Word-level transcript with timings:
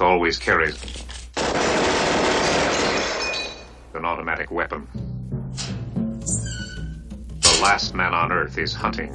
Always 0.00 0.38
carries 0.38 0.76
an 3.94 4.04
automatic 4.04 4.50
weapon. 4.50 4.86
The 7.40 7.60
last 7.62 7.94
man 7.94 8.12
on 8.12 8.32
Earth 8.32 8.58
is 8.58 8.74
hunting. 8.74 9.12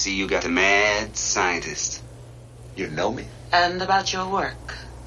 See 0.00 0.14
you 0.14 0.26
got 0.26 0.46
a 0.46 0.48
mad 0.48 1.14
scientist. 1.14 2.02
You 2.74 2.88
know 2.88 3.12
me? 3.12 3.26
And 3.52 3.82
about 3.82 4.14
your 4.14 4.26
work. 4.32 4.56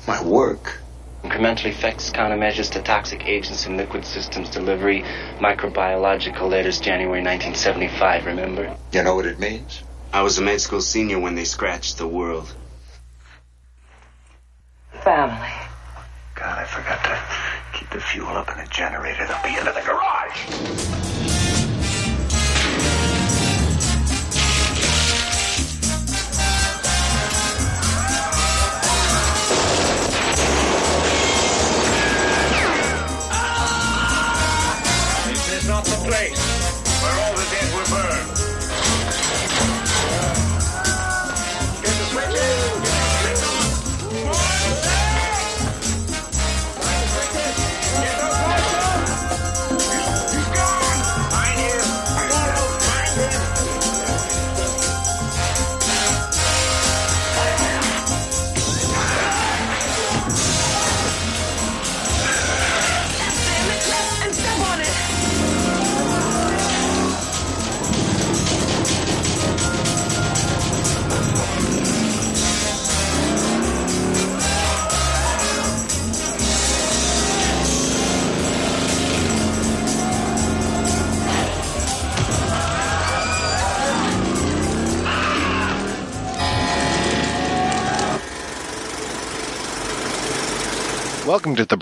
My 0.08 0.24
work? 0.24 0.82
Incremental 1.24 1.66
effects, 1.66 2.12
countermeasures 2.12 2.70
to 2.74 2.82
toxic 2.84 3.26
agents 3.26 3.66
in 3.66 3.76
liquid 3.76 4.06
systems 4.06 4.52
delivery, 4.52 5.02
microbiological 5.40 6.48
letters, 6.48 6.80
January 6.80 7.24
1975, 7.24 8.28
remember? 8.28 8.78
You 8.92 9.02
know 9.02 9.16
what 9.16 9.26
it 9.26 9.40
means? 9.40 9.82
I 10.14 10.22
was 10.22 10.38
a 10.38 10.44
med 10.44 10.62
school 10.62 10.82
senior 10.82 11.18
when 11.18 11.34
they 11.34 11.46
scratched 11.46 11.98
the 11.98 12.08
world. 12.08 12.54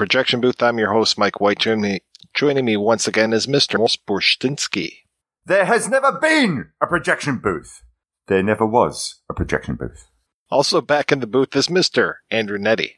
Projection 0.01 0.41
booth. 0.41 0.63
I'm 0.63 0.79
your 0.79 0.91
host, 0.91 1.19
Mike 1.19 1.39
White. 1.39 1.59
Joining 1.59 1.81
me, 1.81 1.99
joining 2.33 2.65
me 2.65 2.75
once 2.75 3.07
again 3.07 3.33
is 3.33 3.45
Mr. 3.45 3.77
Bursztynski. 4.07 5.03
There 5.45 5.65
has 5.65 5.87
never 5.87 6.13
been 6.13 6.71
a 6.81 6.87
projection 6.87 7.37
booth. 7.37 7.83
There 8.25 8.41
never 8.41 8.65
was 8.65 9.21
a 9.29 9.35
projection 9.35 9.75
booth. 9.75 10.07
Also 10.49 10.81
back 10.81 11.11
in 11.11 11.19
the 11.19 11.27
booth 11.27 11.55
is 11.55 11.67
Mr. 11.67 12.15
Andrew 12.31 12.57
Nette. 12.57 12.95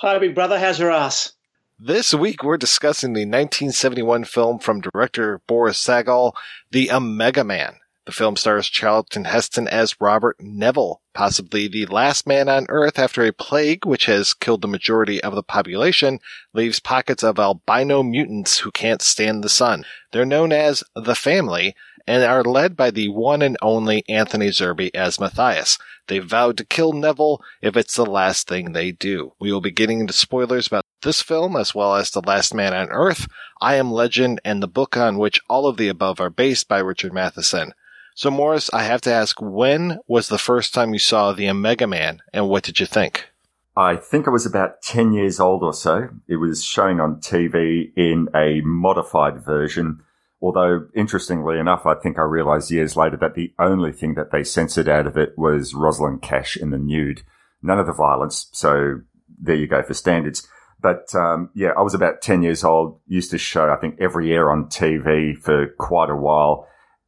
Hi, 0.00 0.20
big 0.20 0.36
brother. 0.36 0.60
How's 0.60 0.78
your 0.78 0.92
ass? 0.92 1.32
This 1.80 2.14
week 2.14 2.44
we're 2.44 2.58
discussing 2.58 3.12
the 3.12 3.22
1971 3.22 4.22
film 4.22 4.60
from 4.60 4.80
director 4.80 5.40
Boris 5.48 5.84
Sagal, 5.84 6.34
The 6.70 6.92
Omega 6.92 7.42
Man. 7.42 7.74
The 8.04 8.12
film 8.12 8.36
stars 8.36 8.68
Charlton 8.68 9.24
Heston 9.24 9.66
as 9.66 10.00
Robert 10.00 10.36
Neville, 10.38 11.00
possibly 11.16 11.66
the 11.66 11.86
last 11.86 12.26
man 12.26 12.46
on 12.46 12.66
Earth 12.68 12.98
after 12.98 13.24
a 13.24 13.32
plague 13.32 13.86
which 13.86 14.04
has 14.04 14.34
killed 14.34 14.60
the 14.60 14.68
majority 14.68 15.18
of 15.24 15.34
the 15.34 15.42
population 15.42 16.20
leaves 16.52 16.78
pockets 16.78 17.22
of 17.22 17.38
albino 17.38 18.02
mutants 18.02 18.58
who 18.58 18.70
can't 18.70 19.00
stand 19.00 19.42
the 19.42 19.48
sun. 19.48 19.86
They're 20.12 20.26
known 20.26 20.52
as 20.52 20.84
the 20.94 21.14
Family 21.14 21.74
and 22.06 22.22
are 22.22 22.44
led 22.44 22.76
by 22.76 22.90
the 22.90 23.08
one 23.08 23.40
and 23.40 23.56
only 23.62 24.04
Anthony 24.10 24.48
Zerbe 24.48 24.90
as 24.94 25.18
Matthias. 25.18 25.78
They 26.06 26.18
vowed 26.18 26.58
to 26.58 26.66
kill 26.66 26.92
Neville 26.92 27.40
if 27.62 27.78
it's 27.78 27.96
the 27.96 28.04
last 28.04 28.46
thing 28.46 28.72
they 28.72 28.92
do. 28.92 29.32
We 29.40 29.50
will 29.50 29.62
be 29.62 29.70
getting 29.70 30.00
into 30.00 30.12
spoilers 30.12 30.66
about 30.66 30.84
this 31.00 31.22
film 31.22 31.56
as 31.56 31.74
well 31.74 31.94
as 31.94 32.10
The 32.10 32.20
Last 32.20 32.52
Man 32.52 32.74
on 32.74 32.90
Earth, 32.90 33.26
I 33.62 33.76
Am 33.76 33.90
Legend, 33.90 34.38
and 34.44 34.62
the 34.62 34.68
book 34.68 34.98
on 34.98 35.16
which 35.16 35.40
all 35.48 35.66
of 35.66 35.78
the 35.78 35.88
above 35.88 36.20
are 36.20 36.28
based 36.28 36.68
by 36.68 36.78
Richard 36.78 37.14
Matheson. 37.14 37.72
So 38.16 38.30
Maurice, 38.30 38.70
I 38.72 38.82
have 38.84 39.02
to 39.02 39.12
ask, 39.12 39.36
when 39.42 39.98
was 40.08 40.28
the 40.28 40.38
first 40.38 40.72
time 40.72 40.94
you 40.94 40.98
saw 40.98 41.32
the 41.32 41.50
Omega 41.50 41.86
Man 41.86 42.22
and 42.32 42.48
what 42.48 42.62
did 42.64 42.80
you 42.80 42.86
think? 42.86 43.28
I 43.76 43.96
think 43.96 44.26
I 44.26 44.30
was 44.30 44.46
about 44.46 44.80
10 44.80 45.12
years 45.12 45.38
old 45.38 45.62
or 45.62 45.74
so. 45.74 46.08
It 46.26 46.36
was 46.36 46.64
showing 46.64 46.98
on 46.98 47.16
TV 47.16 47.92
in 47.94 48.28
a 48.34 48.62
modified 48.62 49.44
version. 49.44 50.00
Although, 50.40 50.86
interestingly 50.94 51.58
enough, 51.58 51.84
I 51.84 51.94
think 51.94 52.18
I 52.18 52.22
realized 52.22 52.70
years 52.70 52.96
later 52.96 53.18
that 53.18 53.34
the 53.34 53.52
only 53.58 53.92
thing 53.92 54.14
that 54.14 54.32
they 54.32 54.44
censored 54.44 54.88
out 54.88 55.06
of 55.06 55.18
it 55.18 55.34
was 55.36 55.74
Rosalind 55.74 56.22
Cash 56.22 56.56
in 56.56 56.70
the 56.70 56.78
nude. 56.78 57.20
None 57.60 57.78
of 57.78 57.86
the 57.86 57.92
violence. 57.92 58.48
So 58.52 59.02
there 59.38 59.56
you 59.56 59.66
go 59.66 59.82
for 59.82 59.92
standards. 59.92 60.48
But 60.80 61.14
um, 61.14 61.50
yeah, 61.54 61.72
I 61.76 61.82
was 61.82 61.92
about 61.92 62.22
10 62.22 62.42
years 62.42 62.64
old, 62.64 62.98
used 63.06 63.30
to 63.32 63.38
show, 63.38 63.70
I 63.70 63.76
think, 63.76 63.96
every 64.00 64.28
year 64.28 64.48
on 64.48 64.70
TV 64.70 65.36
for 65.36 65.66
quite 65.78 66.08
a 66.08 66.16
while, 66.16 66.66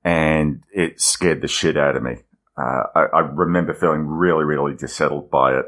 and 0.08 0.62
it 0.72 0.98
scared 0.98 1.42
the 1.42 1.48
shit 1.48 1.76
out 1.76 1.94
of 1.94 2.02
me. 2.02 2.14
Uh, 2.56 2.84
I, 2.94 3.00
I 3.12 3.20
remember 3.20 3.74
feeling 3.74 4.06
really, 4.06 4.44
really 4.44 4.74
dissettled 4.74 5.30
by 5.30 5.52
it. 5.52 5.66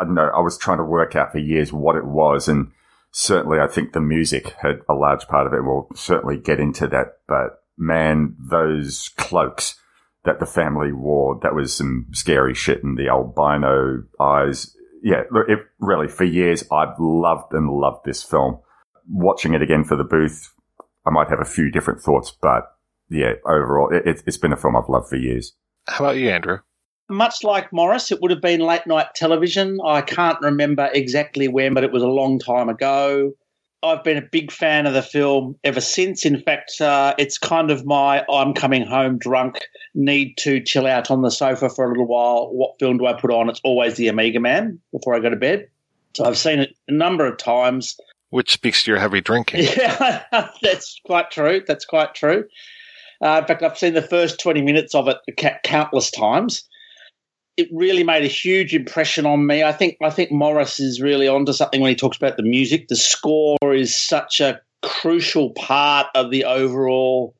I 0.00 0.04
know. 0.06 0.30
I 0.34 0.40
was 0.40 0.56
trying 0.56 0.78
to 0.78 0.84
work 0.84 1.14
out 1.14 1.30
for 1.30 1.38
years 1.38 1.74
what 1.74 1.96
it 1.96 2.06
was, 2.06 2.48
and 2.48 2.72
certainly 3.10 3.58
I 3.60 3.66
think 3.66 3.92
the 3.92 4.00
music 4.00 4.54
had 4.62 4.80
a 4.88 4.94
large 4.94 5.28
part 5.28 5.46
of 5.46 5.52
it. 5.52 5.62
We'll 5.62 5.88
certainly 5.94 6.38
get 6.38 6.58
into 6.58 6.86
that, 6.86 7.18
but 7.28 7.62
man, 7.76 8.34
those 8.38 9.10
cloaks 9.18 9.78
that 10.24 10.40
the 10.40 10.46
family 10.46 10.90
wore, 10.90 11.38
that 11.42 11.54
was 11.54 11.76
some 11.76 12.06
scary 12.12 12.54
shit, 12.54 12.82
and 12.82 12.96
the 12.96 13.08
albino 13.08 14.04
eyes. 14.18 14.74
Yeah, 15.02 15.24
it 15.48 15.58
really 15.78 16.08
for 16.08 16.24
years 16.24 16.64
I've 16.72 16.98
loved 16.98 17.52
and 17.52 17.68
loved 17.68 18.06
this 18.06 18.22
film. 18.22 18.60
Watching 19.06 19.52
it 19.52 19.60
again 19.60 19.84
for 19.84 19.96
the 19.96 20.02
booth, 20.02 20.50
I 21.06 21.10
might 21.10 21.28
have 21.28 21.40
a 21.40 21.44
few 21.44 21.70
different 21.70 22.00
thoughts, 22.00 22.34
but 22.40 22.72
yeah, 23.08 23.34
overall, 23.44 23.92
it, 23.92 24.22
it's 24.26 24.36
been 24.36 24.52
a 24.52 24.56
film 24.56 24.76
I've 24.76 24.88
loved 24.88 25.08
for 25.08 25.16
years. 25.16 25.52
How 25.88 26.04
about 26.04 26.16
you, 26.16 26.30
Andrew? 26.30 26.58
Much 27.08 27.44
like 27.44 27.72
Maurice, 27.72 28.10
it 28.10 28.20
would 28.20 28.32
have 28.32 28.40
been 28.40 28.60
late 28.60 28.86
night 28.86 29.14
television. 29.14 29.78
I 29.84 30.00
can't 30.02 30.40
remember 30.40 30.90
exactly 30.92 31.46
when, 31.46 31.72
but 31.72 31.84
it 31.84 31.92
was 31.92 32.02
a 32.02 32.08
long 32.08 32.38
time 32.40 32.68
ago. 32.68 33.32
I've 33.82 34.02
been 34.02 34.16
a 34.16 34.22
big 34.22 34.50
fan 34.50 34.86
of 34.86 34.94
the 34.94 35.02
film 35.02 35.56
ever 35.62 35.80
since. 35.80 36.24
In 36.24 36.40
fact, 36.40 36.80
uh, 36.80 37.14
it's 37.18 37.38
kind 37.38 37.70
of 37.70 37.86
my 37.86 38.24
I'm 38.28 38.54
coming 38.54 38.84
home 38.84 39.18
drunk, 39.18 39.60
need 39.94 40.36
to 40.38 40.60
chill 40.60 40.86
out 40.86 41.10
on 41.10 41.22
the 41.22 41.30
sofa 41.30 41.68
for 41.68 41.84
a 41.84 41.88
little 41.88 42.06
while. 42.06 42.48
What 42.52 42.78
film 42.80 42.98
do 42.98 43.06
I 43.06 43.12
put 43.12 43.30
on? 43.30 43.48
It's 43.48 43.60
always 43.62 43.94
The 43.94 44.10
Omega 44.10 44.40
Man 44.40 44.80
before 44.90 45.14
I 45.14 45.20
go 45.20 45.30
to 45.30 45.36
bed. 45.36 45.68
So 46.16 46.24
I've 46.24 46.38
seen 46.38 46.60
it 46.60 46.74
a 46.88 46.92
number 46.92 47.26
of 47.26 47.36
times. 47.36 47.96
Which 48.30 48.52
speaks 48.52 48.82
to 48.84 48.90
your 48.90 48.98
heavy 48.98 49.20
drinking. 49.20 49.68
Yeah, 49.76 50.48
that's 50.62 51.00
quite 51.04 51.30
true. 51.30 51.62
That's 51.66 51.84
quite 51.84 52.14
true. 52.14 52.44
Uh, 53.22 53.38
in 53.40 53.46
fact, 53.46 53.62
I've 53.62 53.78
seen 53.78 53.94
the 53.94 54.02
first 54.02 54.40
20 54.40 54.62
minutes 54.62 54.94
of 54.94 55.08
it 55.08 55.18
countless 55.64 56.10
times. 56.10 56.68
It 57.56 57.68
really 57.72 58.04
made 58.04 58.22
a 58.22 58.28
huge 58.28 58.74
impression 58.74 59.24
on 59.24 59.46
me. 59.46 59.64
I 59.64 59.72
think 59.72 59.96
I 60.02 60.10
think 60.10 60.30
Maurice 60.30 60.78
is 60.78 61.00
really 61.00 61.26
onto 61.26 61.52
something 61.54 61.80
when 61.80 61.88
he 61.88 61.96
talks 61.96 62.18
about 62.18 62.36
the 62.36 62.42
music. 62.42 62.88
The 62.88 62.96
score 62.96 63.56
is 63.72 63.94
such 63.94 64.40
a 64.40 64.60
crucial 64.82 65.50
part 65.50 66.08
of 66.14 66.30
the 66.30 66.44
overall 66.44 67.34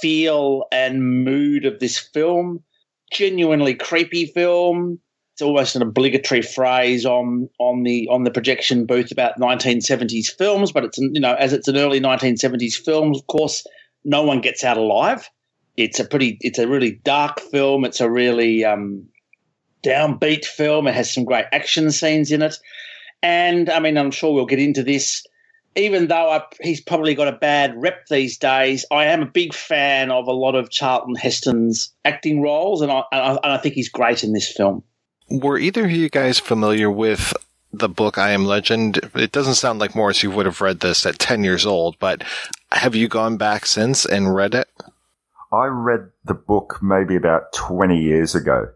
feel 0.00 0.64
and 0.70 1.24
mood 1.24 1.64
of 1.64 1.78
this 1.78 1.98
film. 1.98 2.62
Genuinely 3.10 3.74
creepy 3.74 4.26
film. 4.26 5.00
It's 5.32 5.40
almost 5.40 5.76
an 5.76 5.82
obligatory 5.82 6.42
phrase 6.42 7.06
on 7.06 7.48
on 7.58 7.84
the 7.84 8.06
on 8.10 8.24
the 8.24 8.30
projection 8.30 8.84
booth 8.84 9.10
about 9.10 9.40
1970s 9.40 10.26
films, 10.36 10.72
but 10.72 10.84
it's 10.84 10.98
you 10.98 11.20
know 11.20 11.34
as 11.36 11.54
it's 11.54 11.68
an 11.68 11.78
early 11.78 12.00
1970s 12.00 12.74
film, 12.74 13.14
of 13.14 13.26
course 13.28 13.64
no 14.04 14.22
one 14.22 14.40
gets 14.40 14.64
out 14.64 14.76
alive. 14.76 15.28
It's 15.76 16.00
a 16.00 16.04
pretty, 16.04 16.38
it's 16.40 16.58
a 16.58 16.66
really 16.66 17.00
dark 17.04 17.40
film. 17.40 17.84
It's 17.84 18.00
a 18.00 18.10
really 18.10 18.64
um, 18.64 19.06
downbeat 19.84 20.44
film. 20.44 20.86
It 20.86 20.94
has 20.94 21.12
some 21.12 21.24
great 21.24 21.46
action 21.52 21.90
scenes 21.90 22.32
in 22.32 22.42
it, 22.42 22.56
and 23.22 23.70
I 23.70 23.80
mean, 23.80 23.96
I'm 23.96 24.10
sure 24.10 24.34
we'll 24.34 24.46
get 24.46 24.58
into 24.58 24.82
this. 24.82 25.24
Even 25.76 26.08
though 26.08 26.30
I, 26.30 26.42
he's 26.60 26.80
probably 26.80 27.14
got 27.14 27.28
a 27.28 27.32
bad 27.32 27.80
rep 27.80 28.06
these 28.06 28.36
days, 28.38 28.84
I 28.90 29.04
am 29.04 29.22
a 29.22 29.26
big 29.26 29.54
fan 29.54 30.10
of 30.10 30.26
a 30.26 30.32
lot 30.32 30.56
of 30.56 30.70
Charlton 30.70 31.14
Heston's 31.14 31.94
acting 32.04 32.42
roles, 32.42 32.80
and 32.82 32.90
I, 32.90 33.02
and 33.12 33.20
I, 33.20 33.30
and 33.30 33.52
I 33.52 33.58
think 33.58 33.74
he's 33.74 33.88
great 33.88 34.24
in 34.24 34.32
this 34.32 34.50
film. 34.50 34.82
Were 35.30 35.58
either 35.58 35.84
of 35.84 35.90
you 35.92 36.08
guys 36.08 36.40
familiar 36.40 36.90
with 36.90 37.32
the 37.72 37.88
book 37.88 38.18
I 38.18 38.30
Am 38.30 38.44
Legend? 38.44 38.98
It 39.14 39.32
doesn't 39.32 39.54
sound 39.54 39.78
like 39.78 39.94
Maurice, 39.94 40.22
you 40.22 40.30
would 40.30 40.46
have 40.46 40.60
read 40.60 40.80
this 40.80 41.06
at 41.06 41.18
10 41.18 41.44
years 41.44 41.66
old, 41.66 41.98
but 41.98 42.22
have 42.72 42.94
you 42.94 43.08
gone 43.08 43.36
back 43.36 43.66
since 43.66 44.04
and 44.04 44.34
read 44.34 44.54
it? 44.54 44.68
I 45.52 45.66
read 45.66 46.10
the 46.24 46.34
book 46.34 46.78
maybe 46.82 47.16
about 47.16 47.52
20 47.52 47.98
years 47.98 48.34
ago. 48.34 48.68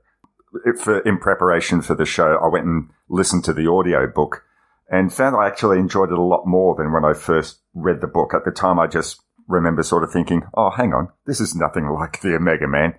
For, 0.81 0.99
in 1.01 1.19
preparation 1.19 1.81
for 1.81 1.95
the 1.95 2.05
show, 2.05 2.39
I 2.43 2.49
went 2.49 2.67
and 2.67 2.91
listened 3.09 3.45
to 3.45 3.55
the 3.55 3.71
audio 3.71 4.07
book 4.07 4.45
and 4.91 5.13
found 5.13 5.35
I 5.35 5.47
actually 5.47 5.79
enjoyed 5.79 6.13
it 6.13 6.19
a 6.19 6.23
lot 6.23 6.47
more 6.47 6.75
than 6.75 6.93
when 6.93 7.05
I 7.05 7.15
first 7.15 7.61
read 7.75 8.01
the 8.01 8.07
book. 8.07 8.35
At 8.35 8.45
the 8.45 8.51
time, 8.51 8.79
I 8.79 8.87
just 8.87 9.21
remember 9.49 9.83
sort 9.83 10.05
of 10.05 10.13
thinking, 10.13 10.43
oh, 10.55 10.71
hang 10.71 10.93
on, 10.93 11.09
this 11.27 11.41
is 11.41 11.55
nothing 11.55 11.89
like 11.93 12.21
the 12.21 12.37
Omega 12.37 12.69
Man. 12.69 12.95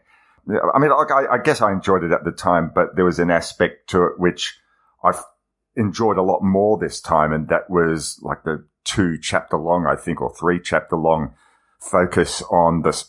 I 0.50 0.80
mean, 0.80 0.92
I, 0.92 1.06
I 1.32 1.38
guess 1.38 1.62
I 1.62 1.72
enjoyed 1.72 2.04
it 2.04 2.12
at 2.12 2.26
the 2.26 2.32
time, 2.32 2.72
but 2.74 2.96
there 2.96 3.06
was 3.06 3.20
an 3.20 3.32
aspect 3.32 3.92
to 3.92 4.04
it 4.04 4.20
which 4.20 4.58
I 5.04 5.14
enjoyed 5.76 6.18
a 6.18 6.24
lot 6.24 6.42
more 6.42 6.78
this 6.78 7.02
time. 7.02 7.34
And 7.34 7.48
that 7.50 7.70
was 7.70 8.20
like 8.22 8.44
the 8.44 8.66
two 8.84 9.18
chapter 9.18 9.58
long, 9.58 9.86
I 9.86 9.96
think, 9.96 10.22
or 10.22 10.34
three 10.34 10.60
chapter 10.62 10.96
long 10.96 11.34
focus 11.80 12.42
on 12.50 12.82
the, 12.82 13.04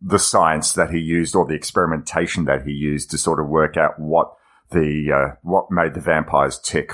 the 0.00 0.18
science 0.18 0.72
that 0.74 0.90
he 0.90 0.98
used 0.98 1.34
or 1.34 1.46
the 1.46 1.54
experimentation 1.54 2.44
that 2.44 2.66
he 2.66 2.72
used 2.72 3.10
to 3.10 3.18
sort 3.18 3.40
of 3.40 3.48
work 3.48 3.76
out 3.76 3.98
what 3.98 4.32
the, 4.70 5.12
uh, 5.12 5.36
what 5.42 5.70
made 5.70 5.94
the 5.94 6.00
vampires 6.00 6.58
tick. 6.58 6.92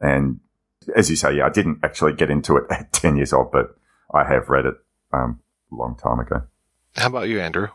And 0.00 0.40
as 0.94 1.10
you 1.10 1.16
say, 1.16 1.36
yeah, 1.36 1.46
I 1.46 1.50
didn't 1.50 1.78
actually 1.82 2.12
get 2.12 2.30
into 2.30 2.56
it 2.56 2.64
at 2.70 2.92
10 2.92 3.16
years 3.16 3.32
old, 3.32 3.50
but 3.52 3.76
I 4.12 4.24
have 4.24 4.48
read 4.48 4.66
it, 4.66 4.74
um, 5.12 5.40
a 5.72 5.74
long 5.74 5.96
time 5.96 6.20
ago. 6.20 6.42
How 6.96 7.08
about 7.08 7.28
you, 7.28 7.40
Andrew? 7.40 7.68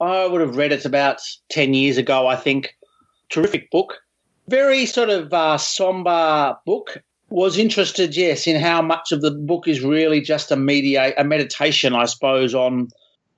I 0.00 0.26
would 0.26 0.40
have 0.40 0.56
read 0.56 0.72
it 0.72 0.84
about 0.84 1.20
10 1.50 1.74
years 1.74 1.96
ago, 1.96 2.26
I 2.26 2.36
think. 2.36 2.74
Terrific 3.28 3.70
book. 3.70 3.94
Very 4.48 4.86
sort 4.86 5.10
of 5.10 5.32
uh, 5.32 5.58
somber 5.58 6.56
book. 6.66 7.02
Was 7.30 7.56
interested, 7.56 8.14
yes, 8.14 8.46
in 8.46 8.60
how 8.60 8.82
much 8.82 9.10
of 9.10 9.22
the 9.22 9.30
book 9.30 9.66
is 9.66 9.80
really 9.80 10.20
just 10.20 10.50
a 10.50 10.56
mediate, 10.56 11.14
a 11.16 11.24
meditation, 11.24 11.94
I 11.94 12.04
suppose, 12.04 12.54
on 12.54 12.88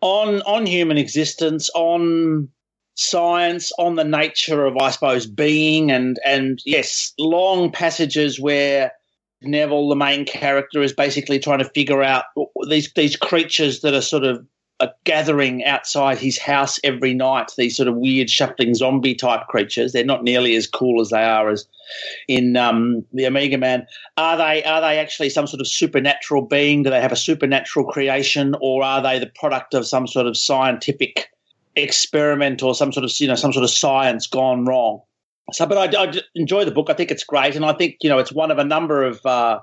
on 0.00 0.42
on 0.42 0.66
human 0.66 0.98
existence, 0.98 1.70
on 1.76 2.48
science, 2.94 3.70
on 3.78 3.94
the 3.94 4.04
nature 4.04 4.64
of, 4.64 4.76
I 4.78 4.90
suppose, 4.90 5.26
being, 5.26 5.92
and 5.92 6.18
and 6.26 6.60
yes, 6.66 7.12
long 7.20 7.70
passages 7.70 8.40
where 8.40 8.90
Neville, 9.42 9.88
the 9.88 9.94
main 9.94 10.24
character, 10.24 10.82
is 10.82 10.92
basically 10.92 11.38
trying 11.38 11.60
to 11.60 11.70
figure 11.70 12.02
out 12.02 12.24
these 12.68 12.92
these 12.94 13.14
creatures 13.14 13.80
that 13.82 13.94
are 13.94 14.02
sort 14.02 14.24
of 14.24 14.44
gathering 15.04 15.64
outside 15.64 16.18
his 16.18 16.38
house 16.38 16.78
every 16.84 17.14
night. 17.14 17.52
These 17.56 17.76
sort 17.76 17.88
of 17.88 17.96
weird 17.96 18.30
shuffling 18.30 18.74
zombie 18.74 19.14
type 19.14 19.46
creatures. 19.48 19.92
They're 19.92 20.04
not 20.04 20.24
nearly 20.24 20.56
as 20.56 20.66
cool 20.66 21.00
as 21.00 21.10
they 21.10 21.22
are 21.22 21.50
as 21.50 21.66
in 22.28 22.56
um, 22.56 23.04
the 23.12 23.26
Omega 23.26 23.58
Man. 23.58 23.86
Are 24.16 24.36
they 24.36 24.64
are 24.64 24.80
they 24.80 24.98
actually 24.98 25.30
some 25.30 25.46
sort 25.46 25.60
of 25.60 25.68
supernatural 25.68 26.42
being? 26.42 26.82
Do 26.82 26.90
they 26.90 27.00
have 27.00 27.12
a 27.12 27.16
supernatural 27.16 27.86
creation, 27.86 28.54
or 28.60 28.82
are 28.82 29.02
they 29.02 29.18
the 29.18 29.26
product 29.26 29.74
of 29.74 29.86
some 29.86 30.06
sort 30.06 30.26
of 30.26 30.36
scientific 30.36 31.30
experiment 31.76 32.62
or 32.62 32.74
some 32.74 32.92
sort 32.92 33.04
of 33.04 33.12
you 33.18 33.26
know 33.26 33.34
some 33.34 33.52
sort 33.52 33.64
of 33.64 33.70
science 33.70 34.26
gone 34.26 34.64
wrong? 34.64 35.02
So, 35.52 35.66
but 35.66 35.94
I, 35.94 36.04
I 36.04 36.12
enjoy 36.34 36.64
the 36.64 36.70
book. 36.70 36.88
I 36.88 36.94
think 36.94 37.10
it's 37.10 37.24
great, 37.24 37.54
and 37.54 37.64
I 37.64 37.74
think 37.74 37.96
you 38.00 38.08
know 38.08 38.18
it's 38.18 38.32
one 38.32 38.50
of 38.50 38.58
a 38.58 38.64
number 38.64 39.02
of 39.04 39.24
uh, 39.26 39.60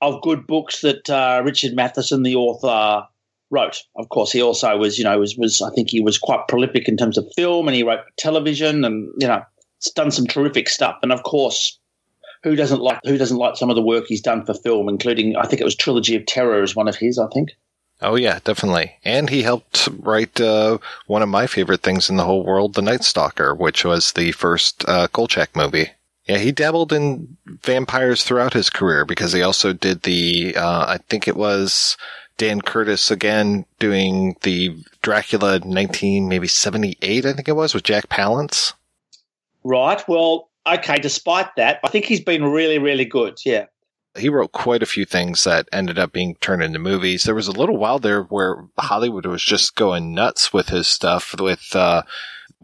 of 0.00 0.22
good 0.22 0.46
books 0.46 0.80
that 0.82 1.08
uh, 1.10 1.42
Richard 1.44 1.74
Matheson, 1.74 2.22
the 2.22 2.36
author, 2.36 3.06
wrote. 3.50 3.82
Of 3.96 4.08
course, 4.08 4.32
he 4.32 4.42
also 4.42 4.76
was, 4.76 4.98
you 4.98 5.04
know, 5.04 5.18
was, 5.18 5.36
was 5.36 5.62
I 5.62 5.70
think 5.70 5.90
he 5.90 6.00
was 6.00 6.18
quite 6.18 6.48
prolific 6.48 6.88
in 6.88 6.96
terms 6.96 7.18
of 7.18 7.30
film, 7.36 7.68
and 7.68 7.74
he 7.74 7.82
wrote 7.82 8.00
television, 8.16 8.84
and 8.84 9.12
you 9.18 9.28
know, 9.28 9.42
done 9.94 10.10
some 10.10 10.26
terrific 10.26 10.68
stuff. 10.68 10.98
And 11.02 11.12
of 11.12 11.22
course, 11.22 11.78
who 12.42 12.56
doesn't 12.56 12.80
like 12.80 13.00
who 13.04 13.18
doesn't 13.18 13.38
like 13.38 13.56
some 13.56 13.70
of 13.70 13.76
the 13.76 13.82
work 13.82 14.06
he's 14.06 14.20
done 14.20 14.44
for 14.44 14.54
film, 14.54 14.88
including 14.88 15.36
I 15.36 15.46
think 15.46 15.60
it 15.60 15.64
was 15.64 15.76
Trilogy 15.76 16.16
of 16.16 16.26
Terror 16.26 16.62
is 16.62 16.76
one 16.76 16.88
of 16.88 16.96
his, 16.96 17.18
I 17.18 17.26
think. 17.28 17.52
Oh 18.02 18.16
yeah, 18.16 18.40
definitely. 18.44 18.96
And 19.04 19.30
he 19.30 19.42
helped 19.42 19.88
write 20.00 20.40
uh, 20.40 20.78
one 21.06 21.22
of 21.22 21.28
my 21.28 21.46
favorite 21.46 21.82
things 21.82 22.10
in 22.10 22.16
the 22.16 22.24
whole 22.24 22.44
world, 22.44 22.74
The 22.74 22.82
Night 22.82 23.04
Stalker, 23.04 23.54
which 23.54 23.84
was 23.84 24.12
the 24.12 24.32
first 24.32 24.84
uh, 24.88 25.08
Kolchak 25.08 25.56
movie. 25.56 25.90
Yeah, 26.26 26.38
he 26.38 26.52
dabbled 26.52 26.92
in 26.92 27.36
vampires 27.46 28.24
throughout 28.24 28.54
his 28.54 28.70
career 28.70 29.04
because 29.04 29.32
he 29.32 29.42
also 29.42 29.72
did 29.74 30.02
the, 30.02 30.56
uh, 30.56 30.86
I 30.88 30.98
think 31.08 31.28
it 31.28 31.36
was 31.36 31.98
Dan 32.36 32.60
Curtis 32.60 33.10
again 33.10 33.64
doing 33.78 34.36
the 34.42 34.76
Dracula 35.02 35.60
19, 35.60 36.28
maybe 36.28 36.48
78, 36.48 37.24
I 37.24 37.32
think 37.32 37.48
it 37.48 37.56
was, 37.56 37.74
with 37.74 37.84
Jack 37.84 38.08
Palance. 38.08 38.72
Right. 39.62 40.02
Well, 40.08 40.50
okay, 40.66 40.96
despite 40.96 41.54
that, 41.56 41.80
I 41.84 41.88
think 41.88 42.06
he's 42.06 42.20
been 42.20 42.44
really, 42.44 42.78
really 42.78 43.04
good. 43.04 43.38
Yeah. 43.44 43.66
He 44.16 44.28
wrote 44.28 44.52
quite 44.52 44.82
a 44.82 44.86
few 44.86 45.04
things 45.04 45.42
that 45.44 45.68
ended 45.72 45.98
up 45.98 46.12
being 46.12 46.36
turned 46.36 46.62
into 46.62 46.78
movies. 46.78 47.24
There 47.24 47.34
was 47.34 47.48
a 47.48 47.52
little 47.52 47.76
while 47.76 47.98
there 47.98 48.22
where 48.22 48.64
Hollywood 48.78 49.26
was 49.26 49.42
just 49.42 49.74
going 49.74 50.14
nuts 50.14 50.52
with 50.52 50.68
his 50.68 50.86
stuff 50.86 51.34
with, 51.38 51.74
uh, 51.74 52.02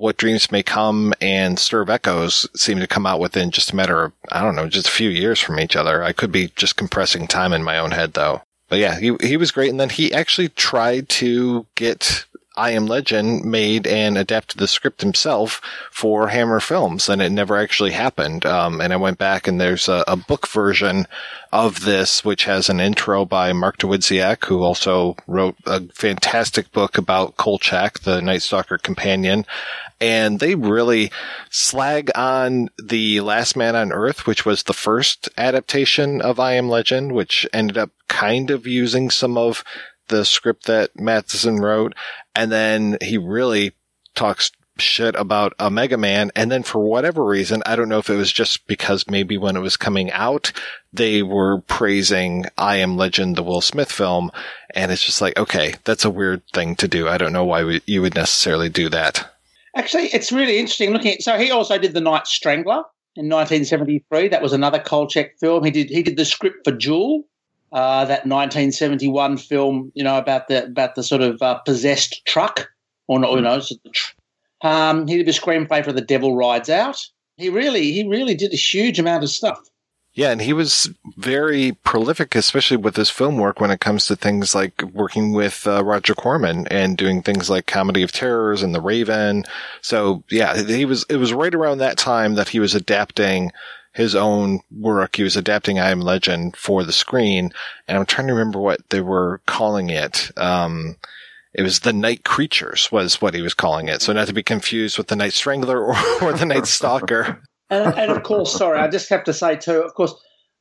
what 0.00 0.16
Dreams 0.16 0.50
May 0.50 0.62
Come 0.62 1.12
and 1.20 1.58
Stir 1.58 1.82
of 1.82 1.90
Echoes 1.90 2.48
seem 2.56 2.78
to 2.78 2.86
come 2.86 3.04
out 3.04 3.20
within 3.20 3.50
just 3.50 3.72
a 3.72 3.76
matter 3.76 4.04
of, 4.04 4.12
I 4.32 4.40
don't 4.40 4.56
know, 4.56 4.66
just 4.66 4.88
a 4.88 4.92
few 4.92 5.10
years 5.10 5.38
from 5.38 5.60
each 5.60 5.76
other. 5.76 6.02
I 6.02 6.12
could 6.12 6.32
be 6.32 6.52
just 6.56 6.76
compressing 6.76 7.26
time 7.26 7.52
in 7.52 7.62
my 7.62 7.78
own 7.78 7.90
head 7.90 8.14
though. 8.14 8.42
But 8.70 8.78
yeah, 8.78 8.98
he, 8.98 9.14
he 9.20 9.36
was 9.36 9.50
great. 9.50 9.68
And 9.68 9.78
then 9.78 9.90
he 9.90 10.14
actually 10.14 10.48
tried 10.48 11.10
to 11.10 11.66
get 11.74 12.24
I 12.56 12.72
Am 12.72 12.86
Legend 12.86 13.44
made 13.44 13.86
and 13.86 14.18
adapted 14.18 14.58
the 14.58 14.68
script 14.68 15.00
himself 15.00 15.62
for 15.90 16.28
Hammer 16.28 16.60
Films, 16.60 17.08
and 17.08 17.22
it 17.22 17.30
never 17.30 17.56
actually 17.56 17.92
happened. 17.92 18.44
Um, 18.44 18.80
and 18.80 18.92
I 18.92 18.96
went 18.96 19.18
back 19.18 19.48
and 19.48 19.60
there's 19.60 19.88
a, 19.88 20.04
a, 20.06 20.16
book 20.16 20.46
version 20.46 21.06
of 21.52 21.84
this, 21.84 22.24
which 22.24 22.44
has 22.44 22.68
an 22.68 22.78
intro 22.78 23.24
by 23.24 23.52
Mark 23.52 23.78
Dawidziak, 23.78 24.44
who 24.44 24.62
also 24.62 25.16
wrote 25.26 25.56
a 25.64 25.80
fantastic 25.94 26.70
book 26.72 26.98
about 26.98 27.36
Kolchak, 27.36 28.00
the 28.00 28.20
Night 28.20 28.42
Stalker 28.42 28.78
companion. 28.78 29.46
And 30.00 30.40
they 30.40 30.54
really 30.54 31.10
slag 31.50 32.10
on 32.14 32.70
the 32.82 33.20
Last 33.20 33.56
Man 33.56 33.76
on 33.76 33.92
Earth, 33.92 34.26
which 34.26 34.46
was 34.46 34.62
the 34.62 34.72
first 34.72 35.28
adaptation 35.36 36.22
of 36.22 36.40
I 36.40 36.54
Am 36.54 36.68
Legend, 36.68 37.12
which 37.12 37.46
ended 37.52 37.76
up 37.76 37.90
kind 38.08 38.50
of 38.50 38.66
using 38.66 39.10
some 39.10 39.36
of 39.36 39.62
the 40.08 40.24
script 40.24 40.66
that 40.66 40.98
Matheson 40.98 41.56
wrote, 41.56 41.94
and 42.34 42.50
then 42.52 42.98
he 43.00 43.16
really 43.16 43.72
talks 44.14 44.52
shit 44.76 45.14
about 45.14 45.52
Omega 45.60 45.96
Man. 45.96 46.30
And 46.34 46.50
then 46.50 46.62
for 46.62 46.80
whatever 46.80 47.24
reason, 47.24 47.62
I 47.66 47.76
don't 47.76 47.88
know 47.88 47.98
if 47.98 48.10
it 48.10 48.16
was 48.16 48.32
just 48.32 48.66
because 48.66 49.04
maybe 49.08 49.38
when 49.38 49.56
it 49.56 49.60
was 49.60 49.76
coming 49.76 50.10
out, 50.10 50.52
they 50.92 51.22
were 51.22 51.60
praising 51.62 52.46
I 52.58 52.76
Am 52.76 52.96
Legend, 52.96 53.36
the 53.36 53.42
Will 53.42 53.60
Smith 53.60 53.92
film. 53.92 54.30
And 54.74 54.90
it's 54.90 55.04
just 55.04 55.20
like, 55.20 55.38
okay, 55.38 55.74
that's 55.84 56.04
a 56.04 56.10
weird 56.10 56.42
thing 56.52 56.76
to 56.76 56.88
do. 56.88 57.08
I 57.08 57.18
don't 57.18 57.32
know 57.32 57.44
why 57.44 57.64
we, 57.64 57.82
you 57.86 58.02
would 58.02 58.14
necessarily 58.14 58.68
do 58.68 58.88
that. 58.88 59.30
Actually, 59.76 60.06
it's 60.06 60.32
really 60.32 60.58
interesting 60.58 60.90
looking 60.90 61.14
at. 61.14 61.22
So 61.22 61.38
he 61.38 61.50
also 61.50 61.78
did 61.78 61.94
The 61.94 62.00
Night 62.00 62.26
Strangler 62.26 62.82
in 63.16 63.28
1973. 63.28 64.28
That 64.28 64.42
was 64.42 64.52
another 64.52 64.78
Kolchak 64.78 65.38
film. 65.38 65.64
He 65.64 65.70
did 65.70 65.88
he 65.90 66.02
did 66.02 66.16
the 66.16 66.24
script 66.24 66.64
for 66.64 66.72
Duel, 66.72 67.24
uh, 67.72 68.04
that 68.06 68.26
1971 68.26 69.36
film. 69.38 69.92
You 69.94 70.04
know 70.04 70.18
about 70.18 70.48
the 70.48 70.64
about 70.64 70.94
the 70.96 71.02
sort 71.02 71.22
of 71.22 71.40
uh, 71.40 71.58
possessed 71.58 72.22
truck, 72.26 72.68
or 73.06 73.20
not, 73.20 73.32
you 73.32 73.40
know, 73.42 73.60
um, 74.62 75.06
he 75.06 75.16
did 75.16 75.26
the 75.26 75.32
screenplay 75.32 75.84
for 75.84 75.92
The 75.92 76.00
Devil 76.00 76.36
Rides 76.36 76.68
Out. 76.68 77.06
He 77.36 77.48
really, 77.48 77.92
he 77.92 78.06
really 78.06 78.34
did 78.34 78.52
a 78.52 78.56
huge 78.56 78.98
amount 78.98 79.24
of 79.24 79.30
stuff. 79.30 79.58
Yeah, 80.12 80.32
and 80.32 80.42
he 80.42 80.52
was 80.52 80.90
very 81.16 81.72
prolific, 81.84 82.34
especially 82.34 82.76
with 82.76 82.96
his 82.96 83.10
film 83.10 83.36
work 83.36 83.60
when 83.60 83.70
it 83.70 83.80
comes 83.80 84.06
to 84.06 84.16
things 84.16 84.54
like 84.56 84.82
working 84.92 85.32
with 85.32 85.66
uh, 85.66 85.84
Roger 85.84 86.14
Corman 86.14 86.66
and 86.66 86.98
doing 86.98 87.22
things 87.22 87.48
like 87.48 87.66
Comedy 87.66 88.02
of 88.02 88.10
Terrors 88.10 88.62
and 88.62 88.74
The 88.74 88.80
Raven. 88.80 89.44
So 89.82 90.24
yeah, 90.28 90.60
he 90.62 90.84
was, 90.84 91.04
it 91.08 91.16
was 91.16 91.32
right 91.32 91.54
around 91.54 91.78
that 91.78 91.96
time 91.96 92.34
that 92.34 92.48
he 92.48 92.58
was 92.58 92.74
adapting 92.74 93.52
his 93.92 94.16
own 94.16 94.60
work. 94.70 95.16
He 95.16 95.22
was 95.22 95.36
adapting 95.36 95.78
I 95.78 95.90
Am 95.90 96.00
Legend 96.00 96.56
for 96.56 96.84
the 96.84 96.92
screen. 96.92 97.52
And 97.86 97.98
I'm 97.98 98.06
trying 98.06 98.26
to 98.28 98.34
remember 98.34 98.60
what 98.60 98.88
they 98.90 99.00
were 99.00 99.40
calling 99.46 99.90
it. 99.90 100.30
Um, 100.36 100.96
it 101.52 101.62
was 101.62 101.80
the 101.80 101.92
Night 101.92 102.24
Creatures 102.24 102.90
was 102.92 103.20
what 103.20 103.34
he 103.34 103.42
was 103.42 103.54
calling 103.54 103.88
it. 103.88 104.02
So 104.02 104.12
not 104.12 104.28
to 104.28 104.32
be 104.32 104.42
confused 104.42 104.98
with 104.98 105.08
the 105.08 105.16
Night 105.16 105.32
Strangler 105.32 105.84
or, 105.84 105.96
or 106.22 106.32
the 106.32 106.46
Night 106.46 106.66
Stalker. 106.66 107.42
And, 107.70 107.94
and 107.94 108.10
of 108.10 108.22
course, 108.24 108.52
sorry, 108.52 108.78
I 108.78 108.88
just 108.88 109.08
have 109.10 109.24
to 109.24 109.32
say 109.32 109.56
too. 109.56 109.80
Of 109.82 109.94
course, 109.94 110.14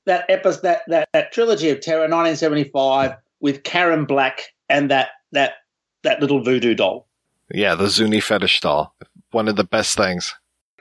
that 0.06 0.26
episode, 0.30 0.62
that 0.62 0.82
that 0.88 1.10
that 1.14 1.32
trilogy 1.32 1.70
of 1.70 1.82
terror, 1.82 2.02
1975, 2.02 3.14
with 3.40 3.64
Karen 3.64 4.06
Black 4.06 4.54
and 4.70 4.92
that 4.92 5.10
that 5.32 5.54
that 6.04 6.22
little 6.22 6.44
voodoo 6.44 6.76
doll. 6.76 7.08
Yeah, 7.52 7.76
the 7.76 7.90
Zuni 7.90 8.20
fetish 8.20 8.62
doll. 8.62 8.96
One 9.32 9.48
of 9.48 9.56
the 9.56 9.64
best 9.64 9.98
things. 9.98 10.34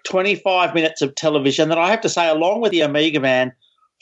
25 0.04 0.74
minutes 0.74 1.02
of 1.02 1.14
television 1.14 1.68
that 1.68 1.78
I 1.78 1.90
have 1.90 2.00
to 2.02 2.08
say, 2.08 2.28
along 2.28 2.60
with 2.60 2.72
the 2.72 2.82
Omega 2.82 3.20
Man, 3.20 3.52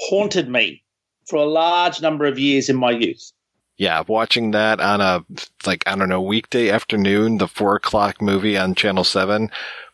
haunted 0.00 0.48
me 0.48 0.82
for 1.26 1.36
a 1.36 1.44
large 1.44 2.00
number 2.00 2.26
of 2.26 2.38
years 2.38 2.68
in 2.68 2.76
my 2.76 2.90
youth. 2.90 3.32
Yeah, 3.76 4.04
watching 4.06 4.52
that 4.52 4.80
on 4.80 5.00
a, 5.00 5.24
like, 5.66 5.84
I 5.86 5.96
don't 5.96 6.08
know, 6.08 6.22
weekday 6.22 6.70
afternoon, 6.70 7.38
the 7.38 7.48
four 7.48 7.76
o'clock 7.76 8.22
movie 8.22 8.56
on 8.56 8.74
Channel 8.74 9.04
7, 9.04 9.50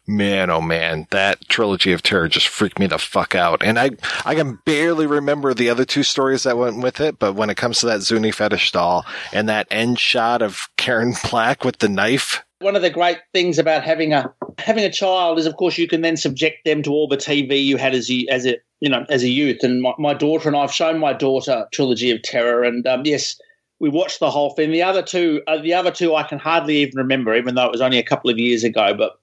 man, 0.07 0.51
oh 0.51 0.61
man, 0.61 1.07
that 1.11 1.49
trilogy 1.49 1.93
of 1.93 2.03
terror 2.03 2.29
just 2.29 2.49
freaked 2.49 2.79
me 2.79 2.87
the 2.87 2.99
fuck 2.99 3.35
out. 3.35 3.63
And 3.63 3.79
I, 3.79 3.91
I 4.25 4.35
can 4.35 4.59
barely 4.65 5.07
remember 5.07 5.55
the 5.55 5.71
other 5.71 5.85
two 5.85 6.03
stories 6.03 6.43
that 6.43 6.59
went 6.59 6.83
with 6.83 7.01
it, 7.01 7.19
but 7.19 7.35
when 7.35 7.51
it 7.51 7.57
comes 7.57 7.81
to 7.81 7.87
that 7.87 8.03
Zuni 8.03 8.31
fetish 8.31 8.73
doll 8.73 9.07
and 9.33 9.49
that 9.49 9.67
end 9.71 9.99
shot 9.99 10.43
of 10.43 10.69
Karen 10.77 11.15
Black 11.31 11.65
with 11.65 11.79
the 11.79 11.89
knife. 11.89 12.45
One 12.61 12.77
of 12.77 12.83
the 12.83 12.91
great 12.91 13.19
things 13.33 13.59
about 13.59 13.83
having 13.83 14.13
a 14.13 14.33
having 14.59 14.85
a 14.85 14.93
child 14.93 15.41
is, 15.41 15.47
of 15.47 15.57
course, 15.57 15.79
you 15.79 15.89
can 15.89 16.01
then 16.01 16.17
subject 16.17 16.65
them 16.65 16.85
to 16.85 16.91
all 16.93 17.09
the 17.09 17.17
TV 17.17 17.65
you 17.65 17.77
had 17.77 17.93
as 17.93 18.09
you 18.09 18.29
as 18.31 18.47
a 18.47 18.59
you 18.79 18.89
know 18.89 19.05
as 19.09 19.25
a 19.25 19.29
youth. 19.29 19.65
And 19.65 19.83
my, 19.83 19.95
my 19.99 20.15
daughter 20.15 20.49
and 20.49 20.57
I've 20.57 20.73
shown 20.73 21.01
my 21.01 21.13
daughter 21.13 21.67
Trilogy 21.73 22.13
of 22.13 22.23
Terror, 22.23 22.63
and 22.63 22.87
um, 22.87 23.03
yes, 23.05 23.37
we 23.81 23.89
watched 23.89 24.21
the 24.21 24.31
whole 24.31 24.51
thing. 24.51 24.71
The 24.71 24.85
other 24.85 25.03
two, 25.03 25.43
uh, 25.49 25.61
the 25.61 25.75
other 25.75 25.91
two, 25.91 26.15
I 26.15 26.23
can 26.23 26.39
hardly 26.39 26.77
even 26.79 26.99
remember, 26.99 27.35
even 27.35 27.57
though 27.57 27.67
it 27.67 27.73
was 27.73 27.81
only 27.81 27.99
a 27.99 28.05
couple 28.05 28.31
of 28.31 28.39
years 28.39 28.63
ago. 28.63 28.95
But 28.95 29.19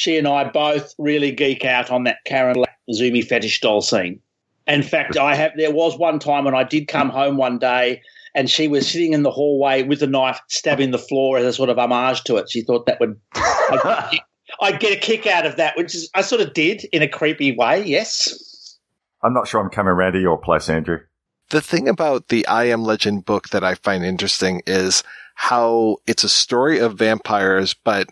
she 0.00 0.16
and 0.16 0.26
I 0.26 0.44
both 0.44 0.94
really 0.96 1.30
geek 1.30 1.66
out 1.66 1.90
on 1.90 2.04
that 2.04 2.24
Karen 2.24 2.54
Black 2.54 2.78
Zuni 2.90 3.20
fetish 3.20 3.60
doll 3.60 3.82
scene. 3.82 4.18
In 4.66 4.82
fact, 4.82 5.18
I 5.18 5.34
have. 5.34 5.52
There 5.56 5.72
was 5.72 5.98
one 5.98 6.18
time 6.18 6.44
when 6.44 6.54
I 6.54 6.64
did 6.64 6.88
come 6.88 7.10
home 7.10 7.36
one 7.36 7.58
day, 7.58 8.00
and 8.34 8.48
she 8.48 8.66
was 8.66 8.90
sitting 8.90 9.12
in 9.12 9.24
the 9.24 9.30
hallway 9.30 9.82
with 9.82 10.02
a 10.02 10.06
knife, 10.06 10.40
stabbing 10.48 10.90
the 10.90 10.98
floor 10.98 11.36
as 11.36 11.44
a 11.44 11.52
sort 11.52 11.68
of 11.68 11.78
homage 11.78 12.24
to 12.24 12.36
it. 12.38 12.50
She 12.50 12.62
thought 12.62 12.86
that 12.86 12.98
would. 12.98 13.20
I'd, 13.34 14.20
I'd 14.62 14.80
get 14.80 14.96
a 14.96 15.00
kick 15.00 15.26
out 15.26 15.44
of 15.44 15.56
that, 15.56 15.76
which 15.76 15.94
is 15.94 16.08
I 16.14 16.22
sort 16.22 16.40
of 16.40 16.54
did 16.54 16.84
in 16.92 17.02
a 17.02 17.08
creepy 17.08 17.54
way. 17.54 17.84
Yes. 17.84 18.78
I'm 19.22 19.34
not 19.34 19.48
sure 19.48 19.60
I'm 19.60 19.68
coming 19.68 19.92
around 19.92 20.14
to 20.14 20.20
your 20.20 20.38
place, 20.38 20.70
Andrew. 20.70 21.00
The 21.50 21.60
thing 21.60 21.88
about 21.88 22.28
the 22.28 22.46
I 22.46 22.64
Am 22.64 22.84
Legend 22.84 23.26
book 23.26 23.50
that 23.50 23.62
I 23.62 23.74
find 23.74 24.02
interesting 24.02 24.62
is 24.66 25.02
how 25.34 25.98
it's 26.06 26.24
a 26.24 26.28
story 26.28 26.78
of 26.78 26.96
vampires, 26.96 27.74
but 27.74 28.08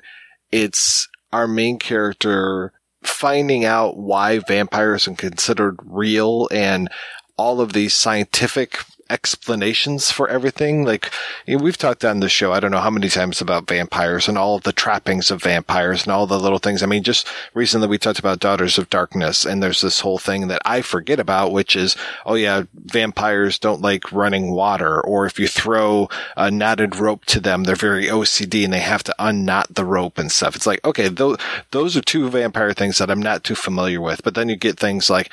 it's 0.52 1.09
our 1.32 1.49
main 1.49 1.78
character 1.78 2.73
finding 3.02 3.64
out 3.64 3.97
why 3.97 4.38
vampires 4.38 5.06
are 5.08 5.14
considered 5.14 5.76
real 5.85 6.49
and 6.50 6.88
all 7.37 7.61
of 7.61 7.73
these 7.73 7.94
scientific 7.94 8.85
explanations 9.11 10.11
for 10.11 10.29
everything. 10.29 10.85
Like 10.85 11.11
you 11.47 11.57
know, 11.57 11.65
we've 11.65 11.79
talked 11.79 12.05
on 12.05 12.21
the 12.21 12.29
show, 12.29 12.53
I 12.53 12.61
don't 12.61 12.71
know 12.71 12.81
how 12.81 12.91
many 12.91 13.09
times 13.09 13.41
about 13.41 13.69
vampires 13.69 14.29
and 14.29 14.37
all 14.37 14.57
of 14.57 14.62
the 14.65 14.73
trappings 14.73 15.31
of 15.31 15.43
vampires 15.43 16.03
and 16.05 16.12
all 16.12 16.27
the 16.27 16.38
little 16.38 16.59
things. 16.59 16.83
I 16.83 16.87
mean, 16.87 17.03
just 17.03 17.27
recently 17.55 17.88
we 17.88 17.99
talked 17.99 18.19
about 18.19 18.41
Daughters 18.41 18.79
of 18.79 18.91
Darkness 18.91 19.45
and 19.45 19.62
there's 19.62 19.81
this 19.81 20.00
whole 20.00 20.19
thing 20.19 20.49
that 20.49 20.62
I 20.65 20.83
forget 20.83 21.21
about, 21.21 21.53
which 21.53 21.77
is, 21.77 21.97
oh 22.27 22.35
yeah, 22.35 22.65
vampires 22.75 23.59
don't 23.59 23.83
like 23.83 24.12
running 24.12 24.53
water. 24.53 25.00
Or 25.00 25.27
if 25.27 25.38
you 25.38 25.49
throw 25.49 26.09
a 26.37 26.50
knotted 26.50 26.97
rope 26.97 27.25
to 27.27 27.41
them, 27.41 27.65
they're 27.65 27.77
very 27.77 28.07
OCD 28.07 28.65
and 28.65 28.73
they 28.73 28.81
have 28.81 29.05
to 29.05 29.15
unknot 29.19 29.75
the 29.75 29.85
rope 29.85 30.19
and 30.19 30.31
stuff. 30.31 30.57
It's 30.57 30.67
like, 30.67 30.85
okay, 30.85 31.09
those, 31.09 31.38
those 31.71 31.97
are 31.97 32.03
two 32.03 32.29
vampire 32.29 32.73
things 32.73 32.99
that 32.99 33.11
I'm 33.11 33.23
not 33.23 33.45
too 33.45 33.55
familiar 33.55 34.00
with. 34.00 34.23
But 34.23 34.35
then 34.35 34.49
you 34.49 34.57
get 34.57 34.79
things 34.79 35.11
like, 35.11 35.31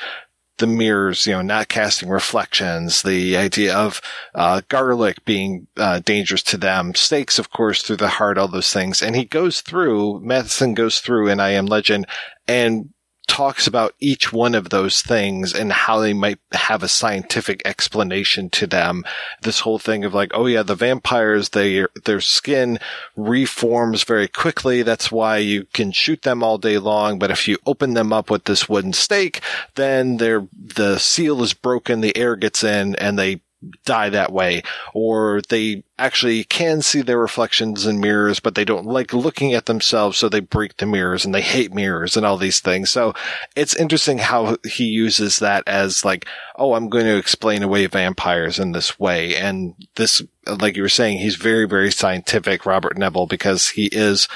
the 0.57 0.67
mirrors, 0.67 1.27
you 1.27 1.33
know, 1.33 1.41
not 1.41 1.67
casting 1.67 2.09
reflections, 2.09 3.01
the 3.01 3.35
idea 3.35 3.75
of 3.75 4.01
uh, 4.33 4.61
garlic 4.69 5.23
being 5.25 5.67
uh, 5.77 5.99
dangerous 5.99 6.43
to 6.43 6.57
them, 6.57 6.95
stakes, 6.95 7.37
of 7.37 7.51
course, 7.51 7.81
through 7.81 7.97
the 7.97 8.07
heart, 8.07 8.37
all 8.37 8.47
those 8.47 8.71
things. 8.71 9.01
And 9.01 9.15
he 9.15 9.25
goes 9.25 9.61
through, 9.61 10.21
Matheson 10.21 10.73
goes 10.73 10.99
through 10.99 11.27
in 11.27 11.39
I 11.39 11.49
Am 11.49 11.65
Legend 11.65 12.05
and 12.47 12.89
talks 13.25 13.67
about 13.67 13.93
each 13.99 14.31
one 14.31 14.55
of 14.55 14.69
those 14.69 15.01
things 15.01 15.53
and 15.53 15.71
how 15.71 15.99
they 15.99 16.13
might 16.13 16.39
have 16.51 16.83
a 16.83 16.87
scientific 16.87 17.61
explanation 17.65 18.49
to 18.49 18.67
them. 18.67 19.03
This 19.41 19.61
whole 19.61 19.79
thing 19.79 20.05
of 20.05 20.13
like, 20.13 20.31
oh 20.33 20.45
yeah, 20.45 20.63
the 20.63 20.75
vampires, 20.75 21.49
they, 21.49 21.85
their 22.05 22.21
skin 22.21 22.79
reforms 23.15 24.03
very 24.03 24.27
quickly. 24.27 24.83
That's 24.83 25.11
why 25.11 25.37
you 25.37 25.65
can 25.73 25.91
shoot 25.91 26.21
them 26.21 26.43
all 26.43 26.57
day 26.57 26.77
long. 26.77 27.19
But 27.19 27.31
if 27.31 27.47
you 27.47 27.57
open 27.65 27.93
them 27.93 28.13
up 28.13 28.29
with 28.29 28.45
this 28.45 28.69
wooden 28.69 28.93
stake, 28.93 29.41
then 29.75 30.17
their, 30.17 30.47
the 30.53 30.97
seal 30.97 31.41
is 31.43 31.53
broken, 31.53 32.01
the 32.01 32.15
air 32.17 32.35
gets 32.35 32.63
in 32.63 32.95
and 32.95 33.17
they 33.17 33.41
die 33.85 34.09
that 34.09 34.31
way, 34.31 34.63
or 34.93 35.41
they 35.49 35.83
actually 35.97 36.43
can 36.43 36.81
see 36.81 37.01
their 37.01 37.17
reflections 37.17 37.85
in 37.85 37.99
mirrors, 37.99 38.39
but 38.39 38.55
they 38.55 38.65
don't 38.65 38.85
like 38.85 39.13
looking 39.13 39.53
at 39.53 39.65
themselves, 39.65 40.17
so 40.17 40.27
they 40.27 40.39
break 40.39 40.77
the 40.77 40.85
mirrors 40.85 41.25
and 41.25 41.33
they 41.33 41.41
hate 41.41 41.73
mirrors 41.73 42.17
and 42.17 42.25
all 42.25 42.37
these 42.37 42.59
things. 42.59 42.89
So 42.89 43.13
it's 43.55 43.75
interesting 43.75 44.17
how 44.17 44.57
he 44.65 44.85
uses 44.85 45.39
that 45.39 45.63
as 45.67 46.03
like, 46.03 46.25
oh, 46.57 46.73
I'm 46.73 46.89
going 46.89 47.05
to 47.05 47.17
explain 47.17 47.63
away 47.63 47.85
vampires 47.87 48.59
in 48.59 48.71
this 48.71 48.99
way. 48.99 49.35
And 49.35 49.73
this, 49.95 50.21
like 50.45 50.75
you 50.75 50.81
were 50.81 50.89
saying, 50.89 51.19
he's 51.19 51.35
very, 51.35 51.67
very 51.67 51.91
scientific, 51.91 52.65
Robert 52.65 52.97
Neville, 52.97 53.27
because 53.27 53.69
he 53.69 53.87
is 53.91 54.27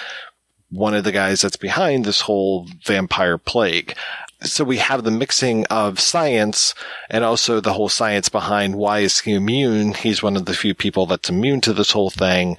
one 0.69 0.93
of 0.93 1.03
the 1.03 1.11
guys 1.11 1.41
that's 1.41 1.57
behind 1.57 2.05
this 2.05 2.21
whole 2.21 2.67
vampire 2.85 3.37
plague 3.37 3.95
so 4.41 4.63
we 4.63 4.77
have 4.77 5.03
the 5.03 5.11
mixing 5.11 5.65
of 5.65 5.99
science 5.99 6.73
and 7.09 7.23
also 7.23 7.59
the 7.59 7.73
whole 7.73 7.89
science 7.89 8.29
behind 8.29 8.75
why 8.75 8.99
is 8.99 9.19
he 9.19 9.33
immune. 9.33 9.93
He's 9.93 10.23
one 10.23 10.37
of 10.37 10.45
the 10.45 10.53
few 10.53 10.73
people 10.73 11.05
that's 11.05 11.29
immune 11.29 11.61
to 11.61 11.73
this 11.73 11.91
whole 11.91 12.09
thing. 12.09 12.57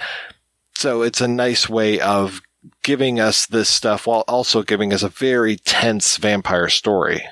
So 0.75 1.03
it's 1.03 1.21
a 1.21 1.29
nice 1.29 1.69
way 1.69 2.01
of 2.01 2.43
giving 2.83 3.19
us 3.19 3.47
this 3.47 3.69
stuff 3.69 4.07
while 4.07 4.25
also 4.29 4.63
giving 4.63 4.93
us 4.93 5.03
a 5.03 5.09
very 5.09 5.57
tense 5.57 6.19
vampire 6.19 6.69
story. 6.69 7.25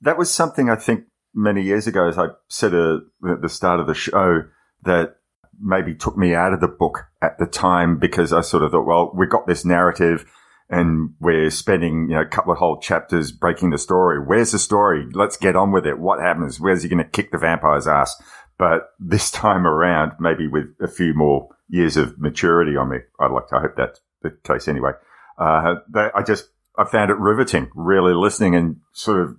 That 0.00 0.16
was 0.16 0.30
something 0.30 0.70
I 0.70 0.76
think 0.76 1.04
many 1.34 1.62
years 1.62 1.86
ago, 1.86 2.08
as 2.08 2.18
I 2.18 2.28
said 2.48 2.74
uh, 2.74 2.98
at 3.30 3.42
the 3.42 3.48
start 3.48 3.80
of 3.80 3.86
the 3.86 3.94
show, 3.94 4.44
that 4.84 5.16
maybe 5.60 5.94
took 5.94 6.16
me 6.16 6.34
out 6.34 6.54
of 6.54 6.60
the 6.60 6.68
book 6.68 7.06
at 7.20 7.38
the 7.38 7.46
time 7.46 7.98
because 7.98 8.32
I 8.32 8.40
sort 8.40 8.62
of 8.62 8.70
thought, 8.70 8.86
well, 8.86 9.12
we 9.14 9.26
got 9.26 9.46
this 9.46 9.64
narrative 9.64 10.24
and 10.70 11.14
we're 11.18 11.50
spending 11.50 12.08
you 12.08 12.14
know 12.14 12.22
a 12.22 12.26
couple 12.26 12.52
of 12.52 12.58
whole 12.58 12.78
chapters 12.78 13.32
breaking 13.32 13.70
the 13.70 13.78
story. 13.78 14.18
Where's 14.24 14.52
the 14.52 14.58
story? 14.58 15.06
Let's 15.12 15.36
get 15.36 15.56
on 15.56 15.72
with 15.72 15.86
it. 15.86 15.98
What 15.98 16.20
happens? 16.20 16.60
Where's 16.60 16.82
he 16.82 16.88
going 16.88 17.04
to 17.04 17.10
kick 17.10 17.32
the 17.32 17.38
vampire's 17.38 17.88
ass? 17.88 18.20
But 18.56 18.90
this 19.00 19.30
time 19.30 19.66
around, 19.66 20.12
maybe 20.20 20.46
with 20.46 20.66
a 20.80 20.88
few 20.88 21.12
more 21.14 21.48
years 21.68 21.96
of 21.96 22.18
maturity 22.18 22.76
on 22.76 22.90
me, 22.90 22.98
I'd 23.18 23.32
like 23.32 23.48
to 23.48 23.56
I 23.56 23.60
hope 23.60 23.74
that's 23.76 24.00
the 24.22 24.30
case 24.44 24.68
anyway. 24.68 24.92
Uh, 25.38 25.76
they, 25.92 26.08
I 26.14 26.22
just, 26.22 26.48
I 26.76 26.84
found 26.84 27.10
it 27.10 27.16
riveting, 27.16 27.70
really 27.74 28.12
listening 28.14 28.54
and 28.54 28.76
sort 28.92 29.22
of 29.22 29.36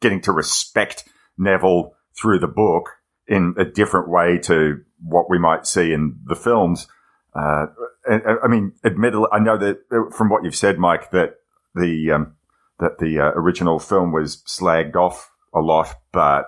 getting 0.00 0.22
to 0.22 0.32
respect 0.32 1.04
Neville 1.36 1.94
through 2.18 2.38
the 2.38 2.48
book 2.48 2.90
in 3.26 3.54
a 3.58 3.64
different 3.64 4.08
way 4.08 4.38
to 4.38 4.82
what 5.02 5.28
we 5.28 5.38
might 5.38 5.66
see 5.66 5.92
in 5.92 6.18
the 6.24 6.34
films. 6.34 6.88
Uh, 7.34 7.66
I 8.06 8.48
mean, 8.48 8.72
admittedly, 8.84 9.28
I 9.32 9.38
know 9.38 9.56
that 9.56 9.78
uh, 9.90 10.10
from 10.14 10.28
what 10.28 10.44
you've 10.44 10.56
said, 10.56 10.78
Mike, 10.78 11.10
that 11.12 11.36
the, 11.74 12.10
um, 12.10 12.36
that 12.78 12.98
the 12.98 13.18
uh, 13.18 13.32
original 13.34 13.78
film 13.78 14.12
was 14.12 14.42
slagged 14.46 14.96
off 14.96 15.30
a 15.54 15.60
lot, 15.60 15.94
but 16.12 16.46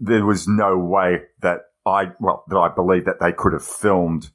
there 0.00 0.24
was 0.24 0.48
no 0.48 0.78
way 0.78 1.22
that 1.42 1.60
I, 1.86 2.12
well, 2.20 2.44
that 2.48 2.56
I 2.56 2.68
believe 2.74 3.04
that 3.04 3.20
they 3.20 3.32
could 3.32 3.52
have 3.52 3.64
filmed 3.64 4.30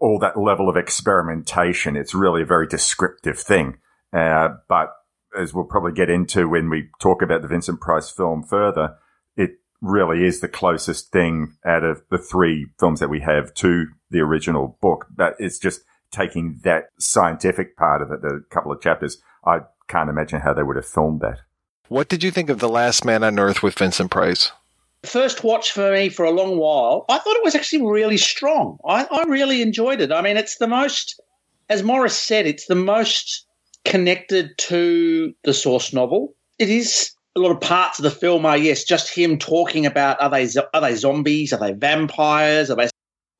all 0.00 0.18
that 0.20 0.38
level 0.38 0.68
of 0.68 0.76
experimentation. 0.76 1.96
It's 1.96 2.14
really 2.14 2.42
a 2.42 2.46
very 2.46 2.66
descriptive 2.66 3.38
thing. 3.38 3.78
Uh, 4.12 4.48
but 4.68 4.92
as 5.38 5.52
we'll 5.52 5.64
probably 5.64 5.92
get 5.92 6.10
into 6.10 6.48
when 6.48 6.70
we 6.70 6.88
talk 7.00 7.22
about 7.22 7.42
the 7.42 7.48
Vincent 7.48 7.80
Price 7.80 8.10
film 8.10 8.42
further, 8.42 8.96
it 9.36 9.58
really 9.80 10.24
is 10.24 10.40
the 10.40 10.48
closest 10.48 11.12
thing 11.12 11.54
out 11.64 11.84
of 11.84 12.02
the 12.10 12.18
three 12.18 12.66
films 12.78 13.00
that 13.00 13.10
we 13.10 13.20
have 13.20 13.52
to 13.54 13.86
the 14.10 14.20
original 14.20 14.78
book. 14.80 15.06
But 15.14 15.34
it's 15.38 15.58
just 15.58 15.82
taking 16.10 16.60
that 16.64 16.90
scientific 16.98 17.76
part 17.76 18.02
of 18.02 18.10
it, 18.10 18.22
the 18.22 18.44
couple 18.50 18.72
of 18.72 18.80
chapters. 18.80 19.18
I 19.44 19.60
can't 19.88 20.10
imagine 20.10 20.40
how 20.40 20.54
they 20.54 20.62
would 20.62 20.76
have 20.76 20.86
filmed 20.86 21.20
that. 21.20 21.40
What 21.88 22.08
did 22.08 22.24
you 22.24 22.30
think 22.30 22.50
of 22.50 22.58
The 22.58 22.68
Last 22.68 23.04
Man 23.04 23.22
on 23.22 23.38
Earth 23.38 23.62
with 23.62 23.78
Vincent 23.78 24.10
Price? 24.10 24.50
First 25.04 25.44
watch 25.44 25.70
for 25.70 25.92
me 25.92 26.08
for 26.08 26.24
a 26.24 26.32
long 26.32 26.58
while, 26.58 27.04
I 27.08 27.18
thought 27.18 27.36
it 27.36 27.44
was 27.44 27.54
actually 27.54 27.82
really 27.82 28.16
strong. 28.16 28.78
I, 28.84 29.04
I 29.04 29.24
really 29.28 29.62
enjoyed 29.62 30.00
it. 30.00 30.10
I 30.10 30.20
mean, 30.20 30.36
it's 30.36 30.56
the 30.56 30.66
most, 30.66 31.20
as 31.68 31.84
Maurice 31.84 32.18
said, 32.18 32.46
it's 32.46 32.66
the 32.66 32.74
most 32.74 33.46
connected 33.84 34.58
to 34.58 35.32
the 35.44 35.54
source 35.54 35.92
novel. 35.92 36.34
It 36.58 36.70
is 36.70 37.12
a 37.36 37.40
lot 37.40 37.52
of 37.52 37.60
parts 37.60 37.98
of 37.98 38.02
the 38.02 38.10
film 38.10 38.46
are 38.46 38.56
yes, 38.56 38.82
just 38.82 39.14
him 39.14 39.38
talking 39.38 39.86
about 39.86 40.20
are 40.20 40.30
they 40.30 40.48
are 40.74 40.80
they 40.80 40.94
zombies, 40.96 41.52
are 41.52 41.60
they 41.60 41.72
vampires, 41.72 42.70
are 42.70 42.76
they 42.76 42.88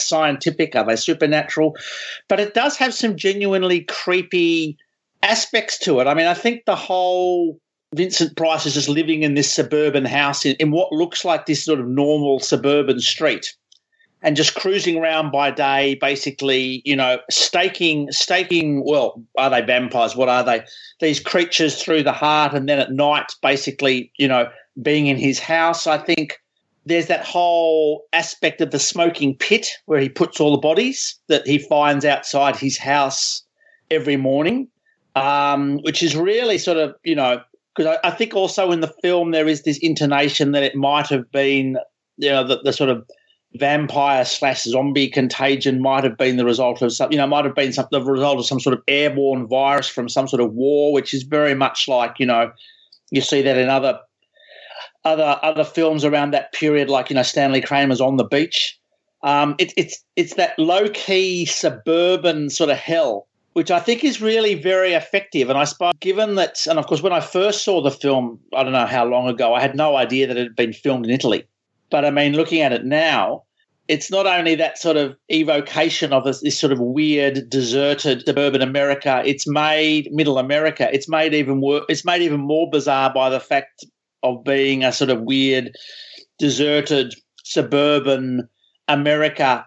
scientific, 0.06 0.74
are 0.76 0.86
they 0.86 0.96
supernatural? 0.96 1.76
But 2.28 2.40
it 2.40 2.54
does 2.54 2.76
have 2.76 2.94
some 2.94 3.16
genuinely 3.16 3.82
creepy 3.82 4.78
aspects 5.22 5.78
to 5.80 6.00
it. 6.00 6.06
I 6.06 6.14
mean, 6.14 6.26
I 6.26 6.34
think 6.34 6.64
the 6.64 6.76
whole 6.76 7.60
Vincent 7.94 8.36
Price 8.36 8.66
is 8.66 8.74
just 8.74 8.88
living 8.88 9.22
in 9.22 9.34
this 9.34 9.52
suburban 9.52 10.04
house 10.04 10.44
in, 10.44 10.56
in 10.56 10.70
what 10.70 10.92
looks 10.92 11.24
like 11.24 11.46
this 11.46 11.64
sort 11.64 11.80
of 11.80 11.88
normal 11.88 12.40
suburban 12.40 13.00
street 13.00 13.54
and 14.22 14.34
just 14.34 14.54
cruising 14.54 14.96
around 14.96 15.30
by 15.30 15.50
day, 15.50 15.94
basically, 16.00 16.82
you 16.84 16.96
know, 16.96 17.18
staking, 17.30 18.10
staking. 18.10 18.82
Well, 18.84 19.22
are 19.38 19.50
they 19.50 19.62
vampires? 19.62 20.16
What 20.16 20.28
are 20.28 20.42
they? 20.42 20.64
These 21.00 21.20
creatures 21.20 21.80
through 21.80 22.02
the 22.02 22.12
heart, 22.12 22.54
and 22.54 22.68
then 22.68 22.78
at 22.78 22.92
night, 22.92 23.32
basically, 23.42 24.10
you 24.16 24.26
know, 24.26 24.48
being 24.82 25.06
in 25.06 25.16
his 25.16 25.38
house. 25.38 25.86
I 25.86 25.98
think 25.98 26.40
there's 26.86 27.08
that 27.08 27.24
whole 27.24 28.04
aspect 28.12 28.60
of 28.60 28.70
the 28.70 28.78
smoking 28.78 29.36
pit 29.36 29.68
where 29.86 30.00
he 30.00 30.08
puts 30.08 30.40
all 30.40 30.52
the 30.52 30.58
bodies 30.58 31.18
that 31.28 31.46
he 31.46 31.58
finds 31.58 32.04
outside 32.04 32.56
his 32.56 32.78
house 32.78 33.42
every 33.90 34.16
morning, 34.16 34.68
um, 35.16 35.78
which 35.82 36.02
is 36.02 36.16
really 36.16 36.58
sort 36.58 36.78
of, 36.78 36.94
you 37.04 37.16
know, 37.16 37.40
because 37.74 37.98
I, 38.02 38.08
I, 38.08 38.10
think 38.12 38.34
also 38.34 38.70
in 38.70 38.80
the 38.80 38.94
film 39.02 39.32
there 39.32 39.48
is 39.48 39.64
this 39.64 39.78
intonation 39.78 40.52
that 40.52 40.62
it 40.62 40.76
might 40.76 41.08
have 41.08 41.30
been, 41.32 41.76
you 42.18 42.30
know, 42.30 42.46
the, 42.46 42.60
the 42.62 42.72
sort 42.72 42.88
of 42.88 43.04
vampire 43.56 44.24
slash 44.24 44.62
zombie 44.62 45.08
contagion 45.08 45.82
might 45.82 46.04
have 46.04 46.16
been 46.16 46.36
the 46.36 46.44
result 46.44 46.82
of 46.82 46.92
some, 46.92 47.10
you 47.10 47.18
know, 47.18 47.26
might 47.26 47.44
have 47.44 47.54
been 47.54 47.72
some, 47.72 47.86
the 47.90 48.02
result 48.02 48.38
of 48.38 48.46
some 48.46 48.60
sort 48.60 48.74
of 48.74 48.82
airborne 48.86 49.48
virus 49.48 49.88
from 49.88 50.08
some 50.08 50.28
sort 50.28 50.40
of 50.40 50.52
war, 50.52 50.92
which 50.92 51.12
is 51.12 51.24
very 51.24 51.54
much 51.54 51.88
like, 51.88 52.14
you 52.20 52.26
know, 52.26 52.52
you 53.10 53.20
see 53.20 53.42
that 53.42 53.58
in 53.58 53.68
other 53.68 53.98
other 55.06 55.38
other 55.42 55.64
films 55.64 56.04
around 56.04 56.32
that 56.32 56.52
period, 56.52 56.90
like 56.90 57.08
you 57.08 57.14
know, 57.14 57.22
Stanley 57.22 57.60
Kramer's 57.60 58.00
On 58.00 58.16
the 58.16 58.24
Beach. 58.24 58.78
Um, 59.22 59.54
it, 59.58 59.72
it's 59.76 60.04
it's 60.16 60.34
that 60.34 60.58
low 60.58 60.88
key 60.90 61.46
suburban 61.46 62.50
sort 62.50 62.70
of 62.70 62.76
hell, 62.76 63.28
which 63.54 63.70
I 63.70 63.80
think 63.80 64.04
is 64.04 64.20
really 64.20 64.54
very 64.54 64.92
effective. 64.92 65.48
And 65.48 65.58
I 65.58 65.64
suppose, 65.64 65.92
given 66.00 66.34
that, 66.34 66.66
and 66.66 66.78
of 66.78 66.86
course, 66.86 67.02
when 67.02 67.12
I 67.12 67.20
first 67.20 67.64
saw 67.64 67.80
the 67.80 67.90
film, 67.90 68.38
I 68.54 68.62
don't 68.62 68.72
know 68.72 68.86
how 68.86 69.06
long 69.06 69.28
ago, 69.28 69.54
I 69.54 69.60
had 69.60 69.76
no 69.76 69.96
idea 69.96 70.26
that 70.26 70.36
it 70.36 70.42
had 70.42 70.56
been 70.56 70.72
filmed 70.72 71.06
in 71.06 71.12
Italy. 71.12 71.44
But 71.88 72.04
I 72.04 72.10
mean, 72.10 72.34
looking 72.34 72.60
at 72.60 72.72
it 72.72 72.84
now, 72.84 73.44
it's 73.88 74.10
not 74.10 74.26
only 74.26 74.56
that 74.56 74.76
sort 74.76 74.96
of 74.96 75.16
evocation 75.30 76.12
of 76.12 76.24
this, 76.24 76.40
this, 76.40 76.58
sort 76.58 76.72
of 76.72 76.80
weird, 76.80 77.48
deserted 77.48 78.24
suburban 78.26 78.60
America. 78.60 79.22
It's 79.24 79.46
made 79.46 80.12
middle 80.12 80.38
America. 80.38 80.90
It's 80.92 81.08
made 81.08 81.32
even 81.32 81.60
wor- 81.60 81.86
It's 81.88 82.04
made 82.04 82.22
even 82.22 82.40
more 82.40 82.68
bizarre 82.68 83.12
by 83.14 83.30
the 83.30 83.38
fact 83.40 83.84
of 84.26 84.44
being 84.44 84.84
a 84.84 84.92
sort 84.92 85.10
of 85.10 85.22
weird, 85.22 85.74
deserted 86.38 87.14
suburban 87.44 88.48
America 88.88 89.64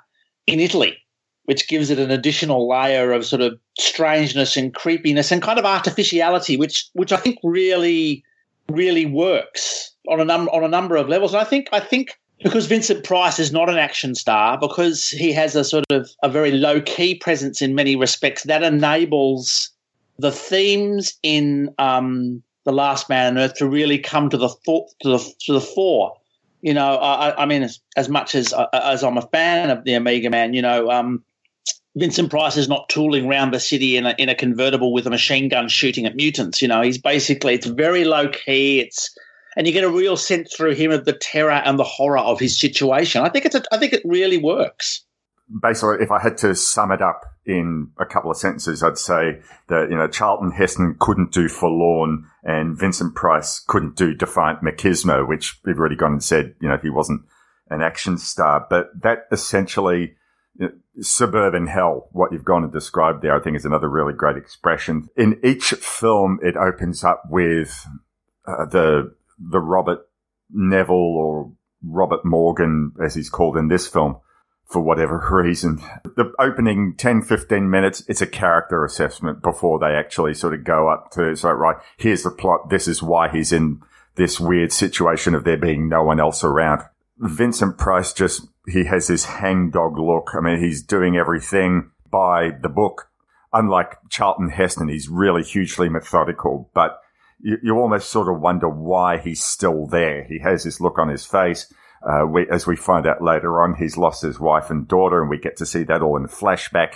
in 0.47 0.59
Italy, 0.59 0.97
which 1.45 1.67
gives 1.67 1.89
it 1.89 1.99
an 1.99 2.11
additional 2.11 2.69
layer 2.69 3.11
of 3.11 3.25
sort 3.25 3.41
of 3.41 3.57
strangeness 3.77 4.57
and 4.57 4.73
creepiness 4.73 5.31
and 5.31 5.41
kind 5.41 5.59
of 5.59 5.65
artificiality, 5.65 6.57
which 6.57 6.89
which 6.93 7.11
I 7.11 7.17
think 7.17 7.37
really, 7.43 8.23
really 8.69 9.05
works 9.05 9.91
on 10.09 10.19
a 10.19 10.25
number 10.25 10.51
on 10.51 10.63
a 10.63 10.67
number 10.67 10.95
of 10.95 11.09
levels. 11.09 11.33
And 11.33 11.41
I 11.41 11.45
think 11.45 11.69
I 11.71 11.79
think 11.79 12.17
because 12.43 12.67
Vincent 12.67 13.03
Price 13.03 13.39
is 13.39 13.51
not 13.51 13.69
an 13.69 13.77
action 13.77 14.15
star, 14.15 14.57
because 14.57 15.09
he 15.09 15.33
has 15.33 15.55
a 15.55 15.63
sort 15.63 15.85
of 15.89 16.09
a 16.23 16.29
very 16.29 16.51
low 16.51 16.81
key 16.81 17.15
presence 17.15 17.61
in 17.61 17.75
many 17.75 17.95
respects, 17.95 18.43
that 18.43 18.63
enables 18.63 19.69
the 20.17 20.31
themes 20.31 21.17
in 21.23 21.73
um, 21.79 22.41
the 22.65 22.71
Last 22.71 23.09
Man 23.09 23.37
on 23.37 23.43
Earth 23.43 23.55
to 23.55 23.67
really 23.67 23.99
come 23.99 24.29
to 24.29 24.37
the 24.37 24.49
thought 24.49 24.89
to 25.01 25.09
the 25.09 25.33
to 25.45 25.53
the 25.53 25.61
fore. 25.61 26.15
You 26.61 26.73
know, 26.73 26.95
I, 26.97 27.43
I 27.43 27.45
mean, 27.45 27.63
as, 27.63 27.79
as, 27.95 28.09
much 28.09 28.35
as 28.35 28.51
uh, 28.51 28.67
as 28.73 29.01
I'm 29.01 29.17
a 29.17 29.21
fan 29.21 29.69
of 29.69 29.85
the 29.85 29.95
Omega 29.95 30.29
Man, 30.29 30.53
you 30.53 30.61
know, 30.61 30.91
um, 30.91 31.23
Vincent 31.95 32.29
Price 32.29 32.57
is 32.57 32.67
not 32.67 32.89
tooling 32.89 33.27
around 33.27 33.51
the 33.51 33.59
city 33.59 33.95
in 33.95 34.05
a, 34.05 34.15
in 34.17 34.27
a 34.27 34.35
convertible 34.35 34.91
with 34.91 35.07
a 35.07 35.09
machine 35.09 35.47
gun 35.47 35.69
shooting 35.69 36.05
at 36.05 36.15
mutants. 36.15 36.61
You 36.61 36.67
know, 36.67 36.81
he's 36.81 36.97
basically 36.97 37.53
it's 37.53 37.65
very 37.65 38.03
low 38.03 38.27
key. 38.27 38.81
It's 38.81 39.15
and 39.55 39.67
you 39.67 39.73
get 39.73 39.83
a 39.83 39.89
real 39.89 40.15
sense 40.15 40.55
through 40.55 40.75
him 40.75 40.91
of 40.91 41.05
the 41.05 41.13
terror 41.13 41.51
and 41.51 41.79
the 41.79 41.83
horror 41.83 42.19
of 42.19 42.39
his 42.39 42.57
situation. 42.57 43.21
I 43.21 43.29
think 43.29 43.45
it's 43.45 43.55
a, 43.55 43.63
I 43.71 43.77
think 43.77 43.93
it 43.93 44.01
really 44.05 44.37
works. 44.37 45.03
Basically, 45.61 45.97
if 46.01 46.11
I 46.11 46.21
had 46.21 46.37
to 46.39 46.53
sum 46.53 46.91
it 46.91 47.01
up 47.01 47.25
in 47.45 47.91
a 47.97 48.05
couple 48.05 48.29
of 48.29 48.37
sentences, 48.37 48.83
I'd 48.83 48.97
say 48.97 49.41
that 49.67 49.89
you 49.89 49.97
know 49.97 50.07
Charlton 50.07 50.51
Heston 50.51 50.95
couldn't 50.99 51.31
do 51.31 51.49
Forlorn, 51.49 52.28
and 52.43 52.77
Vincent 52.77 53.15
Price 53.15 53.59
couldn't 53.59 53.95
do 53.95 54.13
Defiant 54.13 54.61
Machismo, 54.61 55.27
which 55.27 55.59
we've 55.65 55.79
already 55.79 55.95
gone 55.95 56.13
and 56.13 56.23
said 56.23 56.55
you 56.61 56.69
know 56.69 56.77
he 56.81 56.89
wasn't 56.89 57.21
an 57.69 57.81
action 57.81 58.17
star, 58.17 58.65
but 58.69 58.89
that 59.01 59.27
essentially 59.31 60.15
suburban 61.01 61.67
hell, 61.67 62.09
what 62.11 62.31
you've 62.31 62.45
gone 62.45 62.63
and 62.63 62.73
described 62.73 63.21
there, 63.21 63.35
I 63.35 63.41
think 63.41 63.55
is 63.55 63.65
another 63.65 63.89
really 63.89 64.13
great 64.13 64.37
expression. 64.37 65.07
In 65.15 65.39
each 65.43 65.69
film, 65.71 66.39
it 66.41 66.57
opens 66.57 67.03
up 67.03 67.23
with 67.29 67.85
uh, 68.45 68.65
the 68.65 69.15
the 69.39 69.59
Robert 69.59 69.99
Neville 70.51 70.95
or 70.95 71.51
Robert 71.83 72.25
Morgan, 72.25 72.91
as 73.03 73.15
he's 73.15 73.29
called 73.29 73.55
in 73.55 73.69
this 73.69 73.87
film, 73.87 74.17
for 74.69 74.81
whatever 74.81 75.27
reason. 75.31 75.81
The 76.03 76.31
opening 76.39 76.93
10, 76.95 77.23
15 77.23 77.69
minutes, 77.69 78.03
it's 78.07 78.21
a 78.21 78.27
character 78.27 78.85
assessment 78.85 79.41
before 79.41 79.79
they 79.79 79.95
actually 79.95 80.35
sort 80.35 80.53
of 80.53 80.63
go 80.63 80.89
up 80.89 81.11
to, 81.11 81.35
so 81.35 81.51
right, 81.51 81.77
here's 81.97 82.23
the 82.23 82.29
plot. 82.29 82.69
This 82.69 82.87
is 82.87 83.01
why 83.01 83.29
he's 83.29 83.51
in 83.51 83.81
this 84.15 84.39
weird 84.39 84.71
situation 84.71 85.33
of 85.33 85.43
there 85.43 85.57
being 85.57 85.89
no 85.89 86.03
one 86.03 86.19
else 86.19 86.43
around. 86.43 86.83
Vincent 87.17 87.77
Price 87.77 88.13
just, 88.13 88.47
he 88.67 88.85
has 88.85 89.07
this 89.07 89.25
hangdog 89.25 89.97
look. 89.97 90.31
I 90.35 90.41
mean, 90.41 90.59
he's 90.59 90.83
doing 90.83 91.17
everything 91.17 91.89
by 92.11 92.51
the 92.61 92.69
book. 92.69 93.09
Unlike 93.51 93.97
Charlton 94.09 94.49
Heston, 94.49 94.89
he's 94.89 95.09
really 95.09 95.43
hugely 95.43 95.89
methodical, 95.89 96.69
but 96.75 97.01
you, 97.41 97.57
you 97.63 97.75
almost 97.75 98.09
sort 98.09 98.33
of 98.33 98.39
wonder 98.39 98.69
why 98.69 99.17
he's 99.17 99.43
still 99.43 99.87
there. 99.87 100.23
He 100.25 100.39
has 100.39 100.63
this 100.63 100.79
look 100.79 100.99
on 100.99 101.09
his 101.09 101.25
face. 101.25 101.73
Uh, 102.01 102.25
we, 102.25 102.47
as 102.49 102.65
we 102.65 102.75
find 102.75 103.05
out 103.05 103.21
later 103.21 103.61
on, 103.61 103.75
he's 103.75 103.97
lost 103.97 104.21
his 104.21 104.39
wife 104.39 104.69
and 104.69 104.87
daughter, 104.87 105.21
and 105.21 105.29
we 105.29 105.37
get 105.37 105.57
to 105.57 105.65
see 105.65 105.83
that 105.83 106.01
all 106.01 106.17
in 106.17 106.27
flashback. 106.27 106.95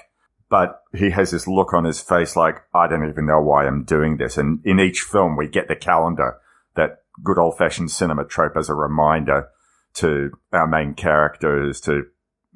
But 0.49 0.81
he 0.95 1.09
has 1.09 1.31
this 1.31 1.47
look 1.47 1.73
on 1.73 1.83
his 1.83 1.99
face 1.99 2.35
like, 2.35 2.61
I 2.73 2.87
don't 2.87 3.09
even 3.09 3.25
know 3.25 3.41
why 3.41 3.65
I'm 3.65 3.83
doing 3.83 4.17
this. 4.17 4.37
And 4.37 4.59
in 4.63 4.79
each 4.79 5.01
film, 5.01 5.35
we 5.35 5.47
get 5.47 5.67
the 5.67 5.75
calendar, 5.75 6.37
that 6.75 7.03
good 7.23 7.37
old 7.37 7.57
fashioned 7.57 7.91
cinema 7.91 8.25
trope 8.25 8.55
as 8.55 8.69
a 8.69 8.75
reminder 8.75 9.49
to 9.95 10.31
our 10.51 10.67
main 10.67 10.93
characters 10.93 11.81
to, 11.81 12.03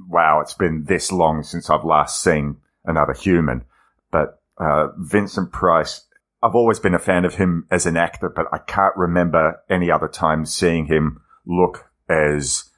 wow, 0.07 0.39
it's 0.41 0.53
been 0.53 0.85
this 0.87 1.11
long 1.11 1.43
since 1.43 1.69
I've 1.69 1.83
last 1.83 2.21
seen 2.21 2.57
another 2.85 3.13
human. 3.13 3.65
But 4.11 4.41
uh, 4.59 4.89
Vincent 4.97 5.51
Price 5.51 6.07
I've 6.41 6.55
always 6.55 6.79
been 6.79 6.93
a 6.93 6.99
fan 6.99 7.25
of 7.25 7.35
him 7.35 7.65
as 7.71 7.85
an 7.85 7.97
actor, 7.97 8.29
but 8.29 8.45
I 8.51 8.59
can't 8.59 8.95
remember 8.95 9.61
any 9.69 9.89
other 9.89 10.07
time 10.07 10.45
seeing 10.45 10.85
him 10.85 11.21
look 11.45 11.86
as 12.09 12.69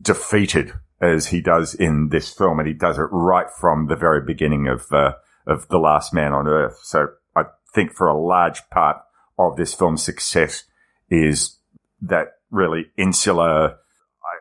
defeated 0.00 0.72
as 1.00 1.26
he 1.28 1.40
does 1.40 1.74
in 1.74 2.10
this 2.10 2.32
film, 2.32 2.58
and 2.58 2.68
he 2.68 2.74
does 2.74 2.98
it 2.98 3.08
right 3.10 3.50
from 3.50 3.88
the 3.88 3.96
very 3.96 4.24
beginning 4.24 4.68
of 4.68 4.86
uh, 4.92 5.14
of 5.46 5.68
the 5.68 5.78
Last 5.78 6.14
Man 6.14 6.32
on 6.32 6.46
Earth. 6.46 6.78
So 6.84 7.08
I 7.34 7.44
think 7.74 7.92
for 7.92 8.06
a 8.06 8.18
large 8.18 8.68
part 8.70 8.98
of 9.38 9.56
this 9.56 9.74
film's 9.74 10.02
success 10.02 10.64
is 11.10 11.58
that 12.00 12.28
really 12.50 12.86
insular, 12.96 13.76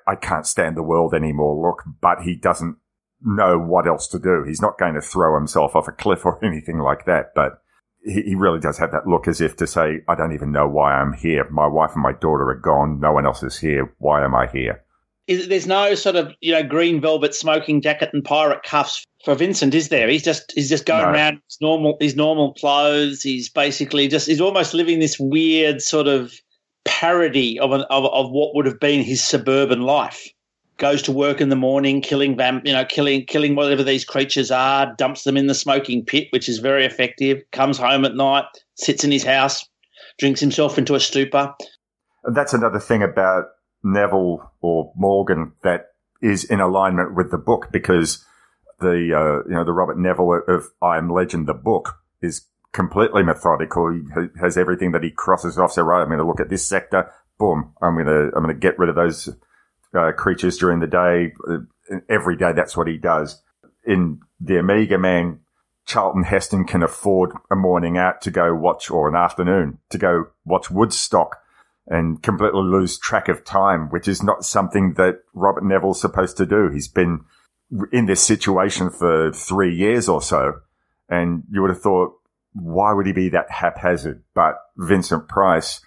I, 0.07 0.11
I 0.11 0.15
can't 0.15 0.45
stand 0.45 0.77
the 0.77 0.83
world 0.83 1.13
anymore 1.13 1.55
look, 1.55 1.83
but 2.01 2.21
he 2.21 2.35
doesn't 2.35 2.77
know 3.23 3.57
what 3.57 3.87
else 3.87 4.07
to 4.09 4.19
do. 4.19 4.43
He's 4.45 4.61
not 4.61 4.77
going 4.77 4.95
to 4.95 5.01
throw 5.01 5.35
himself 5.35 5.75
off 5.75 5.87
a 5.87 5.91
cliff 5.91 6.25
or 6.25 6.43
anything 6.45 6.79
like 6.79 7.05
that, 7.05 7.33
but 7.33 7.61
he, 8.03 8.21
he 8.21 8.35
really 8.35 8.59
does 8.59 8.77
have 8.77 8.91
that 8.91 9.07
look 9.07 9.27
as 9.27 9.41
if 9.41 9.55
to 9.57 9.67
say, 9.67 10.01
I 10.07 10.15
don't 10.15 10.33
even 10.33 10.51
know 10.51 10.67
why 10.67 10.93
I'm 10.93 11.13
here. 11.13 11.49
My 11.49 11.67
wife 11.67 11.91
and 11.93 12.03
my 12.03 12.13
daughter 12.13 12.49
are 12.49 12.55
gone. 12.55 12.99
No 12.99 13.11
one 13.13 13.25
else 13.25 13.43
is 13.43 13.57
here. 13.57 13.93
Why 13.99 14.23
am 14.23 14.35
I 14.35 14.47
here? 14.47 14.83
Is, 15.27 15.47
there's 15.47 15.67
no 15.67 15.95
sort 15.95 16.15
of 16.15 16.33
you 16.41 16.51
know 16.51 16.63
green 16.63 16.99
velvet 16.99 17.35
smoking 17.35 17.81
jacket 17.81 18.09
and 18.11 18.23
pirate 18.23 18.63
cuffs 18.63 19.03
for 19.23 19.35
Vincent, 19.35 19.73
is 19.75 19.89
there? 19.89 20.09
He's 20.09 20.23
just 20.23 20.51
he's 20.55 20.67
just 20.67 20.85
going 20.85 21.03
No. 21.03 21.11
around 21.11 21.41
his 21.47 21.57
normal 21.61 21.97
his 22.01 22.15
normal 22.15 22.53
clothes. 22.55 23.21
He's 23.21 23.47
basically 23.47 24.07
just 24.07 24.27
he's 24.27 24.41
almost 24.41 24.73
living 24.73 24.99
this 24.99 25.19
weird 25.19 25.81
sort 25.81 26.07
of 26.07 26.33
parody 26.85 27.59
of 27.59 27.71
an 27.71 27.81
of, 27.81 28.05
of 28.05 28.31
what 28.31 28.55
would 28.55 28.65
have 28.65 28.79
been 28.79 29.03
his 29.03 29.23
suburban 29.23 29.81
life. 29.81 30.27
Goes 30.81 31.03
to 31.03 31.11
work 31.11 31.41
in 31.41 31.49
the 31.49 31.55
morning, 31.55 32.01
killing 32.01 32.35
vam, 32.35 32.65
you 32.65 32.73
know, 32.73 32.83
killing 32.83 33.27
killing 33.27 33.53
whatever 33.53 33.83
these 33.83 34.03
creatures 34.03 34.49
are, 34.49 34.95
dumps 34.97 35.25
them 35.25 35.37
in 35.37 35.45
the 35.45 35.53
smoking 35.53 36.03
pit, 36.03 36.29
which 36.31 36.49
is 36.49 36.57
very 36.57 36.85
effective. 36.85 37.43
Comes 37.51 37.77
home 37.77 38.03
at 38.03 38.15
night, 38.15 38.45
sits 38.73 39.03
in 39.03 39.11
his 39.11 39.23
house, 39.23 39.63
drinks 40.17 40.39
himself 40.39 40.79
into 40.79 40.95
a 40.95 40.99
stupor. 40.99 41.53
That's 42.23 42.55
another 42.55 42.79
thing 42.79 43.03
about 43.03 43.45
Neville 43.83 44.51
or 44.61 44.91
Morgan 44.95 45.51
that 45.61 45.89
is 46.19 46.43
in 46.45 46.59
alignment 46.59 47.13
with 47.15 47.29
the 47.29 47.37
book 47.37 47.67
because 47.71 48.25
the 48.79 48.89
uh, 48.89 49.47
you 49.47 49.55
know 49.55 49.63
the 49.63 49.73
Robert 49.73 49.99
Neville 49.99 50.41
of 50.47 50.65
I 50.81 50.97
Am 50.97 51.11
Legend 51.11 51.47
the 51.47 51.53
book 51.53 51.99
is 52.23 52.47
completely 52.73 53.21
methodical. 53.21 53.93
He 53.93 54.01
has 54.39 54.57
everything 54.57 54.93
that 54.93 55.03
he 55.03 55.11
crosses 55.11 55.59
off. 55.59 55.73
So 55.73 55.83
right, 55.83 56.01
I'm 56.01 56.07
going 56.07 56.17
to 56.17 56.25
look 56.25 56.39
at 56.39 56.49
this 56.49 56.67
sector. 56.67 57.11
Boom, 57.37 57.75
I'm 57.83 57.93
going 57.93 58.07
to 58.07 58.35
I'm 58.35 58.43
going 58.43 58.55
to 58.55 58.59
get 58.59 58.79
rid 58.79 58.89
of 58.89 58.95
those 58.95 59.29
uh, 59.97 60.11
creatures 60.13 60.57
during 60.57 60.79
the 60.79 60.87
day. 60.87 61.33
Uh, 61.49 61.97
every 62.09 62.37
day, 62.37 62.51
that's 62.53 62.77
what 62.77 62.87
he 62.87 62.97
does. 62.97 63.41
In 63.85 64.19
the 64.39 64.59
Omega 64.59 64.97
Man, 64.97 65.39
Charlton 65.85 66.23
Heston 66.23 66.65
can 66.65 66.83
afford 66.83 67.31
a 67.51 67.55
morning 67.55 67.97
out 67.97 68.21
to 68.21 68.31
go 68.31 68.53
watch 68.53 68.89
or 68.89 69.09
an 69.09 69.15
afternoon 69.15 69.79
to 69.89 69.97
go 69.97 70.25
watch 70.45 70.69
Woodstock 70.69 71.37
and 71.87 72.21
completely 72.21 72.61
lose 72.61 72.97
track 72.97 73.27
of 73.27 73.43
time, 73.43 73.89
which 73.89 74.07
is 74.07 74.23
not 74.23 74.45
something 74.45 74.93
that 74.93 75.19
Robert 75.33 75.65
Neville's 75.65 75.99
supposed 75.99 76.37
to 76.37 76.45
do. 76.45 76.69
He's 76.69 76.87
been 76.87 77.21
in 77.91 78.05
this 78.05 78.21
situation 78.21 78.89
for 78.89 79.31
three 79.31 79.75
years 79.75 80.07
or 80.07 80.21
so. 80.21 80.61
And 81.09 81.43
you 81.51 81.61
would 81.61 81.71
have 81.71 81.81
thought, 81.81 82.13
why 82.53 82.93
would 82.93 83.05
he 83.05 83.13
be 83.13 83.29
that 83.29 83.49
haphazard? 83.49 84.23
But 84.33 84.55
Vincent 84.77 85.27
Price, 85.27 85.81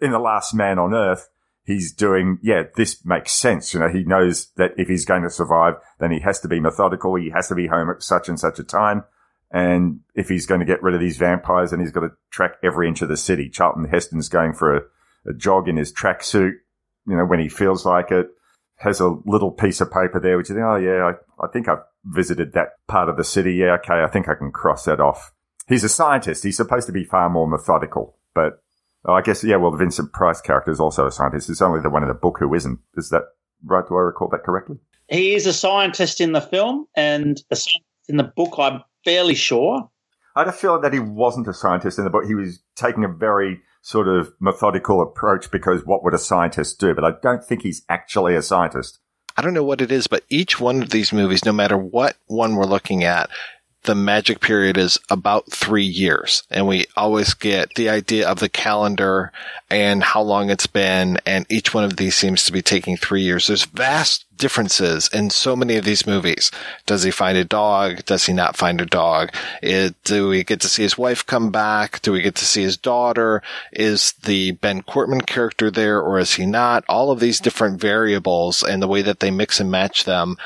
in 0.00 0.10
The 0.10 0.18
Last 0.18 0.54
Man 0.54 0.78
on 0.78 0.94
Earth, 0.94 1.28
he's 1.66 1.92
doing, 1.92 2.38
yeah, 2.42 2.64
this 2.76 3.04
makes 3.04 3.32
sense. 3.32 3.74
You 3.74 3.80
know, 3.80 3.88
he 3.88 4.04
knows 4.04 4.52
that 4.56 4.72
if 4.78 4.88
he's 4.88 5.04
going 5.04 5.22
to 5.24 5.30
survive, 5.30 5.74
then 5.98 6.12
he 6.12 6.20
has 6.20 6.40
to 6.40 6.48
be 6.48 6.60
methodical. 6.60 7.16
He 7.16 7.30
has 7.30 7.48
to 7.48 7.54
be 7.54 7.66
home 7.66 7.90
at 7.90 8.02
such 8.02 8.28
and 8.28 8.38
such 8.38 8.58
a 8.58 8.64
time. 8.64 9.04
And 9.50 10.00
if 10.14 10.28
he's 10.28 10.46
going 10.46 10.60
to 10.60 10.66
get 10.66 10.82
rid 10.82 10.94
of 10.94 11.00
these 11.00 11.18
vampires, 11.18 11.70
then 11.70 11.80
he's 11.80 11.92
got 11.92 12.00
to 12.00 12.12
track 12.30 12.52
every 12.62 12.88
inch 12.88 13.02
of 13.02 13.08
the 13.08 13.16
city. 13.16 13.48
Charlton 13.48 13.84
Heston's 13.84 14.28
going 14.28 14.54
for 14.54 14.76
a, 14.76 14.80
a 15.26 15.34
jog 15.34 15.68
in 15.68 15.76
his 15.76 15.92
tracksuit, 15.92 16.52
you 17.06 17.16
know, 17.16 17.24
when 17.24 17.40
he 17.40 17.48
feels 17.48 17.84
like 17.84 18.10
it, 18.10 18.28
has 18.76 19.00
a 19.00 19.16
little 19.24 19.50
piece 19.50 19.80
of 19.80 19.90
paper 19.90 20.20
there, 20.20 20.36
which 20.36 20.50
is, 20.50 20.56
oh 20.56 20.76
yeah, 20.76 21.12
I, 21.12 21.44
I 21.44 21.48
think 21.48 21.68
I've 21.68 21.82
visited 22.04 22.52
that 22.52 22.72
part 22.86 23.08
of 23.08 23.16
the 23.16 23.24
city. 23.24 23.54
Yeah, 23.54 23.76
okay, 23.80 24.02
I 24.02 24.06
think 24.08 24.28
I 24.28 24.34
can 24.34 24.52
cross 24.52 24.84
that 24.84 25.00
off. 25.00 25.32
He's 25.66 25.84
a 25.84 25.88
scientist. 25.88 26.44
He's 26.44 26.56
supposed 26.56 26.86
to 26.86 26.92
be 26.92 27.04
far 27.04 27.30
more 27.30 27.48
methodical, 27.48 28.18
but 28.34 28.62
oh, 29.06 29.14
I 29.14 29.22
guess, 29.22 29.42
yeah, 29.42 29.56
well, 29.56 29.70
the 29.70 29.78
Vincent 29.78 30.12
Price 30.12 30.40
character 30.40 30.70
is 30.70 30.80
also 30.80 31.06
a 31.06 31.12
scientist. 31.12 31.48
It's 31.48 31.62
only 31.62 31.80
the 31.80 31.90
one 31.90 32.02
in 32.02 32.08
the 32.08 32.14
book 32.14 32.36
who 32.38 32.52
isn't. 32.54 32.78
Is 32.96 33.10
that 33.10 33.22
right? 33.64 33.86
Do 33.86 33.96
I 33.96 34.00
recall 34.00 34.28
that 34.28 34.44
correctly? 34.44 34.76
He 35.08 35.34
is 35.34 35.46
a 35.46 35.52
scientist 35.52 36.20
in 36.20 36.32
the 36.32 36.40
film 36.40 36.86
and 36.96 37.40
a 37.50 37.56
scientist 37.56 37.84
in 38.08 38.16
the 38.16 38.24
book. 38.24 38.54
I'm 38.58 38.82
fairly 39.04 39.34
sure. 39.34 39.88
I 40.34 40.40
had 40.40 40.48
a 40.48 40.52
feeling 40.52 40.82
that 40.82 40.92
he 40.92 40.98
wasn't 40.98 41.48
a 41.48 41.54
scientist 41.54 41.98
in 41.98 42.04
the 42.04 42.10
book. 42.10 42.26
He 42.26 42.34
was 42.34 42.60
taking 42.74 43.04
a 43.04 43.08
very 43.08 43.60
sort 43.80 44.08
of 44.08 44.32
methodical 44.40 45.00
approach 45.00 45.50
because 45.50 45.86
what 45.86 46.04
would 46.04 46.12
a 46.12 46.18
scientist 46.18 46.78
do? 46.80 46.94
But 46.94 47.04
I 47.04 47.12
don't 47.22 47.44
think 47.44 47.62
he's 47.62 47.82
actually 47.88 48.34
a 48.34 48.42
scientist. 48.42 48.98
I 49.36 49.42
don't 49.42 49.54
know 49.54 49.64
what 49.64 49.80
it 49.80 49.92
is, 49.92 50.06
but 50.06 50.24
each 50.28 50.58
one 50.58 50.82
of 50.82 50.90
these 50.90 51.12
movies, 51.12 51.44
no 51.44 51.52
matter 51.52 51.76
what 51.76 52.16
one 52.26 52.56
we're 52.56 52.64
looking 52.64 53.04
at, 53.04 53.30
the 53.86 53.94
magic 53.94 54.40
period 54.40 54.76
is 54.76 54.98
about 55.10 55.50
three 55.50 55.84
years. 55.84 56.42
And 56.50 56.66
we 56.66 56.86
always 56.96 57.34
get 57.34 57.74
the 57.74 57.88
idea 57.88 58.28
of 58.28 58.40
the 58.40 58.48
calendar 58.48 59.32
and 59.70 60.02
how 60.02 60.22
long 60.22 60.50
it's 60.50 60.66
been. 60.66 61.18
And 61.24 61.46
each 61.48 61.72
one 61.72 61.84
of 61.84 61.96
these 61.96 62.14
seems 62.14 62.44
to 62.44 62.52
be 62.52 62.62
taking 62.62 62.96
three 62.96 63.22
years. 63.22 63.46
There's 63.46 63.64
vast 63.64 64.26
differences 64.36 65.08
in 65.12 65.30
so 65.30 65.56
many 65.56 65.76
of 65.76 65.84
these 65.84 66.06
movies. 66.06 66.50
Does 66.84 67.02
he 67.02 67.10
find 67.10 67.38
a 67.38 67.44
dog? 67.44 68.04
Does 68.04 68.26
he 68.26 68.32
not 68.32 68.56
find 68.56 68.80
a 68.80 68.86
dog? 68.86 69.30
It, 69.62 69.94
do 70.04 70.28
we 70.28 70.44
get 70.44 70.60
to 70.60 70.68
see 70.68 70.82
his 70.82 70.98
wife 70.98 71.24
come 71.24 71.50
back? 71.50 72.02
Do 72.02 72.12
we 72.12 72.22
get 72.22 72.34
to 72.36 72.44
see 72.44 72.62
his 72.62 72.76
daughter? 72.76 73.42
Is 73.72 74.12
the 74.24 74.52
Ben 74.52 74.82
Cortman 74.82 75.26
character 75.26 75.70
there 75.70 76.00
or 76.00 76.18
is 76.18 76.34
he 76.34 76.46
not? 76.46 76.84
All 76.88 77.10
of 77.10 77.20
these 77.20 77.40
different 77.40 77.80
variables 77.80 78.62
and 78.62 78.82
the 78.82 78.88
way 78.88 79.02
that 79.02 79.20
they 79.20 79.30
mix 79.30 79.58
and 79.58 79.70
match 79.70 80.04
them 80.04 80.36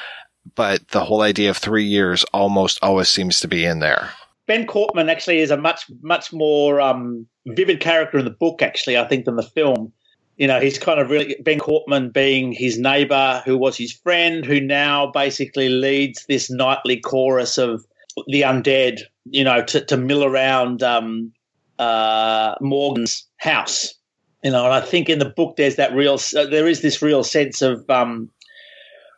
but 0.54 0.86
the 0.88 1.04
whole 1.04 1.22
idea 1.22 1.50
of 1.50 1.56
three 1.56 1.84
years 1.84 2.24
almost 2.32 2.78
always 2.82 3.08
seems 3.08 3.40
to 3.40 3.48
be 3.48 3.64
in 3.64 3.80
there. 3.80 4.10
Ben 4.46 4.66
Cortman 4.66 5.10
actually 5.10 5.38
is 5.38 5.50
a 5.50 5.56
much 5.56 5.84
much 6.02 6.32
more 6.32 6.80
um, 6.80 7.26
vivid 7.46 7.80
character 7.80 8.18
in 8.18 8.24
the 8.24 8.30
book, 8.30 8.62
actually, 8.62 8.98
I 8.98 9.06
think, 9.06 9.24
than 9.24 9.36
the 9.36 9.42
film. 9.42 9.92
You 10.38 10.46
know, 10.46 10.58
he's 10.58 10.78
kind 10.78 10.98
of 10.98 11.10
really 11.10 11.36
Ben 11.44 11.58
Cortman 11.58 12.12
being 12.12 12.52
his 12.52 12.78
neighbor, 12.78 13.42
who 13.44 13.56
was 13.56 13.76
his 13.76 13.92
friend, 13.92 14.44
who 14.44 14.60
now 14.60 15.10
basically 15.12 15.68
leads 15.68 16.24
this 16.26 16.50
nightly 16.50 16.98
chorus 16.98 17.58
of 17.58 17.86
the 18.26 18.42
undead. 18.42 19.02
You 19.26 19.44
know, 19.44 19.62
to, 19.62 19.84
to 19.84 19.96
mill 19.96 20.24
around 20.24 20.82
um, 20.82 21.32
uh, 21.78 22.54
Morgan's 22.60 23.26
house. 23.36 23.94
You 24.42 24.50
know, 24.50 24.64
and 24.64 24.74
I 24.74 24.80
think 24.80 25.08
in 25.08 25.18
the 25.18 25.28
book 25.28 25.56
there's 25.56 25.76
that 25.76 25.94
real 25.94 26.18
uh, 26.36 26.46
there 26.46 26.66
is 26.66 26.80
this 26.80 27.02
real 27.02 27.22
sense 27.22 27.62
of 27.62 27.88
um, 27.90 28.30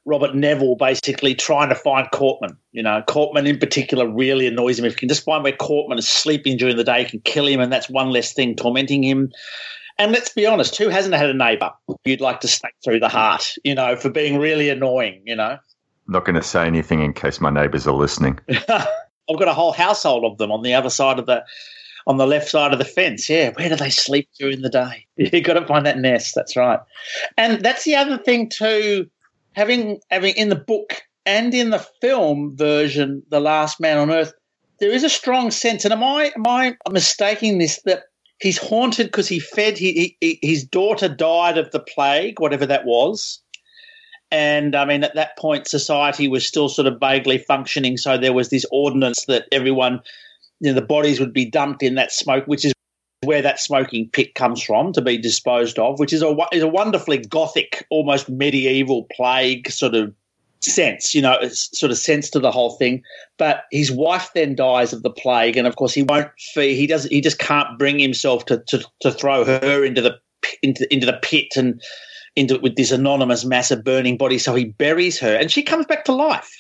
Robert 0.05 0.35
Neville 0.35 0.77
basically 0.77 1.35
trying 1.35 1.69
to 1.69 1.75
find 1.75 2.09
Cortman. 2.13 2.57
You 2.73 2.83
know, 2.83 3.03
Cortman 3.07 3.47
in 3.47 3.59
particular 3.59 4.09
really 4.09 4.47
annoys 4.47 4.79
him. 4.79 4.85
If 4.85 4.93
you 4.93 4.99
can 4.99 5.09
just 5.09 5.25
find 5.25 5.45
where 5.45 5.53
Cortman 5.53 5.99
is 5.99 6.09
sleeping 6.09 6.57
during 6.57 6.77
the 6.77 6.85
day, 6.85 7.01
you 7.01 7.07
can 7.07 7.21
kill 7.21 7.47
him, 7.47 7.61
and 7.61 7.73
that's 7.73 7.89
one 7.89 8.11
less 8.11 8.33
thing 8.33 8.57
tormenting 8.57 9.03
him. 9.03 9.31
And 9.99 10.11
let's 10.13 10.31
be 10.31 10.47
honest, 10.47 10.77
who 10.77 10.89
hasn't 10.89 11.15
had 11.15 11.31
a 11.31 11.35
neighbour 11.35 11.71
you'd 12.05 12.21
like 12.21 12.41
to 12.41 12.49
stake 12.49 12.75
through 12.83 13.01
the 13.01 13.09
heart, 13.09 13.55
you 13.63 13.75
know, 13.75 13.95
for 13.95 14.11
being 14.11 14.39
really 14.39 14.69
annoying, 14.69 15.23
you 15.25 15.37
know? 15.37 15.59
Not 16.09 16.25
going 16.25 16.35
to 16.35 16.43
say 16.43 16.67
anything 16.67 17.03
in 17.03 17.13
case 17.13 17.41
my 17.41 17.51
neighbours 17.51 17.87
are 17.87 17.95
listening. 17.95 18.41
I've 18.69 19.39
got 19.39 19.49
a 19.49 19.55
whole 19.55 19.73
household 19.73 20.25
of 20.25 20.39
them 20.39 20.51
on 20.51 20.63
the 20.63 20.75
other 20.75 20.91
side 20.91 21.19
of 21.19 21.27
the 21.27 21.45
on 22.07 22.17
the 22.17 22.27
left 22.27 22.49
side 22.49 22.73
of 22.73 22.81
the 22.81 22.85
fence. 22.85 23.29
Yeah, 23.29 23.51
where 23.51 23.69
do 23.69 23.77
they 23.77 23.91
sleep 23.91 24.29
during 24.39 24.63
the 24.63 24.69
day? 24.69 25.07
You've 25.17 25.45
got 25.45 25.55
to 25.55 25.67
find 25.67 25.87
that 25.87 25.99
nest. 25.99 26.35
That's 26.35 26.57
right. 26.57 26.81
And 27.37 27.63
that's 27.63 27.85
the 27.85 27.95
other 27.95 28.19
thing 28.19 28.49
too. 28.49 29.09
Having 29.55 30.01
having 30.11 30.35
in 30.35 30.49
the 30.49 30.57
book 30.57 31.03
and 31.27 31.55
in 31.55 31.71
the 31.71 31.87
film 32.01 32.57
version, 32.57 33.23
The 33.29 33.41
Last 33.41 33.81
Man 33.81 33.99
on 33.99 34.11
Earth, 34.11 34.33
there 34.81 34.91
is 34.91 35.05
a 35.05 35.09
strong 35.09 35.51
sense. 35.51 35.85
And 35.85 35.93
am 35.93 36.03
I 36.03 36.33
am 36.37 36.47
I 36.47 36.77
mistaking 36.91 37.59
this 37.59 37.81
that 37.85 38.05
he's 38.41 38.59
haunted 38.59 39.07
because 39.07 39.29
he 39.29 39.39
fed 39.39 39.79
he, 39.79 40.17
he, 40.21 40.39
his 40.43 40.65
daughter 40.65 41.09
died 41.09 41.59
of 41.59 41.71
the 41.71 41.81
plague, 41.81 42.41
whatever 42.41 42.67
that 42.67 42.85
was. 42.85 43.41
And 44.31 44.75
I 44.75 44.87
mean, 44.87 45.05
at 45.05 45.15
that 45.15 45.37
point, 45.37 45.69
society 45.69 46.27
was 46.27 46.47
still 46.47 46.69
sort 46.69 46.89
of 46.89 46.99
vaguely 46.99 47.39
functioning. 47.39 47.99
So 47.99 48.17
there 48.17 48.33
was 48.33 48.49
this 48.49 48.65
ordinance 48.73 49.27
that 49.27 49.47
everyone, 49.53 50.01
you 50.61 50.71
know, 50.71 50.75
the 50.75 50.87
bodies 50.87 51.21
would 51.21 51.35
be 51.35 51.45
dumped 51.45 51.83
in 51.83 51.97
that 51.97 52.13
smoke, 52.13 52.47
which 52.47 52.65
is 52.65 52.73
where 53.25 53.43
that 53.43 53.61
smoking 53.61 54.09
pit 54.11 54.35
comes 54.35 54.63
from 54.63 54.93
to 54.93 55.01
be 55.01 55.17
disposed 55.17 55.79
of, 55.79 55.99
which 55.99 56.13
is 56.13 56.23
a 56.23 56.37
is 56.53 56.63
a 56.63 56.69
wonderfully 56.69 57.19
gothic, 57.19 57.87
almost 57.91 58.29
medieval 58.29 59.07
plague 59.15 59.71
sort 59.71 59.95
of 59.95 60.13
sense, 60.61 61.15
you 61.15 61.23
know, 61.23 61.37
sort 61.49 61.93
of 61.93 61.99
sense 61.99 62.31
to 62.31 62.39
the 62.39 62.51
whole 62.51 62.73
thing. 62.73 63.03
But 63.39 63.65
his 63.71 63.91
wife 63.91 64.31
then 64.35 64.55
dies 64.55 64.93
of 64.93 65.03
the 65.03 65.11
plague, 65.11 65.57
and 65.57 65.67
of 65.67 65.77
course 65.77 65.95
he 65.95 66.03
won't 66.03 66.31
feed. 66.55 66.77
He 66.77 66.87
does. 66.87 67.05
He 67.05 67.21
just 67.21 67.39
can't 67.39 67.79
bring 67.79 67.99
himself 67.99 68.47
to 68.47 68.59
to, 68.69 68.85
to 69.01 69.13
throw 69.13 69.45
her 69.45 69.85
into 69.85 70.01
the 70.01 70.19
into 70.63 70.93
into 70.93 71.07
the 71.07 71.19
pit 71.23 71.57
and 71.57 71.81
into 72.37 72.59
with 72.59 72.77
this 72.77 72.91
anonymous 72.91 73.45
massive 73.45 73.85
burning 73.85 74.17
body. 74.17 74.39
So 74.39 74.55
he 74.55 74.67
buries 74.67 75.19
her, 75.21 75.35
and 75.35 75.51
she 75.51 75.63
comes 75.63 75.87
back 75.87 76.05
to 76.07 76.13
life. 76.13 76.51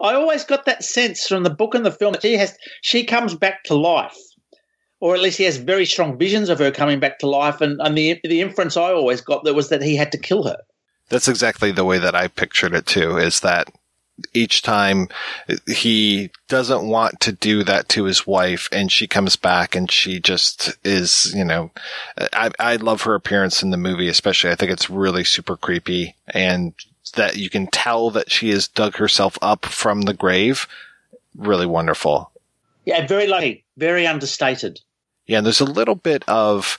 I 0.00 0.14
always 0.14 0.44
got 0.44 0.64
that 0.64 0.82
sense 0.82 1.26
from 1.26 1.42
the 1.42 1.50
book 1.50 1.74
and 1.74 1.84
the 1.84 1.90
film 1.90 2.12
that 2.12 2.22
she 2.22 2.36
has 2.36 2.56
she 2.80 3.04
comes 3.04 3.34
back 3.34 3.64
to 3.64 3.74
life, 3.74 4.16
or 5.00 5.14
at 5.14 5.20
least 5.20 5.38
he 5.38 5.44
has 5.44 5.56
very 5.56 5.86
strong 5.86 6.16
visions 6.16 6.48
of 6.48 6.58
her 6.58 6.70
coming 6.70 7.00
back 7.00 7.18
to 7.18 7.26
life. 7.26 7.60
And, 7.60 7.80
and 7.80 7.96
the 7.96 8.20
the 8.22 8.40
inference 8.40 8.76
I 8.76 8.92
always 8.92 9.20
got 9.20 9.44
that 9.44 9.54
was 9.54 9.70
that 9.70 9.82
he 9.82 9.96
had 9.96 10.12
to 10.12 10.18
kill 10.18 10.44
her. 10.44 10.58
That's 11.08 11.28
exactly 11.28 11.72
the 11.72 11.84
way 11.84 11.98
that 11.98 12.14
I 12.14 12.28
pictured 12.28 12.74
it 12.74 12.86
too, 12.86 13.16
is 13.16 13.40
that 13.40 13.68
each 14.34 14.62
time 14.62 15.08
he 15.66 16.30
doesn't 16.48 16.86
want 16.86 17.20
to 17.20 17.32
do 17.32 17.64
that 17.64 17.88
to 17.88 18.04
his 18.04 18.26
wife 18.26 18.68
and 18.70 18.92
she 18.92 19.06
comes 19.06 19.34
back 19.34 19.74
and 19.74 19.90
she 19.90 20.20
just 20.20 20.76
is, 20.84 21.32
you 21.34 21.44
know, 21.44 21.70
I, 22.32 22.50
I 22.58 22.76
love 22.76 23.02
her 23.02 23.14
appearance 23.14 23.62
in 23.62 23.70
the 23.70 23.76
movie, 23.76 24.08
especially. 24.08 24.50
I 24.50 24.56
think 24.56 24.70
it's 24.70 24.90
really 24.90 25.24
super 25.24 25.56
creepy 25.56 26.14
and 26.28 26.74
that 27.14 27.36
you 27.36 27.50
can 27.50 27.66
tell 27.66 28.10
that 28.10 28.30
she 28.30 28.50
has 28.50 28.68
dug 28.68 28.96
herself 28.96 29.38
up 29.40 29.64
from 29.64 30.02
the 30.02 30.14
grave. 30.14 30.68
Really 31.34 31.66
wonderful. 31.66 32.30
Yeah, 32.84 33.06
very 33.06 33.26
lucky, 33.26 33.64
very 33.76 34.06
understated. 34.06 34.80
Yeah, 35.30 35.38
and 35.38 35.46
there's 35.46 35.60
a 35.60 35.64
little 35.64 35.94
bit 35.94 36.24
of 36.26 36.76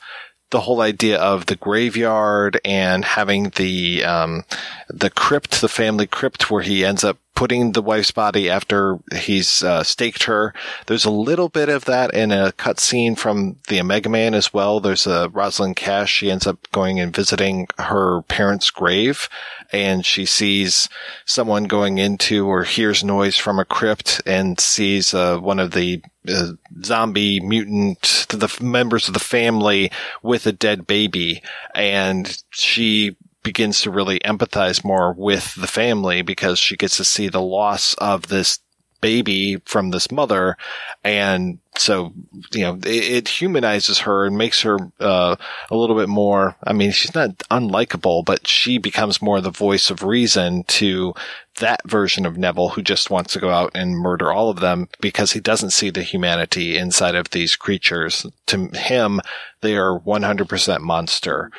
the 0.50 0.60
whole 0.60 0.82
idea 0.82 1.18
of 1.18 1.46
the 1.46 1.56
graveyard 1.56 2.60
and 2.66 3.06
having 3.06 3.52
the 3.52 4.04
um, 4.04 4.44
the 4.90 5.10
crypt, 5.10 5.62
the 5.62 5.70
family 5.70 6.06
crypt, 6.06 6.52
where 6.52 6.62
he 6.62 6.84
ends 6.84 7.06
up 7.06 7.18
putting 7.42 7.72
the 7.72 7.82
wife's 7.82 8.12
body 8.12 8.52
after 8.52 9.00
he's 9.16 9.64
uh, 9.64 9.82
staked 9.82 10.26
her. 10.26 10.54
There's 10.86 11.06
a 11.06 11.10
little 11.10 11.50
bit 11.50 11.70
of 11.70 11.86
that 11.86 12.14
in 12.14 12.32
a 12.32 12.52
cutscene 12.52 13.18
from 13.18 13.56
the 13.68 13.80
Omega 13.80 14.10
Man 14.10 14.36
as 14.36 14.54
well. 14.54 14.80
There's 14.80 15.08
a 15.08 15.28
Rosalind 15.30 15.76
Cash. 15.76 16.14
She 16.14 16.30
ends 16.30 16.46
up 16.46 16.60
going 16.72 17.00
and 17.00 17.12
visiting 17.12 17.68
her 17.80 18.22
parents' 18.28 18.70
grave, 18.70 19.28
and 19.72 20.06
she 20.06 20.24
sees 20.24 20.88
someone 21.26 21.64
going 21.64 21.98
into 21.98 22.46
or 22.46 22.62
hears 22.62 23.04
noise 23.04 23.38
from 23.38 23.58
a 23.58 23.66
crypt 23.66 24.22
and 24.28 24.60
sees 24.60 25.12
uh, 25.12 25.40
one 25.40 25.58
of 25.58 25.72
the 25.72 26.04
uh, 26.30 26.52
zombie 26.84 27.40
mutant 27.40 28.28
the 28.30 28.56
members 28.62 29.08
of 29.08 29.16
the 29.16 29.20
family 29.20 29.92
with 30.22 30.46
a 30.46 30.52
dead 30.52 30.86
baby 30.86 31.42
and 31.74 32.44
she 32.52 33.18
begins 33.44 33.82
to 33.82 33.92
really 33.92 34.20
empathize 34.20 34.84
more 34.84 35.14
with 35.14 35.56
the 35.56 35.68
family 35.68 36.22
because 36.22 36.60
she 36.60 36.76
gets 36.78 36.98
to 36.98 37.04
see 37.04 37.28
the 37.28 37.42
loss 37.42 37.94
of 37.96 38.28
this 38.28 38.60
baby 39.02 39.58
from 39.66 39.90
this 39.90 40.12
mother. 40.12 40.56
And 41.04 41.60
so, 41.76 42.14
you 42.54 42.62
know, 42.62 42.76
it, 42.86 42.88
it 42.88 43.28
humanizes 43.28 44.00
her 44.00 44.26
and 44.26 44.38
makes 44.38 44.62
her, 44.62 44.78
uh, 45.00 45.36
a 45.70 45.76
little 45.76 45.96
bit 45.96 46.08
more, 46.08 46.56
I 46.64 46.74
mean, 46.74 46.92
she's 46.92 47.16
not 47.16 47.40
unlikable, 47.50 48.24
but 48.24 48.48
she 48.48 48.78
becomes 48.78 49.22
more 49.22 49.42
the 49.42 49.50
voice 49.50 49.90
of 49.90 50.04
reason 50.04 50.64
to 50.66 51.14
that 51.60 51.82
version 51.90 52.26
of 52.26 52.38
Neville 52.38 52.70
who 52.70 52.82
just 52.82 53.10
wants 53.10 53.34
to 53.34 53.40
go 53.40 53.50
out 53.50 53.72
and 53.74 53.98
murder 53.98 54.32
all 54.32 54.50
of 54.50 54.60
them 54.60 54.88
because 55.02 55.32
he 55.32 55.40
doesn't 55.40 55.72
see 55.72 55.90
the 55.90 56.04
humanity 56.04 56.78
inside 56.78 57.16
of 57.16 57.32
these 57.32 57.56
creatures. 57.56 58.26
To 58.48 58.68
him, 58.68 59.20
they 59.62 59.76
are 59.76 60.00
100% 60.00 60.82
monster. 60.82 61.50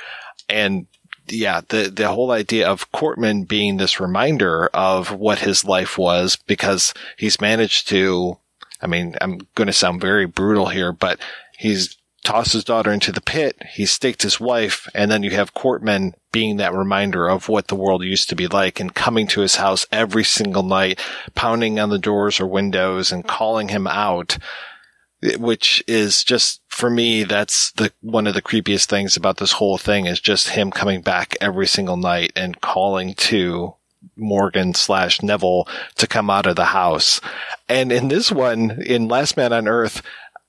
And 0.49 0.87
yeah, 1.29 1.61
the 1.69 1.91
the 1.91 2.09
whole 2.09 2.31
idea 2.31 2.69
of 2.69 2.91
Cortman 2.93 3.47
being 3.47 3.77
this 3.77 4.01
reminder 4.01 4.67
of 4.75 5.13
what 5.13 5.41
his 5.41 5.65
life 5.65 5.97
was 5.99 6.37
because 6.37 6.95
he's 7.17 7.41
managed 7.41 7.89
to 7.89 8.39
I 8.83 8.89
mean, 8.89 9.15
I'm 9.21 9.39
going 9.55 9.69
to 9.69 9.73
sound 9.73 10.01
very 10.01 10.27
brutal 10.27 10.67
here, 10.67 10.93
but 10.93 11.21
he's 11.57 11.97
tossed 12.25 12.53
his 12.53 12.65
daughter 12.65 12.93
into 12.93 13.13
the 13.13 13.21
pit, 13.21 13.57
he 13.73 13.87
staked 13.87 14.23
his 14.23 14.41
wife, 14.41 14.89
and 14.95 15.11
then 15.11 15.23
you 15.23 15.31
have 15.31 15.55
Cortman 15.55 16.15
being 16.31 16.57
that 16.57 16.75
reminder 16.75 17.29
of 17.29 17.49
what 17.49 17.69
the 17.69 17.75
world 17.75 18.05
used 18.05 18.29
to 18.29 18.37
be 18.37 18.47
like 18.47 18.81
and 18.81 18.95
coming 18.95 19.27
to 19.29 19.41
his 19.41 19.57
house 19.57 19.87
every 19.91 20.25
single 20.25 20.63
night, 20.63 21.01
pounding 21.35 21.79
on 21.79 21.91
the 21.91 21.99
doors 21.99 22.41
or 22.41 22.47
windows 22.47 23.13
and 23.13 23.27
calling 23.27 23.69
him 23.69 23.87
out 23.87 24.39
which 25.39 25.85
is 25.87 26.25
just 26.25 26.61
for 26.69 26.91
me 26.91 27.23
that's 27.23 27.71
the 27.73 27.93
one 28.01 28.27
of 28.27 28.35
the 28.35 28.43
creepiest 28.43 28.87
things 28.87 29.17
about 29.17 29.37
this 29.37 29.53
whole 29.53 29.79
thing 29.79 30.07
is 30.07 30.21
just 30.21 30.51
him 30.51 30.71
coming 30.71 31.01
back 31.01 31.37
every 31.41 31.67
single 31.67 31.97
night 31.97 32.33
and 32.35 32.61
calling 32.61 33.15
to 33.15 33.75
Morgan 34.17 34.75
slash 34.75 35.23
Neville 35.23 35.69
to 35.97 36.07
come 36.07 36.29
out 36.29 36.47
of 36.47 36.57
the 36.57 36.67
house. 36.67 37.21
And 37.69 37.93
in 37.93 38.09
this 38.09 38.33
one, 38.33 38.83
in 38.85 39.09
Last 39.09 39.37
Man 39.37 39.53
on 39.53 39.69
Earth, 39.69 40.03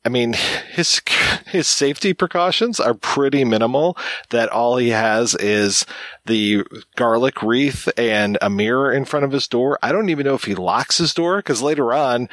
I 0.05 0.09
mean, 0.09 0.33
his 0.33 1.01
his 1.47 1.67
safety 1.67 2.13
precautions 2.13 2.79
are 2.79 2.93
pretty 2.93 3.45
minimal. 3.45 3.97
That 4.31 4.49
all 4.49 4.77
he 4.77 4.89
has 4.89 5.33
is 5.36 5.86
the 6.25 6.63
garlic 6.97 7.41
wreath 7.41 7.88
and 7.97 8.38
a 8.41 8.49
mirror 8.49 8.91
in 8.91 9.05
front 9.05 9.23
of 9.23 9.31
his 9.31 9.47
door. 9.47 9.79
I 9.81 9.91
don't 9.93 10.09
even 10.09 10.25
know 10.25 10.36
if 10.36 10.43
he 10.43 10.55
locks 10.55 10.97
his 10.97 11.13
door 11.13 11.38
because 11.38 11.62
later 11.62 11.93
on, 11.93 12.27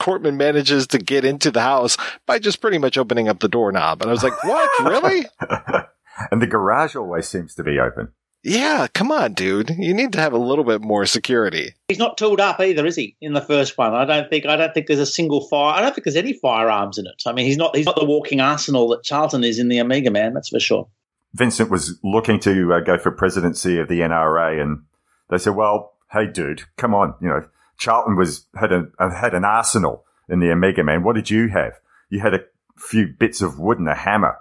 Cortman 0.00 0.36
manages 0.36 0.86
to 0.88 0.98
get 0.98 1.24
into 1.24 1.50
the 1.50 1.60
house 1.60 1.96
by 2.26 2.38
just 2.38 2.60
pretty 2.60 2.78
much 2.78 2.98
opening 2.98 3.28
up 3.28 3.40
the 3.40 3.48
doorknob. 3.48 4.02
And 4.02 4.10
I 4.10 4.12
was 4.12 4.24
like, 4.24 4.42
what? 4.42 4.70
really? 4.84 5.26
and 6.30 6.42
the 6.42 6.46
garage 6.46 6.96
always 6.96 7.28
seems 7.28 7.54
to 7.54 7.62
be 7.62 7.78
open. 7.78 8.08
Yeah, 8.42 8.86
come 8.94 9.12
on, 9.12 9.34
dude. 9.34 9.68
You 9.68 9.92
need 9.92 10.14
to 10.14 10.20
have 10.20 10.32
a 10.32 10.38
little 10.38 10.64
bit 10.64 10.80
more 10.80 11.04
security. 11.04 11.74
He's 11.88 11.98
not 11.98 12.16
tooled 12.16 12.40
up 12.40 12.58
either, 12.58 12.86
is 12.86 12.96
he? 12.96 13.14
In 13.20 13.34
the 13.34 13.42
first 13.42 13.76
one, 13.76 13.94
I 13.94 14.06
don't 14.06 14.30
think. 14.30 14.46
I 14.46 14.56
don't 14.56 14.72
think 14.72 14.86
there's 14.86 14.98
a 14.98 15.04
single 15.04 15.46
fire. 15.46 15.74
I 15.74 15.82
don't 15.82 15.94
think 15.94 16.04
there's 16.04 16.16
any 16.16 16.32
firearms 16.32 16.96
in 16.96 17.06
it. 17.06 17.22
I 17.26 17.32
mean, 17.32 17.44
he's 17.44 17.58
not. 17.58 17.76
He's 17.76 17.84
not 17.84 17.96
the 17.96 18.06
walking 18.06 18.40
arsenal 18.40 18.88
that 18.88 19.02
Charlton 19.02 19.44
is 19.44 19.58
in 19.58 19.68
the 19.68 19.78
Omega 19.78 20.10
Man. 20.10 20.32
That's 20.32 20.48
for 20.48 20.58
sure. 20.58 20.88
Vincent 21.34 21.70
was 21.70 21.98
looking 22.02 22.40
to 22.40 22.72
uh, 22.72 22.80
go 22.80 22.96
for 22.96 23.10
presidency 23.10 23.78
of 23.78 23.88
the 23.88 24.00
NRA, 24.00 24.58
and 24.58 24.84
they 25.28 25.36
said, 25.36 25.54
"Well, 25.54 25.92
hey, 26.10 26.26
dude, 26.26 26.62
come 26.78 26.94
on, 26.94 27.14
you 27.20 27.28
know, 27.28 27.44
Charlton 27.80 28.14
was 28.14 28.46
had 28.54 28.70
a 28.70 28.84
uh, 28.98 29.10
had 29.10 29.34
an 29.34 29.44
arsenal 29.44 30.04
in 30.28 30.38
the 30.38 30.52
Omega 30.52 30.84
Man. 30.84 31.02
What 31.02 31.16
did 31.16 31.30
you 31.30 31.48
have? 31.48 31.72
You 32.10 32.20
had 32.20 32.34
a 32.34 32.40
few 32.78 33.08
bits 33.08 33.40
of 33.40 33.58
wood 33.58 33.78
and 33.78 33.88
a 33.88 33.94
hammer. 33.94 34.36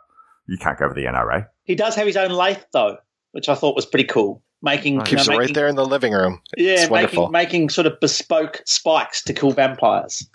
You 0.47 0.57
can't 0.57 0.77
go 0.77 0.85
over 0.85 0.93
the 0.93 1.05
NRA. 1.05 1.47
He 1.63 1.75
does 1.75 1.95
have 1.95 2.05
his 2.05 2.17
own 2.17 2.31
lathe 2.31 2.63
though, 2.73 2.97
which 3.31 3.49
I 3.49 3.55
thought 3.55 3.75
was 3.75 3.85
pretty 3.85 4.07
cool. 4.07 4.43
Making 4.61 5.01
keeps 5.01 5.25
you 5.25 5.31
know, 5.31 5.39
it 5.39 5.45
right 5.45 5.53
there 5.53 5.69
in 5.69 5.75
the 5.75 5.85
living 5.85 6.11
room. 6.11 6.41
Yeah, 6.57 6.71
it's 6.71 6.81
making 6.81 6.91
wonderful. 6.91 7.29
making 7.29 7.69
sort 7.69 7.87
of 7.87 7.99
bespoke 8.01 8.61
spikes 8.65 9.23
to 9.23 9.33
kill 9.33 9.51
vampires. 9.51 10.27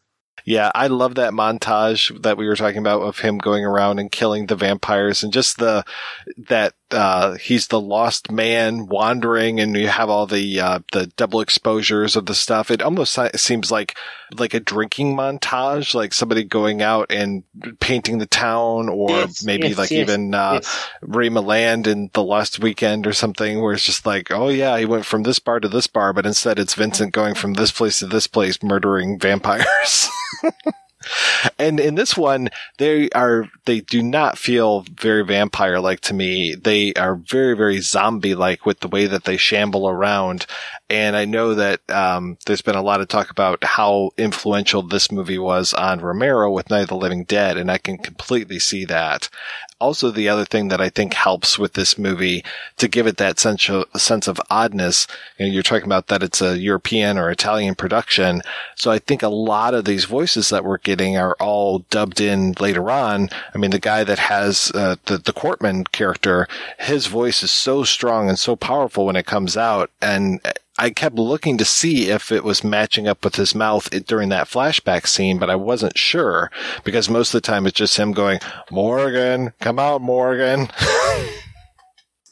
Yeah, 0.47 0.71
I 0.75 0.89
love 0.89 1.15
that 1.15 1.33
montage 1.33 2.23
that 2.23 2.37
we 2.37 2.47
were 2.47 2.57
talking 2.57 2.79
about 2.79 3.03
of 3.03 3.19
him 3.19 3.39
going 3.39 3.65
around 3.65 3.99
and 3.99 4.11
killing 4.11 4.47
the 4.47 4.57
vampires 4.57 5.23
and 5.23 5.33
just 5.33 5.59
the 5.59 5.85
that 6.49 6.75
uh 6.95 7.35
he's 7.35 7.67
the 7.69 7.81
lost 7.81 8.31
man 8.31 8.87
wandering 8.87 9.61
and 9.61 9.77
you 9.77 9.89
have 9.89 10.09
all 10.09 10.27
the 10.27 10.61
uh 10.61 10.79
the 10.93 11.09
double 11.17 11.41
exposures 11.41 12.17
of 12.17 12.27
the 12.27 12.35
stuff. 12.35 12.71
It 12.71 12.83
almost 12.83 13.19
seems 13.37 13.71
like 13.71 13.97
like 14.39 14.55
a 14.55 14.61
drinking 14.61 15.17
montage, 15.17 15.95
like 15.95 16.13
somebody 16.13 16.45
going 16.45 16.83
out 16.83 17.11
and 17.11 17.45
painting 17.81 18.19
the 18.19 18.27
town 18.27 18.89
or 18.89 19.11
Yes, 19.11 19.45
maybe 19.45 19.69
yes, 19.69 19.79
like 19.79 19.91
yes, 19.91 20.01
even 20.01 20.35
uh. 20.35 20.61
Ray 21.03 21.29
Milland 21.29 21.87
in 21.87 22.11
the 22.15 22.23
last 22.23 22.61
weekend 22.61 23.07
or 23.07 23.13
something 23.13 23.61
where 23.61 23.75
it's 23.75 23.85
just 23.85 24.07
like, 24.07 24.31
oh 24.31 24.49
yeah, 24.49 24.79
he 24.79 24.85
went 24.85 25.05
from 25.05 25.25
this 25.25 25.39
bar 25.39 25.61
to 25.61 25.69
this 25.69 25.87
bar, 25.87 26.13
but 26.13 26.27
instead 26.27 26.59
it's 26.59 26.75
Vincent 26.75 27.13
going 27.13 27.35
from 27.35 27.55
this 27.55 27.73
place 27.73 27.99
to 27.99 28.07
this 28.07 28.27
place 28.27 28.63
murdering 28.63 29.19
vampires. 29.19 30.09
and 31.59 31.81
in 31.81 31.95
this 31.95 32.17
one, 32.17 32.49
they 32.79 33.11
are, 33.11 33.49
they 33.65 33.81
do 33.81 34.03
not 34.03 34.39
feel 34.39 34.85
very 34.93 35.25
vampire 35.25 35.81
like 35.81 36.01
to 36.01 36.15
me. 36.15 36.55
They 36.55 36.93
are 36.95 37.17
very, 37.17 37.57
very 37.57 37.81
zombie 37.81 38.35
like 38.35 38.67
with 38.67 38.81
the 38.81 38.89
way 38.89 39.07
that 39.07 39.25
they 39.25 39.37
shamble 39.37 39.89
around. 39.89 40.47
And 40.91 41.17
I 41.17 41.25
know 41.25 41.55
that, 41.55 41.81
um, 41.91 42.37
there's 42.45 42.63
been 42.63 42.75
a 42.75 42.83
lot 42.83 43.01
of 43.01 43.09
talk 43.09 43.31
about 43.31 43.65
how 43.65 44.11
influential 44.19 44.83
this 44.83 45.11
movie 45.11 45.39
was 45.39 45.73
on 45.73 46.01
Romero 46.01 46.51
with 46.51 46.69
Night 46.71 46.83
of 46.83 46.89
the 46.89 46.97
Living 46.97 47.25
Dead. 47.25 47.57
And 47.57 47.71
I 47.71 47.79
can 47.79 47.97
completely 47.97 48.59
see 48.59 48.85
that. 48.85 49.31
Also, 49.81 50.11
the 50.11 50.29
other 50.29 50.45
thing 50.45 50.69
that 50.69 50.81
I 50.81 50.89
think 50.89 51.15
helps 51.15 51.59
with 51.59 51.73
this 51.73 51.99
movie 51.99 52.45
to 52.77 52.89
give 52.89 53.07
it 53.07 53.17
that 53.17 53.41
sense 53.41 53.69
of, 53.69 53.85
sense 53.97 54.29
of 54.29 54.41
oddness, 54.49 55.07
you 55.39 55.47
know, 55.47 55.53
you're 55.53 55.63
talking 55.63 55.85
about 55.85 56.07
that 56.09 56.23
it's 56.23 56.41
a 56.41 56.59
European 56.59 57.19
or 57.19 57.31
Italian 57.31 57.75
production. 57.75 58.41
So 58.77 58.91
I 58.91 58.99
think 58.99 59.23
a 59.23 59.29
lot 59.29 59.75
of 59.75 59.85
these 59.85 60.05
voices 60.05 60.49
that 60.51 60.65
we're 60.65 60.79
getting 60.79 61.17
are 61.17 61.37
all 61.41 61.81
dubbed 61.91 62.21
in 62.21 62.53
later 62.61 62.91
on. 62.91 63.31
I 63.55 63.59
mean, 63.59 63.73
the 63.73 63.79
guy 63.79 64.05
that 64.05 64.19
has 64.19 64.71
uh, 64.75 64.97
the 65.07 65.19
the 65.19 65.33
Cortman 65.33 65.91
character, 65.93 66.49
his 66.79 67.07
voice 67.07 67.43
is 67.43 67.51
so 67.51 67.85
strong 67.85 68.29
and 68.29 68.39
so 68.39 68.57
powerful 68.57 69.07
when 69.07 69.17
it 69.17 69.27
comes 69.27 69.57
out, 69.57 69.91
and 70.01 70.41
I 70.79 70.91
kept 70.91 71.17
looking 71.17 71.57
to 71.59 71.65
see 71.65 72.11
if 72.11 72.33
it 72.33 72.43
was 72.43 72.65
matching 72.65 73.07
up 73.07 73.25
with 73.25 73.37
his 73.37 73.55
mouth 73.55 73.89
during 74.07 74.29
that 74.31 74.49
flashback 74.49 75.07
scene, 75.07 75.39
but 75.39 75.51
I 75.51 75.57
wasn't 75.57 75.97
sure 75.97 76.51
because 76.83 77.09
most 77.09 77.33
of 77.33 77.41
the 77.41 77.47
time 77.47 77.67
it's 77.67 77.79
just 77.79 77.97
him 77.97 78.13
going, 78.13 78.41
Morgan, 78.71 79.53
come 79.61 79.79
out, 79.79 80.01
Morgan. 80.01 80.69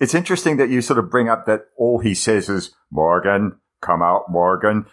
It's 0.03 0.17
interesting 0.17 0.57
that 0.57 0.69
you 0.69 0.81
sort 0.81 0.99
of 0.99 1.13
bring 1.13 1.29
up 1.29 1.47
that 1.47 1.67
all 1.77 2.01
he 2.01 2.13
says 2.13 2.49
is 2.49 2.75
Morgan, 2.91 3.61
come 3.81 4.03
out, 4.03 4.25
Morgan. 4.29 4.87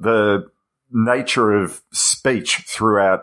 The 0.00 0.50
nature 0.90 1.52
of 1.52 1.80
speech 1.90 2.58
throughout 2.66 3.22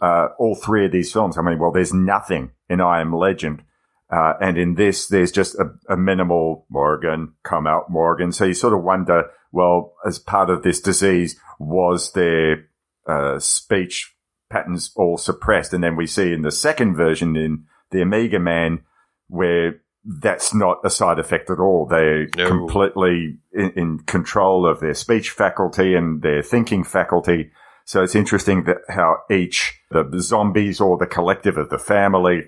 uh, 0.00 0.28
all 0.38 0.54
three 0.54 0.86
of 0.86 0.92
these 0.92 1.12
films. 1.12 1.36
I 1.36 1.42
mean, 1.42 1.58
well, 1.58 1.72
there's 1.72 1.92
nothing 1.92 2.52
in 2.68 2.80
I 2.80 3.00
Am 3.00 3.12
Legend. 3.12 3.64
Uh, 4.10 4.34
and 4.40 4.56
in 4.56 4.74
this, 4.74 5.08
there's 5.08 5.32
just 5.32 5.54
a, 5.56 5.66
a 5.92 5.96
minimal 5.96 6.66
Morgan, 6.70 7.34
come 7.44 7.66
out, 7.66 7.90
Morgan. 7.90 8.32
So 8.32 8.44
you 8.46 8.54
sort 8.54 8.72
of 8.72 8.82
wonder, 8.82 9.24
well, 9.52 9.94
as 10.06 10.18
part 10.18 10.48
of 10.48 10.62
this 10.62 10.80
disease, 10.80 11.38
was 11.58 12.12
their 12.12 12.68
uh, 13.06 13.38
speech 13.38 14.14
patterns 14.48 14.92
all 14.96 15.18
suppressed? 15.18 15.74
And 15.74 15.84
then 15.84 15.96
we 15.96 16.06
see 16.06 16.32
in 16.32 16.42
the 16.42 16.50
second 16.50 16.96
version 16.96 17.36
in 17.36 17.64
the 17.90 18.02
Omega 18.02 18.38
Man 18.38 18.80
where 19.28 19.82
that's 20.04 20.54
not 20.54 20.78
a 20.84 20.90
side 20.90 21.18
effect 21.18 21.50
at 21.50 21.58
all. 21.58 21.86
They're 21.86 22.28
No. 22.36 22.48
completely 22.48 23.38
in, 23.52 23.70
in 23.72 23.98
control 24.00 24.66
of 24.66 24.80
their 24.80 24.94
speech 24.94 25.30
faculty 25.30 25.94
and 25.94 26.22
their 26.22 26.42
thinking 26.42 26.82
faculty. 26.82 27.50
So 27.84 28.02
it's 28.02 28.14
interesting 28.14 28.64
that 28.64 28.78
how 28.88 29.18
each 29.30 29.82
the 29.90 30.08
zombies 30.18 30.80
or 30.80 30.96
the 30.96 31.06
collective 31.06 31.58
of 31.58 31.68
the 31.68 31.78
family, 31.78 32.44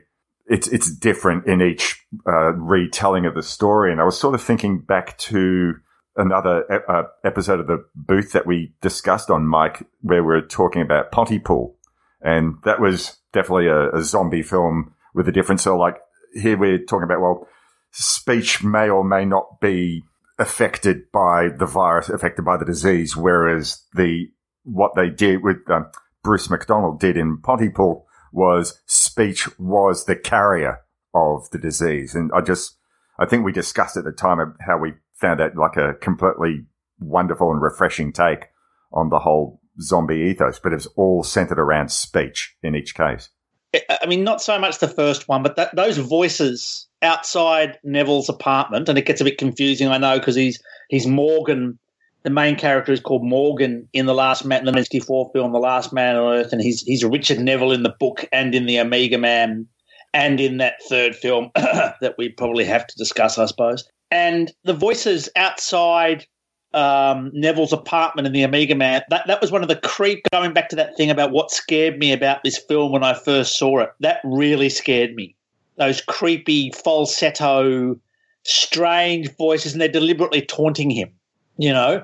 it's 0.51 0.67
it's 0.69 0.93
different 0.93 1.47
in 1.47 1.63
each 1.63 2.05
uh, 2.27 2.53
retelling 2.55 3.25
of 3.25 3.35
the 3.35 3.43
story. 3.43 3.93
And 3.93 4.01
I 4.01 4.05
was 4.05 4.19
sort 4.19 4.35
of 4.35 4.43
thinking 4.43 4.81
back 4.81 5.17
to 5.19 5.75
another 6.17 6.65
e- 6.71 6.85
uh, 6.93 7.05
episode 7.25 7.61
of 7.61 7.69
the 7.69 7.85
booth 7.95 8.33
that 8.33 8.47
we 8.47 8.75
discussed 8.83 9.31
on 9.31 9.47
Mike, 9.47 9.87
where 10.01 10.25
we 10.25 10.35
are 10.35 10.43
talking 10.43 10.83
about 10.83 11.13
Pontypool, 11.13 11.77
and 12.21 12.55
that 12.65 12.81
was 12.81 13.17
definitely 13.33 13.69
a, 13.69 13.91
a 13.93 14.03
zombie 14.03 14.43
film 14.43 14.93
with 15.15 15.29
a 15.29 15.33
difference. 15.33 15.63
So 15.63 15.79
like 15.79 15.99
here 16.35 16.59
we're 16.59 16.79
talking 16.79 17.05
about 17.05 17.21
well, 17.21 17.47
speech 17.93 18.65
may 18.65 18.91
or 18.91 19.05
may 19.05 19.25
not 19.25 19.61
be 19.61 20.03
affected 20.37 21.13
by 21.13 21.49
the 21.57 21.67
virus, 21.67 22.09
affected 22.09 22.45
by 22.45 22.57
the 22.57 22.65
disease, 22.65 23.17
whereas 23.17 23.85
the 23.95 24.27
what 24.65 24.97
they 24.97 25.09
did 25.09 25.45
with 25.45 25.59
um, 25.71 25.87
Bruce 26.25 26.51
McDonald 26.51 26.99
did 26.99 27.17
in 27.17 27.39
Pontypool 27.39 28.07
was 28.33 28.81
speech 28.87 29.49
was 29.59 30.05
the 30.05 30.17
carrier 30.17 30.81
of 31.15 31.51
the 31.51 31.59
disease, 31.59 32.15
and 32.15 32.31
I 32.35 32.41
just 32.41 32.77
I 33.19 33.27
think 33.27 33.45
we 33.45 33.53
discussed 33.53 33.97
at 33.97 34.05
the 34.05 34.13
time 34.13 34.57
how 34.61 34.79
we 34.79 34.95
found 35.15 35.41
that 35.41 35.57
like 35.57 35.77
a 35.77 35.95
completely 35.95 36.67
wonderful 36.99 37.51
and 37.53 37.61
refreshing 37.61 38.13
take 38.13 38.47
on 38.93 39.11
the 39.11 39.19
whole 39.19 39.61
zombie 39.81 40.31
ethos, 40.31 40.59
but 40.59 40.73
it 40.73 40.77
was 40.77 40.87
all 40.97 41.23
centered 41.23 41.59
around 41.59 41.91
speech 41.91 42.57
in 42.63 42.75
each 42.75 42.95
case. 42.95 43.31
I 43.73 44.07
mean, 44.07 44.25
not 44.25 44.43
so 44.43 44.59
much 44.59 44.79
the 44.79 44.89
first 44.89 45.29
one, 45.29 45.43
but 45.43 45.57
that, 45.57 45.75
those 45.77 45.97
voices 45.97 46.89
outside 47.03 47.79
Neville's 47.85 48.29
apartment, 48.29 48.89
and 48.89 48.99
it 48.99 49.07
gets 49.07 49.21
a 49.21 49.25
bit 49.25 49.39
confusing, 49.39 49.89
I 49.89 49.99
know, 49.99 50.19
because 50.19 50.35
he's 50.35 50.61
he's 50.89 51.07
Morgan. 51.07 51.79
The 52.23 52.31
main 52.31 52.57
character 52.57 52.93
is 52.93 53.01
called 53.01 53.25
Morgan 53.25 53.89
in 53.93 54.07
the 54.07 54.15
last 54.15 54.45
man, 54.45 54.65
the 54.65 54.73
'94 54.73 55.31
film, 55.33 55.53
The 55.53 55.59
Last 55.59 55.93
Man 55.93 56.17
on 56.17 56.35
Earth, 56.35 56.53
and 56.53 56.61
he's 56.61 56.83
he's 56.83 57.05
Richard 57.05 57.39
Neville 57.39 57.73
in 57.73 57.83
the 57.83 57.95
book 57.99 58.27
and 58.31 58.55
in 58.55 58.67
the 58.67 58.79
Omega 58.79 59.17
Man, 59.19 59.67
and 60.13 60.39
in 60.39 60.59
that 60.59 60.75
third 60.89 61.15
film 61.17 61.51
that 61.55 62.15
we 62.19 62.29
probably 62.29 62.65
have 62.65 62.87
to 62.87 62.99
discuss, 62.99 63.39
I 63.39 63.47
suppose. 63.47 63.89
And 64.11 64.53
the 64.65 64.75
voices 64.75 65.29
outside 65.37 66.27
um, 66.73 67.31
Neville's 67.33 67.73
apartment 67.73 68.27
in 68.27 68.33
the 68.33 68.45
Omega 68.45 68.75
Man. 68.75 69.03
That 69.11 69.27
that 69.27 69.41
was 69.41 69.51
one 69.51 69.63
of 69.63 69.69
the 69.69 69.77
creep. 69.77 70.23
Going 70.33 70.53
back 70.53 70.69
to 70.71 70.77
that 70.77 70.97
thing 70.97 71.11
about 71.11 71.33
what 71.33 71.51
scared 71.51 71.99
me 71.99 72.13
about 72.13 72.45
this 72.45 72.59
film 72.59 72.93
when 72.93 73.03
I 73.03 73.15
first 73.15 73.59
saw 73.59 73.81
it. 73.81 73.91
That 74.01 74.21
really 74.25 74.69
scared 74.69 75.15
me. 75.15 75.35
Those 75.77 76.01
creepy 76.01 76.71
falsetto, 76.73 77.99
strange 78.45 79.35
voices, 79.37 79.73
and 79.73 79.81
they're 79.81 79.89
deliberately 79.89 80.43
taunting 80.43 80.91
him. 80.91 81.11
You 81.61 81.75
know, 81.75 82.03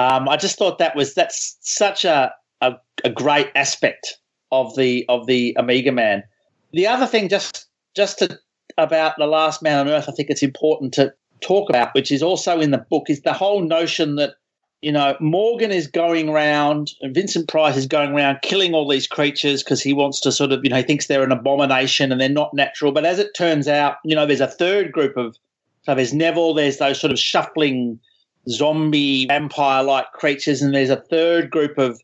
um, 0.00 0.28
I 0.28 0.36
just 0.36 0.58
thought 0.58 0.78
that 0.78 0.96
was 0.96 1.14
that's 1.14 1.56
such 1.60 2.04
a, 2.04 2.34
a 2.60 2.74
a 3.04 3.10
great 3.10 3.52
aspect 3.54 4.18
of 4.50 4.74
the 4.74 5.06
of 5.08 5.26
the 5.26 5.56
Omega 5.56 5.92
Man. 5.92 6.24
The 6.72 6.88
other 6.88 7.06
thing, 7.06 7.28
just 7.28 7.66
just 7.94 8.18
to 8.18 8.36
about 8.76 9.14
the 9.16 9.28
Last 9.28 9.62
Man 9.62 9.78
on 9.78 9.88
Earth, 9.88 10.06
I 10.08 10.12
think 10.12 10.28
it's 10.28 10.42
important 10.42 10.92
to 10.94 11.14
talk 11.40 11.70
about, 11.70 11.94
which 11.94 12.10
is 12.10 12.20
also 12.20 12.60
in 12.60 12.72
the 12.72 12.84
book, 12.90 13.08
is 13.08 13.22
the 13.22 13.32
whole 13.32 13.62
notion 13.62 14.16
that 14.16 14.34
you 14.82 14.90
know 14.90 15.16
Morgan 15.20 15.70
is 15.70 15.86
going 15.86 16.28
around, 16.28 16.90
and 17.00 17.14
Vincent 17.14 17.46
Price 17.46 17.76
is 17.76 17.86
going 17.86 18.10
around 18.10 18.40
killing 18.42 18.74
all 18.74 18.88
these 18.88 19.06
creatures 19.06 19.62
because 19.62 19.80
he 19.80 19.92
wants 19.92 20.20
to 20.22 20.32
sort 20.32 20.50
of 20.50 20.64
you 20.64 20.70
know 20.70 20.78
he 20.78 20.82
thinks 20.82 21.06
they're 21.06 21.22
an 21.22 21.30
abomination 21.30 22.10
and 22.10 22.20
they're 22.20 22.28
not 22.28 22.52
natural. 22.54 22.90
But 22.90 23.06
as 23.06 23.20
it 23.20 23.36
turns 23.36 23.68
out, 23.68 23.98
you 24.04 24.16
know 24.16 24.26
there's 24.26 24.40
a 24.40 24.48
third 24.48 24.90
group 24.90 25.16
of 25.16 25.36
so 25.82 25.94
there's 25.94 26.12
Neville, 26.12 26.54
there's 26.54 26.78
those 26.78 27.00
sort 27.00 27.12
of 27.12 27.20
shuffling 27.20 28.00
zombie 28.48 29.26
vampire 29.26 29.82
like 29.82 30.12
creatures, 30.12 30.62
and 30.62 30.74
there's 30.74 30.90
a 30.90 30.96
third 30.96 31.50
group 31.50 31.78
of 31.78 32.00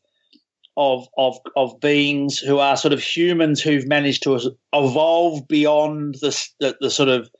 of 0.76 1.06
of 1.18 1.38
of 1.56 1.78
beings 1.80 2.38
who 2.38 2.58
are 2.58 2.76
sort 2.76 2.94
of 2.94 3.02
humans 3.02 3.60
who've 3.60 3.86
managed 3.86 4.22
to 4.22 4.56
evolve 4.72 5.46
beyond 5.48 6.16
the 6.20 6.48
the, 6.60 6.76
the 6.80 6.90
sort 6.90 7.08
of 7.08 7.30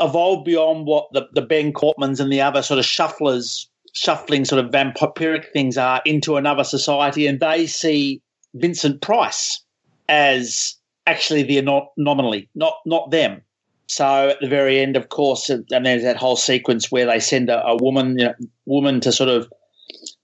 evolve 0.00 0.44
beyond 0.44 0.86
what 0.86 1.08
the, 1.12 1.26
the 1.32 1.42
Ben 1.42 1.72
Cortmans 1.72 2.20
and 2.20 2.32
the 2.32 2.40
other 2.40 2.62
sort 2.62 2.78
of 2.78 2.84
shufflers, 2.84 3.66
shuffling 3.94 4.44
sort 4.44 4.64
of 4.64 4.70
vampiric 4.70 5.50
things 5.52 5.76
are 5.76 6.00
into 6.04 6.36
another 6.36 6.64
society, 6.64 7.26
and 7.26 7.40
they 7.40 7.66
see 7.66 8.22
Vincent 8.54 9.00
Price 9.02 9.60
as 10.08 10.76
actually 11.06 11.42
the 11.42 11.60
anom- 11.60 11.88
anomaly, 11.96 12.48
not 12.54 12.74
not 12.86 13.10
them. 13.10 13.42
So 13.88 14.28
at 14.28 14.40
the 14.40 14.48
very 14.48 14.80
end, 14.80 14.96
of 14.96 15.08
course, 15.08 15.48
and 15.48 15.64
there's 15.68 16.02
that 16.02 16.16
whole 16.16 16.36
sequence 16.36 16.92
where 16.92 17.06
they 17.06 17.20
send 17.20 17.48
a, 17.48 17.66
a 17.66 17.76
woman, 17.76 18.18
you 18.18 18.26
know, 18.26 18.34
woman 18.66 19.00
to 19.00 19.12
sort 19.12 19.30
of 19.30 19.50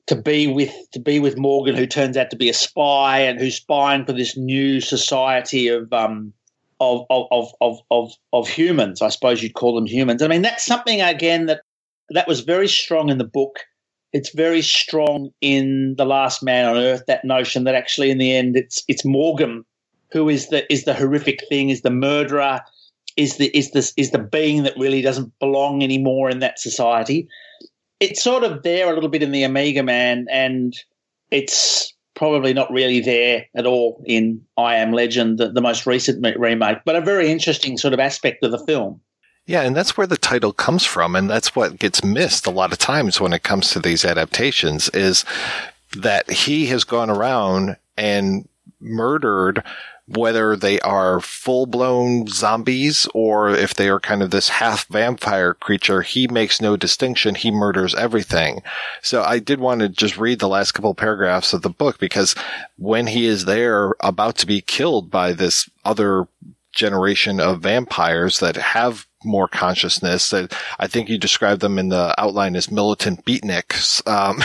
to 0.06 0.14
be 0.14 0.46
with 0.46 0.72
to 0.92 1.00
be 1.00 1.18
with 1.18 1.38
Morgan, 1.38 1.74
who 1.74 1.86
turns 1.86 2.16
out 2.18 2.30
to 2.30 2.36
be 2.36 2.50
a 2.50 2.54
spy 2.54 3.20
and 3.20 3.40
who's 3.40 3.56
spying 3.56 4.04
for 4.04 4.12
this 4.12 4.36
new 4.36 4.82
society 4.82 5.68
of 5.68 5.90
um, 5.94 6.34
of, 6.78 7.06
of, 7.08 7.26
of, 7.30 7.48
of, 7.62 7.78
of, 7.90 8.12
of 8.34 8.48
humans. 8.48 9.00
I 9.00 9.08
suppose 9.08 9.42
you'd 9.42 9.54
call 9.54 9.74
them 9.74 9.86
humans. 9.86 10.20
I 10.20 10.28
mean, 10.28 10.42
that's 10.42 10.66
something 10.66 11.00
again 11.00 11.46
that 11.46 11.62
that 12.10 12.28
was 12.28 12.40
very 12.40 12.68
strong 12.68 13.08
in 13.08 13.16
the 13.16 13.24
book. 13.24 13.60
It's 14.12 14.34
very 14.34 14.60
strong 14.60 15.30
in 15.40 15.94
the 15.96 16.04
Last 16.04 16.42
Man 16.42 16.66
on 16.66 16.76
Earth. 16.76 17.04
That 17.06 17.24
notion 17.24 17.64
that 17.64 17.74
actually, 17.74 18.10
in 18.10 18.18
the 18.18 18.36
end, 18.36 18.56
it's 18.56 18.84
it's 18.88 19.06
Morgan 19.06 19.64
who 20.14 20.28
is 20.28 20.48
the 20.48 20.72
is 20.72 20.84
the 20.84 20.94
horrific 20.94 21.40
thing, 21.48 21.68
is 21.68 21.82
the 21.82 21.90
murderer, 21.90 22.62
is 23.16 23.36
the 23.36 23.46
is 23.56 23.70
this 23.70 23.92
is 23.96 24.10
the 24.10 24.18
being 24.18 24.64
that 24.64 24.78
really 24.78 25.02
doesn't 25.02 25.38
belong 25.38 25.82
anymore 25.82 26.30
in 26.30 26.40
that 26.40 26.58
society. 26.58 27.28
It's 28.00 28.22
sort 28.22 28.44
of 28.44 28.62
there 28.62 28.90
a 28.90 28.94
little 28.94 29.08
bit 29.08 29.22
in 29.22 29.32
the 29.32 29.44
Omega 29.44 29.82
Man, 29.82 30.26
and 30.30 30.74
it's 31.30 31.94
probably 32.14 32.54
not 32.54 32.70
really 32.70 33.00
there 33.00 33.46
at 33.54 33.66
all 33.66 34.02
in 34.06 34.44
I 34.56 34.76
Am 34.76 34.92
Legend, 34.92 35.38
the, 35.38 35.50
the 35.50 35.60
most 35.60 35.86
recent 35.86 36.24
remake, 36.38 36.78
but 36.84 36.96
a 36.96 37.00
very 37.00 37.30
interesting 37.30 37.76
sort 37.76 37.94
of 37.94 38.00
aspect 38.00 38.44
of 38.44 38.52
the 38.52 38.58
film. 38.58 39.00
Yeah, 39.46 39.62
and 39.62 39.76
that's 39.76 39.96
where 39.96 40.06
the 40.06 40.16
title 40.16 40.52
comes 40.52 40.84
from, 40.84 41.14
and 41.14 41.28
that's 41.28 41.54
what 41.54 41.78
gets 41.78 42.02
missed 42.02 42.46
a 42.46 42.50
lot 42.50 42.72
of 42.72 42.78
times 42.78 43.20
when 43.20 43.32
it 43.32 43.42
comes 43.42 43.70
to 43.70 43.80
these 43.80 44.04
adaptations 44.04 44.88
is 44.90 45.24
that 45.96 46.30
he 46.30 46.66
has 46.66 46.84
gone 46.84 47.10
around 47.10 47.76
and 47.96 48.48
murdered 48.80 49.62
whether 50.06 50.54
they 50.54 50.78
are 50.80 51.20
full 51.20 51.66
blown 51.66 52.26
zombies 52.26 53.08
or 53.14 53.50
if 53.50 53.74
they 53.74 53.88
are 53.88 54.00
kind 54.00 54.22
of 54.22 54.30
this 54.30 54.48
half 54.50 54.86
vampire 54.88 55.54
creature, 55.54 56.02
he 56.02 56.28
makes 56.28 56.60
no 56.60 56.76
distinction. 56.76 57.34
He 57.34 57.50
murders 57.50 57.94
everything. 57.94 58.62
So 59.00 59.22
I 59.22 59.38
did 59.38 59.60
want 59.60 59.80
to 59.80 59.88
just 59.88 60.18
read 60.18 60.40
the 60.40 60.48
last 60.48 60.72
couple 60.72 60.90
of 60.90 60.96
paragraphs 60.96 61.52
of 61.52 61.62
the 61.62 61.70
book 61.70 61.98
because 61.98 62.34
when 62.76 63.06
he 63.06 63.24
is 63.26 63.46
there 63.46 63.94
about 64.00 64.36
to 64.38 64.46
be 64.46 64.60
killed 64.60 65.10
by 65.10 65.32
this 65.32 65.68
other 65.84 66.28
generation 66.72 67.40
of 67.40 67.60
vampires 67.60 68.40
that 68.40 68.56
have 68.56 69.06
more 69.24 69.48
consciousness 69.48 70.30
that 70.30 70.54
I 70.78 70.86
think 70.86 71.08
you 71.08 71.18
described 71.18 71.60
them 71.60 71.78
in 71.78 71.88
the 71.88 72.14
outline 72.18 72.56
as 72.56 72.70
militant 72.70 73.24
beatniks, 73.24 74.06
um, 74.06 74.42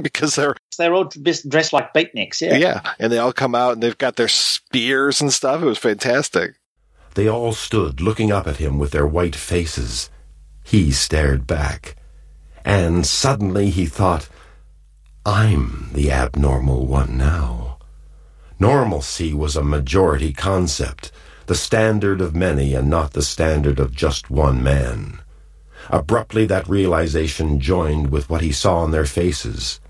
because 0.02 0.36
they're 0.36 0.56
they're 0.78 0.94
all 0.94 1.10
dressed 1.48 1.72
like 1.72 1.94
beatniks, 1.94 2.40
yeah. 2.40 2.56
Yeah, 2.56 2.92
and 2.98 3.12
they 3.12 3.18
all 3.18 3.32
come 3.32 3.54
out 3.54 3.74
and 3.74 3.82
they've 3.82 3.98
got 3.98 4.16
their 4.16 4.28
spears 4.28 5.20
and 5.20 5.32
stuff. 5.32 5.62
It 5.62 5.66
was 5.66 5.78
fantastic. 5.78 6.54
They 7.14 7.28
all 7.28 7.52
stood 7.52 8.00
looking 8.00 8.32
up 8.32 8.46
at 8.46 8.56
him 8.56 8.78
with 8.78 8.90
their 8.90 9.06
white 9.06 9.36
faces. 9.36 10.10
He 10.64 10.90
stared 10.92 11.46
back, 11.46 11.96
and 12.64 13.06
suddenly 13.06 13.70
he 13.70 13.86
thought, 13.86 14.28
"I'm 15.24 15.90
the 15.92 16.10
abnormal 16.10 16.86
one 16.86 17.16
now." 17.16 17.78
Normalcy 18.58 19.34
was 19.34 19.56
a 19.56 19.64
majority 19.64 20.32
concept 20.32 21.10
the 21.46 21.54
standard 21.54 22.20
of 22.20 22.34
many 22.34 22.74
and 22.74 22.88
not 22.88 23.12
the 23.12 23.22
standard 23.22 23.78
of 23.78 23.94
just 23.94 24.30
one 24.30 24.62
man. 24.62 25.20
Abruptly, 25.90 26.46
that 26.46 26.68
realization 26.68 27.60
joined 27.60 28.10
with 28.10 28.30
what 28.30 28.40
he 28.40 28.52
saw 28.52 28.78
on 28.78 28.90
their 28.90 29.06
faces 29.06 29.80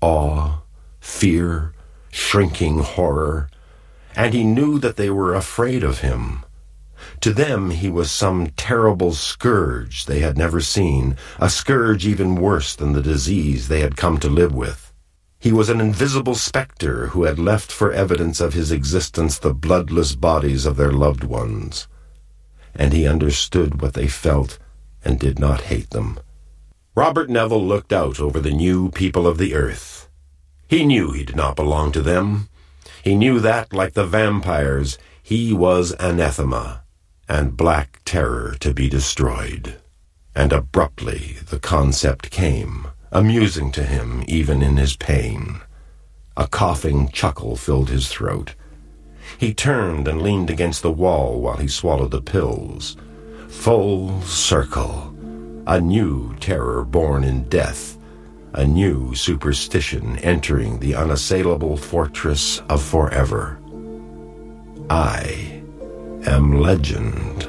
awe, 0.00 0.60
fear, 1.00 1.72
shrinking 2.10 2.78
horror, 2.80 3.48
and 4.14 4.34
he 4.34 4.44
knew 4.44 4.78
that 4.78 4.96
they 4.96 5.10
were 5.10 5.34
afraid 5.34 5.82
of 5.82 6.00
him. 6.00 6.44
To 7.20 7.32
them, 7.32 7.70
he 7.70 7.90
was 7.90 8.10
some 8.10 8.48
terrible 8.56 9.12
scourge 9.12 10.04
they 10.04 10.20
had 10.20 10.38
never 10.38 10.60
seen, 10.60 11.16
a 11.38 11.50
scourge 11.50 12.06
even 12.06 12.36
worse 12.36 12.76
than 12.76 12.92
the 12.92 13.02
disease 13.02 13.68
they 13.68 13.80
had 13.80 13.96
come 13.96 14.18
to 14.18 14.28
live 14.28 14.54
with. 14.54 14.83
He 15.44 15.52
was 15.52 15.68
an 15.68 15.78
invisible 15.78 16.36
spectre 16.36 17.08
who 17.08 17.24
had 17.24 17.38
left 17.38 17.70
for 17.70 17.92
evidence 17.92 18.40
of 18.40 18.54
his 18.54 18.72
existence 18.72 19.38
the 19.38 19.52
bloodless 19.52 20.14
bodies 20.14 20.64
of 20.64 20.78
their 20.78 20.90
loved 20.90 21.22
ones. 21.22 21.86
And 22.74 22.94
he 22.94 23.06
understood 23.06 23.82
what 23.82 23.92
they 23.92 24.08
felt 24.08 24.58
and 25.04 25.20
did 25.20 25.38
not 25.38 25.68
hate 25.68 25.90
them. 25.90 26.18
Robert 26.94 27.28
Neville 27.28 27.62
looked 27.62 27.92
out 27.92 28.18
over 28.18 28.40
the 28.40 28.52
new 28.52 28.90
people 28.90 29.26
of 29.26 29.36
the 29.36 29.54
earth. 29.54 30.08
He 30.66 30.82
knew 30.86 31.12
he 31.12 31.24
did 31.24 31.36
not 31.36 31.56
belong 31.56 31.92
to 31.92 32.00
them. 32.00 32.48
He 33.02 33.14
knew 33.14 33.38
that, 33.40 33.74
like 33.74 33.92
the 33.92 34.06
vampires, 34.06 34.96
he 35.22 35.52
was 35.52 35.94
anathema. 36.00 36.84
and 37.28 37.54
black 37.54 38.00
terror 38.06 38.56
to 38.60 38.72
be 38.72 38.88
destroyed. 38.88 39.76
And 40.34 40.54
abruptly 40.54 41.36
the 41.50 41.60
concept 41.60 42.30
came, 42.30 42.86
amusing 43.14 43.70
to 43.70 43.84
him 43.84 44.24
even 44.26 44.60
in 44.60 44.76
his 44.76 44.96
pain. 44.96 45.60
A 46.36 46.48
coughing 46.48 47.08
chuckle 47.10 47.54
filled 47.54 47.88
his 47.88 48.08
throat. 48.08 48.54
He 49.38 49.54
turned 49.54 50.08
and 50.08 50.20
leaned 50.20 50.50
against 50.50 50.82
the 50.82 50.90
wall 50.90 51.40
while 51.40 51.56
he 51.56 51.68
swallowed 51.68 52.10
the 52.10 52.20
pills. 52.20 52.96
Full 53.48 54.20
circle. 54.22 55.14
A 55.66 55.80
new 55.80 56.34
terror 56.40 56.84
born 56.84 57.22
in 57.22 57.48
death. 57.48 57.96
A 58.52 58.66
new 58.66 59.14
superstition 59.14 60.18
entering 60.18 60.80
the 60.80 60.96
unassailable 60.96 61.76
fortress 61.76 62.60
of 62.68 62.82
forever. 62.82 63.58
I 64.90 65.62
am 66.26 66.60
legend. 66.60 67.44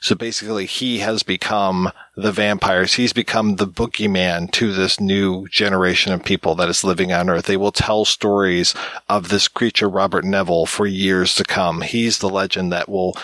So 0.00 0.14
basically, 0.14 0.66
he 0.66 1.00
has 1.00 1.24
become 1.24 1.90
the 2.14 2.30
vampires. 2.30 2.94
He's 2.94 3.12
become 3.12 3.56
the 3.56 3.66
boogeyman 3.66 4.50
to 4.52 4.72
this 4.72 5.00
new 5.00 5.48
generation 5.48 6.12
of 6.12 6.24
people 6.24 6.54
that 6.54 6.68
is 6.68 6.84
living 6.84 7.12
on 7.12 7.28
Earth. 7.28 7.46
They 7.46 7.56
will 7.56 7.72
tell 7.72 8.04
stories 8.04 8.74
of 9.08 9.28
this 9.28 9.48
creature, 9.48 9.88
Robert 9.88 10.24
Neville, 10.24 10.66
for 10.66 10.86
years 10.86 11.34
to 11.34 11.44
come. 11.44 11.80
He's 11.80 12.18
the 12.18 12.28
legend 12.28 12.72
that 12.72 12.88
will 12.88 13.16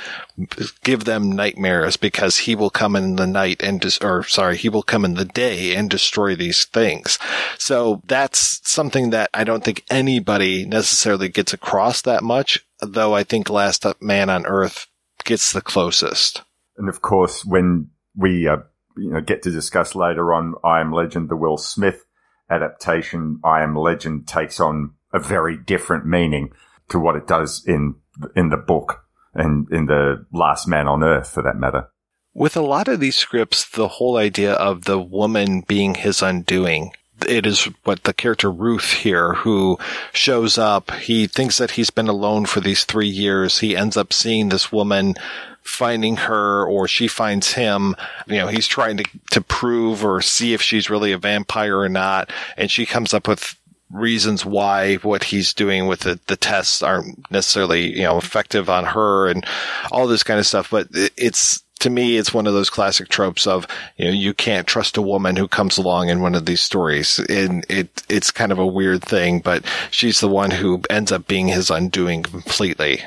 give 0.82 1.04
them 1.04 1.30
nightmares 1.30 1.96
because 1.96 2.38
he 2.38 2.56
will 2.56 2.70
come 2.70 2.96
in 2.96 3.16
the 3.16 3.26
night 3.26 3.62
and, 3.62 3.84
or 4.02 4.24
sorry, 4.24 4.56
he 4.56 4.68
will 4.68 4.82
come 4.82 5.04
in 5.04 5.14
the 5.14 5.24
day 5.24 5.76
and 5.76 5.88
destroy 5.88 6.34
these 6.34 6.64
things. 6.64 7.20
So 7.56 8.02
that's 8.06 8.60
something 8.68 9.10
that 9.10 9.30
I 9.32 9.44
don't 9.44 9.62
think 9.62 9.84
anybody 9.90 10.64
necessarily 10.64 11.28
gets 11.28 11.52
across 11.52 12.02
that 12.02 12.24
much, 12.24 12.66
though 12.80 13.14
I 13.14 13.22
think 13.22 13.48
Last 13.48 13.86
Man 14.00 14.28
on 14.28 14.44
Earth 14.44 14.88
gets 15.24 15.52
the 15.52 15.62
closest. 15.62 16.42
And 16.76 16.88
of 16.88 17.02
course, 17.02 17.44
when 17.44 17.90
we 18.16 18.48
uh, 18.48 18.58
you 18.96 19.10
know 19.10 19.20
get 19.20 19.42
to 19.42 19.50
discuss 19.50 19.94
later 19.94 20.32
on 20.32 20.54
I 20.64 20.80
Am 20.80 20.92
Legend, 20.92 21.28
the 21.28 21.36
Will 21.36 21.56
Smith 21.56 22.04
adaptation, 22.50 23.40
I 23.44 23.62
Am 23.62 23.74
Legend 23.74 24.26
takes 24.26 24.60
on 24.60 24.94
a 25.12 25.18
very 25.18 25.56
different 25.56 26.06
meaning 26.06 26.50
to 26.88 26.98
what 26.98 27.16
it 27.16 27.26
does 27.26 27.64
in 27.66 27.96
in 28.36 28.50
the 28.50 28.56
book 28.56 29.04
and 29.34 29.68
in 29.70 29.86
the 29.86 30.24
Last 30.32 30.68
Man 30.68 30.86
on 30.86 31.02
Earth, 31.02 31.30
for 31.30 31.42
that 31.42 31.56
matter. 31.56 31.88
With 32.32 32.56
a 32.56 32.62
lot 32.62 32.88
of 32.88 32.98
these 32.98 33.16
scripts, 33.16 33.68
the 33.68 33.88
whole 33.88 34.16
idea 34.16 34.54
of 34.54 34.84
the 34.84 34.98
woman 34.98 35.60
being 35.60 35.94
his 35.94 36.20
undoing 36.20 36.92
it 37.26 37.46
is 37.46 37.64
what 37.84 38.04
the 38.04 38.12
character 38.12 38.50
Ruth 38.50 38.92
here 38.92 39.34
who 39.34 39.78
shows 40.12 40.58
up. 40.58 40.90
He 40.92 41.26
thinks 41.26 41.58
that 41.58 41.72
he's 41.72 41.90
been 41.90 42.08
alone 42.08 42.46
for 42.46 42.60
these 42.60 42.84
three 42.84 43.08
years. 43.08 43.58
He 43.58 43.76
ends 43.76 43.96
up 43.96 44.12
seeing 44.12 44.48
this 44.48 44.72
woman 44.72 45.14
finding 45.62 46.16
her 46.16 46.64
or 46.66 46.86
she 46.86 47.08
finds 47.08 47.54
him. 47.54 47.96
You 48.26 48.36
know, 48.36 48.48
he's 48.48 48.66
trying 48.66 48.98
to, 48.98 49.04
to 49.30 49.40
prove 49.40 50.04
or 50.04 50.20
see 50.20 50.52
if 50.52 50.60
she's 50.60 50.90
really 50.90 51.12
a 51.12 51.18
vampire 51.18 51.78
or 51.78 51.88
not. 51.88 52.30
And 52.56 52.70
she 52.70 52.86
comes 52.86 53.14
up 53.14 53.26
with 53.26 53.58
reasons 53.90 54.44
why 54.44 54.96
what 54.96 55.24
he's 55.24 55.54
doing 55.54 55.86
with 55.86 56.00
the, 56.00 56.20
the 56.26 56.36
tests 56.36 56.82
aren't 56.82 57.30
necessarily, 57.30 57.96
you 57.96 58.02
know, 58.02 58.18
effective 58.18 58.68
on 58.68 58.84
her 58.84 59.28
and 59.28 59.46
all 59.90 60.06
this 60.06 60.22
kind 60.22 60.38
of 60.38 60.46
stuff. 60.46 60.70
But 60.70 60.88
it's, 60.92 61.63
to 61.84 61.90
me, 61.90 62.16
it's 62.16 62.32
one 62.32 62.46
of 62.46 62.54
those 62.54 62.70
classic 62.70 63.10
tropes 63.10 63.46
of, 63.46 63.66
you 63.98 64.06
know, 64.06 64.10
you 64.10 64.32
can't 64.32 64.66
trust 64.66 64.96
a 64.96 65.02
woman 65.02 65.36
who 65.36 65.46
comes 65.46 65.76
along 65.76 66.08
in 66.08 66.22
one 66.22 66.34
of 66.34 66.46
these 66.46 66.62
stories. 66.62 67.18
And 67.18 67.66
it, 67.68 68.02
it's 68.08 68.30
kind 68.30 68.52
of 68.52 68.58
a 68.58 68.66
weird 68.66 69.02
thing, 69.02 69.40
but 69.40 69.66
she's 69.90 70.20
the 70.20 70.28
one 70.28 70.50
who 70.50 70.80
ends 70.88 71.12
up 71.12 71.26
being 71.26 71.46
his 71.48 71.70
undoing 71.70 72.22
completely. 72.22 73.02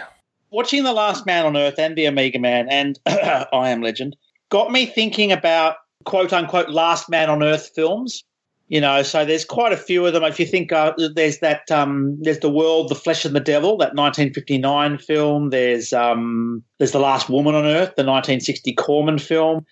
Watching 0.52 0.84
The 0.84 0.94
Last 0.94 1.26
Man 1.26 1.48
on 1.48 1.58
Earth 1.58 1.80
and 1.80 1.96
The 1.96 2.08
Omega 2.08 2.38
Man 2.38 2.70
and 2.70 3.00
I 3.08 3.70
Am 3.70 3.82
Legend 3.82 4.16
got 4.50 4.72
me 4.72 4.86
thinking 4.86 5.32
about 5.32 5.78
quote 6.06 6.32
unquote 6.32 6.70
Last 6.70 7.10
Man 7.10 7.32
on 7.32 7.42
Earth 7.42 7.72
films. 7.74 8.24
You 8.70 8.82
know, 8.82 9.02
so 9.02 9.24
there's 9.24 9.46
quite 9.46 9.72
a 9.72 9.78
few 9.78 10.06
of 10.06 10.12
them. 10.12 10.24
If 10.24 10.42
you 10.42 10.46
think 10.46 10.74
uh, 10.74 10.94
there's 11.16 11.40
that, 11.40 11.72
um, 11.72 12.18
there's 12.22 12.40
the 12.40 12.50
World, 12.50 12.90
the 12.90 12.96
Flesh 12.96 13.24
and 13.24 13.34
the 13.34 13.40
Devil, 13.40 13.78
that 13.78 13.96
1959 13.96 14.98
film. 14.98 15.52
There's 15.52 15.94
um, 15.94 16.64
there's 16.78 16.92
the 16.92 17.00
Last 17.00 17.30
Woman 17.30 17.56
on 17.56 17.66
Earth, 17.66 17.96
the 17.96 18.04
1960 18.04 18.74
Corman 18.74 19.20
film. 19.20 19.66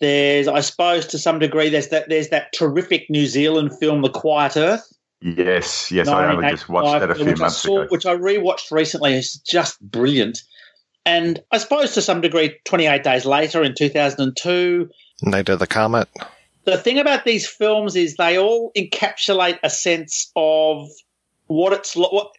There's, 0.00 0.46
I 0.46 0.60
suppose, 0.60 1.06
to 1.08 1.18
some 1.18 1.38
degree, 1.38 1.70
there's 1.70 1.88
that 1.88 2.10
there's 2.10 2.28
that 2.28 2.52
terrific 2.52 3.06
New 3.08 3.26
Zealand 3.26 3.76
film, 3.80 4.02
The 4.02 4.10
Quiet 4.10 4.56
Earth. 4.56 4.86
Yes, 5.20 5.90
yes, 5.90 6.06
I 6.06 6.30
only 6.30 6.50
just 6.50 6.68
watched 6.68 7.00
that 7.00 7.10
a 7.10 7.14
few 7.14 7.34
months 7.34 7.56
saw, 7.56 7.80
ago. 7.80 7.88
Which 7.90 8.06
I 8.06 8.14
rewatched 8.14 8.70
recently. 8.70 9.14
It's 9.14 9.38
just 9.38 9.80
brilliant. 9.80 10.42
And 11.04 11.42
I 11.50 11.58
suppose 11.58 11.94
to 11.94 12.02
some 12.02 12.20
degree, 12.20 12.56
28 12.66 13.02
Days 13.02 13.24
Later 13.24 13.62
in 13.62 13.74
2002. 13.74 14.88
Night 15.22 15.48
of 15.48 15.58
the 15.58 15.66
Comet. 15.66 16.08
The 16.68 16.76
thing 16.76 16.98
about 16.98 17.24
these 17.24 17.48
films 17.48 17.96
is 17.96 18.16
they 18.16 18.38
all 18.38 18.72
encapsulate 18.76 19.58
a 19.62 19.70
sense 19.70 20.30
of 20.36 20.90
what 21.46 21.72
it's 21.72 21.96
what 21.96 22.30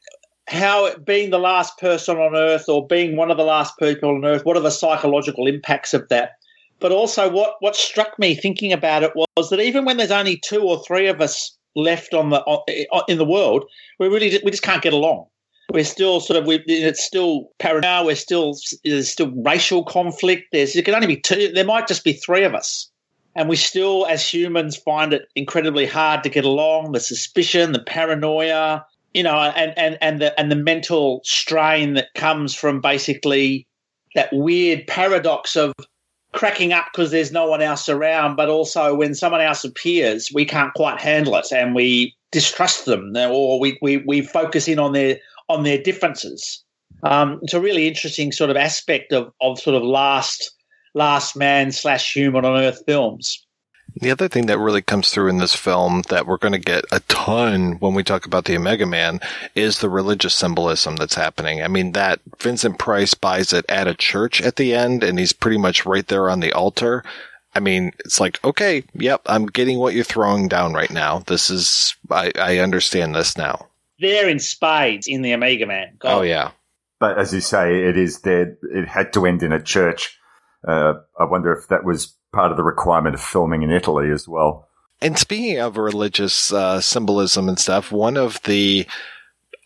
how 0.47 0.85
it, 0.85 1.03
being 1.03 1.31
the 1.31 1.39
last 1.39 1.79
person 1.79 2.15
on 2.17 2.35
earth 2.35 2.69
or 2.69 2.85
being 2.85 3.15
one 3.15 3.31
of 3.31 3.37
the 3.37 3.43
last 3.43 3.73
people 3.79 4.09
on 4.09 4.23
earth 4.23 4.45
what 4.45 4.55
are 4.55 4.59
the 4.59 4.69
psychological 4.69 5.47
impacts 5.47 5.95
of 5.95 6.07
that? 6.09 6.33
But 6.79 6.91
also 6.91 7.27
what 7.27 7.55
what 7.61 7.75
struck 7.75 8.19
me 8.19 8.35
thinking 8.35 8.71
about 8.71 9.01
it 9.01 9.13
was 9.15 9.49
that 9.49 9.61
even 9.61 9.83
when 9.83 9.97
there's 9.97 10.11
only 10.11 10.37
two 10.37 10.61
or 10.61 10.79
three 10.83 11.07
of 11.07 11.21
us 11.21 11.57
left 11.75 12.13
on 12.13 12.29
the 12.29 12.41
on, 12.41 13.03
in 13.07 13.17
the 13.17 13.25
world 13.25 13.65
we 13.97 14.09
really 14.09 14.39
we 14.45 14.51
just 14.51 14.61
can't 14.61 14.83
get 14.83 14.93
along. 14.93 15.25
We're 15.73 15.83
still 15.83 16.19
sort 16.19 16.37
of 16.37 16.45
we 16.45 16.59
it's 16.67 17.03
still 17.03 17.49
paranoia 17.57 18.05
we're 18.05 18.15
still 18.15 18.55
there's 18.85 19.09
still 19.09 19.31
racial 19.37 19.83
conflict 19.83 20.49
there's 20.51 20.75
it 20.75 20.85
can 20.85 20.93
only 20.93 21.07
be 21.07 21.17
two 21.17 21.51
there 21.51 21.65
might 21.65 21.87
just 21.87 22.03
be 22.03 22.13
three 22.13 22.43
of 22.43 22.53
us 22.53 22.88
and 23.39 23.47
we 23.47 23.55
still, 23.55 24.05
as 24.07 24.27
humans, 24.27 24.75
find 24.75 25.13
it 25.13 25.29
incredibly 25.33 25.85
hard 25.85 26.23
to 26.23 26.29
get 26.29 26.43
along. 26.43 26.91
The 26.91 26.99
suspicion, 26.99 27.71
the 27.71 27.79
paranoia, 27.79 28.85
you 29.13 29.23
know, 29.23 29.33
and 29.33 29.73
and 29.77 29.97
and 30.01 30.19
the 30.19 30.37
and 30.37 30.51
the 30.51 30.57
mental 30.57 31.21
strain 31.23 31.93
that 31.93 32.13
comes 32.15 32.53
from 32.53 32.81
basically 32.81 33.65
that 34.13 34.27
weird 34.33 34.85
paradox 34.87 35.55
of 35.55 35.71
cracking 36.33 36.73
up 36.73 36.87
because 36.91 37.11
there's 37.11 37.31
no 37.31 37.47
one 37.47 37.61
else 37.61 37.87
around, 37.87 38.35
but 38.35 38.49
also 38.49 38.93
when 38.93 39.15
someone 39.15 39.39
else 39.39 39.63
appears, 39.63 40.33
we 40.33 40.43
can't 40.43 40.73
quite 40.73 40.99
handle 40.99 41.37
it 41.37 41.49
and 41.53 41.73
we 41.73 42.13
distrust 42.31 42.87
them, 42.87 43.15
or 43.15 43.57
we 43.57 43.79
we 43.81 44.03
we 44.05 44.19
focus 44.19 44.67
in 44.67 44.79
on 44.79 44.91
their 44.91 45.17
on 45.47 45.63
their 45.63 45.81
differences. 45.81 46.61
Um, 47.03 47.39
it's 47.43 47.53
a 47.53 47.61
really 47.61 47.87
interesting 47.87 48.33
sort 48.33 48.49
of 48.49 48.57
aspect 48.57 49.13
of 49.13 49.31
of 49.39 49.61
sort 49.61 49.77
of 49.77 49.83
last 49.83 50.51
last 50.93 51.35
man 51.35 51.71
slash 51.71 52.13
human 52.13 52.45
on 52.45 52.59
earth 52.59 52.83
films. 52.85 53.45
The 53.95 54.11
other 54.11 54.27
thing 54.27 54.45
that 54.45 54.59
really 54.59 54.81
comes 54.81 55.09
through 55.09 55.29
in 55.29 55.39
this 55.39 55.55
film 55.55 56.03
that 56.09 56.27
we're 56.27 56.37
going 56.37 56.53
to 56.53 56.59
get 56.59 56.85
a 56.91 56.99
ton 57.01 57.73
when 57.79 57.95
we 57.95 58.03
talk 58.03 58.25
about 58.25 58.45
the 58.45 58.55
Omega 58.55 58.85
Man 58.85 59.19
is 59.55 59.79
the 59.79 59.89
religious 59.89 60.35
symbolism 60.35 60.95
that's 60.95 61.15
happening. 61.15 61.63
I 61.63 61.67
mean, 61.67 61.93
that 61.93 62.21
Vincent 62.39 62.77
Price 62.77 63.13
buys 63.13 63.51
it 63.51 63.65
at 63.67 63.87
a 63.87 63.95
church 63.95 64.41
at 64.41 64.57
the 64.57 64.75
end 64.75 65.03
and 65.03 65.17
he's 65.17 65.33
pretty 65.33 65.57
much 65.57 65.85
right 65.85 66.07
there 66.07 66.29
on 66.29 66.39
the 66.39 66.53
altar. 66.53 67.03
I 67.55 67.59
mean, 67.59 67.91
it's 68.05 68.19
like, 68.19 68.41
okay, 68.45 68.83
yep, 68.93 69.21
I'm 69.25 69.47
getting 69.47 69.79
what 69.79 69.95
you're 69.95 70.03
throwing 70.03 70.47
down 70.47 70.73
right 70.73 70.91
now. 70.91 71.19
This 71.25 71.49
is, 71.49 71.95
I, 72.11 72.31
I 72.35 72.59
understand 72.59 73.15
this 73.15 73.37
now. 73.37 73.67
They're 73.99 74.29
in 74.29 74.39
spades 74.39 75.07
in 75.07 75.23
the 75.23 75.33
Omega 75.33 75.65
Man. 75.65 75.95
God. 75.97 76.19
Oh, 76.19 76.21
yeah. 76.21 76.51
But 76.99 77.17
as 77.17 77.33
you 77.33 77.41
say, 77.41 77.83
it 77.85 77.97
is 77.97 78.21
there. 78.21 78.55
It 78.61 78.87
had 78.87 79.13
to 79.13 79.25
end 79.25 79.41
in 79.41 79.51
a 79.51 79.61
church. 79.61 80.18
Uh, 80.67 80.93
I 81.19 81.25
wonder 81.25 81.53
if 81.53 81.67
that 81.69 81.83
was 81.83 82.15
part 82.33 82.51
of 82.51 82.57
the 82.57 82.63
requirement 82.63 83.15
of 83.15 83.21
filming 83.21 83.63
in 83.63 83.71
Italy 83.71 84.11
as 84.11 84.27
well. 84.27 84.67
And 85.01 85.17
speaking 85.17 85.59
of 85.59 85.77
religious 85.77 86.51
uh, 86.51 86.81
symbolism 86.81 87.47
and 87.47 87.57
stuff, 87.57 87.91
one 87.91 88.17
of 88.17 88.41
the 88.43 88.85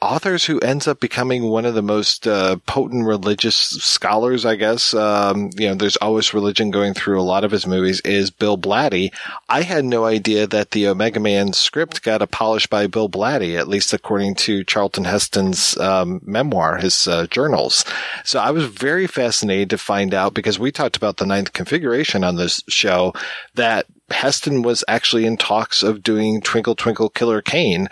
authors 0.03 0.43
who 0.45 0.59
ends 0.59 0.85
up 0.85 0.99
becoming 0.99 1.43
one 1.43 1.65
of 1.65 1.75
the 1.75 1.81
most 1.81 2.27
uh, 2.27 2.57
potent 2.65 3.05
religious 3.05 3.55
scholars, 3.55 4.45
I 4.45 4.55
guess. 4.55 4.93
Um, 4.93 5.49
you 5.55 5.69
know, 5.69 5.75
there's 5.75 5.95
always 5.97 6.33
religion 6.33 6.71
going 6.71 6.93
through 6.93 7.19
a 7.19 7.23
lot 7.23 7.45
of 7.45 7.51
his 7.51 7.65
movies. 7.65 8.01
Is 8.01 8.29
Bill 8.29 8.57
Blatty? 8.57 9.13
I 9.47 9.61
had 9.61 9.85
no 9.85 10.03
idea 10.03 10.45
that 10.47 10.71
the 10.71 10.87
Omega 10.87 11.21
Man 11.21 11.53
script 11.53 12.03
got 12.03 12.29
polished 12.31 12.69
by 12.69 12.87
Bill 12.87 13.07
Blatty, 13.07 13.57
at 13.57 13.69
least 13.69 13.93
according 13.93 14.35
to 14.35 14.65
Charlton 14.65 15.05
Heston's 15.05 15.77
um, 15.77 16.19
memoir, 16.25 16.77
his 16.77 17.07
uh, 17.07 17.25
journals. 17.27 17.85
So 18.25 18.39
I 18.39 18.51
was 18.51 18.65
very 18.65 19.07
fascinated 19.07 19.69
to 19.69 19.77
find 19.77 20.13
out 20.13 20.33
because 20.33 20.59
we 20.59 20.71
talked 20.71 20.97
about 20.97 21.17
the 21.17 21.25
ninth 21.25 21.53
configuration 21.53 22.25
on 22.25 22.35
this 22.35 22.61
show 22.67 23.13
that 23.55 23.85
Heston 24.09 24.61
was 24.61 24.83
actually 24.87 25.25
in 25.25 25.37
talks 25.37 25.81
of 25.81 26.03
doing 26.03 26.41
Twinkle 26.41 26.75
Twinkle 26.75 27.09
Killer 27.09 27.41
Kane 27.41 27.87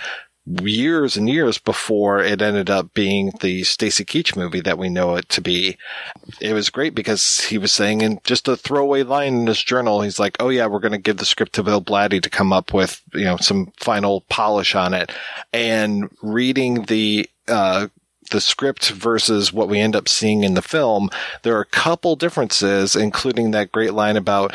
years 0.45 1.17
and 1.17 1.29
years 1.29 1.57
before 1.57 2.19
it 2.19 2.41
ended 2.41 2.69
up 2.69 2.93
being 2.93 3.31
the 3.41 3.63
Stacy 3.63 4.03
Keach 4.03 4.35
movie 4.35 4.61
that 4.61 4.77
we 4.77 4.89
know 4.89 5.15
it 5.15 5.29
to 5.29 5.41
be. 5.41 5.77
It 6.39 6.53
was 6.53 6.69
great 6.69 6.95
because 6.95 7.41
he 7.41 7.57
was 7.57 7.71
saying 7.71 8.01
in 8.01 8.19
just 8.23 8.47
a 8.47 8.57
throwaway 8.57 9.03
line 9.03 9.33
in 9.41 9.47
his 9.47 9.61
journal, 9.61 10.01
he's 10.01 10.19
like, 10.19 10.37
Oh 10.39 10.49
yeah, 10.49 10.65
we're 10.65 10.79
going 10.79 10.93
to 10.93 10.97
give 10.97 11.17
the 11.17 11.25
script 11.25 11.53
to 11.53 11.63
Bill 11.63 11.81
Blatty 11.81 12.21
to 12.21 12.29
come 12.29 12.51
up 12.51 12.73
with, 12.73 13.01
you 13.13 13.25
know, 13.25 13.37
some 13.37 13.71
final 13.77 14.21
polish 14.29 14.73
on 14.73 14.93
it 14.93 15.11
and 15.53 16.09
reading 16.21 16.83
the, 16.85 17.29
uh, 17.47 17.87
the 18.31 18.41
script 18.41 18.89
versus 18.91 19.53
what 19.53 19.69
we 19.69 19.79
end 19.79 19.95
up 19.95 20.07
seeing 20.07 20.43
in 20.43 20.55
the 20.55 20.61
film, 20.61 21.09
there 21.43 21.55
are 21.57 21.61
a 21.61 21.65
couple 21.65 22.15
differences, 22.15 22.95
including 22.95 23.51
that 23.51 23.71
great 23.71 23.93
line 23.93 24.17
about 24.17 24.53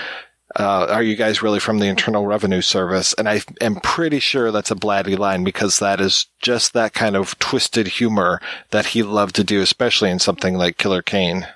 uh, 0.59 0.87
are 0.89 1.03
you 1.03 1.17
guys 1.17 1.43
really 1.43 1.61
from 1.61 1.79
the 1.79 1.87
Internal 1.87 2.27
Revenue 2.27 2.63
Service? 2.63 3.13
And 3.15 3.29
I 3.29 3.43
am 3.61 3.77
pretty 3.77 4.21
sure 4.21 4.51
that's 4.51 4.71
a 4.71 4.77
Blatty 4.77 5.19
line 5.19 5.45
because 5.45 5.79
that 5.79 6.01
is 6.01 6.27
just 6.41 6.73
that 6.73 6.95
kind 6.95 7.15
of 7.15 7.39
twisted 7.39 7.87
humor 7.87 8.41
that 8.71 8.87
he 8.87 9.03
loved 9.03 9.35
to 9.37 9.45
do, 9.45 9.61
especially 9.61 10.11
in 10.11 10.19
something 10.19 10.57
like 10.57 10.79
Killer 10.79 11.03
Kane. 11.03 11.47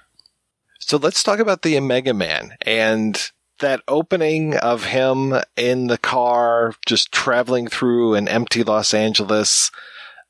So 0.80 0.98
let's 0.98 1.22
talk 1.22 1.38
about 1.38 1.62
the 1.62 1.78
Omega 1.78 2.12
Man 2.12 2.56
and 2.62 3.30
that 3.60 3.82
opening 3.88 4.56
of 4.56 4.84
him 4.84 5.34
in 5.56 5.86
the 5.86 5.98
car, 5.98 6.74
just 6.84 7.12
traveling 7.12 7.68
through 7.68 8.14
an 8.14 8.28
empty 8.28 8.62
Los 8.62 8.92
Angeles. 8.92 9.70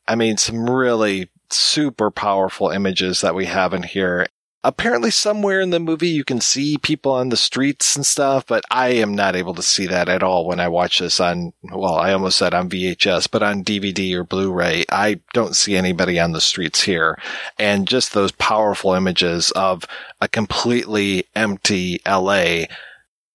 I 0.07 0.15
mean, 0.15 0.37
some 0.37 0.69
really 0.69 1.31
super 1.51 2.11
powerful 2.11 2.71
images 2.71 3.21
that 3.23 3.35
we 3.35 3.47
have 3.47 3.75
in 3.75 3.83
here 3.83 4.27
apparently 4.63 5.11
somewhere 5.11 5.61
in 5.61 5.71
the 5.71 5.81
movie 5.81 6.09
you 6.09 6.25
can 6.25 6.41
see 6.41 6.77
people 6.77 7.13
on 7.13 7.31
the 7.31 7.37
streets 7.37 7.97
and 7.97 8.05
stuff, 8.05 8.47
but 8.47 8.63
I 8.71 8.91
am 8.91 9.15
not 9.15 9.35
able 9.35 9.55
to 9.55 9.63
see 9.63 9.87
that 9.87 10.09
at 10.09 10.23
all 10.23 10.47
when 10.47 10.61
I 10.61 10.69
watch 10.69 10.99
this 10.99 11.19
on, 11.19 11.53
well, 11.63 11.95
I 11.95 12.13
almost 12.13 12.39
said 12.39 12.53
on 12.53 12.69
VHS, 12.69 13.31
but 13.31 13.43
on 13.43 13.65
DVD 13.65 14.15
or 14.15 14.25
Blu-ray. 14.25 14.85
I 14.91 15.21
don't 15.33 15.57
see 15.57 15.77
anybody 15.77 16.21
on 16.21 16.33
the 16.33 16.41
streets 16.41 16.83
here. 16.83 17.19
And 17.59 17.89
just 17.89 18.13
those 18.13 18.33
powerful 18.33 18.93
images 18.93 19.51
of 19.53 19.85
a 20.21 20.29
completely 20.29 21.25
empty 21.35 22.01
LA. 22.07 22.65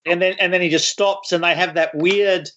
And 0.06 0.22
then, 0.22 0.36
and 0.40 0.54
then 0.54 0.62
he 0.62 0.70
just 0.70 0.90
stops 0.90 1.32
and 1.32 1.44
they 1.44 1.56
have 1.56 1.74
that 1.74 1.96
weird 1.96 2.50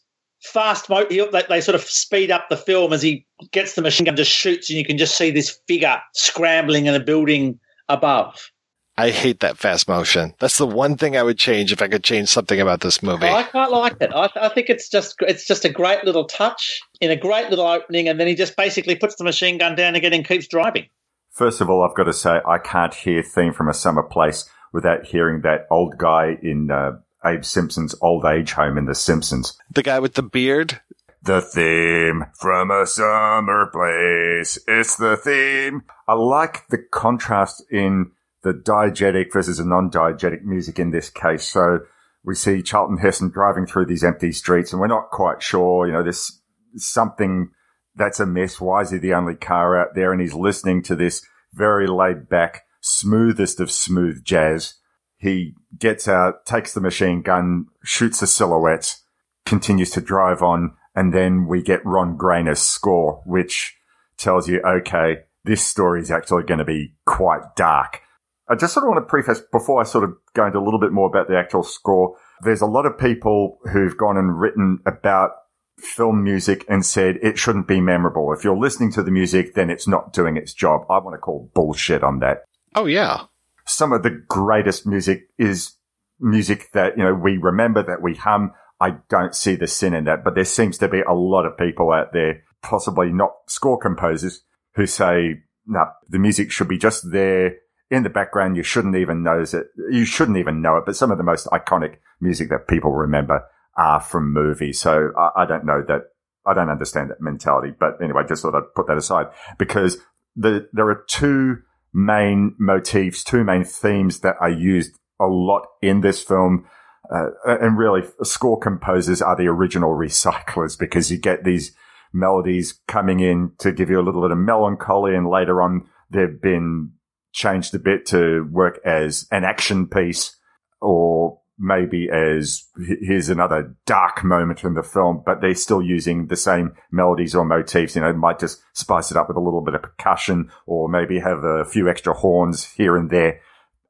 fast 0.43 0.89
mo 0.89 1.05
they, 1.07 1.43
they 1.49 1.61
sort 1.61 1.75
of 1.75 1.81
speed 1.83 2.31
up 2.31 2.49
the 2.49 2.57
film 2.57 2.93
as 2.93 3.03
he 3.03 3.27
gets 3.51 3.75
the 3.75 3.83
machine 3.83 4.05
gun 4.05 4.15
just 4.15 4.31
shoots 4.31 4.71
and 4.71 4.79
you 4.79 4.85
can 4.85 4.97
just 4.97 5.19
see 5.19 5.33
this 5.33 5.59
figure 5.67 6.01
scrambling 6.15 6.87
in 6.87 6.95
a 6.95 7.01
building 7.01 7.59
above 7.89 8.53
I 8.99 9.11
hate 9.11 9.41
that 9.41 9.59
fast 9.59 9.87
motion. 9.87 10.35
That's 10.41 10.59
the 10.59 10.67
one 10.67 10.97
thing 10.97 11.17
I 11.17 11.23
would 11.23 11.39
change 11.39 11.71
if 11.71 11.81
I 11.81 11.87
could 11.87 12.03
change 12.03 12.29
something 12.29 12.61
about 12.61 12.81
this 12.81 13.01
movie. 13.01 13.29
I 13.29 13.45
quite 13.45 13.71
like 13.71 13.97
it. 14.01 14.11
I, 14.13 14.29
I, 14.35 14.49
think 14.49 14.69
it's 14.69 14.89
just 14.89 15.15
it's 15.21 15.47
just 15.47 15.65
a 15.65 15.69
great 15.69 16.03
little 16.03 16.25
touch 16.25 16.81
in 17.01 17.13
a 17.13 17.17
great 17.17 17.49
little 17.49 17.67
opening, 17.67 18.09
and 18.09 18.19
then 18.19 18.27
he 18.27 18.35
just 18.35 18.57
basically 18.57 18.97
puts 18.97 19.15
the 19.15 19.23
machine 19.23 19.57
gun 19.57 19.77
down 19.77 19.95
again 19.95 20.13
and 20.13 20.27
keeps 20.27 20.49
driving. 20.49 20.87
First 21.31 21.61
of 21.61 21.71
all, 21.71 21.85
I've 21.85 21.97
got 21.97 22.05
to 22.05 22.13
say 22.13 22.41
I 22.45 22.59
can't 22.59 22.93
hear 22.93 23.23
"Theme 23.23 23.53
from 23.53 23.69
a 23.69 23.75
Summer 23.75 24.03
Place" 24.03 24.51
without 24.73 25.07
hearing 25.07 25.43
that 25.43 25.69
old 25.71 25.97
guy 25.97 26.37
in 26.43 26.73
uh, 26.73 26.99
Abe 27.25 27.45
Simpson's 27.45 27.95
old 28.01 28.25
age 28.25 28.51
home 28.51 28.77
in 28.77 28.87
The 28.87 28.97
Simpsons. 28.97 29.57
The 29.73 29.85
guy 29.85 30.01
with 30.01 30.15
the 30.15 30.25
beard. 30.25 30.81
The 31.23 31.41
theme 31.41 32.27
from 32.35 32.71
a 32.73 32.87
summer 32.87 33.71
place. 33.73 34.59
It's 34.67 34.97
the 34.97 35.17
theme. 35.17 35.83
I 36.09 36.15
like 36.15 36.67
the 36.69 36.79
contrast 36.79 37.63
in 37.71 38.13
the 38.43 38.53
diegetic 38.53 39.33
versus 39.33 39.59
a 39.59 39.65
non-diegetic 39.65 40.43
music 40.43 40.79
in 40.79 40.91
this 40.91 41.11
case. 41.11 41.45
So 41.45 41.81
we 42.25 42.35
see 42.35 42.63
Charlton 42.63 42.99
Heston 42.99 43.31
driving 43.31 43.67
through 43.67 43.87
these 43.87 44.05
empty 44.05 44.33
streets 44.33 44.73
and 44.73 44.81
we're 44.81 44.87
not 44.87 45.11
quite 45.11 45.43
sure, 45.43 45.87
you 45.87 45.93
know, 45.93 46.03
there's 46.03 46.41
something 46.77 47.51
that's 47.95 48.21
a 48.21 48.27
mess. 48.27 48.61
Why 48.61 48.83
is 48.83 48.91
he 48.91 48.99
the 48.99 49.15
only 49.15 49.35
car 49.35 49.79
out 49.79 49.95
there? 49.95 50.13
And 50.13 50.21
he's 50.21 50.35
listening 50.35 50.83
to 50.85 50.95
this 50.95 51.27
very 51.53 51.87
laid 51.87 52.29
back, 52.29 52.65
smoothest 52.81 53.61
of 53.61 53.71
smooth 53.71 54.25
jazz. 54.25 54.75
He 55.17 55.55
gets 55.77 56.07
out, 56.07 56.47
takes 56.47 56.73
the 56.75 56.81
machine 56.81 57.23
gun, 57.23 57.67
shoots 57.83 58.21
the 58.21 58.27
silhouettes, 58.29 59.03
continues 59.45 59.91
to 59.91 60.01
drive 60.01 60.43
on. 60.43 60.77
And 60.95 61.13
then 61.13 61.47
we 61.47 61.63
get 61.63 61.85
Ron 61.85 62.17
Grainer's 62.17 62.61
score, 62.61 63.23
which 63.27 63.77
tells 64.17 64.49
you, 64.49 64.61
okay, 64.63 65.23
this 65.45 65.65
story 65.65 66.01
is 66.01 66.11
actually 66.11 66.45
going 66.45 66.59
to 66.59 66.65
be 66.65 66.95
quite 67.05 67.57
dark. 67.57 68.01
I 68.49 68.55
just 68.55 68.73
sort 68.73 68.85
of 68.85 68.89
want 68.89 69.05
to 69.05 69.09
preface 69.09 69.41
before 69.53 69.81
I 69.81 69.85
sort 69.85 70.05
of 70.05 70.15
go 70.35 70.47
into 70.47 70.59
a 70.59 70.65
little 70.65 70.81
bit 70.81 70.93
more 70.93 71.07
about 71.07 71.29
the 71.29 71.37
actual 71.37 71.63
score. 71.63 72.17
There's 72.43 72.63
a 72.63 72.67
lot 72.67 72.87
of 72.87 72.99
people 72.99 73.59
who've 73.73 73.97
gone 73.97 74.17
and 74.17 74.41
written 74.41 74.81
about 74.87 75.33
film 75.79 76.25
music 76.25 76.65
and 76.69 76.85
said 76.85 77.19
it 77.23 77.39
shouldn't 77.39 77.69
be 77.69 77.81
memorable. 77.81 78.33
If 78.33 78.45
you're 78.45 78.57
listening 78.57 78.91
to 78.93 79.03
the 79.03 79.11
music, 79.11 79.55
then 79.55 79.71
it's 79.71 79.87
not 79.87 80.13
doing 80.13 80.37
its 80.37 80.55
job. 80.55 80.83
I 80.89 80.99
want 80.99 81.15
to 81.15 81.19
call 81.19 81.51
bullshit 81.55 82.03
on 82.03 82.21
that. 82.21 82.45
Oh, 82.75 82.87
yeah. 82.87 83.25
Some 83.67 83.93
of 83.93 84.03
the 84.03 84.23
greatest 84.29 84.87
music 84.87 85.29
is 85.39 85.73
music 86.21 86.71
that, 86.73 86.97
you 86.97 87.05
know, 87.05 87.15
we 87.15 87.37
remember 87.37 87.83
that 87.83 88.03
we 88.03 88.15
hum. 88.15 88.53
I 88.81 88.97
don't 89.09 89.35
see 89.35 89.57
the 89.57 89.67
sin 89.67 89.93
in 89.93 90.05
that, 90.05 90.25
but 90.25 90.35
there 90.35 90.45
seems 90.45 90.79
to 90.79 90.89
be 90.89 91.01
a 91.01 91.13
lot 91.13 91.45
of 91.45 91.59
people 91.59 91.93
out 91.93 92.13
there, 92.13 92.45
possibly 92.63 93.11
not 93.11 93.33
score 93.47 93.79
composers, 93.79 94.43
who 94.75 94.87
say, 94.87 95.43
no, 95.67 95.85
the 96.09 96.19
music 96.19 96.51
should 96.51 96.69
be 96.69 96.79
just 96.79 97.11
there 97.11 97.57
in 97.91 98.03
the 98.03 98.11
background. 98.11 98.57
You 98.57 98.63
shouldn't 98.63 98.97
even 98.97 99.23
notice 99.23 99.55
it. 99.55 99.69
You 99.91 100.05
shouldn't 100.05 100.39
even 100.39 100.61
know 100.63 100.77
it. 100.77 100.85
But 100.87 100.97
some 100.97 101.11
of 101.11 101.19
the 101.19 101.25
most 101.25 101.47
iconic 101.47 101.97
music 102.21 102.51
that 102.51 102.69
people 102.69 102.93
remember 102.93 103.45
are 103.77 104.01
from 104.01 104.33
movies. 104.33 104.81
So 104.81 105.11
I, 105.17 105.43
I 105.43 105.47
don't 105.47 105.65
know 105.65 105.83
that. 105.89 106.03
I 106.47 106.55
don't 106.55 106.71
understand 106.71 107.11
that 107.11 107.21
mentality. 107.21 107.75
But 107.79 108.03
anyway, 108.03 108.23
just 108.27 108.43
thought 108.43 108.55
I'd 108.55 108.75
put 108.75 108.87
that 108.87 108.97
aside 108.97 109.27
because 109.59 109.99
the, 110.35 110.69
there 110.73 110.89
are 110.89 111.05
two 111.07 111.59
main 111.93 112.55
motifs, 112.59 113.23
two 113.23 113.45
main 113.45 113.65
themes 113.65 114.21
that 114.21 114.37
are 114.41 114.51
used 114.51 114.99
a 115.21 115.27
lot 115.27 115.67
in 115.83 116.01
this 116.01 116.23
film. 116.23 116.67
Uh, 117.13 117.31
and 117.45 117.79
really 117.79 118.03
score 118.23 118.59
composers 118.59 119.23
are 119.23 119.37
the 119.37 119.47
original 119.47 119.91
recyclers 119.95 120.79
because 120.79 121.11
you 121.11 121.19
get 121.19 121.45
these 121.45 121.75
melodies 122.13 122.81
coming 122.87 123.21
in 123.21 123.53
to 123.59 123.73
give 123.73 123.91
you 123.91 124.01
a 124.01 124.03
little 124.03 124.23
bit 124.23 124.31
of 124.31 124.39
melancholy 124.39 125.15
and 125.15 125.29
later 125.29 125.61
on 125.61 125.87
they've 126.11 126.41
been 126.41 126.91
changed 127.33 127.75
a 127.75 127.79
bit 127.79 128.07
to 128.07 128.49
work 128.51 128.81
as 128.85 129.27
an 129.31 129.45
action 129.45 129.87
piece 129.87 130.37
or 130.81 131.41
maybe 131.59 132.09
as 132.11 132.65
here's 133.01 133.29
another 133.29 133.75
dark 133.85 134.23
moment 134.23 134.63
in 134.63 134.75
the 134.75 134.83
film, 134.83 135.23
but 135.27 135.41
they're 135.41 135.55
still 135.55 135.83
using 135.83 136.29
the 136.29 136.37
same 136.37 136.73
melodies 136.93 137.35
or 137.35 137.45
motifs. 137.45 137.97
You 137.97 138.03
know, 138.03 138.13
might 138.13 138.39
just 138.39 138.63
spice 138.75 139.11
it 139.11 139.17
up 139.17 139.29
with 139.29 139.37
a 139.37 139.41
little 139.41 139.61
bit 139.61 139.75
of 139.75 139.83
percussion 139.83 140.51
or 140.67 140.89
maybe 140.89 141.19
have 141.19 141.43
a 141.45 141.65
few 141.65 141.89
extra 141.89 142.15
horns 142.15 142.65
here 142.65 142.97
and 142.97 143.11
there. 143.11 143.41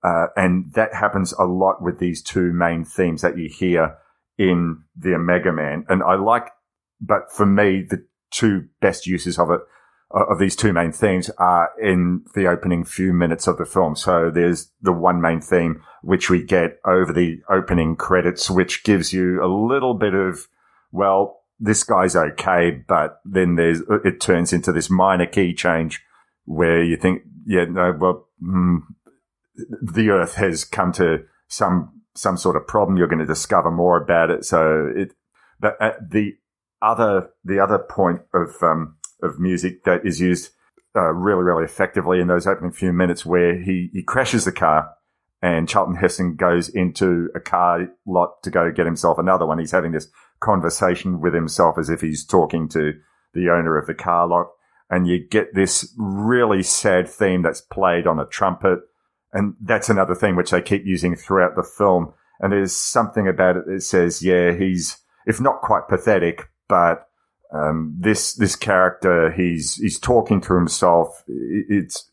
Uh, 0.03 0.27
and 0.37 0.73
that 0.75 0.95
happens 0.95 1.33
a 1.33 1.45
lot 1.45 1.83
with 1.83 1.99
these 1.99 2.23
two 2.23 2.53
main 2.53 2.85
themes 2.85 3.21
that 3.23 3.37
you 3.37 3.49
hear 3.49 3.97
in 4.39 4.83
the 4.97 5.15
Omega 5.15 5.53
Man. 5.53 5.85
And 5.89 6.03
I 6.03 6.15
like, 6.15 6.49
but 7.01 7.33
for 7.33 7.45
me, 7.45 7.85
the 7.89 8.07
two 8.31 8.69
best 8.81 9.07
uses 9.07 9.39
of 9.39 9.51
it 9.51 9.61
of 10.11 10.39
these 10.39 10.57
two 10.57 10.73
main 10.73 10.93
themes 10.93 11.31
are 11.39 11.71
in 11.81 12.23
the 12.35 12.47
opening 12.47 12.85
few 12.85 13.13
minutes 13.13 13.47
of 13.47 13.59
the 13.59 13.67
film. 13.67 13.95
So 13.95 14.31
there's 14.31 14.71
the 14.81 14.93
one 14.93 15.21
main 15.21 15.41
theme, 15.41 15.83
which 16.03 16.31
we 16.31 16.43
get 16.43 16.79
over 16.87 17.13
the 17.13 17.41
opening 17.51 17.95
credits, 17.95 18.51
which 18.51 18.85
gives 18.85 19.13
you 19.13 19.45
a 19.45 19.47
little 19.47 19.95
bit 19.95 20.15
of, 20.15 20.47
well, 20.93 21.41
this 21.61 21.85
guy's 21.85 22.17
okay, 22.17 22.83
but 22.87 23.21
then 23.25 23.57
there's, 23.57 23.83
it 24.05 24.21
turns 24.21 24.53
into 24.53 24.73
this 24.73 24.89
minor 24.89 25.27
key 25.27 25.53
change 25.53 26.03
where 26.45 26.83
you 26.83 26.97
think, 26.97 27.23
yeah, 27.45 27.65
no, 27.65 27.93
well, 27.99 28.29
mm, 28.43 28.79
the 29.83 30.09
earth 30.09 30.37
has 30.37 30.65
come 30.65 30.93
to 30.93 31.25
some, 31.49 32.01
some 32.15 32.39
sort 32.39 32.57
of 32.57 32.67
problem. 32.67 32.97
You're 32.97 33.09
going 33.09 33.19
to 33.19 33.27
discover 33.27 33.71
more 33.71 34.03
about 34.03 34.31
it. 34.31 34.45
So 34.45 34.91
it, 34.95 35.13
but 35.61 35.77
uh, 35.83 35.95
the 36.01 36.37
other, 36.81 37.31
the 37.45 37.59
other 37.59 37.79
point 37.79 38.21
of, 38.33 38.55
um, 38.63 38.98
of 39.23 39.39
music 39.39 39.85
that 39.85 40.07
is 40.07 40.21
used 40.21 40.51
uh, 40.97 41.13
really, 41.13 41.43
really 41.43 41.65
effectively 41.65 42.21
in 42.21 42.29
those 42.29 42.47
opening 42.47 42.73
few 42.73 42.93
minutes 42.93 43.25
where 43.25 43.61
he, 43.61 43.91
he 43.93 44.03
crashes 44.03 44.45
the 44.45 44.53
car 44.53 44.91
and 45.41 45.69
Charlton 45.69 45.95
Heston 45.95 46.35
goes 46.35 46.69
into 46.69 47.29
a 47.35 47.41
car 47.41 47.89
lot 48.07 48.43
to 48.43 48.51
go 48.51 48.73
get 48.73 48.87
himself 48.87 49.19
another 49.19 49.47
one. 49.47 49.59
He's 49.59 49.71
having 49.71 49.93
this 49.93 50.09
conversation 50.41 51.21
with 51.21 51.35
himself 51.35 51.79
as 51.79 51.91
if 51.91 52.01
he's 52.01 52.25
talking 52.25 52.69
to 52.71 52.95
the 53.35 53.51
owner 53.51 53.77
of 53.79 53.87
the 53.87 53.95
car 53.95 54.27
lot. 54.27 54.49
And 54.91 55.07
you 55.07 55.25
get 55.25 55.55
this 55.55 55.95
really 55.97 56.63
sad 56.63 57.09
theme 57.09 57.43
that's 57.43 57.61
played 57.61 58.07
on 58.07 58.19
a 58.19 58.27
trumpet. 58.27 58.81
And 59.33 59.55
that's 59.61 59.91
another 59.91 60.15
thing 60.15 60.35
which 60.35 60.51
they 60.51 60.63
keep 60.63 60.85
using 60.85 61.15
throughout 61.15 61.55
the 61.55 61.63
film. 61.63 62.15
And 62.41 62.53
there's 62.53 62.75
something 62.75 63.29
about 63.29 63.57
it 63.57 63.67
that 63.67 63.83
says, 63.83 64.23
yeah, 64.23 64.53
he's, 64.53 64.97
if 65.27 65.41
not 65.41 65.61
quite 65.61 65.89
pathetic, 65.89 66.49
but 66.69 67.08
um, 67.53 67.95
this 67.99 68.35
this 68.35 68.57
character 68.57 69.31
he's 69.33 69.77
he's 69.77 69.99
talking 69.99 70.41
to 70.43 70.55
himself. 70.55 71.25
It's 71.27 72.11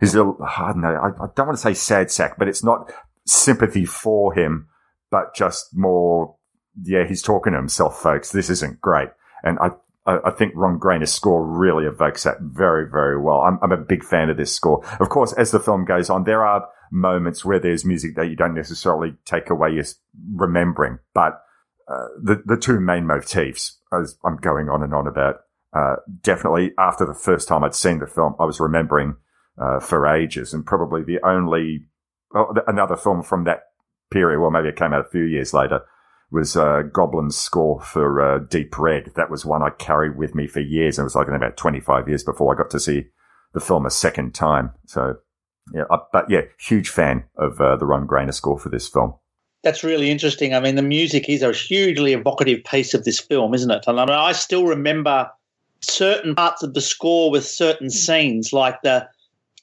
he's 0.00 0.14
a 0.14 0.20
I 0.20 0.72
don't 0.72 0.82
know. 0.82 0.94
I, 0.94 1.24
I 1.24 1.26
don't 1.34 1.46
want 1.46 1.58
to 1.58 1.62
say 1.62 1.74
sad 1.74 2.10
sack, 2.10 2.36
but 2.38 2.48
it's 2.48 2.64
not 2.64 2.92
sympathy 3.26 3.84
for 3.84 4.34
him, 4.34 4.68
but 5.10 5.34
just 5.34 5.76
more. 5.76 6.36
Yeah, 6.82 7.06
he's 7.06 7.22
talking 7.22 7.52
to 7.52 7.58
himself, 7.58 8.00
folks. 8.00 8.32
This 8.32 8.48
isn't 8.48 8.80
great, 8.80 9.08
and 9.42 9.58
I 9.58 9.70
I 10.04 10.30
think 10.30 10.54
Ron 10.56 10.78
Grainer's 10.78 11.12
score 11.12 11.46
really 11.46 11.84
evokes 11.84 12.24
that 12.24 12.40
very, 12.40 12.90
very 12.90 13.20
well. 13.20 13.42
I'm, 13.42 13.58
I'm, 13.62 13.70
a 13.70 13.76
big 13.76 14.02
fan 14.02 14.30
of 14.30 14.36
this 14.36 14.52
score. 14.52 14.84
Of 14.98 15.10
course, 15.10 15.32
as 15.34 15.52
the 15.52 15.60
film 15.60 15.84
goes 15.84 16.10
on, 16.10 16.24
there 16.24 16.44
are 16.44 16.66
moments 16.90 17.44
where 17.44 17.60
there's 17.60 17.84
music 17.84 18.16
that 18.16 18.28
you 18.28 18.34
don't 18.34 18.54
necessarily 18.54 19.14
take 19.24 19.48
away 19.48 19.70
your 19.70 19.84
remembering, 20.34 20.98
but 21.14 21.40
uh, 21.88 22.08
the 22.20 22.42
the 22.44 22.56
two 22.56 22.80
main 22.80 23.06
motifs, 23.06 23.78
as 23.92 24.16
I'm 24.24 24.36
going 24.36 24.68
on 24.68 24.82
and 24.82 24.94
on 24.94 25.06
about, 25.06 25.40
uh, 25.74 25.96
definitely 26.22 26.72
after 26.78 27.06
the 27.06 27.14
first 27.14 27.48
time 27.48 27.64
I'd 27.64 27.74
seen 27.74 27.98
the 27.98 28.06
film, 28.06 28.34
I 28.38 28.44
was 28.44 28.60
remembering 28.60 29.16
uh, 29.60 29.80
for 29.80 30.06
ages, 30.06 30.52
and 30.54 30.64
probably 30.64 31.02
the 31.02 31.20
only 31.24 31.86
well, 32.32 32.54
another 32.66 32.96
film 32.96 33.22
from 33.22 33.44
that 33.44 33.64
period, 34.10 34.40
well, 34.40 34.50
maybe 34.50 34.68
it 34.68 34.76
came 34.76 34.92
out 34.92 35.06
a 35.06 35.10
few 35.10 35.24
years 35.24 35.52
later, 35.52 35.82
was 36.30 36.56
uh, 36.56 36.82
Goblin's 36.92 37.36
score 37.36 37.80
for 37.80 38.20
uh, 38.20 38.38
Deep 38.38 38.78
Red. 38.78 39.12
That 39.16 39.30
was 39.30 39.44
one 39.44 39.62
I 39.62 39.70
carried 39.70 40.16
with 40.16 40.34
me 40.34 40.46
for 40.46 40.60
years, 40.60 40.98
and 40.98 41.04
it 41.04 41.06
was 41.06 41.14
like 41.14 41.28
in 41.28 41.34
about 41.34 41.56
25 41.56 42.08
years 42.08 42.24
before 42.24 42.54
I 42.54 42.58
got 42.58 42.70
to 42.70 42.80
see 42.80 43.04
the 43.52 43.60
film 43.60 43.84
a 43.84 43.90
second 43.90 44.34
time. 44.34 44.72
So, 44.86 45.16
yeah, 45.74 45.84
I, 45.90 45.98
but 46.12 46.30
yeah, 46.30 46.42
huge 46.58 46.88
fan 46.88 47.24
of 47.36 47.60
uh, 47.60 47.76
the 47.76 47.86
Ron 47.86 48.06
Grainer 48.06 48.32
score 48.32 48.58
for 48.58 48.70
this 48.70 48.88
film. 48.88 49.14
That's 49.62 49.84
really 49.84 50.10
interesting. 50.10 50.54
I 50.54 50.60
mean, 50.60 50.74
the 50.74 50.82
music 50.82 51.28
is 51.28 51.42
a 51.42 51.52
hugely 51.52 52.12
evocative 52.12 52.64
piece 52.64 52.94
of 52.94 53.04
this 53.04 53.20
film, 53.20 53.54
isn't 53.54 53.70
it? 53.70 53.84
And 53.86 54.00
I, 54.00 54.04
mean, 54.04 54.14
I 54.14 54.32
still 54.32 54.66
remember 54.66 55.30
certain 55.80 56.34
parts 56.34 56.62
of 56.62 56.74
the 56.74 56.80
score 56.80 57.30
with 57.30 57.46
certain 57.46 57.90
scenes, 57.90 58.52
like 58.52 58.82
the 58.82 59.08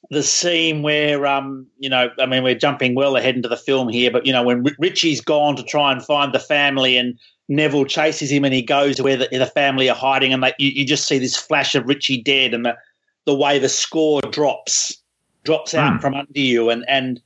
the 0.09 0.23
scene 0.23 0.81
where, 0.81 1.27
um, 1.27 1.67
you 1.77 1.89
know, 1.89 2.09
I 2.19 2.25
mean, 2.25 2.41
we're 2.41 2.55
jumping 2.55 2.95
well 2.95 3.15
ahead 3.15 3.35
into 3.35 3.49
the 3.49 3.57
film 3.57 3.89
here, 3.89 4.09
but 4.09 4.25
you 4.25 4.31
know, 4.31 4.41
when 4.41 4.65
Richie's 4.79 5.21
gone 5.21 5.55
to 5.57 5.63
try 5.63 5.91
and 5.91 6.03
find 6.03 6.33
the 6.33 6.39
family, 6.39 6.97
and 6.97 7.19
Neville 7.49 7.85
chases 7.85 8.31
him, 8.31 8.45
and 8.45 8.53
he 8.53 8.61
goes 8.61 8.95
to 8.95 9.03
where 9.03 9.17
the, 9.17 9.27
the 9.31 9.45
family 9.45 9.89
are 9.89 9.95
hiding, 9.95 10.33
and 10.33 10.41
they, 10.41 10.53
you, 10.57 10.69
you, 10.69 10.85
just 10.85 11.07
see 11.07 11.19
this 11.19 11.35
flash 11.35 11.75
of 11.75 11.87
Richie 11.87 12.21
dead, 12.21 12.53
and 12.53 12.65
the 12.65 12.77
the 13.25 13.35
way 13.35 13.59
the 13.59 13.69
score 13.69 14.21
drops 14.31 14.97
drops 15.43 15.73
out 15.73 15.97
mm. 15.97 16.01
from 16.01 16.15
under 16.15 16.39
you, 16.39 16.69
and 16.69 16.85
and 16.87 17.21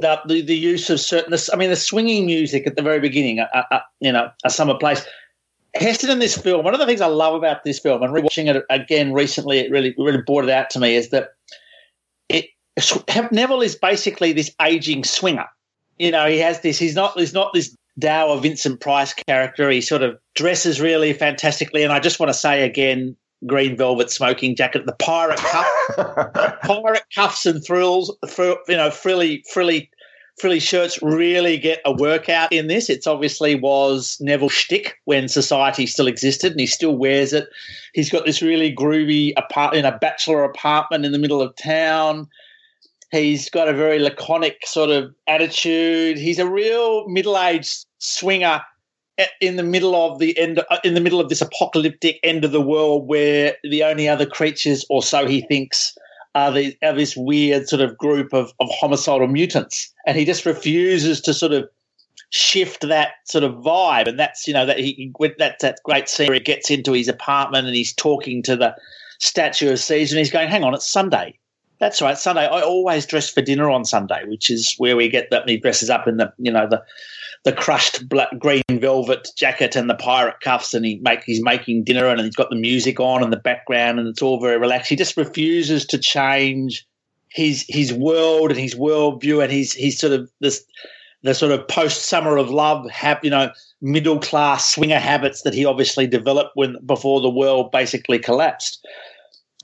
the, 0.00 0.20
the, 0.26 0.40
the 0.42 0.56
use 0.56 0.90
of 0.90 1.00
certain, 1.00 1.34
I 1.52 1.56
mean, 1.56 1.70
the 1.70 1.76
swinging 1.76 2.26
music 2.26 2.66
at 2.66 2.76
the 2.76 2.82
very 2.82 3.00
beginning, 3.00 3.40
uh, 3.40 3.62
uh, 3.70 3.80
you 4.00 4.12
know, 4.12 4.30
a 4.44 4.50
summer 4.50 4.76
place. 4.76 5.04
Heston 5.74 6.10
in 6.10 6.18
this 6.18 6.36
film, 6.36 6.64
one 6.64 6.74
of 6.74 6.80
the 6.80 6.86
things 6.86 7.00
I 7.00 7.06
love 7.06 7.34
about 7.34 7.64
this 7.64 7.78
film, 7.78 8.02
and 8.02 8.12
rewatching 8.12 8.54
it 8.54 8.64
again 8.70 9.12
recently, 9.12 9.58
it 9.58 9.70
really 9.70 9.94
really 9.98 10.22
brought 10.22 10.44
it 10.44 10.50
out 10.50 10.70
to 10.70 10.80
me, 10.80 10.96
is 10.96 11.10
that 11.10 11.30
it 12.28 12.46
Neville 13.30 13.60
is 13.60 13.76
basically 13.76 14.32
this 14.32 14.50
aging 14.62 15.04
swinger. 15.04 15.46
You 15.98 16.10
know, 16.10 16.26
he 16.26 16.38
has 16.38 16.60
this. 16.60 16.78
He's 16.78 16.94
not. 16.94 17.18
He's 17.18 17.34
not 17.34 17.52
this 17.52 17.76
dour 17.98 18.40
Vincent 18.40 18.80
Price 18.80 19.12
character. 19.12 19.68
He 19.68 19.80
sort 19.80 20.02
of 20.02 20.18
dresses 20.34 20.80
really 20.80 21.12
fantastically, 21.12 21.82
and 21.82 21.92
I 21.92 22.00
just 22.00 22.18
want 22.18 22.30
to 22.30 22.38
say 22.38 22.64
again, 22.64 23.16
green 23.46 23.76
velvet 23.76 24.10
smoking 24.10 24.56
jacket, 24.56 24.86
the 24.86 24.94
pirate 24.94 25.38
cuff, 25.38 25.66
pirate 26.62 27.04
cuffs 27.14 27.46
and 27.46 27.64
thrills, 27.64 28.14
thrill, 28.26 28.56
you 28.68 28.76
know, 28.76 28.90
frilly, 28.90 29.44
frilly, 29.52 29.90
frilly 30.40 30.60
shirts 30.60 31.00
really 31.02 31.58
get 31.58 31.80
a 31.84 31.92
workout 31.92 32.52
in 32.52 32.66
this. 32.66 32.90
It's 32.90 33.06
obviously 33.06 33.54
was 33.54 34.16
Neville 34.20 34.48
shtick 34.48 34.96
when 35.04 35.28
society 35.28 35.86
still 35.86 36.06
existed, 36.06 36.52
and 36.52 36.60
he 36.60 36.66
still 36.66 36.96
wears 36.96 37.32
it. 37.32 37.48
He's 37.94 38.10
got 38.10 38.24
this 38.24 38.42
really 38.42 38.74
groovy 38.74 39.32
apart 39.36 39.74
in 39.74 39.84
a 39.84 39.96
bachelor 39.98 40.44
apartment 40.44 41.04
in 41.04 41.12
the 41.12 41.18
middle 41.18 41.42
of 41.42 41.54
town. 41.56 42.28
He's 43.10 43.48
got 43.48 43.68
a 43.68 43.72
very 43.72 43.98
laconic 43.98 44.66
sort 44.66 44.90
of 44.90 45.14
attitude. 45.26 46.18
He's 46.18 46.38
a 46.38 46.48
real 46.48 47.08
middle-aged 47.08 47.86
swinger 47.98 48.60
in 49.40 49.56
the 49.56 49.62
middle 49.62 49.94
of 49.94 50.18
the 50.18 50.38
end 50.38 50.60
uh, 50.70 50.78
in 50.84 50.94
the 50.94 51.00
middle 51.00 51.20
of 51.20 51.28
this 51.28 51.40
apocalyptic 51.40 52.20
end 52.22 52.44
of 52.44 52.52
the 52.52 52.60
world 52.60 53.08
where 53.08 53.56
the 53.64 53.82
only 53.82 54.08
other 54.08 54.26
creatures 54.26 54.84
or 54.88 55.02
so 55.02 55.26
he 55.26 55.40
thinks 55.42 55.96
are, 56.34 56.52
the, 56.52 56.76
are 56.82 56.94
this 56.94 57.16
weird 57.16 57.68
sort 57.68 57.82
of 57.82 57.96
group 57.98 58.32
of, 58.32 58.52
of 58.60 58.68
homicidal 58.70 59.26
mutants. 59.26 59.92
And 60.06 60.16
he 60.16 60.24
just 60.24 60.46
refuses 60.46 61.20
to 61.22 61.34
sort 61.34 61.52
of 61.52 61.68
shift 62.30 62.86
that 62.88 63.12
sort 63.24 63.44
of 63.44 63.54
vibe. 63.54 64.06
And 64.06 64.18
that's 64.18 64.46
you 64.46 64.54
know 64.54 64.66
that 64.66 64.78
he 64.78 65.12
that's 65.38 65.62
that 65.62 65.80
great 65.84 66.08
scene 66.08 66.28
where 66.28 66.34
he 66.34 66.40
gets 66.40 66.70
into 66.70 66.92
his 66.92 67.08
apartment 67.08 67.66
and 67.66 67.74
he's 67.74 67.92
talking 67.92 68.42
to 68.44 68.56
the 68.56 68.76
statue 69.20 69.72
of 69.72 69.80
caesar 69.80 70.14
and 70.14 70.18
he's 70.18 70.30
going 70.30 70.48
hang 70.48 70.64
on 70.64 70.74
it's 70.74 70.86
sunday. 70.86 71.38
That's 71.80 72.02
right 72.02 72.18
sunday. 72.18 72.46
I 72.46 72.60
always 72.60 73.06
dress 73.06 73.30
for 73.30 73.40
dinner 73.40 73.70
on 73.70 73.84
sunday 73.84 74.24
which 74.26 74.50
is 74.50 74.74
where 74.76 74.96
we 74.96 75.08
get 75.08 75.30
that 75.30 75.48
he 75.48 75.56
dresses 75.56 75.90
up 75.90 76.06
in 76.06 76.18
the 76.18 76.32
you 76.38 76.52
know 76.52 76.68
the 76.68 76.82
the 77.44 77.52
crushed 77.52 78.08
black, 78.08 78.28
green 78.38 78.62
velvet 78.72 79.28
jacket 79.36 79.76
and 79.76 79.88
the 79.88 79.94
pirate 79.94 80.40
cuffs, 80.40 80.74
and 80.74 80.84
he 80.84 80.98
make 81.02 81.22
he's 81.24 81.42
making 81.42 81.84
dinner, 81.84 82.06
and 82.06 82.20
he's 82.20 82.36
got 82.36 82.50
the 82.50 82.56
music 82.56 83.00
on 83.00 83.22
in 83.22 83.30
the 83.30 83.36
background, 83.36 83.98
and 83.98 84.08
it's 84.08 84.22
all 84.22 84.40
very 84.40 84.58
relaxed. 84.58 84.90
He 84.90 84.96
just 84.96 85.16
refuses 85.16 85.86
to 85.86 85.98
change 85.98 86.86
his 87.30 87.64
his 87.68 87.92
world 87.92 88.50
and 88.50 88.60
his 88.60 88.74
worldview, 88.74 89.42
and 89.42 89.52
he's 89.52 89.72
he's 89.72 89.98
sort 89.98 90.12
of 90.12 90.30
this 90.40 90.64
the 91.22 91.34
sort 91.34 91.52
of 91.52 91.66
post 91.68 92.04
summer 92.04 92.36
of 92.36 92.50
love, 92.50 92.88
have 92.90 93.18
you 93.22 93.30
know, 93.30 93.50
middle 93.80 94.20
class 94.20 94.74
swinger 94.74 94.98
habits 94.98 95.42
that 95.42 95.54
he 95.54 95.64
obviously 95.64 96.06
developed 96.06 96.52
when 96.54 96.76
before 96.86 97.20
the 97.20 97.30
world 97.30 97.70
basically 97.72 98.18
collapsed. 98.18 98.86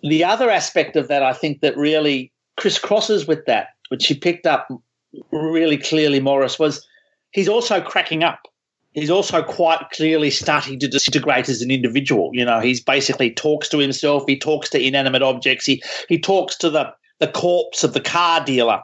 The 0.03 0.25
other 0.25 0.51
aspect 0.51 0.97
of 0.97 1.09
that, 1.09 1.23
I 1.23 1.33
think, 1.33 1.61
that 1.61 1.77
really 1.77 2.33
crisscrosses 2.59 3.27
with 3.27 3.47
that, 3.47 3.69
which 3.89 4.07
he 4.07 4.15
picked 4.15 4.47
up 4.47 4.69
really 5.31 5.79
clearly, 5.79 6.21
Maurice, 6.21 6.59
was 6.59 6.87
he's 7.35 7.49
also 7.49 7.83
cracking 7.83 8.23
up. 8.23 8.49
He's 8.93 9.11
also 9.11 9.43
quite 9.43 9.91
clearly 9.93 10.31
starting 10.31 10.79
to 10.79 10.89
disintegrate 10.89 11.49
as 11.49 11.61
an 11.61 11.71
individual. 11.71 12.31
You 12.33 12.45
know, 12.45 12.61
he's 12.61 12.81
basically 12.81 13.33
talks 13.33 13.69
to 13.71 13.79
himself. 13.79 14.23
He 14.27 14.39
talks 14.39 14.71
to 14.71 14.81
inanimate 14.81 15.23
objects. 15.23 15.67
He 15.67 15.83
he 16.09 16.19
talks 16.19 16.57
to 16.59 16.71
the 16.71 16.95
the 17.19 17.29
corpse 17.29 17.85
of 17.85 17.93
the 17.93 18.01
car 18.01 18.43
dealer. 18.45 18.81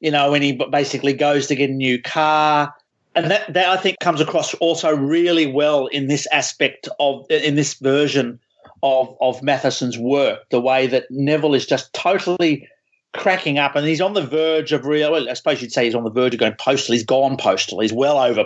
You 0.00 0.12
know, 0.12 0.30
when 0.30 0.40
he 0.40 0.52
basically 0.70 1.14
goes 1.14 1.48
to 1.48 1.56
get 1.56 1.70
a 1.70 1.72
new 1.72 2.00
car, 2.00 2.72
and 3.16 3.30
that 3.30 3.52
that 3.52 3.68
I 3.68 3.76
think 3.76 3.98
comes 3.98 4.20
across 4.20 4.54
also 4.54 4.94
really 4.96 5.46
well 5.46 5.88
in 5.88 6.06
this 6.06 6.28
aspect 6.32 6.88
of 7.00 7.26
in 7.28 7.56
this 7.56 7.74
version 7.74 8.38
of 8.84 9.16
of 9.20 9.42
Matheson's 9.42 9.98
work. 9.98 10.48
The 10.50 10.60
way 10.60 10.86
that 10.86 11.10
Neville 11.10 11.54
is 11.54 11.66
just 11.66 11.92
totally 11.92 12.68
cracking 13.14 13.58
up, 13.58 13.76
and 13.76 13.86
he's 13.86 14.00
on 14.00 14.12
the 14.12 14.26
verge 14.26 14.72
of 14.72 14.84
real. 14.84 15.12
Well, 15.12 15.28
I 15.28 15.34
suppose 15.34 15.62
you'd 15.62 15.72
say 15.72 15.84
he's 15.84 15.94
on 15.94 16.04
the 16.04 16.10
verge 16.10 16.34
of 16.34 16.40
going 16.40 16.54
postal. 16.58 16.92
He's 16.92 17.04
gone 17.04 17.36
postal. 17.36 17.80
He's 17.80 17.92
well 17.92 18.18
over. 18.18 18.44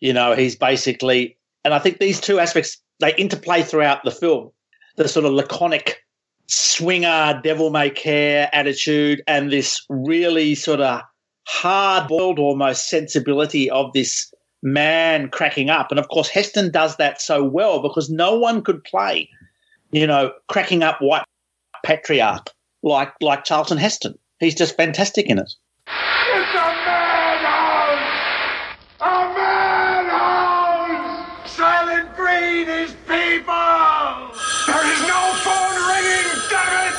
You 0.00 0.12
know, 0.12 0.34
he's 0.34 0.56
basically, 0.56 1.36
and 1.64 1.72
I 1.72 1.78
think 1.78 1.98
these 1.98 2.20
two 2.20 2.38
aspects 2.38 2.78
they 3.00 3.14
interplay 3.14 3.62
throughout 3.62 4.04
the 4.04 4.10
film. 4.10 4.50
The 4.96 5.08
sort 5.08 5.26
of 5.26 5.32
laconic 5.32 6.02
swinger, 6.46 7.40
devil 7.42 7.70
may 7.70 7.90
care 7.90 8.48
attitude, 8.52 9.22
and 9.26 9.52
this 9.52 9.84
really 9.88 10.54
sort 10.54 10.80
of 10.80 11.02
hard 11.46 12.08
boiled 12.08 12.38
almost 12.38 12.88
sensibility 12.88 13.70
of 13.70 13.92
this 13.92 14.32
man 14.62 15.28
cracking 15.28 15.70
up. 15.70 15.90
And 15.90 16.00
of 16.00 16.08
course, 16.08 16.28
Heston 16.28 16.70
does 16.70 16.96
that 16.96 17.20
so 17.20 17.44
well 17.44 17.82
because 17.82 18.10
no 18.10 18.36
one 18.38 18.62
could 18.62 18.82
play, 18.84 19.28
you 19.90 20.06
know, 20.06 20.32
cracking 20.48 20.82
up 20.82 21.00
white 21.00 21.24
patriarch 21.84 22.50
like 22.86 23.12
like 23.20 23.44
Charlton 23.44 23.76
Heston. 23.78 24.14
He's 24.38 24.54
just 24.54 24.76
fantastic 24.76 25.26
in 25.26 25.38
it. 25.38 25.52
It's 25.88 26.54
a 26.54 26.66
madhouse! 26.86 27.98
A 29.00 29.34
madhouse! 29.34 30.86
Soylent 31.50 32.14
Green 32.14 32.68
is 32.68 32.92
people! 33.08 33.54
There 34.66 34.86
is 34.92 35.00
no 35.08 35.32
phone 35.42 35.76
ringing, 35.88 36.30
damn 36.48 36.92
it! 36.92 36.96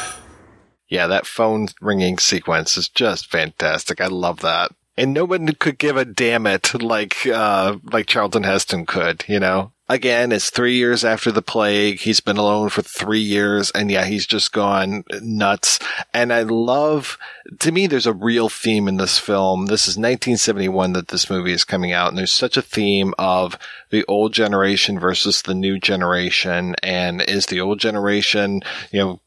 Yeah, 0.90 1.08
that 1.08 1.26
phone 1.26 1.70
ringing 1.80 2.18
sequence 2.18 2.78
is 2.78 2.90
just 2.90 3.32
fantastic. 3.32 4.02
I 4.02 4.08
love 4.08 4.42
that. 4.42 4.72
And 4.98 5.14
no 5.14 5.26
one 5.26 5.48
could 5.54 5.78
give 5.78 5.96
a 5.96 6.06
damn 6.06 6.48
it 6.48 6.82
like 6.82 7.26
uh 7.28 7.78
like 7.84 8.08
Charlton 8.08 8.44
Heston 8.44 8.86
could, 8.86 9.24
you 9.28 9.40
know? 9.40 9.72
Again, 9.90 10.32
it's 10.32 10.50
three 10.50 10.76
years 10.76 11.06
after 11.06 11.32
the 11.32 11.42
plague. 11.42 12.00
He's 12.00 12.20
been 12.20 12.38
alone 12.38 12.70
for 12.70 12.82
three 12.82 13.22
years 13.22 13.72
and 13.72 13.90
yeah, 13.90 14.06
he's 14.06 14.26
just 14.26 14.52
gone 14.52 15.04
nuts. 15.22 15.80
And 16.14 16.34
I 16.34 16.44
love, 16.44 17.18
to 17.60 17.72
me, 17.72 17.88
there's 17.88 18.08
a 18.08 18.14
real 18.14 18.50
theme 18.50 18.88
in 18.88 18.98
this 18.98 19.18
film. 19.18 19.68
This 19.68 19.84
is 19.84 19.96
1971 19.96 20.94
that 20.94 21.08
this 21.08 21.30
movie 21.30 21.54
is 21.54 21.64
coming 21.64 21.92
out 21.92 22.10
and 22.10 22.18
there's 22.18 22.32
such 22.32 22.58
a 22.58 22.62
theme 22.62 23.14
of 23.18 23.58
the 23.90 24.04
old 24.06 24.34
generation 24.34 25.00
versus 25.00 25.42
the 25.42 25.56
new 25.56 25.80
generation. 25.80 26.76
And 26.84 27.22
is 27.22 27.46
the 27.46 27.62
old 27.62 27.80
generation, 27.80 28.62
you 28.92 29.00
know, 29.00 29.22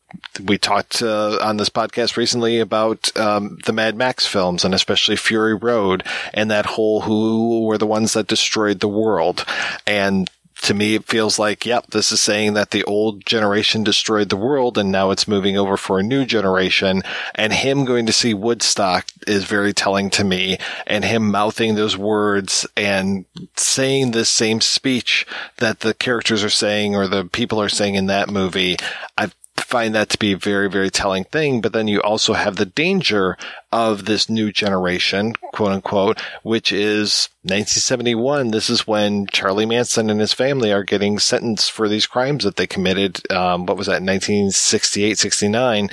we 0.45 0.59
talked 0.59 1.03
uh, 1.03 1.39
on 1.43 1.57
this 1.57 1.69
podcast 1.69 2.17
recently 2.17 2.61
about 2.61 3.17
um, 3.17 3.59
the 3.67 3.73
Mad 3.73 3.97
Max 3.97 4.27
films 4.27 4.65
and 4.65 4.75
especially 4.75 5.17
Fury 5.17 5.55
Road 5.55 6.05
and 6.33 6.51
that 6.51 6.67
whole 6.67 7.03
who 7.03 7.65
were 7.65 7.79
the 7.79 7.87
ones 7.87 8.13
that 8.13 8.27
destroyed 8.27 8.81
the 8.81 8.89
world. 8.89 9.45
And 9.87 10.31
to 10.63 10.75
me, 10.75 10.95
it 10.95 11.07
feels 11.07 11.39
like, 11.39 11.65
yep, 11.65 11.87
this 11.89 12.13
is 12.13 12.21
saying 12.21 12.55
that 12.55 12.71
the 12.71 12.85
old 12.85 13.25
generation 13.25 13.83
destroyed 13.83 14.29
the 14.29 14.37
world 14.37 14.77
and 14.77 14.93
now 14.93 15.11
it's 15.11 15.27
moving 15.27 15.57
over 15.57 15.77
for 15.77 15.99
a 15.99 16.03
new 16.03 16.27
generation. 16.27 17.03
And 17.35 17.53
him 17.53 17.85
going 17.85 18.07
to 18.07 18.13
see 18.13 18.35
Woodstock 18.35 19.07
is 19.27 19.45
very 19.45 19.73
telling 19.73 20.11
to 20.11 20.25
me 20.25 20.59
and 20.87 21.05
him 21.05 21.31
mouthing 21.31 21.75
those 21.75 21.97
words 21.97 22.67
and 22.77 23.25
saying 23.57 24.11
the 24.11 24.25
same 24.25 24.61
speech 24.61 25.27
that 25.57 25.81
the 25.81 25.95
characters 25.95 26.45
are 26.45 26.51
saying 26.51 26.95
or 26.95 27.09
the 27.09 27.25
people 27.25 27.61
are 27.61 27.71
saying 27.71 27.95
in 27.95 28.07
that 28.07 28.29
movie. 28.29 28.77
I 29.17 29.31
find 29.71 29.95
that 29.95 30.09
to 30.11 30.19
be 30.19 30.33
a 30.33 30.37
very, 30.37 30.69
very 30.69 30.91
telling 30.91 31.25
thing. 31.25 31.61
But 31.61 31.73
then 31.73 31.87
you 31.87 32.03
also 32.03 32.33
have 32.33 32.57
the 32.57 32.67
danger 32.67 33.39
of 33.71 34.05
this 34.05 34.29
new 34.29 34.51
generation, 34.51 35.35
quote 35.53 35.71
unquote, 35.71 36.21
which 36.43 36.73
is 36.73 37.29
1971. 37.43 38.51
This 38.51 38.69
is 38.69 38.87
when 38.87 39.29
Charlie 39.29 39.67
Manson 39.67 40.11
and 40.11 40.19
his 40.21 40.33
family 40.33 40.73
are 40.73 40.83
getting 40.83 41.21
sentenced 41.21 41.71
for 41.71 41.89
these 41.89 42.07
crimes 42.07 42.43
that 42.43 42.57
they 42.57 42.67
committed. 42.67 43.31
Um, 43.31 43.67
what 43.67 43.77
was 43.77 43.87
that, 43.87 44.03
1968, 44.03 45.17
69? 45.19 45.89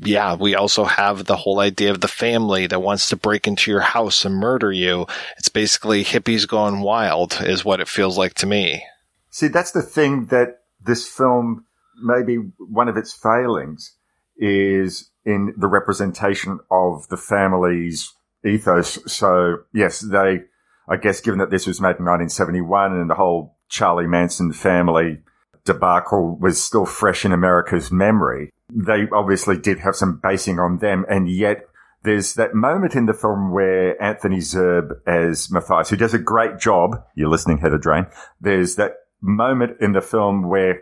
Yeah, 0.00 0.34
we 0.34 0.56
also 0.56 0.84
have 0.84 1.24
the 1.24 1.36
whole 1.36 1.60
idea 1.60 1.92
of 1.92 2.00
the 2.00 2.08
family 2.08 2.66
that 2.66 2.82
wants 2.82 3.08
to 3.10 3.16
break 3.16 3.46
into 3.46 3.70
your 3.70 3.80
house 3.80 4.24
and 4.24 4.34
murder 4.34 4.72
you. 4.72 5.06
It's 5.38 5.48
basically 5.48 6.02
hippies 6.02 6.48
gone 6.48 6.80
wild, 6.80 7.38
is 7.40 7.64
what 7.64 7.80
it 7.80 7.88
feels 7.88 8.18
like 8.18 8.34
to 8.34 8.46
me. 8.46 8.84
See, 9.30 9.46
that's 9.46 9.70
the 9.70 9.82
thing 9.82 10.26
that 10.26 10.62
this 10.84 11.06
film, 11.06 11.66
maybe 12.00 12.36
one 12.58 12.88
of 12.88 12.96
its 12.96 13.12
failings, 13.12 13.96
is 14.36 15.10
in 15.24 15.54
the 15.56 15.66
representation 15.66 16.58
of 16.70 17.06
the 17.08 17.16
family's 17.16 18.12
ethos. 18.44 18.98
So, 19.06 19.58
yes, 19.72 20.00
they, 20.00 20.40
I 20.88 20.96
guess, 20.96 21.20
given 21.20 21.38
that 21.38 21.50
this 21.50 21.66
was 21.66 21.80
made 21.80 21.98
in 21.98 22.04
1971 22.04 22.92
and 22.92 23.10
the 23.10 23.14
whole 23.14 23.56
Charlie 23.68 24.06
Manson 24.06 24.52
family 24.52 25.18
debacle 25.64 26.38
was 26.40 26.62
still 26.62 26.86
fresh 26.86 27.24
in 27.24 27.32
America's 27.32 27.92
memory, 27.92 28.50
they 28.72 29.06
obviously 29.12 29.58
did 29.58 29.78
have 29.80 29.94
some 29.94 30.20
basing 30.22 30.58
on 30.58 30.78
them. 30.78 31.04
And 31.08 31.28
yet, 31.28 31.66
there's 32.02 32.34
that 32.34 32.54
moment 32.54 32.94
in 32.94 33.06
the 33.06 33.12
film 33.12 33.52
where 33.52 34.00
Anthony 34.02 34.38
Zerbe 34.38 34.92
as 35.06 35.50
Matthias, 35.50 35.90
who 35.90 35.96
does 35.96 36.14
a 36.14 36.18
great 36.18 36.58
job. 36.58 36.96
You're 37.14 37.28
listening, 37.28 37.58
Heather 37.58 37.78
Drain. 37.78 38.06
There's 38.40 38.76
that 38.76 38.94
moment 39.20 39.76
in 39.80 39.92
the 39.92 40.00
film 40.00 40.48
where 40.48 40.80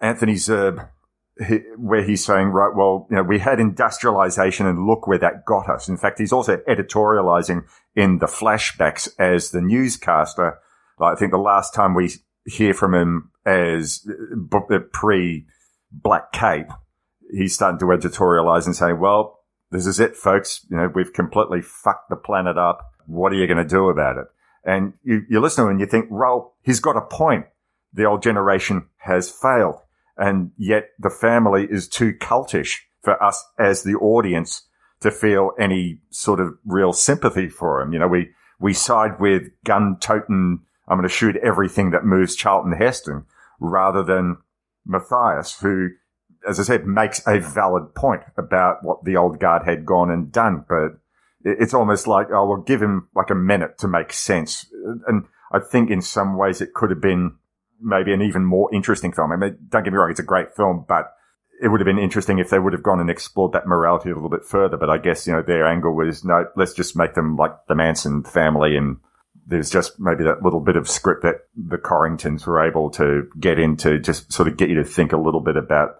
Anthony 0.00 0.34
Zerbe, 0.34 0.88
he, 1.46 1.56
where 1.76 2.02
he's 2.02 2.24
saying, 2.24 2.48
right, 2.48 2.74
well, 2.74 3.06
you 3.10 3.16
know, 3.16 3.22
we 3.22 3.38
had 3.38 3.60
industrialization 3.60 4.66
and 4.66 4.86
look 4.86 5.06
where 5.06 5.18
that 5.18 5.44
got 5.44 5.68
us. 5.68 5.88
In 5.88 5.96
fact, 5.96 6.18
he's 6.18 6.32
also 6.32 6.58
editorializing 6.68 7.64
in 7.94 8.18
the 8.18 8.26
flashbacks 8.26 9.08
as 9.18 9.50
the 9.50 9.60
newscaster. 9.60 10.58
I 10.98 11.14
think 11.14 11.32
the 11.32 11.38
last 11.38 11.74
time 11.74 11.94
we 11.94 12.10
hear 12.46 12.72
from 12.72 12.94
him 12.94 13.30
as 13.44 14.06
uh, 14.08 14.78
pre 14.92 15.46
Black 15.92 16.32
Cape, 16.32 16.68
he's 17.30 17.54
starting 17.54 17.78
to 17.80 17.86
editorialize 17.86 18.66
and 18.66 18.74
say, 18.74 18.92
well, 18.92 19.40
this 19.70 19.86
is 19.86 20.00
it, 20.00 20.16
folks. 20.16 20.64
You 20.70 20.76
know, 20.76 20.90
we've 20.94 21.12
completely 21.12 21.60
fucked 21.60 22.08
the 22.08 22.16
planet 22.16 22.56
up. 22.56 22.92
What 23.06 23.32
are 23.32 23.36
you 23.36 23.46
going 23.46 23.58
to 23.58 23.64
do 23.64 23.88
about 23.88 24.16
it? 24.16 24.26
And 24.64 24.94
you, 25.04 25.22
you 25.28 25.40
listen 25.40 25.64
to 25.64 25.68
him 25.68 25.72
and 25.72 25.80
you 25.80 25.86
think, 25.86 26.06
well, 26.10 26.54
he's 26.62 26.80
got 26.80 26.96
a 26.96 27.02
point 27.02 27.46
the 27.92 28.04
old 28.04 28.22
generation 28.22 28.86
has 28.98 29.30
failed. 29.30 29.76
And 30.16 30.52
yet 30.56 30.90
the 30.98 31.10
family 31.10 31.66
is 31.70 31.88
too 31.88 32.14
cultish 32.14 32.78
for 33.02 33.22
us 33.22 33.44
as 33.58 33.82
the 33.82 33.94
audience 33.94 34.62
to 35.00 35.10
feel 35.10 35.52
any 35.58 36.00
sort 36.10 36.40
of 36.40 36.56
real 36.64 36.92
sympathy 36.92 37.48
for 37.48 37.80
him. 37.80 37.92
You 37.92 37.98
know, 37.98 38.08
we, 38.08 38.30
we 38.58 38.72
side 38.72 39.20
with 39.20 39.50
gun 39.64 39.98
toting, 40.00 40.60
I'm 40.88 40.98
going 40.98 41.08
to 41.08 41.14
shoot 41.14 41.36
everything 41.36 41.90
that 41.90 42.04
moves 42.04 42.34
Charlton 42.34 42.72
Heston 42.72 43.26
rather 43.60 44.02
than 44.02 44.38
Matthias, 44.86 45.58
who, 45.60 45.90
as 46.48 46.58
I 46.58 46.62
said, 46.62 46.86
makes 46.86 47.22
a 47.26 47.38
valid 47.38 47.94
point 47.94 48.22
about 48.36 48.82
what 48.82 49.04
the 49.04 49.16
old 49.16 49.38
guard 49.38 49.62
had 49.64 49.84
gone 49.84 50.10
and 50.10 50.32
done. 50.32 50.64
But 50.66 50.98
it's 51.44 51.74
almost 51.74 52.06
like, 52.06 52.28
oh, 52.32 52.46
we'll 52.46 52.62
give 52.62 52.80
him 52.80 53.08
like 53.14 53.30
a 53.30 53.34
minute 53.34 53.78
to 53.78 53.88
make 53.88 54.12
sense. 54.12 54.66
And 55.06 55.24
I 55.52 55.60
think 55.60 55.90
in 55.90 56.00
some 56.00 56.36
ways 56.36 56.60
it 56.60 56.74
could 56.74 56.90
have 56.90 57.00
been 57.00 57.36
maybe 57.80 58.12
an 58.12 58.22
even 58.22 58.44
more 58.44 58.72
interesting 58.74 59.12
film. 59.12 59.32
I 59.32 59.36
mean, 59.36 59.56
don't 59.68 59.84
get 59.84 59.92
me 59.92 59.98
wrong, 59.98 60.10
it's 60.10 60.20
a 60.20 60.24
great 60.24 60.54
film, 60.54 60.84
but 60.88 61.12
it 61.62 61.68
would 61.68 61.80
have 61.80 61.86
been 61.86 61.98
interesting 61.98 62.38
if 62.38 62.50
they 62.50 62.58
would 62.58 62.72
have 62.72 62.82
gone 62.82 63.00
and 63.00 63.08
explored 63.08 63.52
that 63.52 63.66
morality 63.66 64.10
a 64.10 64.14
little 64.14 64.28
bit 64.28 64.44
further. 64.44 64.76
But 64.76 64.90
I 64.90 64.98
guess, 64.98 65.26
you 65.26 65.32
know, 65.32 65.42
their 65.42 65.66
angle 65.66 65.94
was, 65.94 66.24
no, 66.24 66.46
let's 66.56 66.74
just 66.74 66.96
make 66.96 67.14
them 67.14 67.36
like 67.36 67.52
the 67.66 67.74
Manson 67.74 68.24
family. 68.24 68.76
And 68.76 68.98
there's 69.46 69.70
just 69.70 69.98
maybe 69.98 70.24
that 70.24 70.42
little 70.42 70.60
bit 70.60 70.76
of 70.76 70.88
script 70.88 71.22
that 71.22 71.46
the 71.56 71.78
Corringtons 71.78 72.46
were 72.46 72.66
able 72.66 72.90
to 72.90 73.28
get 73.40 73.58
into, 73.58 73.98
just 73.98 74.32
sort 74.32 74.48
of 74.48 74.56
get 74.56 74.68
you 74.68 74.76
to 74.76 74.84
think 74.84 75.12
a 75.12 75.16
little 75.16 75.40
bit 75.40 75.56
about, 75.56 75.96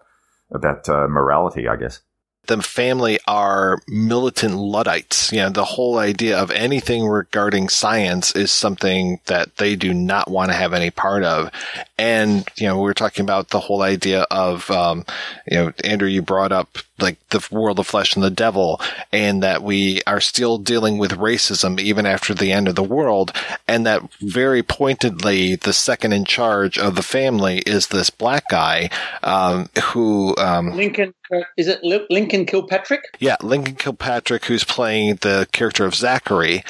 about 0.51 0.87
uh, 0.89 1.07
morality, 1.07 1.67
I 1.67 1.75
guess 1.75 2.01
the 2.47 2.61
family 2.61 3.19
are 3.27 3.81
militant 3.87 4.55
Luddites. 4.55 5.31
You 5.31 5.39
know, 5.39 5.49
the 5.49 5.65
whole 5.65 5.97
idea 5.97 6.37
of 6.37 6.51
anything 6.51 7.05
regarding 7.05 7.69
science 7.69 8.35
is 8.35 8.51
something 8.51 9.19
that 9.25 9.57
they 9.57 9.75
do 9.75 9.93
not 9.93 10.29
want 10.29 10.51
to 10.51 10.57
have 10.57 10.73
any 10.73 10.89
part 10.89 11.23
of. 11.23 11.51
And, 11.97 12.47
you 12.57 12.67
know, 12.67 12.75
we 12.75 12.83
were 12.83 12.93
talking 12.93 13.23
about 13.23 13.49
the 13.49 13.59
whole 13.59 13.81
idea 13.81 14.25
of, 14.29 14.69
um, 14.69 15.05
you 15.49 15.57
know, 15.57 15.73
Andrew, 15.83 16.07
you 16.07 16.21
brought 16.21 16.51
up 16.51 16.77
like 16.99 17.17
the 17.29 17.45
world 17.51 17.79
of 17.79 17.87
flesh 17.87 18.15
and 18.15 18.23
the 18.23 18.29
devil 18.29 18.81
and 19.11 19.41
that 19.43 19.63
we 19.63 20.01
are 20.07 20.21
still 20.21 20.57
dealing 20.57 20.97
with 20.97 21.11
racism 21.11 21.79
even 21.79 22.05
after 22.05 22.33
the 22.33 22.51
end 22.51 22.67
of 22.67 22.75
the 22.75 22.83
world. 22.83 23.31
And 23.67 23.85
that 23.85 24.01
very 24.21 24.63
pointedly, 24.63 25.55
the 25.55 25.73
second 25.73 26.13
in 26.13 26.25
charge 26.25 26.77
of 26.77 26.95
the 26.95 27.03
family 27.03 27.59
is 27.59 27.87
this 27.87 28.09
black 28.09 28.43
guy, 28.49 28.89
um, 29.23 29.69
who, 29.91 30.35
um, 30.37 30.75
Lincoln, 30.75 31.13
is 31.57 31.67
it 31.67 31.83
Lincoln 31.83 32.45
Kilpatrick? 32.45 33.03
Yeah, 33.19 33.37
Lincoln 33.41 33.75
Kilpatrick, 33.75 34.45
who's 34.45 34.63
playing 34.63 35.15
the 35.21 35.47
character 35.51 35.85
of 35.85 35.95
Zachary 35.95 36.63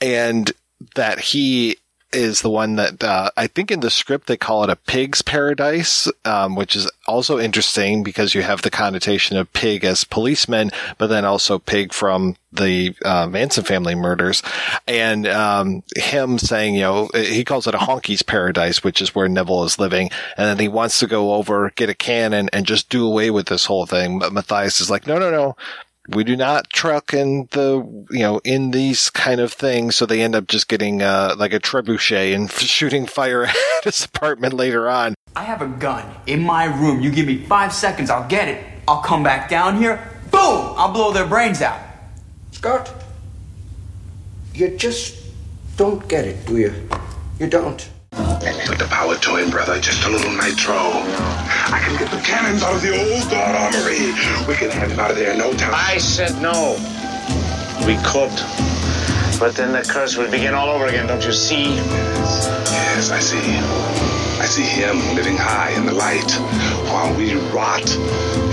and 0.00 0.52
that 0.94 1.18
he 1.18 1.78
is 2.14 2.42
the 2.42 2.50
one 2.50 2.76
that 2.76 3.02
uh, 3.02 3.30
I 3.36 3.46
think 3.46 3.70
in 3.70 3.80
the 3.80 3.90
script 3.90 4.26
they 4.26 4.36
call 4.36 4.64
it 4.64 4.70
a 4.70 4.76
pig's 4.76 5.22
paradise, 5.22 6.10
um, 6.24 6.54
which 6.54 6.76
is 6.76 6.90
also 7.06 7.38
interesting 7.38 8.02
because 8.02 8.34
you 8.34 8.42
have 8.42 8.62
the 8.62 8.70
connotation 8.70 9.36
of 9.36 9.52
pig 9.52 9.84
as 9.84 10.04
policeman, 10.04 10.70
but 10.98 11.08
then 11.08 11.24
also 11.24 11.58
pig 11.58 11.92
from 11.92 12.36
the 12.54 12.94
uh, 13.04 13.26
Manson 13.26 13.64
family 13.64 13.94
murders, 13.94 14.42
and 14.86 15.26
um, 15.26 15.82
him 15.96 16.38
saying, 16.38 16.74
you 16.74 16.82
know, 16.82 17.10
he 17.12 17.44
calls 17.44 17.66
it 17.66 17.74
a 17.74 17.78
honky's 17.78 18.22
paradise, 18.22 18.84
which 18.84 19.02
is 19.02 19.14
where 19.14 19.28
Neville 19.28 19.64
is 19.64 19.78
living, 19.78 20.10
and 20.36 20.46
then 20.46 20.58
he 20.58 20.68
wants 20.68 21.00
to 21.00 21.06
go 21.06 21.34
over, 21.34 21.72
get 21.74 21.90
a 21.90 21.94
cannon, 21.94 22.48
and 22.52 22.64
just 22.64 22.88
do 22.88 23.06
away 23.06 23.30
with 23.30 23.46
this 23.46 23.66
whole 23.66 23.86
thing. 23.86 24.20
But 24.20 24.32
Matthias 24.32 24.80
is 24.80 24.90
like, 24.90 25.06
no, 25.06 25.18
no, 25.18 25.30
no, 25.30 25.56
we 26.08 26.24
do 26.24 26.36
not 26.36 26.68
truck 26.70 27.14
in 27.14 27.48
the 27.52 27.82
you 28.10 28.20
know 28.20 28.40
in 28.44 28.70
these 28.70 29.10
kind 29.10 29.40
of 29.40 29.52
things 29.52 29.96
so 29.96 30.06
they 30.06 30.20
end 30.20 30.34
up 30.34 30.46
just 30.46 30.68
getting 30.68 31.02
uh, 31.02 31.34
like 31.38 31.52
a 31.52 31.60
trebuchet 31.60 32.34
and 32.34 32.50
shooting 32.52 33.06
fire 33.06 33.44
at 33.78 33.84
his 33.84 34.04
apartment 34.04 34.54
later 34.54 34.88
on. 34.88 35.14
I 35.36 35.44
have 35.44 35.62
a 35.62 35.68
gun 35.68 36.04
in 36.26 36.42
my 36.42 36.64
room. 36.64 37.00
You 37.00 37.10
give 37.10 37.26
me 37.26 37.38
five 37.38 37.72
seconds 37.72 38.10
i'll 38.10 38.28
get 38.28 38.48
it. 38.48 38.64
I'll 38.86 39.02
come 39.02 39.22
back 39.22 39.48
down 39.48 39.78
here. 39.78 40.10
Boom! 40.30 40.74
I'll 40.76 40.92
blow 40.92 41.12
their 41.12 41.26
brains 41.26 41.62
out. 41.62 41.80
Scott 42.52 42.92
you 44.54 44.76
just 44.76 45.16
don't 45.76 46.06
get 46.08 46.24
it 46.24 46.46
do 46.46 46.58
you? 46.58 46.88
You 47.40 47.48
don't 47.48 47.90
Put 48.66 48.78
the 48.78 48.88
power 48.88 49.16
to 49.16 49.36
him, 49.36 49.50
brother. 49.50 49.80
Just 49.80 50.04
a 50.04 50.08
little 50.08 50.30
nitro. 50.30 50.74
I 50.74 51.80
can 51.84 51.98
get 51.98 52.10
the 52.10 52.20
cannons 52.20 52.62
out 52.62 52.74
of 52.74 52.82
the 52.82 52.92
old 52.96 53.30
guard 53.30 53.56
armory. 53.56 54.12
We 54.46 54.54
can 54.54 54.70
have 54.70 54.90
him 54.90 55.00
out 55.00 55.10
of 55.10 55.16
there 55.16 55.32
in 55.32 55.38
no 55.38 55.52
time. 55.54 55.72
I 55.74 55.98
said 55.98 56.40
no. 56.40 56.76
We 57.86 57.96
could. 58.04 58.32
But 59.38 59.56
then 59.56 59.72
the 59.72 59.82
curse 59.82 60.16
would 60.16 60.30
begin 60.30 60.54
all 60.54 60.70
over 60.70 60.86
again, 60.86 61.06
don't 61.06 61.24
you 61.24 61.32
see? 61.32 61.74
Yes, 61.74 63.10
I 63.10 63.18
see. 63.18 63.58
I 64.40 64.46
see 64.46 64.62
him 64.62 64.98
living 65.14 65.36
high 65.36 65.70
in 65.70 65.86
the 65.86 65.92
light 65.92 66.30
while 66.86 67.14
we 67.16 67.34
rot 67.52 67.88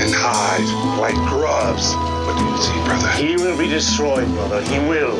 and 0.01 0.11
hide 0.13 0.97
like 0.99 1.15
grubs. 1.29 1.93
What 2.25 2.37
do 2.37 2.45
you 2.45 2.57
see, 2.57 2.83
brother? 2.85 3.11
He 3.13 3.35
will 3.35 3.57
be 3.57 3.67
destroyed, 3.67 4.27
brother. 4.29 4.61
He 4.63 4.79
will. 4.79 5.15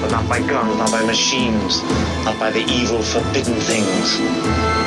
But 0.00 0.10
not 0.10 0.28
by 0.28 0.38
guns, 0.40 0.76
not 0.76 0.90
by 0.90 1.04
machines, 1.04 1.82
not 2.24 2.38
by 2.38 2.50
the 2.50 2.64
evil, 2.70 3.02
forbidden 3.02 3.54
things. 3.54 4.18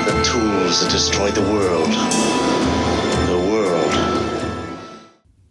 The 0.06 0.22
tools 0.24 0.82
that 0.82 0.92
destroy 0.92 1.32
the 1.32 1.42
world. 1.42 1.90
The 3.28 3.52
world. 3.52 4.10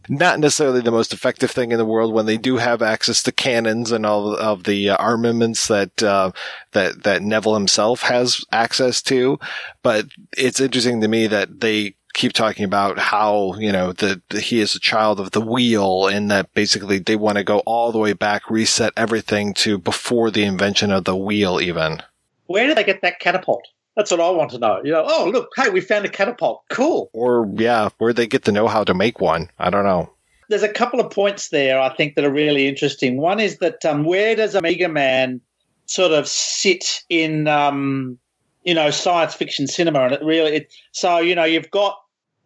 Not 0.09 0.41
necessarily 0.41 0.81
the 0.81 0.91
most 0.91 1.13
effective 1.13 1.51
thing 1.51 1.71
in 1.71 1.79
the 1.79 1.85
world 1.85 2.15
when 2.15 2.25
they 2.25 2.39
do 2.39 2.57
have 2.57 2.81
access 2.81 3.23
to 3.25 3.33
cannons 3.33 3.93
and 3.93 4.07
all 4.07 4.35
of 4.35 4.65
the 4.65 4.91
armaments 4.91 5.69
that 5.69 6.03
uh, 6.03 6.33
that 6.73 7.03
that 7.03 7.23
Neville 7.23 7.55
himself 7.55 8.03
has 8.03 8.43
access 8.51 9.03
to. 9.03 9.39
But 9.83 10.07
it's 10.37 10.61
interesting 10.61 11.03
to 11.03 11.09
me 11.09 11.27
that 11.27 11.61
they 11.61 11.97
keep 12.19 12.33
talking 12.33 12.65
about 12.65 12.99
how, 12.99 13.55
you 13.59 13.71
know, 13.71 13.93
that 13.93 14.21
he 14.33 14.59
is 14.59 14.75
a 14.75 14.81
child 14.81 15.21
of 15.21 15.31
the 15.31 15.41
wheel 15.41 16.09
and 16.09 16.29
that 16.33 16.53
basically 16.53 16.99
they 16.99 17.15
want 17.15 17.39
to 17.39 17.45
go 17.45 17.61
all 17.61 17.93
the 17.93 17.99
way 17.99 18.13
back, 18.13 18.51
reset 18.51 18.93
everything 18.97 19.55
to 19.55 19.79
before 19.79 20.29
the 20.29 20.43
invention 20.43 20.91
of 20.91 21.05
the 21.05 21.15
wheel 21.17 21.61
even. 21.61 22.03
Where 22.47 22.67
did 22.67 22.77
they 22.77 22.83
get 22.83 23.03
that 23.03 23.21
catapult? 23.21 23.63
That's 23.95 24.11
what 24.11 24.19
I 24.19 24.31
want 24.31 24.51
to 24.51 24.59
know. 24.59 24.81
You 24.83 24.91
know, 24.93 25.05
oh, 25.07 25.31
look, 25.33 25.51
hey, 25.55 25.71
we 25.71 25.81
found 25.81 26.07
a 26.07 26.09
catapult. 26.09 26.65
Cool. 26.71 27.09
Or, 27.13 27.49
yeah, 27.55 27.89
where 27.99 28.11
did 28.11 28.17
they 28.17 28.27
get 28.27 28.43
the 28.43 28.53
know 28.53 28.67
how 28.67 28.83
to 28.83 28.95
make 28.95 29.21
one. 29.21 29.49
I 29.61 29.71
don't 29.71 29.85
know. 29.85 30.11
There's 30.49 30.65
a 30.65 30.69
couple 30.69 30.99
of 30.99 31.13
points 31.13 31.51
there 31.51 31.81
I 31.81 31.95
think 31.95 32.17
that 32.17 32.25
are 32.25 32.33
really 32.33 32.67
interesting. 32.67 33.19
One 33.19 33.39
is 33.39 33.59
that 33.59 33.85
um, 33.85 34.03
where 34.03 34.35
does 34.35 34.57
Omega 34.57 34.89
Man 34.89 35.41
sort 35.87 36.11
of 36.11 36.27
sit 36.27 37.05
in, 37.09 37.47
um, 37.47 38.19
you 38.65 38.75
know, 38.75 38.91
science 38.91 39.35
fiction 39.35 39.69
cinema? 39.69 40.01
And 40.01 40.15
it 40.15 40.23
really, 40.25 40.57
it, 40.57 40.75
so, 40.91 41.19
you 41.19 41.37
know, 41.37 41.45
you've 41.45 41.71
got 41.71 41.97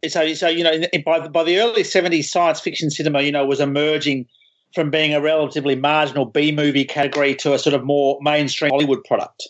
so 0.09 0.33
so 0.35 0.49
you 0.49 0.65
know 0.65 0.81
by 1.05 1.27
by 1.29 1.45
the 1.45 1.59
early 1.59 1.85
seventies, 1.85 2.31
science 2.31 2.61
fiction 2.61 2.91
cinema 2.91 3.23
you 3.23 3.33
know 3.33 3.47
was 3.47 3.61
emerging 3.61 4.27
from 4.75 4.91
being 4.91 5.15
a 5.15 5.21
relatively 5.21 5.77
marginal 5.77 6.25
B 6.25 6.51
movie 6.53 6.85
category 6.85 7.35
to 7.37 7.53
a 7.53 7.59
sort 7.59 7.75
of 7.75 7.85
more 7.85 8.19
mainstream 8.23 8.71
Hollywood 8.71 9.05
product, 9.05 9.49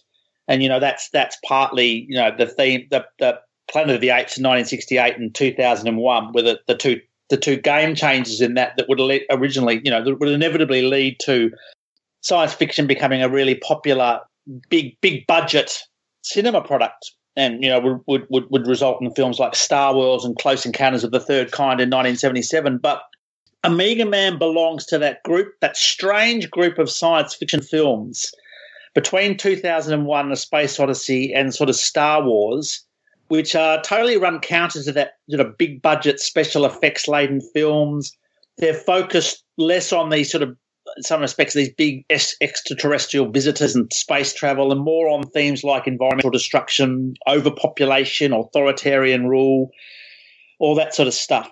and 0.48 0.62
you 0.62 0.68
know 0.68 0.80
that's 0.80 1.08
that's 1.10 1.36
partly 1.46 2.06
you 2.08 2.16
know 2.16 2.30
the 2.36 2.46
theme 2.46 2.86
the 2.90 3.06
the 3.18 3.38
Planet 3.70 3.94
of 3.94 4.00
the 4.00 4.10
Apes 4.10 4.36
in 4.36 4.44
1968 4.44 5.16
and 5.16 5.34
2001 5.34 6.32
were 6.32 6.42
the, 6.42 6.60
the 6.66 6.74
two 6.74 7.00
the 7.30 7.36
two 7.38 7.56
game 7.56 7.94
changes 7.94 8.42
in 8.42 8.54
that 8.54 8.76
that 8.76 8.88
would 8.88 9.00
originally 9.30 9.80
you 9.84 9.90
know 9.90 10.04
that 10.04 10.20
would 10.20 10.28
inevitably 10.28 10.82
lead 10.82 11.16
to 11.20 11.50
science 12.20 12.52
fiction 12.52 12.86
becoming 12.86 13.22
a 13.22 13.28
really 13.28 13.54
popular 13.54 14.20
big 14.68 15.00
big 15.00 15.26
budget 15.26 15.78
cinema 16.22 16.60
product 16.60 17.12
and 17.36 17.62
you 17.62 17.70
know 17.70 18.00
would, 18.06 18.26
would 18.28 18.46
would 18.50 18.66
result 18.66 19.00
in 19.02 19.10
films 19.14 19.38
like 19.38 19.54
Star 19.54 19.94
Wars 19.94 20.24
and 20.24 20.36
Close 20.38 20.66
Encounters 20.66 21.04
of 21.04 21.10
the 21.10 21.20
Third 21.20 21.52
Kind 21.52 21.80
in 21.80 21.88
1977 21.88 22.78
but 22.78 23.02
Omega 23.64 24.04
Man 24.04 24.38
belongs 24.38 24.84
to 24.86 24.98
that 24.98 25.22
group 25.22 25.54
that 25.60 25.76
strange 25.76 26.50
group 26.50 26.78
of 26.78 26.90
science 26.90 27.34
fiction 27.34 27.62
films. 27.62 28.32
Between 28.94 29.38
2001 29.38 30.32
A 30.32 30.36
Space 30.36 30.78
Odyssey 30.78 31.32
and 31.32 31.54
sort 31.54 31.70
of 31.70 31.76
Star 31.76 32.22
Wars 32.22 32.84
which 33.32 33.54
are 33.54 33.80
totally 33.80 34.18
run 34.18 34.40
counter 34.40 34.82
to 34.82 34.92
that 34.92 35.14
sort 35.30 35.40
of 35.40 35.56
big 35.56 35.80
budget 35.80 36.20
special 36.20 36.66
effects 36.66 37.08
laden 37.08 37.40
films. 37.54 38.14
They're 38.58 38.74
focused 38.74 39.42
less 39.56 39.90
on 39.90 40.10
these 40.10 40.30
sort 40.30 40.42
of 40.42 40.54
in 40.96 41.02
some 41.02 41.20
respects 41.20 41.54
these 41.54 41.72
big 41.72 42.04
extraterrestrial 42.10 43.30
visitors 43.30 43.74
and 43.74 43.92
space 43.92 44.34
travel 44.34 44.72
and 44.72 44.80
more 44.80 45.08
on 45.08 45.22
themes 45.28 45.64
like 45.64 45.86
environmental 45.86 46.30
destruction, 46.30 47.14
overpopulation, 47.28 48.32
authoritarian 48.32 49.26
rule, 49.26 49.70
all 50.58 50.74
that 50.74 50.94
sort 50.94 51.08
of 51.08 51.14
stuff. 51.14 51.50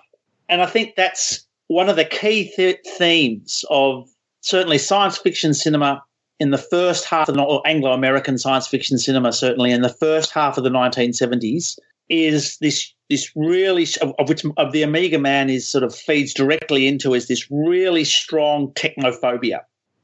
And 0.49 0.61
I 0.61 0.65
think 0.65 0.95
that's 0.95 1.45
one 1.67 1.89
of 1.89 1.95
the 1.95 2.05
key 2.05 2.51
th- 2.55 2.79
themes 2.97 3.63
of 3.69 4.09
certainly 4.41 4.77
science 4.77 5.17
fiction 5.17 5.53
cinema 5.53 6.03
in 6.39 6.51
the 6.51 6.57
first 6.57 7.05
half 7.05 7.29
of 7.29 7.35
the 7.35 7.61
Anglo 7.65 7.93
American 7.93 8.37
science 8.37 8.67
fiction 8.67 8.97
cinema, 8.97 9.31
certainly 9.31 9.71
in 9.71 9.81
the 9.81 9.89
first 9.89 10.31
half 10.31 10.57
of 10.57 10.63
the 10.63 10.69
1970s, 10.69 11.77
is 12.09 12.57
this 12.57 12.93
this 13.11 13.29
really 13.35 13.85
of 14.01 14.29
which 14.29 14.45
of 14.55 14.71
the 14.71 14.85
Omega 14.85 15.19
Man 15.19 15.49
is 15.49 15.67
sort 15.67 15.83
of 15.83 15.93
feeds 15.93 16.33
directly 16.33 16.87
into 16.87 17.13
is 17.13 17.27
this 17.27 17.51
really 17.51 18.05
strong 18.05 18.71
technophobia. 18.71 19.59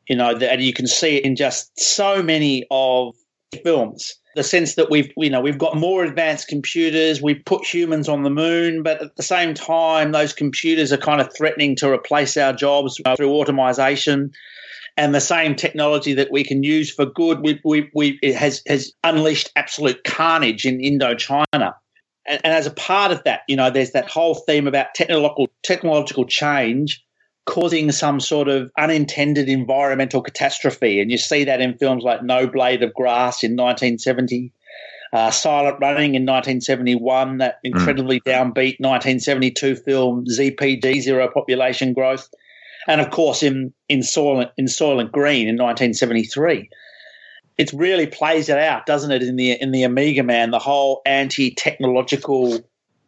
You 0.09 0.17
know, 0.17 0.37
that, 0.37 0.51
and 0.51 0.61
you 0.61 0.73
can 0.73 0.87
see 0.87 1.15
it 1.15 1.23
in 1.23 1.37
just 1.37 1.71
so 1.79 2.21
many 2.21 2.65
of 2.69 3.15
films. 3.63 4.13
The 4.35 4.43
sense 4.43 4.75
that 4.75 4.91
we've 4.91 5.11
you 5.15 5.29
know 5.29 5.39
we've 5.39 5.57
got 5.57 5.77
more 5.77 6.03
advanced 6.03 6.49
computers, 6.49 7.21
we've 7.21 7.43
put 7.45 7.65
humans 7.65 8.09
on 8.09 8.23
the 8.23 8.29
moon, 8.29 8.83
but 8.83 9.01
at 9.01 9.15
the 9.15 9.23
same 9.23 9.53
time, 9.53 10.11
those 10.11 10.33
computers 10.33 10.91
are 10.91 10.97
kind 10.97 11.21
of 11.21 11.33
threatening 11.35 11.77
to 11.77 11.89
replace 11.89 12.35
our 12.35 12.51
jobs 12.51 12.99
uh, 13.05 13.15
through 13.15 13.31
automation 13.31 14.31
and 14.97 15.15
the 15.15 15.21
same 15.21 15.55
technology 15.55 16.13
that 16.15 16.31
we 16.31 16.43
can 16.43 16.63
use 16.63 16.91
for 16.91 17.05
good, 17.05 17.41
we, 17.41 17.61
we, 17.63 17.87
we, 17.93 18.17
it 18.23 18.35
has, 18.35 18.63
has 18.65 18.91
unleashed 19.03 19.51
absolute 19.55 20.03
carnage 20.03 20.65
in 20.65 20.79
Indochina 20.79 21.75
and, 22.27 22.41
and, 22.43 22.53
as 22.53 22.65
a 22.65 22.71
part 22.71 23.11
of 23.11 23.23
that, 23.23 23.41
you 23.47 23.55
know, 23.55 23.69
there's 23.69 23.91
that 23.91 24.09
whole 24.09 24.35
theme 24.35 24.67
about 24.67 24.93
technological 24.95 25.49
technological 25.63 26.25
change 26.25 27.03
causing 27.45 27.91
some 27.91 28.19
sort 28.19 28.49
of 28.49 28.69
unintended 28.77 29.47
environmental 29.47 30.21
catastrophe, 30.21 30.99
and 30.99 31.09
you 31.11 31.17
see 31.17 31.43
that 31.45 31.61
in 31.61 31.77
films 31.77 32.03
like 32.03 32.23
No 32.23 32.47
Blade 32.47 32.83
of 32.83 32.93
Grass 32.93 33.43
in 33.43 33.51
1970. 33.51 34.51
Uh, 35.13 35.31
Silent 35.31 35.77
Running 35.79 36.15
in 36.15 36.25
1971, 36.25 37.37
that 37.37 37.59
hmm. 37.63 37.67
incredibly 37.67 38.19
mm. 38.19 38.23
downbeat 38.25 38.77
1972 38.81 39.77
film 39.77 40.25
ZPG, 40.25 40.99
Zero 40.99 41.29
Population 41.33 41.93
Growth, 41.93 42.29
and 42.89 42.99
of 42.99 43.09
course 43.09 43.41
in 43.41 43.73
in 43.87 43.99
Soylent 43.99 44.51
in 44.57 44.65
Soylent 44.65 45.13
Green 45.13 45.47
in 45.47 45.55
1973 45.55 46.69
it 47.57 47.73
really 47.73 48.05
plays 48.05 48.49
it 48.49 48.57
out, 48.57 48.85
doesn't 48.85 49.11
it, 49.11 49.23
in 49.23 49.35
the 49.35 49.51
in 49.51 49.71
the 49.71 49.85
Omega 49.85 50.23
Man, 50.23 50.51
the 50.51 50.59
whole 50.59 51.01
anti-technological 51.05 52.59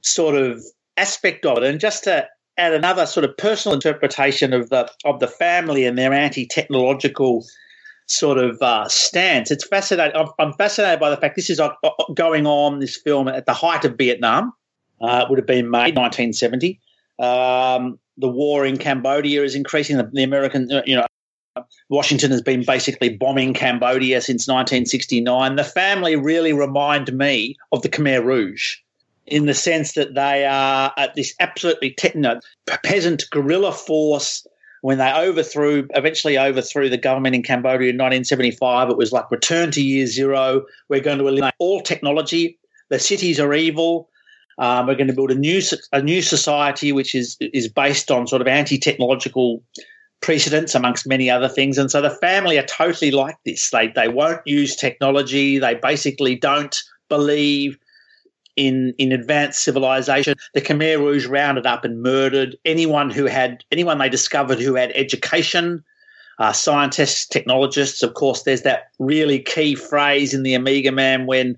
sort 0.02 0.36
of 0.36 0.64
aspect 0.98 1.46
of 1.46 1.58
it. 1.58 1.64
And 1.64 1.80
just 1.80 2.04
to 2.06 2.28
add 2.58 2.74
another 2.74 3.06
sort 3.06 3.24
of 3.24 3.38
personal 3.38 3.76
interpretation 3.76 4.54
of 4.54 4.70
the 4.70 4.92
of 5.06 5.20
the 5.20 5.28
family 5.28 5.86
and 5.86 5.98
their 5.98 6.14
anti-technological 6.14 7.46
sort 8.08 8.40
of 8.40 8.60
uh, 8.62 8.88
stance, 8.88 9.52
it's 9.52 9.68
fascinating. 9.68 10.16
I'm, 10.16 10.30
I'm, 10.40 10.54
fascinated 10.54 11.00
by 11.00 11.12
the 11.12 11.18
fact 11.18 11.36
this 11.36 11.50
is 11.50 11.60
uh, 11.60 11.70
uh, 11.84 11.90
going 12.16 12.48
on 12.48 12.80
this 12.80 12.98
film 12.98 13.28
at 13.28 13.46
the 13.46 13.54
height 13.54 13.86
of 13.86 13.98
Vietnam. 13.98 14.52
Uh, 15.00 15.22
it 15.24 15.30
would 15.30 15.38
have 15.38 15.48
been 15.48 15.70
May 15.70 15.92
1970. 15.92 16.82
Um, 17.20 18.00
the 18.18 18.28
war 18.28 18.66
in 18.66 18.78
Cambodia 18.78 19.44
is 19.44 19.56
increasing. 19.56 19.98
The, 19.98 20.10
the 20.12 20.24
American, 20.24 20.70
you 20.86 20.96
know, 20.96 21.06
Washington 21.90 22.32
has 22.32 22.42
been 22.42 22.64
basically 22.66 23.10
bombing 23.10 23.54
Cambodia 23.54 24.22
since 24.22 24.48
1969. 24.48 25.56
The 25.56 25.64
family 25.64 26.16
really 26.16 26.54
remind 26.54 27.14
me 27.14 27.58
of 27.72 27.82
the 27.82 27.90
Khmer 27.90 28.24
Rouge 28.24 28.78
in 29.30 29.46
the 29.46 29.54
sense 29.54 29.94
that 29.94 30.16
they 30.16 30.46
are 30.46 30.92
at 30.98 31.16
this 31.16 31.34
absolutely 31.40 31.96
peasant 32.84 33.30
guerrilla 33.32 33.72
force. 33.72 34.46
When 34.82 34.98
they 34.98 35.12
overthrew, 35.12 35.88
eventually 35.92 36.38
overthrew 36.38 36.90
the 36.90 36.98
government 36.98 37.36
in 37.36 37.44
Cambodia 37.44 37.90
in 37.90 37.98
1975, 37.98 38.90
it 38.90 38.98
was 38.98 39.12
like 39.12 39.30
return 39.30 39.72
to 39.72 39.82
year 39.82 40.08
zero. 40.08 40.66
We're 40.88 41.02
going 41.02 41.18
to 41.18 41.28
eliminate 41.28 41.54
all 41.60 41.82
technology. 41.82 42.58
The 42.90 42.98
cities 42.98 43.42
are 43.42 43.54
evil. 43.54 44.10
Um, 44.58 44.88
we're 44.88 44.96
going 44.96 45.08
to 45.08 45.14
build 45.14 45.32
a 45.32 45.36
new 45.36 45.62
a 45.94 46.02
new 46.02 46.22
society 46.22 46.92
which 46.92 47.16
is 47.16 47.38
is 47.40 47.70
based 47.70 48.12
on 48.12 48.28
sort 48.28 48.42
of 48.42 48.48
anti 48.48 48.78
technological 48.78 49.64
precedents 50.22 50.76
amongst 50.76 51.08
many 51.08 51.30
other 51.30 51.48
things. 51.48 51.78
And 51.78 51.90
so 51.90 52.02
the 52.02 52.10
family 52.10 52.58
are 52.58 52.66
totally 52.66 53.12
like 53.12 53.38
this. 53.46 53.70
They 53.70 53.88
they 53.88 54.08
won't 54.08 54.46
use 54.46 54.76
technology. 54.76 55.60
They 55.60 55.76
basically 55.76 56.36
don't 56.36 56.76
believe 57.08 57.78
in 58.56 58.94
in 58.98 59.12
advanced 59.12 59.64
civilization. 59.64 60.36
The 60.54 60.62
Khmer 60.62 61.00
Rouge 61.00 61.26
rounded 61.26 61.66
up 61.66 61.86
and 61.86 62.02
murdered 62.04 62.58
anyone 62.66 63.10
who 63.10 63.26
had 63.26 63.64
anyone 63.72 63.98
they 63.98 64.10
discovered 64.10 64.60
who 64.60 64.76
had 64.76 64.92
education. 64.96 65.84
Uh, 66.40 66.54
scientists, 66.54 67.26
technologists. 67.26 68.02
Of 68.02 68.14
course, 68.14 68.44
there's 68.44 68.62
that 68.62 68.92
really 68.98 69.40
key 69.40 69.76
phrase 69.76 70.34
in 70.34 70.44
the 70.44 70.56
Omega 70.56 70.90
Man 70.90 71.26
when 71.26 71.58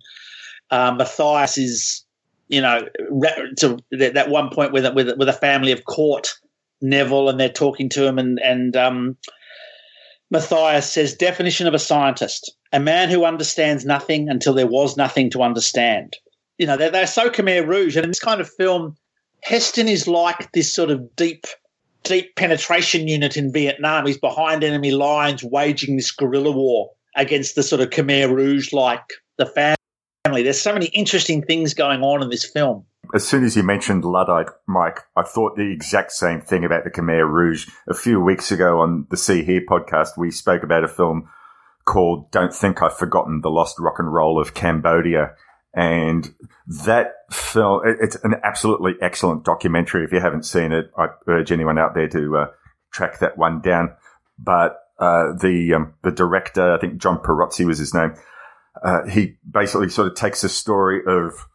uh, 0.71 0.91
Matthias 0.91 1.55
is, 1.55 2.03
you 2.47 2.59
know, 2.59 2.87
to 3.57 3.77
that 3.91 4.29
one 4.29 4.49
point 4.49 4.71
with 4.71 4.91
with, 4.95 5.15
with 5.19 5.29
a 5.29 5.33
family 5.33 5.71
of 5.71 5.85
court 5.85 6.33
Neville 6.81 7.29
and 7.29 7.39
they're 7.39 7.49
talking 7.49 7.89
to 7.89 8.05
him, 8.05 8.17
and 8.17 8.39
and 8.39 8.75
um, 8.75 9.17
Matthias 10.29 10.91
says, 10.91 11.13
definition 11.13 11.67
of 11.67 11.73
a 11.73 11.79
scientist: 11.79 12.55
a 12.71 12.79
man 12.79 13.09
who 13.09 13.25
understands 13.25 13.85
nothing 13.85 14.29
until 14.29 14.53
there 14.53 14.67
was 14.67 14.97
nothing 14.97 15.29
to 15.31 15.43
understand. 15.43 16.17
You 16.57 16.67
know, 16.67 16.77
they're, 16.77 16.91
they're 16.91 17.07
so 17.07 17.29
Khmer 17.29 17.67
Rouge, 17.67 17.95
and 17.95 18.03
in 18.03 18.11
this 18.11 18.19
kind 18.19 18.41
of 18.41 18.49
film, 18.49 18.95
Heston 19.41 19.87
is 19.87 20.07
like 20.07 20.51
this 20.51 20.73
sort 20.73 20.91
of 20.91 21.15
deep, 21.15 21.47
deep 22.03 22.35
penetration 22.35 23.07
unit 23.07 23.35
in 23.35 23.51
Vietnam. 23.51 24.05
He's 24.05 24.17
behind 24.17 24.63
enemy 24.63 24.91
lines, 24.91 25.43
waging 25.43 25.97
this 25.97 26.11
guerrilla 26.11 26.51
war 26.51 26.91
against 27.15 27.55
the 27.55 27.63
sort 27.63 27.81
of 27.81 27.89
Khmer 27.89 28.31
Rouge, 28.31 28.71
like 28.71 29.03
the 29.37 29.45
There's 30.33 30.61
so 30.61 30.73
many 30.73 30.87
interesting 30.87 31.41
things 31.43 31.73
going 31.73 32.01
on 32.01 32.23
in 32.23 32.29
this 32.29 32.45
film 32.45 32.85
as 33.13 33.27
soon 33.27 33.43
as 33.43 33.55
you 33.55 33.63
mentioned 33.63 34.05
Luddite, 34.05 34.49
Mike, 34.67 34.99
I 35.15 35.23
thought 35.23 35.55
the 35.55 35.71
exact 35.71 36.11
same 36.11 36.41
thing 36.41 36.63
about 36.63 36.83
the 36.83 36.91
Khmer 36.91 37.29
Rouge. 37.29 37.67
A 37.89 37.93
few 37.93 38.21
weeks 38.21 38.51
ago 38.51 38.79
on 38.79 39.05
the 39.09 39.17
See 39.17 39.43
Here 39.43 39.61
podcast, 39.69 40.17
we 40.17 40.31
spoke 40.31 40.63
about 40.63 40.83
a 40.83 40.87
film 40.87 41.29
called 41.85 42.31
Don't 42.31 42.53
Think 42.53 42.81
I've 42.81 42.97
Forgotten 42.97 43.41
the 43.41 43.49
Lost 43.49 43.79
Rock 43.79 43.99
and 43.99 44.13
Roll 44.13 44.39
of 44.39 44.53
Cambodia. 44.53 45.35
And 45.73 46.33
that 46.85 47.13
film, 47.31 47.81
it's 47.85 48.17
an 48.23 48.35
absolutely 48.43 48.93
excellent 49.01 49.43
documentary. 49.43 50.03
If 50.03 50.11
you 50.11 50.19
haven't 50.19 50.45
seen 50.45 50.71
it, 50.71 50.91
I 50.97 51.07
urge 51.27 51.51
anyone 51.51 51.77
out 51.77 51.95
there 51.95 52.09
to 52.09 52.37
uh, 52.37 52.45
track 52.91 53.19
that 53.19 53.37
one 53.37 53.61
down. 53.61 53.93
But 54.37 54.77
uh, 54.99 55.33
the 55.33 55.73
um, 55.75 55.93
the 56.03 56.11
director, 56.11 56.73
I 56.73 56.79
think 56.79 56.97
John 56.97 57.19
Pirozzi 57.19 57.65
was 57.65 57.77
his 57.79 57.93
name, 57.93 58.13
uh, 58.83 59.05
he 59.07 59.37
basically 59.49 59.89
sort 59.89 60.07
of 60.07 60.15
takes 60.15 60.43
a 60.43 60.49
story 60.49 61.01
of 61.05 61.47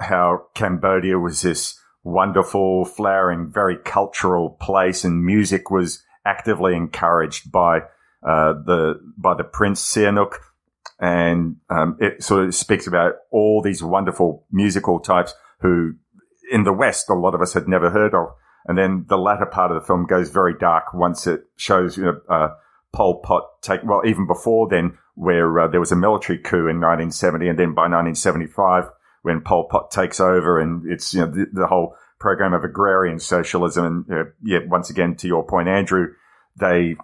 how 0.00 0.46
Cambodia 0.54 1.18
was 1.18 1.42
this 1.42 1.78
wonderful, 2.02 2.84
flowering, 2.84 3.50
very 3.52 3.76
cultural 3.76 4.50
place, 4.60 5.04
and 5.04 5.24
music 5.24 5.70
was 5.70 6.02
actively 6.24 6.74
encouraged 6.74 7.50
by 7.50 7.78
uh, 8.22 8.52
the 8.64 9.00
by 9.16 9.34
the 9.34 9.44
Prince 9.44 9.82
Sihanouk, 9.82 10.34
and 11.00 11.56
um, 11.68 11.96
it 12.00 12.22
sort 12.22 12.46
of 12.46 12.54
speaks 12.54 12.86
about 12.86 13.14
all 13.30 13.62
these 13.62 13.82
wonderful 13.82 14.46
musical 14.50 15.00
types 15.00 15.34
who, 15.60 15.94
in 16.50 16.64
the 16.64 16.72
West, 16.72 17.10
a 17.10 17.14
lot 17.14 17.34
of 17.34 17.40
us 17.40 17.52
had 17.52 17.68
never 17.68 17.90
heard 17.90 18.14
of. 18.14 18.28
And 18.66 18.76
then 18.76 19.06
the 19.08 19.16
latter 19.16 19.46
part 19.46 19.70
of 19.70 19.80
the 19.80 19.86
film 19.86 20.06
goes 20.06 20.28
very 20.28 20.54
dark 20.58 20.92
once 20.92 21.26
it 21.26 21.44
shows 21.56 21.96
you 21.96 22.04
know 22.04 22.20
uh, 22.28 22.48
Pol 22.92 23.20
Pot 23.20 23.62
take 23.62 23.80
well 23.84 24.02
even 24.04 24.26
before 24.26 24.68
then, 24.68 24.98
where 25.14 25.60
uh, 25.60 25.68
there 25.68 25.80
was 25.80 25.92
a 25.92 25.96
military 25.96 26.38
coup 26.38 26.68
in 26.68 26.80
1970, 26.80 27.48
and 27.48 27.58
then 27.58 27.74
by 27.74 27.82
1975 27.82 28.84
when 29.22 29.40
Pol 29.42 29.68
Pot 29.68 29.90
takes 29.90 30.18
over 30.18 30.58
and 30.58 30.90
it's, 30.90 31.12
you 31.12 31.20
know, 31.20 31.26
the, 31.26 31.46
the 31.52 31.66
whole 31.66 31.94
program 32.18 32.54
of 32.54 32.64
agrarian 32.64 33.18
socialism. 33.18 33.84
And 34.08 34.18
uh, 34.18 34.30
yeah, 34.42 34.60
once 34.66 34.88
again, 34.88 35.14
to 35.16 35.26
your 35.26 35.46
point, 35.46 35.68
Andrew, 35.68 36.08
they 36.58 36.96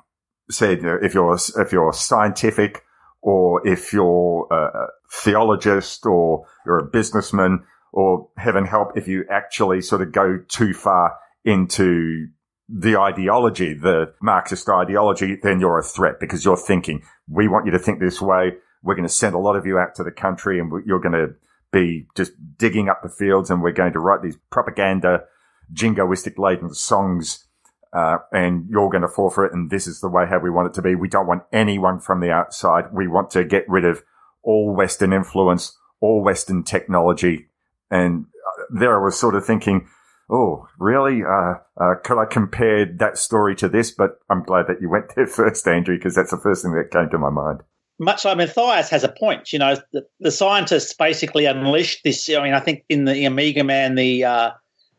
said 0.50 0.84
uh, 0.84 0.98
if 1.00 1.14
you're 1.14 1.36
if 1.58 1.72
you're 1.72 1.92
scientific 1.92 2.84
or 3.22 3.66
if 3.66 3.92
you're 3.92 4.46
a 4.50 4.86
theologist 5.10 6.06
or 6.06 6.46
you're 6.64 6.78
a 6.78 6.84
businessman 6.84 7.64
or 7.92 8.28
heaven 8.36 8.64
help 8.64 8.96
if 8.96 9.08
you 9.08 9.24
actually 9.30 9.80
sort 9.80 10.02
of 10.02 10.12
go 10.12 10.38
too 10.48 10.72
far 10.72 11.16
into 11.44 12.28
the 12.68 12.96
ideology, 12.96 13.74
the 13.74 14.12
Marxist 14.20 14.68
ideology, 14.68 15.36
then 15.42 15.60
you're 15.60 15.78
a 15.78 15.84
threat 15.84 16.18
because 16.18 16.44
you're 16.44 16.56
thinking, 16.56 17.02
we 17.28 17.48
want 17.48 17.66
you 17.66 17.72
to 17.72 17.78
think 17.78 18.00
this 18.00 18.20
way. 18.20 18.52
We're 18.82 18.94
going 18.94 19.08
to 19.08 19.12
send 19.12 19.34
a 19.34 19.38
lot 19.38 19.56
of 19.56 19.66
you 19.66 19.78
out 19.78 19.94
to 19.96 20.04
the 20.04 20.10
country 20.10 20.58
and 20.58 20.70
you're 20.84 21.00
going 21.00 21.12
to 21.12 21.34
be 21.72 22.06
just 22.16 22.32
digging 22.58 22.88
up 22.88 23.02
the 23.02 23.08
fields 23.08 23.50
and 23.50 23.62
we're 23.62 23.72
going 23.72 23.92
to 23.92 24.00
write 24.00 24.22
these 24.22 24.38
propaganda, 24.50 25.24
jingoistic 25.72 26.38
laden 26.38 26.74
songs. 26.74 27.44
Uh, 27.92 28.18
and 28.32 28.66
you're 28.68 28.90
going 28.90 29.02
to 29.02 29.08
fall 29.08 29.30
for 29.30 29.46
it. 29.46 29.52
And 29.52 29.70
this 29.70 29.86
is 29.86 30.00
the 30.00 30.08
way 30.08 30.26
how 30.26 30.38
we 30.38 30.50
want 30.50 30.68
it 30.68 30.74
to 30.74 30.82
be. 30.82 30.94
We 30.94 31.08
don't 31.08 31.26
want 31.26 31.44
anyone 31.52 31.98
from 32.00 32.20
the 32.20 32.30
outside. 32.30 32.92
We 32.92 33.06
want 33.06 33.30
to 33.30 33.44
get 33.44 33.64
rid 33.68 33.84
of 33.84 34.02
all 34.42 34.74
Western 34.74 35.12
influence, 35.12 35.78
all 36.00 36.22
Western 36.22 36.62
technology. 36.62 37.46
And 37.90 38.26
uh, 38.26 38.64
there 38.70 39.00
I 39.00 39.04
was 39.04 39.18
sort 39.18 39.34
of 39.34 39.46
thinking, 39.46 39.88
oh, 40.28 40.68
really? 40.78 41.22
Uh, 41.22 41.54
uh, 41.80 41.94
could 42.02 42.20
I 42.20 42.24
compare 42.26 42.84
that 42.84 43.18
story 43.18 43.54
to 43.56 43.68
this? 43.68 43.90
But 43.90 44.18
I'm 44.30 44.42
glad 44.42 44.66
that 44.68 44.80
you 44.80 44.88
went 44.88 45.12
there 45.16 45.26
first, 45.26 45.66
Andrew, 45.66 45.96
because 45.96 46.14
that's 46.14 46.30
the 46.30 46.40
first 46.40 46.62
thing 46.62 46.72
that 46.72 46.90
came 46.90 47.10
to 47.10 47.18
my 47.18 47.30
mind 47.30 47.60
much 47.98 48.24
like 48.24 48.36
Matthias 48.36 48.90
has 48.90 49.04
a 49.04 49.08
point. 49.08 49.52
You 49.52 49.58
know, 49.58 49.76
the, 49.92 50.06
the, 50.20 50.30
scientists 50.30 50.92
basically 50.92 51.46
unleashed 51.46 52.04
this. 52.04 52.28
I 52.28 52.42
mean, 52.42 52.52
I 52.54 52.60
think 52.60 52.84
in 52.88 53.04
the 53.04 53.26
Omega 53.26 53.64
Man, 53.64 53.94
the 53.94 54.24
uh, 54.24 54.50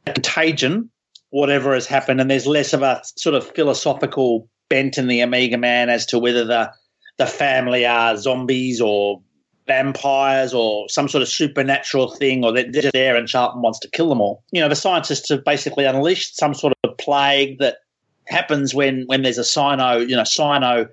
contagion, 0.06 0.90
whatever 1.30 1.74
has 1.74 1.86
happened, 1.86 2.22
and 2.22 2.30
there's 2.30 2.48
less 2.48 2.74
of 2.74 2.82
a 2.82 3.02
sort 3.16 3.36
of 3.36 3.48
philosophical 3.56 4.50
bent 4.70 4.98
in 4.98 5.08
the 5.08 5.24
Omega 5.24 5.58
Man 5.58 5.90
as 5.90 6.08
to 6.08 6.20
whether 6.20 6.46
the 6.46 6.72
the 7.18 7.26
family 7.26 7.86
are 7.86 8.16
zombies 8.16 8.80
or 8.80 9.22
vampires 9.68 10.54
or 10.54 10.88
some 10.90 11.08
sort 11.08 11.22
of 11.22 11.28
supernatural 11.28 12.10
thing, 12.12 12.44
or 12.44 12.52
they're 12.52 12.72
just 12.72 12.94
there 12.94 13.16
and 13.16 13.28
Charlton 13.28 13.62
wants 13.62 13.80
to 13.80 13.90
kill 13.90 14.10
them 14.10 14.22
all. 14.22 14.44
You 14.52 14.62
know, 14.62 14.70
the 14.70 14.76
scientists 14.76 15.30
have 15.30 15.44
basically 15.44 15.86
unleashed 15.86 16.38
some 16.38 16.54
sort 16.54 16.74
of 16.84 16.98
plague 16.98 17.60
that 17.60 17.78
happens 18.26 18.74
when 18.74 19.04
when 19.08 19.24
there's 19.24 19.38
a 19.38 19.44
sino, 19.44 19.98
you 19.98 20.16
know, 20.16 20.24
sino 20.24 20.88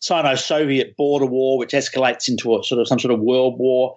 Sino-Soviet 0.00 0.96
border 0.96 1.26
war, 1.26 1.58
which 1.58 1.72
escalates 1.72 2.28
into 2.28 2.56
a 2.56 2.64
sort 2.64 2.80
of 2.80 2.88
some 2.88 2.98
sort 2.98 3.12
of 3.12 3.20
world 3.20 3.58
war. 3.58 3.96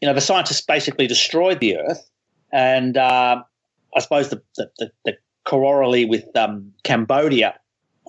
You 0.00 0.08
know, 0.08 0.14
the 0.14 0.20
scientists 0.20 0.60
basically 0.60 1.06
destroyed 1.06 1.60
the 1.60 1.78
Earth, 1.78 2.10
and 2.52 2.96
uh, 2.96 3.42
I 3.96 4.00
suppose 4.00 4.28
the, 4.28 4.42
the, 4.56 4.70
the 4.78 4.92
the 5.04 5.16
corollary 5.44 6.04
with 6.04 6.24
um, 6.36 6.72
Cambodia, 6.84 7.58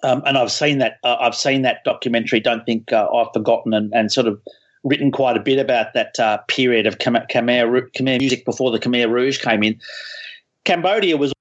um, 0.04 0.22
and 0.26 0.38
I've 0.38 0.52
seen 0.52 0.80
that 0.80 0.98
uh, 1.04 1.16
I've 1.20 1.36
seen 1.36 1.62
that 1.62 1.84
documentary. 1.86 2.42
Don't 2.42 2.66
think 2.66 2.92
uh, 2.92 3.08
I've 3.10 3.32
forgotten, 3.34 3.74
and, 3.74 3.94
and, 3.94 4.12
sort 4.12 4.28
of 4.28 4.42
written 4.84 5.12
quite 5.12 5.38
a 5.38 5.40
bit 5.40 5.60
about 5.60 5.94
that 5.94 6.20
uh, 6.20 6.38
period 6.48 6.86
of 6.86 6.98
Khmer, 6.98 7.30
Khmer, 7.30 7.90
Khmer 7.92 8.20
music 8.20 8.46
before 8.46 8.72
the 8.72 8.80
Khmer 8.80 9.10
Rouge 9.10 9.40
came 9.40 9.64
in. 9.64 9.80
Cambodia 10.66 11.18
was 11.18 11.34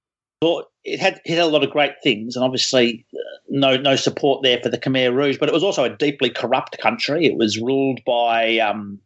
it 0.85 0.99
had 0.99 1.21
it 1.25 1.37
had 1.37 1.39
a 1.39 1.47
lot 1.47 1.63
of 1.63 1.71
great 1.71 1.95
things, 2.03 2.35
and 2.35 2.45
obviously 2.45 3.05
uh, 3.15 3.39
no 3.49 3.77
no 3.77 3.97
support 3.97 4.43
there 4.43 4.61
for 4.63 4.69
the 4.69 4.79
Khmer 4.79 5.15
Rouge. 5.15 5.39
But 5.39 5.49
it 5.49 5.53
was 5.53 5.63
also 5.63 5.85
a 5.85 5.91
deeply 5.91 6.31
corrupt 6.31 6.79
country. 6.79 7.27
It 7.27 7.37
was 7.37 7.59
ruled 7.59 8.01
by 8.05 8.59
um, 8.59 8.99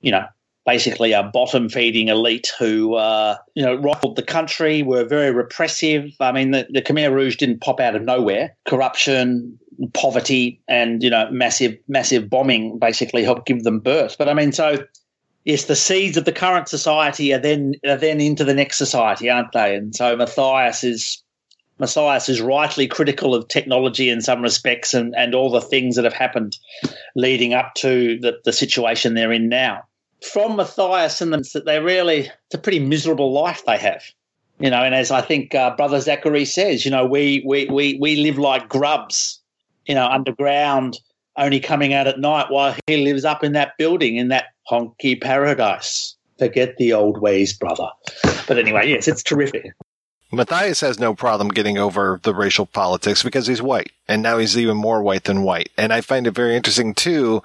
you 0.00 0.10
know 0.10 0.26
basically 0.64 1.12
a 1.12 1.22
bottom 1.22 1.68
feeding 1.68 2.08
elite 2.08 2.52
who 2.58 2.94
uh, 2.94 3.36
you 3.54 3.62
know 3.62 3.74
rifled 3.74 4.16
the 4.16 4.22
country, 4.22 4.82
were 4.82 5.04
very 5.04 5.30
repressive. 5.30 6.12
I 6.20 6.32
mean, 6.32 6.52
the, 6.52 6.66
the 6.70 6.82
Khmer 6.82 7.12
Rouge 7.12 7.36
didn't 7.36 7.60
pop 7.60 7.80
out 7.80 7.94
of 7.94 8.02
nowhere. 8.02 8.56
Corruption, 8.66 9.58
poverty, 9.88 10.60
and 10.68 11.02
you 11.02 11.10
know 11.10 11.30
massive 11.30 11.76
massive 11.88 12.28
bombing 12.28 12.78
basically 12.78 13.24
helped 13.24 13.46
give 13.46 13.64
them 13.64 13.80
birth. 13.80 14.16
But 14.18 14.28
I 14.28 14.34
mean, 14.34 14.52
so 14.52 14.84
yes, 15.44 15.64
the 15.64 15.76
seeds 15.76 16.16
of 16.16 16.24
the 16.24 16.32
current 16.32 16.68
society 16.68 17.32
are 17.32 17.38
then 17.38 17.74
are 17.86 17.96
then 17.96 18.20
into 18.20 18.44
the 18.44 18.54
next 18.54 18.78
society, 18.78 19.28
aren't 19.28 19.52
they? 19.52 19.74
And 19.74 19.94
so 19.94 20.16
Matthias 20.16 20.84
is 20.84 21.22
Matthias 21.78 22.28
is 22.28 22.40
rightly 22.40 22.86
critical 22.86 23.34
of 23.34 23.48
technology 23.48 24.08
in 24.08 24.20
some 24.20 24.42
respects 24.42 24.94
and, 24.94 25.14
and 25.16 25.34
all 25.34 25.50
the 25.50 25.60
things 25.60 25.96
that 25.96 26.04
have 26.04 26.12
happened 26.12 26.56
leading 27.16 27.54
up 27.54 27.74
to 27.74 28.18
the, 28.20 28.38
the 28.44 28.52
situation 28.52 29.14
they're 29.14 29.32
in 29.32 29.48
now. 29.48 29.82
From 30.22 30.56
Matthias 30.56 31.20
and 31.20 31.32
them 31.32 31.42
that 31.54 31.64
they're 31.64 31.82
really 31.82 32.20
it's 32.20 32.54
a 32.54 32.58
pretty 32.58 32.78
miserable 32.78 33.32
life 33.32 33.64
they 33.66 33.78
have. 33.78 34.04
You 34.60 34.70
know, 34.70 34.84
and 34.84 34.94
as 34.94 35.10
I 35.10 35.22
think 35.22 35.56
uh, 35.56 35.74
Brother 35.74 36.00
Zachary 36.00 36.44
says, 36.44 36.84
you 36.84 36.90
know, 36.92 37.04
we, 37.04 37.42
we, 37.44 37.66
we, 37.66 37.98
we 38.00 38.16
live 38.16 38.38
like 38.38 38.68
grubs, 38.68 39.41
you 39.86 39.94
know, 39.94 40.06
underground 40.06 40.98
only 41.36 41.60
coming 41.60 41.94
out 41.94 42.06
at 42.06 42.20
night 42.20 42.50
while 42.50 42.74
he 42.86 43.04
lives 43.04 43.24
up 43.24 43.42
in 43.42 43.52
that 43.52 43.76
building 43.78 44.16
in 44.16 44.28
that 44.28 44.46
honky 44.70 45.20
paradise. 45.20 46.14
Forget 46.38 46.76
the 46.76 46.92
old 46.92 47.20
ways, 47.20 47.52
brother. 47.52 47.88
But 48.46 48.58
anyway, 48.58 48.88
yes, 48.88 49.08
it's 49.08 49.22
terrific. 49.22 49.72
Matthias 50.32 50.80
has 50.80 50.98
no 50.98 51.14
problem 51.14 51.48
getting 51.48 51.76
over 51.76 52.18
the 52.22 52.34
racial 52.34 52.64
politics 52.64 53.22
because 53.22 53.46
he's 53.46 53.60
white. 53.60 53.92
And 54.08 54.22
now 54.22 54.38
he's 54.38 54.56
even 54.56 54.76
more 54.78 55.02
white 55.02 55.24
than 55.24 55.42
white. 55.42 55.70
And 55.76 55.92
I 55.92 56.00
find 56.00 56.26
it 56.26 56.30
very 56.32 56.56
interesting 56.56 56.94
too 56.94 57.42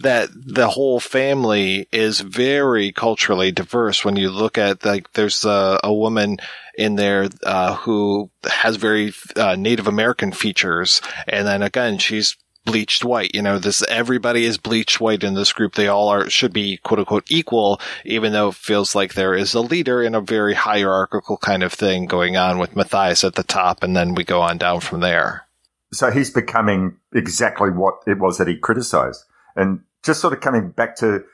that 0.00 0.28
the 0.34 0.68
whole 0.68 0.98
family 0.98 1.86
is 1.92 2.20
very 2.20 2.90
culturally 2.90 3.52
diverse. 3.52 4.04
When 4.04 4.16
you 4.16 4.30
look 4.30 4.58
at 4.58 4.84
like, 4.84 5.12
there's 5.12 5.44
a, 5.44 5.78
a 5.84 5.94
woman 5.94 6.38
in 6.76 6.96
there, 6.96 7.28
uh, 7.44 7.76
who 7.76 8.28
has 8.44 8.76
very, 8.76 9.14
uh, 9.36 9.54
Native 9.54 9.86
American 9.86 10.32
features. 10.32 11.00
And 11.28 11.46
then 11.46 11.62
again, 11.62 11.98
she's 11.98 12.36
bleached 12.66 13.04
white. 13.04 13.34
You 13.34 13.40
know, 13.40 13.58
this, 13.58 13.82
everybody 13.88 14.44
is 14.44 14.58
bleached 14.58 15.00
white 15.00 15.24
in 15.24 15.32
this 15.32 15.54
group. 15.54 15.74
They 15.74 15.88
all 15.88 16.10
are, 16.10 16.28
should 16.28 16.52
be 16.52 16.76
quote 16.78 16.98
unquote 16.98 17.30
equal, 17.30 17.80
even 18.04 18.34
though 18.34 18.48
it 18.48 18.54
feels 18.54 18.94
like 18.94 19.14
there 19.14 19.32
is 19.32 19.54
a 19.54 19.62
leader 19.62 20.02
in 20.02 20.14
a 20.14 20.20
very 20.20 20.52
hierarchical 20.52 21.38
kind 21.38 21.62
of 21.62 21.72
thing 21.72 22.04
going 22.04 22.36
on 22.36 22.58
with 22.58 22.76
Matthias 22.76 23.24
at 23.24 23.36
the 23.36 23.42
top. 23.42 23.82
And 23.82 23.96
then 23.96 24.14
we 24.14 24.24
go 24.24 24.42
on 24.42 24.58
down 24.58 24.80
from 24.80 25.00
there. 25.00 25.46
So 25.94 26.10
he's 26.10 26.30
becoming 26.30 26.98
exactly 27.14 27.70
what 27.70 27.94
it 28.06 28.18
was 28.18 28.36
that 28.36 28.48
he 28.48 28.58
criticized. 28.58 29.24
And 29.54 29.80
just 30.04 30.20
sort 30.20 30.34
of 30.34 30.40
coming 30.40 30.70
back 30.70 30.96
to 30.96 31.24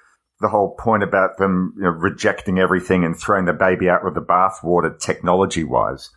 the 0.41 0.49
whole 0.49 0.76
point 0.78 1.03
about 1.03 1.39
them 1.39 1.72
you 1.76 1.85
know, 1.85 1.91
rejecting 1.91 2.59
everything 2.59 3.05
and 3.05 3.18
throwing 3.18 3.47
the 3.47 3.53
baby 3.53 3.89
out 3.89 4.05
with 4.05 4.14
the 4.14 4.20
bathwater 4.20 4.99
technology 4.99 5.64
wise. 5.64 6.11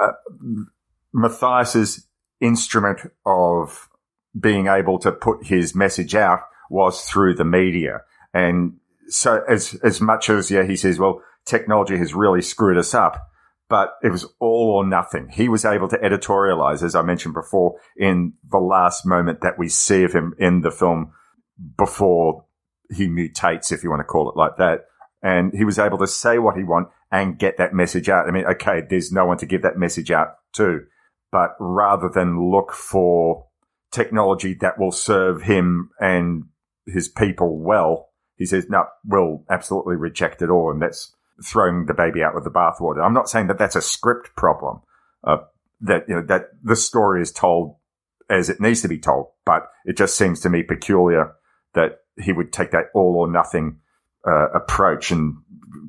Uh, 0.00 0.12
Matthias's 1.12 2.06
instrument 2.40 3.00
of 3.24 3.88
being 4.38 4.66
able 4.66 4.98
to 5.00 5.12
put 5.12 5.46
his 5.46 5.74
message 5.74 6.14
out 6.14 6.40
was 6.68 7.04
through 7.04 7.34
the 7.34 7.44
media. 7.44 8.00
And 8.32 8.74
so 9.08 9.42
as, 9.48 9.74
as 9.82 10.00
much 10.00 10.30
as, 10.30 10.50
yeah, 10.50 10.62
he 10.62 10.76
says, 10.76 10.98
well, 10.98 11.22
technology 11.44 11.96
has 11.96 12.14
really 12.14 12.42
screwed 12.42 12.78
us 12.78 12.94
up, 12.94 13.20
but 13.68 13.94
it 14.02 14.10
was 14.10 14.24
all 14.38 14.70
or 14.70 14.86
nothing. 14.86 15.28
He 15.32 15.48
was 15.48 15.64
able 15.64 15.88
to 15.88 15.98
editorialize, 15.98 16.82
as 16.82 16.94
I 16.94 17.02
mentioned 17.02 17.34
before, 17.34 17.74
in 17.96 18.34
the 18.48 18.58
last 18.58 19.04
moment 19.04 19.40
that 19.40 19.58
we 19.58 19.68
see 19.68 20.04
of 20.04 20.12
him 20.12 20.34
in 20.38 20.60
the 20.60 20.70
film 20.70 21.12
before 21.76 22.44
he 22.94 23.08
mutates, 23.08 23.72
if 23.72 23.82
you 23.82 23.90
want 23.90 24.00
to 24.00 24.04
call 24.04 24.30
it 24.30 24.36
like 24.36 24.56
that. 24.58 24.82
And 25.22 25.52
he 25.52 25.64
was 25.64 25.78
able 25.78 25.98
to 25.98 26.06
say 26.06 26.38
what 26.38 26.56
he 26.56 26.64
want 26.64 26.88
and 27.12 27.38
get 27.38 27.58
that 27.58 27.74
message 27.74 28.08
out. 28.08 28.28
I 28.28 28.30
mean, 28.30 28.46
okay, 28.46 28.82
there's 28.88 29.12
no 29.12 29.26
one 29.26 29.38
to 29.38 29.46
give 29.46 29.62
that 29.62 29.76
message 29.76 30.10
out 30.10 30.36
to, 30.54 30.80
but 31.30 31.50
rather 31.58 32.08
than 32.08 32.50
look 32.50 32.72
for 32.72 33.46
technology 33.90 34.54
that 34.60 34.78
will 34.78 34.92
serve 34.92 35.42
him 35.42 35.90
and 36.00 36.44
his 36.86 37.08
people 37.08 37.58
well, 37.58 38.10
he 38.36 38.46
says, 38.46 38.66
no, 38.68 38.84
we'll 39.04 39.44
absolutely 39.50 39.96
reject 39.96 40.42
it 40.42 40.50
all. 40.50 40.70
And 40.70 40.80
that's 40.80 41.14
throwing 41.44 41.86
the 41.86 41.94
baby 41.94 42.22
out 42.22 42.34
with 42.34 42.44
the 42.44 42.50
bathwater. 42.50 43.04
I'm 43.04 43.14
not 43.14 43.28
saying 43.28 43.48
that 43.48 43.58
that's 43.58 43.76
a 43.76 43.82
script 43.82 44.36
problem, 44.36 44.80
uh, 45.24 45.38
that, 45.80 46.04
you 46.08 46.14
know, 46.14 46.22
that 46.22 46.48
the 46.62 46.76
story 46.76 47.22
is 47.22 47.32
told 47.32 47.76
as 48.28 48.48
it 48.48 48.60
needs 48.60 48.82
to 48.82 48.88
be 48.88 48.98
told, 48.98 49.28
but 49.44 49.68
it 49.84 49.96
just 49.96 50.16
seems 50.16 50.40
to 50.40 50.48
me 50.48 50.62
peculiar 50.62 51.34
that 51.74 51.98
he 52.16 52.32
would 52.32 52.52
take 52.52 52.70
that 52.70 52.86
all 52.94 53.16
or 53.16 53.30
nothing 53.30 53.78
uh, 54.26 54.50
approach 54.50 55.10
and 55.10 55.36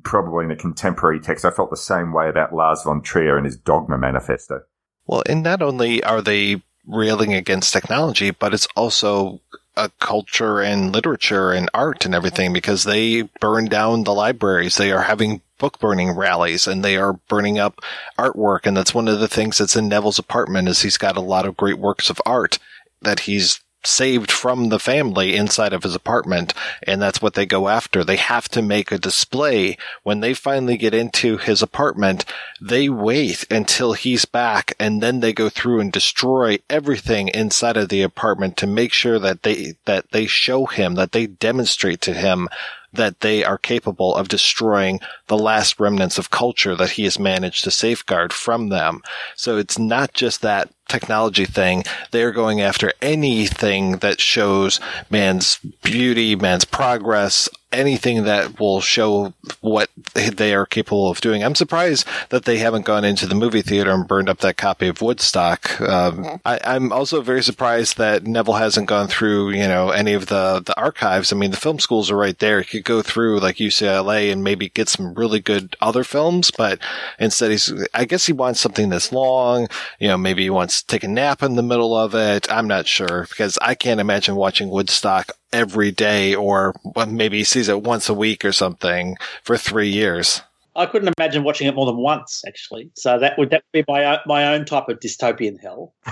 probably 0.04 0.46
in 0.46 0.52
a 0.52 0.56
contemporary 0.56 1.20
text. 1.20 1.46
I 1.46 1.52
felt 1.52 1.70
the 1.70 1.78
same 1.78 2.14
way 2.14 2.30
about 2.30 2.54
Lars 2.54 2.84
von 2.84 3.02
Trier 3.02 3.38
and 3.38 3.46
his 3.46 3.58
Dogma 3.58 3.98
Manifesto. 3.98 4.62
Well, 5.06 5.24
and 5.28 5.44
not 5.44 5.62
only 5.62 6.04
are 6.04 6.22
they 6.22 6.62
railing 6.88 7.34
against 7.34 7.74
technology, 7.74 8.32
but 8.32 8.54
it's 8.54 8.68
also 8.76 9.40
a 9.78 9.90
culture 10.00 10.62
and 10.62 10.94
literature 10.94 11.52
and 11.52 11.70
art 11.74 12.06
and 12.06 12.14
everything 12.14 12.52
because 12.52 12.84
they 12.84 13.24
burn 13.40 13.66
down 13.66 14.04
the 14.04 14.14
libraries. 14.14 14.78
They 14.78 14.92
are 14.92 15.04
having 15.04 15.42
book 15.58 15.80
burning 15.80 16.12
rallies 16.12 16.68
and 16.68 16.84
they 16.84 16.98
are 16.98 17.14
burning 17.14 17.58
up 17.58 17.80
artwork. 18.18 18.66
And 18.66 18.76
that's 18.76 18.94
one 18.94 19.08
of 19.08 19.20
the 19.20 19.28
things 19.28 19.60
that's 19.60 19.76
in 19.76 19.88
Neville's 19.88 20.20
apartment 20.20 20.68
is 20.68 20.82
he's 20.82 20.98
got 20.98 21.18
a 21.18 21.22
lot 21.22 21.46
of 21.46 21.56
great 21.56 21.78
works 21.78 22.10
of 22.10 22.22
art 22.26 22.60
that 23.02 23.22
he's 23.22 23.62
saved 23.84 24.32
from 24.32 24.70
the 24.70 24.80
family 24.80 25.36
inside 25.36 25.74
of 25.74 25.84
his 25.84 25.96
apartment. 25.96 26.54
And 26.84 27.02
that's 27.02 27.22
what 27.22 27.34
they 27.34 27.46
go 27.46 27.68
after. 27.68 28.04
They 28.04 28.18
have 28.18 28.48
to 28.50 28.62
make 28.62 28.92
a 28.92 28.98
display. 28.98 29.78
When 30.04 30.20
they 30.20 30.34
finally 30.34 30.78
get 30.78 30.94
into 30.94 31.38
his 31.38 31.62
apartment, 31.62 32.26
they 32.60 32.90
wait 32.90 33.46
until 33.52 33.94
he's 33.94 34.26
back 34.26 34.74
and 34.80 35.02
then 35.02 35.20
they 35.20 35.34
go 35.34 35.50
through 35.50 35.80
and 35.80 35.92
destroy 35.92 36.60
everything 36.70 37.28
inside 37.30 37.78
of 37.78 37.90
the 37.90 38.02
apartment 38.02 38.58
to 38.58 38.68
make 38.68 38.94
sure 38.94 39.20
that 39.20 39.44
they, 39.44 39.76
that 39.86 40.12
they 40.12 40.28
show 40.28 40.66
him, 40.66 40.96
that 40.96 41.12
they 41.12 41.28
demonstrate 41.28 42.02
to 42.02 42.14
him 42.14 42.50
that 42.94 43.22
they 43.22 43.44
are 43.44 43.58
capable 43.58 44.16
of 44.16 44.28
destroying 44.28 45.00
the 45.28 45.38
last 45.38 45.80
remnants 45.80 46.18
of 46.18 46.30
culture 46.30 46.76
that 46.76 46.92
he 46.92 47.06
has 47.06 47.18
managed 47.18 47.64
to 47.64 47.72
safeguard 47.72 48.34
from 48.34 48.70
them. 48.70 49.02
So 49.36 49.58
it's 49.58 49.80
not 49.80 50.14
just 50.14 50.42
that 50.42 50.70
technology 50.92 51.46
thing. 51.46 51.84
They're 52.12 52.32
going 52.32 52.62
after 52.62 52.92
anything 53.02 53.98
that 53.98 54.20
shows 54.20 54.80
man's 55.10 55.58
beauty, 55.82 56.36
man's 56.36 56.66
progress, 56.66 57.50
anything 57.72 58.24
that 58.24 58.60
will 58.60 58.82
show 58.82 59.34
what 59.62 59.90
they 60.14 60.54
are 60.54 60.66
capable 60.66 61.10
of 61.10 61.22
doing. 61.22 61.44
I'm 61.44 61.56
surprised 61.56 62.08
that 62.30 62.46
they 62.46 62.58
haven't 62.58 62.86
gone 62.86 63.06
into 63.06 63.26
the 63.26 63.36
movie 63.36 63.62
theater 63.62 63.92
and 63.92 64.08
burned 64.08 64.30
up 64.30 64.40
that 64.40 64.58
copy 64.58 64.88
of 64.88 65.02
Woodstock. 65.02 65.80
Um, 65.82 66.40
I, 66.46 66.60
am 66.76 66.92
also 66.92 67.22
very 67.22 67.44
surprised 67.44 67.98
that 67.98 68.26
Neville 68.26 68.56
hasn't 68.56 68.88
gone 68.88 69.08
through, 69.08 69.52
you 69.52 69.68
know, 69.68 69.90
any 69.90 70.14
of 70.14 70.28
the, 70.28 70.62
the 70.66 70.78
archives. 70.80 71.32
I 71.32 71.36
mean, 71.36 71.52
the 71.52 71.58
film 71.58 71.80
schools 71.80 72.12
are 72.12 72.18
right 72.18 72.38
there. 72.40 72.62
He 72.62 72.78
could 72.78 72.86
go 72.86 73.02
through 73.02 73.40
like 73.40 73.58
UCLA 73.58 74.32
and 74.32 74.44
maybe 74.44 74.70
get 74.70 74.90
some 74.90 75.14
really 75.14 75.40
good 75.40 75.76
other 75.82 76.04
films, 76.04 76.52
but 76.52 76.80
instead 77.20 77.52
he's, 77.52 77.74
I 77.94 78.06
guess 78.06 78.26
he 78.26 78.34
wants 78.34 78.60
something 78.60 78.90
that's 78.90 79.12
long, 79.12 79.68
you 80.00 80.08
know, 80.08 80.18
maybe 80.18 80.44
he 80.44 80.50
wants 80.50 80.82
to 80.82 80.88
take 80.88 81.04
a 81.04 81.08
nap 81.08 81.44
in 81.44 81.56
the 81.56 81.64
middle 81.64 81.96
of 81.96 82.16
it. 82.16 82.52
I'm 82.52 82.68
not 82.68 82.88
sure 82.88 83.28
because 83.30 83.58
I 83.62 83.76
can't 83.76 84.00
imagine 84.00 84.36
watching 84.36 84.70
Woodstock 84.70 85.32
every 85.54 85.92
day 85.92 86.36
or 86.36 86.74
maybe 87.08 87.40
he 87.40 87.44
sees 87.44 87.68
it 87.68 87.84
once 87.84 88.10
a 88.10 88.14
week 88.14 88.46
or 88.46 88.52
something 88.52 89.18
for 89.44 89.58
three 89.58 89.90
years. 89.90 90.42
I 90.76 90.86
couldn't 90.86 91.14
imagine 91.18 91.44
watching 91.44 91.68
it 91.68 91.76
more 91.76 91.86
than 91.86 91.98
once, 91.98 92.44
actually. 92.48 92.92
So 92.96 93.20
that 93.20 93.38
would 93.38 93.50
that 93.50 93.64
would 93.74 93.86
be 93.86 93.92
my 93.92 94.20
my 94.26 94.54
own 94.54 94.66
type 94.66 94.88
of 94.88 95.00
dystopian 95.00 95.60
hell. 95.60 95.94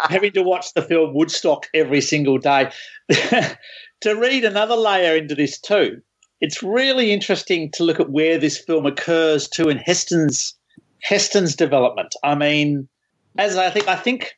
Having 0.00 0.32
to 0.32 0.42
watch 0.42 0.74
the 0.74 0.82
film 0.82 1.14
Woodstock 1.14 1.68
every 1.72 2.00
single 2.00 2.38
day. 2.38 2.72
to 3.10 4.14
read 4.16 4.44
another 4.44 4.74
layer 4.74 5.16
into 5.16 5.36
this 5.36 5.60
too, 5.60 6.02
it's 6.40 6.62
really 6.64 7.12
interesting 7.12 7.70
to 7.72 7.84
look 7.84 8.00
at 8.00 8.10
where 8.10 8.38
this 8.38 8.58
film 8.58 8.86
occurs 8.86 9.48
to 9.50 9.68
in 9.68 9.78
Heston's 9.78 10.54
Heston's 11.00 11.54
development. 11.54 12.14
I 12.24 12.34
mean, 12.34 12.88
as 13.38 13.56
I 13.56 13.70
think 13.70 13.86
I 13.86 13.96
think 13.96 14.36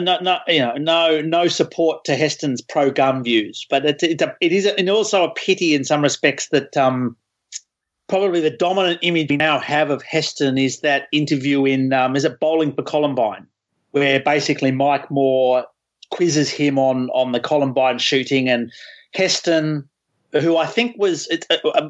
no, 0.00 0.18
no, 0.20 0.38
you 0.48 0.60
know, 0.60 0.74
no, 0.74 1.20
no 1.20 1.48
support 1.48 2.04
to 2.04 2.16
Heston's 2.16 2.62
pro-gun 2.62 3.22
views, 3.22 3.66
but 3.68 3.84
it, 3.84 4.02
it, 4.02 4.22
it 4.40 4.52
is, 4.52 4.66
and 4.66 4.88
also 4.88 5.24
a 5.24 5.34
pity 5.34 5.74
in 5.74 5.84
some 5.84 6.02
respects 6.02 6.48
that 6.48 6.76
um, 6.76 7.16
probably 8.08 8.40
the 8.40 8.50
dominant 8.50 8.98
image 9.02 9.28
we 9.30 9.36
now 9.36 9.58
have 9.58 9.90
of 9.90 10.02
Heston 10.02 10.58
is 10.58 10.80
that 10.80 11.08
interview 11.12 11.64
in, 11.64 11.92
um, 11.92 12.16
is 12.16 12.24
it 12.24 12.40
Bowling 12.40 12.72
for 12.72 12.82
Columbine, 12.82 13.46
where 13.90 14.20
basically 14.20 14.70
Mike 14.70 15.10
Moore 15.10 15.66
quizzes 16.10 16.50
him 16.50 16.78
on 16.78 17.10
on 17.10 17.32
the 17.32 17.40
Columbine 17.40 17.98
shooting, 17.98 18.48
and 18.48 18.72
Heston, 19.14 19.88
who 20.32 20.56
I 20.56 20.66
think 20.66 20.96
was, 20.98 21.28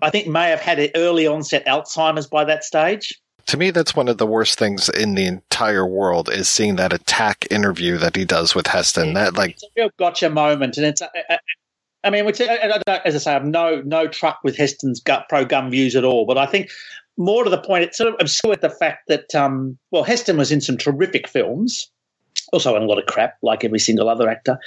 I 0.03 0.11
think 0.11 0.26
may 0.26 0.48
have 0.50 0.61
had 0.61 0.90
early 0.96 1.26
onset 1.26 1.66
Alzheimer's 1.66 2.26
by 2.26 2.44
that 2.44 2.64
stage 2.64 3.21
to 3.47 3.57
me, 3.57 3.70
that's 3.70 3.95
one 3.95 4.09
of 4.09 4.18
the 4.18 4.26
worst 4.26 4.59
things 4.59 4.88
in 4.88 5.14
the 5.14 5.26
entire 5.26 5.86
world 5.86 6.30
is 6.30 6.49
seeing 6.49 6.76
that 6.76 6.93
attack 6.93 7.47
interview 7.51 7.99
that 7.99 8.16
he 8.16 8.24
does 8.24 8.55
with 8.55 8.66
Heston. 8.66 9.14
That 9.14 9.34
like 9.34 9.53
it's 9.53 9.62
a 9.64 9.68
real 9.76 9.90
gotcha 9.99 10.30
moment, 10.30 10.76
and 10.76 10.86
it's. 10.86 11.03
I 12.05 12.11
mean, 12.11 12.24
which, 12.24 12.40
as 12.40 13.14
I 13.14 13.18
say, 13.18 13.30
I 13.30 13.34
have 13.34 13.45
no 13.45 13.80
no 13.82 14.09
truck 14.09 14.40
with 14.43 14.57
Heston's 14.57 15.01
gut 15.01 15.26
pro 15.28 15.45
gun 15.45 15.70
views 15.70 15.95
at 15.95 16.05
all. 16.05 16.26
But 16.26 16.38
I 16.38 16.47
think 16.47 16.70
more 17.16 17.45
to 17.45 17.51
the 17.51 17.59
point, 17.59 17.84
it 17.84 17.95
sort 17.95 18.12
of 18.12 18.16
obscured 18.20 18.61
the 18.61 18.70
fact 18.70 19.09
that 19.09 19.34
um, 19.34 19.78
well, 19.90 20.03
Heston 20.03 20.36
was 20.36 20.51
in 20.51 20.61
some 20.61 20.76
terrific 20.76 21.28
films, 21.28 21.90
also 22.53 22.74
in 22.76 22.82
a 22.82 22.86
lot 22.86 22.99
of 22.99 23.07
crap, 23.07 23.36
like 23.43 23.64
every 23.64 23.78
single 23.78 24.09
other 24.09 24.28
actor. 24.28 24.59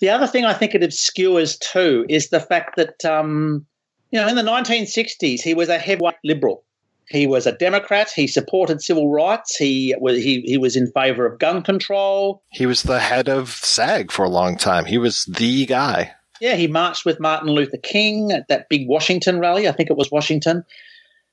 The 0.00 0.10
other 0.10 0.26
thing 0.26 0.44
I 0.44 0.54
think 0.54 0.74
it 0.74 0.82
obscures 0.82 1.58
too 1.58 2.06
is 2.08 2.30
the 2.30 2.40
fact 2.40 2.76
that 2.76 3.04
um, 3.04 3.66
you 4.10 4.20
know 4.20 4.26
in 4.26 4.36
the 4.36 4.42
1960s 4.42 5.40
he 5.40 5.54
was 5.54 5.68
a 5.68 5.78
heavyweight 5.78 6.16
liberal. 6.24 6.64
He 7.10 7.26
was 7.26 7.44
a 7.44 7.52
Democrat. 7.52 8.08
He 8.14 8.28
supported 8.28 8.80
civil 8.80 9.10
rights. 9.10 9.56
He 9.56 9.94
was 9.98 10.16
he, 10.16 10.42
he 10.42 10.56
was 10.56 10.76
in 10.76 10.86
favor 10.92 11.26
of 11.26 11.40
gun 11.40 11.62
control. 11.62 12.42
He 12.50 12.66
was 12.66 12.84
the 12.84 13.00
head 13.00 13.28
of 13.28 13.50
SAG 13.50 14.12
for 14.12 14.24
a 14.24 14.28
long 14.28 14.56
time. 14.56 14.84
He 14.84 14.96
was 14.96 15.24
the 15.24 15.66
guy. 15.66 16.12
Yeah, 16.40 16.54
he 16.54 16.68
marched 16.68 17.04
with 17.04 17.20
Martin 17.20 17.50
Luther 17.50 17.78
King 17.78 18.30
at 18.30 18.46
that 18.48 18.68
big 18.70 18.88
Washington 18.88 19.40
rally. 19.40 19.68
I 19.68 19.72
think 19.72 19.90
it 19.90 19.96
was 19.96 20.10
Washington. 20.12 20.64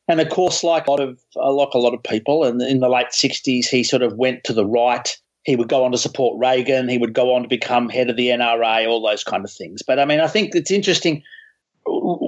And 0.07 0.19
of 0.19 0.30
course, 0.30 0.63
like 0.63 0.88
a 0.88 0.91
lot 0.91 0.99
of 0.99 1.19
uh, 1.36 1.53
like 1.53 1.73
a 1.73 1.80
lot 1.80 1.93
of 1.93 2.01
people, 2.01 2.43
and 2.43 2.59
in 2.61 2.80
the 2.80 2.89
late 2.89 3.07
'60s, 3.11 3.67
he 3.67 3.84
sort 3.84 4.01
of 4.01 4.17
went 4.17 4.43
to 4.45 4.53
the 4.53 4.65
right. 4.65 5.15
He 5.43 5.55
would 5.55 5.69
go 5.69 5.86
on 5.86 5.91
to 5.91 5.97
support 5.97 6.39
Reagan. 6.39 6.89
He 6.89 6.97
would 6.97 7.13
go 7.13 7.36
on 7.36 7.43
to 7.43 7.47
become 7.47 7.88
head 7.88 8.09
of 8.09 8.17
the 8.17 8.30
NRA, 8.30 8.88
all 8.88 9.07
those 9.07 9.23
kind 9.23 9.45
of 9.45 9.51
things. 9.51 9.84
But 9.86 9.99
I 9.99 10.05
mean, 10.05 10.19
I 10.19 10.28
think 10.28 10.55
it's 10.55 10.71
interesting 10.71 11.21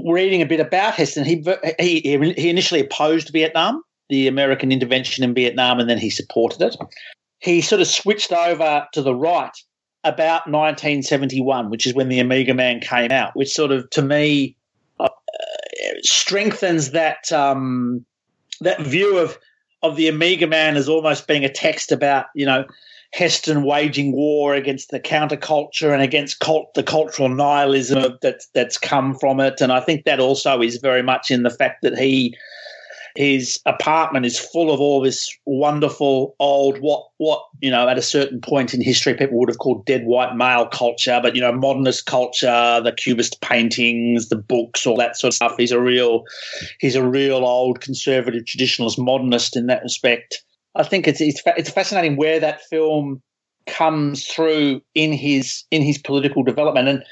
reading 0.05 0.41
a 0.41 0.45
bit 0.45 0.59
about 0.59 0.95
Heston, 0.95 1.25
he, 1.25 1.43
he 1.79 1.99
he 2.35 2.49
initially 2.49 2.81
opposed 2.81 3.29
Vietnam, 3.29 3.81
the 4.09 4.27
American 4.27 4.71
intervention 4.71 5.23
in 5.23 5.33
Vietnam, 5.33 5.79
and 5.79 5.89
then 5.89 5.97
he 5.97 6.09
supported 6.09 6.61
it. 6.61 6.77
He 7.39 7.61
sort 7.61 7.81
of 7.81 7.87
switched 7.87 8.31
over 8.31 8.87
to 8.93 9.01
the 9.01 9.15
right 9.15 9.55
about 10.03 10.47
1971, 10.47 11.69
which 11.69 11.85
is 11.85 11.93
when 11.93 12.09
the 12.09 12.21
Omega 12.21 12.53
Man 12.53 12.79
came 12.79 13.11
out, 13.11 13.35
which 13.35 13.53
sort 13.53 13.71
of, 13.71 13.89
to 13.91 14.01
me, 14.01 14.55
uh, 14.99 15.09
strengthens 16.01 16.91
that 16.91 17.31
um, 17.31 18.05
that 18.61 18.81
view 18.81 19.17
of 19.17 19.37
of 19.81 19.95
the 19.95 20.09
Omega 20.09 20.47
Man 20.47 20.75
as 20.75 20.89
almost 20.89 21.27
being 21.27 21.45
a 21.45 21.51
text 21.51 21.91
about 21.91 22.27
you 22.35 22.45
know 22.45 22.65
Heston 23.11 23.63
waging 23.63 24.11
war 24.11 24.53
against 24.53 24.91
the 24.91 24.99
counterculture 24.99 25.91
and 25.91 26.01
against 26.01 26.39
cult, 26.39 26.73
the 26.75 26.83
cultural 26.83 27.29
nihilism 27.29 28.17
that 28.21 28.43
that's 28.53 28.77
come 28.77 29.15
from 29.15 29.39
it. 29.39 29.61
And 29.61 29.71
I 29.71 29.79
think 29.79 30.05
that 30.05 30.19
also 30.19 30.61
is 30.61 30.77
very 30.77 31.01
much 31.01 31.31
in 31.31 31.43
the 31.43 31.49
fact 31.49 31.81
that 31.81 31.97
he 31.97 32.35
his 33.15 33.59
apartment 33.65 34.25
is 34.25 34.39
full 34.39 34.71
of 34.71 34.79
all 34.79 35.01
this 35.01 35.35
wonderful 35.45 36.35
old 36.39 36.77
what 36.79 37.07
what 37.17 37.43
you 37.59 37.71
know 37.71 37.87
at 37.87 37.97
a 37.97 38.01
certain 38.01 38.39
point 38.39 38.73
in 38.73 38.81
history 38.81 39.13
people 39.13 39.37
would 39.37 39.49
have 39.49 39.57
called 39.57 39.85
dead 39.85 40.05
white 40.05 40.35
male 40.35 40.67
culture 40.67 41.19
but 41.21 41.35
you 41.35 41.41
know 41.41 41.51
modernist 41.51 42.05
culture 42.05 42.79
the 42.83 42.93
cubist 42.95 43.41
paintings 43.41 44.29
the 44.29 44.35
books 44.35 44.85
all 44.85 44.95
that 44.95 45.17
sort 45.17 45.29
of 45.29 45.35
stuff 45.35 45.55
he's 45.57 45.71
a 45.71 45.81
real 45.81 46.23
he's 46.79 46.95
a 46.95 47.05
real 47.05 47.45
old 47.45 47.81
conservative 47.81 48.43
traditionalist 48.43 48.97
modernist 48.97 49.57
in 49.57 49.67
that 49.67 49.83
respect 49.83 50.43
I 50.75 50.83
think 50.83 51.07
it's 51.07 51.21
it's 51.21 51.41
it's 51.57 51.69
fascinating 51.69 52.15
where 52.15 52.39
that 52.39 52.61
film 52.69 53.21
comes 53.67 54.25
through 54.25 54.81
in 54.95 55.13
his 55.13 55.63
in 55.71 55.81
his 55.81 55.97
political 55.97 56.43
development 56.43 56.87
and 56.87 57.03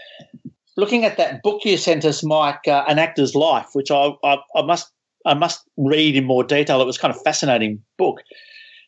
looking 0.78 1.04
at 1.04 1.18
that 1.18 1.44
book 1.44 1.66
you 1.66 1.76
sent 1.76 2.06
us, 2.06 2.24
Mike, 2.24 2.68
uh, 2.68 2.86
an 2.88 3.00
actor's 3.00 3.36
life, 3.36 3.70
which 3.74 3.92
I, 3.92 4.12
I, 4.24 4.38
I 4.56 4.62
must 4.62 4.92
I 5.26 5.34
must 5.34 5.68
read 5.76 6.16
in 6.16 6.24
more 6.24 6.44
detail. 6.44 6.82
It 6.82 6.86
was 6.86 6.98
kind 6.98 7.14
of 7.14 7.22
fascinating 7.24 7.82
book. 7.98 8.22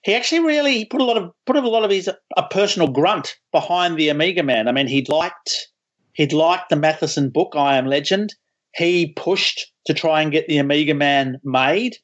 He 0.03 0.15
actually 0.15 0.39
really 0.39 0.85
put 0.85 1.01
a 1.01 1.03
lot 1.03 1.17
of 1.17 1.31
put 1.45 1.57
a 1.57 1.67
lot 1.67 1.83
of 1.83 1.91
his 1.91 2.09
a 2.37 2.47
personal 2.47 2.87
grunt 2.87 3.35
behind 3.51 3.97
the 3.97 4.09
Omega 4.09 4.43
Man. 4.43 4.69
I 4.69 4.71
mean, 4.71 4.87
he'd 4.87 5.09
liked 5.09 5.67
he'd 6.13 6.31
liked 6.31 6.69
the 6.69 6.77
Matheson 6.77 7.29
book, 7.29 7.53
I 7.55 7.75
Am 7.75 7.87
Legend. 7.87 8.33
He 8.75 9.13
pushed 9.13 9.73
to 9.87 9.93
try 9.93 10.21
and 10.21 10.31
get 10.31 10.47
the 10.47 10.59
Omega 10.59 10.93
Man 10.93 11.39
made. 11.43 11.97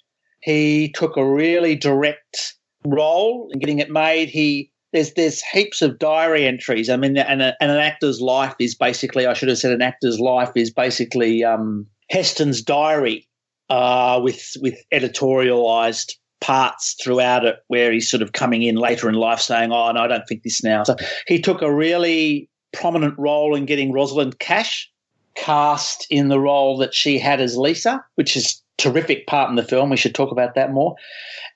He 0.45 0.91
took 0.91 1.17
a 1.17 1.27
really 1.27 1.75
direct 1.75 2.55
role 2.85 3.49
in 3.51 3.57
getting 3.57 3.79
it 3.79 3.89
made. 3.89 4.29
He 4.29 4.71
there's 4.93 5.13
there's 5.13 5.41
heaps 5.41 5.81
of 5.81 5.97
diary 5.97 6.45
entries. 6.45 6.87
I 6.87 6.97
mean, 6.97 7.17
and, 7.17 7.41
a, 7.41 7.55
and 7.59 7.71
an 7.71 7.79
actor's 7.79 8.21
life 8.21 8.53
is 8.59 8.75
basically 8.75 9.25
I 9.25 9.33
should 9.33 9.49
have 9.49 9.57
said 9.57 9.71
an 9.71 9.81
actor's 9.81 10.19
life 10.19 10.51
is 10.53 10.69
basically 10.69 11.43
um, 11.43 11.87
Heston's 12.11 12.61
diary 12.61 13.27
uh, 13.71 14.21
with 14.23 14.55
with 14.61 14.75
editorialized 14.93 16.13
parts 16.41 16.95
throughout 17.03 17.43
it 17.43 17.55
where 17.69 17.91
he's 17.91 18.07
sort 18.07 18.21
of 18.21 18.33
coming 18.33 18.61
in 18.61 18.75
later 18.75 19.09
in 19.09 19.15
life 19.15 19.39
saying, 19.39 19.71
"Oh, 19.71 19.91
no, 19.93 20.01
I 20.01 20.07
don't 20.07 20.27
think 20.27 20.43
this 20.43 20.63
now." 20.63 20.83
So 20.83 20.95
he 21.25 21.41
took 21.41 21.63
a 21.63 21.73
really 21.73 22.47
prominent 22.71 23.17
role 23.17 23.55
in 23.55 23.65
getting 23.65 23.91
Rosalind 23.91 24.37
Cash 24.37 24.91
cast 25.33 26.05
in 26.11 26.27
the 26.27 26.39
role 26.39 26.77
that 26.77 26.93
she 26.93 27.17
had 27.17 27.41
as 27.41 27.57
Lisa, 27.57 28.05
which 28.13 28.37
is 28.37 28.61
terrific 28.77 29.27
part 29.27 29.49
in 29.49 29.55
the 29.55 29.63
film. 29.63 29.89
We 29.89 29.97
should 29.97 30.15
talk 30.15 30.31
about 30.31 30.55
that 30.55 30.71
more. 30.71 30.95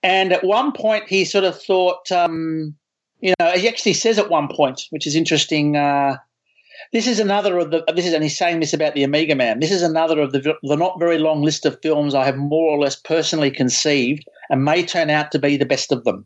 And 0.04 0.32
at 0.32 0.44
one 0.44 0.72
point, 0.72 1.08
he 1.08 1.26
sort 1.26 1.44
of 1.44 1.62
thought, 1.62 2.12
um, 2.12 2.76
you 3.20 3.34
know, 3.40 3.52
he 3.52 3.68
actually 3.68 3.94
says 3.94 4.18
at 4.18 4.30
one 4.30 4.48
point, 4.48 4.84
which 4.92 5.06
is 5.06 5.16
interesting. 5.16 5.76
Uh, 5.76 6.18
this 6.94 7.08
is 7.08 7.20
another 7.20 7.58
of 7.60 7.72
the. 7.72 7.84
This 7.94 8.06
is, 8.06 8.14
and 8.14 8.24
he's 8.24 8.38
saying 8.38 8.60
this 8.60 8.74
about 8.74 8.94
the 8.94 9.04
Omega 9.04 9.36
Man. 9.36 9.60
This 9.60 9.72
is 9.72 9.82
another 9.82 10.20
of 10.20 10.32
the 10.32 10.56
the 10.64 10.78
not 10.78 11.00
very 11.00 11.18
long 11.18 11.44
list 11.44 11.66
of 11.66 11.82
films 11.82 12.16
I 12.16 12.26
have 12.26 12.38
more 12.38 12.72
or 12.72 12.80
less 12.80 12.96
personally 12.96 13.52
conceived 13.52 14.24
and 14.50 14.64
may 14.64 14.84
turn 14.84 15.10
out 15.10 15.32
to 15.32 15.40
be 15.40 15.58
the 15.58 15.66
best 15.66 15.92
of 15.92 16.04
them. 16.06 16.26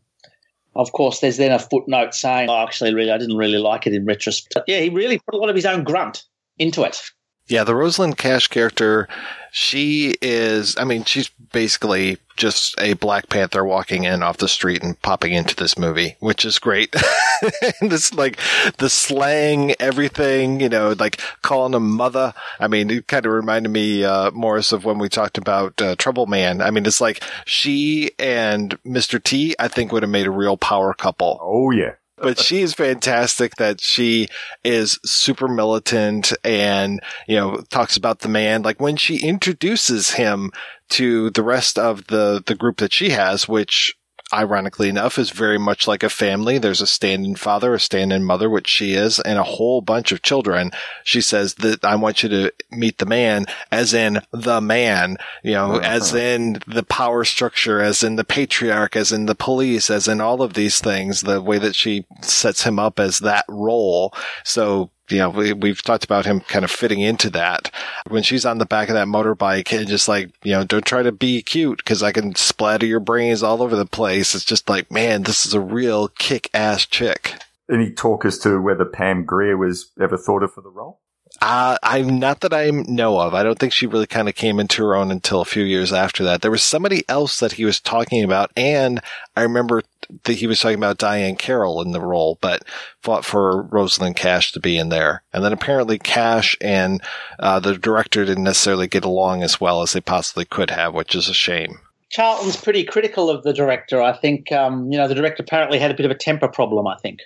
Of 0.76 0.92
course, 0.92 1.20
there's 1.20 1.36
then 1.36 1.52
a 1.52 1.58
footnote 1.58 2.14
saying, 2.14 2.48
"Oh, 2.48 2.62
actually, 2.62 2.94
really, 2.94 3.10
I 3.10 3.18
didn't 3.18 3.36
really 3.36 3.58
like 3.58 3.86
it 3.86 3.94
in 3.94 4.04
retrospect." 4.04 4.54
But 4.54 4.64
yeah, 4.66 4.80
he 4.80 4.88
really 4.88 5.18
put 5.18 5.34
a 5.34 5.38
lot 5.38 5.50
of 5.50 5.56
his 5.56 5.66
own 5.66 5.84
grunt 5.84 6.24
into 6.58 6.84
it. 6.84 7.00
Yeah, 7.46 7.64
the 7.64 7.74
Rosalind 7.74 8.16
Cash 8.16 8.48
character, 8.48 9.06
she 9.52 10.14
is, 10.22 10.76
I 10.78 10.84
mean, 10.84 11.04
she's 11.04 11.28
basically 11.28 12.16
just 12.36 12.74
a 12.80 12.94
Black 12.94 13.28
Panther 13.28 13.64
walking 13.64 14.04
in 14.04 14.22
off 14.22 14.38
the 14.38 14.48
street 14.48 14.82
and 14.82 15.00
popping 15.02 15.34
into 15.34 15.54
this 15.54 15.76
movie, 15.76 16.16
which 16.20 16.46
is 16.46 16.58
great. 16.58 16.96
this, 17.82 18.14
like, 18.14 18.38
the 18.78 18.88
slang, 18.88 19.74
everything, 19.78 20.58
you 20.60 20.70
know, 20.70 20.96
like 20.98 21.20
calling 21.42 21.74
him 21.74 21.90
mother. 21.90 22.32
I 22.58 22.66
mean, 22.66 22.90
it 22.90 23.08
kind 23.08 23.26
of 23.26 23.32
reminded 23.32 23.68
me, 23.68 24.04
uh, 24.04 24.30
Maurice 24.30 24.72
of 24.72 24.86
when 24.86 24.98
we 24.98 25.10
talked 25.10 25.36
about, 25.36 25.80
uh, 25.82 25.96
Trouble 25.96 26.26
Man. 26.26 26.62
I 26.62 26.70
mean, 26.70 26.86
it's 26.86 27.00
like 27.00 27.22
she 27.44 28.12
and 28.18 28.82
Mr. 28.84 29.22
T, 29.22 29.54
I 29.58 29.68
think 29.68 29.92
would 29.92 30.02
have 30.02 30.10
made 30.10 30.26
a 30.26 30.30
real 30.32 30.56
power 30.56 30.94
couple. 30.94 31.38
Oh, 31.42 31.70
yeah 31.70 31.92
but 32.16 32.38
she 32.38 32.62
is 32.62 32.74
fantastic 32.74 33.56
that 33.56 33.80
she 33.80 34.28
is 34.62 34.98
super 35.04 35.48
militant 35.48 36.32
and, 36.44 37.00
you 37.26 37.36
know, 37.36 37.62
talks 37.70 37.96
about 37.96 38.20
the 38.20 38.28
man. 38.28 38.62
Like 38.62 38.80
when 38.80 38.96
she 38.96 39.18
introduces 39.18 40.12
him 40.12 40.52
to 40.90 41.30
the 41.30 41.42
rest 41.42 41.78
of 41.78 42.06
the, 42.06 42.42
the 42.46 42.54
group 42.54 42.78
that 42.78 42.92
she 42.92 43.10
has, 43.10 43.48
which 43.48 43.96
ironically 44.34 44.88
enough, 44.88 45.18
is 45.18 45.30
very 45.30 45.58
much 45.58 45.86
like 45.86 46.02
a 46.02 46.10
family. 46.10 46.58
There's 46.58 46.80
a 46.80 46.86
stand-in 46.86 47.36
father, 47.36 47.74
a 47.74 47.80
stand-in 47.80 48.24
mother, 48.24 48.50
which 48.50 48.66
she 48.66 48.94
is, 48.94 49.20
and 49.20 49.38
a 49.38 49.44
whole 49.44 49.80
bunch 49.80 50.12
of 50.12 50.22
children. 50.22 50.72
She 51.04 51.20
says 51.20 51.54
that 51.54 51.84
I 51.84 51.96
want 51.96 52.22
you 52.22 52.28
to 52.30 52.52
meet 52.70 52.98
the 52.98 53.06
man, 53.06 53.46
as 53.70 53.94
in 53.94 54.20
the 54.32 54.60
man, 54.60 55.16
you 55.42 55.52
know, 55.52 55.76
uh-huh. 55.76 55.80
as 55.84 56.14
in 56.14 56.58
the 56.66 56.82
power 56.82 57.24
structure, 57.24 57.80
as 57.80 58.02
in 58.02 58.16
the 58.16 58.24
patriarch, 58.24 58.96
as 58.96 59.12
in 59.12 59.26
the 59.26 59.34
police, 59.34 59.90
as 59.90 60.08
in 60.08 60.20
all 60.20 60.42
of 60.42 60.54
these 60.54 60.80
things, 60.80 61.20
the 61.20 61.40
way 61.40 61.58
that 61.58 61.74
she 61.74 62.04
sets 62.20 62.64
him 62.64 62.78
up 62.78 62.98
as 62.98 63.20
that 63.20 63.44
role. 63.48 64.12
So 64.42 64.90
you 65.10 65.18
know, 65.18 65.30
we, 65.30 65.68
have 65.68 65.82
talked 65.82 66.04
about 66.04 66.26
him 66.26 66.40
kind 66.40 66.64
of 66.64 66.70
fitting 66.70 67.00
into 67.00 67.30
that. 67.30 67.70
When 68.08 68.22
she's 68.22 68.46
on 68.46 68.58
the 68.58 68.66
back 68.66 68.88
of 68.88 68.94
that 68.94 69.06
motorbike 69.06 69.76
and 69.76 69.86
just 69.86 70.08
like, 70.08 70.30
you 70.42 70.52
know, 70.52 70.64
don't 70.64 70.84
try 70.84 71.02
to 71.02 71.12
be 71.12 71.42
cute 71.42 71.78
because 71.78 72.02
I 72.02 72.12
can 72.12 72.34
splatter 72.34 72.86
your 72.86 73.00
brains 73.00 73.42
all 73.42 73.62
over 73.62 73.76
the 73.76 73.86
place. 73.86 74.34
It's 74.34 74.44
just 74.44 74.68
like, 74.68 74.90
man, 74.90 75.22
this 75.24 75.44
is 75.44 75.54
a 75.54 75.60
real 75.60 76.08
kick 76.08 76.48
ass 76.54 76.86
chick. 76.86 77.34
Any 77.70 77.90
talk 77.90 78.24
as 78.24 78.38
to 78.40 78.60
whether 78.60 78.84
Pam 78.84 79.24
Grier 79.24 79.56
was 79.56 79.90
ever 80.00 80.16
thought 80.16 80.42
of 80.42 80.52
for 80.52 80.60
the 80.60 80.70
role? 80.70 81.00
Uh, 81.46 81.76
I'm 81.82 82.18
not 82.18 82.40
that 82.40 82.54
I 82.54 82.70
know 82.70 83.20
of. 83.20 83.34
I 83.34 83.42
don't 83.42 83.58
think 83.58 83.74
she 83.74 83.86
really 83.86 84.06
kind 84.06 84.30
of 84.30 84.34
came 84.34 84.58
into 84.58 84.82
her 84.82 84.96
own 84.96 85.10
until 85.10 85.42
a 85.42 85.44
few 85.44 85.62
years 85.62 85.92
after 85.92 86.24
that. 86.24 86.40
There 86.40 86.50
was 86.50 86.62
somebody 86.62 87.04
else 87.06 87.38
that 87.40 87.52
he 87.52 87.66
was 87.66 87.80
talking 87.80 88.24
about, 88.24 88.50
and 88.56 89.02
I 89.36 89.42
remember 89.42 89.82
that 90.22 90.32
he 90.38 90.46
was 90.46 90.58
talking 90.60 90.78
about 90.78 90.96
Diahann 90.96 91.38
Carroll 91.38 91.82
in 91.82 91.92
the 91.92 92.00
role, 92.00 92.38
but 92.40 92.62
fought 93.02 93.26
for 93.26 93.64
Rosalind 93.64 94.16
Cash 94.16 94.52
to 94.52 94.60
be 94.60 94.78
in 94.78 94.88
there. 94.88 95.22
And 95.34 95.44
then 95.44 95.52
apparently 95.52 95.98
Cash 95.98 96.56
and 96.62 97.02
uh, 97.38 97.60
the 97.60 97.76
director 97.76 98.24
didn't 98.24 98.44
necessarily 98.44 98.86
get 98.86 99.04
along 99.04 99.42
as 99.42 99.60
well 99.60 99.82
as 99.82 99.92
they 99.92 100.00
possibly 100.00 100.46
could 100.46 100.70
have, 100.70 100.94
which 100.94 101.14
is 101.14 101.28
a 101.28 101.34
shame. 101.34 101.78
Charlton's 102.08 102.56
pretty 102.56 102.84
critical 102.84 103.28
of 103.28 103.42
the 103.42 103.52
director. 103.52 104.00
I 104.00 104.16
think, 104.16 104.50
um, 104.50 104.90
you 104.90 104.96
know, 104.96 105.08
the 105.08 105.14
director 105.14 105.42
apparently 105.42 105.78
had 105.78 105.90
a 105.90 105.94
bit 105.94 106.06
of 106.06 106.10
a 106.10 106.16
temper 106.16 106.48
problem, 106.48 106.86
I 106.86 106.96
think. 107.02 107.20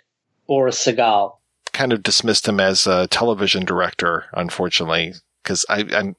Boris 0.48 0.84
Sagal 0.84 1.37
kind 1.78 1.92
of 1.92 2.02
dismissed 2.02 2.48
him 2.48 2.58
as 2.58 2.88
a 2.88 3.06
television 3.06 3.64
director, 3.64 4.24
unfortunately, 4.32 5.14
because 5.44 5.64
I, 5.68 5.84
I'm, 5.94 6.16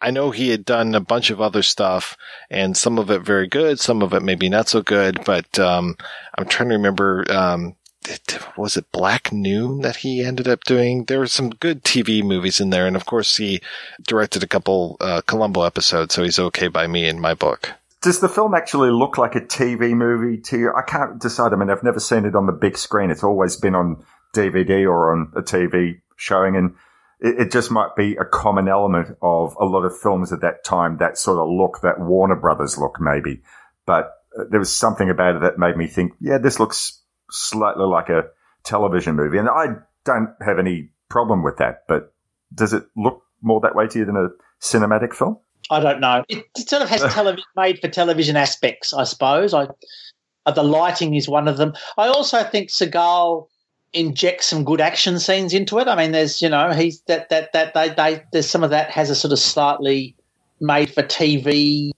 I 0.00 0.12
know 0.12 0.30
he 0.30 0.50
had 0.50 0.64
done 0.64 0.94
a 0.94 1.00
bunch 1.00 1.30
of 1.30 1.40
other 1.40 1.64
stuff 1.64 2.16
and 2.48 2.76
some 2.76 3.00
of 3.00 3.10
it 3.10 3.22
very 3.22 3.48
good, 3.48 3.80
some 3.80 4.02
of 4.02 4.14
it 4.14 4.22
maybe 4.22 4.48
not 4.48 4.68
so 4.68 4.82
good, 4.82 5.24
but, 5.24 5.58
um, 5.58 5.96
I'm 6.38 6.46
trying 6.46 6.68
to 6.68 6.76
remember, 6.76 7.24
um, 7.28 7.74
was 8.56 8.76
it 8.76 8.92
Black 8.92 9.32
Noon 9.32 9.80
that 9.80 9.96
he 9.96 10.24
ended 10.24 10.46
up 10.46 10.62
doing? 10.62 11.06
There 11.06 11.18
were 11.18 11.26
some 11.26 11.50
good 11.50 11.82
TV 11.82 12.22
movies 12.22 12.60
in 12.60 12.70
there. 12.70 12.86
And 12.86 12.94
of 12.94 13.04
course, 13.04 13.38
he 13.38 13.62
directed 14.06 14.44
a 14.44 14.46
couple, 14.46 14.96
uh, 15.00 15.22
Columbo 15.26 15.62
episodes. 15.62 16.14
So 16.14 16.22
he's 16.22 16.38
okay 16.38 16.68
by 16.68 16.86
me 16.86 17.08
in 17.08 17.18
my 17.18 17.34
book. 17.34 17.72
Does 18.02 18.20
the 18.20 18.28
film 18.28 18.54
actually 18.54 18.90
look 18.90 19.16
like 19.16 19.34
a 19.34 19.40
TV 19.40 19.94
movie 19.94 20.38
to 20.42 20.58
you? 20.58 20.72
I 20.76 20.82
can't 20.82 21.18
decide. 21.18 21.54
I 21.54 21.56
mean, 21.56 21.70
I've 21.70 21.82
never 21.82 21.98
seen 21.98 22.26
it 22.26 22.36
on 22.36 22.44
the 22.44 22.52
big 22.52 22.76
screen. 22.76 23.10
It's 23.10 23.24
always 23.24 23.56
been 23.56 23.74
on 23.74 24.04
DVD 24.34 24.86
or 24.88 25.12
on 25.12 25.32
a 25.36 25.42
TV 25.42 26.00
showing. 26.16 26.56
And 26.56 26.74
it, 27.20 27.46
it, 27.46 27.52
just 27.52 27.70
might 27.70 27.96
be 27.96 28.16
a 28.16 28.24
common 28.24 28.68
element 28.68 29.16
of 29.22 29.56
a 29.60 29.64
lot 29.64 29.84
of 29.84 29.98
films 29.98 30.32
at 30.32 30.40
that 30.42 30.64
time, 30.64 30.98
that 30.98 31.18
sort 31.18 31.38
of 31.38 31.48
look, 31.48 31.80
that 31.82 32.00
Warner 32.00 32.36
Brothers 32.36 32.78
look, 32.78 32.98
maybe. 33.00 33.42
But 33.86 34.10
uh, 34.38 34.44
there 34.50 34.60
was 34.60 34.74
something 34.74 35.10
about 35.10 35.36
it 35.36 35.42
that 35.42 35.58
made 35.58 35.76
me 35.76 35.86
think, 35.86 36.12
yeah, 36.20 36.38
this 36.38 36.58
looks 36.58 37.00
slightly 37.30 37.86
like 37.86 38.08
a 38.08 38.24
television 38.64 39.16
movie. 39.16 39.38
And 39.38 39.48
I 39.48 39.66
don't 40.04 40.34
have 40.44 40.58
any 40.58 40.90
problem 41.08 41.42
with 41.42 41.58
that. 41.58 41.84
But 41.88 42.12
does 42.52 42.72
it 42.72 42.84
look 42.96 43.22
more 43.42 43.60
that 43.60 43.74
way 43.74 43.86
to 43.86 43.98
you 43.98 44.04
than 44.04 44.16
a 44.16 44.28
cinematic 44.60 45.14
film? 45.14 45.38
I 45.70 45.80
don't 45.80 46.00
know. 46.00 46.24
It, 46.28 46.44
sort 46.68 46.82
of 46.82 46.88
has 46.88 47.00
television 47.14 47.44
made 47.56 47.78
for 47.80 47.88
television 47.88 48.36
aspects, 48.36 48.92
I 48.92 49.04
suppose. 49.04 49.54
I, 49.54 49.68
uh, 50.46 50.52
the 50.52 50.62
lighting 50.62 51.14
is 51.14 51.28
one 51.28 51.48
of 51.48 51.56
them. 51.56 51.72
I 51.96 52.08
also 52.08 52.42
think 52.42 52.70
Sagal 52.70 53.48
inject 53.94 54.44
some 54.44 54.64
good 54.64 54.80
action 54.80 55.18
scenes 55.18 55.54
into 55.54 55.78
it. 55.78 55.88
I 55.88 55.96
mean, 55.96 56.12
there's 56.12 56.42
you 56.42 56.48
know 56.48 56.72
he's 56.72 57.00
that 57.02 57.30
that 57.30 57.52
that 57.52 57.74
they 57.74 57.90
they 57.90 58.22
there's 58.32 58.50
some 58.50 58.64
of 58.64 58.70
that 58.70 58.90
has 58.90 59.10
a 59.10 59.14
sort 59.14 59.32
of 59.32 59.38
slightly 59.38 60.16
made 60.60 60.92
for 60.92 61.02
TV 61.02 61.90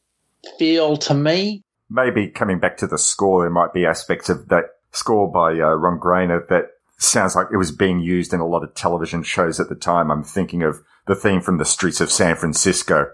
feel 0.59 0.97
to 0.99 1.15
me. 1.15 1.63
Maybe 1.89 2.29
coming 2.29 2.59
back 2.59 2.77
to 2.79 2.87
the 2.87 2.99
score, 2.99 3.43
there 3.43 3.51
might 3.51 3.73
be 3.73 3.87
aspects 3.87 4.29
of 4.29 4.49
that 4.49 4.65
score 4.93 5.31
by 5.31 5.53
uh, 5.53 5.75
Ron 5.75 6.01
Grainer 6.01 6.47
that 6.49 6.71
sounds 6.99 7.37
like 7.37 7.49
it 7.53 7.57
was 7.57 7.71
being 7.71 8.01
used 8.01 8.33
in 8.33 8.41
a 8.41 8.47
lot 8.47 8.65
of 8.65 8.75
television 8.75 9.23
shows 9.23 9.61
at 9.61 9.69
the 9.69 9.75
time. 9.75 10.11
I'm 10.11 10.25
thinking 10.25 10.63
of 10.63 10.83
the 11.07 11.15
theme 11.15 11.41
from 11.41 11.59
the 11.59 11.65
streets 11.65 12.01
of 12.01 12.11
San 12.11 12.37
Francisco. 12.37 13.11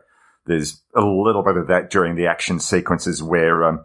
There's 0.46 0.82
a 0.94 1.02
little 1.02 1.42
bit 1.42 1.56
of 1.56 1.68
that 1.68 1.90
during 1.90 2.16
the 2.16 2.26
action 2.26 2.58
sequences 2.58 3.22
where 3.22 3.64
um, 3.64 3.84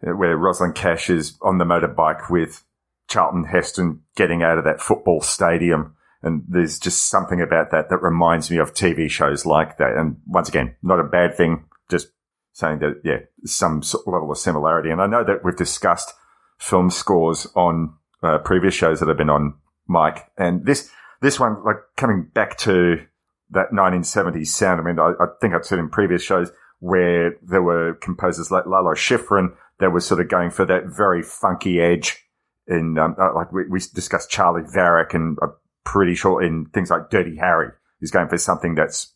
where 0.00 0.36
Rosalind 0.36 0.74
Cash 0.74 1.10
is 1.10 1.36
on 1.42 1.58
the 1.58 1.64
motorbike 1.64 2.30
with 2.30 2.62
Charlton 3.08 3.44
Heston 3.44 4.02
getting 4.16 4.42
out 4.42 4.58
of 4.58 4.64
that 4.64 4.80
football 4.80 5.20
stadium. 5.20 5.94
And 6.22 6.44
there's 6.48 6.78
just 6.78 7.08
something 7.08 7.40
about 7.40 7.70
that 7.70 7.90
that 7.90 8.02
reminds 8.02 8.50
me 8.50 8.58
of 8.58 8.74
TV 8.74 9.10
shows 9.10 9.46
like 9.46 9.78
that. 9.78 9.96
And 9.96 10.16
once 10.26 10.48
again, 10.48 10.76
not 10.82 11.00
a 11.00 11.04
bad 11.04 11.36
thing, 11.36 11.64
just 11.90 12.08
saying 12.52 12.80
that, 12.80 13.00
yeah, 13.04 13.18
some 13.44 13.82
level 14.06 14.30
of 14.30 14.38
similarity. 14.38 14.90
And 14.90 15.00
I 15.00 15.06
know 15.06 15.24
that 15.24 15.44
we've 15.44 15.56
discussed 15.56 16.12
film 16.58 16.90
scores 16.90 17.46
on 17.54 17.94
uh, 18.22 18.38
previous 18.38 18.74
shows 18.74 19.00
that 19.00 19.08
have 19.08 19.16
been 19.16 19.30
on 19.30 19.54
Mike. 19.86 20.26
And 20.36 20.66
this, 20.66 20.90
this 21.22 21.38
one, 21.38 21.64
like 21.64 21.76
coming 21.96 22.28
back 22.34 22.58
to 22.58 23.04
that 23.50 23.70
1970s 23.72 24.48
sound, 24.48 24.80
I 24.80 24.84
mean, 24.84 24.98
I, 24.98 25.12
I 25.20 25.26
think 25.40 25.54
I've 25.54 25.64
said 25.64 25.78
in 25.78 25.88
previous 25.88 26.22
shows 26.22 26.50
where 26.80 27.36
there 27.42 27.62
were 27.62 27.94
composers 27.94 28.50
like 28.50 28.66
Lalo 28.66 28.94
Schifrin 28.94 29.54
that 29.78 29.90
were 29.90 30.00
sort 30.00 30.20
of 30.20 30.28
going 30.28 30.50
for 30.50 30.64
that 30.64 30.86
very 30.86 31.22
funky 31.22 31.80
edge 31.80 32.27
in 32.68 32.98
um, 32.98 33.16
uh, 33.18 33.34
like 33.34 33.50
we, 33.52 33.66
we, 33.68 33.80
discussed 33.94 34.30
Charley 34.30 34.62
Varrick 34.62 35.14
and 35.14 35.38
I'm 35.42 35.52
pretty 35.84 36.14
sure 36.14 36.42
in 36.42 36.66
things 36.66 36.90
like 36.90 37.10
Dirty 37.10 37.36
Harry, 37.36 37.70
he's 37.98 38.10
going 38.10 38.28
for 38.28 38.38
something 38.38 38.74
that's 38.74 39.14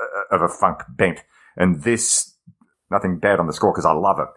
uh, 0.00 0.34
of 0.34 0.42
a 0.42 0.48
funk 0.48 0.80
bent. 0.88 1.20
And 1.56 1.82
this, 1.82 2.34
nothing 2.90 3.18
bad 3.18 3.38
on 3.38 3.46
the 3.46 3.52
score 3.52 3.72
because 3.72 3.84
I 3.84 3.92
love 3.92 4.18
it, 4.18 4.28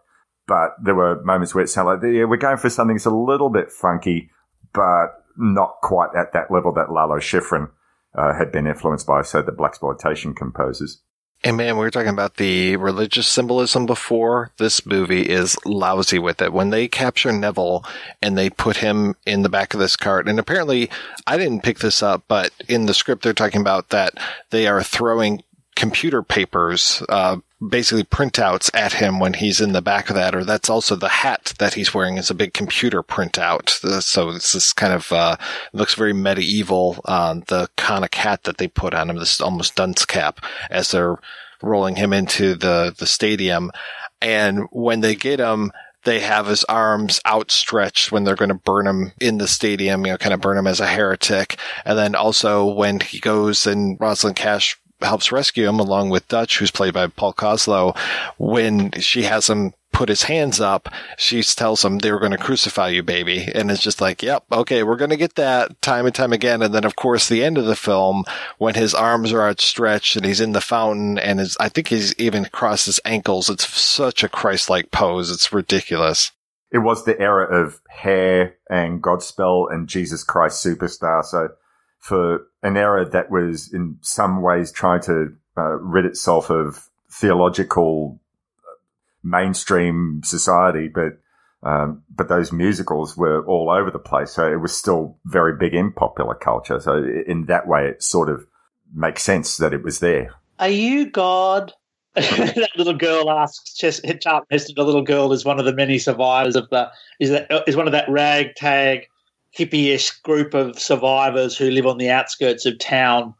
but 0.47 0.71
there 0.83 0.95
were 0.95 1.23
moments 1.23 1.55
where 1.55 1.63
it 1.63 1.69
sounded 1.69 2.05
like 2.05 2.13
yeah, 2.13 2.25
we're 2.25 2.37
going 2.37 2.57
for 2.57 2.69
something 2.69 2.97
that's 2.97 3.05
a 3.05 3.11
little 3.11 3.49
bit 3.49 3.71
funky, 3.71 4.29
but 4.73 5.07
not 5.37 5.75
quite 5.81 6.09
at 6.17 6.33
that 6.33 6.51
level 6.51 6.73
that 6.73 6.91
Lalo 6.91 7.17
Schifrin 7.17 7.69
uh, 8.17 8.33
had 8.33 8.51
been 8.51 8.67
influenced 8.67 9.07
by, 9.07 9.21
so 9.21 9.41
the 9.41 9.51
blaxploitation 9.51 10.35
composers. 10.35 11.01
And 11.43 11.55
man, 11.55 11.75
we 11.75 11.81
were 11.81 11.91
talking 11.91 12.09
about 12.09 12.37
the 12.37 12.75
religious 12.77 13.27
symbolism 13.27 13.85
before. 13.85 14.51
This 14.57 14.85
movie 14.85 15.21
is 15.21 15.55
lousy 15.65 16.19
with 16.19 16.41
it. 16.41 16.51
When 16.51 16.71
they 16.71 16.87
capture 16.87 17.31
Neville 17.31 17.85
and 18.21 18.37
they 18.37 18.49
put 18.49 18.77
him 18.77 19.15
in 19.25 19.43
the 19.43 19.49
back 19.49 19.73
of 19.73 19.79
this 19.79 19.95
cart, 19.95 20.27
and 20.27 20.39
apparently 20.39 20.89
I 21.27 21.37
didn't 21.37 21.63
pick 21.63 21.79
this 21.79 22.01
up, 22.01 22.23
but 22.27 22.51
in 22.67 22.87
the 22.87 22.93
script 22.93 23.23
they're 23.23 23.33
talking 23.33 23.61
about 23.61 23.89
that 23.89 24.13
they 24.49 24.67
are 24.67 24.81
throwing 24.81 25.43
computer 25.75 26.23
papers, 26.23 27.03
uh, 27.07 27.37
basically 27.65 28.03
printouts 28.03 28.69
at 28.73 28.93
him 28.93 29.19
when 29.19 29.33
he's 29.33 29.59
in 29.59 29.73
the 29.73 29.81
back 29.81 30.09
of 30.09 30.15
that, 30.15 30.35
or 30.35 30.43
that's 30.43 30.69
also 30.69 30.95
the 30.95 31.09
hat 31.09 31.53
that 31.59 31.73
he's 31.73 31.93
wearing 31.93 32.17
is 32.17 32.29
a 32.29 32.35
big 32.35 32.53
computer 32.53 33.01
printout. 33.01 33.83
Uh, 33.83 33.99
so 33.99 34.29
it's 34.29 34.53
this 34.53 34.73
kind 34.73 34.93
of, 34.93 35.11
uh, 35.11 35.37
looks 35.73 35.95
very 35.95 36.13
medieval, 36.13 36.99
uh, 37.05 37.33
the 37.47 37.67
conic 37.75 38.15
hat 38.15 38.43
that 38.43 38.57
they 38.57 38.67
put 38.67 38.93
on 38.93 39.09
him, 39.09 39.17
this 39.17 39.41
almost 39.41 39.75
dunce 39.75 40.05
cap 40.05 40.39
as 40.69 40.91
they're 40.91 41.17
rolling 41.61 41.95
him 41.95 42.13
into 42.13 42.53
the, 42.53 42.93
the 42.97 43.07
stadium. 43.07 43.71
And 44.21 44.67
when 44.71 45.01
they 45.01 45.15
get 45.15 45.39
him, 45.39 45.71
they 46.03 46.19
have 46.21 46.47
his 46.47 46.63
arms 46.65 47.19
outstretched 47.25 48.11
when 48.11 48.23
they're 48.23 48.35
going 48.35 48.49
to 48.49 48.55
burn 48.55 48.87
him 48.87 49.11
in 49.19 49.39
the 49.39 49.47
stadium, 49.47 50.05
you 50.05 50.13
know, 50.13 50.17
kind 50.17 50.33
of 50.33 50.41
burn 50.41 50.57
him 50.57 50.67
as 50.67 50.79
a 50.79 50.87
heretic. 50.87 51.59
And 51.85 51.97
then 51.97 52.15
also 52.15 52.65
when 52.65 52.99
he 52.99 53.19
goes 53.19 53.67
and 53.67 53.97
Rosalind 53.99 54.37
Cash 54.37 54.79
helps 55.01 55.31
rescue 55.31 55.67
him 55.67 55.79
along 55.79 56.09
with 56.09 56.27
Dutch, 56.27 56.59
who's 56.59 56.71
played 56.71 56.93
by 56.93 57.07
Paul 57.07 57.33
Koslo, 57.33 57.97
when 58.37 58.91
she 58.99 59.23
has 59.23 59.49
him 59.49 59.73
put 59.93 60.09
his 60.09 60.23
hands 60.23 60.61
up, 60.61 60.89
she 61.17 61.41
tells 61.41 61.83
him 61.83 61.97
they 61.97 62.11
were 62.11 62.19
going 62.19 62.31
to 62.31 62.37
crucify 62.37 62.89
you, 62.89 63.01
baby. 63.01 63.49
And 63.55 63.71
it's 63.71 63.81
just 63.81 63.99
like, 63.99 64.21
yep, 64.21 64.43
okay, 64.51 64.83
we're 64.83 64.95
going 64.95 65.09
to 65.09 65.17
get 65.17 65.35
that 65.35 65.81
time 65.81 66.05
and 66.05 66.13
time 66.13 66.33
again. 66.33 66.61
And 66.61 66.71
then, 66.71 66.83
of 66.83 66.95
course, 66.95 67.27
the 67.27 67.43
end 67.43 67.57
of 67.57 67.65
the 67.65 67.75
film, 67.75 68.23
when 68.59 68.75
his 68.75 68.93
arms 68.93 69.33
are 69.33 69.47
outstretched 69.47 70.15
and 70.15 70.23
he's 70.23 70.41
in 70.41 70.51
the 70.51 70.61
fountain 70.61 71.17
and 71.17 71.39
his, 71.39 71.57
I 71.59 71.69
think 71.69 71.87
he's 71.87 72.13
even 72.19 72.45
crossed 72.45 72.85
his 72.85 72.99
ankles. 73.05 73.49
It's 73.49 73.67
such 73.67 74.23
a 74.23 74.29
Christ-like 74.29 74.91
pose. 74.91 75.31
It's 75.31 75.51
ridiculous. 75.51 76.31
It 76.71 76.79
was 76.79 77.05
the 77.05 77.19
era 77.19 77.45
of 77.45 77.81
Hair 77.89 78.55
and 78.69 79.01
Godspell 79.01 79.73
and 79.73 79.87
Jesus 79.87 80.23
Christ 80.23 80.63
Superstar. 80.63 81.23
So 81.23 81.49
for 82.07 82.47
an 82.63 82.77
era 82.77 83.07
that 83.09 83.29
was 83.29 83.73
in 83.73 83.97
some 83.99 84.41
ways 84.41 84.71
trying 84.71 85.01
to 85.01 85.35
uh, 85.57 85.75
rid 85.81 86.05
itself 86.05 86.49
of 86.49 86.87
theological 87.11 88.17
mainstream 89.23 90.21
society, 90.23 90.87
but 90.87 91.19
um, 91.63 92.03
but 92.09 92.29
those 92.29 92.53
musicals 92.53 93.17
were 93.17 93.45
all 93.45 93.69
over 93.69 93.91
the 93.91 93.99
place, 93.99 94.31
so 94.31 94.49
it 94.49 94.61
was 94.61 94.77
still 94.77 95.17
very 95.25 95.57
big 95.57 95.73
in 95.73 95.91
popular 95.91 96.33
culture. 96.33 96.79
So 96.79 97.03
in 97.03 97.47
that 97.47 97.67
way, 97.67 97.87
it 97.87 98.01
sort 98.01 98.29
of 98.29 98.47
makes 98.93 99.21
sense 99.23 99.57
that 99.57 99.73
it 99.73 99.83
was 99.83 99.99
there. 99.99 100.33
Are 100.59 100.69
you 100.69 101.09
God? 101.09 101.73
that 102.13 102.69
little 102.77 102.93
girl 102.93 103.29
asks 103.29 103.73
Charlton 103.73 104.47
Heston. 104.49 104.75
The 104.77 104.85
little 104.85 105.01
girl 105.01 105.33
is 105.33 105.43
one 105.43 105.59
of 105.59 105.65
the 105.65 105.73
many 105.73 105.99
survivors 105.99 106.55
of 106.55 106.69
the 106.69 106.89
is 107.19 107.31
that 107.31 107.51
is 107.67 107.75
one 107.75 107.87
of 107.87 107.91
that 107.91 108.09
ragtag 108.09 109.07
hippie-ish 109.55 110.11
group 110.21 110.53
of 110.53 110.79
survivors 110.79 111.57
who 111.57 111.69
live 111.69 111.85
on 111.85 111.97
the 111.97 112.09
outskirts 112.09 112.65
of 112.65 112.79
town. 112.79 113.33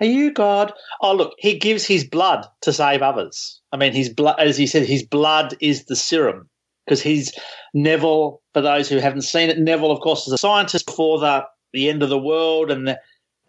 Are 0.00 0.06
you 0.06 0.32
God? 0.32 0.72
Oh, 1.00 1.14
look, 1.14 1.34
he 1.38 1.58
gives 1.58 1.86
his 1.86 2.04
blood 2.04 2.46
to 2.62 2.72
save 2.72 3.02
others. 3.02 3.60
I 3.72 3.76
mean, 3.76 3.92
his 3.92 4.08
blood, 4.08 4.36
as 4.38 4.56
he 4.56 4.66
said, 4.66 4.86
his 4.86 5.02
blood 5.02 5.56
is 5.60 5.84
the 5.84 5.96
serum 5.96 6.48
because 6.84 7.02
he's 7.02 7.32
Neville. 7.74 8.40
For 8.52 8.60
those 8.60 8.88
who 8.88 8.98
haven't 8.98 9.22
seen 9.22 9.48
it, 9.48 9.58
Neville, 9.58 9.90
of 9.90 10.00
course, 10.00 10.26
is 10.26 10.32
a 10.32 10.38
scientist 10.38 10.86
before 10.86 11.18
the 11.18 11.44
the 11.72 11.88
end 11.88 12.02
of 12.02 12.10
the 12.10 12.18
world, 12.18 12.70
and 12.70 12.86
the, 12.86 13.00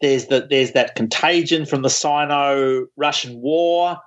there's 0.02 0.28
the, 0.28 0.48
there's 0.50 0.72
that 0.72 0.96
contagion 0.96 1.66
from 1.66 1.82
the 1.82 1.90
Sino-Russian 1.90 3.42
War, 3.42 3.98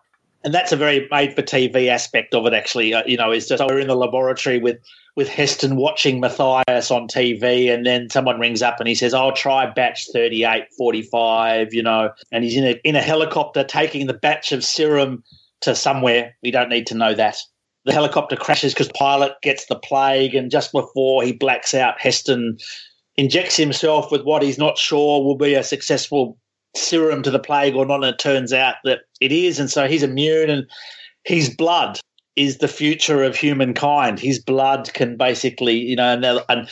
and 0.46 0.54
that's 0.54 0.70
a 0.70 0.76
very 0.76 1.08
made-for-TV 1.10 1.88
aspect 1.88 2.32
of 2.32 2.46
it. 2.46 2.54
Actually, 2.54 2.94
uh, 2.94 3.02
you 3.04 3.16
know, 3.16 3.32
is 3.32 3.48
just 3.48 3.60
we're 3.64 3.80
in 3.80 3.88
the 3.88 3.96
laboratory 3.96 4.60
with 4.60 4.78
with 5.16 5.28
Heston 5.28 5.74
watching 5.74 6.20
Matthias 6.20 6.92
on 6.92 7.08
TV, 7.08 7.68
and 7.68 7.84
then 7.84 8.08
someone 8.10 8.38
rings 8.38 8.62
up 8.62 8.78
and 8.78 8.88
he 8.88 8.94
says, 8.94 9.12
"I'll 9.12 9.32
try 9.32 9.68
batch 9.68 10.06
thirty-eight 10.12 10.66
forty-five," 10.78 11.74
you 11.74 11.82
know, 11.82 12.10
and 12.30 12.44
he's 12.44 12.56
in 12.56 12.64
a 12.64 12.80
in 12.84 12.94
a 12.94 13.02
helicopter 13.02 13.64
taking 13.64 14.06
the 14.06 14.14
batch 14.14 14.52
of 14.52 14.64
serum 14.64 15.24
to 15.62 15.74
somewhere. 15.74 16.36
We 16.44 16.52
don't 16.52 16.70
need 16.70 16.86
to 16.86 16.94
know 16.94 17.12
that. 17.12 17.38
The 17.84 17.92
helicopter 17.92 18.36
crashes 18.36 18.72
because 18.72 18.90
pilot 18.92 19.32
gets 19.42 19.66
the 19.66 19.76
plague, 19.76 20.36
and 20.36 20.48
just 20.48 20.70
before 20.70 21.24
he 21.24 21.32
blacks 21.32 21.74
out, 21.74 22.00
Heston 22.00 22.58
injects 23.16 23.56
himself 23.56 24.12
with 24.12 24.22
what 24.22 24.44
he's 24.44 24.58
not 24.58 24.78
sure 24.78 25.24
will 25.24 25.36
be 25.36 25.54
a 25.54 25.64
successful 25.64 26.38
serum 26.76 27.24
to 27.24 27.32
the 27.32 27.40
plague 27.40 27.74
or 27.74 27.84
not. 27.84 28.04
And 28.04 28.14
it 28.14 28.20
turns 28.20 28.52
out 28.52 28.76
that 28.84 29.00
it 29.20 29.32
is, 29.32 29.58
and 29.58 29.70
so 29.70 29.86
he's 29.86 30.02
immune, 30.02 30.50
and 30.50 30.66
his 31.24 31.54
blood 31.54 31.98
is 32.36 32.58
the 32.58 32.68
future 32.68 33.24
of 33.24 33.34
humankind. 33.36 34.20
His 34.20 34.38
blood 34.38 34.92
can 34.92 35.16
basically, 35.16 35.76
you 35.76 35.96
know, 35.96 36.12
and, 36.12 36.24
and 36.48 36.68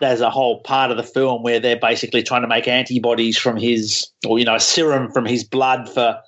there's 0.00 0.20
a 0.20 0.30
whole 0.30 0.60
part 0.60 0.90
of 0.90 0.96
the 0.96 1.02
film 1.02 1.42
where 1.42 1.58
they're 1.58 1.80
basically 1.80 2.22
trying 2.22 2.42
to 2.42 2.48
make 2.48 2.68
antibodies 2.68 3.38
from 3.38 3.56
his, 3.56 4.06
or 4.26 4.38
you 4.38 4.44
know, 4.44 4.56
a 4.56 4.60
serum 4.60 5.10
from 5.10 5.24
his 5.24 5.42
blood 5.42 5.88
for 5.88 6.18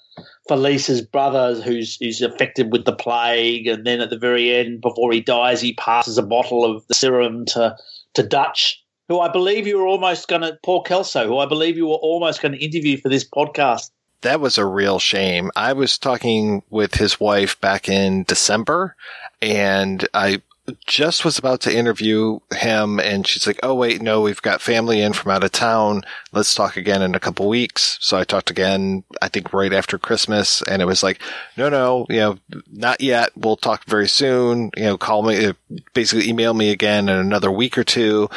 for 0.48 0.56
Lisa's 0.56 1.02
brother 1.02 1.60
who's 1.60 1.96
who's 1.96 2.22
affected 2.22 2.72
with 2.72 2.86
the 2.86 2.94
plague, 2.94 3.66
and 3.66 3.86
then 3.86 4.00
at 4.00 4.10
the 4.10 4.18
very 4.18 4.54
end, 4.54 4.80
before 4.80 5.12
he 5.12 5.20
dies, 5.20 5.60
he 5.60 5.74
passes 5.74 6.18
a 6.18 6.22
bottle 6.22 6.64
of 6.64 6.86
the 6.88 6.94
serum 6.94 7.44
to 7.46 7.76
to 8.14 8.22
Dutch, 8.22 8.82
who 9.08 9.20
I 9.20 9.30
believe 9.30 9.66
you 9.66 9.78
were 9.78 9.86
almost 9.86 10.28
going 10.28 10.42
to 10.42 10.58
Paul 10.64 10.82
Koslo, 10.82 11.26
who 11.26 11.38
I 11.38 11.46
believe 11.46 11.76
you 11.76 11.86
were 11.86 11.96
almost 11.96 12.40
going 12.40 12.52
to 12.52 12.64
interview 12.64 12.96
for 12.98 13.10
this 13.10 13.28
podcast. 13.28 13.90
That 14.22 14.40
was 14.40 14.58
a 14.58 14.66
real 14.66 14.98
shame. 14.98 15.50
I 15.54 15.72
was 15.72 15.98
talking 15.98 16.62
with 16.70 16.94
his 16.94 17.20
wife 17.20 17.60
back 17.60 17.88
in 17.88 18.24
December, 18.24 18.96
and 19.40 20.06
I 20.12 20.42
just 20.86 21.24
was 21.24 21.38
about 21.38 21.60
to 21.62 21.74
interview 21.74 22.40
him 22.54 23.00
and 23.00 23.26
she's 23.26 23.46
like, 23.46 23.58
Oh, 23.62 23.74
wait, 23.74 24.02
no, 24.02 24.20
we've 24.20 24.42
got 24.42 24.60
family 24.60 25.00
in 25.00 25.12
from 25.12 25.32
out 25.32 25.44
of 25.44 25.52
town. 25.52 26.02
Let's 26.32 26.54
talk 26.54 26.76
again 26.76 27.02
in 27.02 27.14
a 27.14 27.20
couple 27.20 27.48
weeks. 27.48 27.98
So 28.00 28.18
I 28.18 28.24
talked 28.24 28.50
again, 28.50 29.04
I 29.22 29.28
think 29.28 29.52
right 29.52 29.72
after 29.72 29.98
Christmas 29.98 30.62
and 30.62 30.82
it 30.82 30.86
was 30.86 31.02
like, 31.02 31.20
no, 31.56 31.68
no, 31.68 32.06
you 32.08 32.18
know, 32.18 32.38
not 32.70 33.00
yet. 33.00 33.30
We'll 33.36 33.56
talk 33.56 33.84
very 33.84 34.08
soon. 34.08 34.70
You 34.76 34.84
know, 34.84 34.98
call 34.98 35.22
me, 35.22 35.52
basically 35.94 36.28
email 36.28 36.54
me 36.54 36.70
again 36.70 37.08
in 37.08 37.16
another 37.16 37.50
week 37.50 37.78
or 37.78 37.84
two 37.84 38.28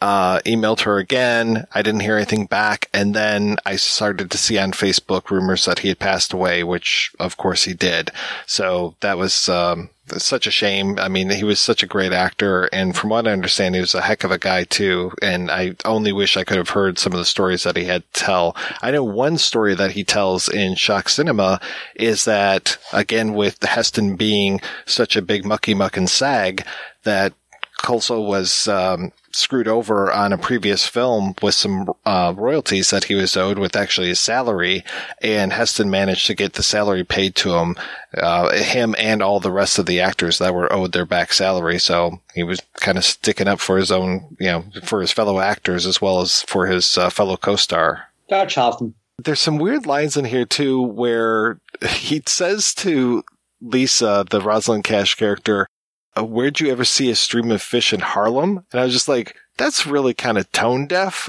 uh, 0.00 0.40
emailed 0.40 0.80
her 0.80 0.98
again. 0.98 1.66
I 1.74 1.82
didn't 1.82 2.00
hear 2.00 2.16
anything 2.16 2.46
back. 2.46 2.88
And 2.92 3.14
then 3.14 3.56
I 3.64 3.76
started 3.76 4.30
to 4.30 4.38
see 4.38 4.58
on 4.58 4.72
Facebook 4.72 5.30
rumors 5.30 5.64
that 5.64 5.80
he 5.80 5.88
had 5.88 5.98
passed 5.98 6.32
away, 6.32 6.62
which 6.62 7.12
of 7.18 7.36
course 7.36 7.64
he 7.64 7.74
did. 7.74 8.10
So 8.46 8.94
that 9.00 9.16
was, 9.16 9.48
um, 9.48 9.90
such 10.18 10.46
a 10.46 10.52
shame. 10.52 10.98
I 10.98 11.08
mean, 11.08 11.30
he 11.30 11.44
was 11.44 11.58
such 11.58 11.82
a 11.82 11.86
great 11.86 12.12
actor. 12.12 12.64
And 12.72 12.96
from 12.96 13.10
what 13.10 13.26
I 13.26 13.32
understand, 13.32 13.74
he 13.74 13.80
was 13.80 13.94
a 13.94 14.02
heck 14.02 14.22
of 14.22 14.30
a 14.30 14.38
guy 14.38 14.64
too. 14.64 15.12
And 15.20 15.50
I 15.50 15.74
only 15.84 16.12
wish 16.12 16.36
I 16.36 16.44
could 16.44 16.58
have 16.58 16.70
heard 16.70 16.98
some 16.98 17.12
of 17.12 17.18
the 17.18 17.24
stories 17.24 17.64
that 17.64 17.76
he 17.76 17.84
had 17.84 18.02
to 18.12 18.24
tell. 18.24 18.56
I 18.82 18.92
know 18.92 19.02
one 19.02 19.36
story 19.38 19.74
that 19.74 19.92
he 19.92 20.04
tells 20.04 20.48
in 20.48 20.76
Shock 20.76 21.08
Cinema 21.08 21.60
is 21.96 22.24
that 22.24 22.78
again, 22.92 23.34
with 23.34 23.62
Heston 23.62 24.16
being 24.16 24.60
such 24.84 25.16
a 25.16 25.22
big 25.22 25.44
mucky 25.44 25.74
muck 25.74 25.96
and 25.96 26.08
sag 26.08 26.64
that 27.02 27.32
Koslo 27.82 28.24
was, 28.24 28.68
um, 28.68 29.12
screwed 29.36 29.68
over 29.68 30.10
on 30.10 30.32
a 30.32 30.38
previous 30.38 30.86
film 30.86 31.34
with 31.42 31.54
some 31.54 31.92
uh, 32.04 32.32
royalties 32.36 32.90
that 32.90 33.04
he 33.04 33.14
was 33.14 33.36
owed 33.36 33.58
with 33.58 33.76
actually 33.76 34.08
his 34.08 34.20
salary, 34.20 34.84
and 35.20 35.52
Heston 35.52 35.90
managed 35.90 36.26
to 36.26 36.34
get 36.34 36.54
the 36.54 36.62
salary 36.62 37.04
paid 37.04 37.34
to 37.36 37.54
him, 37.54 37.76
uh, 38.16 38.52
him 38.56 38.94
and 38.98 39.22
all 39.22 39.40
the 39.40 39.52
rest 39.52 39.78
of 39.78 39.86
the 39.86 40.00
actors 40.00 40.38
that 40.38 40.54
were 40.54 40.72
owed 40.72 40.92
their 40.92 41.06
back 41.06 41.32
salary. 41.32 41.78
So 41.78 42.20
he 42.34 42.42
was 42.42 42.60
kind 42.74 42.98
of 42.98 43.04
sticking 43.04 43.48
up 43.48 43.60
for 43.60 43.76
his 43.76 43.92
own, 43.92 44.36
you 44.40 44.46
know, 44.46 44.64
for 44.82 45.00
his 45.00 45.12
fellow 45.12 45.38
actors 45.38 45.86
as 45.86 46.00
well 46.00 46.20
as 46.20 46.42
for 46.42 46.66
his 46.66 46.96
uh, 46.96 47.10
fellow 47.10 47.36
co-star. 47.36 48.08
There's 49.18 49.40
some 49.40 49.58
weird 49.58 49.86
lines 49.86 50.16
in 50.16 50.24
here 50.24 50.44
too, 50.44 50.82
where 50.82 51.60
he 51.88 52.22
says 52.26 52.74
to 52.74 53.22
Lisa, 53.60 54.24
the 54.28 54.40
Rosalind 54.40 54.84
Cash 54.84 55.14
character, 55.14 55.66
where'd 56.22 56.60
you 56.60 56.70
ever 56.70 56.84
see 56.84 57.10
a 57.10 57.16
stream 57.16 57.50
of 57.50 57.62
fish 57.62 57.92
in 57.92 58.00
Harlem? 58.00 58.64
And 58.72 58.80
I 58.80 58.84
was 58.84 58.92
just 58.92 59.08
like, 59.08 59.36
that's 59.56 59.86
really 59.86 60.14
kind 60.14 60.38
of 60.38 60.50
tone 60.52 60.86
deaf 60.86 61.28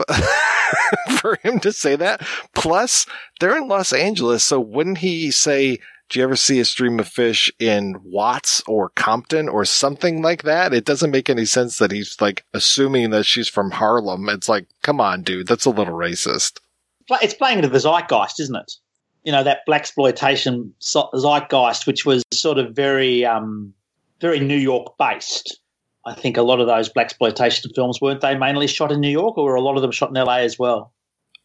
for 1.20 1.38
him 1.44 1.60
to 1.62 1.72
say 1.72 1.96
that. 1.96 2.22
Plus, 2.54 3.06
they're 3.40 3.58
in 3.58 3.68
Los 3.68 3.94
Angeles, 3.94 4.44
so 4.44 4.60
wouldn't 4.60 5.00
he 5.00 5.32
say, 5.32 5.80
do 6.10 6.20
you 6.20 6.24
ever 6.24 6.36
see 6.36 6.60
a 6.60 6.66
stream 6.66 7.00
of 7.00 7.08
fish 7.08 7.52
in 7.60 7.96
Watts 8.04 8.62
or 8.68 8.90
Compton 8.90 9.50
or 9.50 9.66
something 9.66 10.22
like 10.22 10.44
that? 10.44 10.74
It 10.74 10.86
doesn't 10.86 11.12
make 11.12 11.30
any 11.30 11.46
sense 11.46 11.80
that 11.80 11.92
he's 11.92 12.20
like 12.22 12.46
assuming 12.54 13.10
that 13.10 13.26
she's 13.26 13.50
from 13.50 13.72
Harlem. 13.72 14.30
It's 14.30 14.48
like, 14.48 14.68
come 14.84 15.02
on, 15.02 15.24
dude, 15.24 15.48
that's 15.48 15.66
a 15.66 15.70
little 15.70 15.94
racist. 15.94 16.60
It's 17.22 17.34
playing 17.34 17.58
into 17.58 17.70
the 17.70 17.80
zeitgeist, 17.80 18.40
isn't 18.40 18.56
it? 18.56 18.74
You 19.24 19.34
know, 19.34 19.44
that 19.44 19.66
black 19.66 19.82
exploitation 19.82 20.74
zeitgeist, 20.82 21.88
which 21.88 22.06
was 22.06 22.24
sort 22.32 22.58
of 22.58 22.74
very, 22.74 23.26
um, 23.26 23.74
very 24.20 24.40
New 24.40 24.58
York 24.58 24.98
based. 24.98 25.60
I 26.06 26.14
think 26.14 26.38
a 26.38 26.42
lot 26.42 26.60
of 26.60 26.68
those 26.68 26.90
black 26.90 27.06
exploitation 27.06 27.72
films 27.76 28.00
weren't 28.00 28.22
they 28.22 28.38
mainly 28.38 28.68
shot 28.68 28.92
in 28.92 29.02
New 29.02 29.10
York, 29.10 29.38
or 29.38 29.44
were 29.46 29.56
a 29.56 29.62
lot 29.62 29.76
of 29.76 29.82
them 29.82 29.92
shot 29.92 30.10
in 30.10 30.16
LA 30.16 30.38
as 30.38 30.58
well? 30.58 30.94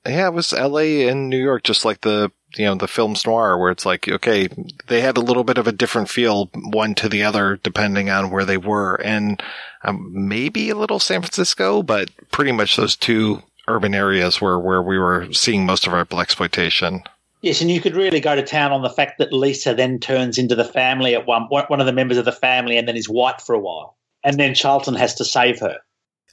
Yeah, 0.06 0.28
it 0.28 0.34
was 0.34 0.52
L.A. 0.52 1.08
and 1.08 1.28
New 1.28 1.40
York, 1.40 1.62
just 1.62 1.84
like 1.84 2.00
the 2.00 2.30
you 2.56 2.66
know 2.66 2.74
the 2.74 2.88
films 2.88 3.26
noir, 3.26 3.58
where 3.58 3.70
it's 3.70 3.86
like 3.86 4.08
okay, 4.08 4.48
they 4.88 5.00
had 5.00 5.16
a 5.16 5.20
little 5.20 5.44
bit 5.44 5.58
of 5.58 5.66
a 5.66 5.72
different 5.72 6.08
feel 6.08 6.50
one 6.54 6.94
to 6.96 7.08
the 7.08 7.22
other 7.22 7.58
depending 7.62 8.10
on 8.10 8.30
where 8.30 8.44
they 8.44 8.56
were, 8.56 8.96
and 8.96 9.42
um, 9.84 10.10
maybe 10.12 10.70
a 10.70 10.76
little 10.76 10.98
San 10.98 11.22
Francisco, 11.22 11.82
but 11.82 12.10
pretty 12.30 12.52
much 12.52 12.76
those 12.76 12.96
two 12.96 13.42
urban 13.68 13.94
areas 13.94 14.40
were 14.40 14.58
where 14.58 14.82
we 14.82 14.98
were 14.98 15.32
seeing 15.32 15.64
most 15.64 15.86
of 15.86 15.94
our 15.94 16.04
black 16.04 16.26
exploitation. 16.26 17.02
Yes, 17.42 17.60
and 17.60 17.70
you 17.70 17.80
could 17.80 17.96
really 17.96 18.20
go 18.20 18.36
to 18.36 18.42
town 18.42 18.70
on 18.70 18.82
the 18.82 18.90
fact 18.90 19.18
that 19.18 19.32
Lisa 19.32 19.74
then 19.74 19.98
turns 19.98 20.38
into 20.38 20.54
the 20.54 20.64
family 20.64 21.14
at 21.14 21.26
one 21.26 21.42
one 21.42 21.80
of 21.80 21.86
the 21.86 21.92
members 21.92 22.16
of 22.16 22.24
the 22.24 22.32
family, 22.32 22.78
and 22.78 22.86
then 22.86 22.96
is 22.96 23.08
white 23.08 23.40
for 23.40 23.54
a 23.54 23.58
while, 23.58 23.96
and 24.22 24.38
then 24.38 24.54
Charlton 24.54 24.94
has 24.94 25.16
to 25.16 25.24
save 25.24 25.58
her. 25.58 25.78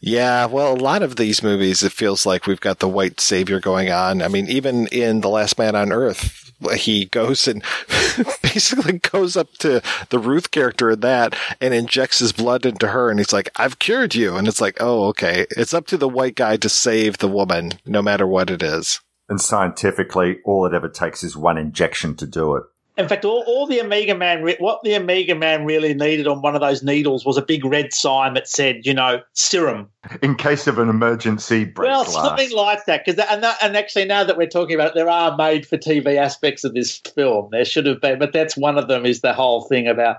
Yeah, 0.01 0.45
well, 0.45 0.73
a 0.73 0.79
lot 0.79 1.03
of 1.03 1.17
these 1.17 1.43
movies, 1.43 1.83
it 1.83 1.91
feels 1.91 2.25
like 2.25 2.47
we've 2.47 2.61
got 2.61 2.79
the 2.79 2.87
white 2.87 3.19
savior 3.19 3.59
going 3.59 3.89
on. 3.89 4.21
I 4.21 4.29
mean, 4.29 4.47
even 4.47 4.87
in 4.87 5.19
The 5.19 5.27
Last 5.27 5.57
Man 5.57 5.75
on 5.75 5.91
Earth, 5.91 6.53
he 6.73 7.05
goes 7.05 7.49
and 7.49 7.63
basically 8.41 8.99
goes 8.99 9.35
up 9.35 9.51
to 9.57 9.81
the 10.09 10.19
Ruth 10.19 10.51
character 10.51 10.91
in 10.91 11.01
that 11.01 11.35
and 11.59 11.73
injects 11.73 12.19
his 12.19 12.31
blood 12.31 12.65
into 12.65 12.87
her. 12.87 13.09
And 13.09 13.19
he's 13.19 13.33
like, 13.33 13.49
I've 13.57 13.79
cured 13.79 14.15
you. 14.15 14.37
And 14.37 14.47
it's 14.47 14.61
like, 14.61 14.77
oh, 14.79 15.07
okay. 15.07 15.45
It's 15.51 15.73
up 15.73 15.85
to 15.87 15.97
the 15.97 16.07
white 16.07 16.35
guy 16.35 16.55
to 16.57 16.69
save 16.69 17.17
the 17.17 17.27
woman, 17.27 17.73
no 17.85 18.01
matter 18.01 18.25
what 18.25 18.49
it 18.49 18.63
is. 18.63 19.01
And 19.29 19.39
scientifically, 19.39 20.39
all 20.43 20.65
it 20.65 20.73
ever 20.73 20.89
takes 20.89 21.23
is 21.23 21.37
one 21.37 21.57
injection 21.57 22.15
to 22.15 22.25
do 22.25 22.55
it. 22.55 22.63
In 22.99 23.07
fact, 23.07 23.23
all, 23.23 23.45
all 23.47 23.65
the 23.65 23.79
Omega 23.79 24.13
Man, 24.13 24.43
re- 24.43 24.57
what 24.59 24.81
the 24.83 24.93
Omega 24.97 25.33
Man 25.33 25.63
really 25.63 25.93
needed 25.93 26.27
on 26.27 26.41
one 26.41 26.53
of 26.53 26.59
those 26.59 26.83
needles 26.83 27.25
was 27.25 27.37
a 27.37 27.41
big 27.41 27.63
red 27.63 27.93
sign 27.93 28.33
that 28.33 28.45
said, 28.45 28.85
you 28.85 28.93
know, 28.93 29.21
serum. 29.31 29.89
In 30.21 30.35
case 30.35 30.67
of 30.67 30.79
an 30.79 30.89
emergency 30.89 31.63
break 31.63 31.87
well, 31.87 32.03
glass. 32.03 32.15
something 32.15 32.51
like 32.51 32.85
that. 32.87 33.05
Because 33.05 33.23
and, 33.29 33.41
that, 33.41 33.57
and 33.61 33.77
actually, 33.77 34.03
now 34.03 34.25
that 34.25 34.35
we're 34.35 34.47
talking 34.47 34.75
about 34.75 34.89
it, 34.89 34.95
there 34.95 35.07
are 35.07 35.37
made 35.37 35.65
for 35.65 35.77
TV 35.77 36.17
aspects 36.17 36.65
of 36.65 36.73
this 36.73 36.97
film. 36.97 37.47
There 37.53 37.63
should 37.63 37.85
have 37.85 38.01
been, 38.01 38.19
but 38.19 38.33
that's 38.33 38.57
one 38.57 38.77
of 38.77 38.89
them. 38.89 39.05
Is 39.05 39.21
the 39.21 39.33
whole 39.33 39.61
thing 39.61 39.87
about. 39.87 40.17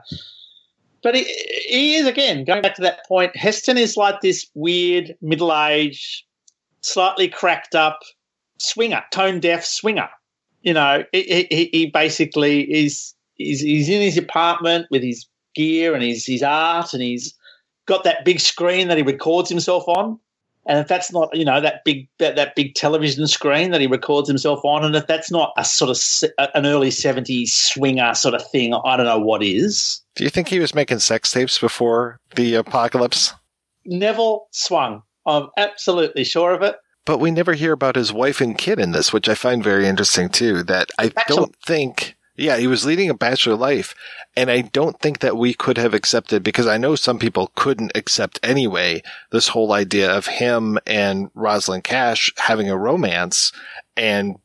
But 1.02 1.16
he, 1.16 1.24
he 1.68 1.96
is 1.96 2.06
again 2.06 2.44
going 2.44 2.62
back 2.62 2.76
to 2.76 2.82
that 2.82 3.06
point. 3.06 3.36
Heston 3.36 3.76
is 3.76 3.98
like 3.98 4.22
this 4.22 4.48
weird 4.54 5.16
middle-aged, 5.20 6.24
slightly 6.80 7.28
cracked 7.28 7.74
up 7.74 8.00
swinger, 8.60 9.02
tone 9.10 9.40
deaf 9.40 9.64
swinger. 9.64 10.08
You 10.62 10.74
know, 10.74 11.04
he, 11.12 11.46
he, 11.50 11.70
he 11.72 11.86
basically 11.86 12.62
is 12.62 13.14
he's, 13.34 13.60
he's 13.60 13.88
in 13.88 14.00
his 14.00 14.18
apartment 14.18 14.86
with 14.90 15.02
his 15.02 15.26
gear 15.54 15.94
and 15.94 16.02
his 16.02 16.26
his 16.26 16.42
art, 16.42 16.92
and 16.92 17.02
he's 17.02 17.34
got 17.86 18.04
that 18.04 18.24
big 18.24 18.40
screen 18.40 18.88
that 18.88 18.96
he 18.96 19.02
records 19.02 19.48
himself 19.48 19.88
on. 19.88 20.18
And 20.66 20.78
if 20.78 20.88
that's 20.88 21.10
not, 21.10 21.34
you 21.34 21.44
know, 21.44 21.60
that 21.62 21.82
big 21.84 22.06
that, 22.18 22.36
that 22.36 22.54
big 22.54 22.74
television 22.74 23.26
screen 23.26 23.70
that 23.70 23.80
he 23.80 23.86
records 23.86 24.28
himself 24.28 24.60
on, 24.62 24.84
and 24.84 24.94
if 24.94 25.06
that's 25.06 25.30
not 25.30 25.54
a 25.56 25.64
sort 25.64 25.90
of 25.90 26.48
an 26.54 26.66
early 26.66 26.90
seventies 26.90 27.54
swinger 27.54 28.14
sort 28.14 28.34
of 28.34 28.46
thing, 28.50 28.74
I 28.74 28.96
don't 28.96 29.06
know 29.06 29.18
what 29.18 29.42
is. 29.42 30.02
Do 30.14 30.24
you 30.24 30.30
think 30.30 30.48
he 30.48 30.60
was 30.60 30.74
making 30.74 30.98
sex 30.98 31.32
tapes 31.32 31.58
before 31.58 32.20
the 32.36 32.56
apocalypse? 32.56 33.32
Neville 33.86 34.46
swung. 34.50 35.02
I'm 35.24 35.48
absolutely 35.56 36.24
sure 36.24 36.52
of 36.52 36.60
it. 36.60 36.76
But 37.06 37.18
we 37.18 37.31
never 37.31 37.55
hear 37.55 37.72
about 37.72 37.97
his 37.97 38.12
wife 38.12 38.40
and 38.40 38.56
kid 38.56 38.78
in 38.78 38.93
this, 38.93 39.12
which 39.12 39.28
I 39.28 39.35
find 39.35 39.64
very 39.64 39.86
interesting 39.86 40.28
too. 40.28 40.62
That 40.62 40.90
I 40.98 41.12
don't 41.28 41.56
think, 41.56 42.16
yeah, 42.36 42.59
he 42.59 42.66
was 42.66 42.85
leading 42.85 43.10
a 43.10 43.14
bachelor 43.14 43.56
life. 43.56 43.94
And 44.36 44.48
I 44.48 44.60
don't 44.60 45.01
think 45.01 45.18
that 45.18 45.36
we 45.36 45.55
could 45.55 45.77
have 45.77 45.93
accepted, 45.93 46.44
because 46.44 46.66
I 46.66 46.78
know 46.78 46.94
some 46.94 47.18
people 47.18 47.51
couldn't 47.56 47.97
accept 47.97 48.39
anyway, 48.44 49.02
this 49.32 49.48
whole 49.48 49.72
idea 49.72 50.09
of 50.16 50.27
him 50.27 50.78
and 50.86 51.31
Rosalind 51.35 51.82
Cash 51.82 52.32
having 52.36 52.70
a 52.70 52.77
romance. 52.77 53.51
And, 53.97 54.36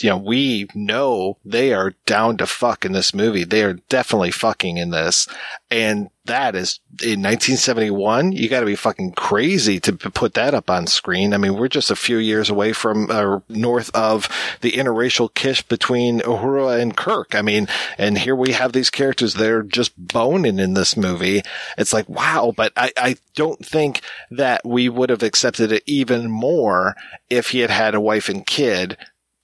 you 0.00 0.10
know, 0.10 0.18
we 0.18 0.66
know 0.74 1.38
they 1.44 1.72
are 1.72 1.94
down 2.06 2.36
to 2.38 2.46
fuck 2.46 2.84
in 2.84 2.92
this 2.92 3.14
movie. 3.14 3.44
They 3.44 3.62
are 3.62 3.74
definitely 3.88 4.30
fucking 4.30 4.76
in 4.76 4.90
this. 4.90 5.28
And 5.70 6.10
that 6.26 6.54
is 6.54 6.80
in 7.02 7.20
1971. 7.20 8.32
You 8.32 8.48
got 8.48 8.60
to 8.60 8.66
be 8.66 8.76
fucking 8.76 9.12
crazy 9.12 9.78
to 9.80 9.92
put 9.92 10.34
that 10.34 10.54
up 10.54 10.70
on 10.70 10.86
screen. 10.86 11.34
I 11.34 11.36
mean, 11.36 11.54
we're 11.54 11.68
just 11.68 11.90
a 11.90 11.96
few 11.96 12.16
years 12.16 12.48
away 12.48 12.72
from, 12.72 13.10
uh, 13.10 13.40
north 13.48 13.90
of 13.94 14.28
the 14.62 14.72
interracial 14.72 15.32
kiss 15.32 15.60
between 15.60 16.20
Uhura 16.20 16.80
and 16.80 16.96
Kirk. 16.96 17.34
I 17.34 17.42
mean, 17.42 17.68
and 17.98 18.18
here 18.18 18.34
we 18.34 18.52
have 18.52 18.72
these 18.72 18.90
characters 18.90 19.34
that 19.34 19.50
are 19.50 19.62
just 19.62 19.92
boning 19.98 20.58
in 20.58 20.74
this 20.74 20.96
movie. 20.96 21.42
It's 21.76 21.92
like, 21.92 22.08
wow, 22.08 22.54
but 22.56 22.72
I, 22.76 22.92
I 22.96 23.16
don't 23.34 23.64
think 23.64 24.00
that 24.30 24.64
we 24.64 24.88
would 24.88 25.10
have 25.10 25.22
accepted 25.22 25.72
it 25.72 25.82
even 25.86 26.30
more 26.30 26.96
if 27.28 27.50
he 27.50 27.60
had 27.60 27.70
had 27.70 27.94
a 27.94 28.00
wife 28.00 28.28
and 28.28 28.46
kid 28.46 28.96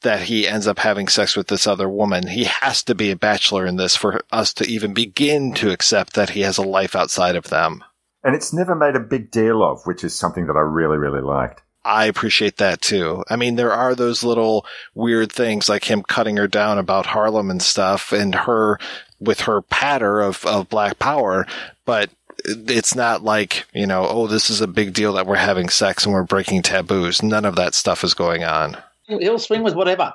that 0.03 0.23
he 0.23 0.49
ends 0.49 0.67
up 0.67 0.79
having 0.79 1.09
sex 1.09 1.37
with 1.37 1.49
this 1.49 1.67
other 1.67 1.89
woman. 1.89 2.27
He 2.27 2.45
has 2.45 2.83
to 2.85 2.95
be 2.95 3.11
a 3.11 3.17
bachelor 3.17 3.67
in 3.67 3.77
this 3.77 3.97
for 3.97 4.23
us 4.33 4.53
to 4.55 4.67
even 4.67 4.95
begin 4.95 5.53
to 5.55 5.71
accept 5.71 6.15
that 6.15 6.31
he 6.31 6.41
has 6.41 6.59
a 6.59 6.63
life 6.63 6.97
outside 6.97 7.37
of 7.37 7.49
them. 7.49 7.85
And 8.23 8.35
it's 8.35 8.53
never 8.53 8.75
made 8.75 8.97
a 8.97 9.01
big 9.01 9.31
deal 9.31 9.63
of, 9.63 9.83
which 9.85 10.05
is 10.05 10.15
something 10.15 10.47
that 10.47 10.57
I 10.57 10.61
really, 10.61 10.99
really 10.99 11.23
liked. 11.23 11.63
I 11.85 12.07
appreciate 12.07 12.59
that 12.59 12.83
too. 12.83 13.25
I 13.31 13.37
mean, 13.37 13.57
there 13.57 13.73
are 13.73 13.95
those 13.95 14.23
little 14.23 14.67
weird 14.95 15.33
things 15.33 15.69
like 15.69 15.85
him 15.85 16.03
cutting 16.03 16.37
her 16.37 16.49
down 16.49 16.79
about 16.79 17.07
Harlem 17.07 17.51
and 17.51 17.63
stuff 17.63 18.13
and 18.13 18.35
her 18.35 18.79
with 19.19 19.43
her 19.43 19.63
patter 19.63 20.21
of, 20.21 20.45
of 20.45 20.69
black 20.69 20.99
power, 20.99 21.47
but 21.87 22.11
it's 22.45 22.95
not 22.95 23.23
like, 23.23 23.67
you 23.73 23.87
know, 23.87 24.07
oh, 24.07 24.27
this 24.27 24.51
is 24.51 24.61
a 24.61 24.67
big 24.67 24.93
deal 24.93 25.15
that 25.15 25.27
we're 25.27 25.37
having 25.37 25.69
sex 25.69 26.05
and 26.05 26.15
we're 26.15 26.23
breaking 26.23 26.63
taboos. 26.63 27.23
None 27.23 27.45
of 27.45 27.57
that 27.57 27.75
stuff 27.75 28.05
is 28.05 28.15
going 28.15 28.45
on. 28.45 28.77
He'll 29.19 29.39
swing 29.39 29.63
with 29.63 29.75
whatever. 29.75 30.13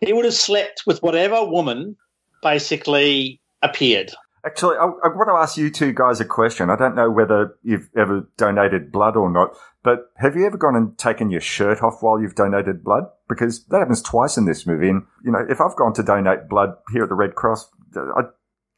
He 0.00 0.12
would 0.12 0.24
have 0.24 0.34
slept 0.34 0.82
with 0.86 1.02
whatever 1.02 1.44
woman 1.44 1.96
basically 2.42 3.40
appeared. 3.62 4.12
Actually, 4.44 4.76
I, 4.76 4.84
I 4.84 5.08
want 5.08 5.28
to 5.28 5.42
ask 5.42 5.56
you 5.56 5.70
two 5.70 5.92
guys 5.92 6.20
a 6.20 6.24
question. 6.24 6.70
I 6.70 6.76
don't 6.76 6.94
know 6.94 7.10
whether 7.10 7.56
you've 7.64 7.88
ever 7.96 8.28
donated 8.36 8.92
blood 8.92 9.16
or 9.16 9.28
not, 9.28 9.56
but 9.82 10.12
have 10.16 10.36
you 10.36 10.46
ever 10.46 10.56
gone 10.56 10.76
and 10.76 10.96
taken 10.96 11.30
your 11.30 11.40
shirt 11.40 11.82
off 11.82 12.00
while 12.00 12.20
you've 12.20 12.36
donated 12.36 12.84
blood? 12.84 13.04
Because 13.28 13.64
that 13.66 13.78
happens 13.78 14.02
twice 14.02 14.36
in 14.36 14.44
this 14.44 14.64
movie. 14.64 14.88
And, 14.88 15.02
you 15.24 15.32
know, 15.32 15.44
if 15.48 15.60
I've 15.60 15.74
gone 15.74 15.94
to 15.94 16.02
donate 16.04 16.48
blood 16.48 16.74
here 16.92 17.02
at 17.02 17.08
the 17.08 17.16
Red 17.16 17.34
Cross, 17.34 17.68
I 17.96 18.22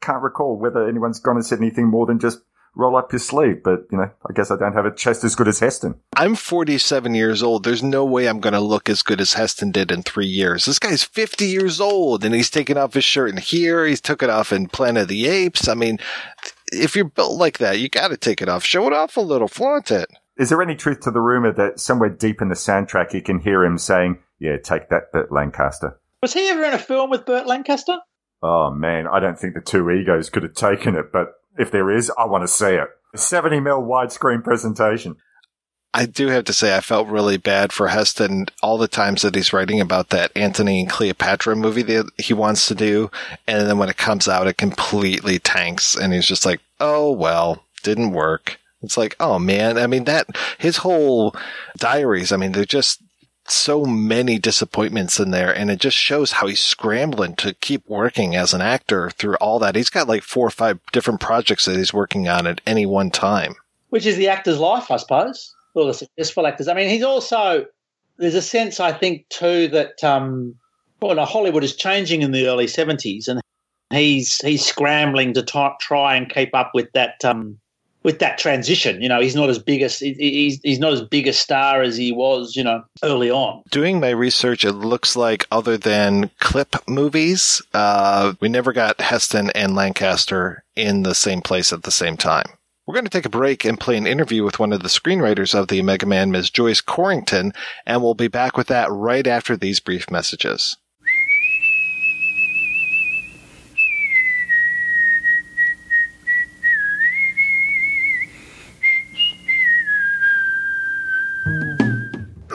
can't 0.01 0.23
recall 0.23 0.57
whether 0.57 0.87
anyone's 0.87 1.19
gone 1.19 1.35
and 1.35 1.45
said 1.45 1.59
anything 1.59 1.87
more 1.87 2.07
than 2.07 2.19
just 2.19 2.39
roll 2.75 2.95
up 2.95 3.11
your 3.11 3.19
sleeve. 3.19 3.63
But, 3.63 3.87
you 3.91 3.97
know, 3.97 4.09
I 4.27 4.33
guess 4.33 4.51
I 4.51 4.57
don't 4.57 4.73
have 4.73 4.85
a 4.85 4.93
chest 4.93 5.23
as 5.23 5.35
good 5.35 5.47
as 5.47 5.59
Heston. 5.59 5.95
I'm 6.15 6.35
47 6.35 7.15
years 7.15 7.43
old. 7.43 7.63
There's 7.63 7.83
no 7.83 8.05
way 8.05 8.27
I'm 8.27 8.39
going 8.39 8.53
to 8.53 8.59
look 8.59 8.89
as 8.89 9.01
good 9.01 9.21
as 9.21 9.33
Heston 9.33 9.71
did 9.71 9.91
in 9.91 10.03
three 10.03 10.27
years. 10.27 10.65
This 10.65 10.79
guy's 10.79 11.03
50 11.03 11.45
years 11.45 11.81
old 11.81 12.23
and 12.23 12.33
he's 12.33 12.49
taken 12.49 12.77
off 12.77 12.93
his 12.93 13.03
shirt 13.03 13.31
in 13.31 13.37
here. 13.37 13.85
He's 13.85 14.01
took 14.01 14.23
it 14.23 14.29
off 14.29 14.51
in 14.51 14.67
Planet 14.67 15.03
of 15.03 15.07
the 15.07 15.27
Apes. 15.27 15.67
I 15.67 15.73
mean, 15.73 15.99
if 16.71 16.95
you're 16.95 17.05
built 17.05 17.37
like 17.37 17.57
that, 17.59 17.79
you 17.79 17.89
got 17.89 18.09
to 18.09 18.17
take 18.17 18.41
it 18.41 18.49
off. 18.49 18.63
Show 18.63 18.87
it 18.87 18.93
off 18.93 19.17
a 19.17 19.21
little. 19.21 19.47
Flaunt 19.47 19.91
it. 19.91 20.09
Is 20.37 20.49
there 20.49 20.61
any 20.61 20.75
truth 20.75 21.01
to 21.01 21.11
the 21.11 21.19
rumor 21.19 21.51
that 21.51 21.79
somewhere 21.81 22.09
deep 22.09 22.41
in 22.41 22.47
the 22.47 22.55
soundtrack 22.55 23.13
you 23.13 23.21
can 23.21 23.39
hear 23.39 23.63
him 23.63 23.77
saying, 23.77 24.19
yeah, 24.39 24.55
take 24.57 24.89
that, 24.89 25.11
Burt 25.11 25.31
Lancaster? 25.31 25.99
Was 26.21 26.33
he 26.33 26.47
ever 26.47 26.63
in 26.63 26.73
a 26.73 26.79
film 26.79 27.09
with 27.09 27.25
Burt 27.25 27.45
Lancaster? 27.45 27.97
Oh 28.41 28.71
man, 28.71 29.05
I 29.05 29.19
don't 29.19 29.37
think 29.37 29.53
the 29.53 29.61
two 29.61 29.89
egos 29.89 30.29
could 30.29 30.43
have 30.43 30.53
taken 30.53 30.95
it, 30.95 31.11
but 31.11 31.33
if 31.59 31.69
there 31.69 31.91
is, 31.91 32.11
I 32.17 32.25
want 32.25 32.43
to 32.43 32.47
see 32.47 32.73
it. 32.73 32.87
A 33.13 33.17
70 33.17 33.59
mil 33.59 33.81
widescreen 33.81 34.43
presentation. 34.43 35.17
I 35.93 36.05
do 36.05 36.27
have 36.27 36.45
to 36.45 36.53
say, 36.53 36.75
I 36.75 36.81
felt 36.81 37.07
really 37.07 37.37
bad 37.37 37.73
for 37.73 37.87
Heston 37.87 38.45
all 38.61 38.77
the 38.77 38.87
times 38.87 39.23
that 39.23 39.33
he's 39.33 39.53
writing 39.53 39.81
about 39.81 40.09
that 40.09 40.31
Antony 40.35 40.81
and 40.81 40.89
Cleopatra 40.89 41.55
movie 41.55 41.81
that 41.81 42.09
he 42.17 42.33
wants 42.33 42.67
to 42.67 42.75
do. 42.75 43.09
And 43.47 43.67
then 43.67 43.79
when 43.79 43.89
it 43.89 43.97
comes 43.97 44.27
out, 44.27 44.47
it 44.47 44.57
completely 44.57 45.39
tanks. 45.39 45.95
And 45.95 46.13
he's 46.13 46.27
just 46.27 46.45
like, 46.45 46.61
oh, 46.79 47.11
well, 47.11 47.63
didn't 47.81 48.11
work. 48.11 48.59
It's 48.83 48.97
like, 48.97 49.15
oh 49.19 49.39
man. 49.39 49.79
I 49.79 49.87
mean, 49.87 50.03
that, 50.05 50.27
his 50.59 50.77
whole 50.77 51.35
diaries, 51.77 52.31
I 52.31 52.37
mean, 52.37 52.51
they're 52.51 52.65
just 52.65 53.01
so 53.51 53.85
many 53.85 54.39
disappointments 54.39 55.19
in 55.19 55.31
there. 55.31 55.55
And 55.55 55.69
it 55.69 55.79
just 55.79 55.97
shows 55.97 56.33
how 56.33 56.47
he's 56.47 56.59
scrambling 56.59 57.35
to 57.37 57.53
keep 57.55 57.87
working 57.87 58.35
as 58.35 58.53
an 58.53 58.61
actor 58.61 59.09
through 59.09 59.35
all 59.35 59.59
that. 59.59 59.75
He's 59.75 59.89
got 59.89 60.07
like 60.07 60.23
four 60.23 60.47
or 60.47 60.51
five 60.51 60.79
different 60.91 61.19
projects 61.19 61.65
that 61.65 61.75
he's 61.75 61.93
working 61.93 62.27
on 62.27 62.47
at 62.47 62.61
any 62.65 62.85
one 62.85 63.11
time. 63.11 63.55
Which 63.89 64.05
is 64.05 64.17
the 64.17 64.29
actor's 64.29 64.59
life, 64.59 64.91
I 64.91 64.97
suppose. 64.97 65.53
All 65.73 65.87
the 65.87 65.93
successful 65.93 66.45
actors. 66.47 66.67
I 66.67 66.73
mean, 66.73 66.89
he's 66.89 67.03
also, 67.03 67.65
there's 68.17 68.35
a 68.35 68.41
sense, 68.41 68.79
I 68.79 68.91
think, 68.91 69.27
too, 69.29 69.67
that, 69.69 70.03
um, 70.03 70.55
well, 71.01 71.15
no, 71.15 71.25
Hollywood 71.25 71.63
is 71.63 71.75
changing 71.75 72.21
in 72.21 72.31
the 72.31 72.47
early 72.47 72.65
70s 72.65 73.27
and 73.27 73.41
he's, 73.91 74.41
he's 74.41 74.65
scrambling 74.65 75.33
to 75.33 75.43
t- 75.43 75.69
try 75.79 76.15
and 76.15 76.29
keep 76.29 76.53
up 76.53 76.71
with 76.73 76.91
that, 76.93 77.23
um, 77.23 77.59
with 78.03 78.19
that 78.19 78.37
transition. 78.37 79.01
You 79.01 79.09
know, 79.09 79.19
he's 79.19 79.35
not 79.35 79.49
as 79.49 79.59
big 79.59 79.81
as 79.81 79.99
he's 79.99 80.59
he's 80.61 80.79
not 80.79 80.93
as 80.93 81.01
big 81.01 81.27
a 81.27 81.33
star 81.33 81.81
as 81.81 81.97
he 81.97 82.11
was, 82.11 82.55
you 82.55 82.63
know, 82.63 82.83
early 83.03 83.29
on. 83.29 83.63
Doing 83.71 83.99
my 83.99 84.09
research, 84.09 84.63
it 84.63 84.73
looks 84.73 85.15
like 85.15 85.47
other 85.51 85.77
than 85.77 86.31
clip 86.39 86.75
movies, 86.87 87.61
uh, 87.73 88.33
we 88.39 88.49
never 88.49 88.73
got 88.73 89.01
Heston 89.01 89.51
and 89.51 89.75
Lancaster 89.75 90.63
in 90.75 91.03
the 91.03 91.15
same 91.15 91.41
place 91.41 91.73
at 91.73 91.83
the 91.83 91.91
same 91.91 92.17
time. 92.17 92.45
We're 92.85 92.95
going 92.95 93.05
to 93.05 93.11
take 93.11 93.25
a 93.25 93.29
break 93.29 93.65
and 93.65 93.79
play 93.79 93.97
an 93.97 94.07
interview 94.07 94.43
with 94.43 94.57
one 94.57 94.73
of 94.73 94.81
the 94.81 94.89
screenwriters 94.89 95.53
of 95.53 95.67
the 95.67 95.79
Omega 95.79 96.07
Man, 96.07 96.31
Ms. 96.31 96.49
Joyce 96.49 96.81
Corrington, 96.81 97.53
and 97.85 98.01
we'll 98.01 98.15
be 98.15 98.27
back 98.27 98.57
with 98.57 98.65
that 98.67 98.89
right 98.89 99.27
after 99.27 99.55
these 99.55 99.79
brief 99.79 100.09
messages. 100.09 100.75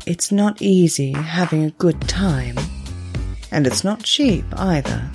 It's 0.05 0.31
not 0.31 0.61
easy 0.61 1.13
having 1.13 1.63
a 1.63 1.71
good 1.71 2.01
time. 2.01 2.57
And 3.53 3.67
it's 3.67 3.83
not 3.83 4.03
cheap 4.03 4.45
either. 4.57 5.09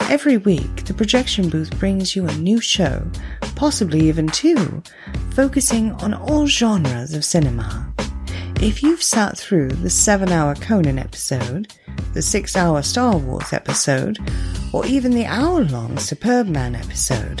Every 0.00 0.36
week, 0.36 0.84
the 0.84 0.92
projection 0.92 1.48
booth 1.48 1.78
brings 1.78 2.14
you 2.14 2.26
a 2.26 2.34
new 2.34 2.60
show, 2.60 3.06
possibly 3.54 4.00
even 4.08 4.26
two, 4.26 4.82
focusing 5.30 5.92
on 5.92 6.12
all 6.14 6.46
genres 6.46 7.14
of 7.14 7.24
cinema. 7.24 7.94
If 8.60 8.82
you've 8.82 9.02
sat 9.02 9.38
through 9.38 9.68
the 9.68 9.88
seven 9.88 10.30
hour 10.30 10.56
Conan 10.56 10.98
episode, 10.98 11.72
the 12.12 12.22
six 12.22 12.56
hour 12.56 12.82
Star 12.82 13.16
Wars 13.16 13.52
episode, 13.52 14.18
or 14.72 14.84
even 14.84 15.12
the 15.12 15.26
hour 15.26 15.64
long 15.64 15.96
Superbman 15.98 16.74
episode, 16.74 17.40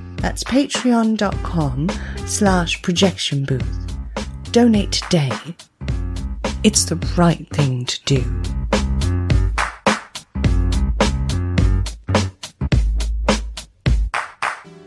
that's 0.21 0.43
patreon.com 0.43 1.89
slash 2.25 2.81
projection 2.81 3.43
booth. 3.45 4.51
Donate 4.51 4.91
today. 4.91 5.31
It's 6.63 6.85
the 6.85 6.95
right 7.17 7.47
thing 7.49 7.85
to 7.85 7.99
do. 8.05 8.41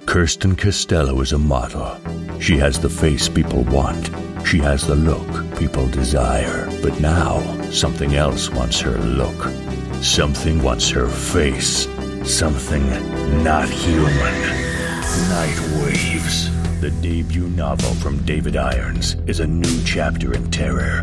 Kirsten 0.06 0.54
Costello 0.54 1.20
is 1.20 1.32
a 1.32 1.38
model. 1.38 1.98
She 2.38 2.56
has 2.58 2.78
the 2.78 2.88
face 2.88 3.28
people 3.28 3.64
want. 3.64 4.10
She 4.46 4.58
has 4.58 4.86
the 4.86 4.94
look 4.94 5.58
people 5.58 5.88
desire. 5.88 6.68
But 6.82 7.00
now, 7.00 7.40
something 7.70 8.14
else 8.14 8.50
wants 8.50 8.78
her 8.80 8.96
look. 8.98 9.50
Something 10.04 10.62
wants 10.62 10.88
her 10.90 11.08
face. 11.08 11.88
Something 12.22 12.86
not 13.42 13.68
human. 13.68 14.73
Night 15.14 15.60
Waves. 15.78 16.50
The 16.80 16.90
debut 17.00 17.46
novel 17.46 17.94
from 17.94 18.18
David 18.24 18.56
Irons 18.56 19.14
is 19.28 19.38
a 19.38 19.46
new 19.46 19.84
chapter 19.84 20.34
in 20.34 20.50
terror. 20.50 21.02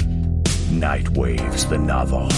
Night 0.69 1.07
Waves, 1.11 1.65
the 1.65 1.77
novel. 1.77 2.29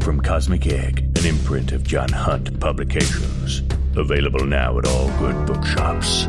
From 0.00 0.22
Cosmic 0.22 0.66
Egg, 0.66 1.00
an 1.18 1.26
imprint 1.26 1.72
of 1.72 1.84
John 1.84 2.08
Hunt 2.08 2.58
Publications. 2.58 3.62
Available 3.94 4.46
now 4.46 4.78
at 4.78 4.86
all 4.86 5.10
good 5.18 5.46
bookshops. 5.46 6.26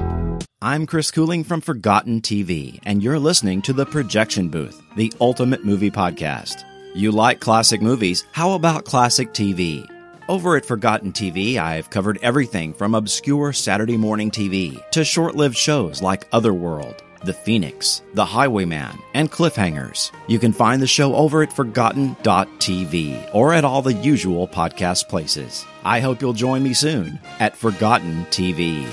I'm 0.61 0.85
Chris 0.85 1.11
Cooling 1.11 1.45
from 1.45 1.61
Forgotten 1.61 2.19
TV, 2.19 2.81
and 2.83 3.01
you're 3.01 3.19
listening 3.19 3.61
to 3.61 3.71
The 3.71 3.85
Projection 3.85 4.49
Booth, 4.49 4.81
the 4.97 5.13
ultimate 5.21 5.63
movie 5.63 5.91
podcast. 5.91 6.65
You 6.93 7.11
like 7.13 7.39
classic 7.39 7.81
movies? 7.81 8.25
How 8.33 8.51
about 8.51 8.83
classic 8.83 9.33
TV? 9.33 9.89
Over 10.29 10.55
at 10.55 10.65
Forgotten 10.65 11.11
TV, 11.11 11.57
I've 11.57 11.89
covered 11.89 12.17
everything 12.21 12.73
from 12.73 12.95
obscure 12.95 13.51
Saturday 13.51 13.97
morning 13.97 14.31
TV 14.31 14.81
to 14.91 15.03
short 15.03 15.35
lived 15.35 15.57
shows 15.57 16.01
like 16.01 16.29
Otherworld, 16.31 17.03
The 17.25 17.33
Phoenix, 17.33 18.01
The 18.13 18.23
Highwayman, 18.23 18.97
and 19.13 19.29
Cliffhangers. 19.29 20.11
You 20.27 20.39
can 20.39 20.53
find 20.53 20.81
the 20.81 20.87
show 20.87 21.13
over 21.13 21.43
at 21.43 21.51
Forgotten.tv 21.51 23.35
or 23.35 23.53
at 23.53 23.65
all 23.65 23.81
the 23.81 23.95
usual 23.95 24.47
podcast 24.47 25.09
places. 25.09 25.65
I 25.83 25.99
hope 25.99 26.21
you'll 26.21 26.31
join 26.31 26.63
me 26.63 26.73
soon 26.73 27.19
at 27.41 27.57
Forgotten 27.57 28.25
TV. 28.27 28.85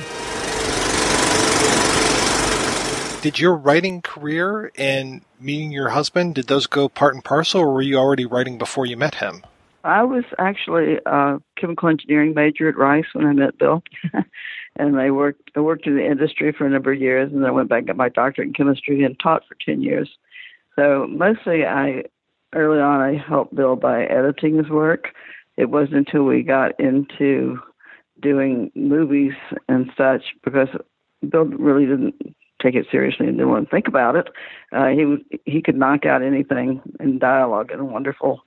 Did 3.23 3.39
your 3.39 3.55
writing 3.55 4.02
career 4.02 4.73
and 4.77 5.20
meeting 5.39 5.70
your 5.70 5.90
husband, 5.90 6.35
did 6.35 6.48
those 6.48 6.66
go 6.66 6.89
part 6.89 7.15
and 7.15 7.23
parcel, 7.23 7.61
or 7.61 7.73
were 7.73 7.82
you 7.82 7.98
already 7.98 8.27
writing 8.27 8.59
before 8.59 8.85
you 8.85 8.97
met 8.97 9.15
him? 9.15 9.44
I 9.85 10.02
was 10.05 10.24
actually 10.39 10.98
a 11.07 11.39
chemical 11.57 11.89
engineering 11.89 12.35
major 12.35 12.69
at 12.69 12.77
Rice 12.77 13.07
when 13.12 13.27
I 13.27 13.32
met 13.32 13.59
Bill, 13.59 13.82
and 14.77 15.01
I 15.01 15.11
worked 15.11 15.51
I 15.57 15.61
worked 15.61 15.86
in 15.86 15.97
the 15.97 16.07
industry 16.07 16.52
for 16.52 16.66
a 16.66 16.70
number 16.70 16.93
of 16.93 17.01
years, 17.01 17.32
and 17.32 17.43
then 17.43 17.48
I 17.48 17.52
went 17.52 17.69
back 17.69 17.81
and 17.81 17.89
got 17.89 17.97
my 17.97 18.09
doctorate 18.09 18.48
in 18.48 18.55
chemistry 18.55 19.02
and 19.05 19.19
taught 19.19 19.43
for 19.48 19.57
ten 19.65 19.81
years. 19.81 20.11
So 20.77 21.07
mostly, 21.09 21.65
I 21.65 22.05
early 22.55 22.81
on 22.81 23.01
I 23.01 23.16
helped 23.16 23.55
Bill 23.55 23.77
by 23.77 24.05
editing 24.05 24.57
his 24.57 24.69
work. 24.69 25.09
It 25.57 25.70
wasn't 25.70 26.09
until 26.09 26.24
we 26.24 26.43
got 26.43 26.78
into 26.78 27.59
doing 28.20 28.70
movies 28.74 29.32
and 29.69 29.90
such 29.97 30.23
because 30.44 30.69
Bill 31.28 31.44
really 31.44 31.86
didn't 31.86 32.35
take 32.62 32.74
it 32.74 32.86
seriously 32.90 33.27
and 33.27 33.36
didn't 33.39 33.51
want 33.51 33.65
to 33.65 33.70
think 33.70 33.89
about 33.89 34.16
it. 34.16 34.28
Uh, 34.73 34.89
he 34.89 35.40
he 35.47 35.62
could 35.62 35.77
knock 35.77 36.05
out 36.05 36.23
anything 36.23 36.82
in 37.01 37.19
dialogue 37.19 37.70
in 37.73 37.81
a 37.81 37.85
wonderful 37.85 38.43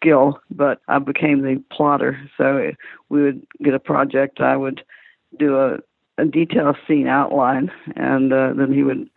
skill, 0.00 0.40
but 0.50 0.80
I 0.88 0.98
became 0.98 1.42
the 1.42 1.62
plotter. 1.70 2.18
So 2.36 2.72
we 3.08 3.22
would 3.22 3.46
get 3.62 3.74
a 3.74 3.78
project, 3.78 4.40
I 4.40 4.56
would 4.56 4.82
do 5.38 5.58
a, 5.58 5.78
a 6.18 6.24
detailed 6.24 6.76
scene 6.86 7.06
outline, 7.06 7.70
and 7.96 8.32
uh, 8.32 8.52
then 8.54 8.72
he 8.72 8.82
would 8.82 9.08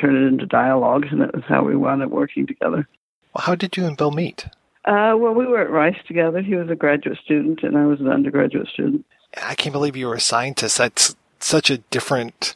turn 0.00 0.16
it 0.16 0.26
into 0.26 0.46
dialogue, 0.46 1.06
and 1.10 1.20
that 1.20 1.34
was 1.34 1.44
how 1.46 1.62
we 1.64 1.76
wound 1.76 2.02
up 2.02 2.10
working 2.10 2.46
together. 2.46 2.88
Well, 3.34 3.44
how 3.44 3.54
did 3.54 3.76
you 3.76 3.86
and 3.86 3.96
Bill 3.96 4.10
meet? 4.10 4.46
Uh, 4.84 5.16
well, 5.16 5.32
we 5.32 5.46
were 5.46 5.60
at 5.60 5.70
Rice 5.70 5.96
together. 6.06 6.42
He 6.42 6.54
was 6.54 6.68
a 6.70 6.74
graduate 6.74 7.18
student, 7.24 7.62
and 7.62 7.76
I 7.76 7.86
was 7.86 8.00
an 8.00 8.08
undergraduate 8.08 8.68
student. 8.68 9.06
I 9.42 9.54
can't 9.54 9.72
believe 9.72 9.96
you 9.96 10.06
were 10.06 10.14
a 10.14 10.20
scientist. 10.20 10.78
That's 10.78 11.16
such 11.40 11.70
a 11.70 11.78
different 11.78 12.54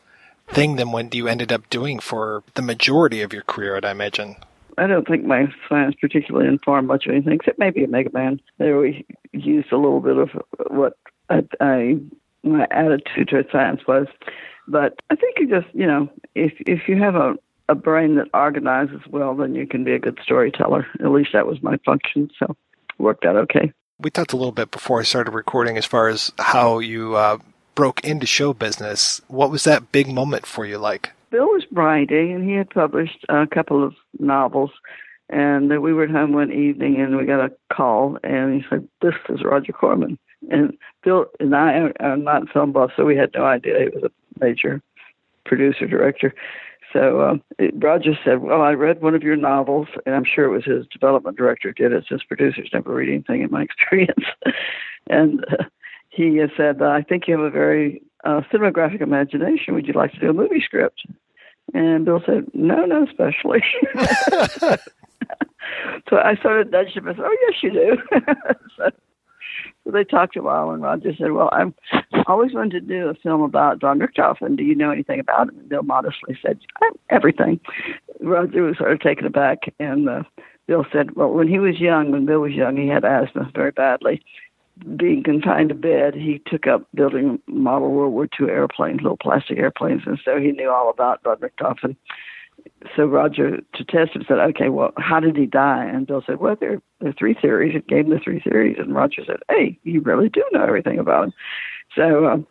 thing 0.48 0.76
than 0.76 0.92
what 0.92 1.14
you 1.14 1.26
ended 1.28 1.52
up 1.52 1.68
doing 1.70 1.98
for 1.98 2.42
the 2.54 2.62
majority 2.62 3.22
of 3.22 3.32
your 3.32 3.42
career, 3.42 3.76
I'd 3.76 3.84
imagine. 3.84 4.36
I 4.78 4.86
don't 4.86 5.06
think 5.06 5.24
my 5.24 5.46
science 5.68 5.94
particularly 6.00 6.48
informed 6.48 6.88
much 6.88 7.06
of 7.06 7.12
anything, 7.12 7.32
except 7.32 7.58
maybe 7.58 7.84
Omega 7.84 8.10
Man. 8.12 8.40
There 8.58 8.78
we 8.78 9.04
used 9.32 9.72
a 9.72 9.76
little 9.76 10.00
bit 10.00 10.16
of 10.16 10.30
what 10.68 10.96
I, 11.28 11.42
I 11.60 11.98
my 12.42 12.66
attitude 12.70 13.28
toward 13.28 13.48
science 13.50 13.80
was, 13.86 14.06
but 14.66 14.94
I 15.10 15.16
think 15.16 15.36
you 15.38 15.48
just 15.48 15.72
you 15.74 15.86
know 15.86 16.08
if 16.34 16.52
if 16.60 16.88
you 16.88 16.96
have 16.98 17.16
a 17.16 17.34
a 17.68 17.74
brain 17.74 18.14
that 18.14 18.28
organizes 18.32 19.00
well, 19.10 19.34
then 19.34 19.54
you 19.54 19.66
can 19.66 19.84
be 19.84 19.92
a 19.92 19.98
good 19.98 20.18
storyteller. 20.22 20.86
At 21.00 21.10
least 21.10 21.30
that 21.34 21.46
was 21.46 21.62
my 21.62 21.76
function, 21.84 22.30
so 22.38 22.56
it 22.90 23.02
worked 23.02 23.24
out 23.24 23.36
okay. 23.36 23.72
We 24.00 24.10
talked 24.10 24.32
a 24.32 24.36
little 24.36 24.52
bit 24.52 24.70
before 24.70 25.00
I 25.00 25.02
started 25.02 25.32
recording 25.32 25.76
as 25.76 25.84
far 25.84 26.08
as 26.08 26.32
how 26.38 26.78
you 26.78 27.16
uh, 27.16 27.38
broke 27.74 28.04
into 28.04 28.26
show 28.26 28.52
business. 28.52 29.20
What 29.28 29.50
was 29.50 29.64
that 29.64 29.92
big 29.92 30.08
moment 30.08 30.46
for 30.46 30.64
you 30.64 30.78
like? 30.78 31.10
Bill 31.30 31.46
was 31.46 31.64
writing, 31.72 32.32
and 32.32 32.48
he 32.48 32.54
had 32.54 32.70
published 32.70 33.24
a 33.28 33.46
couple 33.46 33.84
of 33.84 33.94
novels. 34.18 34.70
And 35.30 35.68
we 35.82 35.92
were 35.92 36.04
at 36.04 36.10
home 36.10 36.32
one 36.32 36.52
evening, 36.52 37.00
and 37.00 37.16
we 37.16 37.26
got 37.26 37.44
a 37.44 37.52
call, 37.72 38.18
and 38.24 38.54
he 38.54 38.66
said, 38.68 38.88
"This 39.02 39.14
is 39.28 39.44
Roger 39.44 39.72
Corman." 39.72 40.18
And 40.50 40.76
Bill 41.04 41.26
and 41.38 41.54
I 41.54 41.92
are 42.00 42.16
not 42.16 42.48
film 42.48 42.72
buffs, 42.72 42.94
so 42.96 43.04
we 43.04 43.16
had 43.16 43.30
no 43.34 43.44
idea 43.44 43.80
he 43.80 43.88
was 43.88 44.04
a 44.04 44.40
major 44.40 44.80
producer 45.44 45.86
director. 45.86 46.34
So 46.94 47.20
um, 47.20 47.42
it, 47.58 47.74
Roger 47.76 48.18
said, 48.24 48.40
"Well, 48.40 48.62
I 48.62 48.72
read 48.72 49.02
one 49.02 49.14
of 49.14 49.22
your 49.22 49.36
novels, 49.36 49.88
and 50.06 50.14
I'm 50.14 50.24
sure 50.24 50.46
it 50.46 50.56
was 50.56 50.64
his 50.64 50.86
development 50.86 51.36
director 51.36 51.72
did 51.72 51.92
it, 51.92 52.06
since 52.08 52.22
producers 52.22 52.70
never 52.72 52.94
read 52.94 53.10
anything 53.10 53.42
in 53.42 53.50
my 53.50 53.62
experience." 53.68 54.24
and 55.08 55.44
uh, 55.50 55.64
he 56.08 56.42
said, 56.56 56.80
"I 56.80 57.02
think 57.02 57.28
you 57.28 57.36
have 57.36 57.44
a 57.44 57.50
very 57.50 58.00
uh, 58.24 58.40
cinematographic 58.52 59.00
imagination. 59.00 59.74
Would 59.74 59.86
you 59.86 59.94
like 59.94 60.12
to 60.12 60.20
do 60.20 60.30
a 60.30 60.34
movie 60.34 60.60
script?" 60.60 61.06
And 61.74 62.04
Bill 62.04 62.22
said, 62.24 62.46
"No, 62.54 62.84
not 62.84 63.08
especially." 63.08 63.62
so 66.08 66.16
I 66.16 66.36
sort 66.42 66.60
of 66.60 66.70
nudged 66.70 66.96
him 66.96 67.06
and 67.08 67.16
said, 67.16 67.24
"Oh 67.26 67.36
yes, 67.42 67.62
you 67.62 67.70
do." 67.70 67.96
so, 68.76 68.90
so 69.84 69.90
they 69.90 70.04
talked 70.04 70.36
a 70.36 70.42
while, 70.42 70.70
and 70.70 70.82
Roger 70.82 71.12
said, 71.18 71.32
"Well, 71.32 71.50
I'm 71.52 71.74
always 72.26 72.54
wanted 72.54 72.72
to 72.72 72.80
do 72.80 73.08
a 73.08 73.14
film 73.14 73.42
about 73.42 73.80
von 73.80 73.98
Richthofen. 73.98 74.56
Do 74.56 74.62
you 74.62 74.74
know 74.74 74.90
anything 74.90 75.20
about 75.20 75.48
him?" 75.48 75.58
And 75.58 75.68
Bill 75.68 75.82
modestly 75.82 76.38
said, 76.42 76.58
"Everything." 77.10 77.60
Roger 78.20 78.62
was 78.62 78.78
sort 78.78 78.92
of 78.92 79.00
taken 79.00 79.26
aback, 79.26 79.74
and 79.78 80.08
uh, 80.08 80.22
Bill 80.66 80.86
said, 80.92 81.16
"Well, 81.16 81.30
when 81.30 81.48
he 81.48 81.58
was 81.58 81.80
young, 81.80 82.12
when 82.12 82.26
Bill 82.26 82.40
was 82.40 82.52
young, 82.52 82.76
he 82.76 82.88
had 82.88 83.04
asthma 83.04 83.50
very 83.54 83.72
badly." 83.72 84.22
Being 84.96 85.22
confined 85.22 85.70
to 85.70 85.74
bed, 85.74 86.14
he 86.14 86.40
took 86.46 86.66
up 86.66 86.86
building 86.94 87.40
model 87.46 87.90
World 87.90 88.12
War 88.12 88.28
II 88.40 88.48
airplanes, 88.48 89.00
little 89.00 89.16
plastic 89.16 89.58
airplanes, 89.58 90.02
and 90.06 90.18
so 90.24 90.38
he 90.38 90.52
knew 90.52 90.70
all 90.70 90.88
about 90.88 91.22
von 91.24 91.36
Richthofen. 91.38 91.96
So 92.96 93.06
Roger, 93.06 93.58
to 93.74 93.84
test 93.84 94.14
him, 94.14 94.24
said, 94.26 94.38
"Okay, 94.38 94.68
well, 94.68 94.92
how 94.96 95.20
did 95.20 95.36
he 95.36 95.46
die?" 95.46 95.84
And 95.84 96.06
Bill 96.06 96.22
said, 96.26 96.38
"Well, 96.38 96.56
there, 96.56 96.80
there 97.00 97.10
are 97.10 97.14
three 97.14 97.34
theories." 97.34 97.74
It 97.74 97.86
gave 97.86 98.04
him 98.04 98.10
the 98.10 98.18
three 98.18 98.40
theories, 98.40 98.76
and 98.78 98.94
Roger 98.94 99.24
said, 99.24 99.38
"Hey, 99.48 99.78
you 99.84 100.00
really 100.00 100.28
do 100.28 100.44
know 100.52 100.64
everything 100.64 100.98
about 100.98 101.24
him." 101.24 101.32
So 101.94 102.26
um, 102.26 102.46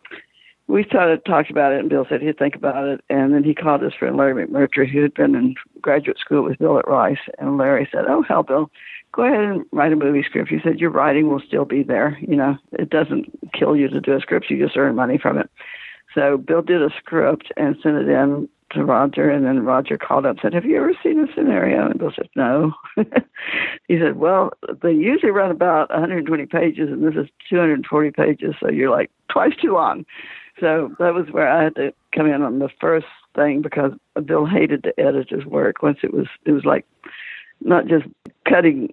we 0.66 0.84
started 0.84 1.24
talked 1.24 1.50
about 1.50 1.72
it, 1.72 1.80
and 1.80 1.88
Bill 1.88 2.06
said 2.08 2.20
he'd 2.20 2.38
think 2.38 2.54
about 2.54 2.86
it, 2.88 3.00
and 3.08 3.32
then 3.32 3.42
he 3.42 3.54
called 3.54 3.82
his 3.82 3.94
friend 3.94 4.16
Larry 4.16 4.46
McMurtry, 4.46 4.88
who 4.90 5.02
had 5.02 5.14
been 5.14 5.34
in 5.34 5.54
graduate 5.80 6.18
school 6.18 6.42
with 6.42 6.58
Bill 6.58 6.78
at 6.78 6.88
Rice, 6.88 7.18
and 7.38 7.56
Larry 7.56 7.88
said, 7.90 8.04
"Oh, 8.06 8.22
hell, 8.22 8.42
Bill." 8.42 8.70
Go 9.12 9.24
ahead 9.24 9.44
and 9.44 9.64
write 9.72 9.92
a 9.92 9.96
movie 9.96 10.22
script. 10.22 10.50
He 10.50 10.58
said 10.62 10.80
your 10.80 10.90
writing 10.90 11.28
will 11.28 11.40
still 11.46 11.64
be 11.64 11.82
there. 11.82 12.18
You 12.20 12.36
know, 12.36 12.56
it 12.72 12.90
doesn't 12.90 13.26
kill 13.52 13.76
you 13.76 13.88
to 13.88 14.00
do 14.00 14.16
a 14.16 14.20
script. 14.20 14.50
You 14.50 14.64
just 14.64 14.76
earn 14.76 14.94
money 14.94 15.18
from 15.18 15.38
it. 15.38 15.50
So 16.14 16.38
Bill 16.38 16.62
did 16.62 16.82
a 16.82 16.90
script 16.98 17.52
and 17.56 17.76
sent 17.82 17.96
it 17.96 18.08
in 18.08 18.48
to 18.70 18.84
Roger, 18.84 19.30
and 19.30 19.46
then 19.46 19.64
Roger 19.64 19.96
called 19.96 20.26
up 20.26 20.32
and 20.32 20.40
said, 20.42 20.54
"Have 20.54 20.64
you 20.64 20.76
ever 20.76 20.92
seen 21.02 21.20
a 21.20 21.32
scenario?" 21.34 21.86
And 21.86 21.98
Bill 21.98 22.12
said, 22.14 22.28
"No." 22.36 22.74
he 23.88 23.98
said, 23.98 24.16
"Well, 24.16 24.52
they 24.82 24.92
usually 24.92 25.32
run 25.32 25.50
about 25.50 25.90
120 25.90 26.46
pages, 26.46 26.90
and 26.90 27.02
this 27.02 27.14
is 27.14 27.30
240 27.48 28.10
pages, 28.10 28.54
so 28.60 28.68
you're 28.68 28.90
like 28.90 29.10
twice 29.30 29.54
too 29.60 29.72
long." 29.72 30.04
So 30.60 30.94
that 30.98 31.14
was 31.14 31.30
where 31.30 31.48
I 31.48 31.64
had 31.64 31.76
to 31.76 31.94
come 32.14 32.26
in 32.26 32.42
on 32.42 32.58
the 32.58 32.68
first 32.80 33.06
thing 33.34 33.62
because 33.62 33.92
Bill 34.24 34.44
hated 34.44 34.82
to 34.82 35.00
edit 35.00 35.30
his 35.30 35.46
work. 35.46 35.82
Once 35.82 35.98
it 36.02 36.12
was, 36.12 36.26
it 36.44 36.52
was 36.52 36.64
like 36.64 36.84
not 37.60 37.86
just 37.86 38.04
cutting 38.48 38.88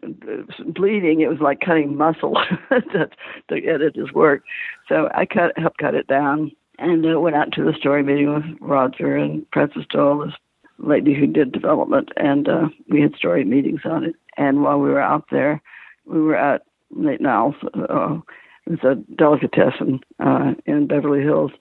bleeding 0.68 1.22
it 1.22 1.30
was 1.30 1.40
like 1.40 1.62
cutting 1.62 1.96
muscle 1.96 2.38
to, 2.70 3.10
to 3.50 3.66
edit 3.66 3.96
his 3.96 4.12
work. 4.12 4.44
So 4.90 5.10
i 5.14 5.26
cut 5.26 5.58
helped 5.58 5.78
cut 5.78 5.96
it 5.96 6.08
down. 6.08 6.52
And 6.78 7.06
uh, 7.06 7.22
went 7.22 7.38
out 7.38 7.54
to 7.54 7.64
the 7.64 7.72
story 7.72 8.04
meeting 8.04 8.34
with 8.34 8.44
roger 8.60 9.16
and 9.16 9.46
Frances 9.54 9.86
doyle 9.90 10.26
this 10.26 10.34
lady 10.78 11.14
who 11.14 11.26
did 11.26 11.54
development. 11.54 12.10
And 12.18 12.50
uh, 12.50 12.68
we 12.90 13.00
had 13.00 13.16
story 13.16 13.46
meetings 13.46 13.82
on 13.86 14.04
it. 14.04 14.16
And 14.36 14.62
while 14.62 14.80
we 14.80 14.90
were 14.90 15.00
out 15.00 15.24
there 15.32 15.62
we 16.06 16.22
were 16.22 16.36
at 16.36 16.64
Nate 16.92 17.20
'n 17.20 17.26
Al's, 17.26 17.56
uh, 17.90 18.20
it's 18.68 18.84
a 18.84 18.96
delicatessen 19.16 20.00
uh, 20.20 20.54
in 20.66 20.88
Beverly 20.88 21.22
Hills, 21.22 21.52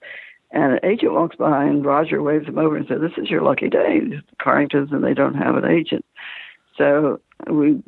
and 0.51 0.73
an 0.73 0.79
agent 0.83 1.13
walks 1.13 1.35
by, 1.35 1.63
and 1.65 1.85
Roger 1.85 2.21
waves 2.21 2.47
him 2.47 2.57
over 2.57 2.75
and 2.75 2.87
says, 2.87 3.01
"This 3.01 3.17
is 3.17 3.29
your 3.29 3.41
lucky 3.41 3.69
day. 3.69 4.01
Corringtons, 4.39 4.91
and 4.91 5.03
they 5.03 5.13
don't 5.13 5.35
have 5.35 5.55
an 5.55 5.65
agent." 5.65 6.05
So 6.77 7.19
we 7.49 7.81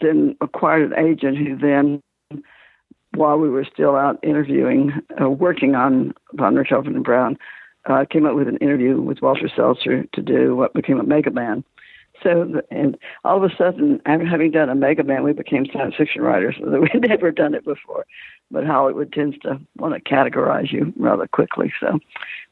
then 0.00 0.36
acquired 0.40 0.92
an 0.92 1.06
agent 1.06 1.38
who 1.38 1.56
then, 1.56 2.02
while 3.14 3.38
we 3.38 3.48
were 3.48 3.66
still 3.72 3.96
out 3.96 4.18
interviewing, 4.22 4.92
uh, 5.20 5.28
working 5.28 5.74
on 5.74 6.14
Von 6.32 6.54
Richthofen 6.54 6.88
and 6.88 7.04
Brown, 7.04 7.38
uh, 7.86 8.04
came 8.10 8.26
up 8.26 8.34
with 8.34 8.48
an 8.48 8.56
interview 8.58 9.00
with 9.00 9.22
Walter 9.22 9.48
Seltzer 9.54 10.04
to 10.12 10.22
do 10.22 10.56
what 10.56 10.74
became 10.74 10.98
Omega 10.98 11.30
Man. 11.30 11.64
So, 12.22 12.62
and 12.70 12.96
all 13.24 13.36
of 13.36 13.50
a 13.50 13.54
sudden, 13.56 14.00
after 14.06 14.24
having 14.24 14.52
done 14.52 14.70
Omega 14.70 15.02
Man, 15.02 15.24
we 15.24 15.32
became 15.32 15.66
science 15.72 15.96
fiction 15.98 16.22
writers. 16.22 16.54
We'd 16.60 17.02
never 17.08 17.32
done 17.32 17.54
it 17.54 17.64
before, 17.64 18.06
but 18.50 18.64
Hollywood 18.64 19.12
tends 19.12 19.36
to 19.40 19.60
want 19.76 19.94
to 19.94 20.00
categorize 20.00 20.72
you 20.72 20.92
rather 20.96 21.26
quickly. 21.26 21.72
So, 21.80 21.98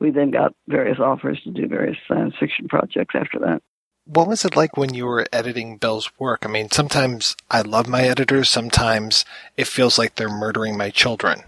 we 0.00 0.10
then 0.10 0.30
got 0.32 0.54
various 0.68 0.98
offers 0.98 1.40
to 1.44 1.50
do 1.50 1.68
various 1.68 1.96
science 2.08 2.34
fiction 2.38 2.68
projects 2.68 3.14
after 3.14 3.38
that 3.38 3.62
what 4.04 4.28
was 4.28 4.44
it 4.44 4.56
like 4.56 4.76
when 4.76 4.94
you 4.94 5.06
were 5.06 5.26
editing 5.32 5.76
Bill's 5.76 6.10
work? 6.18 6.44
I 6.44 6.48
mean, 6.48 6.70
sometimes 6.70 7.36
I 7.50 7.62
love 7.62 7.88
my 7.88 8.02
editors, 8.02 8.48
sometimes 8.48 9.24
it 9.56 9.66
feels 9.66 9.98
like 9.98 10.14
they're 10.14 10.28
murdering 10.28 10.76
my 10.76 10.90
children. 10.90 11.42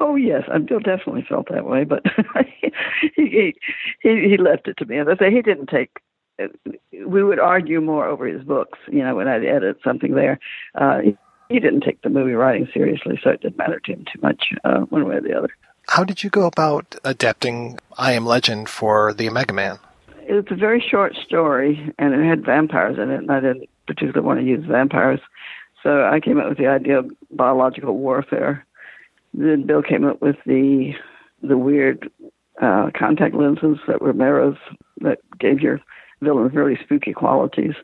Oh 0.00 0.14
yes, 0.14 0.44
Bill 0.66 0.78
definitely 0.78 1.26
felt 1.28 1.48
that 1.50 1.66
way, 1.66 1.84
but 1.84 2.04
he, 3.16 3.54
he 4.00 4.30
he 4.30 4.36
left 4.36 4.68
it 4.68 4.76
to 4.78 4.86
me. 4.86 4.98
As 4.98 5.08
I 5.08 5.16
say, 5.16 5.30
he 5.32 5.42
didn't 5.42 5.68
take. 5.68 5.90
We 6.92 7.24
would 7.24 7.40
argue 7.40 7.80
more 7.80 8.06
over 8.06 8.26
his 8.26 8.44
books, 8.44 8.78
you 8.86 9.02
know, 9.02 9.16
when 9.16 9.26
I'd 9.26 9.44
edit 9.44 9.78
something 9.82 10.14
there. 10.14 10.38
Uh, 10.76 11.00
he, 11.00 11.18
he 11.48 11.58
didn't 11.58 11.80
take 11.80 12.00
the 12.02 12.10
movie 12.10 12.32
writing 12.32 12.68
seriously, 12.72 13.18
so 13.24 13.30
it 13.30 13.40
didn't 13.40 13.58
matter 13.58 13.80
to 13.80 13.92
him 13.92 14.04
too 14.04 14.20
much, 14.22 14.52
uh, 14.62 14.80
one 14.82 15.08
way 15.08 15.16
or 15.16 15.20
the 15.20 15.36
other. 15.36 15.48
How 15.88 16.04
did 16.04 16.22
you 16.22 16.30
go 16.30 16.46
about 16.46 16.94
adapting 17.02 17.80
I 17.96 18.12
Am 18.12 18.24
Legend 18.24 18.68
for 18.68 19.12
the 19.12 19.28
Omega 19.28 19.52
Man? 19.52 19.80
It's 20.28 20.50
a 20.50 20.56
very 20.56 20.80
short 20.80 21.14
story, 21.16 21.92
and 21.98 22.14
it 22.14 22.28
had 22.28 22.44
vampires 22.44 22.98
in 22.98 23.10
it, 23.10 23.18
and 23.18 23.30
I 23.30 23.40
didn't 23.40 23.68
particularly 23.86 24.26
want 24.26 24.40
to 24.40 24.46
use 24.46 24.64
vampires. 24.66 25.20
So 25.82 26.04
I 26.04 26.20
came 26.20 26.38
up 26.38 26.48
with 26.48 26.58
the 26.58 26.66
idea 26.66 26.98
of 26.98 27.10
biological 27.30 27.96
warfare. 27.96 28.66
Then 29.32 29.66
Bill 29.66 29.82
came 29.82 30.04
up 30.04 30.20
with 30.20 30.36
the 30.46 30.92
the 31.42 31.56
weird 31.56 32.10
uh, 32.60 32.90
contact 32.98 33.34
lenses 33.34 33.78
that 33.86 34.02
were 34.02 34.12
mirrors 34.12 34.56
that 35.00 35.18
gave 35.38 35.60
your 35.60 35.80
villains 36.20 36.52
really 36.54 36.76
spooky 36.82 37.12
qualities. 37.12 37.74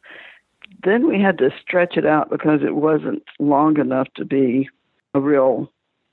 Then 0.83 1.07
we 1.07 1.21
had 1.23 1.39
to 1.39 1.51
stretch 1.63 1.97
it 1.97 2.05
out 2.05 2.31
because 2.31 2.61
it 2.63 2.75
wasn't 2.75 3.23
long 3.39 3.79
enough 3.79 4.09
to 4.17 4.25
be 4.25 4.69
a 5.15 5.21
real 5.21 5.71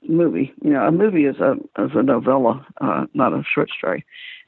movie. 0.08 0.52
You 0.62 0.70
know, 0.70 0.86
a 0.86 0.92
movie 0.92 1.26
is 1.26 1.36
a 1.40 1.54
is 1.78 1.90
a 1.94 2.02
novella, 2.02 2.66
uh, 2.80 3.06
not 3.12 3.32
a 3.32 3.42
short 3.42 3.68
story. 3.76 4.06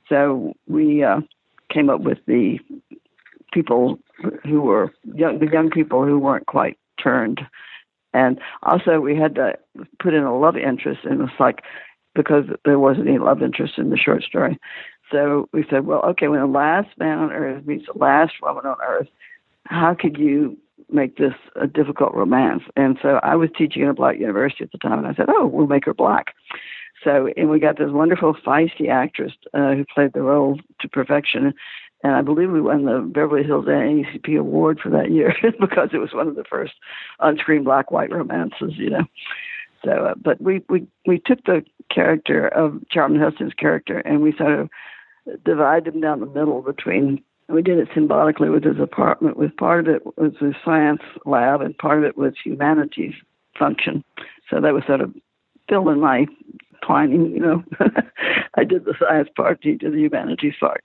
So 0.09 0.55
we 0.69 1.02
uh, 1.02 1.20
came 1.70 1.90
up 1.90 2.00
with 2.00 2.18
the 2.26 2.58
people 3.52 3.98
who 4.44 4.60
were 4.62 4.92
young, 5.14 5.38
the 5.38 5.50
young 5.50 5.70
people 5.70 6.04
who 6.04 6.18
weren't 6.18 6.46
quite 6.46 6.78
turned. 7.02 7.40
And 8.12 8.38
also, 8.62 9.00
we 9.00 9.16
had 9.16 9.34
to 9.36 9.54
put 10.00 10.14
in 10.14 10.22
a 10.22 10.36
love 10.36 10.56
interest, 10.56 11.00
and 11.04 11.20
it's 11.20 11.40
like 11.40 11.62
because 12.14 12.44
there 12.64 12.78
wasn't 12.78 13.08
any 13.08 13.18
love 13.18 13.42
interest 13.42 13.74
in 13.76 13.90
the 13.90 13.96
short 13.96 14.22
story. 14.22 14.58
So 15.10 15.48
we 15.52 15.64
said, 15.68 15.86
well, 15.86 16.00
okay, 16.02 16.28
when 16.28 16.40
the 16.40 16.46
last 16.46 16.88
man 16.96 17.18
on 17.18 17.32
earth 17.32 17.66
meets 17.66 17.86
the 17.92 17.98
last 17.98 18.34
woman 18.40 18.66
on 18.66 18.76
earth, 18.86 19.08
how 19.66 19.94
could 19.94 20.16
you 20.16 20.56
make 20.90 21.16
this 21.16 21.34
a 21.60 21.66
difficult 21.66 22.14
romance? 22.14 22.62
And 22.76 22.98
so 23.02 23.20
I 23.22 23.34
was 23.34 23.50
teaching 23.56 23.82
at 23.82 23.88
a 23.88 23.94
black 23.94 24.18
university 24.18 24.64
at 24.64 24.72
the 24.72 24.78
time, 24.78 24.98
and 24.98 25.06
I 25.06 25.14
said, 25.14 25.26
oh, 25.28 25.46
we'll 25.46 25.66
make 25.66 25.84
her 25.86 25.94
black. 25.94 26.34
So, 27.02 27.28
and 27.36 27.50
we 27.50 27.58
got 27.58 27.78
this 27.78 27.90
wonderful 27.90 28.34
feisty 28.34 28.88
actress 28.88 29.32
uh, 29.52 29.74
who 29.74 29.84
played 29.92 30.12
the 30.12 30.22
role 30.22 30.58
to 30.80 30.88
perfection. 30.88 31.52
And 32.02 32.12
I 32.12 32.22
believe 32.22 32.50
we 32.50 32.60
won 32.60 32.84
the 32.84 33.00
Beverly 33.00 33.42
Hills 33.42 33.66
NAACP 33.66 34.38
award 34.38 34.78
for 34.80 34.90
that 34.90 35.10
year 35.10 35.34
because 35.60 35.90
it 35.92 35.98
was 35.98 36.12
one 36.12 36.28
of 36.28 36.36
the 36.36 36.44
first 36.44 36.74
on-screen 37.20 37.64
black-white 37.64 38.12
romances, 38.12 38.74
you 38.76 38.90
know. 38.90 39.04
So, 39.84 39.90
uh, 39.90 40.14
but 40.14 40.40
we, 40.40 40.62
we, 40.68 40.86
we 41.06 41.18
took 41.18 41.44
the 41.44 41.64
character 41.90 42.48
of 42.48 42.80
Charlton 42.90 43.20
Heston's 43.20 43.54
character 43.54 43.98
and 43.98 44.22
we 44.22 44.34
sort 44.36 44.58
of 44.58 44.70
divided 45.44 45.94
him 45.94 46.00
down 46.00 46.20
the 46.20 46.26
middle 46.26 46.62
between 46.62 47.22
we 47.48 47.62
did 47.62 47.78
it 47.78 47.88
symbolically 47.94 48.48
with 48.48 48.64
his 48.64 48.78
apartment 48.80 49.36
with 49.36 49.56
part 49.56 49.86
of 49.86 49.94
it 49.94 50.18
was 50.18 50.32
his 50.40 50.54
science 50.64 51.02
lab 51.26 51.60
and 51.60 51.76
part 51.78 51.98
of 51.98 52.04
it 52.04 52.16
was 52.16 52.32
humanities 52.42 53.14
function 53.58 54.02
so 54.50 54.60
that 54.60 54.74
was 54.74 54.82
sort 54.86 55.00
of 55.00 55.14
still 55.64 55.88
in 55.88 56.00
my 56.00 56.26
Twining, 56.85 57.31
you 57.31 57.40
know. 57.40 57.65
I 58.56 58.65
did 58.65 58.85
the 58.85 58.94
science 58.98 59.28
part, 59.36 59.59
he 59.62 59.74
did 59.74 59.93
the 59.93 59.98
humanities 59.98 60.55
part. 60.59 60.85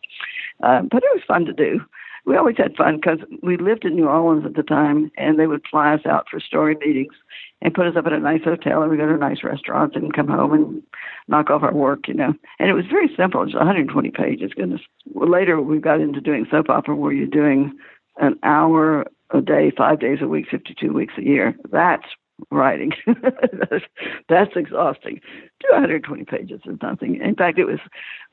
Um, 0.62 0.88
but 0.90 1.04
it 1.04 1.10
was 1.14 1.24
fun 1.28 1.46
to 1.46 1.54
do. 1.54 1.82
We 2.26 2.36
always 2.36 2.58
had 2.58 2.76
fun 2.76 2.98
because 2.98 3.20
we 3.42 3.58
lived 3.58 3.86
in 3.86 3.96
New 3.96 4.08
Orleans 4.08 4.46
at 4.46 4.56
the 4.56 4.64
time, 4.64 5.12
and 5.18 5.40
they 5.40 5.48
would 5.48 5.66
fly 5.70 5.94
us 5.94 6.06
out 6.06 6.28
for 6.30 6.40
story 6.40 6.76
meetings 6.76 7.14
and 7.62 7.74
put 7.74 7.88
us 7.88 7.96
up 7.98 8.06
at 8.06 8.14
a 8.14 8.20
nice 8.20 8.44
hotel, 8.44 8.82
and 8.82 8.92
we 8.92 8.98
go 8.98 9.08
to 9.08 9.16
a 9.16 9.18
nice 9.18 9.44
restaurant 9.44 9.96
and 9.96 10.14
come 10.14 10.28
home 10.28 10.54
and 10.54 10.84
knock 11.28 11.50
off 11.50 11.64
our 11.64 11.74
work, 11.74 12.08
you 12.08 12.14
know. 12.14 12.34
And 12.60 12.70
it 12.70 12.74
was 12.74 12.86
very 12.90 13.10
simple. 13.18 13.42
Was 13.42 13.54
120 13.54 14.12
pages. 14.12 14.52
Goodness. 14.56 14.82
Well, 15.14 15.30
later 15.30 15.62
we 15.62 15.80
got 15.80 16.02
into 16.02 16.22
doing 16.22 16.46
soap 16.50 16.70
opera 16.70 16.96
where 16.96 17.12
you're 17.12 17.28
doing 17.28 17.78
an 18.18 18.38
hour 18.44 19.06
a 19.32 19.42
day, 19.42 19.72
five 19.76 20.00
days 20.00 20.20
a 20.22 20.28
week, 20.28 20.46
52 20.50 20.92
weeks 20.92 21.14
a 21.18 21.24
year. 21.24 21.56
That's 21.72 22.06
writing. 22.52 22.92
that's, 23.06 23.84
that's 24.30 24.56
exhausting. 24.56 25.22
220 25.62 26.26
pages 26.26 26.62
is 26.66 26.78
nothing. 26.82 27.22
In 27.22 27.36
fact, 27.36 27.60
it 27.60 27.66
was 27.66 27.80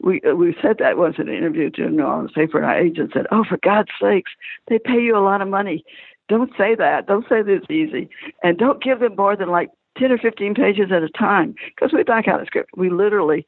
we 0.00 0.20
we 0.34 0.56
said 0.60 0.76
that 0.78 0.96
once 0.96 1.16
in 1.18 1.28
an 1.28 1.34
interview 1.34 1.70
to 1.70 1.86
a 1.86 1.90
New 1.90 2.04
Orleans 2.04 2.32
paper, 2.32 2.58
and 2.58 2.66
our 2.66 2.78
agent 2.78 3.12
said, 3.12 3.26
"Oh, 3.30 3.44
for 3.44 3.58
God's 3.58 3.90
sakes, 4.00 4.32
they 4.68 4.78
pay 4.78 5.00
you 5.00 5.16
a 5.16 5.20
lot 5.20 5.42
of 5.42 5.48
money. 5.48 5.84
Don't 6.28 6.52
say 6.58 6.74
that. 6.74 7.06
Don't 7.06 7.28
say 7.28 7.42
that 7.42 7.52
it's 7.52 7.70
easy, 7.70 8.08
and 8.42 8.58
don't 8.58 8.82
give 8.82 9.00
them 9.00 9.16
more 9.16 9.36
than 9.36 9.48
like 9.48 9.70
10 9.98 10.12
or 10.12 10.18
15 10.18 10.54
pages 10.54 10.92
at 10.92 11.02
a 11.02 11.08
time 11.08 11.54
because 11.74 11.92
we 11.92 12.02
back 12.02 12.28
out 12.28 12.42
a 12.42 12.46
script. 12.46 12.70
We 12.76 12.90
literally, 12.90 13.46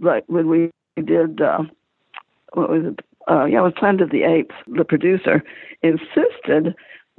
like 0.00 0.24
when 0.26 0.48
we 0.48 0.70
did." 1.02 1.40
Uh, 1.40 1.64
what 2.52 2.70
was 2.70 2.84
it? 2.84 3.00
Uh, 3.28 3.44
yeah, 3.44 3.58
it 3.58 3.62
was 3.62 3.72
Planet 3.76 4.02
of 4.02 4.10
the 4.10 4.22
Apes. 4.22 4.54
The 4.68 4.84
producer 4.84 5.42
insisted 5.82 6.74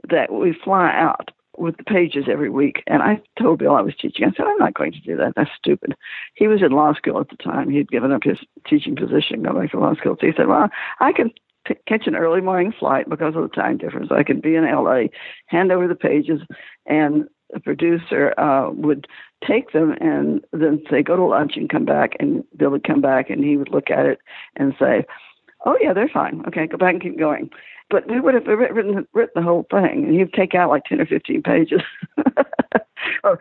that 0.10 0.32
we 0.32 0.58
fly 0.64 0.90
out 0.94 1.32
with 1.58 1.78
the 1.78 1.84
pages 1.84 2.26
every 2.30 2.50
week. 2.50 2.84
And 2.88 3.02
I 3.02 3.22
told 3.40 3.60
Bill 3.60 3.76
I 3.76 3.82
was 3.82 3.96
teaching. 3.96 4.26
I 4.26 4.32
said, 4.36 4.46
I'm 4.48 4.58
not 4.58 4.74
going 4.74 4.92
to 4.92 5.00
do 5.02 5.18
that. 5.18 5.34
That's 5.36 5.50
stupid. 5.58 5.96
He 6.36 6.48
was 6.48 6.62
in 6.62 6.72
law 6.72 6.94
school 6.94 7.20
at 7.20 7.30
the 7.30 7.38
time. 7.38 7.70
He'd 7.70 7.90
given 7.90 8.12
up 8.12 8.24
his 8.24 8.38
teaching 8.68 8.96
position, 8.96 9.44
go 9.44 9.54
back 9.54 9.72
to 9.72 9.80
law 9.80 9.96
school. 9.96 10.16
So 10.20 10.28
he 10.28 10.34
said, 10.36 10.48
Well, 10.48 10.70
I 11.00 11.12
can 11.12 11.32
t- 11.68 11.76
catch 11.88 12.08
an 12.08 12.16
early 12.16 12.42
morning 12.42 12.74
flight 12.78 13.10
because 13.10 13.36
of 13.36 13.42
the 13.42 13.56
time 13.56 13.78
difference. 13.78 14.10
I 14.12 14.24
could 14.24 14.42
be 14.42 14.56
in 14.56 14.64
LA, 14.64 15.04
hand 15.48 15.72
over 15.72 15.88
the 15.88 15.96
pages, 15.96 16.42
and 16.86 17.28
the 17.52 17.60
producer 17.60 18.38
uh, 18.40 18.70
would 18.72 19.08
take 19.46 19.72
them 19.72 19.94
and 20.02 20.46
then 20.52 20.84
say, 20.90 21.02
Go 21.02 21.16
to 21.16 21.26
lunch 21.26 21.54
and 21.56 21.70
come 21.70 21.86
back. 21.86 22.14
And 22.20 22.44
Bill 22.56 22.72
would 22.72 22.84
come 22.84 23.02
back 23.02 23.30
and 23.30 23.44
he 23.44 23.58
would 23.58 23.70
look 23.72 23.90
at 23.90 24.06
it 24.06 24.20
and 24.56 24.74
say, 24.80 25.06
Oh, 25.68 25.78
yeah, 25.82 25.92
they're 25.92 26.08
fine. 26.08 26.44
Okay, 26.48 26.66
go 26.66 26.78
back 26.78 26.94
and 26.94 27.02
keep 27.04 27.20
going. 27.20 27.50
But 27.90 28.10
we 28.10 28.22
would 28.22 28.34
have 28.34 28.48
written 28.48 29.06
written 29.14 29.32
the 29.36 29.42
whole 29.42 29.66
thing, 29.70 30.06
and 30.06 30.14
he'd 30.14 30.34
take 30.34 30.56
out 30.56 30.70
like 30.70 30.84
ten 30.86 31.02
or 31.02 31.06
fifteen 31.06 31.44
pages. 31.44 31.82
oh, 33.24 33.38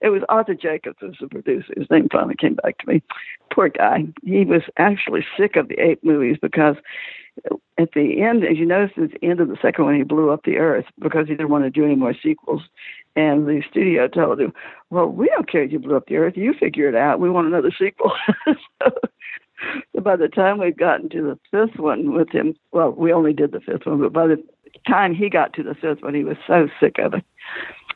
it 0.00 0.08
was 0.08 0.22
Arthur 0.28 0.54
Jacobs 0.54 0.98
was 1.02 1.16
the 1.20 1.28
producer. 1.28 1.72
His 1.76 1.90
name 1.90 2.08
finally 2.10 2.36
came 2.36 2.54
back 2.54 2.78
to 2.78 2.88
me. 2.88 3.02
Poor 3.52 3.68
guy. 3.68 4.04
He 4.24 4.44
was 4.44 4.62
actually 4.78 5.24
sick 5.36 5.56
of 5.56 5.68
the 5.68 5.78
ape 5.80 6.02
movies 6.02 6.38
because 6.40 6.76
at 7.78 7.90
the 7.94 8.22
end, 8.22 8.44
as 8.44 8.56
you 8.58 8.66
notice, 8.66 8.92
at 8.96 9.10
the 9.10 9.28
end 9.28 9.40
of 9.40 9.48
the 9.48 9.58
second 9.60 9.84
one, 9.84 9.96
he 9.96 10.02
blew 10.02 10.30
up 10.30 10.44
the 10.44 10.58
earth 10.58 10.86
because 11.00 11.26
he 11.26 11.34
didn't 11.34 11.50
want 11.50 11.64
to 11.64 11.70
do 11.70 11.84
any 11.84 11.96
more 11.96 12.14
sequels. 12.20 12.62
And 13.16 13.46
the 13.46 13.62
studio 13.68 14.08
told 14.08 14.40
him, 14.40 14.52
"Well, 14.90 15.06
we 15.06 15.26
don't 15.26 15.50
care 15.50 15.62
if 15.62 15.72
you 15.72 15.78
blew 15.78 15.96
up 15.96 16.06
the 16.06 16.16
earth. 16.16 16.36
You 16.36 16.52
figure 16.52 16.88
it 16.88 16.96
out. 16.96 17.20
We 17.20 17.30
want 17.30 17.46
another 17.46 17.70
sequel." 17.76 18.12
so, 18.82 18.90
by 20.02 20.16
the 20.16 20.28
time 20.28 20.58
we'd 20.58 20.78
gotten 20.78 21.08
to 21.10 21.22
the 21.22 21.38
fifth 21.50 21.78
one 21.78 22.12
with 22.12 22.30
him, 22.30 22.54
well, 22.72 22.90
we 22.90 23.12
only 23.12 23.32
did 23.32 23.52
the 23.52 23.60
fifth 23.60 23.86
one, 23.86 24.00
but 24.00 24.12
by 24.12 24.26
the 24.26 24.42
time 24.86 25.14
he 25.14 25.28
got 25.28 25.52
to 25.54 25.62
the 25.62 25.74
fifth 25.74 26.02
one, 26.02 26.14
he 26.14 26.24
was 26.24 26.36
so 26.46 26.68
sick 26.80 26.96
of 26.98 27.14
it. 27.14 27.24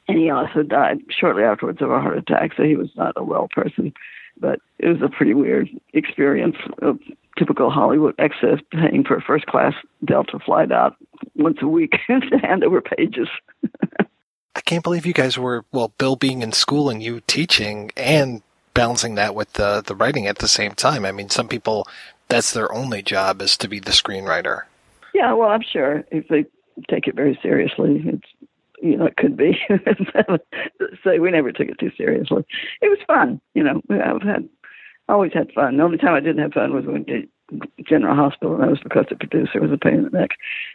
And 0.06 0.18
he 0.18 0.30
also 0.30 0.62
died 0.62 1.00
shortly 1.10 1.42
afterwards 1.42 1.82
of 1.82 1.90
a 1.90 2.00
heart 2.00 2.16
attack, 2.16 2.52
so 2.56 2.62
he 2.62 2.76
was 2.76 2.88
not 2.96 3.12
a 3.16 3.22
well 3.22 3.48
person. 3.50 3.92
But 4.40 4.60
it 4.78 4.88
was 4.88 5.02
a 5.02 5.08
pretty 5.08 5.34
weird 5.34 5.68
experience 5.92 6.56
of 6.80 6.98
typical 7.36 7.70
Hollywood 7.70 8.14
excess 8.18 8.58
paying 8.72 9.04
for 9.04 9.16
a 9.16 9.22
first 9.22 9.46
class 9.46 9.74
Delta 10.04 10.38
flight 10.38 10.72
out 10.72 10.96
once 11.36 11.58
a 11.60 11.68
week 11.68 11.96
to 12.08 12.38
hand 12.38 12.64
over 12.64 12.80
pages. 12.80 13.28
I 14.54 14.60
can't 14.62 14.82
believe 14.82 15.06
you 15.06 15.12
guys 15.12 15.38
were, 15.38 15.64
well, 15.72 15.92
Bill 15.98 16.16
being 16.16 16.42
in 16.42 16.52
school 16.52 16.90
and 16.90 17.02
you 17.02 17.20
teaching 17.26 17.90
and 17.96 18.42
balancing 18.78 19.16
that 19.16 19.34
with 19.34 19.54
the 19.54 19.82
the 19.84 19.94
writing 19.94 20.28
at 20.28 20.38
the 20.38 20.46
same 20.46 20.72
time. 20.72 21.04
I 21.04 21.10
mean, 21.10 21.30
some 21.30 21.48
people 21.48 21.88
that's 22.28 22.52
their 22.52 22.72
only 22.72 23.02
job 23.02 23.42
is 23.42 23.56
to 23.56 23.68
be 23.68 23.80
the 23.80 23.90
screenwriter. 23.90 24.62
Yeah, 25.14 25.32
well, 25.32 25.48
I'm 25.48 25.62
sure 25.62 26.04
if 26.12 26.28
they 26.28 26.44
take 26.88 27.08
it 27.08 27.16
very 27.16 27.36
seriously, 27.42 28.04
it's 28.06 28.28
you 28.80 28.96
know 28.96 29.06
it 29.06 29.16
could 29.16 29.36
be. 29.36 29.58
so 31.02 31.20
we 31.20 31.30
never 31.32 31.50
took 31.50 31.68
it 31.68 31.78
too 31.80 31.90
seriously. 31.96 32.44
It 32.80 32.88
was 32.88 32.98
fun, 33.06 33.40
you 33.54 33.64
know. 33.64 33.82
I've 33.90 34.22
had 34.22 34.48
always 35.08 35.32
had 35.32 35.50
fun. 35.52 35.76
The 35.76 35.82
only 35.82 35.98
time 35.98 36.14
I 36.14 36.20
didn't 36.20 36.42
have 36.42 36.52
fun 36.52 36.72
was 36.72 36.84
when 36.86 36.94
we 36.94 37.02
did 37.02 37.28
General 37.82 38.14
Hospital, 38.14 38.54
and 38.54 38.62
that 38.62 38.70
was 38.70 38.80
because 38.80 39.06
the 39.08 39.16
producer 39.16 39.60
was 39.60 39.72
a 39.72 39.76
pain 39.76 39.94
in 39.94 40.04
the 40.04 40.10
neck. 40.10 40.30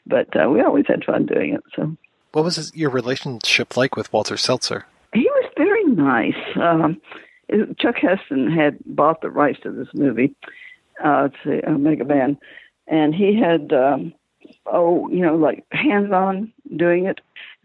But 0.05 0.27
uh, 0.35 0.49
we 0.49 0.59
always 0.61 0.87
had 0.87 1.05
fun 1.05 1.25
doing 1.25 1.53
it. 1.53 1.63
So, 1.73 1.95
what 2.33 2.43
was 2.43 2.69
your 2.75 2.89
relationship 2.89 3.77
like 3.77 3.95
with 3.95 4.11
Walter 4.11 4.35
Seltzer? 4.35 4.87
He 5.13 5.21
was 5.21 5.51
very 5.55 5.85
nice. 5.85 6.57
Um, 6.59 6.99
Chuck 7.77 7.95
Heston 7.97 8.51
had 8.51 8.77
bought 8.85 9.21
the 9.21 9.29
rights 9.29 9.59
to 9.63 9.71
this 9.71 9.87
movie, 9.93 10.35
uh, 11.03 11.29
to 11.43 11.69
Omega 11.69 12.05
Man, 12.05 12.37
and 12.87 13.13
he 13.13 13.39
had, 13.39 13.73
um, 13.73 14.13
oh, 14.65 15.07
you 15.09 15.21
know, 15.21 15.35
like 15.35 15.65
hands 15.71 16.11
on 16.11 16.51
doing 16.75 17.05
it. 17.05 17.21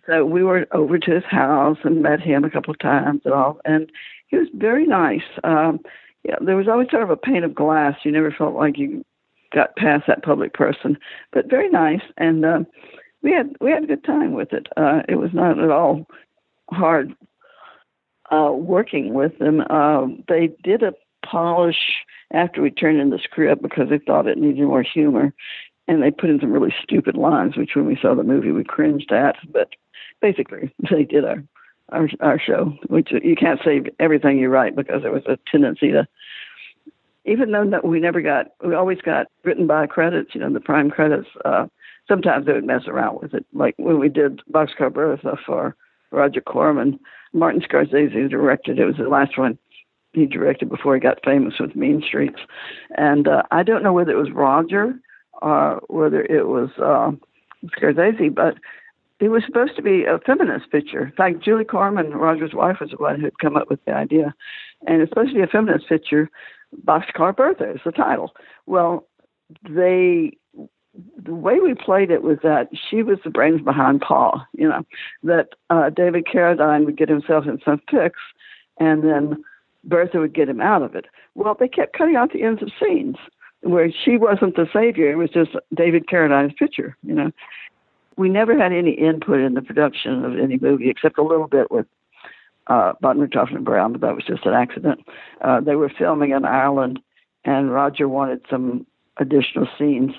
So 0.06 0.24
we 0.24 0.42
were 0.42 0.66
over 0.72 0.98
to 0.98 1.10
his 1.10 1.24
house 1.24 1.78
and 1.84 2.02
met 2.02 2.20
him 2.20 2.44
a 2.44 2.50
couple 2.50 2.72
of 2.72 2.78
times 2.78 3.22
and 3.24 3.34
all, 3.34 3.60
and 3.64 3.90
he 4.28 4.36
was 4.36 4.48
very 4.54 4.86
nice. 4.86 5.22
Um, 5.44 5.80
yeah, 6.24 6.36
there 6.40 6.56
was 6.56 6.68
always 6.68 6.90
sort 6.90 7.02
of 7.02 7.10
a 7.10 7.16
pane 7.16 7.44
of 7.44 7.54
glass. 7.54 7.96
You 8.04 8.12
never 8.12 8.30
felt 8.30 8.54
like 8.54 8.78
you 8.78 9.04
got 9.52 9.76
past 9.76 10.04
that 10.06 10.22
public 10.22 10.52
person, 10.54 10.98
but 11.32 11.48
very 11.48 11.70
nice. 11.70 12.02
And 12.16 12.44
uh, 12.44 12.60
we 13.22 13.32
had 13.32 13.54
we 13.60 13.70
had 13.70 13.84
a 13.84 13.86
good 13.86 14.04
time 14.04 14.32
with 14.32 14.52
it. 14.52 14.66
Uh, 14.76 15.02
it 15.08 15.16
was 15.16 15.30
not 15.32 15.58
at 15.58 15.70
all 15.70 16.06
hard 16.70 17.14
uh, 18.30 18.52
working 18.52 19.14
with 19.14 19.38
them. 19.38 19.62
Uh, 19.70 20.06
they 20.28 20.50
did 20.62 20.82
a 20.82 20.92
polish 21.24 22.04
after 22.32 22.62
we 22.62 22.70
turned 22.70 23.00
in 23.00 23.10
the 23.10 23.18
script 23.18 23.62
because 23.62 23.88
they 23.88 23.98
thought 23.98 24.26
it 24.26 24.38
needed 24.38 24.62
more 24.62 24.82
humor, 24.82 25.32
and 25.86 26.02
they 26.02 26.10
put 26.10 26.30
in 26.30 26.40
some 26.40 26.52
really 26.52 26.74
stupid 26.82 27.16
lines, 27.16 27.56
which 27.56 27.70
when 27.74 27.86
we 27.86 27.98
saw 28.00 28.14
the 28.14 28.22
movie 28.22 28.52
we 28.52 28.64
cringed 28.64 29.12
at. 29.12 29.36
But 29.50 29.70
basically, 30.20 30.74
they 30.90 31.04
did 31.04 31.24
our 31.24 31.42
our, 31.90 32.08
our 32.20 32.38
show, 32.38 32.74
which 32.88 33.10
you 33.22 33.34
can't 33.34 33.60
say 33.64 33.80
everything 33.98 34.38
you 34.38 34.50
write 34.50 34.76
because 34.76 35.02
there 35.02 35.12
was 35.12 35.24
a 35.26 35.38
tendency 35.50 35.90
to. 35.92 36.06
Even 37.24 37.50
though 37.50 37.80
we 37.84 38.00
never 38.00 38.22
got, 38.22 38.46
we 38.64 38.74
always 38.74 39.02
got 39.02 39.26
written 39.44 39.66
by 39.66 39.86
credits, 39.86 40.34
you 40.34 40.40
know, 40.40 40.50
the 40.50 40.60
prime 40.60 40.90
credits. 40.90 41.28
Uh, 41.44 41.66
sometimes 42.06 42.46
they 42.46 42.54
would 42.54 42.64
mess 42.64 42.86
around 42.86 43.20
with 43.20 43.34
it, 43.34 43.44
like 43.52 43.74
when 43.76 43.98
we 43.98 44.08
did 44.08 44.40
Boxcar 44.50 44.92
Bertha 44.92 45.36
for 45.44 45.76
Roger 46.10 46.40
Corman 46.40 46.98
Martin 47.32 47.60
Scorsese 47.60 48.30
directed. 48.30 48.78
It 48.78 48.84
was 48.84 48.96
the 48.96 49.08
last 49.08 49.38
one 49.38 49.58
he 50.12 50.26
directed 50.26 50.68
before 50.68 50.94
he 50.94 51.00
got 51.00 51.24
famous 51.24 51.54
with 51.60 51.76
Mean 51.76 52.02
Streets. 52.06 52.40
And 52.96 53.28
uh, 53.28 53.42
I 53.50 53.62
don't 53.62 53.82
know 53.82 53.92
whether 53.92 54.12
it 54.12 54.16
was 54.16 54.30
Roger 54.30 54.98
or 55.42 55.82
whether 55.88 56.22
it 56.22 56.48
was 56.48 56.70
uh, 56.78 57.12
Scorsese, 57.66 58.34
but 58.34 58.54
it 59.20 59.28
was 59.28 59.42
supposed 59.46 59.76
to 59.76 59.82
be 59.82 60.04
a 60.04 60.18
feminist 60.24 60.70
picture. 60.70 61.06
In 61.06 61.12
fact, 61.12 61.42
Julie 61.44 61.64
Corman, 61.64 62.12
Roger's 62.12 62.54
wife, 62.54 62.78
was 62.80 62.90
the 62.90 62.96
one 62.96 63.20
who'd 63.20 63.38
come 63.40 63.56
up 63.56 63.68
with 63.68 63.84
the 63.84 63.92
idea. 63.92 64.34
And 64.86 65.02
it's 65.02 65.10
supposed 65.10 65.30
to 65.30 65.34
be 65.34 65.42
a 65.42 65.46
feminist 65.48 65.88
picture. 65.88 66.30
Boxcar 66.84 67.36
Bertha 67.36 67.72
is 67.72 67.80
the 67.84 67.92
title. 67.92 68.32
Well, 68.66 69.06
they 69.68 70.36
the 71.16 71.34
way 71.34 71.60
we 71.60 71.74
played 71.74 72.10
it 72.10 72.22
was 72.22 72.38
that 72.42 72.68
she 72.72 73.02
was 73.02 73.18
the 73.24 73.30
brains 73.30 73.60
behind 73.62 74.00
Paul, 74.00 74.44
you 74.54 74.68
know, 74.68 74.84
that 75.22 75.50
uh, 75.70 75.90
David 75.90 76.26
Carradine 76.26 76.84
would 76.84 76.96
get 76.96 77.08
himself 77.08 77.46
in 77.46 77.60
some 77.64 77.80
fix 77.90 78.18
and 78.78 79.02
then 79.02 79.44
Bertha 79.84 80.18
would 80.18 80.34
get 80.34 80.48
him 80.48 80.60
out 80.60 80.82
of 80.82 80.94
it. 80.94 81.06
Well, 81.34 81.56
they 81.58 81.68
kept 81.68 81.96
cutting 81.96 82.16
out 82.16 82.32
the 82.32 82.42
ends 82.42 82.62
of 82.62 82.70
scenes 82.80 83.16
where 83.62 83.90
she 83.92 84.16
wasn't 84.16 84.56
the 84.56 84.68
savior. 84.72 85.10
It 85.10 85.16
was 85.16 85.30
just 85.30 85.50
David 85.74 86.06
Carradine's 86.06 86.54
picture, 86.54 86.96
you 87.02 87.14
know. 87.14 87.32
We 88.16 88.28
never 88.28 88.58
had 88.58 88.72
any 88.72 88.92
input 88.92 89.40
in 89.40 89.54
the 89.54 89.62
production 89.62 90.24
of 90.24 90.38
any 90.38 90.58
movie 90.60 90.90
except 90.90 91.18
a 91.18 91.22
little 91.22 91.46
bit 91.46 91.70
with 91.70 91.86
uh, 92.66 92.92
Button, 93.00 93.28
and 93.32 93.64
Brown, 93.64 93.92
but 93.92 94.00
that 94.02 94.14
was 94.14 94.24
just 94.24 94.44
an 94.44 94.54
accident. 94.54 95.00
Uh, 95.40 95.60
they 95.60 95.76
were 95.76 95.88
filming 95.88 96.32
in 96.32 96.44
Ireland, 96.44 96.98
and 97.44 97.72
Roger 97.72 98.08
wanted 98.08 98.44
some 98.50 98.86
additional 99.16 99.68
scenes 99.78 100.12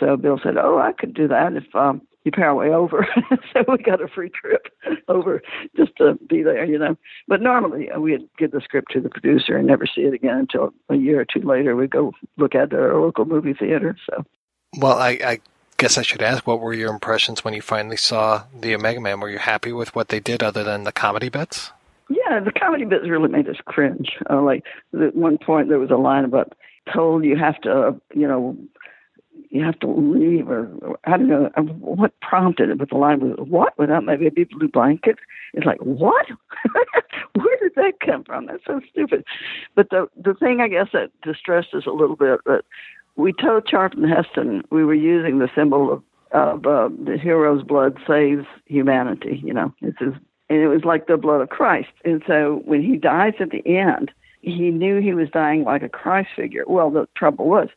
so 0.00 0.16
Bill 0.16 0.40
said, 0.42 0.56
"Oh, 0.56 0.78
I 0.78 0.92
could 0.92 1.14
do 1.14 1.28
that 1.28 1.54
if 1.54 1.74
um, 1.74 2.02
you 2.24 2.32
pay 2.32 2.42
our 2.42 2.54
way 2.54 2.70
over." 2.70 3.06
so 3.52 3.64
we 3.68 3.78
got 3.78 4.00
a 4.00 4.08
free 4.08 4.30
trip 4.30 4.68
over 5.08 5.42
just 5.76 5.96
to 5.96 6.14
be 6.28 6.42
there, 6.42 6.64
you 6.64 6.78
know. 6.78 6.96
But 7.28 7.42
normally 7.42 7.90
uh, 7.90 8.00
we'd 8.00 8.28
give 8.38 8.50
the 8.50 8.60
script 8.60 8.92
to 8.92 9.00
the 9.00 9.10
producer 9.10 9.56
and 9.56 9.66
never 9.66 9.86
see 9.86 10.02
it 10.02 10.14
again 10.14 10.38
until 10.38 10.72
a 10.88 10.96
year 10.96 11.20
or 11.20 11.24
two 11.24 11.46
later. 11.46 11.76
We'd 11.76 11.90
go 11.90 12.12
look 12.36 12.54
at 12.54 12.72
our 12.72 13.00
local 13.00 13.24
movie 13.24 13.54
theater. 13.54 13.96
So, 14.08 14.24
well, 14.76 14.98
I, 14.98 15.18
I 15.24 15.40
guess 15.76 15.98
I 15.98 16.02
should 16.02 16.22
ask, 16.22 16.46
what 16.46 16.60
were 16.60 16.74
your 16.74 16.92
impressions 16.92 17.44
when 17.44 17.54
you 17.54 17.62
finally 17.62 17.96
saw 17.96 18.44
the 18.58 18.74
Omega 18.74 19.00
Man? 19.00 19.20
Were 19.20 19.30
you 19.30 19.38
happy 19.38 19.72
with 19.72 19.94
what 19.94 20.08
they 20.08 20.20
did, 20.20 20.42
other 20.42 20.64
than 20.64 20.84
the 20.84 20.92
comedy 20.92 21.28
bits? 21.28 21.70
Yeah, 22.08 22.40
the 22.40 22.52
comedy 22.52 22.84
bits 22.84 23.08
really 23.08 23.28
made 23.28 23.48
us 23.48 23.56
cringe. 23.64 24.10
Uh, 24.28 24.42
like 24.42 24.64
at 24.92 25.14
one 25.14 25.38
point, 25.38 25.68
there 25.68 25.78
was 25.78 25.90
a 25.90 25.96
line 25.96 26.24
about 26.24 26.52
told 26.92 27.24
you 27.24 27.36
have 27.36 27.60
to, 27.62 27.72
uh, 27.72 27.92
you 28.14 28.28
know, 28.28 28.56
you 29.50 29.62
have 29.64 29.78
to 29.80 29.86
leave, 29.86 30.48
or, 30.48 30.68
I 31.04 31.16
don't 31.16 31.28
know 31.28 31.50
what 31.80 32.18
prompted 32.20 32.70
it, 32.70 32.78
but 32.78 32.90
the 32.90 32.96
line 32.96 33.20
was 33.20 33.36
"What?" 33.48 33.78
without 33.78 34.04
my 34.04 34.16
baby 34.16 34.44
blue 34.44 34.68
blanket. 34.68 35.18
It's 35.52 35.66
like 35.66 35.80
what? 35.80 36.26
Where 37.34 37.56
did 37.60 37.72
that 37.76 38.00
come 38.04 38.24
from? 38.24 38.46
That's 38.46 38.64
so 38.66 38.80
stupid. 38.90 39.24
But 39.74 39.90
the 39.90 40.08
the 40.16 40.34
thing 40.34 40.60
I 40.60 40.68
guess 40.68 40.88
that 40.92 41.10
distressed 41.22 41.74
us 41.74 41.86
a 41.86 41.92
little 41.92 42.16
bit, 42.16 42.40
but 42.44 42.64
we 43.16 43.32
told 43.32 43.66
Charlton 43.66 44.08
Heston 44.08 44.62
we 44.70 44.84
were 44.84 44.94
using 44.94 45.38
the 45.38 45.50
symbol 45.54 45.92
of 45.92 46.02
of 46.32 46.66
uh, 46.66 46.88
the 47.04 47.16
hero's 47.16 47.62
blood 47.62 47.96
saves 48.06 48.46
humanity. 48.66 49.40
You 49.44 49.54
know, 49.54 49.72
it's 49.80 49.98
his, 49.98 50.14
and 50.50 50.58
it 50.58 50.68
was 50.68 50.84
like 50.84 51.06
the 51.06 51.16
blood 51.16 51.40
of 51.40 51.48
Christ. 51.48 51.90
And 52.04 52.22
so 52.26 52.62
when 52.64 52.82
he 52.82 52.96
dies 52.96 53.34
at 53.38 53.50
the 53.50 53.64
end, 53.66 54.10
he 54.42 54.70
knew 54.70 55.00
he 55.00 55.14
was 55.14 55.30
dying 55.30 55.64
like 55.64 55.82
a 55.82 55.88
Christ 55.88 56.30
figure. 56.34 56.64
Well, 56.66 56.90
the 56.90 57.08
trouble 57.16 57.46
was 57.46 57.68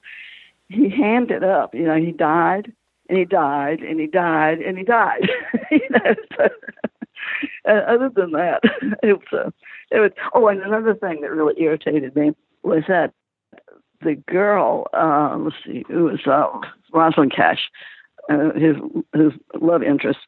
he 0.70 0.90
hammed 0.90 1.32
it 1.32 1.44
up. 1.44 1.74
You 1.74 1.84
know, 1.84 1.96
he 1.96 2.12
died 2.12 2.72
and 3.10 3.18
he 3.18 3.26
died 3.26 3.80
and 3.80 4.00
he 4.00 4.08
died 4.08 4.60
and 4.60 4.78
he 4.78 4.84
died. 4.84 5.30
you 5.72 5.90
know, 5.90 6.16
so, 6.38 6.50
other 7.66 8.10
than 8.14 8.32
that, 8.32 8.62
it 9.04 9.20
was, 9.20 9.28
uh, 9.32 9.52
it 9.92 10.00
was. 10.00 10.12
Oh, 10.34 10.48
and 10.48 10.62
another 10.62 10.94
thing 10.94 11.22
that 11.22 11.32
really 11.32 11.62
irritated 11.62 12.16
me 12.16 12.34
was 12.64 12.84
that 12.88 13.14
the 14.02 14.16
girl, 14.28 14.88
uh, 14.94 15.38
let's 15.38 15.56
see, 15.66 15.84
it 15.90 15.96
was 15.96 16.20
uh, 16.28 16.48
Rosalind 16.94 17.34
Cash, 17.36 17.70
uh, 18.30 18.54
his 18.54 18.76
his 19.14 19.32
love 19.60 19.84
interest. 19.84 20.20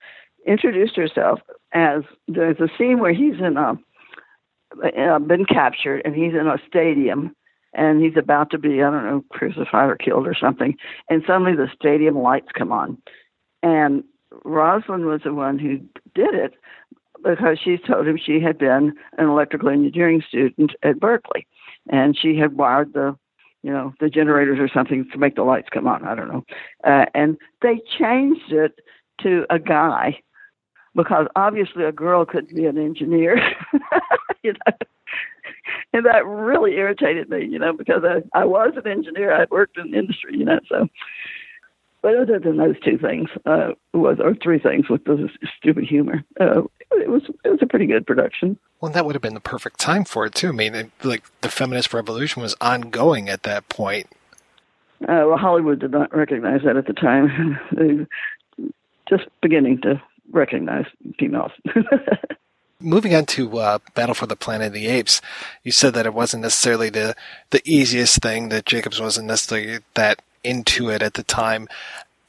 introduced 0.46 0.96
herself 0.96 1.40
as 1.74 2.04
there's 2.28 2.60
a 2.60 2.70
scene 2.78 3.00
where 3.00 3.14
he's 3.14 3.40
in 3.40 3.58
a 3.58 3.78
uh, 4.84 5.20
been 5.20 5.46
captured 5.46 6.02
and 6.06 6.16
he's 6.16 6.34
in 6.34 6.48
a 6.48 6.58
stadium 6.68 7.36
and 7.74 8.02
he's 8.02 8.18
about 8.18 8.52
to 8.52 8.58
be 8.58 8.82
I 8.82 8.90
don't 8.90 9.06
know 9.06 9.24
crucified 9.30 9.90
or 9.90 9.96
killed 9.96 10.28
or 10.28 10.36
something, 10.36 10.76
and 11.10 11.24
suddenly 11.26 11.56
the 11.56 11.70
stadium 11.74 12.18
lights 12.18 12.50
come 12.54 12.72
on, 12.72 12.98
and 13.64 14.04
Rosalind 14.44 15.06
was 15.06 15.22
the 15.24 15.34
one 15.34 15.60
who 15.60 15.78
did 16.14 16.34
it 16.34 16.54
because 17.24 17.60
she 17.64 17.78
told 17.78 18.08
him 18.08 18.18
she 18.18 18.40
had 18.40 18.58
been 18.58 18.94
an 19.18 19.28
electrical 19.28 19.70
engineering 19.70 20.24
student 20.28 20.72
at 20.84 21.00
Berkeley, 21.00 21.48
and 21.90 22.18
she 22.18 22.38
had 22.38 22.58
wired 22.58 22.94
the 22.94 23.18
you 23.64 23.72
know 23.72 23.94
the 24.00 24.10
generators 24.10 24.60
or 24.60 24.70
something 24.74 25.08
to 25.12 25.18
make 25.18 25.36
the 25.36 25.44
lights 25.44 25.70
come 25.72 25.88
on. 25.88 26.06
I 26.06 26.16
don't 26.16 26.30
know, 26.30 26.46
uh, 26.84 27.06
and 27.14 27.38
they 27.62 27.82
changed 27.98 28.52
it 28.52 28.80
to 29.22 29.46
a 29.50 29.60
guy 29.60 30.20
because 30.96 31.28
obviously 31.36 31.84
a 31.84 31.92
girl 31.92 32.26
couldn't 32.26 32.56
be 32.56 32.66
an 32.66 32.78
engineer. 32.78 33.40
you 34.44 34.54
know, 34.54 34.74
and 35.94 36.06
that 36.06 36.26
really 36.26 36.74
irritated 36.74 37.30
me, 37.30 37.46
you 37.46 37.60
know, 37.60 37.74
because 37.74 38.04
I, 38.04 38.22
I 38.38 38.46
was 38.46 38.74
an 38.76 38.90
engineer. 38.90 39.34
I'd 39.34 39.50
worked 39.50 39.78
in 39.78 39.92
the 39.92 39.98
industry, 39.98 40.38
you 40.38 40.46
know, 40.46 40.60
so. 40.68 40.88
But 42.02 42.16
other 42.16 42.40
than 42.40 42.56
those 42.56 42.80
two 42.80 42.98
things, 42.98 43.30
uh, 43.46 43.72
was 43.94 44.20
or 44.24 44.34
three 44.34 44.60
things 44.60 44.88
with 44.90 45.04
the 45.04 45.30
stupid 45.58 45.84
humor, 45.84 46.24
uh, 46.40 46.62
it 46.92 47.10
was 47.10 47.24
it 47.44 47.50
was 47.50 47.60
a 47.62 47.66
pretty 47.66 47.88
good 47.88 48.08
production. 48.08 48.58
Well, 48.80 48.92
that 48.94 49.06
would 49.06 49.16
have 49.16 49.22
been 49.22 49.34
the 49.34 49.42
perfect 49.42 49.80
time 49.80 50.06
for 50.06 50.26
it 50.26 50.34
too. 50.34 50.50
I 50.50 50.52
mean, 50.52 50.76
it, 50.76 50.92
like 51.04 51.24
the 51.42 51.50
feminist 51.50 51.94
revolution 51.94 52.42
was 52.42 52.56
ongoing 52.62 53.28
at 53.28 53.44
that 53.44 53.68
point. 53.68 54.08
Uh, 55.02 55.28
well, 55.28 55.38
Hollywood 55.38 55.80
did 55.80 55.92
not 55.92 56.16
recognize 56.16 56.62
that 56.64 56.78
at 56.78 56.88
the 56.88 56.94
time. 56.94 57.60
they 57.76 58.08
just 59.10 59.28
beginning 59.42 59.82
to 59.82 60.02
recognize 60.32 60.86
females. 61.18 61.52
Moving 62.82 63.14
on 63.14 63.26
to 63.28 63.58
uh, 63.58 63.80
Battle 63.94 64.16
for 64.16 64.26
the 64.26 64.36
Planet 64.36 64.68
of 64.68 64.74
the 64.74 64.88
Apes, 64.88 65.22
you 65.64 65.72
said 65.72 65.94
that 65.94 66.06
it 66.06 66.14
wasn't 66.14 66.44
necessarily 66.44 66.90
the 66.90 67.16
the 67.50 67.62
easiest 67.66 68.22
thing. 68.22 68.50
That 68.50 68.66
Jacobs 68.66 69.02
wasn't 69.02 69.28
necessarily 69.28 69.80
that 69.96 70.22
into 70.44 70.90
it 70.90 71.02
at 71.02 71.16
the 71.16 71.24
time. 71.24 71.68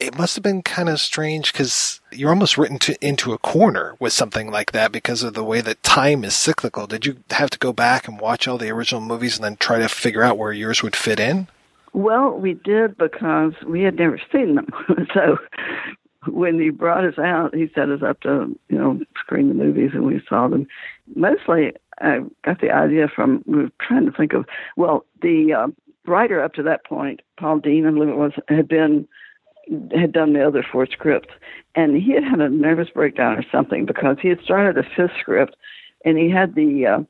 It 0.00 0.16
must 0.16 0.34
have 0.34 0.42
been 0.42 0.62
kind 0.62 0.88
of 0.88 0.98
strange 0.98 1.52
because 1.52 2.00
you're 2.10 2.30
almost 2.30 2.56
written 2.56 2.78
to, 2.80 2.96
into 3.06 3.32
a 3.32 3.38
corner 3.38 3.96
with 4.00 4.14
something 4.14 4.50
like 4.50 4.72
that 4.72 4.92
because 4.92 5.22
of 5.22 5.34
the 5.34 5.44
way 5.44 5.60
that 5.60 5.82
time 5.82 6.24
is 6.24 6.34
cyclical. 6.34 6.86
Did 6.86 7.04
you 7.04 7.18
have 7.30 7.50
to 7.50 7.58
go 7.58 7.72
back 7.72 8.08
and 8.08 8.18
watch 8.18 8.48
all 8.48 8.56
the 8.56 8.70
original 8.70 9.02
movies 9.02 9.36
and 9.36 9.44
then 9.44 9.56
try 9.56 9.78
to 9.78 9.88
figure 9.88 10.22
out 10.22 10.38
where 10.38 10.52
yours 10.52 10.82
would 10.82 10.96
fit 10.96 11.20
in? 11.20 11.48
Well, 11.92 12.32
we 12.32 12.54
did 12.54 12.96
because 12.96 13.52
we 13.66 13.82
had 13.82 13.96
never 13.96 14.20
seen 14.32 14.54
them. 14.54 14.68
so 15.14 15.38
when 16.26 16.60
he 16.60 16.70
brought 16.70 17.04
us 17.04 17.18
out, 17.18 17.54
he 17.54 17.70
set 17.74 17.88
us 17.88 18.02
up 18.02 18.20
to, 18.20 18.56
you 18.68 18.78
know, 18.78 19.00
screen 19.18 19.48
the 19.48 19.54
movies 19.54 19.90
and 19.94 20.04
we 20.04 20.22
saw 20.28 20.48
them. 20.48 20.66
Mostly, 21.14 21.72
I 22.00 22.20
got 22.44 22.60
the 22.60 22.70
idea 22.70 23.08
from, 23.08 23.42
we 23.46 23.64
were 23.64 23.70
trying 23.80 24.06
to 24.06 24.12
think 24.12 24.32
of, 24.32 24.46
well, 24.76 25.04
the 25.22 25.54
uh, 25.54 25.68
writer 26.06 26.42
up 26.42 26.54
to 26.54 26.62
that 26.64 26.84
point, 26.84 27.20
Paul 27.38 27.60
Dehn, 27.60 27.86
I 27.86 27.90
believe 27.90 28.10
it 28.10 28.16
was, 28.16 28.32
had 28.48 28.68
been, 28.68 29.08
had 29.94 30.12
done 30.12 30.32
the 30.32 30.46
other 30.46 30.64
four 30.70 30.86
scripts. 30.86 31.32
And 31.74 31.96
he 31.96 32.12
had 32.12 32.24
had 32.24 32.40
a 32.40 32.48
nervous 32.48 32.88
breakdown 32.90 33.38
or 33.38 33.44
something 33.50 33.86
because 33.86 34.16
he 34.20 34.28
had 34.28 34.40
started 34.42 34.76
a 34.76 34.88
fifth 34.96 35.16
script 35.20 35.56
and 36.04 36.18
he 36.18 36.30
had 36.30 36.54
the 36.54 36.86
uh, 36.86 37.00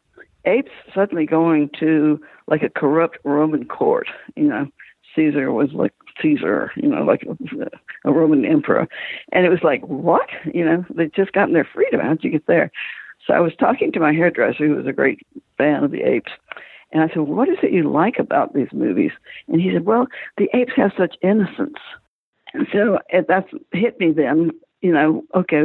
apes 0.44 0.70
suddenly 0.94 1.26
going 1.26 1.70
to 1.80 2.20
like 2.46 2.62
a 2.62 2.70
corrupt 2.70 3.18
Roman 3.24 3.64
court, 3.64 4.08
you 4.36 4.44
know. 4.44 4.68
Caesar 5.16 5.50
was 5.50 5.72
like 5.72 5.92
Caesar, 6.22 6.70
you 6.76 6.88
know, 6.88 7.02
like 7.02 7.26
a, 8.04 8.12
Roman 8.12 8.44
emperor. 8.44 8.88
And 9.32 9.46
it 9.46 9.50
was 9.50 9.62
like, 9.62 9.82
what? 9.82 10.28
You 10.52 10.64
know, 10.64 10.84
they'd 10.90 11.14
just 11.14 11.32
gotten 11.32 11.54
their 11.54 11.68
freedom. 11.72 12.00
How'd 12.00 12.24
you 12.24 12.30
get 12.30 12.46
there? 12.46 12.70
So 13.26 13.34
I 13.34 13.40
was 13.40 13.52
talking 13.58 13.92
to 13.92 14.00
my 14.00 14.12
hairdresser, 14.12 14.66
who 14.66 14.76
was 14.76 14.86
a 14.86 14.92
great 14.92 15.20
fan 15.58 15.84
of 15.84 15.90
the 15.90 16.02
apes. 16.02 16.32
And 16.92 17.02
I 17.02 17.08
said, 17.08 17.20
what 17.20 17.48
is 17.48 17.58
it 17.62 17.72
you 17.72 17.88
like 17.88 18.18
about 18.18 18.54
these 18.54 18.72
movies? 18.72 19.12
And 19.48 19.60
he 19.60 19.72
said, 19.72 19.84
well, 19.84 20.06
the 20.38 20.48
apes 20.54 20.72
have 20.76 20.92
such 20.96 21.16
innocence. 21.22 21.78
And 22.52 22.66
so 22.72 22.98
it, 23.10 23.26
that's 23.28 23.48
hit 23.72 24.00
me 24.00 24.12
then, 24.12 24.50
you 24.80 24.92
know, 24.92 25.22
okay, 25.34 25.64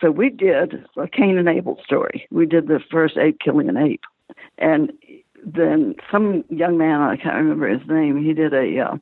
so 0.00 0.10
we 0.10 0.30
did 0.30 0.84
a 0.96 1.08
Cain 1.08 1.38
and 1.38 1.48
Abel 1.48 1.78
story. 1.84 2.26
We 2.30 2.46
did 2.46 2.68
the 2.68 2.80
first 2.90 3.16
ape 3.16 3.38
killing 3.40 3.68
an 3.68 3.76
ape. 3.76 4.02
And 4.58 4.92
then 5.44 5.94
some 6.10 6.44
young 6.48 6.78
man, 6.78 7.00
I 7.00 7.16
can't 7.16 7.36
remember 7.36 7.68
his 7.68 7.86
name, 7.86 8.22
he 8.22 8.32
did 8.32 8.54
a 8.54 8.80
uh, 8.80 8.96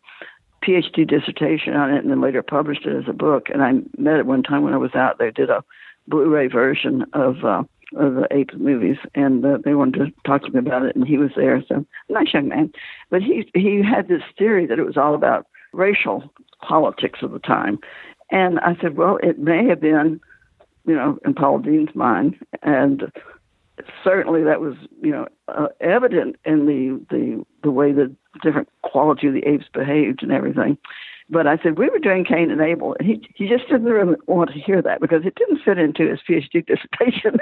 PhD 0.62 1.06
dissertation 1.06 1.74
on 1.74 1.92
it 1.92 2.02
and 2.02 2.10
then 2.10 2.20
later 2.20 2.42
published 2.42 2.86
it 2.86 2.96
as 2.96 3.08
a 3.08 3.12
book. 3.12 3.48
And 3.52 3.62
I 3.62 3.72
met 3.98 4.18
it 4.18 4.26
one 4.26 4.42
time 4.42 4.62
when 4.62 4.74
I 4.74 4.78
was 4.78 4.94
out 4.94 5.18
there, 5.18 5.30
did 5.30 5.50
a 5.50 5.64
Blu-ray 6.08 6.48
version 6.48 7.04
of 7.12 7.44
uh, 7.44 7.62
of 7.96 8.14
the 8.14 8.26
ape 8.30 8.54
movies, 8.54 8.96
and 9.14 9.44
uh, 9.44 9.58
they 9.64 9.74
wanted 9.74 9.98
to 9.98 10.12
talk 10.26 10.42
to 10.44 10.50
me 10.50 10.58
about 10.58 10.84
it, 10.84 10.96
and 10.96 11.06
he 11.06 11.18
was 11.18 11.30
there. 11.36 11.62
So 11.68 11.84
nice 12.08 12.32
young 12.32 12.48
man, 12.48 12.72
but 13.10 13.22
he 13.22 13.48
he 13.54 13.82
had 13.82 14.08
this 14.08 14.22
theory 14.38 14.66
that 14.66 14.78
it 14.78 14.86
was 14.86 14.96
all 14.96 15.14
about 15.14 15.46
racial 15.72 16.32
politics 16.62 17.20
of 17.22 17.32
the 17.32 17.38
time, 17.38 17.78
and 18.30 18.58
I 18.60 18.76
said, 18.80 18.96
well, 18.96 19.18
it 19.22 19.38
may 19.38 19.66
have 19.66 19.80
been, 19.80 20.20
you 20.86 20.94
know, 20.94 21.18
in 21.24 21.34
Paul 21.34 21.60
Dehn's 21.60 21.94
mind, 21.94 22.36
and 22.62 23.12
certainly 24.04 24.42
that 24.44 24.60
was 24.60 24.74
you 25.00 25.10
know 25.10 25.26
uh, 25.48 25.68
evident 25.80 26.36
in 26.44 26.66
the 26.66 27.00
the 27.10 27.44
the 27.62 27.70
way 27.70 27.92
the 27.92 28.14
different 28.42 28.68
quality 28.82 29.28
of 29.28 29.34
the 29.34 29.46
apes 29.46 29.66
behaved 29.72 30.22
and 30.22 30.32
everything. 30.32 30.78
But 31.30 31.46
I 31.46 31.56
said 31.62 31.78
we 31.78 31.88
were 31.88 31.98
doing 31.98 32.24
Cain 32.24 32.50
and 32.50 32.60
Abel, 32.60 32.96
and 32.98 33.08
he 33.08 33.28
he 33.34 33.48
just 33.48 33.68
didn't 33.68 33.84
really 33.84 34.16
want 34.26 34.50
to 34.50 34.58
hear 34.58 34.82
that 34.82 35.00
because 35.00 35.24
it 35.24 35.34
didn't 35.34 35.62
fit 35.64 35.78
into 35.78 36.08
his 36.08 36.20
PhD 36.28 36.66
dissertation. 36.66 37.38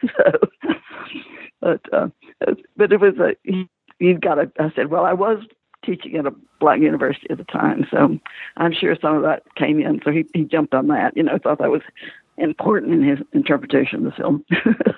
so, 0.16 0.32
but 1.60 1.80
uh, 1.92 2.08
but 2.76 2.92
it 2.92 3.00
was 3.00 3.14
a 3.18 3.36
he, 3.44 3.68
he 3.98 4.14
got 4.14 4.38
a. 4.38 4.50
I 4.58 4.72
said, 4.74 4.90
well, 4.90 5.04
I 5.04 5.12
was 5.12 5.44
teaching 5.84 6.16
at 6.16 6.26
a 6.26 6.34
black 6.60 6.80
university 6.80 7.28
at 7.30 7.38
the 7.38 7.44
time, 7.44 7.86
so 7.90 8.18
I'm 8.56 8.72
sure 8.72 8.96
some 9.00 9.16
of 9.16 9.22
that 9.22 9.42
came 9.56 9.80
in. 9.80 10.00
So 10.04 10.10
he 10.10 10.24
he 10.34 10.44
jumped 10.44 10.74
on 10.74 10.88
that, 10.88 11.16
you 11.16 11.22
know, 11.22 11.38
thought 11.42 11.58
that 11.58 11.70
was 11.70 11.82
important 12.38 12.92
in 12.92 13.02
his 13.02 13.18
interpretation 13.32 13.98
of 13.98 14.04
the 14.04 14.12
film. 14.12 14.44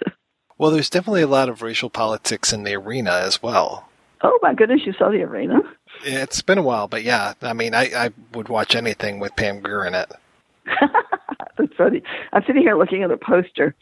well, 0.59 0.71
there's 0.71 0.91
definitely 0.91 1.23
a 1.23 1.27
lot 1.27 1.49
of 1.49 1.63
racial 1.63 1.91
politics 1.91 2.53
in 2.53 2.65
the 2.65 2.75
arena 2.75 3.13
as 3.13 3.43
well. 3.43 3.89
Oh 4.23 4.39
my 4.43 4.55
goodness, 4.55 4.83
you 4.85 4.93
saw 4.93 5.11
the 5.11 5.23
arena? 5.23 5.61
Yeah, 6.05 6.23
it's 6.23 6.43
been 6.43 6.59
a 6.59 6.63
while, 6.63 6.89
but 6.89 7.03
yeah, 7.03 7.35
I 7.41 7.53
mean, 7.53 7.75
I, 7.75 7.91
I 7.95 8.11
would 8.35 8.49
watch 8.49 8.75
anything 8.75 9.19
with 9.19 9.35
Pam 9.37 9.61
Grier 9.61 9.87
in 9.87 9.95
it. 9.95 10.13
That's 11.57 11.75
funny. 11.77 12.03
I'm 12.33 12.43
sitting 12.47 12.63
here 12.63 12.77
looking 12.77 13.03
at 13.03 13.11
a 13.11 13.17
poster, 13.17 13.75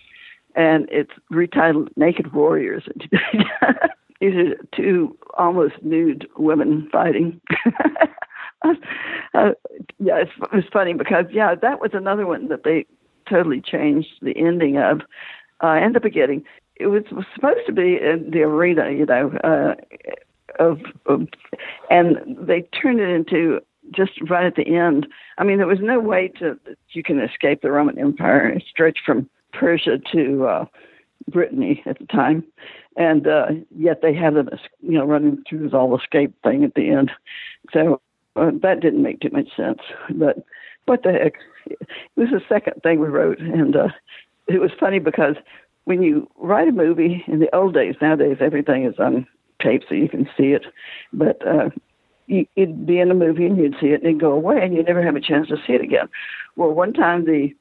and 0.54 0.88
it's 0.90 1.12
retitled 1.32 1.88
"Naked 1.96 2.32
Warriors." 2.32 2.84
These 4.20 4.34
are 4.34 4.56
two 4.74 5.16
almost 5.36 5.74
nude 5.82 6.26
women 6.36 6.88
fighting. 6.90 7.40
uh, 8.64 9.50
yeah, 9.98 10.16
it's, 10.16 10.32
it's 10.52 10.68
funny 10.72 10.94
because 10.94 11.26
yeah, 11.30 11.54
that 11.54 11.80
was 11.80 11.90
another 11.92 12.26
one 12.26 12.48
that 12.48 12.64
they 12.64 12.86
totally 13.28 13.60
changed 13.60 14.08
the 14.22 14.36
ending 14.36 14.78
of 14.78 15.00
uh, 15.62 15.66
and 15.66 15.94
the 15.94 16.00
beginning. 16.00 16.44
It 16.76 16.86
was, 16.86 17.02
was 17.10 17.24
supposed 17.34 17.66
to 17.66 17.72
be 17.72 17.98
in 18.00 18.30
the 18.30 18.42
arena, 18.42 18.90
you 18.90 19.06
know, 19.06 19.32
uh, 19.42 19.74
of, 20.58 20.78
of, 21.06 21.26
and 21.90 22.16
they 22.40 22.62
turned 22.62 23.00
it 23.00 23.08
into 23.08 23.60
just 23.94 24.12
right 24.28 24.46
at 24.46 24.54
the 24.54 24.76
end. 24.76 25.06
I 25.38 25.44
mean, 25.44 25.58
there 25.58 25.66
was 25.66 25.80
no 25.80 25.98
way 25.98 26.28
to 26.38 26.58
you 26.90 27.02
can 27.02 27.20
escape 27.20 27.62
the 27.62 27.70
Roman 27.70 27.98
Empire. 27.98 28.48
It 28.48 28.64
stretched 28.68 29.00
from 29.04 29.28
Persia 29.52 29.98
to 30.12 30.46
uh, 30.46 30.64
Brittany 31.28 31.82
at 31.86 31.98
the 31.98 32.06
time, 32.06 32.44
and 32.96 33.26
uh, 33.26 33.46
yet 33.76 34.02
they 34.02 34.14
had 34.14 34.34
them, 34.34 34.48
you 34.80 34.92
know, 34.92 35.04
running 35.04 35.42
through 35.48 35.64
this 35.64 35.74
all 35.74 35.96
escape 35.98 36.34
thing 36.42 36.64
at 36.64 36.74
the 36.74 36.90
end. 36.90 37.10
So 37.72 38.00
uh, 38.36 38.50
that 38.62 38.80
didn't 38.80 39.02
make 39.02 39.20
too 39.20 39.30
much 39.32 39.48
sense. 39.56 39.80
But 40.10 40.44
what 40.86 41.02
the 41.02 41.12
heck? 41.12 41.34
It 41.70 41.88
was 42.16 42.30
the 42.30 42.42
second 42.48 42.82
thing 42.82 43.00
we 43.00 43.08
wrote, 43.08 43.38
and 43.40 43.76
uh, 43.76 43.88
it 44.46 44.60
was 44.60 44.70
funny 44.78 44.98
because 44.98 45.36
when 45.84 46.02
you 46.02 46.28
write 46.36 46.68
a 46.68 46.72
movie 46.72 47.24
in 47.26 47.38
the 47.38 47.54
old 47.54 47.74
days, 47.74 47.94
nowadays 48.00 48.38
everything 48.40 48.84
is 48.84 48.98
on 48.98 49.26
tape 49.62 49.82
so 49.88 49.94
you 49.94 50.08
can 50.08 50.28
see 50.36 50.52
it, 50.52 50.66
but 51.12 51.44
uh, 51.46 51.70
you, 52.26 52.46
it'd 52.56 52.86
be 52.86 53.00
in 53.00 53.10
a 53.10 53.14
movie 53.14 53.46
and 53.46 53.56
you'd 53.56 53.76
see 53.80 53.88
it 53.88 54.00
and 54.00 54.04
it'd 54.04 54.20
go 54.20 54.32
away 54.32 54.60
and 54.62 54.74
you'd 54.74 54.86
never 54.86 55.02
have 55.02 55.16
a 55.16 55.20
chance 55.20 55.48
to 55.48 55.56
see 55.66 55.72
it 55.72 55.80
again. 55.80 56.08
Well, 56.56 56.70
one 56.70 56.92
time 56.92 57.24
the 57.24 57.54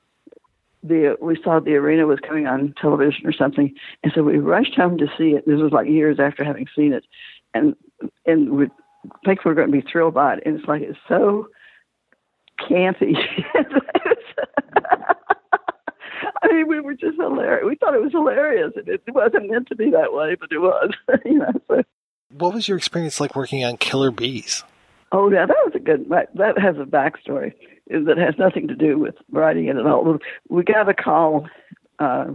the 0.84 1.18
we 1.22 1.38
saw 1.44 1.60
the 1.60 1.76
arena 1.76 2.06
was 2.06 2.20
coming 2.20 2.48
on 2.48 2.74
television 2.80 3.26
or 3.26 3.34
something, 3.34 3.74
and 4.04 4.12
so 4.14 4.24
we 4.24 4.38
rushed 4.38 4.76
home 4.76 4.98
to 4.98 5.08
see 5.18 5.32
it. 5.32 5.46
This 5.48 5.60
was 5.60 5.72
like 5.72 5.88
years 5.88 6.20
after 6.20 6.44
having 6.44 6.68
seen 6.76 6.94
it, 6.94 7.06
and 7.54 7.76
and 8.26 8.52
we 8.52 8.68
we 9.26 9.38
we're 9.44 9.54
going 9.54 9.72
to 9.72 9.82
be 9.82 9.86
thrilled 9.90 10.14
by 10.14 10.34
it. 10.34 10.44
And 10.46 10.60
it's 10.60 10.68
like 10.68 10.82
it's 10.82 11.00
so 11.08 11.48
campy. 12.60 13.16
I 16.44 16.48
mean, 16.54 16.68
we 16.68 16.80
were 16.80 16.94
just 16.94 17.18
hilarious. 17.18 17.66
We 17.66 17.76
thought 17.76 17.96
it 17.96 18.02
was 18.02 18.12
hilarious. 18.12 18.74
It, 18.76 18.88
it 18.88 19.14
wasn't 19.14 19.50
meant 19.50 19.68
to 19.70 19.76
be 19.76 19.90
that 19.92 20.14
way, 20.14 20.36
but 20.36 20.52
it 20.52 20.60
was. 20.60 20.92
you 21.26 21.40
know. 21.40 21.52
So. 21.68 21.84
What 22.30 22.54
was 22.54 22.68
your 22.68 22.78
experience 22.78 23.20
like 23.20 23.36
working 23.36 23.64
on 23.64 23.78
Killer 23.78 24.12
Bees? 24.12 24.64
Oh, 25.12 25.32
yeah, 25.32 25.46
that 25.46 25.58
was 25.66 25.74
a 25.76 25.80
good. 25.80 26.10
That 26.10 26.58
has 26.60 26.76
a 26.78 26.86
backstory. 26.86 27.54
that 27.90 28.18
has 28.18 28.36
nothing 28.38 28.68
to 28.68 28.76
do 28.76 28.98
with 28.98 29.16
writing 29.32 29.66
it 29.68 29.78
at 29.78 29.86
all. 29.86 30.18
We 30.50 30.64
got 30.64 30.90
a 30.90 30.94
call. 30.94 31.48
Uh, 32.00 32.26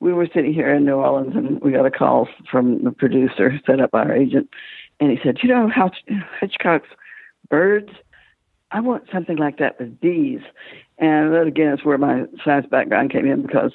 we 0.00 0.12
were 0.12 0.26
sitting 0.34 0.52
here 0.52 0.74
in 0.74 0.84
New 0.84 0.96
Orleans, 0.96 1.36
and 1.36 1.60
we 1.60 1.70
got 1.70 1.86
a 1.86 1.90
call 1.90 2.28
from 2.50 2.82
the 2.82 2.90
producer 2.90 3.60
set 3.64 3.80
up 3.80 3.92
by 3.92 4.00
our 4.00 4.12
agent, 4.12 4.50
and 4.98 5.12
he 5.12 5.18
said, 5.22 5.38
"You 5.42 5.48
know 5.50 5.68
how 5.68 5.92
Hitchcock's 6.40 6.88
birds? 7.48 7.90
I 8.72 8.80
want 8.80 9.04
something 9.12 9.36
like 9.36 9.58
that 9.58 9.78
with 9.78 10.00
bees." 10.00 10.40
And 10.98 11.32
that 11.32 11.46
again 11.46 11.72
is 11.72 11.84
where 11.84 11.98
my 11.98 12.24
science 12.44 12.66
background 12.70 13.10
came 13.10 13.26
in 13.26 13.42
because 13.42 13.72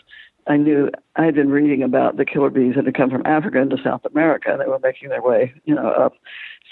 I 0.48 0.57
knew 0.57 0.90
I 1.15 1.26
had 1.26 1.36
been 1.36 1.49
reading 1.49 1.84
about 1.84 2.18
the 2.18 2.26
killer 2.26 2.49
bees 2.49 2.76
that 2.76 2.86
had 2.86 2.95
come 2.95 3.10
from 3.10 3.26
Africa 3.26 3.60
into 3.60 3.78
South 3.84 4.06
America. 4.06 4.56
They 4.57 4.69
were 4.69 4.80
making 4.80 5.10
their 5.10 5.22
way, 5.22 5.53
you 5.65 5.76
know, 5.76 5.90
up. 5.90 6.14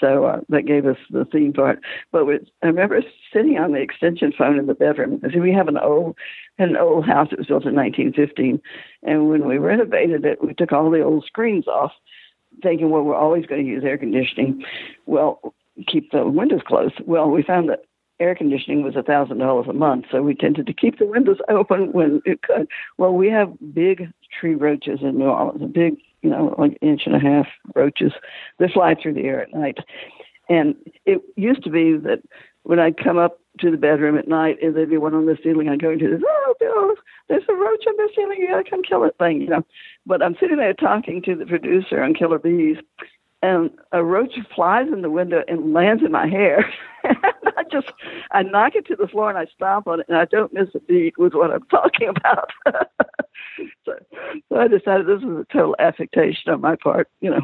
So 0.00 0.24
uh, 0.24 0.40
that 0.48 0.66
gave 0.66 0.86
us 0.86 0.96
the 1.10 1.24
theme 1.24 1.52
part. 1.52 1.80
But 2.12 2.26
we, 2.26 2.38
I 2.62 2.66
remember 2.66 3.02
sitting 3.32 3.58
on 3.58 3.72
the 3.72 3.80
extension 3.80 4.32
phone 4.36 4.58
in 4.58 4.66
the 4.66 4.74
bedroom. 4.74 5.20
See, 5.32 5.40
we 5.40 5.52
have 5.52 5.68
an 5.68 5.78
old 5.78 6.16
an 6.58 6.76
old 6.76 7.06
house. 7.06 7.28
It 7.32 7.38
was 7.38 7.46
built 7.46 7.66
in 7.66 7.74
1915, 7.74 8.60
and 9.02 9.28
when 9.28 9.46
we 9.46 9.58
renovated 9.58 10.24
it, 10.24 10.42
we 10.42 10.54
took 10.54 10.72
all 10.72 10.90
the 10.90 11.02
old 11.02 11.24
screens 11.26 11.66
off, 11.66 11.92
thinking, 12.62 12.90
well, 12.90 13.02
we're 13.02 13.14
always 13.14 13.46
going 13.46 13.62
to 13.62 13.68
use 13.68 13.84
air 13.84 13.98
conditioning. 13.98 14.64
Well, 15.04 15.54
keep 15.86 16.12
the 16.12 16.26
windows 16.26 16.62
closed. 16.66 17.00
Well, 17.04 17.30
we 17.30 17.42
found 17.42 17.68
that 17.68 17.84
air 18.20 18.34
conditioning 18.34 18.82
was 18.82 18.96
a 18.96 19.02
thousand 19.02 19.38
dollars 19.38 19.66
a 19.68 19.72
month, 19.72 20.06
so 20.10 20.22
we 20.22 20.34
tended 20.34 20.66
to 20.66 20.72
keep 20.72 20.98
the 20.98 21.06
windows 21.06 21.38
open 21.48 21.92
when 21.92 22.22
it 22.24 22.42
could. 22.42 22.68
Well, 22.98 23.12
we 23.12 23.28
have 23.28 23.52
big 23.72 24.12
tree 24.38 24.54
roaches 24.54 25.00
in 25.02 25.18
New 25.18 25.26
Orleans, 25.26 25.62
a 25.62 25.66
big, 25.66 25.96
you 26.22 26.30
know, 26.30 26.54
like 26.58 26.78
inch 26.80 27.02
and 27.06 27.14
a 27.14 27.20
half 27.20 27.46
roaches 27.74 28.12
They 28.58 28.68
fly 28.68 28.94
through 28.94 29.14
the 29.14 29.24
air 29.24 29.42
at 29.42 29.54
night. 29.54 29.78
And 30.48 30.76
it 31.04 31.22
used 31.36 31.64
to 31.64 31.70
be 31.70 31.96
that 31.96 32.22
when 32.62 32.78
I'd 32.78 33.02
come 33.02 33.18
up 33.18 33.40
to 33.60 33.70
the 33.70 33.76
bedroom 33.76 34.18
at 34.18 34.28
night 34.28 34.58
and 34.62 34.76
there'd 34.76 34.90
be 34.90 34.96
one 34.96 35.14
on 35.14 35.26
the 35.26 35.36
ceiling, 35.42 35.68
I'd 35.68 35.82
go 35.82 35.90
into 35.90 36.08
this, 36.08 36.22
oh, 36.24 36.54
Bill, 36.60 36.94
there's 37.28 37.42
a 37.48 37.54
roach 37.54 37.84
on 37.86 37.96
the 37.96 38.08
ceiling, 38.14 38.38
you 38.38 38.48
gotta 38.48 38.68
come 38.68 38.82
kill 38.82 39.04
it 39.04 39.16
thing, 39.18 39.40
you 39.40 39.48
know. 39.48 39.64
But 40.04 40.22
I'm 40.22 40.36
sitting 40.38 40.58
there 40.58 40.74
talking 40.74 41.22
to 41.22 41.34
the 41.34 41.46
producer 41.46 42.02
on 42.02 42.14
Killer 42.14 42.38
Bees, 42.38 42.76
and 43.42 43.70
a 43.92 44.02
roach 44.02 44.34
flies 44.54 44.88
in 44.92 45.02
the 45.02 45.10
window 45.10 45.42
and 45.46 45.72
lands 45.72 46.02
in 46.02 46.10
my 46.10 46.26
hair. 46.26 46.64
I 47.04 47.62
just, 47.70 47.92
I 48.32 48.42
knock 48.42 48.74
it 48.74 48.86
to 48.86 48.96
the 48.96 49.06
floor 49.08 49.28
and 49.28 49.38
I 49.38 49.46
stomp 49.54 49.86
on 49.86 50.00
it, 50.00 50.06
and 50.08 50.16
I 50.16 50.24
don't 50.24 50.52
miss 50.52 50.68
a 50.74 50.80
beat 50.80 51.18
with 51.18 51.34
what 51.34 51.52
I'm 51.52 51.62
talking 51.70 52.08
about. 52.08 52.50
so, 53.84 53.94
so 54.48 54.56
I 54.56 54.68
decided 54.68 55.06
this 55.06 55.22
was 55.22 55.44
a 55.48 55.52
total 55.52 55.76
affectation 55.78 56.52
on 56.52 56.60
my 56.60 56.76
part, 56.76 57.08
you 57.20 57.30
know. 57.30 57.40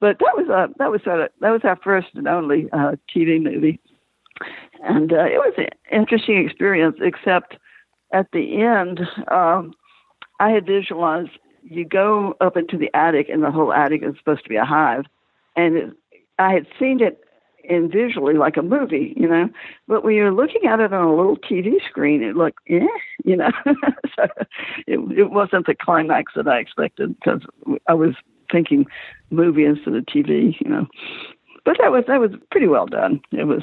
but 0.00 0.18
that 0.18 0.36
was 0.36 0.48
uh, 0.52 0.66
that 0.78 0.90
was 0.90 1.02
sort 1.04 1.20
of 1.20 1.28
that 1.40 1.50
was 1.50 1.62
our 1.64 1.78
first 1.82 2.08
and 2.14 2.28
only 2.28 2.68
uh, 2.72 2.96
TV 3.14 3.42
movie, 3.42 3.80
and 4.82 5.12
uh, 5.12 5.24
it 5.24 5.38
was 5.38 5.54
an 5.56 5.68
interesting 5.90 6.44
experience. 6.44 6.96
Except 7.00 7.56
at 8.12 8.26
the 8.32 8.62
end, 8.62 9.00
um, 9.30 9.72
I 10.40 10.50
had 10.50 10.66
visualized 10.66 11.30
you 11.62 11.84
go 11.84 12.34
up 12.40 12.56
into 12.56 12.76
the 12.76 12.90
attic, 12.94 13.28
and 13.28 13.42
the 13.42 13.50
whole 13.50 13.72
attic 13.72 14.02
is 14.02 14.16
supposed 14.18 14.42
to 14.44 14.48
be 14.48 14.56
a 14.56 14.64
hive. 14.64 15.04
And 15.56 15.76
it, 15.76 15.90
I 16.38 16.52
had 16.52 16.66
seen 16.78 17.02
it 17.02 17.24
in 17.68 17.90
visually 17.90 18.34
like 18.34 18.56
a 18.56 18.62
movie, 18.62 19.12
you 19.16 19.28
know. 19.28 19.48
But 19.86 20.02
when 20.02 20.14
you're 20.14 20.32
looking 20.32 20.64
at 20.66 20.80
it 20.80 20.92
on 20.92 21.04
a 21.04 21.14
little 21.14 21.36
TV 21.36 21.74
screen, 21.88 22.22
it 22.22 22.36
looked, 22.36 22.60
eh, 22.68 22.86
you 23.24 23.36
know. 23.36 23.50
so 24.16 24.26
it, 24.86 24.98
it 25.18 25.30
wasn't 25.30 25.66
the 25.66 25.74
climax 25.74 26.32
that 26.34 26.48
I 26.48 26.58
expected 26.58 27.14
because 27.18 27.42
I 27.86 27.94
was 27.94 28.14
thinking 28.50 28.86
movie 29.30 29.64
instead 29.64 29.94
of 29.94 30.04
TV, 30.06 30.58
you 30.60 30.70
know. 30.70 30.86
But 31.64 31.76
that 31.80 31.92
was 31.92 32.04
that 32.08 32.20
was 32.20 32.32
pretty 32.50 32.68
well 32.68 32.86
done. 32.86 33.20
It 33.32 33.44
was. 33.44 33.62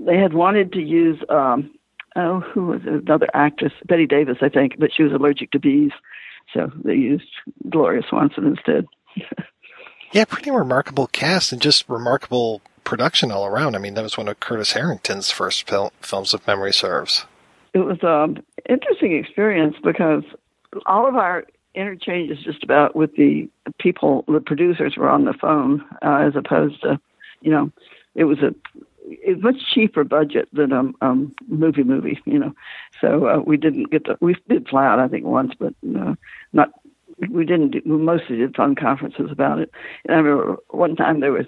They 0.00 0.16
had 0.16 0.32
wanted 0.32 0.72
to 0.72 0.80
use 0.80 1.22
um 1.28 1.70
oh 2.16 2.40
who 2.40 2.66
was 2.66 2.80
it? 2.84 3.04
another 3.04 3.28
actress 3.34 3.72
Bette 3.86 4.06
Davis 4.06 4.38
I 4.40 4.48
think, 4.48 4.78
but 4.78 4.90
she 4.92 5.02
was 5.02 5.12
allergic 5.12 5.52
to 5.52 5.60
bees, 5.60 5.92
so 6.52 6.70
they 6.84 6.94
used 6.94 7.28
Gloria 7.68 8.02
Swanson 8.08 8.46
instead. 8.46 8.86
yeah, 10.12 10.24
pretty 10.24 10.50
remarkable 10.50 11.06
cast 11.06 11.52
and 11.52 11.60
just 11.60 11.88
remarkable 11.88 12.62
production 12.84 13.30
all 13.30 13.46
around. 13.46 13.74
I 13.74 13.78
mean, 13.78 13.94
that 13.94 14.02
was 14.02 14.16
one 14.16 14.28
of 14.28 14.40
Curtis 14.40 14.72
Harrington's 14.72 15.30
first 15.30 15.68
fil- 15.68 15.92
films, 16.00 16.34
if 16.34 16.46
memory 16.46 16.72
serves. 16.72 17.24
It 17.72 17.78
was 17.78 17.98
an 18.02 18.08
um, 18.08 18.36
interesting 18.68 19.16
experience 19.16 19.76
because 19.82 20.24
all 20.86 21.08
of 21.08 21.16
our 21.16 21.44
interchanges 21.74 22.38
just 22.42 22.64
about 22.64 22.96
with 22.96 23.14
the 23.16 23.48
people, 23.78 24.24
the 24.26 24.40
producers 24.40 24.96
were 24.96 25.08
on 25.08 25.24
the 25.24 25.34
phone, 25.34 25.84
uh, 26.02 26.26
as 26.26 26.34
opposed 26.34 26.82
to, 26.82 27.00
you 27.40 27.50
know, 27.50 27.70
it 28.14 28.24
was 28.24 28.38
a 28.40 28.54
it 29.10 29.42
much 29.42 29.56
cheaper 29.74 30.04
budget 30.04 30.48
than 30.52 30.72
a 30.72 30.78
um, 30.80 30.96
um, 31.00 31.34
movie 31.48 31.82
movie, 31.82 32.20
you 32.24 32.38
know. 32.38 32.54
So 33.00 33.26
uh, 33.26 33.38
we 33.44 33.56
didn't 33.56 33.90
get 33.90 34.04
to. 34.06 34.16
We 34.20 34.36
did 34.48 34.68
fly 34.68 34.86
out, 34.86 35.00
I 35.00 35.08
think, 35.08 35.24
once, 35.24 35.52
but 35.58 35.74
uh, 35.98 36.14
not. 36.52 36.70
We 37.30 37.44
didn't. 37.44 37.70
Do, 37.72 37.82
we 37.84 37.96
mostly 37.96 38.36
did 38.36 38.56
fun 38.56 38.74
conferences 38.74 39.30
about 39.30 39.58
it. 39.58 39.70
And 40.04 40.14
I 40.14 40.18
remember 40.18 40.56
one 40.70 40.96
time 40.96 41.20
there 41.20 41.32
was 41.32 41.46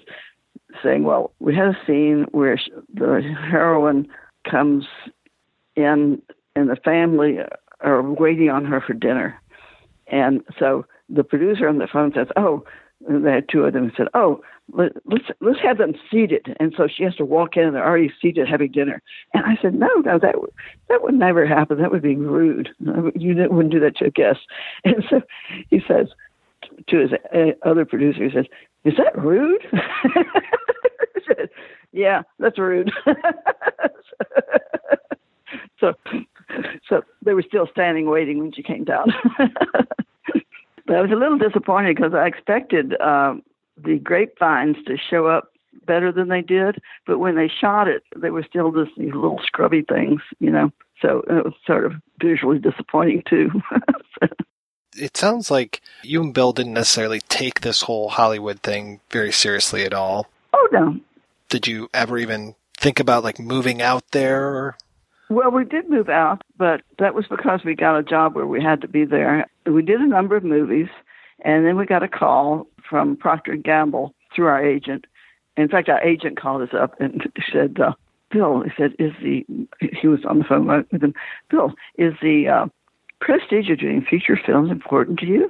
saying, 0.83 1.03
"Well, 1.03 1.33
we 1.39 1.55
had 1.55 1.67
a 1.67 1.77
scene 1.87 2.25
where 2.31 2.59
the 2.93 3.21
heroine 3.49 4.07
comes 4.49 4.85
in, 5.75 6.21
and 6.55 6.69
the 6.69 6.75
family 6.75 7.39
are 7.79 8.01
waiting 8.01 8.49
on 8.49 8.65
her 8.65 8.81
for 8.81 8.93
dinner." 8.93 9.39
And 10.07 10.43
so 10.59 10.85
the 11.09 11.23
producer 11.23 11.67
on 11.67 11.77
the 11.77 11.87
phone 11.87 12.13
says, 12.13 12.27
"Oh." 12.35 12.65
And 13.05 13.25
they 13.25 13.33
had 13.33 13.49
two 13.49 13.65
of 13.65 13.73
them 13.73 13.91
said, 13.97 14.07
"Oh, 14.13 14.41
let, 14.71 14.91
let's 15.05 15.25
let's 15.41 15.59
have 15.61 15.77
them 15.77 15.93
seated." 16.11 16.55
And 16.59 16.73
so 16.77 16.87
she 16.87 17.03
has 17.03 17.15
to 17.15 17.25
walk 17.25 17.57
in, 17.57 17.63
and 17.63 17.75
they're 17.75 17.85
already 17.85 18.11
seated 18.21 18.47
having 18.47 18.71
dinner. 18.71 19.01
And 19.33 19.45
I 19.45 19.57
said, 19.61 19.73
"No, 19.75 19.89
no, 20.05 20.19
that 20.19 20.41
would 20.41 20.51
that 20.89 21.03
would 21.03 21.15
never 21.15 21.45
happen. 21.45 21.81
That 21.81 21.91
would 21.91 22.01
be 22.01 22.15
rude. 22.15 22.69
You 23.15 23.35
wouldn't 23.49 23.73
do 23.73 23.79
that 23.79 23.97
to 23.97 24.05
a 24.05 24.11
guest." 24.11 24.39
And 24.85 25.03
so 25.09 25.21
he 25.69 25.81
says 25.87 26.07
to 26.87 26.97
his 26.97 27.11
uh, 27.33 27.51
other 27.67 27.85
producer, 27.85 28.23
he 28.23 28.31
says, 28.31 28.45
"Is 28.83 28.93
that 28.97 29.17
rude?" 29.17 29.65
said, 31.27 31.49
"Yeah, 31.91 32.21
that's 32.39 32.57
rude." 32.57 32.91
so, 35.79 35.93
so 36.87 37.03
they 37.23 37.33
were 37.33 37.43
still 37.43 37.67
standing 37.71 38.09
waiting 38.09 38.39
when 38.39 38.51
she 38.51 38.63
came 38.63 38.83
down. 38.83 39.13
but 40.85 40.95
I 40.95 41.01
was 41.01 41.11
a 41.11 41.15
little 41.15 41.37
disappointed 41.37 41.95
because 41.95 42.13
I 42.13 42.27
expected 42.27 42.99
uh, 43.01 43.35
the 43.77 43.97
grapevines 43.99 44.77
to 44.87 44.97
show 44.97 45.27
up 45.27 45.49
better 45.85 46.11
than 46.11 46.29
they 46.29 46.41
did, 46.41 46.81
but 47.05 47.19
when 47.19 47.35
they 47.35 47.49
shot 47.49 47.87
it, 47.87 48.03
they 48.15 48.29
were 48.29 48.45
still 48.47 48.71
just 48.71 48.97
these 48.97 49.13
little 49.13 49.41
scrubby 49.43 49.81
things, 49.81 50.21
you 50.39 50.51
know. 50.51 50.71
So 51.01 51.23
it 51.27 51.43
was 51.43 51.53
sort 51.65 51.85
of 51.85 51.93
visually 52.21 52.59
disappointing 52.59 53.23
too. 53.29 53.49
it 54.95 55.17
sounds 55.17 55.51
like 55.51 55.81
you 56.03 56.21
and 56.21 56.33
Bill 56.33 56.53
didn't 56.53 56.73
necessarily 56.73 57.19
take 57.21 57.61
this 57.61 57.81
whole 57.81 58.09
Hollywood 58.09 58.61
thing 58.61 58.99
very 59.11 59.31
seriously 59.31 59.83
at 59.83 59.93
all. 59.93 60.27
Oh 60.53 60.69
no. 60.71 60.99
Did 61.49 61.67
you 61.67 61.89
ever 61.93 62.17
even 62.17 62.55
think 62.77 62.99
about 62.99 63.23
like 63.23 63.39
moving 63.39 63.81
out 63.81 64.03
there? 64.11 64.47
Or? 64.47 64.77
Well, 65.29 65.51
we 65.51 65.65
did 65.65 65.89
move 65.89 66.09
out, 66.09 66.41
but 66.57 66.81
that 66.99 67.15
was 67.15 67.25
because 67.29 67.61
we 67.65 67.75
got 67.75 67.97
a 67.97 68.03
job 68.03 68.35
where 68.35 68.47
we 68.47 68.61
had 68.61 68.81
to 68.81 68.87
be 68.87 69.05
there. 69.05 69.47
We 69.65 69.81
did 69.81 69.99
a 69.99 70.07
number 70.07 70.35
of 70.35 70.43
movies, 70.43 70.89
and 71.43 71.65
then 71.65 71.77
we 71.77 71.85
got 71.85 72.03
a 72.03 72.07
call 72.07 72.67
from 72.87 73.15
Procter 73.15 73.53
and 73.53 73.63
Gamble 73.63 74.13
through 74.35 74.47
our 74.47 74.63
agent. 74.63 75.05
In 75.57 75.67
fact, 75.67 75.89
our 75.89 76.01
agent 76.01 76.39
called 76.39 76.61
us 76.61 76.73
up 76.73 76.99
and 76.99 77.29
said, 77.51 77.79
uh, 77.79 77.93
"Bill," 78.31 78.61
he 78.61 78.71
said, 78.77 78.93
"is 78.99 79.13
the 79.21 79.45
he 79.79 80.07
was 80.07 80.25
on 80.25 80.39
the 80.39 80.45
phone 80.45 80.67
with 80.67 81.03
him. 81.03 81.13
Bill, 81.49 81.73
is 81.97 82.13
the 82.21 82.47
uh, 82.47 82.65
prestige 83.21 83.69
of 83.69 83.79
doing 83.79 84.05
feature 84.09 84.39
films 84.43 84.71
important 84.71 85.19
to 85.19 85.25
you?" 85.25 85.49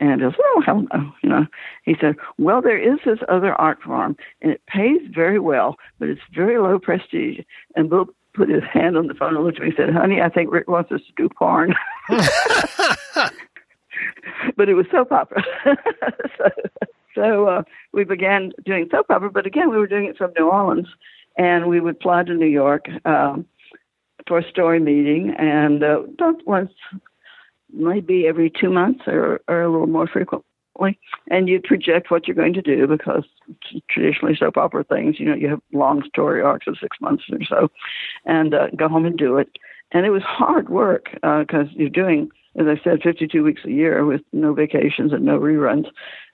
And 0.00 0.24
I 0.24 0.30
said, 0.30 0.40
"Oh 0.40 0.62
hell 0.64 0.86
no," 0.92 1.12
you 1.22 1.28
know. 1.28 1.46
He 1.84 1.96
said, 2.00 2.16
"Well, 2.38 2.62
there 2.62 2.78
is 2.78 2.98
this 3.04 3.18
other 3.28 3.54
art 3.54 3.82
form, 3.82 4.16
and 4.40 4.52
it 4.52 4.62
pays 4.66 5.00
very 5.14 5.38
well, 5.38 5.76
but 5.98 6.08
it's 6.08 6.20
very 6.34 6.58
low 6.58 6.78
prestige." 6.78 7.40
And 7.76 7.90
Bill 7.90 8.08
put 8.38 8.48
his 8.48 8.62
hand 8.72 8.96
on 8.96 9.08
the 9.08 9.14
phone 9.14 9.34
and 9.34 9.44
looked 9.44 9.58
at 9.58 9.62
me 9.62 9.68
and 9.68 9.76
said, 9.76 9.92
Honey, 9.92 10.20
I 10.20 10.28
think 10.28 10.52
Rick 10.52 10.68
wants 10.68 10.92
us 10.92 11.00
to 11.00 11.12
do 11.16 11.28
porn. 11.28 11.74
but 14.56 14.68
it 14.68 14.74
was 14.74 14.86
soap 14.90 15.12
opera. 15.12 15.42
so 16.38 16.50
so 17.14 17.46
uh, 17.46 17.62
we 17.92 18.04
began 18.04 18.52
doing 18.64 18.88
soap 18.90 19.06
opera, 19.10 19.30
but 19.30 19.46
again, 19.46 19.70
we 19.70 19.78
were 19.78 19.86
doing 19.86 20.06
it 20.06 20.16
from 20.16 20.32
New 20.38 20.48
Orleans. 20.48 20.88
And 21.36 21.68
we 21.68 21.78
would 21.78 22.02
fly 22.02 22.24
to 22.24 22.34
New 22.34 22.46
York 22.46 22.86
um, 23.04 23.46
for 24.26 24.38
a 24.38 24.48
story 24.50 24.80
meeting, 24.80 25.34
and 25.38 25.84
uh, 25.84 26.02
once, 26.44 26.72
maybe 27.72 28.26
every 28.26 28.50
two 28.50 28.70
months 28.70 29.04
or, 29.06 29.40
or 29.46 29.62
a 29.62 29.70
little 29.70 29.86
more 29.86 30.08
frequent, 30.08 30.44
and 31.30 31.48
you 31.48 31.60
project 31.60 32.10
what 32.10 32.26
you're 32.26 32.34
going 32.34 32.54
to 32.54 32.62
do 32.62 32.86
because 32.86 33.24
traditionally 33.90 34.36
soap 34.36 34.56
opera 34.56 34.84
things, 34.84 35.18
you 35.18 35.26
know, 35.26 35.34
you 35.34 35.48
have 35.48 35.60
long 35.72 36.02
story 36.08 36.42
arcs 36.42 36.66
of 36.66 36.76
six 36.80 36.96
months 37.00 37.24
or 37.30 37.38
so, 37.48 37.70
and 38.24 38.54
uh, 38.54 38.68
go 38.76 38.88
home 38.88 39.04
and 39.04 39.16
do 39.16 39.36
it. 39.36 39.48
And 39.92 40.04
it 40.04 40.10
was 40.10 40.22
hard 40.22 40.68
work 40.68 41.10
because 41.14 41.66
uh, 41.68 41.74
you're 41.74 41.88
doing, 41.88 42.30
as 42.58 42.66
I 42.66 42.80
said, 42.82 43.02
52 43.02 43.42
weeks 43.42 43.62
a 43.64 43.70
year 43.70 44.04
with 44.04 44.22
no 44.32 44.52
vacations 44.52 45.12
and 45.12 45.24
no 45.24 45.38
reruns. 45.38 45.86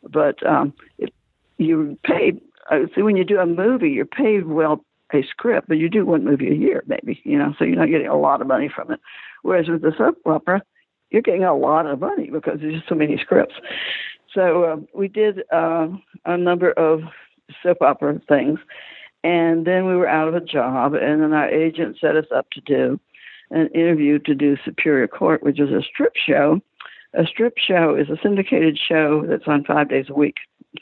But 0.03 0.45
um, 0.47 0.73
it, 0.99 1.13
you 1.59 1.99
paid 2.05 2.41
uh, 2.71 2.87
see 2.95 3.03
when 3.03 3.17
you 3.17 3.25
do 3.25 3.39
a 3.39 3.47
movie, 3.47 3.91
you're 3.91 4.07
paid 4.07 4.47
well 4.47 4.85
a 5.13 5.23
script, 5.23 5.69
but 5.69 5.79
you 5.79 5.89
do 5.89 6.05
one 6.05 6.25
movie 6.25 6.51
a 6.51 6.55
year, 6.55 6.83
maybe, 6.87 7.21
you 7.25 7.39
know, 7.39 7.55
so 7.59 7.65
you're 7.65 7.77
not 7.77 7.91
getting 7.91 8.09
a 8.09 8.19
lot 8.19 8.41
of 8.41 8.47
money 8.47 8.71
from 8.75 8.91
it. 8.91 9.01
Whereas 9.43 9.69
with 9.69 9.83
the 9.83 9.93
soap 9.97 10.19
opera, 10.27 10.63
you're 11.11 11.23
getting 11.23 11.45
a 11.45 11.55
lot 11.55 11.87
of 11.87 12.01
money 12.01 12.31
because 12.31 12.59
there's 12.61 12.75
just 12.75 12.89
so 12.89 12.95
many 12.95 13.17
scripts. 13.19 13.55
So 14.33 14.65
uh, 14.65 14.77
we 14.93 15.09
did 15.09 15.43
uh, 15.53 15.89
a 16.25 16.37
number 16.37 16.73
of 16.73 17.03
soap 17.63 17.83
opera 17.83 18.21
things, 18.29 18.59
and 19.23 19.67
then 19.67 19.87
we 19.87 19.95
were 19.95 20.09
out 20.09 20.27
of 20.27 20.35
a 20.35 20.41
job, 20.41 20.95
and 20.95 21.23
then 21.23 21.33
our 21.33 21.49
agent 21.49 21.99
set 22.01 22.17
us 22.17 22.27
up 22.35 22.51
to 22.51 22.61
do 22.63 22.99
an 23.51 23.69
interview 23.69 24.19
to 24.21 24.35
do 24.35 24.57
Superior 24.65 25.09
Court, 25.09 25.43
which 25.43 25.61
is 25.61 25.71
a 25.71 25.83
strip 25.83 26.15
show. 26.17 26.61
A 27.15 27.25
strip 27.27 27.55
show 27.59 27.95
is 27.95 28.09
a 28.11 28.21
syndicated 28.23 28.79
show 28.79 29.25
that's 29.27 29.47
on 29.47 29.65
five 29.65 29.89
days 29.89 30.07
a 30.09 30.15
week. 30.15 30.37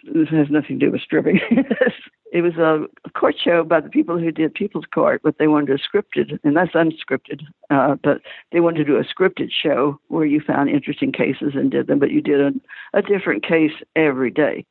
This 0.05 0.29
has 0.31 0.49
nothing 0.49 0.79
to 0.79 0.87
do 0.87 0.93
with 0.93 1.03
stripping. 1.03 1.41
it 2.33 2.41
was 2.41 2.55
a 2.57 3.11
court 3.11 3.35
show 3.43 3.63
by 3.63 3.81
the 3.81 3.91
people 3.91 4.19
who 4.19 4.33
did 4.33 4.55
People's 4.55 4.87
Court, 4.93 5.21
but 5.23 5.37
they 5.39 5.49
wanted 5.49 5.79
a 5.79 5.97
scripted, 5.97 6.39
and 6.43 6.57
that's 6.57 6.73
unscripted. 6.73 7.43
Uh, 7.69 7.97
but 8.03 8.23
they 8.53 8.61
wanted 8.61 8.79
to 8.79 8.85
do 8.85 8.97
a 8.97 9.05
scripted 9.05 9.51
show 9.53 10.01
where 10.09 10.25
you 10.25 10.41
found 10.41 10.71
interesting 10.71 11.13
cases 11.13 11.53
and 11.55 11.71
did 11.71 11.89
them, 11.89 11.99
but 11.99 12.11
you 12.11 12.23
did 12.23 12.41
a, 12.41 12.53
a 12.95 13.03
different 13.03 13.45
case 13.45 13.73
every 13.95 14.31
day. 14.31 14.65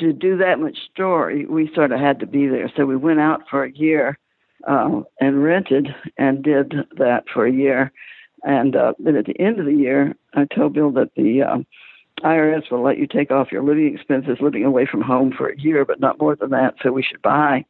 To 0.00 0.12
do 0.12 0.36
that 0.38 0.58
much 0.58 0.78
story, 0.92 1.46
we 1.46 1.70
sort 1.72 1.92
of 1.92 2.00
had 2.00 2.18
to 2.20 2.26
be 2.26 2.48
there. 2.48 2.72
So 2.76 2.84
we 2.84 2.96
went 2.96 3.20
out 3.20 3.42
for 3.48 3.62
a 3.62 3.72
year 3.72 4.18
uh, 4.66 5.00
and 5.20 5.42
rented 5.42 5.88
and 6.16 6.42
did 6.42 6.74
that 6.96 7.24
for 7.32 7.46
a 7.46 7.52
year. 7.52 7.92
And 8.44 8.74
uh, 8.74 8.94
then 8.98 9.16
at 9.16 9.26
the 9.26 9.40
end 9.40 9.60
of 9.60 9.66
the 9.66 9.74
year, 9.74 10.14
I 10.34 10.46
told 10.46 10.74
Bill 10.74 10.90
that 10.92 11.14
the 11.16 11.42
uh, 11.42 11.58
IRS 12.24 12.70
will 12.70 12.82
let 12.82 12.98
you 12.98 13.06
take 13.06 13.30
off 13.30 13.52
your 13.52 13.62
living 13.62 13.94
expenses 13.94 14.38
living 14.40 14.64
away 14.64 14.86
from 14.86 15.00
home 15.00 15.32
for 15.36 15.48
a 15.48 15.60
year, 15.60 15.84
but 15.84 16.00
not 16.00 16.20
more 16.20 16.36
than 16.36 16.50
that. 16.50 16.74
So 16.82 16.92
we 16.92 17.02
should 17.02 17.22
buy. 17.22 17.64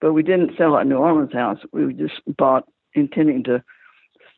But 0.00 0.12
we 0.12 0.22
didn't 0.22 0.56
sell 0.58 0.74
our 0.74 0.84
New 0.84 0.96
Orleans 0.96 1.32
house. 1.32 1.58
We 1.72 1.92
just 1.94 2.20
bought 2.36 2.68
intending 2.94 3.44
to, 3.44 3.62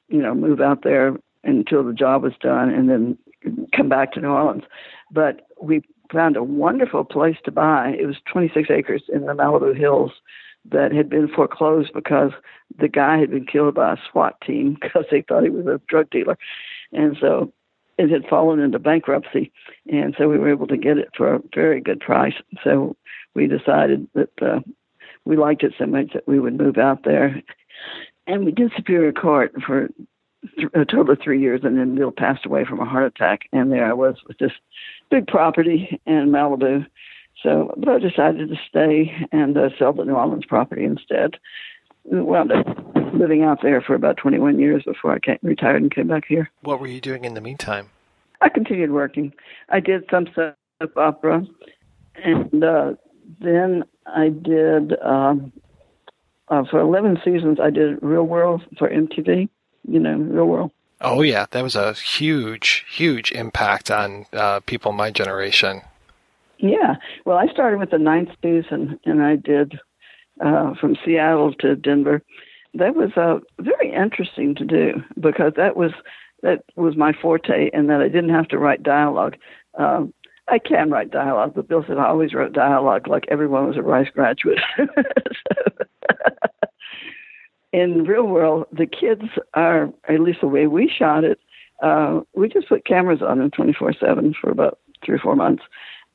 you 0.09 0.23
know, 0.23 0.35
move 0.35 0.61
out 0.61 0.83
there 0.83 1.17
until 1.45 1.85
the 1.85 1.93
job 1.93 2.23
was 2.23 2.35
done 2.41 2.71
and 2.71 2.89
then 2.89 3.19
come 3.75 3.89
back 3.89 4.13
to 4.13 4.21
New 4.21 4.29
Orleans. 4.29 4.65
But 5.11 5.47
we 5.61 5.83
found 6.13 6.37
a 6.37 6.43
wonderful 6.43 7.05
place 7.05 7.37
to 7.45 7.51
buy. 7.51 7.95
It 7.99 8.07
was 8.07 8.17
26 8.31 8.71
acres 8.71 9.03
in 9.13 9.27
the 9.27 9.33
Malibu 9.33 9.77
Hills 9.77 10.13
that 10.71 10.93
had 10.93 11.09
been 11.09 11.29
foreclosed 11.29 11.93
because 11.95 12.33
the 12.79 12.89
guy 12.89 13.19
had 13.19 13.31
been 13.31 13.47
killed 13.47 13.75
by 13.75 13.95
a 13.95 13.97
SWAT 14.11 14.41
team 14.41 14.77
because 14.81 15.05
they 15.11 15.23
thought 15.23 15.45
he 15.45 15.51
was 15.51 15.67
a 15.67 15.81
drug 15.89 16.11
dealer. 16.11 16.37
And 16.93 17.17
so 17.21 17.53
it 17.99 18.11
had 18.11 18.29
fallen 18.29 18.61
into 18.61 18.79
bankruptcy, 18.79 19.51
and 19.91 20.15
so 20.17 20.29
we 20.29 20.39
were 20.39 20.51
able 20.51 20.69
to 20.69 20.77
get 20.77 20.99
it 20.99 21.09
for 21.17 21.35
a 21.35 21.43
very 21.53 21.81
good 21.81 21.99
price. 21.99 22.35
So 22.63 22.97
we 23.35 23.49
decided 23.49 24.07
that 24.15 24.31
uh, 24.41 24.61
we 25.25 25.37
liked 25.37 25.65
it 25.65 25.75
so 25.77 25.87
much 25.87 26.13
that 26.15 26.29
we 26.29 26.39
would 26.39 26.57
move 26.57 26.79
out 26.79 27.03
there, 27.03 27.43
and 28.29 28.45
we 28.45 28.53
did 28.53 28.71
Superior 28.77 29.13
Court 29.13 29.53
for 29.67 29.89
a 30.75 30.85
total 30.85 31.11
of 31.11 31.19
three 31.21 31.41
years, 31.41 31.63
and 31.65 31.77
then 31.77 31.97
Bill 31.97 32.13
passed 32.13 32.47
away 32.47 32.65
from 32.65 32.79
a 32.79 32.85
heart 32.85 33.05
attack, 33.05 33.49
and 33.53 33.73
there 33.73 33.85
I 33.85 33.93
was 33.93 34.17
with 34.29 34.39
this 34.39 34.53
big 35.11 35.27
property 35.27 36.01
in 36.07 36.31
Malibu. 36.31 36.87
So, 37.43 37.73
but 37.77 37.89
I 37.89 37.99
decided 37.99 38.49
to 38.49 38.57
stay 38.69 39.15
and 39.31 39.57
uh, 39.57 39.71
sell 39.79 39.93
the 39.93 40.05
New 40.05 40.15
Orleans 40.15 40.45
property 40.47 40.85
instead. 40.85 41.37
Wound 42.05 42.53
up 42.53 42.67
living 43.15 43.43
out 43.43 43.61
there 43.63 43.81
for 43.81 43.95
about 43.95 44.17
21 44.17 44.59
years 44.59 44.83
before 44.85 45.13
I 45.13 45.19
came, 45.19 45.39
retired 45.43 45.83
and 45.83 45.95
came 45.95 46.09
back 46.09 46.25
here. 46.27 46.51
What 46.63 46.81
were 46.81 46.87
you 46.87 47.01
doing 47.01 47.25
in 47.25 47.35
the 47.35 47.41
meantime? 47.41 47.91
I 48.41 48.49
continued 48.49 48.93
working. 48.93 49.33
I 49.69 49.81
did 49.81 50.05
some 50.11 50.27
soap 50.35 50.97
opera, 50.97 51.47
and 52.17 52.65
uh, 52.65 52.95
then 53.41 53.85
I 54.07 54.29
did 54.29 54.99
um, 55.01 55.53
uh, 56.49 56.65
for 56.71 56.81
11 56.81 57.19
seasons. 57.25 57.59
I 57.61 57.71
did 57.71 58.03
Real 58.03 58.25
World 58.25 58.63
for 58.79 58.89
MTV. 58.89 59.49
You 59.87 60.01
know, 60.01 60.17
Real 60.17 60.47
World. 60.47 60.73
Oh 61.01 61.23
yeah, 61.23 61.47
that 61.51 61.63
was 61.63 61.77
a 61.77 61.93
huge, 61.93 62.85
huge 62.91 63.31
impact 63.33 63.91
on 63.91 64.27
uh, 64.33 64.61
people 64.61 64.93
my 64.93 65.11
generation. 65.11 65.83
Yeah. 66.59 66.97
Well, 67.25 67.39
I 67.39 67.47
started 67.47 67.79
with 67.79 67.91
the 67.91 67.99
ninth 67.99 68.31
season, 68.43 68.99
and 69.05 69.23
I 69.23 69.37
did 69.37 69.79
uh, 70.45 70.75
from 70.81 70.97
Seattle 71.05 71.55
to 71.61 71.77
Denver. 71.77 72.23
That 72.75 72.95
was 72.95 73.11
uh, 73.17 73.39
very 73.61 73.93
interesting 73.93 74.55
to 74.57 74.65
do 74.65 75.03
because 75.19 75.53
that 75.57 75.77
was 75.77 75.93
that 76.43 76.65
was 76.77 76.97
my 76.97 77.13
forte, 77.13 77.71
and 77.73 77.89
that 77.91 78.01
I 78.01 78.09
didn't 78.09 78.31
have 78.31 78.49
to 78.49 78.59
write 78.59 78.83
dialogue. 78.83 79.37
Um, 79.79 80.13
I 80.49 80.59
can 80.59 80.91
write 80.91 81.11
dialogue, 81.11 81.53
but 81.55 81.69
Bill 81.69 81.85
said 81.87 81.99
I 81.99 82.07
always 82.07 82.33
wrote 82.33 82.53
dialogue 82.53 83.07
like 83.09 83.25
everyone 83.29 83.67
was 83.67 83.77
a 83.77 83.83
Rice 83.83 84.09
graduate. 84.13 84.61
in 87.73 88.05
real 88.05 88.27
world, 88.27 88.67
the 88.73 88.87
kids 88.87 89.23
are 89.55 89.93
at 90.09 90.21
least 90.21 90.41
the 90.41 90.49
way 90.49 90.67
we 90.67 90.89
shot 90.89 91.25
it. 91.25 91.39
Uh, 91.83 92.21
we 92.35 92.49
just 92.49 92.69
put 92.69 92.87
cameras 92.87 93.21
on 93.23 93.39
them 93.39 93.51
24 93.51 93.95
7 94.01 94.35
for 94.41 94.51
about 94.51 94.79
three 95.05 95.15
or 95.15 95.21
four 95.21 95.37
months. 95.37 95.63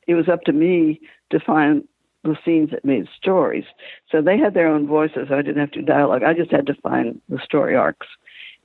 It 0.06 0.14
was 0.14 0.28
up 0.28 0.42
to 0.42 0.52
me 0.52 1.00
to 1.30 1.40
find 1.40 1.84
the 2.24 2.36
scenes 2.44 2.70
that 2.70 2.84
made 2.84 3.06
stories. 3.16 3.64
So 4.10 4.22
they 4.22 4.38
had 4.38 4.54
their 4.54 4.68
own 4.68 4.86
voices. 4.86 5.28
I 5.30 5.42
didn't 5.42 5.60
have 5.60 5.72
to 5.72 5.82
dialogue. 5.82 6.22
I 6.22 6.32
just 6.32 6.50
had 6.50 6.66
to 6.66 6.74
find 6.74 7.20
the 7.28 7.38
story 7.38 7.76
arcs. 7.76 8.06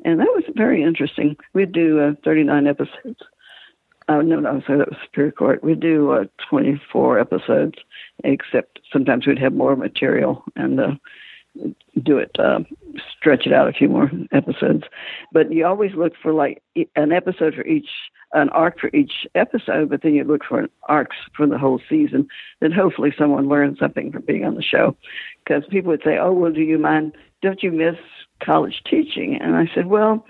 And 0.05 0.19
that 0.19 0.27
was 0.27 0.45
very 0.55 0.81
interesting. 0.81 1.35
We'd 1.53 1.73
do 1.73 1.99
uh, 1.99 2.13
39 2.23 2.67
episodes. 2.67 3.19
Uh, 4.07 4.21
no, 4.21 4.39
no, 4.39 4.61
so 4.65 4.77
that 4.77 4.89
was 4.89 4.97
Superior 5.03 5.31
Court. 5.31 5.63
We'd 5.63 5.81
do 5.81 6.11
uh, 6.11 6.23
24 6.49 7.19
episodes, 7.19 7.75
except 8.23 8.79
sometimes 8.91 9.27
we'd 9.27 9.37
have 9.37 9.53
more 9.53 9.75
material 9.75 10.43
and 10.55 10.79
uh, 10.79 10.91
do 12.03 12.17
it, 12.17 12.31
uh, 12.39 12.59
stretch 13.17 13.45
it 13.45 13.53
out 13.53 13.67
a 13.67 13.73
few 13.73 13.89
more 13.89 14.11
episodes. 14.31 14.83
But 15.31 15.51
you 15.51 15.65
always 15.65 15.93
look 15.95 16.13
for 16.21 16.33
like 16.33 16.61
an 16.95 17.11
episode 17.11 17.55
for 17.55 17.65
each 17.65 17.89
an 18.33 18.49
arc 18.49 18.79
for 18.79 18.91
each 18.93 19.25
episode, 19.33 19.89
but 19.89 20.03
then 20.03 20.13
you 20.13 20.23
look 20.23 20.45
for 20.47 20.59
an 20.59 20.69
arcs 20.83 21.17
for 21.35 21.47
the 21.47 21.57
whole 21.57 21.81
season. 21.89 22.27
Then 22.59 22.71
hopefully 22.71 23.13
someone 23.17 23.49
learns 23.49 23.79
something 23.79 24.11
from 24.11 24.21
being 24.21 24.45
on 24.45 24.55
the 24.55 24.61
show. 24.61 24.95
Because 25.43 25.63
people 25.69 25.89
would 25.89 26.03
say, 26.03 26.17
"Oh, 26.17 26.31
well, 26.31 26.51
do 26.51 26.61
you 26.61 26.77
mind? 26.77 27.13
Don't 27.41 27.63
you 27.63 27.71
miss 27.71 27.95
college 28.39 28.83
teaching?" 28.87 29.35
And 29.35 29.55
I 29.55 29.69
said, 29.73 29.87
"Well, 29.87 30.25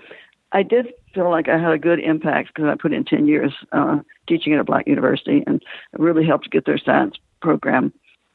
I 0.52 0.62
did 0.62 0.92
feel 1.14 1.28
like 1.28 1.48
I 1.48 1.58
had 1.58 1.72
a 1.72 1.78
good 1.78 2.00
impact 2.00 2.54
because 2.54 2.68
I 2.68 2.74
put 2.74 2.92
in 2.92 3.04
ten 3.04 3.26
years 3.26 3.52
uh, 3.72 3.98
teaching 4.26 4.54
at 4.54 4.60
a 4.60 4.64
black 4.64 4.86
university, 4.86 5.44
and 5.46 5.62
really 5.92 6.24
helped 6.24 6.50
get 6.50 6.64
their 6.64 6.78
science 6.78 7.16
program 7.42 7.92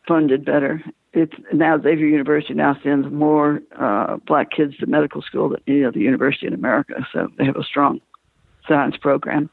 funded 0.07 0.45
better. 0.45 0.83
It's 1.13 1.33
now 1.53 1.77
Xavier 1.77 2.07
University 2.07 2.53
now 2.53 2.77
sends 2.83 3.09
more 3.11 3.61
uh, 3.79 4.17
black 4.27 4.51
kids 4.51 4.75
to 4.77 4.85
medical 4.85 5.21
school 5.21 5.49
than 5.49 5.61
any 5.67 5.85
other 5.85 5.99
university 5.99 6.47
in 6.47 6.53
America, 6.53 7.05
so 7.13 7.29
they 7.37 7.45
have 7.45 7.55
a 7.55 7.63
strong 7.63 8.01
science 8.67 8.97
program. 8.97 9.49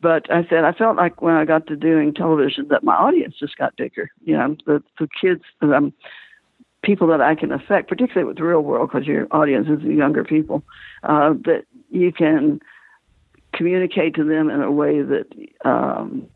But 0.00 0.30
I 0.30 0.44
said 0.48 0.64
I 0.64 0.72
felt 0.72 0.96
like 0.96 1.22
when 1.22 1.34
I 1.34 1.44
got 1.44 1.66
to 1.68 1.76
doing 1.76 2.12
television 2.12 2.68
that 2.68 2.82
my 2.82 2.94
audience 2.94 3.36
just 3.38 3.56
got 3.56 3.76
bigger. 3.76 4.10
You 4.24 4.36
know, 4.36 4.56
the 4.66 4.82
the 4.98 5.08
kids, 5.20 5.42
um, 5.60 5.92
people 6.82 7.06
that 7.08 7.20
I 7.20 7.34
can 7.34 7.52
affect, 7.52 7.88
particularly 7.88 8.26
with 8.26 8.38
the 8.38 8.44
real 8.44 8.62
world, 8.62 8.90
because 8.90 9.06
your 9.06 9.28
audience 9.30 9.68
is 9.68 9.82
younger 9.82 10.24
people, 10.24 10.62
uh, 11.04 11.34
that 11.44 11.64
you 11.90 12.10
can 12.12 12.60
communicate 13.52 14.14
to 14.14 14.24
them 14.24 14.50
in 14.50 14.62
a 14.62 14.72
way 14.72 15.02
that 15.02 15.26
um, 15.64 16.26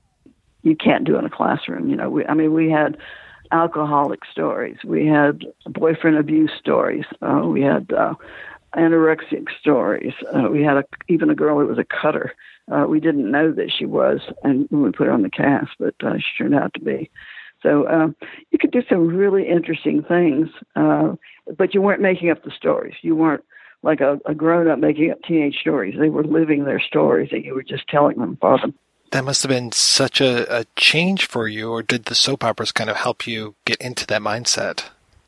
you 0.62 0.76
can't 0.76 1.04
do 1.04 1.16
in 1.18 1.24
a 1.24 1.30
classroom. 1.30 1.88
You 1.88 1.96
know, 1.96 2.10
we, 2.10 2.26
I 2.26 2.34
mean, 2.34 2.52
we 2.52 2.70
had 2.70 2.98
alcoholic 3.52 4.20
stories, 4.30 4.78
we 4.84 5.06
had 5.06 5.44
boyfriend 5.66 6.16
abuse 6.16 6.52
stories, 6.58 7.04
uh, 7.22 7.42
we 7.44 7.62
had 7.62 7.92
uh, 7.92 8.14
anorexic 8.76 9.46
stories. 9.58 10.12
Uh, 10.34 10.48
we 10.50 10.62
had 10.62 10.76
a, 10.76 10.84
even 11.08 11.30
a 11.30 11.34
girl 11.34 11.58
who 11.58 11.66
was 11.66 11.78
a 11.78 11.84
cutter. 11.84 12.34
Uh, 12.70 12.84
we 12.88 13.00
didn't 13.00 13.30
know 13.30 13.52
that 13.52 13.72
she 13.76 13.86
was, 13.86 14.20
and 14.42 14.66
when 14.70 14.82
we 14.82 14.92
put 14.92 15.06
her 15.06 15.12
on 15.12 15.22
the 15.22 15.30
cast, 15.30 15.70
but 15.78 15.94
uh, 16.04 16.16
she 16.18 16.42
turned 16.42 16.54
out 16.54 16.74
to 16.74 16.80
be. 16.80 17.10
So 17.62 17.88
um, 17.88 18.14
you 18.50 18.58
could 18.58 18.70
do 18.70 18.82
some 18.88 19.08
really 19.08 19.48
interesting 19.48 20.02
things, 20.02 20.48
uh, 20.74 21.14
but 21.56 21.74
you 21.74 21.80
weren't 21.80 22.02
making 22.02 22.30
up 22.30 22.44
the 22.44 22.50
stories. 22.50 22.94
You 23.02 23.16
weren't 23.16 23.44
like 23.82 24.00
a, 24.00 24.18
a 24.26 24.34
grown 24.34 24.68
up 24.68 24.78
making 24.78 25.10
up 25.10 25.22
teenage 25.22 25.58
stories. 25.60 25.94
They 25.98 26.10
were 26.10 26.24
living 26.24 26.64
their 26.64 26.80
stories, 26.80 27.30
and 27.32 27.44
you 27.44 27.54
were 27.54 27.62
just 27.62 27.88
telling 27.88 28.18
them 28.18 28.36
for 28.40 28.58
them. 28.58 28.74
That 29.12 29.24
must 29.24 29.42
have 29.42 29.50
been 29.50 29.72
such 29.72 30.20
a, 30.20 30.60
a 30.60 30.64
change 30.76 31.26
for 31.26 31.48
you, 31.48 31.70
or 31.70 31.82
did 31.82 32.06
the 32.06 32.14
soap 32.14 32.44
operas 32.44 32.72
kind 32.72 32.90
of 32.90 32.96
help 32.96 33.26
you 33.26 33.54
get 33.64 33.80
into 33.80 34.06
that 34.06 34.20
mindset? 34.20 34.84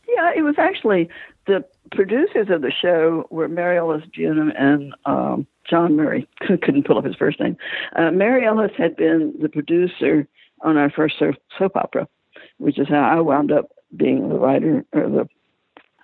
Yeah, 0.08 0.32
it 0.36 0.42
was 0.42 0.56
actually 0.58 1.08
the 1.46 1.64
producers 1.92 2.48
of 2.50 2.62
the 2.62 2.70
show 2.70 3.26
were 3.30 3.48
Mary 3.48 3.78
Ellis 3.78 4.04
Bunim 4.16 4.52
and 4.58 4.94
um, 5.06 5.46
Jon 5.68 5.96
Murray. 5.96 6.28
Couldn't 6.40 6.86
pull 6.86 6.98
up 6.98 7.04
his 7.04 7.16
first 7.16 7.40
name. 7.40 7.56
Uh, 7.96 8.10
Mary 8.10 8.46
Ellis 8.46 8.72
had 8.76 8.96
been 8.96 9.34
the 9.40 9.48
producer 9.48 10.28
on 10.62 10.76
our 10.76 10.90
first 10.90 11.16
soap 11.18 11.76
opera, 11.76 12.08
which 12.58 12.78
is 12.78 12.88
how 12.88 13.02
I 13.02 13.20
wound 13.20 13.52
up 13.52 13.70
being 13.96 14.28
the 14.28 14.38
writer 14.38 14.84
or 14.92 15.08
the. 15.08 15.28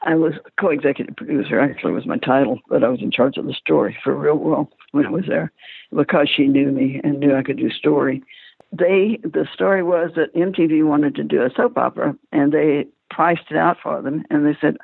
I 0.04 0.14
was 0.14 0.34
co-executive 0.60 1.16
producer. 1.16 1.58
Actually, 1.58 1.92
was 1.92 2.06
my 2.06 2.18
title, 2.18 2.60
but 2.68 2.84
I 2.84 2.88
was 2.88 3.00
in 3.00 3.10
charge 3.10 3.36
of 3.36 3.46
the 3.46 3.54
story 3.54 3.96
for 4.04 4.14
Real 4.14 4.36
World 4.36 4.68
when 4.92 5.06
I 5.06 5.10
was 5.10 5.24
there, 5.26 5.50
because 5.94 6.28
she 6.34 6.46
knew 6.46 6.70
me 6.70 7.00
and 7.02 7.18
knew 7.18 7.34
I 7.34 7.42
could 7.42 7.56
do 7.56 7.70
story. 7.70 8.22
they 8.70 9.18
the 9.22 9.46
story 9.52 9.82
was 9.82 10.10
that 10.16 10.34
MTV 10.34 10.86
wanted 10.86 11.14
to 11.16 11.24
do 11.24 11.42
a 11.42 11.50
soap 11.54 11.78
opera, 11.78 12.14
and 12.32 12.52
they 12.52 12.86
priced 13.10 13.50
it 13.50 13.56
out 13.56 13.78
for 13.82 14.02
them, 14.02 14.24
and 14.30 14.46
they 14.46 14.56
said, 14.60 14.76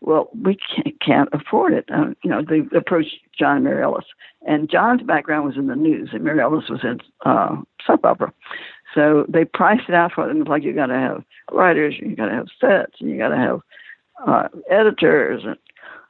"Well, 0.00 0.28
we 0.42 0.56
can't, 0.56 1.00
can't 1.00 1.28
afford 1.32 1.72
it." 1.72 1.88
Uh, 1.90 2.10
you 2.22 2.30
know, 2.30 2.42
they 2.42 2.60
approached 2.76 3.16
John 3.38 3.64
Mary 3.64 3.82
Ellis, 3.82 4.04
and 4.46 4.70
John's 4.70 5.02
background 5.02 5.46
was 5.46 5.56
in 5.56 5.68
the 5.68 5.76
news, 5.76 6.10
and 6.12 6.24
Mary 6.24 6.40
Ellis 6.40 6.68
was 6.68 6.80
in 6.84 7.00
uh, 7.24 7.56
soap 7.86 8.04
opera. 8.04 8.32
So 8.94 9.24
they 9.28 9.44
priced 9.44 9.88
it 9.88 9.94
out 9.94 10.12
for 10.12 10.26
them. 10.26 10.40
It's 10.40 10.48
like 10.48 10.62
you 10.62 10.74
got 10.74 10.86
to 10.86 10.94
have 10.94 11.24
writers, 11.52 11.94
you 11.98 12.16
got 12.16 12.26
to 12.26 12.34
have 12.34 12.48
sets, 12.60 13.00
and 13.00 13.10
you 13.10 13.18
got 13.18 13.28
to 13.28 13.36
have 13.36 13.60
uh, 14.26 14.48
editors, 14.70 15.42
and 15.44 15.56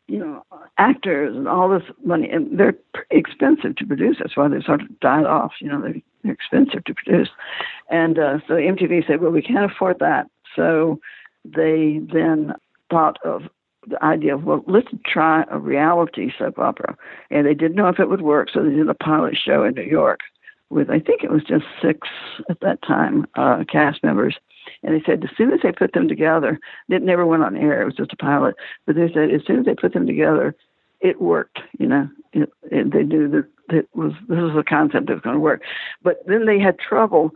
you 0.07 0.19
know, 0.19 0.43
actors, 0.79 1.37
and 1.37 1.47
all 1.47 1.69
this 1.69 1.83
money. 2.05 2.29
And 2.31 2.59
they're 2.59 2.75
expensive 3.11 3.77
to 3.77 3.87
produce. 3.87 4.17
That's 4.19 4.37
why 4.37 4.49
they 4.49 4.63
sort 4.63 4.83
of 4.83 5.01
died 5.01 5.27
off. 5.27 5.53
You 5.61 5.69
know, 5.69 5.83
they're, 5.83 6.01
they're 6.25 6.33
expensive 6.33 6.85
to 6.85 6.95
produce. 6.95 7.29
And 7.91 8.19
uh, 8.19 8.39
so 8.47 8.55
MTV 8.55 9.07
said, 9.07 9.21
well, 9.21 9.33
we 9.33 9.43
can't 9.43 9.71
afford 9.71 9.99
that. 9.99 10.31
So 10.57 10.99
they 11.45 12.01
then 12.13 12.55
thought 12.91 13.19
of 13.25 13.43
the 13.87 14.03
idea 14.05 14.35
of 14.35 14.45
well 14.45 14.63
let's 14.67 14.89
try 15.07 15.45
a 15.51 15.59
reality 15.59 16.31
soap 16.39 16.59
opera 16.59 16.97
and 17.31 17.47
they 17.47 17.55
didn't 17.55 17.77
know 17.77 17.89
if 17.89 17.99
it 17.99 18.09
would 18.09 18.21
work 18.21 18.49
so 18.53 18.63
they 18.63 18.75
did 18.75 18.89
a 18.89 18.95
pilot 18.95 19.37
show 19.37 19.65
in 19.65 19.75
new 19.75 19.83
york 19.83 20.21
with 20.69 20.91
i 20.91 20.99
think 20.99 21.23
it 21.23 21.31
was 21.31 21.43
just 21.45 21.65
six 21.81 22.09
at 22.51 22.61
that 22.61 22.83
time 22.83 23.27
uh 23.37 23.65
cast 23.71 24.03
members 24.03 24.37
and 24.83 24.95
they 24.95 25.03
said 25.05 25.23
as 25.25 25.31
soon 25.37 25.53
as 25.53 25.61
they 25.63 25.73
put 25.73 25.93
them 25.93 26.09
together 26.09 26.59
it 26.89 27.03
never 27.03 27.27
went 27.27 27.43
on 27.43 27.57
air 27.57 27.83
it 27.83 27.85
was 27.85 27.95
just 27.95 28.13
a 28.13 28.17
pilot 28.17 28.55
but 28.87 28.97
they 28.97 29.11
said 29.13 29.31
as 29.31 29.43
soon 29.47 29.61
as 29.61 29.65
they 29.65 29.75
put 29.75 29.93
them 29.93 30.07
together 30.07 30.55
it 31.01 31.21
worked 31.21 31.61
you 31.79 31.87
know 31.87 32.09
it, 32.33 32.51
it, 32.71 32.93
they 32.93 33.03
knew 33.03 33.29
that 33.29 33.47
it 33.77 33.89
was 33.95 34.13
this 34.29 34.39
was 34.39 34.57
a 34.57 34.63
concept 34.63 35.07
that 35.07 35.15
was 35.15 35.23
going 35.23 35.37
to 35.37 35.41
work 35.41 35.63
but 36.03 36.19
then 36.27 36.47
they 36.47 36.59
had 36.59 36.79
trouble 36.79 37.33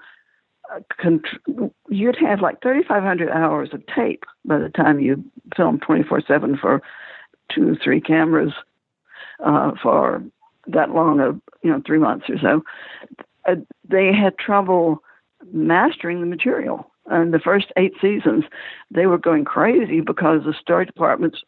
you'd 1.89 2.17
have 2.17 2.41
like 2.41 2.63
3,500 2.63 3.31
hours 3.31 3.71
of 3.73 3.83
tape 3.95 4.25
by 4.45 4.59
the 4.59 4.71
time 4.71 5.01
you 5.01 5.23
film 5.57 5.79
24 5.81 6.23
7 6.27 6.57
for 6.57 6.83
two, 7.55 7.77
three 7.83 8.01
cameras 8.01 8.53
uh, 9.45 9.73
for 9.83 10.23
that 10.67 10.91
long 10.91 11.21
of, 11.21 11.41
you 11.63 11.71
know, 11.71 11.83
three 11.85 11.99
months 11.99 12.27
or 12.29 12.39
so. 12.39 12.63
Uh, 13.47 13.57
they 13.89 14.13
had 14.13 14.39
trouble 14.39 15.03
mastering 15.53 16.21
the 16.21 16.27
material. 16.27 16.91
And 17.07 17.35
the 17.35 17.39
first 17.41 17.67
eight 17.77 17.95
seasons, 18.01 18.45
they 18.91 19.07
were 19.07 19.19
going 19.19 19.45
crazy 19.45 20.01
because 20.01 20.45
the 20.45 20.55
story 20.61 20.87
departments, 20.87 21.41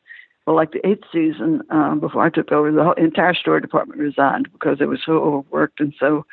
well, 0.47 0.57
like 0.57 0.73
the 0.73 0.87
eighth 0.87 1.05
season, 1.13 1.63
um, 1.71 2.01
before 2.01 2.25
I 2.25 2.31
took 2.31 2.53
over, 2.53 2.71
the 2.71 2.83
whole 2.83 2.93
entire 2.95 3.35
story 3.35 3.61
department 3.61 4.01
resigned 4.01 4.53
because 4.53 4.79
they 4.79 4.87
were 4.87 4.99
so 5.05 5.13
overworked 5.13 5.81
and 5.81 5.95
so 5.99 6.27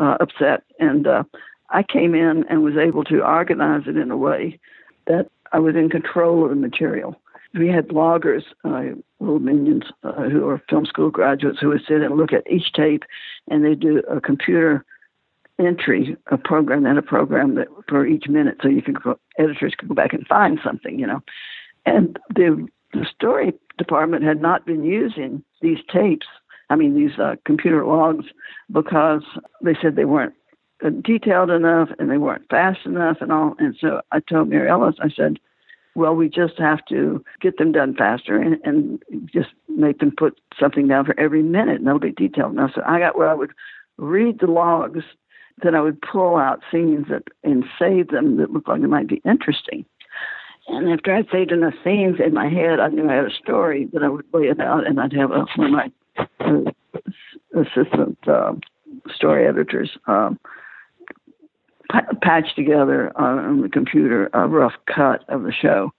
uh, 0.00 0.16
upset. 0.20 0.62
And 0.78 1.06
uh, 1.06 1.24
I 1.70 1.82
came 1.82 2.14
in 2.14 2.44
and 2.48 2.62
was 2.62 2.76
able 2.76 3.04
to 3.04 3.22
organize 3.24 3.82
it 3.86 3.96
in 3.96 4.10
a 4.10 4.16
way 4.16 4.58
that 5.06 5.28
I 5.52 5.58
was 5.58 5.74
in 5.74 5.90
control 5.90 6.44
of 6.44 6.50
the 6.50 6.56
material. 6.56 7.20
We 7.54 7.68
had 7.68 7.88
bloggers, 7.88 8.44
uh, 8.64 8.94
little 9.18 9.40
minions, 9.40 9.84
uh, 10.04 10.28
who 10.28 10.48
are 10.48 10.62
film 10.70 10.86
school 10.86 11.10
graduates, 11.10 11.58
who 11.60 11.68
would 11.70 11.82
sit 11.86 12.02
and 12.02 12.16
look 12.16 12.32
at 12.32 12.48
each 12.48 12.72
tape, 12.72 13.02
and 13.48 13.64
they 13.64 13.74
do 13.74 13.98
a 14.08 14.20
computer 14.20 14.84
entry, 15.60 16.16
a 16.30 16.38
program 16.38 16.86
and 16.86 16.98
a 16.98 17.02
program 17.02 17.54
that 17.56 17.68
for 17.88 18.06
each 18.06 18.28
minute, 18.28 18.58
so 18.62 18.68
you 18.68 18.82
can 18.82 18.94
go, 18.94 19.18
editors 19.38 19.74
can 19.78 19.88
go 19.88 19.94
back 19.94 20.12
and 20.12 20.26
find 20.26 20.58
something, 20.64 20.98
you 20.98 21.06
know. 21.06 21.22
And 21.86 22.18
the 22.34 22.66
the 22.92 23.06
story 23.06 23.52
department 23.78 24.24
had 24.24 24.40
not 24.40 24.66
been 24.66 24.84
using 24.84 25.44
these 25.60 25.78
tapes, 25.92 26.26
I 26.70 26.76
mean 26.76 26.94
these 26.94 27.18
uh, 27.18 27.36
computer 27.44 27.84
logs, 27.84 28.26
because 28.70 29.22
they 29.62 29.76
said 29.80 29.96
they 29.96 30.04
weren't 30.04 30.34
detailed 31.02 31.50
enough 31.50 31.90
and 31.98 32.10
they 32.10 32.16
weren't 32.16 32.48
fast 32.48 32.80
enough 32.86 33.18
and 33.20 33.30
all. 33.30 33.54
And 33.58 33.76
so 33.80 34.00
I 34.12 34.20
told 34.20 34.48
Mary 34.48 34.68
Ellis, 34.68 34.96
I 35.00 35.10
said, 35.10 35.38
well, 35.94 36.14
we 36.14 36.28
just 36.28 36.58
have 36.58 36.84
to 36.88 37.22
get 37.40 37.58
them 37.58 37.72
done 37.72 37.94
faster 37.94 38.36
and, 38.36 38.58
and 38.64 39.02
just 39.32 39.50
make 39.68 39.98
them 39.98 40.12
put 40.16 40.40
something 40.58 40.88
down 40.88 41.04
for 41.04 41.18
every 41.18 41.42
minute 41.42 41.76
and 41.76 41.86
they'll 41.86 41.98
be 41.98 42.12
detailed 42.12 42.52
enough. 42.52 42.72
So 42.74 42.82
I 42.86 42.98
got 42.98 43.18
where 43.18 43.28
I 43.28 43.34
would 43.34 43.52
read 43.98 44.40
the 44.40 44.46
logs, 44.46 45.04
then 45.62 45.74
I 45.74 45.80
would 45.80 46.00
pull 46.00 46.36
out 46.36 46.62
scenes 46.70 47.06
that 47.08 47.24
and 47.42 47.64
save 47.78 48.08
them 48.08 48.36
that 48.36 48.50
looked 48.50 48.68
like 48.68 48.80
they 48.80 48.86
might 48.86 49.08
be 49.08 49.22
interesting. 49.24 49.84
And 50.68 50.88
after 50.92 51.14
I'd 51.14 51.26
saved 51.32 51.52
enough 51.52 51.74
scenes 51.82 52.16
in 52.24 52.34
my 52.34 52.48
head, 52.48 52.80
I 52.80 52.88
knew 52.88 53.08
I 53.08 53.14
had 53.14 53.24
a 53.24 53.34
story 53.42 53.88
that 53.92 54.02
I 54.02 54.08
would 54.08 54.26
lay 54.32 54.44
it 54.44 54.60
out, 54.60 54.86
and 54.86 55.00
I'd 55.00 55.12
have 55.14 55.30
a, 55.32 55.46
one 55.56 55.66
of 55.66 55.70
my 55.72 55.92
uh, 56.40 57.60
assistant 57.60 58.18
uh, 58.28 58.52
story 59.12 59.46
editors 59.46 59.90
um, 60.06 60.38
patch 62.22 62.54
together 62.54 63.10
on 63.16 63.62
the 63.62 63.68
computer 63.68 64.30
a 64.32 64.46
rough 64.46 64.74
cut 64.86 65.24
of 65.28 65.42
the 65.42 65.52
show. 65.52 65.92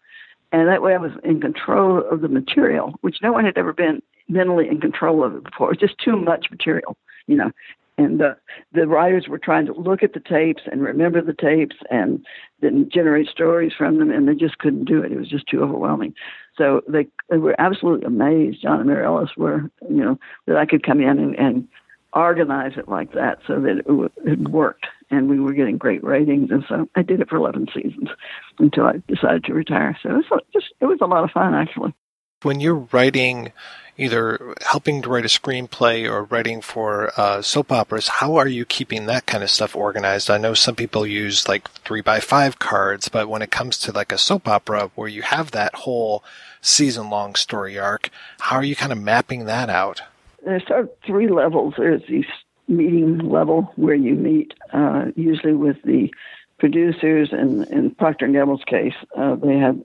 And 0.54 0.68
that 0.68 0.82
way 0.82 0.94
I 0.94 0.98
was 0.98 1.12
in 1.24 1.42
control 1.42 2.04
of 2.10 2.22
the 2.22 2.28
material, 2.28 2.94
which 3.02 3.18
no 3.22 3.32
one 3.32 3.46
had 3.46 3.58
ever 3.58 3.74
been 3.74 4.02
mentally 4.28 4.68
in 4.68 4.80
control 4.80 5.24
of 5.24 5.36
it 5.36 5.44
before. 5.44 5.68
It 5.68 5.82
was 5.82 5.90
just 5.90 6.00
too 6.00 6.18
much 6.18 6.48
material, 6.52 6.98
you 7.28 7.36
know. 7.36 7.52
And 7.98 8.22
uh, 8.22 8.36
the 8.74 8.88
writers 8.88 9.28
were 9.28 9.38
trying 9.38 9.66
to 9.68 9.74
look 9.74 10.02
at 10.02 10.14
the 10.14 10.20
tapes 10.20 10.64
and 10.72 10.82
remember 10.82 11.22
the 11.22 11.34
tapes 11.34 11.76
and 11.90 12.26
then 12.62 12.90
generate 12.92 13.28
stories 13.28 13.74
from 13.78 14.00
them, 14.00 14.10
and 14.12 14.28
they 14.28 14.36
just 14.36 14.58
couldn't 14.60 14.86
do 14.86 15.02
it. 15.02 15.12
It 15.12 15.18
was 15.18 15.30
just 15.30 15.48
too 15.48 15.62
overwhelming. 15.62 16.14
So 16.58 16.82
they, 16.88 17.08
they 17.30 17.38
were 17.38 17.56
absolutely 17.60 18.06
amazed, 18.06 18.62
John 18.62 18.80
and 18.80 18.90
Mary 18.90 19.06
Ellis 19.06 19.32
were, 19.38 19.70
you 19.90 20.04
know, 20.04 20.20
that 20.48 20.58
I 20.58 20.66
could 20.66 20.86
come 20.86 21.02
in 21.02 21.20
and, 21.20 21.36
and 21.38 21.68
organize 22.14 22.74
it 22.78 22.88
like 22.88 23.14
that 23.14 23.40
so 23.48 23.60
that 23.62 23.80
it, 23.80 23.88
w- 23.88 24.10
it 24.26 24.40
worked 24.50 24.86
and 25.10 25.30
we 25.30 25.40
were 25.40 25.54
getting 25.54 25.78
great 25.78 26.04
ratings. 26.04 26.52
And 26.52 26.64
so 26.68 26.88
I 26.96 27.02
did 27.02 27.22
it 27.22 27.30
for 27.30 27.38
11 27.38 27.68
seasons 27.74 28.10
until 28.60 28.86
I 28.86 29.02
decided 29.08 29.46
to 29.46 29.54
retire. 29.54 29.98
So 30.02 30.10
it 30.10 30.26
was 30.30 30.42
just, 30.54 30.68
it 30.80 30.86
was 30.86 31.00
a 31.02 31.08
lot 31.08 31.24
of 31.24 31.32
fun 31.32 31.54
actually. 31.54 31.94
When 32.44 32.60
you're 32.60 32.88
writing, 32.92 33.52
either 33.98 34.56
helping 34.62 35.02
to 35.02 35.10
write 35.10 35.26
a 35.26 35.28
screenplay 35.28 36.10
or 36.10 36.24
writing 36.24 36.62
for 36.62 37.12
uh, 37.20 37.42
soap 37.42 37.72
operas, 37.72 38.08
how 38.08 38.36
are 38.36 38.48
you 38.48 38.66
keeping 38.66 39.06
that 39.06 39.26
kind 39.26 39.44
of 39.44 39.50
stuff 39.50 39.76
organized? 39.76 40.30
I 40.30 40.38
know 40.38 40.54
some 40.54 40.76
people 40.76 41.06
use 41.06 41.48
like 41.48 41.70
three 41.70 42.02
by 42.02 42.20
five 42.20 42.60
cards, 42.60 43.10
but 43.10 43.30
when 43.30 43.42
it 43.42 43.52
comes 43.52 43.78
to 43.80 43.92
like 43.92 44.12
a 44.12 44.18
soap 44.18 44.48
opera 44.48 44.92
where 44.96 45.08
you 45.08 45.22
have 45.22 45.52
that 45.52 45.76
whole 45.76 46.24
season 46.62 47.10
long 47.10 47.36
story 47.36 47.78
arc, 47.78 48.10
how 48.40 48.58
are 48.58 48.64
you 48.64 48.76
kind 48.76 48.92
of 48.92 48.98
mapping 48.98 49.46
that 49.46 49.70
out? 49.70 50.02
There's 50.44 50.66
sort 50.68 50.82
of 50.82 50.90
three 51.06 51.28
levels. 51.28 51.76
There's 51.78 52.02
these 52.08 52.26
meeting 52.68 53.20
level 53.20 53.72
where 53.76 53.96
you 53.96 54.16
meet 54.16 54.54
uh, 54.74 55.06
usually 55.16 55.54
with 55.54 55.78
the 55.84 56.12
producers 56.58 57.30
and 57.32 57.68
in 57.68 57.92
Procter 57.96 58.26
and 58.26 58.34
Gamble's 58.34 58.64
case, 58.66 58.94
uh, 59.18 59.36
they 59.36 59.58
had 59.58 59.84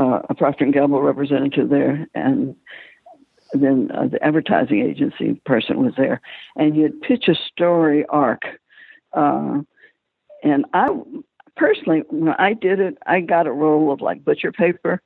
uh, 0.00 0.22
a 0.30 0.34
Procter 0.34 0.64
and 0.64 0.72
Gamble 0.72 1.02
representative 1.02 1.68
there, 1.68 2.08
and 2.14 2.56
then 3.52 3.90
uh, 3.92 4.06
the 4.06 4.22
advertising 4.24 4.80
agency 4.80 5.40
person 5.44 5.82
was 5.82 5.92
there, 5.96 6.22
and 6.56 6.74
you'd 6.74 7.02
pitch 7.02 7.28
a 7.28 7.34
story 7.34 8.06
arc. 8.06 8.42
Uh, 9.12 9.60
and 10.42 10.64
I 10.72 10.88
personally, 11.56 12.02
when 12.08 12.34
I 12.38 12.54
did 12.54 12.80
it, 12.80 12.96
I 13.06 13.20
got 13.20 13.46
a 13.46 13.52
roll 13.52 13.92
of 13.92 14.00
like 14.00 14.24
butcher 14.24 14.52
paper, 14.52 15.02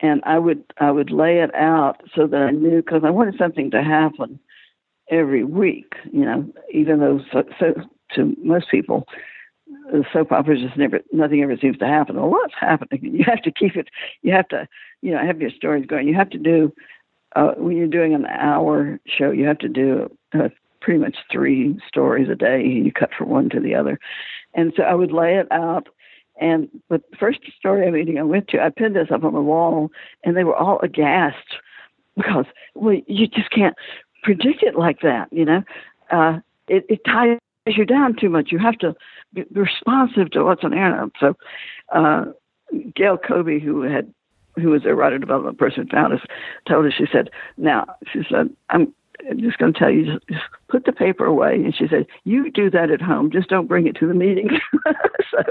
and 0.00 0.22
I 0.24 0.38
would 0.38 0.64
I 0.78 0.90
would 0.90 1.10
lay 1.10 1.40
it 1.40 1.54
out 1.54 2.00
so 2.14 2.26
that 2.26 2.40
I 2.40 2.50
knew 2.52 2.76
because 2.82 3.02
I 3.04 3.10
wanted 3.10 3.36
something 3.36 3.70
to 3.72 3.82
happen 3.82 4.38
every 5.10 5.44
week. 5.44 5.92
You 6.10 6.24
know, 6.24 6.52
even 6.72 7.00
though 7.00 7.20
so, 7.30 7.44
so 7.60 7.74
to 8.14 8.34
most 8.42 8.70
people, 8.70 9.06
soap 10.12 10.32
operas 10.32 10.60
just 10.60 10.76
never 10.76 11.00
nothing 11.12 11.42
ever 11.42 11.56
seems 11.60 11.78
to 11.78 11.86
happen. 11.86 12.16
A 12.16 12.26
lot's 12.26 12.54
happening. 12.58 13.00
You 13.12 13.24
have 13.26 13.42
to 13.42 13.52
keep 13.52 13.76
it. 13.76 13.88
You 14.22 14.32
have 14.32 14.48
to, 14.48 14.68
you 15.00 15.12
know, 15.12 15.24
have 15.24 15.40
your 15.40 15.50
stories 15.50 15.86
going. 15.86 16.08
You 16.08 16.14
have 16.14 16.30
to 16.30 16.38
do 16.38 16.72
uh, 17.36 17.52
when 17.56 17.76
you're 17.76 17.86
doing 17.86 18.14
an 18.14 18.26
hour 18.26 18.98
show. 19.06 19.30
You 19.30 19.46
have 19.46 19.58
to 19.58 19.68
do 19.68 20.10
uh, 20.34 20.48
pretty 20.80 21.00
much 21.00 21.16
three 21.30 21.78
stories 21.86 22.28
a 22.28 22.34
day. 22.34 22.62
You 22.64 22.92
cut 22.92 23.10
from 23.16 23.28
one 23.28 23.48
to 23.50 23.60
the 23.60 23.74
other, 23.74 23.98
and 24.54 24.72
so 24.76 24.82
I 24.82 24.94
would 24.94 25.12
lay 25.12 25.36
it 25.36 25.46
out. 25.50 25.88
And 26.40 26.68
but 26.88 27.02
the 27.10 27.16
first 27.16 27.40
story 27.58 27.86
I 27.86 27.90
meeting 27.90 28.18
I 28.18 28.22
went 28.22 28.48
to, 28.48 28.62
I 28.62 28.70
pinned 28.70 28.96
this 28.96 29.10
up 29.12 29.24
on 29.24 29.34
the 29.34 29.40
wall, 29.40 29.90
and 30.24 30.36
they 30.36 30.44
were 30.44 30.56
all 30.56 30.80
aghast 30.82 31.36
because 32.16 32.46
well, 32.74 32.96
you 33.06 33.26
just 33.26 33.50
can't 33.50 33.76
predict 34.22 34.62
it 34.62 34.76
like 34.76 35.00
that. 35.00 35.28
You 35.30 35.44
know, 35.44 35.62
uh, 36.10 36.38
it, 36.68 36.84
it 36.88 37.00
ties 37.04 37.38
you 37.66 37.84
down 37.84 38.16
too 38.16 38.28
much. 38.28 38.50
You 38.50 38.58
have 38.58 38.78
to 38.78 38.94
be 39.32 39.44
responsive 39.52 40.30
to 40.32 40.44
what's 40.44 40.64
on 40.64 40.74
air. 40.74 41.08
So, 41.20 41.36
uh, 41.94 42.26
Gail 42.94 43.18
Kobe, 43.18 43.60
who 43.60 43.82
had 43.82 44.12
who 44.56 44.68
was 44.68 44.84
a 44.84 44.94
writer 44.94 45.18
development 45.18 45.58
person, 45.58 45.88
found 45.88 46.12
us, 46.12 46.20
told 46.68 46.86
us. 46.86 46.92
She 46.96 47.06
said, 47.10 47.30
"Now," 47.56 47.86
she 48.12 48.22
said, 48.28 48.50
"I'm." 48.70 48.92
just 49.36 49.58
going 49.58 49.72
to 49.72 49.78
tell 49.78 49.90
you, 49.90 50.04
just, 50.04 50.26
just, 50.26 50.42
put 50.68 50.84
the 50.84 50.90
paper 50.90 51.24
away. 51.24 51.54
And 51.54 51.72
she 51.76 51.86
said, 51.86 52.06
"You 52.24 52.50
do 52.50 52.68
that 52.70 52.90
at 52.90 53.00
home. 53.00 53.30
Just 53.30 53.48
don't 53.48 53.68
bring 53.68 53.86
it 53.86 53.94
to 53.96 54.08
the 54.08 54.14
meeting." 54.14 54.48
so, 55.30 55.42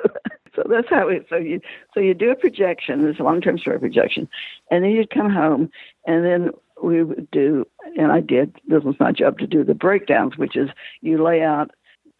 so 0.53 0.63
that's 0.69 0.89
how 0.89 1.07
it. 1.07 1.25
So 1.29 1.37
you, 1.37 1.61
so 1.93 2.01
you 2.01 2.13
do 2.13 2.31
a 2.31 2.35
projection. 2.35 3.07
It's 3.07 3.19
a 3.19 3.23
long-term 3.23 3.59
story 3.59 3.79
projection, 3.79 4.27
and 4.69 4.83
then 4.83 4.91
you'd 4.91 5.09
come 5.09 5.29
home, 5.31 5.71
and 6.05 6.25
then 6.25 6.51
we 6.83 7.03
would 7.03 7.29
do, 7.31 7.65
and 7.97 8.11
I 8.11 8.19
did, 8.19 8.55
this 8.67 8.83
was 8.83 8.95
my 8.99 9.11
job 9.11 9.37
to 9.39 9.47
do 9.47 9.63
the 9.63 9.75
breakdowns, 9.75 10.37
which 10.37 10.55
is 10.55 10.69
you 11.01 11.23
lay 11.23 11.43
out 11.43 11.71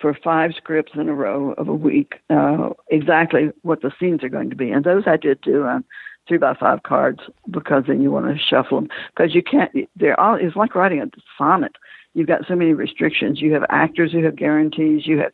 for 0.01 0.17
five 0.23 0.51
scripts 0.57 0.93
in 0.95 1.07
a 1.07 1.13
row 1.13 1.53
of 1.53 1.67
a 1.67 1.73
week, 1.73 2.15
uh, 2.29 2.69
exactly 2.89 3.51
what 3.61 3.81
the 3.81 3.91
scenes 3.99 4.23
are 4.23 4.29
going 4.29 4.49
to 4.49 4.55
be. 4.55 4.71
And 4.71 4.83
those 4.83 5.03
I 5.05 5.17
did 5.17 5.39
do 5.41 5.63
on 5.63 5.83
three 6.27 6.37
by 6.37 6.53
five 6.55 6.83
cards 6.83 7.19
because 7.49 7.83
then 7.87 8.01
you 8.01 8.11
want 8.11 8.25
to 8.25 8.41
shuffle 8.41 8.81
them 8.81 8.89
because 9.15 9.35
you 9.35 9.43
can't. 9.43 9.71
They're 9.95 10.19
all. 10.19 10.35
It's 10.35 10.55
like 10.55 10.75
writing 10.75 11.01
a 11.01 11.09
sonnet. 11.37 11.75
You've 12.13 12.27
got 12.27 12.41
so 12.47 12.55
many 12.55 12.73
restrictions. 12.73 13.41
You 13.41 13.53
have 13.53 13.63
actors 13.69 14.11
who 14.11 14.23
have 14.23 14.35
guarantees. 14.35 15.07
You 15.07 15.19
have 15.19 15.31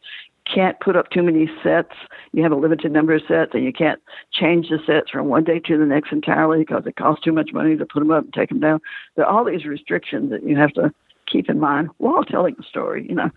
can't 0.53 0.79
put 0.79 0.95
up 0.95 1.09
too 1.09 1.23
many 1.23 1.49
sets. 1.61 1.93
You 2.31 2.43
have 2.43 2.51
a 2.51 2.55
limited 2.55 2.91
number 2.91 3.13
of 3.13 3.21
sets, 3.27 3.51
and 3.53 3.63
you 3.63 3.73
can't 3.73 4.01
change 4.31 4.69
the 4.69 4.79
sets 4.85 5.09
from 5.11 5.27
one 5.27 5.43
day 5.43 5.59
to 5.59 5.77
the 5.77 5.85
next 5.85 6.11
entirely 6.11 6.59
because 6.59 6.83
it 6.85 6.95
costs 6.95 7.23
too 7.23 7.33
much 7.33 7.51
money 7.53 7.75
to 7.75 7.85
put 7.85 7.99
them 7.99 8.11
up 8.11 8.23
and 8.23 8.33
take 8.33 8.49
them 8.49 8.59
down. 8.59 8.79
There 9.15 9.25
are 9.25 9.31
all 9.31 9.43
these 9.43 9.65
restrictions 9.65 10.31
that 10.31 10.43
you 10.43 10.55
have 10.55 10.73
to 10.73 10.93
keep 11.31 11.49
in 11.49 11.59
mind 11.59 11.89
while 11.97 12.23
telling 12.23 12.55
the 12.57 12.63
story. 12.63 13.05
You 13.07 13.15
know, 13.15 13.29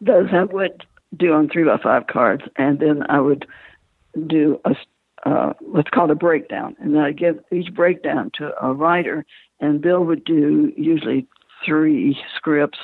those 0.00 0.28
I 0.32 0.44
would 0.44 0.84
do 1.16 1.32
on 1.32 1.48
three 1.48 1.64
by 1.64 1.78
five 1.78 2.06
cards, 2.06 2.42
and 2.56 2.78
then 2.78 3.04
I 3.08 3.20
would 3.20 3.46
do 4.26 4.60
a 4.64 4.74
uh, 5.24 5.52
let's 5.72 5.90
call 5.90 6.04
it 6.04 6.10
a 6.12 6.14
breakdown, 6.14 6.76
and 6.78 6.94
then 6.94 7.02
I 7.02 7.10
give 7.10 7.40
each 7.50 7.74
breakdown 7.74 8.30
to 8.34 8.52
a 8.62 8.72
writer, 8.72 9.24
and 9.60 9.80
Bill 9.80 10.04
would 10.04 10.24
do 10.24 10.72
usually 10.76 11.26
three 11.66 12.16
scripts, 12.36 12.78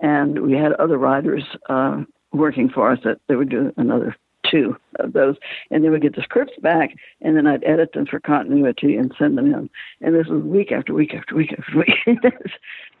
and 0.00 0.40
we 0.40 0.54
had 0.54 0.72
other 0.72 0.96
writers 0.96 1.44
uh, 1.68 2.02
working 2.32 2.70
for 2.70 2.90
us 2.90 2.98
that 3.04 3.20
they 3.28 3.36
would 3.36 3.50
do 3.50 3.74
another 3.76 4.16
two 4.50 4.76
of 5.00 5.12
those, 5.12 5.36
and 5.70 5.84
they 5.84 5.90
would 5.90 6.02
get 6.02 6.16
the 6.16 6.22
scripts 6.22 6.54
back, 6.62 6.94
and 7.20 7.36
then 7.36 7.46
I'd 7.46 7.64
edit 7.64 7.92
them 7.92 8.06
for 8.06 8.20
continuity 8.20 8.96
and 8.96 9.12
send 9.18 9.36
them 9.36 9.52
in. 9.52 9.68
And 10.00 10.14
this 10.14 10.26
was 10.28 10.42
week 10.42 10.72
after 10.72 10.94
week 10.94 11.14
after 11.14 11.34
week 11.34 11.54
after 11.58 11.78
week. 11.78 12.18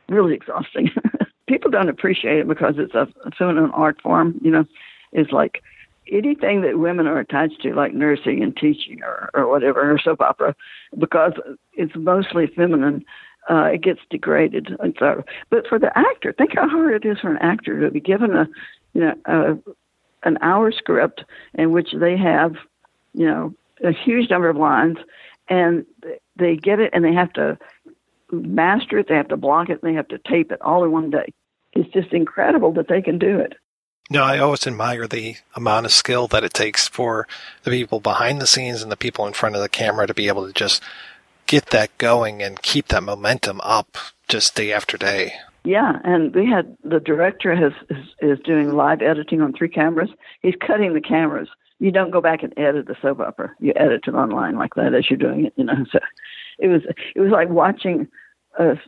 really 0.08 0.34
exhausting. 0.34 0.90
People 1.46 1.70
don't 1.70 1.88
appreciate 1.88 2.38
it 2.40 2.48
because 2.48 2.74
it's 2.78 2.94
a 2.94 3.08
feminine 3.38 3.70
art 3.72 4.00
form. 4.02 4.38
You 4.42 4.50
know, 4.50 4.64
it's 5.12 5.32
like 5.32 5.62
anything 6.10 6.62
that 6.62 6.78
women 6.78 7.06
are 7.06 7.18
attached 7.18 7.62
to, 7.62 7.74
like 7.74 7.94
nursing 7.94 8.42
and 8.42 8.56
teaching 8.56 9.02
or, 9.02 9.30
or 9.34 9.48
whatever, 9.48 9.92
or 9.92 9.98
soap 9.98 10.20
opera, 10.20 10.54
because 10.98 11.32
it's 11.74 11.94
mostly 11.94 12.46
feminine, 12.46 13.04
uh, 13.50 13.70
it 13.74 13.82
gets 13.82 14.00
degraded. 14.10 14.76
And 14.80 14.94
so, 14.98 15.24
but 15.50 15.66
for 15.66 15.78
the 15.78 15.96
actor, 15.96 16.32
think 16.32 16.54
how 16.54 16.68
hard 16.68 17.04
it 17.04 17.08
is 17.08 17.20
for 17.20 17.30
an 17.30 17.38
actor 17.38 17.80
to 17.80 17.90
be 17.90 18.00
given 18.00 18.36
a, 18.36 18.48
you 18.92 19.00
know, 19.02 19.14
a, 19.26 20.28
an 20.28 20.38
hour 20.40 20.72
script 20.72 21.24
in 21.54 21.70
which 21.70 21.92
they 21.92 22.16
have, 22.16 22.56
you 23.14 23.26
know, 23.26 23.54
a 23.84 23.92
huge 23.92 24.30
number 24.30 24.48
of 24.48 24.56
lines, 24.56 24.96
and 25.48 25.86
they 26.36 26.56
get 26.56 26.80
it 26.80 26.90
and 26.92 27.04
they 27.04 27.12
have 27.12 27.32
to 27.34 27.58
master 28.30 28.98
it, 28.98 29.08
they 29.08 29.14
have 29.16 29.28
to 29.28 29.36
block 29.36 29.68
it, 29.68 29.80
and 29.82 29.90
they 29.90 29.96
have 29.96 30.08
to 30.08 30.18
tape 30.18 30.52
it 30.52 30.60
all 30.62 30.84
in 30.84 30.92
one 30.92 31.10
day. 31.10 31.32
It's 31.72 31.92
just 31.92 32.12
incredible 32.12 32.72
that 32.72 32.88
they 32.88 33.02
can 33.02 33.18
do 33.18 33.38
it. 33.38 33.54
No, 34.08 34.22
I 34.22 34.38
always 34.38 34.66
admire 34.66 35.08
the 35.08 35.36
amount 35.54 35.86
of 35.86 35.92
skill 35.92 36.28
that 36.28 36.44
it 36.44 36.54
takes 36.54 36.86
for 36.86 37.26
the 37.64 37.70
people 37.70 37.98
behind 37.98 38.40
the 38.40 38.46
scenes 38.46 38.82
and 38.82 38.92
the 38.92 38.96
people 38.96 39.26
in 39.26 39.32
front 39.32 39.56
of 39.56 39.62
the 39.62 39.68
camera 39.68 40.06
to 40.06 40.14
be 40.14 40.28
able 40.28 40.46
to 40.46 40.52
just 40.52 40.82
get 41.46 41.66
that 41.66 41.96
going 41.98 42.42
and 42.42 42.62
keep 42.62 42.88
that 42.88 43.02
momentum 43.02 43.60
up 43.62 43.96
just 44.28 44.54
day 44.54 44.72
after 44.72 44.96
day. 44.96 45.32
Yeah, 45.64 45.98
and 46.04 46.32
we 46.32 46.46
had 46.46 46.76
the 46.84 47.00
director 47.00 47.54
has 47.56 47.72
is, 47.90 48.06
is 48.20 48.38
doing 48.44 48.76
live 48.76 49.02
editing 49.02 49.42
on 49.42 49.52
three 49.52 49.68
cameras. 49.68 50.10
He's 50.40 50.54
cutting 50.64 50.94
the 50.94 51.00
cameras. 51.00 51.48
You 51.80 51.90
don't 51.90 52.12
go 52.12 52.20
back 52.20 52.44
and 52.44 52.54
edit 52.56 52.86
the 52.86 52.96
soap 53.02 53.18
opera. 53.18 53.52
You 53.58 53.72
edit 53.74 54.04
it 54.06 54.14
online 54.14 54.54
like 54.54 54.74
that 54.76 54.94
as 54.94 55.10
you're 55.10 55.18
doing 55.18 55.46
it. 55.46 55.52
You 55.56 55.64
know, 55.64 55.84
so 55.90 55.98
it 56.58 56.68
was 56.68 56.82
it 57.14 57.20
was 57.20 57.30
like 57.30 57.48
watching. 57.48 58.08
A, 58.58 58.78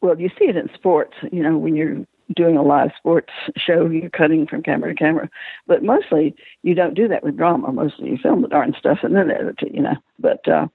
well, 0.00 0.18
you 0.18 0.30
see 0.38 0.46
it 0.46 0.56
in 0.56 0.68
sports. 0.74 1.14
You 1.30 1.42
know, 1.42 1.56
when 1.56 1.76
you're 1.76 2.04
doing 2.34 2.56
a 2.56 2.62
live 2.62 2.90
sports 2.96 3.32
show, 3.56 3.88
you're 3.88 4.10
cutting 4.10 4.46
from 4.46 4.62
camera 4.62 4.92
to 4.92 4.98
camera. 4.98 5.30
But 5.66 5.82
mostly, 5.82 6.34
you 6.62 6.74
don't 6.74 6.94
do 6.94 7.08
that 7.08 7.22
with 7.22 7.36
drama. 7.36 7.72
Mostly, 7.72 8.10
you 8.10 8.18
film 8.18 8.42
the 8.42 8.48
darn 8.48 8.74
stuff 8.78 8.98
and 9.02 9.14
then 9.14 9.30
edit 9.30 9.62
it. 9.62 9.74
You 9.74 9.82
know, 9.82 9.96
but 10.18 10.46
uh, 10.48 10.66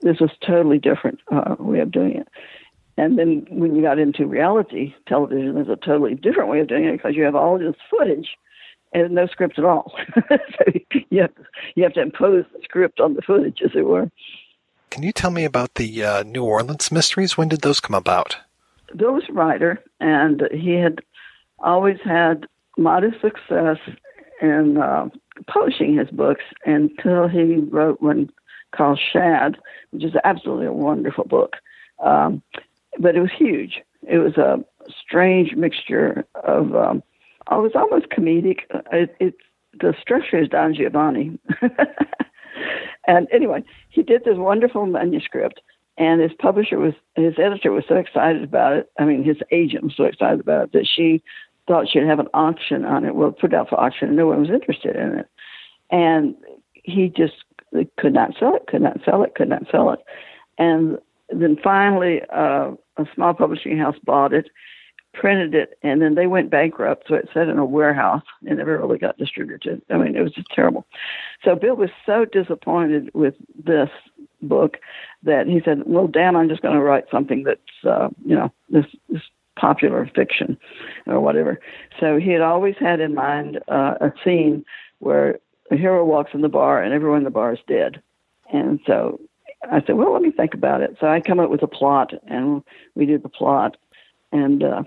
this 0.00 0.20
was 0.20 0.30
totally 0.44 0.78
different 0.78 1.20
uh, 1.30 1.56
way 1.58 1.80
of 1.80 1.90
doing 1.90 2.16
it. 2.16 2.28
And 2.98 3.18
then 3.18 3.46
when 3.50 3.76
you 3.76 3.82
got 3.82 3.98
into 3.98 4.26
reality 4.26 4.94
television, 5.06 5.54
there's 5.54 5.68
a 5.68 5.76
totally 5.76 6.14
different 6.14 6.48
way 6.48 6.60
of 6.60 6.68
doing 6.68 6.84
it 6.84 6.92
because 6.92 7.14
you 7.14 7.24
have 7.24 7.34
all 7.34 7.58
this 7.58 7.74
footage 7.90 8.36
and 8.92 9.14
no 9.14 9.26
script 9.26 9.58
at 9.58 9.64
all. 9.64 9.92
so 10.28 10.64
you 11.10 11.22
have, 11.22 11.32
you 11.74 11.82
have 11.82 11.92
to 11.94 12.00
impose 12.00 12.44
the 12.52 12.60
script 12.62 13.00
on 13.00 13.14
the 13.14 13.22
footage, 13.22 13.60
as 13.62 13.72
it 13.74 13.86
were. 13.86 14.10
Can 14.90 15.02
you 15.02 15.12
tell 15.12 15.30
me 15.30 15.44
about 15.44 15.74
the 15.74 16.04
uh, 16.04 16.22
New 16.22 16.44
Orleans 16.44 16.90
mysteries? 16.90 17.36
When 17.36 17.48
did 17.48 17.60
those 17.60 17.80
come 17.80 17.94
about? 17.94 18.36
Bill 18.94 19.12
was 19.12 19.24
a 19.28 19.32
writer, 19.32 19.82
and 20.00 20.48
he 20.52 20.74
had 20.74 21.00
always 21.58 21.98
had 22.04 22.46
modest 22.78 23.20
success 23.20 23.78
in 24.40 24.78
uh, 24.78 25.08
publishing 25.46 25.96
his 25.96 26.08
books 26.10 26.44
until 26.64 27.28
he 27.28 27.56
wrote 27.56 28.00
one 28.00 28.30
called 28.74 29.00
Shad, 29.12 29.56
which 29.90 30.04
is 30.04 30.14
absolutely 30.24 30.66
a 30.66 30.72
wonderful 30.72 31.24
book. 31.24 31.56
Um, 31.98 32.42
but 32.98 33.16
it 33.16 33.20
was 33.20 33.32
huge. 33.36 33.82
It 34.06 34.18
was 34.18 34.36
a 34.36 34.64
strange 34.88 35.54
mixture 35.54 36.24
of. 36.34 36.74
Um, 36.74 37.02
oh, 37.48 37.60
it 37.60 37.62
was 37.62 37.72
almost 37.74 38.08
comedic. 38.08 38.60
It, 38.92 39.14
it 39.18 39.34
the 39.80 39.94
structure 40.00 40.38
is 40.38 40.48
Don 40.48 40.74
Giovanni. 40.74 41.38
and 43.06 43.28
anyway, 43.32 43.62
he 43.90 44.02
did 44.02 44.24
this 44.24 44.36
wonderful 44.36 44.86
manuscript, 44.86 45.60
and 45.98 46.20
his 46.20 46.32
publisher 46.38 46.78
was 46.78 46.94
his 47.14 47.34
editor 47.38 47.72
was 47.72 47.84
so 47.88 47.96
excited 47.96 48.42
about 48.42 48.74
it. 48.74 48.90
I 48.98 49.04
mean, 49.04 49.24
his 49.24 49.38
agent 49.50 49.84
was 49.84 49.94
so 49.96 50.04
excited 50.04 50.40
about 50.40 50.64
it 50.64 50.72
that 50.72 50.86
she 50.86 51.22
thought 51.66 51.88
she'd 51.88 52.06
have 52.06 52.20
an 52.20 52.28
auction 52.34 52.84
on 52.84 53.04
it. 53.04 53.14
Well, 53.14 53.32
put 53.32 53.52
it 53.52 53.56
out 53.56 53.68
for 53.68 53.80
auction, 53.80 54.08
and 54.08 54.16
no 54.16 54.26
one 54.26 54.40
was 54.40 54.50
interested 54.50 54.96
in 54.96 55.18
it. 55.18 55.28
And 55.90 56.34
he 56.72 57.08
just 57.08 57.34
could 57.98 58.14
not 58.14 58.32
sell 58.38 58.54
it, 58.54 58.66
could 58.68 58.82
not 58.82 58.98
sell 59.04 59.22
it, 59.22 59.34
could 59.34 59.48
not 59.48 59.64
sell 59.70 59.90
it. 59.90 60.00
And 60.58 60.98
then 61.28 61.56
finally, 61.62 62.22
uh, 62.34 62.72
a 62.96 63.04
small 63.14 63.34
publishing 63.34 63.78
house 63.78 63.96
bought 64.04 64.32
it, 64.32 64.48
printed 65.18 65.54
it, 65.54 65.78
and 65.82 66.00
then 66.02 66.14
they 66.14 66.26
went 66.26 66.50
bankrupt. 66.50 67.08
So 67.08 67.14
it 67.14 67.28
sat 67.32 67.48
in 67.48 67.58
a 67.58 67.64
warehouse 67.64 68.22
and 68.46 68.58
never 68.58 68.78
really 68.78 68.98
got 68.98 69.18
distributed. 69.18 69.82
I 69.90 69.96
mean, 69.96 70.14
it 70.14 70.22
was 70.22 70.32
just 70.32 70.50
terrible. 70.54 70.86
So 71.44 71.56
Bill 71.56 71.74
was 71.74 71.90
so 72.04 72.24
disappointed 72.24 73.10
with 73.14 73.34
this 73.64 73.90
book 74.42 74.78
that 75.22 75.46
he 75.46 75.60
said, 75.64 75.82
"Well, 75.86 76.06
Dan, 76.06 76.36
I'm 76.36 76.48
just 76.48 76.62
going 76.62 76.74
to 76.74 76.82
write 76.82 77.06
something 77.10 77.44
that's, 77.44 77.84
uh, 77.84 78.08
you 78.24 78.34
know, 78.34 78.52
this, 78.68 78.86
this 79.08 79.22
popular 79.56 80.08
fiction 80.14 80.58
or 81.06 81.20
whatever." 81.20 81.58
So 81.98 82.18
he 82.18 82.30
had 82.30 82.42
always 82.42 82.76
had 82.78 83.00
in 83.00 83.14
mind 83.14 83.58
uh, 83.68 83.94
a 84.00 84.12
scene 84.22 84.64
where 84.98 85.38
a 85.70 85.76
hero 85.76 86.04
walks 86.04 86.32
in 86.34 86.42
the 86.42 86.48
bar 86.48 86.82
and 86.82 86.92
everyone 86.92 87.18
in 87.18 87.24
the 87.24 87.30
bar 87.30 87.54
is 87.54 87.60
dead, 87.66 88.02
and 88.52 88.78
so 88.86 89.18
I 89.70 89.82
said, 89.84 89.96
well, 89.96 90.12
let 90.12 90.22
me 90.22 90.30
think 90.30 90.54
about 90.54 90.82
it. 90.82 90.96
So 91.00 91.08
I 91.08 91.20
come 91.20 91.40
up 91.40 91.50
with 91.50 91.62
a 91.62 91.66
plot, 91.66 92.12
and 92.26 92.62
we 92.94 93.06
did 93.06 93.22
the 93.22 93.28
plot, 93.28 93.76
and 94.30 94.62
uh, 94.62 94.82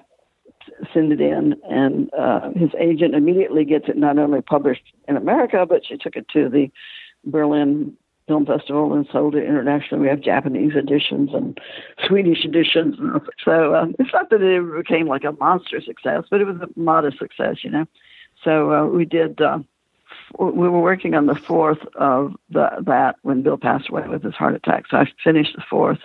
send 0.93 1.11
it 1.11 1.21
in. 1.21 1.55
And 1.69 2.13
uh, 2.13 2.51
his 2.55 2.69
agent 2.79 3.15
immediately 3.15 3.65
gets 3.65 3.87
it 3.87 3.97
not 3.97 4.17
only 4.17 4.41
published 4.41 4.83
in 5.07 5.17
America, 5.17 5.65
but 5.67 5.85
she 5.85 5.97
took 5.97 6.15
it 6.15 6.27
to 6.29 6.49
the 6.49 6.71
Berlin 7.25 7.95
Film 8.27 8.45
Festival 8.45 8.93
and 8.93 9.07
sold 9.11 9.35
it 9.35 9.43
internationally. 9.43 10.03
We 10.03 10.09
have 10.09 10.21
Japanese 10.21 10.75
editions 10.75 11.31
and 11.33 11.59
Swedish 12.05 12.45
editions. 12.45 12.95
So 13.43 13.73
uh, 13.73 13.87
it's 13.97 14.13
not 14.13 14.29
that 14.29 14.41
it 14.41 14.77
became 14.77 15.07
like 15.07 15.23
a 15.23 15.31
monster 15.33 15.81
success, 15.81 16.23
but 16.29 16.39
it 16.39 16.45
was 16.45 16.57
a 16.57 16.79
modest 16.79 17.17
success, 17.17 17.63
you 17.63 17.71
know. 17.71 17.85
So 18.43 18.71
uh, 18.71 18.85
we 18.85 19.05
did. 19.05 19.41
Uh, 19.41 19.59
we 20.39 20.69
were 20.69 20.81
working 20.81 21.15
on 21.15 21.25
the 21.25 21.35
fourth 21.35 21.79
of 21.95 22.33
the, 22.51 22.69
that 22.85 23.15
when 23.23 23.41
Bill 23.41 23.57
passed 23.57 23.89
away 23.89 24.07
with 24.07 24.23
his 24.23 24.35
heart 24.35 24.55
attack. 24.55 24.85
So 24.89 24.97
I 24.97 25.05
finished 25.23 25.55
the 25.55 25.63
fourth, 25.67 25.99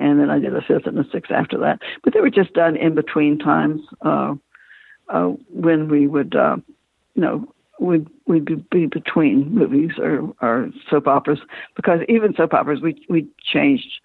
and 0.00 0.20
then 0.20 0.30
I 0.30 0.38
did 0.38 0.52
the 0.52 0.62
fifth 0.62 0.86
and 0.86 0.96
the 0.96 1.06
sixth 1.12 1.30
after 1.30 1.58
that. 1.58 1.80
But 2.02 2.14
they 2.14 2.20
were 2.20 2.30
just 2.30 2.52
done 2.52 2.76
in 2.76 2.94
between 2.94 3.38
times 3.38 3.80
uh, 4.02 4.34
uh, 5.08 5.28
when 5.50 5.88
we 5.88 6.06
would, 6.06 6.34
uh, 6.34 6.56
you 7.14 7.22
know, 7.22 7.52
we'd, 7.78 8.08
we'd 8.26 8.68
be 8.70 8.86
between 8.86 9.54
movies 9.54 9.92
or, 9.98 10.34
or 10.40 10.70
soap 10.90 11.06
operas 11.06 11.40
because 11.76 12.00
even 12.08 12.34
soap 12.34 12.54
operas 12.54 12.80
we 12.80 13.04
we 13.08 13.28
changed. 13.42 14.00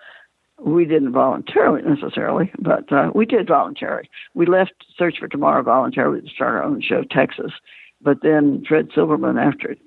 We 0.61 0.83
didn't 0.83 1.13
voluntarily 1.13 1.81
necessarily, 1.83 2.51
but 2.59 2.91
uh, 2.91 3.11
we 3.15 3.25
did 3.25 3.47
voluntarily. 3.47 4.09
We 4.33 4.45
left 4.45 4.73
Search 4.97 5.17
for 5.17 5.29
Tomorrow 5.29 5.63
voluntarily 5.63 6.19
to 6.19 6.27
start 6.27 6.55
our 6.55 6.63
own 6.63 6.81
show, 6.81 7.03
Texas, 7.09 7.53
but 8.01 8.23
then 8.23 8.65
Fred 8.67 8.89
Silverman, 8.93 9.37
after 9.37 9.77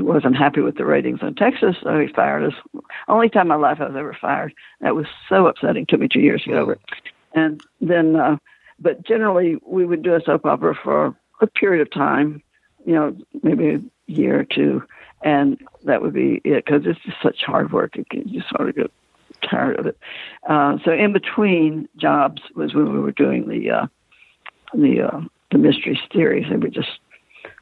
wasn't 0.00 0.36
happy 0.36 0.60
with 0.60 0.76
the 0.76 0.84
ratings 0.84 1.20
in 1.22 1.34
Texas, 1.34 1.76
so 1.82 1.98
he 1.98 2.08
fired 2.08 2.44
us. 2.44 2.82
Only 3.08 3.28
time 3.28 3.42
in 3.42 3.48
my 3.48 3.54
life 3.56 3.80
I 3.80 3.86
was 3.86 3.96
ever 3.96 4.16
fired. 4.20 4.54
That 4.80 4.94
was 4.94 5.06
so 5.28 5.46
upsetting 5.46 5.86
to 5.86 5.98
me 5.98 6.08
two 6.08 6.20
years 6.20 6.42
to 6.42 6.50
get 6.50 6.58
over 6.58 6.72
it. 6.72 6.80
And 7.34 7.62
then, 7.80 8.16
uh, 8.16 8.36
but 8.78 9.04
generally 9.06 9.58
we 9.66 9.84
would 9.84 10.02
do 10.02 10.14
a 10.14 10.20
soap 10.24 10.46
opera 10.46 10.74
for 10.74 11.16
a 11.40 11.46
period 11.46 11.82
of 11.82 11.92
time, 11.92 12.42
you 12.84 12.94
know, 12.94 13.16
maybe 13.42 13.68
a 13.68 13.80
year 14.06 14.40
or 14.40 14.44
two, 14.44 14.82
and 15.22 15.58
that 15.84 16.02
would 16.02 16.14
be 16.14 16.40
it 16.44 16.64
because 16.64 16.82
it's 16.86 17.00
just 17.00 17.22
such 17.22 17.42
hard 17.44 17.72
work. 17.72 17.96
You 17.96 18.04
just 18.24 18.48
sort 18.50 18.68
of 18.68 18.76
get 18.76 18.92
tired 19.48 19.78
of 19.78 19.86
it. 19.86 19.98
Uh, 20.48 20.78
so 20.84 20.92
in 20.92 21.12
between 21.12 21.88
jobs 21.96 22.42
was 22.54 22.74
when 22.74 22.92
we 22.92 23.00
were 23.00 23.12
doing 23.12 23.48
the 23.48 23.70
uh, 23.70 23.86
the 24.74 25.02
uh, 25.02 25.20
the 25.50 25.58
mystery 25.58 26.00
series. 26.12 26.46
They 26.48 26.56
were 26.56 26.68
just 26.68 27.00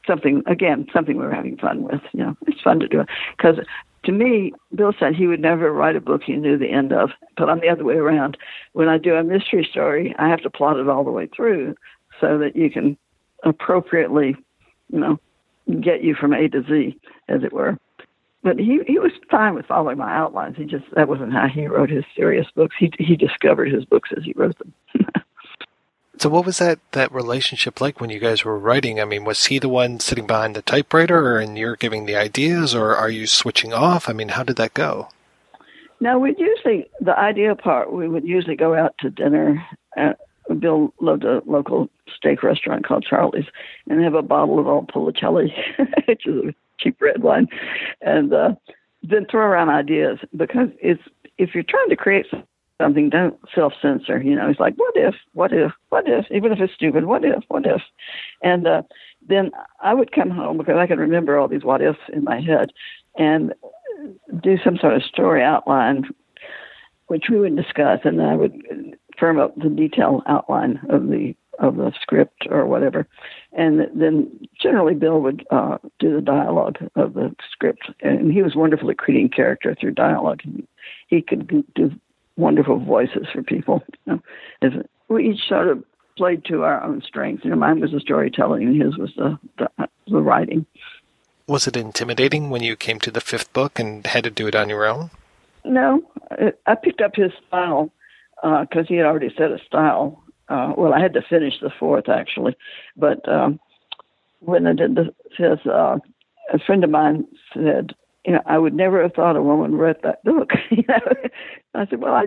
something 0.09 0.43
again, 0.47 0.87
something 0.91 1.17
we 1.17 1.23
were 1.23 1.33
having 1.33 1.57
fun 1.57 1.83
with. 1.83 2.01
You 2.13 2.25
know, 2.25 2.37
it's 2.47 2.61
fun 2.61 2.79
to 2.79 2.87
do 2.87 3.01
it 3.01 3.07
because 3.37 3.59
to 4.03 4.11
me, 4.11 4.53
Bill 4.73 4.93
said 4.97 5.15
he 5.15 5.27
would 5.27 5.41
never 5.41 5.71
write 5.71 5.95
a 5.95 6.01
book 6.01 6.23
he 6.23 6.35
knew 6.35 6.57
the 6.57 6.71
end 6.71 6.93
of. 6.93 7.11
But 7.37 7.49
I'm 7.49 7.59
the 7.59 7.69
other 7.69 7.83
way 7.83 7.95
around. 7.95 8.37
When 8.73 8.87
I 8.87 8.97
do 8.97 9.15
a 9.15 9.23
mystery 9.23 9.67
story, 9.69 10.15
I 10.17 10.29
have 10.29 10.41
to 10.41 10.49
plot 10.49 10.77
it 10.77 10.89
all 10.89 11.03
the 11.03 11.11
way 11.11 11.27
through 11.27 11.75
so 12.19 12.37
that 12.37 12.55
you 12.55 12.69
can 12.69 12.97
appropriately, 13.43 14.35
you 14.91 14.99
know, 14.99 15.19
get 15.81 16.03
you 16.03 16.15
from 16.15 16.33
A 16.33 16.47
to 16.49 16.63
Z, 16.63 16.97
as 17.27 17.43
it 17.43 17.53
were. 17.53 17.77
But 18.41 18.57
he 18.57 18.79
he 18.87 18.99
was 18.99 19.11
fine 19.29 19.53
with 19.53 19.65
following 19.65 19.97
my 19.97 20.15
outlines. 20.15 20.55
He 20.55 20.63
just 20.63 20.85
that 20.95 21.09
wasn't 21.09 21.33
how 21.33 21.47
he 21.47 21.67
wrote 21.67 21.89
his 21.89 22.05
serious 22.15 22.47
books. 22.55 22.75
He 22.79 22.89
he 22.97 23.17
discovered 23.17 23.71
his 23.71 23.83
books 23.83 24.11
as 24.15 24.23
he 24.23 24.33
wrote 24.35 24.57
them. 24.59 24.73
So 26.19 26.27
what 26.27 26.45
was 26.45 26.57
that 26.57 26.79
that 26.91 27.13
relationship 27.13 27.79
like 27.79 28.01
when 28.01 28.09
you 28.09 28.19
guys 28.19 28.43
were 28.43 28.59
writing? 28.59 28.99
I 28.99 29.05
mean, 29.05 29.23
was 29.23 29.45
he 29.45 29.57
the 29.57 29.69
one 29.69 30.01
sitting 30.01 30.27
behind 30.27 30.53
the 30.53 30.61
typewriter 30.61 31.17
or 31.17 31.39
and 31.39 31.57
you're 31.57 31.77
giving 31.77 32.05
the 32.05 32.17
ideas 32.17 32.75
or 32.75 32.93
are 32.93 33.09
you 33.09 33.25
switching 33.25 33.73
off? 33.73 34.09
I 34.09 34.13
mean, 34.13 34.29
how 34.29 34.43
did 34.43 34.57
that 34.57 34.73
go? 34.73 35.07
No, 36.01 36.19
we'd 36.19 36.37
usually 36.37 36.89
the 36.99 37.17
idea 37.17 37.55
part. 37.55 37.93
We 37.93 38.09
would 38.09 38.25
usually 38.25 38.57
go 38.57 38.75
out 38.75 38.95
to 38.99 39.09
dinner. 39.09 39.65
Uh, 39.97 40.13
Bill 40.59 40.93
loved 40.99 41.23
a 41.23 41.41
local 41.45 41.89
steak 42.13 42.43
restaurant 42.43 42.85
called 42.85 43.05
Charlie's, 43.09 43.45
and 43.87 44.03
have 44.03 44.13
a 44.13 44.21
bottle 44.21 44.59
of 44.59 44.67
old 44.67 44.91
Policelli, 44.91 45.53
which 46.07 46.25
is 46.25 46.49
a 46.49 46.55
cheap 46.79 46.99
red 47.01 47.23
wine, 47.23 47.47
and 48.01 48.33
uh, 48.33 48.55
then 49.03 49.25
throw 49.29 49.45
around 49.45 49.69
ideas 49.69 50.19
because 50.35 50.69
it's 50.81 51.01
if 51.37 51.53
you're 51.53 51.63
trying 51.63 51.89
to 51.89 51.95
create 51.95 52.25
something, 52.79 53.09
don't 53.09 53.37
self 53.53 53.73
censor. 53.81 54.21
You 54.21 54.35
know, 54.35 54.47
he's 54.47 54.59
like, 54.59 54.75
what 54.77 54.95
if, 54.95 55.15
what 55.33 55.51
if, 55.53 55.71
what 55.89 56.07
if, 56.07 56.25
even 56.31 56.51
if 56.51 56.59
it's 56.59 56.73
stupid, 56.73 57.05
what 57.05 57.23
if, 57.23 57.43
what 57.47 57.65
if? 57.65 57.81
And 58.41 58.67
uh, 58.67 58.83
then 59.27 59.51
I 59.81 59.93
would 59.93 60.11
come 60.11 60.29
home 60.29 60.57
because 60.57 60.77
I 60.77 60.87
can 60.87 60.99
remember 60.99 61.37
all 61.37 61.47
these 61.47 61.63
what 61.63 61.81
ifs 61.81 61.99
in 62.13 62.23
my 62.23 62.39
head 62.39 62.71
and 63.17 63.53
do 64.41 64.57
some 64.63 64.77
sort 64.77 64.95
of 64.95 65.03
story 65.03 65.43
outline, 65.43 66.05
which 67.07 67.25
we 67.29 67.39
would 67.39 67.55
discuss, 67.55 67.99
and 68.03 68.21
I 68.21 68.35
would 68.35 68.61
firm 69.17 69.39
up 69.39 69.55
the 69.55 69.69
detail 69.69 70.23
outline 70.27 70.79
of 70.89 71.07
the 71.07 71.35
of 71.57 71.75
the 71.75 71.91
script 72.01 72.47
or 72.49 72.65
whatever, 72.65 73.05
and 73.51 73.81
then 73.93 74.31
generally 74.61 74.93
Bill 74.95 75.19
would 75.19 75.45
uh, 75.51 75.77
do 75.99 76.15
the 76.15 76.21
dialogue 76.21 76.77
of 76.95 77.15
the 77.15 77.35
script, 77.51 77.91
and 78.01 78.31
he 78.31 78.41
was 78.41 78.55
wonderful 78.55 78.89
at 78.89 78.97
creating 78.97 79.27
character 79.27 79.75
through 79.75 79.91
dialogue. 79.91 80.39
He 81.07 81.21
could 81.21 81.73
do 81.75 81.91
wonderful 82.39 82.79
voices 82.79 83.27
for 83.31 83.43
people. 83.43 83.83
You 84.05 84.21
know, 84.61 84.83
we 85.09 85.29
each 85.29 85.47
sort 85.47 85.67
of 85.67 85.83
played 86.17 86.45
to 86.45 86.63
our 86.63 86.83
own 86.83 87.01
strengths. 87.01 87.43
You 87.43 87.51
know, 87.51 87.55
mine 87.55 87.79
was 87.79 87.91
the 87.91 87.99
storytelling, 87.99 88.63
and 88.63 88.81
his 88.81 88.97
was 88.97 89.13
the, 89.15 89.37
the 89.57 89.87
the 90.07 90.21
writing. 90.21 90.65
Was 91.47 91.67
it 91.67 91.75
intimidating 91.75 92.49
when 92.49 92.63
you 92.63 92.75
came 92.75 92.99
to 92.99 93.11
the 93.11 93.21
fifth 93.21 93.51
book 93.53 93.79
and 93.79 94.05
had 94.05 94.23
to 94.23 94.29
do 94.29 94.47
it 94.47 94.55
on 94.55 94.69
your 94.69 94.85
own? 94.85 95.09
No, 95.65 96.01
I 96.65 96.75
picked 96.75 97.01
up 97.01 97.15
his 97.15 97.31
style 97.47 97.91
because 98.41 98.85
uh, 98.85 98.87
he 98.87 98.95
had 98.95 99.05
already 99.05 99.29
set 99.35 99.51
a 99.51 99.59
style. 99.65 100.23
Uh, 100.47 100.73
well, 100.77 100.93
I 100.93 101.01
had 101.01 101.13
to 101.13 101.21
finish 101.21 101.53
the 101.61 101.71
fourth 101.79 102.09
actually, 102.09 102.55
but 102.95 103.27
um, 103.27 103.59
when 104.39 104.67
I 104.67 104.73
did 104.73 104.95
the 104.95 105.13
fifth, 105.37 105.67
uh, 105.67 105.97
a 106.53 106.59
friend 106.59 106.83
of 106.83 106.89
mine 106.89 107.25
said, 107.53 107.93
you 108.25 108.33
know, 108.33 108.41
I 108.45 108.57
would 108.57 108.73
never 108.73 109.01
have 109.01 109.13
thought 109.13 109.35
a 109.35 109.41
woman 109.41 109.75
read 109.75 109.97
that 110.03 110.23
book. 110.23 110.51
you 110.69 110.83
know, 110.87 110.99
I 111.73 111.87
said, 111.87 112.01
well, 112.01 112.13
I 112.13 112.25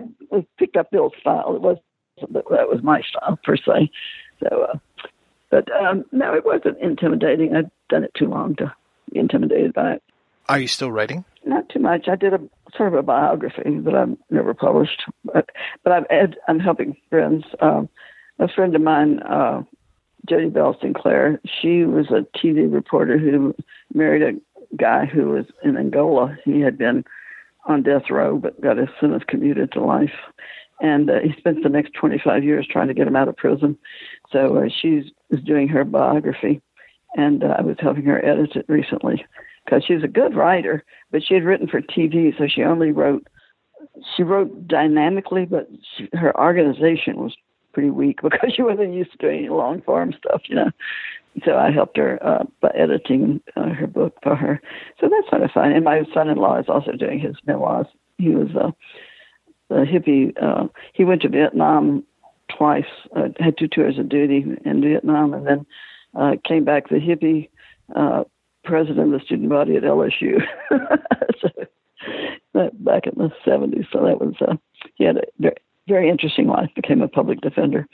picked 0.57 0.77
up 0.77 0.91
Bill's 0.91 1.13
style. 1.19 1.55
It 1.55 1.61
was 1.61 1.77
that 2.31 2.69
was 2.69 2.81
my 2.83 3.01
style 3.01 3.39
per 3.43 3.57
se. 3.57 3.91
So, 4.39 4.67
uh, 4.71 4.77
but 5.49 5.69
um, 5.71 6.05
no, 6.11 6.33
it 6.33 6.45
wasn't 6.45 6.79
intimidating. 6.79 7.55
I'd 7.55 7.71
done 7.89 8.03
it 8.03 8.11
too 8.17 8.27
long 8.27 8.55
to 8.55 8.73
be 9.11 9.19
intimidated 9.19 9.73
by 9.73 9.93
it. 9.93 10.03
Are 10.49 10.59
you 10.59 10.67
still 10.67 10.91
writing? 10.91 11.23
Not 11.45 11.69
too 11.69 11.79
much. 11.79 12.07
I 12.07 12.15
did 12.15 12.33
a 12.33 12.39
sort 12.75 12.93
of 12.93 12.99
a 12.99 13.03
biography 13.03 13.79
that 13.79 13.93
I've 13.93 14.17
never 14.29 14.53
published, 14.53 15.03
but 15.25 15.49
but 15.83 15.93
I've 15.93 16.05
ed, 16.09 16.35
I'm 16.47 16.59
helping 16.59 16.97
friends. 17.09 17.45
Um, 17.61 17.89
a 18.39 18.47
friend 18.47 18.75
of 18.75 18.81
mine, 18.81 19.19
uh, 19.19 19.63
Jody 20.27 20.49
Bell 20.49 20.75
Sinclair, 20.81 21.39
she 21.61 21.83
was 21.83 22.07
a 22.09 22.25
TV 22.37 22.71
reporter 22.71 23.17
who 23.17 23.53
married 23.93 24.21
a 24.21 24.52
guy 24.77 25.05
who 25.05 25.29
was 25.29 25.45
in 25.63 25.77
Angola. 25.77 26.37
He 26.43 26.59
had 26.59 26.77
been 26.77 27.03
on 27.65 27.83
death 27.83 28.09
row, 28.09 28.37
but 28.37 28.59
got 28.61 28.77
his 28.77 28.89
sentence 28.99 29.23
commuted 29.27 29.71
to 29.71 29.81
life. 29.81 30.13
And 30.81 31.09
uh, 31.09 31.19
he 31.23 31.33
spent 31.37 31.63
the 31.63 31.69
next 31.69 31.93
25 31.93 32.43
years 32.43 32.67
trying 32.69 32.87
to 32.87 32.93
get 32.93 33.07
him 33.07 33.15
out 33.15 33.27
of 33.27 33.37
prison. 33.37 33.77
So 34.31 34.57
uh, 34.57 34.69
she 34.69 35.13
doing 35.43 35.67
her 35.69 35.83
biography, 35.83 36.61
and 37.15 37.43
uh, 37.43 37.55
I 37.59 37.61
was 37.61 37.77
helping 37.79 38.05
her 38.05 38.23
edit 38.23 38.55
it 38.55 38.65
recently 38.67 39.25
because 39.63 39.83
she's 39.85 40.03
a 40.03 40.07
good 40.07 40.35
writer, 40.35 40.83
but 41.11 41.23
she 41.23 41.35
had 41.35 41.43
written 41.43 41.67
for 41.67 41.81
TV, 41.81 42.37
so 42.37 42.47
she 42.47 42.63
only 42.63 42.91
wrote. 42.91 43.27
She 44.15 44.23
wrote 44.23 44.67
dynamically, 44.67 45.45
but 45.45 45.69
she, 45.95 46.09
her 46.13 46.35
organization 46.39 47.17
was 47.17 47.35
pretty 47.73 47.89
weak 47.89 48.19
because 48.23 48.53
she 48.53 48.61
wasn't 48.61 48.93
used 48.93 49.11
to 49.11 49.17
doing 49.17 49.49
long 49.49 49.81
form 49.81 50.13
stuff, 50.17 50.41
you 50.45 50.55
know. 50.55 50.71
So 51.45 51.57
I 51.57 51.71
helped 51.71 51.97
her 51.97 52.19
uh, 52.25 52.43
by 52.61 52.71
editing 52.75 53.41
uh, 53.55 53.69
her 53.69 53.87
book 53.87 54.17
for 54.21 54.35
her. 54.35 54.61
So 54.99 55.09
that's 55.09 55.29
kind 55.29 55.43
of 55.43 55.51
fun. 55.51 55.71
And 55.71 55.83
my 55.83 56.03
son-in-law 56.13 56.59
is 56.59 56.65
also 56.69 56.91
doing 56.91 57.19
his 57.19 57.35
memoirs. 57.45 57.87
He 58.17 58.29
was 58.29 58.49
uh, 58.55 58.71
a 59.73 59.85
hippie. 59.85 60.33
Uh, 60.41 60.67
he 60.93 61.03
went 61.03 61.21
to 61.23 61.29
Vietnam 61.29 62.03
twice. 62.55 62.85
Uh, 63.15 63.29
had 63.39 63.57
two 63.57 63.67
tours 63.67 63.97
of 63.97 64.09
duty 64.09 64.45
in 64.63 64.81
Vietnam, 64.81 65.33
and 65.33 65.47
then 65.47 65.65
uh, 66.15 66.33
came 66.47 66.63
back 66.63 66.89
the 66.89 66.95
hippie 66.95 67.49
uh, 67.95 68.23
president 68.63 69.13
of 69.13 69.19
the 69.19 69.25
student 69.25 69.49
body 69.49 69.75
at 69.75 69.83
LSU. 69.83 70.39
so, 71.41 71.49
back 72.53 73.07
in 73.07 73.13
the 73.17 73.31
70s. 73.45 73.87
So 73.91 74.05
that 74.05 74.19
was, 74.19 74.35
uh, 74.41 74.55
he 74.95 75.05
had 75.05 75.17
a 75.17 75.23
very, 75.39 75.55
very 75.87 76.09
interesting 76.09 76.47
life, 76.47 76.69
became 76.75 77.01
a 77.01 77.07
public 77.07 77.41
defender. 77.41 77.87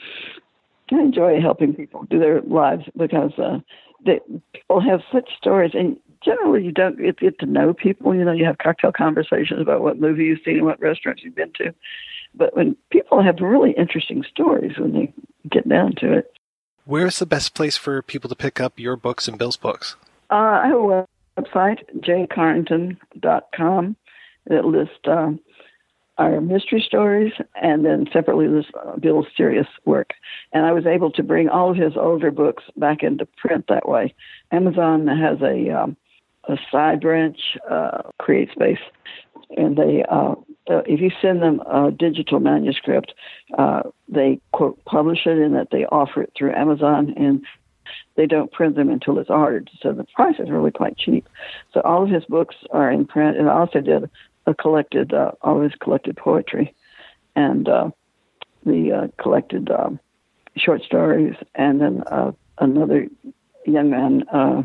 I 0.91 1.01
enjoy 1.01 1.41
helping 1.41 1.73
people 1.73 2.05
do 2.09 2.19
their 2.19 2.41
lives 2.41 2.83
because 2.97 3.31
uh, 3.37 3.59
they, 4.05 4.19
people 4.53 4.81
have 4.81 5.01
such 5.11 5.29
stories, 5.37 5.71
and 5.73 5.97
generally 6.23 6.63
you 6.63 6.71
don't 6.71 6.97
get, 6.97 7.19
get 7.19 7.39
to 7.39 7.45
know 7.45 7.73
people. 7.73 8.15
You 8.15 8.23
know, 8.23 8.31
you 8.31 8.45
have 8.45 8.57
cocktail 8.57 8.91
conversations 8.91 9.61
about 9.61 9.81
what 9.81 9.99
movie 9.99 10.25
you've 10.25 10.39
seen 10.43 10.57
and 10.57 10.65
what 10.65 10.81
restaurants 10.81 11.23
you've 11.23 11.35
been 11.35 11.53
to. 11.57 11.73
But 12.35 12.55
when 12.55 12.75
people 12.91 13.23
have 13.23 13.39
really 13.39 13.71
interesting 13.71 14.23
stories 14.29 14.77
when 14.77 14.93
they 14.93 15.13
get 15.49 15.67
down 15.67 15.93
to 15.95 16.13
it. 16.13 16.33
Where's 16.85 17.19
the 17.19 17.25
best 17.25 17.53
place 17.53 17.77
for 17.77 18.01
people 18.01 18.29
to 18.29 18.35
pick 18.35 18.59
up 18.59 18.79
your 18.79 18.95
books 18.95 19.27
and 19.27 19.37
Bill's 19.37 19.57
books? 19.57 19.95
Uh, 20.31 20.59
I 20.63 20.67
have 20.67 20.77
a 20.77 21.07
website, 21.37 21.79
jcorrington.com, 21.99 23.95
that 24.47 24.65
lists 24.65 24.95
um, 25.07 25.39
our 26.19 26.41
mystery 26.41 26.83
stories 26.85 27.31
and 27.61 27.85
then 27.85 28.07
separately 28.11 28.47
this 28.47 28.65
uh, 28.85 28.97
Bill's 28.97 29.27
serious 29.35 29.67
work. 29.85 30.13
And 30.53 30.65
I 30.65 30.73
was 30.73 30.85
able 30.85 31.11
to 31.11 31.23
bring 31.23 31.47
all 31.49 31.71
of 31.71 31.77
his 31.77 31.93
older 31.95 32.29
books 32.29 32.63
back 32.75 33.03
into 33.03 33.25
print 33.25 33.65
that 33.69 33.87
way. 33.87 34.13
Amazon 34.51 35.07
has 35.07 35.41
a 35.41 35.69
um, 35.71 35.97
a 36.47 36.57
side 36.71 37.01
branch, 37.01 37.39
uh, 37.69 38.01
CreateSpace, 38.19 38.79
and 39.55 39.77
they 39.77 40.03
uh, 40.09 40.35
if 40.67 40.99
you 40.99 41.11
send 41.21 41.41
them 41.41 41.61
a 41.61 41.91
digital 41.91 42.39
manuscript, 42.39 43.13
uh, 43.57 43.83
they 44.07 44.39
quote 44.51 44.83
publish 44.85 45.25
it 45.25 45.37
and 45.37 45.55
that 45.55 45.69
they 45.71 45.85
offer 45.85 46.21
it 46.21 46.31
through 46.37 46.53
Amazon 46.53 47.13
and 47.17 47.43
they 48.15 48.27
don't 48.27 48.51
print 48.51 48.75
them 48.75 48.89
until 48.89 49.17
it's 49.17 49.29
ordered. 49.29 49.69
So 49.81 49.93
the 49.93 50.05
price 50.15 50.35
is 50.39 50.49
really 50.49 50.71
quite 50.71 50.97
cheap. 50.97 51.27
So 51.73 51.81
all 51.81 52.03
of 52.03 52.09
his 52.09 52.25
books 52.25 52.55
are 52.71 52.91
in 52.91 53.05
print, 53.05 53.37
and 53.37 53.49
I 53.49 53.53
also 53.53 53.81
did 53.81 54.09
collected 54.53 55.13
uh, 55.13 55.31
all 55.41 55.61
his 55.61 55.73
collected 55.81 56.17
poetry, 56.17 56.73
and 57.35 57.67
uh, 57.67 57.89
the 58.65 58.91
uh, 58.91 59.23
collected 59.23 59.69
um, 59.71 59.99
short 60.57 60.83
stories, 60.83 61.35
and 61.55 61.81
then 61.81 62.03
uh, 62.07 62.31
another 62.57 63.07
young 63.65 63.89
man 63.89 64.23
uh, 64.29 64.63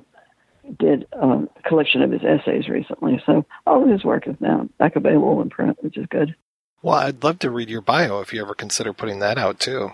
did 0.79 1.07
a 1.13 1.47
collection 1.67 2.03
of 2.03 2.11
his 2.11 2.23
essays 2.23 2.69
recently. 2.69 3.23
So 3.27 3.45
all 3.67 3.83
of 3.83 3.89
his 3.89 4.05
work 4.05 4.27
is 4.27 4.37
now 4.41 4.69
back 4.79 4.97
available 4.97 5.41
in 5.43 5.51
print, 5.51 5.79
which 5.83 5.97
is 5.97 6.07
good. 6.07 6.35
Well, 6.83 6.97
I'd 6.97 7.25
love 7.25 7.39
to 7.41 7.51
read 7.51 7.71
your 7.71 7.81
bio 7.81 8.21
if 8.21 8.33
you 8.33 8.43
ever 8.43 8.55
consider 8.55 8.93
putting 8.93 9.21
that 9.21 9.39
out 9.39 9.59
too. 9.59 9.91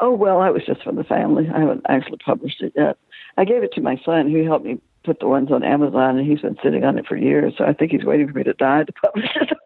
Oh 0.00 0.12
well, 0.12 0.40
that 0.40 0.54
was 0.54 0.64
just 0.64 0.84
for 0.84 0.92
the 0.92 1.04
family. 1.04 1.48
I 1.52 1.60
haven't 1.60 1.86
actually 1.88 2.18
published 2.18 2.62
it 2.62 2.72
yet. 2.76 2.98
I 3.36 3.44
gave 3.44 3.62
it 3.62 3.72
to 3.72 3.80
my 3.80 4.00
son, 4.04 4.30
who 4.30 4.44
helped 4.44 4.64
me 4.64 4.80
put 5.08 5.20
the 5.20 5.26
ones 5.26 5.50
on 5.50 5.64
Amazon, 5.64 6.18
and 6.18 6.26
he's 6.26 6.42
been 6.42 6.58
sitting 6.62 6.84
on 6.84 6.98
it 6.98 7.06
for 7.06 7.16
years. 7.16 7.54
So 7.56 7.64
I 7.64 7.72
think 7.72 7.92
he's 7.92 8.04
waiting 8.04 8.28
for 8.28 8.36
me 8.36 8.44
to 8.44 8.52
die 8.52 8.84
to 8.84 8.92
publish 8.92 9.30
it. 9.36 9.56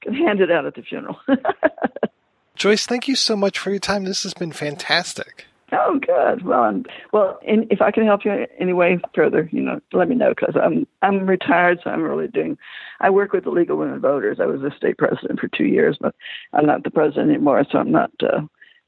Can 0.00 0.14
hand 0.26 0.40
it 0.40 0.50
out 0.50 0.64
at 0.64 0.76
the 0.76 0.82
funeral. 0.82 1.18
Joyce, 2.54 2.86
thank 2.86 3.08
you 3.08 3.16
so 3.16 3.36
much 3.36 3.58
for 3.58 3.70
your 3.70 3.80
time. 3.80 4.04
This 4.04 4.22
has 4.22 4.32
been 4.32 4.52
fantastic. 4.52 5.46
Oh, 5.72 5.98
good. 5.98 6.44
Well, 6.44 6.64
and, 6.66 6.86
well, 7.12 7.40
and 7.44 7.66
if 7.68 7.82
I 7.82 7.90
can 7.90 8.04
help 8.04 8.24
you 8.24 8.46
any 8.60 8.72
way 8.72 9.00
further, 9.12 9.48
you 9.50 9.60
know, 9.60 9.80
let 9.92 10.08
me 10.08 10.14
know 10.14 10.28
because 10.28 10.54
I'm 10.54 10.86
I'm 11.02 11.26
retired, 11.26 11.80
so 11.82 11.90
I'm 11.90 12.02
really 12.02 12.28
doing. 12.28 12.56
I 13.00 13.10
work 13.10 13.32
with 13.32 13.42
the 13.42 13.50
League 13.50 13.70
of 13.70 13.78
Women 13.78 14.00
Voters. 14.00 14.38
I 14.40 14.46
was 14.46 14.62
a 14.62 14.70
state 14.76 14.98
president 14.98 15.40
for 15.40 15.48
two 15.48 15.64
years, 15.64 15.98
but 16.00 16.14
I'm 16.52 16.66
not 16.66 16.84
the 16.84 16.92
president 16.92 17.30
anymore, 17.30 17.64
so 17.72 17.78
I'm 17.78 17.90
not 17.90 18.12
uh, 18.22 18.42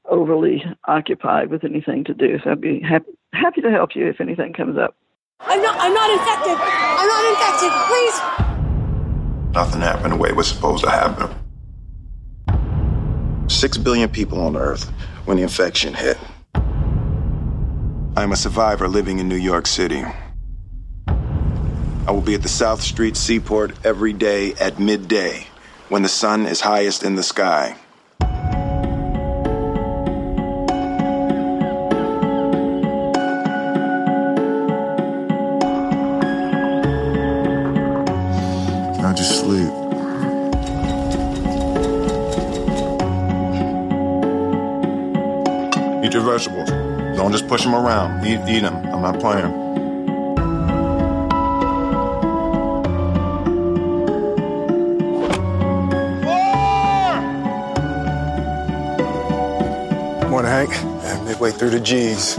overly 0.05 0.63
occupied 0.85 1.49
with 1.49 1.65
anything 1.65 2.05
to 2.05 2.13
do. 2.13 2.39
So 2.41 2.51
I'd 2.51 2.61
be 2.61 2.79
happy 2.79 3.11
happy 3.33 3.59
to 3.61 3.71
help 3.71 3.93
you 3.93 4.07
if 4.07 4.21
anything 4.21 4.53
comes 4.53 4.77
up. 4.77 4.95
I'm 5.39 5.61
not. 5.61 5.77
I'm 5.79 5.93
not 5.93 6.09
infected. 6.11 6.57
I'm 6.59 7.07
not 7.07 7.25
infected. 7.31 7.71
Please. 7.87 9.53
Nothing 9.53 9.81
happened 9.81 10.13
the 10.13 10.17
way 10.17 10.29
it 10.29 10.35
was 10.35 10.47
supposed 10.47 10.83
to 10.83 10.89
happen. 10.89 11.33
Six 13.49 13.77
billion 13.77 14.09
people 14.09 14.41
on 14.41 14.57
Earth 14.57 14.89
when 15.25 15.37
the 15.37 15.43
infection 15.43 15.93
hit. 15.93 16.17
I'm 18.15 18.31
a 18.31 18.35
survivor 18.35 18.87
living 18.87 19.19
in 19.19 19.29
New 19.29 19.37
York 19.37 19.67
City. 19.67 20.03
I 21.07 22.11
will 22.11 22.21
be 22.21 22.35
at 22.35 22.41
the 22.41 22.49
South 22.49 22.81
Street 22.81 23.15
Seaport 23.15 23.73
every 23.85 24.13
day 24.13 24.53
at 24.55 24.79
midday 24.79 25.47
when 25.89 26.03
the 26.03 26.09
sun 26.09 26.45
is 26.45 26.61
highest 26.61 27.03
in 27.03 27.15
the 27.15 27.23
sky. 27.23 27.75
Don't 47.17 47.31
just 47.31 47.47
push 47.47 47.63
them 47.63 47.73
around. 47.73 48.23
Eat, 48.23 48.39
eat 48.47 48.59
them. 48.59 48.75
I'm 48.93 49.01
not 49.01 49.19
playing. 49.19 49.49
Morning, 60.29 60.51
Hank. 60.51 60.69
Yeah, 60.69 61.23
midway 61.23 61.49
through 61.49 61.71
the 61.71 61.79
G's. 61.79 62.37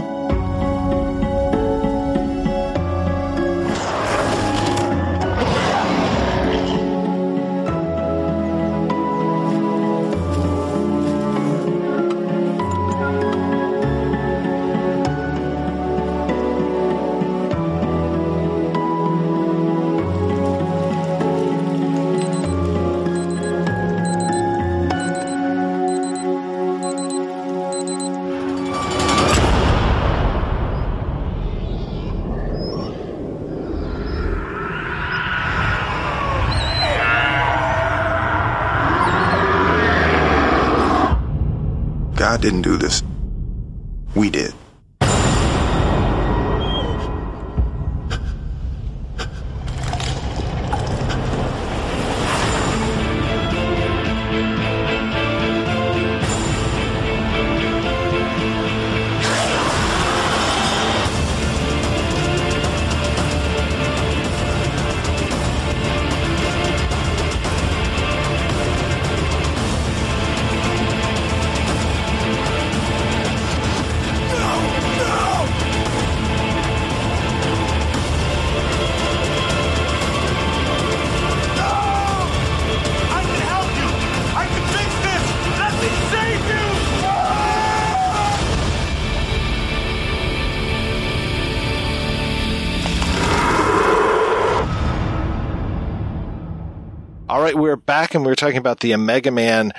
Back 98.09 98.15
and 98.15 98.25
we 98.25 98.31
are 98.31 98.35
talking 98.35 98.57
about 98.57 98.79
the 98.79 98.95
Omega 98.95 99.29
Man, 99.29 99.71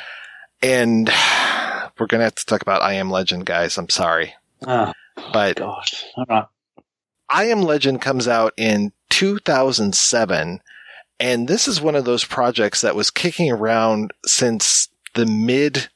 and 0.63 1.11
we're 1.99 2.07
gonna 2.07 2.23
have 2.23 2.37
to 2.37 2.47
talk 2.47 2.63
about 2.63 2.81
I 2.81 2.93
Am 2.93 3.11
Legend, 3.11 3.45
guys. 3.45 3.77
I'm 3.77 3.89
sorry, 3.89 4.35
Oh, 4.65 4.93
but 5.33 5.57
gosh. 5.57 6.05
Right. 6.29 6.45
I 7.29 7.45
Am 7.47 7.63
Legend 7.63 8.01
comes 8.01 8.29
out 8.29 8.53
in 8.57 8.93
2007, 9.09 10.61
and 11.19 11.49
this 11.49 11.67
is 11.67 11.81
one 11.81 11.97
of 11.97 12.05
those 12.05 12.25
projects 12.25 12.83
that 12.83 12.95
was 12.95 13.11
kicking 13.11 13.51
around 13.51 14.13
since 14.25 14.89
the 15.15 15.27
mid 15.27 15.89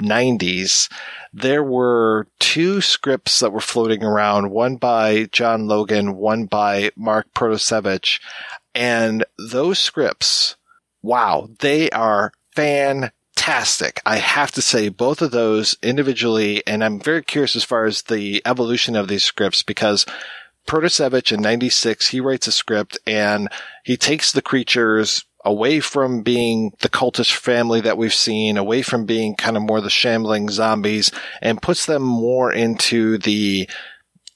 90s. 0.00 0.88
There 1.32 1.64
were 1.64 2.28
two 2.38 2.80
scripts 2.80 3.40
that 3.40 3.52
were 3.52 3.60
floating 3.60 4.04
around, 4.04 4.50
one 4.52 4.76
by 4.76 5.24
John 5.32 5.66
Logan, 5.66 6.14
one 6.14 6.44
by 6.44 6.92
Mark 6.94 7.26
Protosevich, 7.34 8.20
and 8.76 9.24
those 9.38 9.80
scripts, 9.80 10.54
wow, 11.02 11.48
they 11.60 11.90
are 11.90 12.32
fantastic. 12.54 14.00
I 14.04 14.16
have 14.16 14.52
to 14.52 14.62
say 14.62 14.88
both 14.88 15.22
of 15.22 15.30
those 15.30 15.76
individually, 15.82 16.62
and 16.66 16.84
I'm 16.84 17.00
very 17.00 17.22
curious 17.22 17.56
as 17.56 17.64
far 17.64 17.84
as 17.84 18.02
the 18.02 18.42
evolution 18.44 18.96
of 18.96 19.08
these 19.08 19.24
scripts 19.24 19.62
because 19.62 20.06
Protosevich 20.66 21.32
in 21.32 21.40
96, 21.40 22.08
he 22.08 22.20
writes 22.20 22.46
a 22.46 22.52
script 22.52 22.98
and 23.06 23.48
he 23.84 23.96
takes 23.96 24.32
the 24.32 24.42
creatures 24.42 25.24
away 25.44 25.80
from 25.80 26.22
being 26.22 26.72
the 26.80 26.88
cultish 26.88 27.34
family 27.34 27.80
that 27.80 27.96
we've 27.96 28.14
seen, 28.14 28.56
away 28.56 28.82
from 28.82 29.06
being 29.06 29.34
kind 29.34 29.56
of 29.56 29.62
more 29.62 29.80
the 29.80 29.90
shambling 29.90 30.50
zombies 30.50 31.10
and 31.40 31.62
puts 31.62 31.86
them 31.86 32.02
more 32.02 32.52
into 32.52 33.18
the 33.18 33.68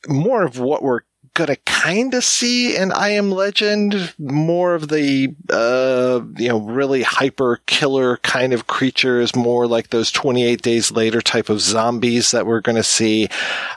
more 0.08 0.42
of 0.44 0.58
what 0.58 0.82
we're 0.82 1.02
gonna 1.34 1.56
kind 1.66 2.14
of 2.14 2.24
see 2.24 2.76
in 2.76 2.92
I 2.92 3.10
Am 3.10 3.30
Legend, 3.30 4.14
more 4.18 4.74
of 4.74 4.88
the, 4.88 5.34
uh, 5.50 6.20
you 6.36 6.48
know, 6.48 6.60
really 6.60 7.02
hyper 7.02 7.60
killer 7.66 8.18
kind 8.18 8.52
of 8.52 8.68
creatures, 8.68 9.34
more 9.34 9.66
like 9.66 9.90
those 9.90 10.12
28 10.12 10.62
days 10.62 10.92
later 10.92 11.20
type 11.20 11.48
of 11.48 11.60
zombies 11.60 12.30
that 12.30 12.46
we're 12.46 12.60
gonna 12.60 12.84
see. 12.84 13.28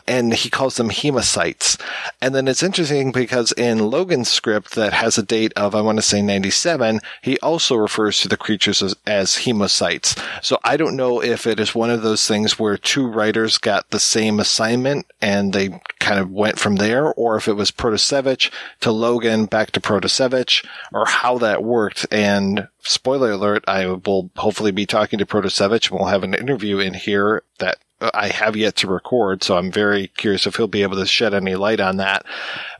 And 0.07 0.34
he 0.34 0.49
calls 0.49 0.77
them 0.77 0.89
hemocytes. 0.89 1.81
And 2.21 2.34
then 2.35 2.47
it's 2.47 2.63
interesting 2.63 3.11
because 3.11 3.51
in 3.53 3.79
Logan's 3.79 4.29
script 4.29 4.75
that 4.75 4.93
has 4.93 5.17
a 5.17 5.23
date 5.23 5.53
of, 5.55 5.75
I 5.75 5.81
want 5.81 5.97
to 5.97 6.03
say 6.03 6.21
97, 6.21 7.01
he 7.21 7.39
also 7.39 7.75
refers 7.75 8.21
to 8.21 8.27
the 8.27 8.38
creatures 8.38 8.81
as, 8.81 8.95
as 9.05 9.31
hemocytes. 9.31 10.17
So 10.43 10.59
I 10.63 10.77
don't 10.77 10.95
know 10.95 11.21
if 11.21 11.47
it 11.47 11.59
is 11.59 11.75
one 11.75 11.89
of 11.89 12.03
those 12.03 12.27
things 12.27 12.59
where 12.59 12.77
two 12.77 13.07
writers 13.07 13.57
got 13.57 13.89
the 13.89 13.99
same 13.99 14.39
assignment 14.39 15.07
and 15.21 15.53
they 15.53 15.79
kind 15.99 16.19
of 16.19 16.31
went 16.31 16.59
from 16.59 16.77
there, 16.77 17.13
or 17.13 17.35
if 17.35 17.46
it 17.47 17.55
was 17.55 17.71
Protosevich 17.71 18.51
to 18.81 18.91
Logan 18.91 19.45
back 19.45 19.71
to 19.71 19.81
Protosevich, 19.81 20.65
or 20.93 21.05
how 21.05 21.37
that 21.39 21.63
worked. 21.63 22.05
And 22.11 22.67
spoiler 22.79 23.31
alert, 23.31 23.63
I 23.67 23.85
will 23.85 24.31
hopefully 24.35 24.71
be 24.71 24.85
talking 24.85 25.19
to 25.19 25.25
Protosevich 25.25 25.89
and 25.89 25.99
we'll 25.99 26.09
have 26.09 26.23
an 26.23 26.33
interview 26.33 26.79
in 26.79 26.93
here 26.93 27.43
that 27.59 27.77
I 27.99 28.27
have 28.27 28.55
yet 28.55 28.75
to 28.77 28.87
record. 28.87 29.43
So 29.43 29.57
I'm 29.57 29.71
very 29.71 30.07
curious 30.07 30.45
if 30.45 30.55
he'll 30.55 30.67
be 30.67 30.83
able 30.83 30.97
to 30.97 31.05
shed 31.05 31.33
any 31.33 31.55
light 31.55 31.79
on 31.79 31.97
that. 31.97 32.25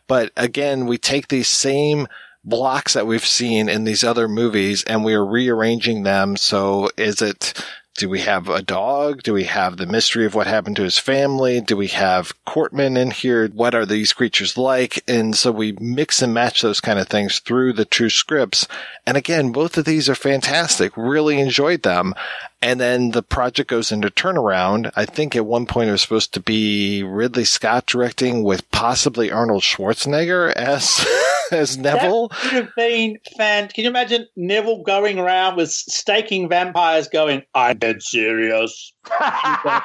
But 0.08 0.32
again, 0.38 0.86
we 0.86 0.98
take 0.98 1.28
these 1.28 1.48
same 1.48 2.08
blocks 2.44 2.94
that 2.94 3.08
we've 3.08 3.26
seen 3.26 3.68
in 3.68 3.84
these 3.84 4.04
other 4.04 4.28
movies 4.28 4.84
and 4.84 5.04
we 5.04 5.14
are 5.14 5.26
rearranging 5.26 6.04
them. 6.04 6.38
So 6.38 6.90
is 6.98 7.22
it, 7.22 7.54
do 7.98 8.08
we 8.08 8.20
have 8.20 8.48
a 8.48 8.62
dog? 8.62 9.24
Do 9.24 9.34
we 9.34 9.46
have 9.46 9.78
the 9.78 9.88
mystery 9.88 10.26
of 10.26 10.36
what 10.36 10.46
happened 10.46 10.76
to 10.76 10.84
his 10.84 11.00
family? 11.00 11.60
Do 11.60 11.76
we 11.76 11.88
have 11.88 12.32
Cortman 12.46 12.96
in 12.96 13.10
here? 13.10 13.48
What 13.48 13.74
are 13.74 13.88
these 13.88 14.14
creatures 14.14 14.56
like? 14.56 15.04
And 15.08 15.36
so 15.36 15.52
we 15.52 15.72
mix 15.82 16.22
and 16.22 16.32
match 16.32 16.62
those 16.62 16.80
kind 16.80 17.00
of 17.00 17.08
things 17.08 17.40
through 17.40 17.74
the 17.74 17.86
two 17.86 18.12
scripts. 18.12 18.68
And 19.08 19.18
again, 19.18 19.52
both 19.52 19.80
of 19.80 19.86
these 19.86 20.08
are 20.10 20.16
fantastic. 20.16 20.96
Really 20.96 21.40
enjoyed 21.40 21.82
them. 21.82 22.14
And 22.62 22.80
then 22.80 23.12
the 23.12 23.22
project 23.22 23.70
goes 23.70 23.92
into 23.92 24.10
turnaround. 24.10 24.92
I 24.96 25.06
think 25.06 25.36
at 25.36 25.46
one 25.46 25.68
point 25.68 25.90
it 25.90 25.92
was 25.92 26.02
supposed 26.02 26.34
to 26.34 26.40
be 26.40 27.04
Ridley 27.04 27.46
Scott 27.46 27.86
directing 27.86 28.44
with 28.44 28.70
possibly 28.72 29.32
Arnold 29.32 29.62
Schwarzenegger 29.62 30.52
as, 30.54 31.06
as 31.52 31.78
Neville. 31.78 32.30
That 32.30 32.44
would 32.44 32.54
have 32.54 32.76
been 32.76 33.18
fan. 33.38 33.68
Can 33.68 33.84
you 33.84 33.90
imagine 33.92 34.28
Neville 34.36 34.82
going 34.82 35.20
around 35.20 35.56
with 35.56 35.70
staking 35.70 36.50
vampires 36.50 37.08
going, 37.08 37.44
I'm 37.54 37.78
dead 37.78 38.02
serious. 38.02 38.94
You 39.12 39.58
got, 39.64 39.84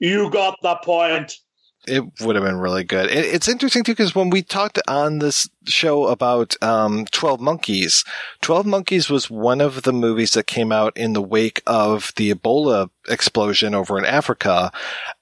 you 0.00 0.30
got 0.30 0.58
the 0.62 0.76
point. 0.76 1.36
It 1.86 2.20
would 2.20 2.36
have 2.36 2.44
been 2.44 2.56
really 2.56 2.84
good. 2.84 3.10
It, 3.10 3.24
it's 3.24 3.48
interesting 3.48 3.84
too 3.84 3.92
because 3.92 4.14
when 4.14 4.30
we 4.30 4.42
talked 4.42 4.80
on 4.88 5.18
this 5.18 5.48
show 5.64 6.06
about 6.06 6.56
um, 6.62 7.06
Twelve 7.12 7.40
Monkeys, 7.40 8.04
Twelve 8.40 8.66
Monkeys 8.66 9.08
was 9.08 9.30
one 9.30 9.60
of 9.60 9.82
the 9.82 9.92
movies 9.92 10.32
that 10.32 10.46
came 10.46 10.72
out 10.72 10.96
in 10.96 11.12
the 11.12 11.22
wake 11.22 11.62
of 11.66 12.12
the 12.16 12.32
Ebola 12.34 12.90
explosion 13.08 13.74
over 13.74 13.98
in 13.98 14.04
Africa, 14.04 14.72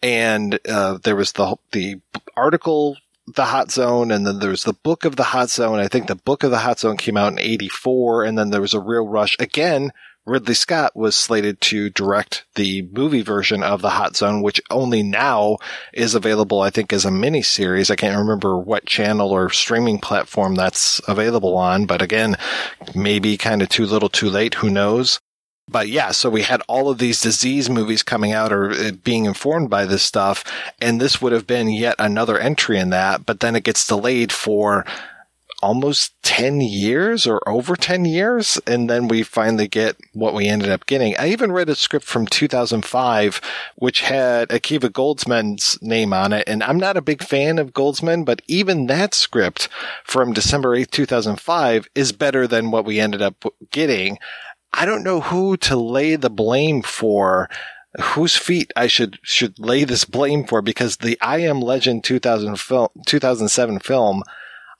and 0.02 0.58
uh, 0.68 0.98
there 1.02 1.16
was 1.16 1.32
the 1.32 1.56
the 1.72 2.00
article. 2.36 2.96
The 3.26 3.46
Hot 3.46 3.70
Zone, 3.70 4.10
and 4.10 4.26
then 4.26 4.38
there's 4.38 4.64
the 4.64 4.74
Book 4.74 5.06
of 5.06 5.16
the 5.16 5.22
Hot 5.22 5.48
Zone. 5.48 5.78
I 5.78 5.88
think 5.88 6.08
the 6.08 6.14
Book 6.14 6.42
of 6.42 6.50
the 6.50 6.58
Hot 6.58 6.78
Zone 6.78 6.98
came 6.98 7.16
out 7.16 7.32
in 7.32 7.38
84, 7.38 8.22
and 8.22 8.36
then 8.36 8.50
there 8.50 8.60
was 8.60 8.74
a 8.74 8.80
real 8.80 9.08
rush 9.08 9.34
again 9.38 9.92
Ridley 10.26 10.54
Scott 10.54 10.96
was 10.96 11.14
slated 11.14 11.60
to 11.62 11.90
direct 11.90 12.44
the 12.54 12.88
movie 12.92 13.20
version 13.20 13.62
of 13.62 13.82
The 13.82 13.90
Hot 13.90 14.16
Zone, 14.16 14.40
which 14.40 14.60
only 14.70 15.02
now 15.02 15.58
is 15.92 16.14
available, 16.14 16.62
I 16.62 16.70
think, 16.70 16.94
as 16.94 17.04
a 17.04 17.10
mini 17.10 17.42
series. 17.42 17.90
I 17.90 17.96
can't 17.96 18.16
remember 18.16 18.56
what 18.56 18.86
channel 18.86 19.30
or 19.32 19.50
streaming 19.50 19.98
platform 19.98 20.54
that's 20.54 20.98
available 21.06 21.56
on, 21.56 21.84
but 21.84 22.00
again, 22.00 22.36
maybe 22.94 23.36
kind 23.36 23.60
of 23.60 23.68
too 23.68 23.84
little 23.84 24.08
too 24.08 24.30
late. 24.30 24.54
Who 24.54 24.70
knows? 24.70 25.20
But 25.68 25.88
yeah, 25.88 26.10
so 26.10 26.30
we 26.30 26.42
had 26.42 26.62
all 26.68 26.88
of 26.88 26.98
these 26.98 27.20
disease 27.20 27.68
movies 27.68 28.02
coming 28.02 28.32
out 28.32 28.52
or 28.52 28.70
uh, 28.70 28.92
being 29.02 29.24
informed 29.26 29.70
by 29.70 29.84
this 29.86 30.02
stuff. 30.02 30.44
And 30.80 31.00
this 31.00 31.20
would 31.20 31.32
have 31.32 31.46
been 31.46 31.68
yet 31.68 31.96
another 31.98 32.38
entry 32.38 32.78
in 32.78 32.90
that, 32.90 33.24
but 33.26 33.40
then 33.40 33.56
it 33.56 33.64
gets 33.64 33.86
delayed 33.86 34.32
for 34.32 34.84
almost 35.64 36.12
10 36.24 36.60
years 36.60 37.26
or 37.26 37.40
over 37.48 37.74
10 37.74 38.04
years. 38.04 38.60
And 38.66 38.90
then 38.90 39.08
we 39.08 39.22
finally 39.22 39.66
get 39.66 39.96
what 40.12 40.34
we 40.34 40.46
ended 40.46 40.68
up 40.68 40.84
getting. 40.84 41.16
I 41.16 41.28
even 41.28 41.52
read 41.52 41.70
a 41.70 41.74
script 41.74 42.04
from 42.04 42.26
2005, 42.26 43.40
which 43.76 44.02
had 44.02 44.50
Akiva 44.50 44.90
Goldsman's 44.90 45.78
name 45.80 46.12
on 46.12 46.34
it. 46.34 46.44
And 46.46 46.62
I'm 46.62 46.76
not 46.76 46.98
a 46.98 47.02
big 47.02 47.22
fan 47.22 47.58
of 47.58 47.72
Goldsman, 47.72 48.26
but 48.26 48.42
even 48.46 48.86
that 48.86 49.14
script 49.14 49.70
from 50.04 50.34
December 50.34 50.76
8th, 50.76 50.90
2005 50.90 51.88
is 51.94 52.12
better 52.12 52.46
than 52.46 52.70
what 52.70 52.84
we 52.84 53.00
ended 53.00 53.22
up 53.22 53.42
getting. 53.70 54.18
I 54.74 54.84
don't 54.84 55.04
know 55.04 55.22
who 55.22 55.56
to 55.58 55.76
lay 55.76 56.16
the 56.16 56.30
blame 56.30 56.82
for 56.82 57.48
whose 58.00 58.36
feet 58.36 58.70
I 58.76 58.86
should 58.86 59.18
should 59.22 59.58
lay 59.58 59.84
this 59.84 60.04
blame 60.04 60.44
for 60.44 60.60
because 60.60 60.96
the 60.96 61.16
I 61.20 61.38
Am 61.38 61.60
Legend 61.60 62.02
2000 62.02 62.58
film 62.58 62.88
2007 63.06 63.78
film 63.78 64.24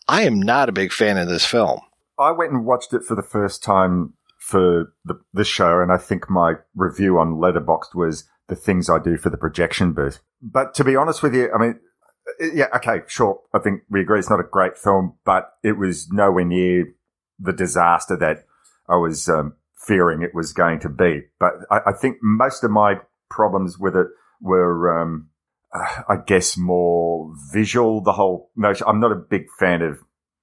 I 0.09 0.23
am 0.23 0.41
not 0.41 0.69
a 0.69 0.73
big 0.73 0.93
fan 0.93 1.17
of 1.17 1.29
this 1.29 1.47
film. 1.47 1.81
I 2.19 2.31
went 2.31 2.53
and 2.53 2.65
watched 2.65 2.93
it 2.93 3.03
for 3.03 3.15
the 3.15 3.23
first 3.23 3.63
time 3.63 4.15
for 4.39 4.93
the, 5.05 5.21
the 5.33 5.45
show, 5.45 5.81
and 5.81 5.91
I 5.91 5.97
think 5.97 6.29
my 6.29 6.55
review 6.75 7.19
on 7.19 7.37
Letterboxd 7.37 7.95
was 7.95 8.29
the 8.49 8.55
things 8.55 8.91
I 8.91 8.99
do 8.99 9.17
for 9.17 9.31
the 9.31 9.37
projection 9.37 9.93
booth. 9.93 10.21
But 10.43 10.75
to 10.75 10.85
be 10.85 10.97
honest 10.97 11.23
with 11.23 11.35
you, 11.35 11.51
I 11.53 11.59
mean, 11.59 11.81
yeah, 12.55 12.67
okay, 12.77 13.01
sure. 13.07 13.41
I 13.53 13.59
think 13.59 13.83
we 13.89 14.01
agree 14.01 14.19
it's 14.19 14.31
not 14.31 14.41
a 14.41 14.49
great 14.51 14.77
film, 14.77 15.15
but 15.25 15.53
it 15.63 15.79
was 15.79 16.11
nowhere 16.11 16.45
near 16.45 16.87
the 17.39 17.53
disaster 17.53 18.17
that 18.17 18.45
I 18.89 18.97
was 18.97 19.29
um, 19.29 19.55
fearing 19.77 20.23
it 20.23 20.35
was 20.35 20.53
going 20.53 20.81
to 20.81 20.89
be. 20.89 21.23
But 21.39 21.55
I, 21.71 21.81
I, 21.87 21.93
think 21.93 22.19
most 22.23 22.65
of 22.65 22.71
my 22.71 22.97
problems 23.31 23.79
with 23.79 23.97
it 23.97 24.07
were 24.41 25.01
um, 25.01 25.29
uh, 25.29 25.34
I 26.09 26.17
guess 26.25 26.57
more 26.57 27.33
visual. 27.53 28.01
The 28.01 28.13
whole 28.13 28.51
notion. 28.57 28.87
I'm 28.89 29.01
not 29.01 29.13
a 29.13 29.17
big 29.17 29.47
fan 29.59 29.83
of 29.83 29.99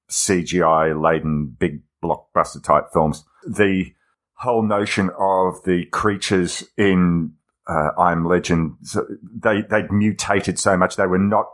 CGI 0.09 1.01
laden 1.01 1.55
big 1.57 1.81
blockbuster 2.03 2.61
type 2.61 2.87
films. 2.91 3.23
The 3.47 3.93
whole 4.35 4.63
notion 4.63 5.09
of 5.17 5.63
the 5.63 5.85
creatures 5.91 6.63
in 6.77 7.33
uh, 7.67 7.89
I 7.97 8.11
Am 8.11 8.25
Legend, 8.25 8.75
they 9.23 9.61
they'd 9.61 9.91
mutated 9.91 10.59
so 10.59 10.75
much. 10.75 10.95
They 10.95 11.07
were 11.07 11.19
not 11.19 11.45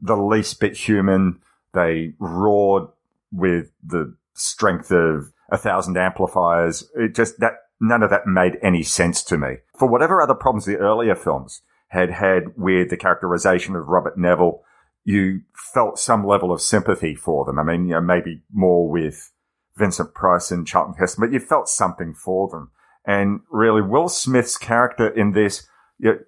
the 0.00 0.16
least 0.16 0.60
bit 0.60 0.76
human. 0.76 1.40
They 1.74 2.14
roared 2.18 2.88
with 3.32 3.70
the 3.84 4.16
strength 4.34 4.90
of 4.90 5.32
a 5.50 5.58
thousand 5.58 5.98
amplifiers. 5.98 6.88
It 6.94 7.14
just 7.14 7.40
that 7.40 7.54
none 7.80 8.02
of 8.02 8.10
that 8.10 8.26
made 8.26 8.58
any 8.62 8.82
sense 8.82 9.22
to 9.24 9.36
me. 9.36 9.58
For 9.76 9.88
whatever 9.88 10.22
other 10.22 10.34
problems 10.34 10.64
the 10.64 10.76
earlier 10.76 11.14
films 11.14 11.62
had 11.88 12.10
had 12.10 12.56
with 12.56 12.90
the 12.90 12.96
characterization 12.96 13.74
of 13.74 13.88
Robert 13.88 14.18
Neville, 14.18 14.62
you 15.04 15.40
felt 15.54 15.98
some 15.98 16.26
level 16.26 16.52
of 16.52 16.60
sympathy 16.60 17.14
for 17.14 17.44
them. 17.44 17.58
I 17.58 17.62
mean, 17.62 17.88
you 17.88 17.94
know, 17.94 18.00
maybe 18.00 18.42
more 18.52 18.88
with 18.88 19.32
Vincent 19.76 20.14
Price 20.14 20.50
and 20.50 20.66
Charlton 20.66 20.94
Heston, 20.98 21.22
but 21.22 21.32
you 21.32 21.40
felt 21.40 21.68
something 21.68 22.14
for 22.14 22.48
them. 22.48 22.70
And 23.06 23.40
really, 23.50 23.80
Will 23.80 24.08
Smith's 24.08 24.58
character 24.58 25.08
in 25.08 25.32
this, 25.32 25.66
you, 25.98 26.18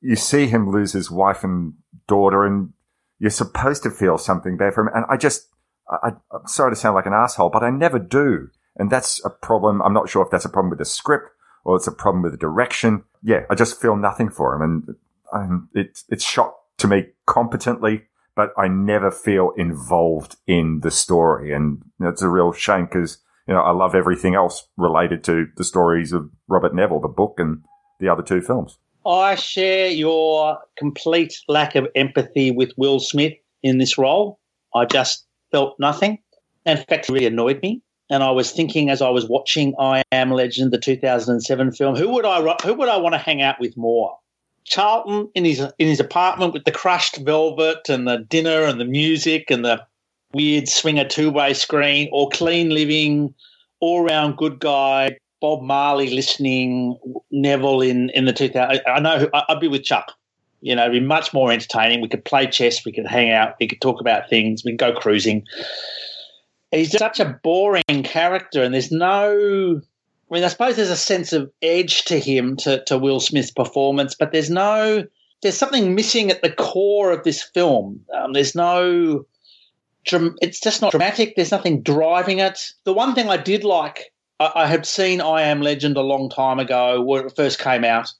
you 0.00 0.16
see 0.16 0.48
him 0.48 0.70
lose 0.70 0.92
his 0.92 1.10
wife 1.10 1.44
and 1.44 1.74
daughter, 2.08 2.44
and 2.44 2.72
you're 3.18 3.30
supposed 3.30 3.84
to 3.84 3.90
feel 3.90 4.18
something 4.18 4.56
there 4.56 4.72
for 4.72 4.82
him. 4.82 4.90
And 4.92 5.04
I 5.08 5.16
just, 5.16 5.46
I, 5.88 6.10
I'm 6.32 6.46
sorry 6.46 6.72
to 6.72 6.76
sound 6.76 6.96
like 6.96 7.06
an 7.06 7.12
asshole, 7.12 7.50
but 7.50 7.62
I 7.62 7.70
never 7.70 8.00
do. 8.00 8.48
And 8.74 8.90
that's 8.90 9.24
a 9.24 9.30
problem. 9.30 9.80
I'm 9.82 9.94
not 9.94 10.08
sure 10.08 10.24
if 10.24 10.30
that's 10.30 10.44
a 10.44 10.50
problem 10.50 10.70
with 10.70 10.80
the 10.80 10.84
script 10.84 11.30
or 11.66 11.74
it's 11.74 11.88
a 11.88 11.92
problem 11.92 12.22
with 12.22 12.30
the 12.30 12.38
direction. 12.38 13.02
Yeah, 13.22 13.40
I 13.50 13.56
just 13.56 13.80
feel 13.82 13.96
nothing 13.96 14.30
for 14.30 14.54
him, 14.54 14.62
and 14.62 14.96
um, 15.32 15.68
it's 15.74 16.04
it's 16.08 16.24
shot 16.24 16.54
to 16.78 16.86
me 16.86 17.08
competently, 17.26 18.04
but 18.36 18.52
I 18.56 18.68
never 18.68 19.10
feel 19.10 19.52
involved 19.56 20.36
in 20.46 20.80
the 20.80 20.92
story, 20.92 21.52
and 21.52 21.82
it's 22.00 22.22
a 22.22 22.28
real 22.28 22.52
shame 22.52 22.86
because 22.86 23.18
you 23.48 23.54
know 23.54 23.60
I 23.60 23.72
love 23.72 23.96
everything 23.96 24.36
else 24.36 24.68
related 24.76 25.24
to 25.24 25.46
the 25.56 25.64
stories 25.64 26.12
of 26.12 26.30
Robert 26.46 26.72
Neville, 26.72 27.00
the 27.00 27.08
book, 27.08 27.34
and 27.38 27.64
the 27.98 28.08
other 28.08 28.22
two 28.22 28.40
films. 28.40 28.78
I 29.04 29.34
share 29.34 29.88
your 29.88 30.58
complete 30.78 31.34
lack 31.48 31.74
of 31.74 31.88
empathy 31.96 32.52
with 32.52 32.72
Will 32.76 33.00
Smith 33.00 33.34
in 33.64 33.78
this 33.78 33.98
role. 33.98 34.38
I 34.72 34.84
just 34.84 35.26
felt 35.50 35.74
nothing. 35.80 36.18
In 36.64 36.76
fact, 36.76 37.08
it 37.08 37.12
really 37.12 37.26
annoyed 37.26 37.60
me 37.60 37.82
and 38.10 38.22
I 38.22 38.30
was 38.30 38.52
thinking 38.52 38.90
as 38.90 39.02
I 39.02 39.08
was 39.10 39.28
watching 39.28 39.74
I 39.78 40.02
Am 40.12 40.30
Legend, 40.30 40.72
the 40.72 40.78
2007 40.78 41.72
film, 41.72 41.96
who 41.96 42.08
would 42.10 42.24
I 42.24 42.40
who 42.62 42.74
would 42.74 42.88
I 42.88 42.96
want 42.96 43.14
to 43.14 43.18
hang 43.18 43.42
out 43.42 43.60
with 43.60 43.76
more? 43.76 44.18
Charlton 44.64 45.30
in 45.34 45.44
his 45.44 45.60
in 45.60 45.88
his 45.88 46.00
apartment 46.00 46.52
with 46.52 46.64
the 46.64 46.72
crushed 46.72 47.18
velvet 47.18 47.88
and 47.88 48.06
the 48.06 48.18
dinner 48.18 48.62
and 48.62 48.80
the 48.80 48.84
music 48.84 49.50
and 49.50 49.64
the 49.64 49.84
weird 50.32 50.68
swinger 50.68 51.04
two 51.04 51.30
way 51.30 51.54
screen, 51.54 52.08
or 52.12 52.28
clean 52.30 52.70
living, 52.70 53.34
all 53.80 54.04
round 54.04 54.36
good 54.36 54.58
guy, 54.58 55.16
Bob 55.40 55.62
Marley 55.62 56.10
listening, 56.10 56.98
Neville 57.30 57.80
in 57.80 58.10
in 58.10 58.24
the 58.24 58.32
2000. 58.32 58.80
I 58.86 59.00
know 59.00 59.28
I'd 59.32 59.60
be 59.60 59.68
with 59.68 59.84
Chuck. 59.84 60.12
You 60.62 60.74
know, 60.74 60.82
it'd 60.82 61.00
be 61.00 61.06
much 61.06 61.32
more 61.32 61.52
entertaining. 61.52 62.00
We 62.00 62.08
could 62.08 62.24
play 62.24 62.46
chess, 62.46 62.84
we 62.84 62.90
could 62.90 63.06
hang 63.06 63.30
out, 63.30 63.54
we 63.60 63.68
could 63.68 63.80
talk 63.80 64.00
about 64.00 64.28
things, 64.28 64.64
we 64.64 64.72
could 64.72 64.78
go 64.78 64.92
cruising 64.98 65.44
he's 66.76 66.96
such 66.96 67.20
a 67.20 67.38
boring 67.42 68.02
character, 68.04 68.62
and 68.62 68.74
there's 68.74 68.92
no. 68.92 69.80
I 70.30 70.34
mean, 70.34 70.44
I 70.44 70.48
suppose 70.48 70.76
there's 70.76 70.90
a 70.90 70.96
sense 70.96 71.32
of 71.32 71.50
edge 71.62 72.04
to 72.06 72.18
him 72.18 72.56
to, 72.56 72.82
to 72.84 72.98
Will 72.98 73.20
Smith's 73.20 73.50
performance, 73.50 74.14
but 74.14 74.32
there's 74.32 74.50
no. 74.50 75.04
There's 75.42 75.56
something 75.56 75.94
missing 75.94 76.30
at 76.30 76.42
the 76.42 76.50
core 76.50 77.12
of 77.12 77.22
this 77.22 77.42
film. 77.42 78.04
Um, 78.14 78.32
there's 78.32 78.54
no. 78.54 79.26
It's 80.08 80.60
just 80.60 80.82
not 80.82 80.92
dramatic. 80.92 81.34
There's 81.34 81.50
nothing 81.50 81.82
driving 81.82 82.38
it. 82.38 82.60
The 82.84 82.92
one 82.92 83.14
thing 83.14 83.28
I 83.28 83.36
did 83.36 83.64
like, 83.64 84.12
I, 84.38 84.52
I 84.54 84.66
had 84.66 84.86
seen 84.86 85.20
I 85.20 85.42
Am 85.42 85.60
Legend 85.60 85.96
a 85.96 86.02
long 86.02 86.30
time 86.30 86.60
ago 86.60 87.02
when 87.02 87.26
it 87.26 87.34
first 87.34 87.58
came 87.58 87.84
out, 87.84 88.12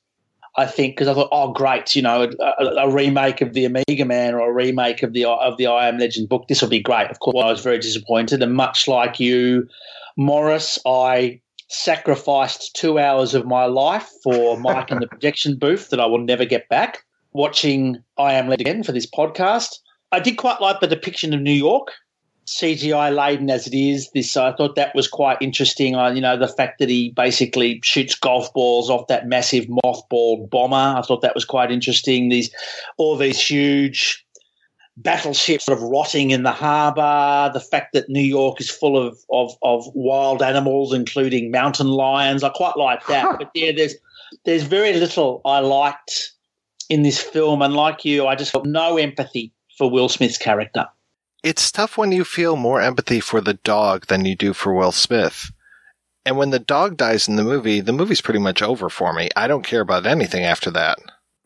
I 0.58 0.66
think 0.66 0.94
because 0.94 1.08
I 1.08 1.14
thought, 1.14 1.28
oh, 1.32 1.52
great, 1.52 1.94
you 1.94 2.00
know, 2.00 2.30
a, 2.40 2.64
a, 2.64 2.90
remake 2.90 3.42
of 3.42 3.52
the 3.52 3.66
Omega 3.66 4.06
Man 4.06 4.32
or 4.34 4.48
a 4.48 4.52
remake 4.52 5.02
of 5.02 5.12
the 5.12 5.26
of 5.26 5.58
the 5.58 5.66
I 5.66 5.86
Am 5.86 5.98
Legend 5.98 6.30
book. 6.30 6.48
This 6.48 6.62
will 6.62 6.70
be 6.70 6.80
great. 6.80 7.10
Of 7.10 7.20
course, 7.20 7.36
I 7.36 7.50
was 7.50 7.62
very 7.62 7.78
disappointed, 7.78 8.42
and 8.42 8.54
much 8.54 8.88
like 8.88 9.20
you, 9.20 9.68
Maurice, 10.16 10.78
I 10.86 11.40
sacrificed 11.68 12.74
two 12.74 12.98
hours 12.98 13.34
of 13.34 13.46
my 13.46 13.66
life 13.66 14.08
for 14.22 14.58
Mike 14.58 14.90
in 14.90 15.00
the 15.00 15.06
projection 15.10 15.56
booth 15.56 15.90
that 15.90 16.00
I 16.00 16.06
will 16.06 16.20
never 16.20 16.44
get 16.44 16.68
back. 16.70 17.04
Watching 17.32 18.02
I 18.16 18.32
Am 18.32 18.48
Legend 18.48 18.60
again 18.66 18.82
for 18.82 18.92
this 18.92 19.06
podcast, 19.06 19.80
I 20.10 20.20
did 20.20 20.38
quite 20.38 20.62
like 20.62 20.80
the 20.80 20.86
depiction 20.86 21.34
of 21.34 21.42
New 21.42 21.52
York. 21.52 21.92
CGI 22.46 23.14
laden 23.14 23.50
as 23.50 23.66
it 23.66 23.74
is, 23.74 24.10
this 24.12 24.36
I 24.36 24.52
thought 24.52 24.76
that 24.76 24.94
was 24.94 25.08
quite 25.08 25.38
interesting. 25.40 25.96
Uh, 25.96 26.10
you 26.10 26.20
know, 26.20 26.36
the 26.36 26.46
fact 26.46 26.78
that 26.78 26.88
he 26.88 27.10
basically 27.10 27.80
shoots 27.82 28.14
golf 28.14 28.52
balls 28.54 28.88
off 28.88 29.08
that 29.08 29.26
massive 29.26 29.66
mothball 29.66 30.48
bomber. 30.48 30.98
I 30.98 31.02
thought 31.02 31.22
that 31.22 31.34
was 31.34 31.44
quite 31.44 31.72
interesting. 31.72 32.28
These 32.28 32.50
all 32.98 33.16
these 33.16 33.40
huge 33.40 34.24
battleships 34.96 35.64
sort 35.64 35.76
of 35.76 35.84
rotting 35.84 36.30
in 36.30 36.44
the 36.44 36.52
harbour. 36.52 37.50
The 37.52 37.60
fact 37.60 37.92
that 37.94 38.08
New 38.08 38.20
York 38.20 38.60
is 38.60 38.70
full 38.70 38.96
of 38.96 39.18
of, 39.30 39.56
of 39.62 39.84
wild 39.94 40.40
animals, 40.40 40.92
including 40.92 41.50
mountain 41.50 41.88
lions. 41.88 42.44
I 42.44 42.50
quite 42.50 42.76
like 42.76 43.04
that. 43.08 43.38
but 43.38 43.50
yeah, 43.54 43.72
there's 43.76 43.96
there's 44.44 44.62
very 44.62 44.92
little 44.92 45.40
I 45.44 45.58
liked 45.58 46.32
in 46.88 47.02
this 47.02 47.20
film, 47.20 47.60
and 47.60 47.74
like 47.74 48.04
you, 48.04 48.28
I 48.28 48.36
just 48.36 48.52
felt 48.52 48.66
no 48.66 48.98
empathy 48.98 49.52
for 49.76 49.90
Will 49.90 50.08
Smith's 50.08 50.38
character 50.38 50.86
it's 51.42 51.70
tough 51.70 51.96
when 51.96 52.12
you 52.12 52.24
feel 52.24 52.56
more 52.56 52.80
empathy 52.80 53.20
for 53.20 53.40
the 53.40 53.54
dog 53.54 54.06
than 54.06 54.24
you 54.24 54.34
do 54.34 54.52
for 54.52 54.74
Will 54.74 54.92
Smith. 54.92 55.50
And 56.24 56.36
when 56.36 56.50
the 56.50 56.58
dog 56.58 56.96
dies 56.96 57.28
in 57.28 57.36
the 57.36 57.44
movie, 57.44 57.80
the 57.80 57.92
movie's 57.92 58.20
pretty 58.20 58.40
much 58.40 58.60
over 58.60 58.88
for 58.88 59.12
me. 59.12 59.28
I 59.36 59.46
don't 59.46 59.64
care 59.64 59.80
about 59.80 60.06
anything 60.06 60.44
after 60.44 60.70
that. 60.72 60.98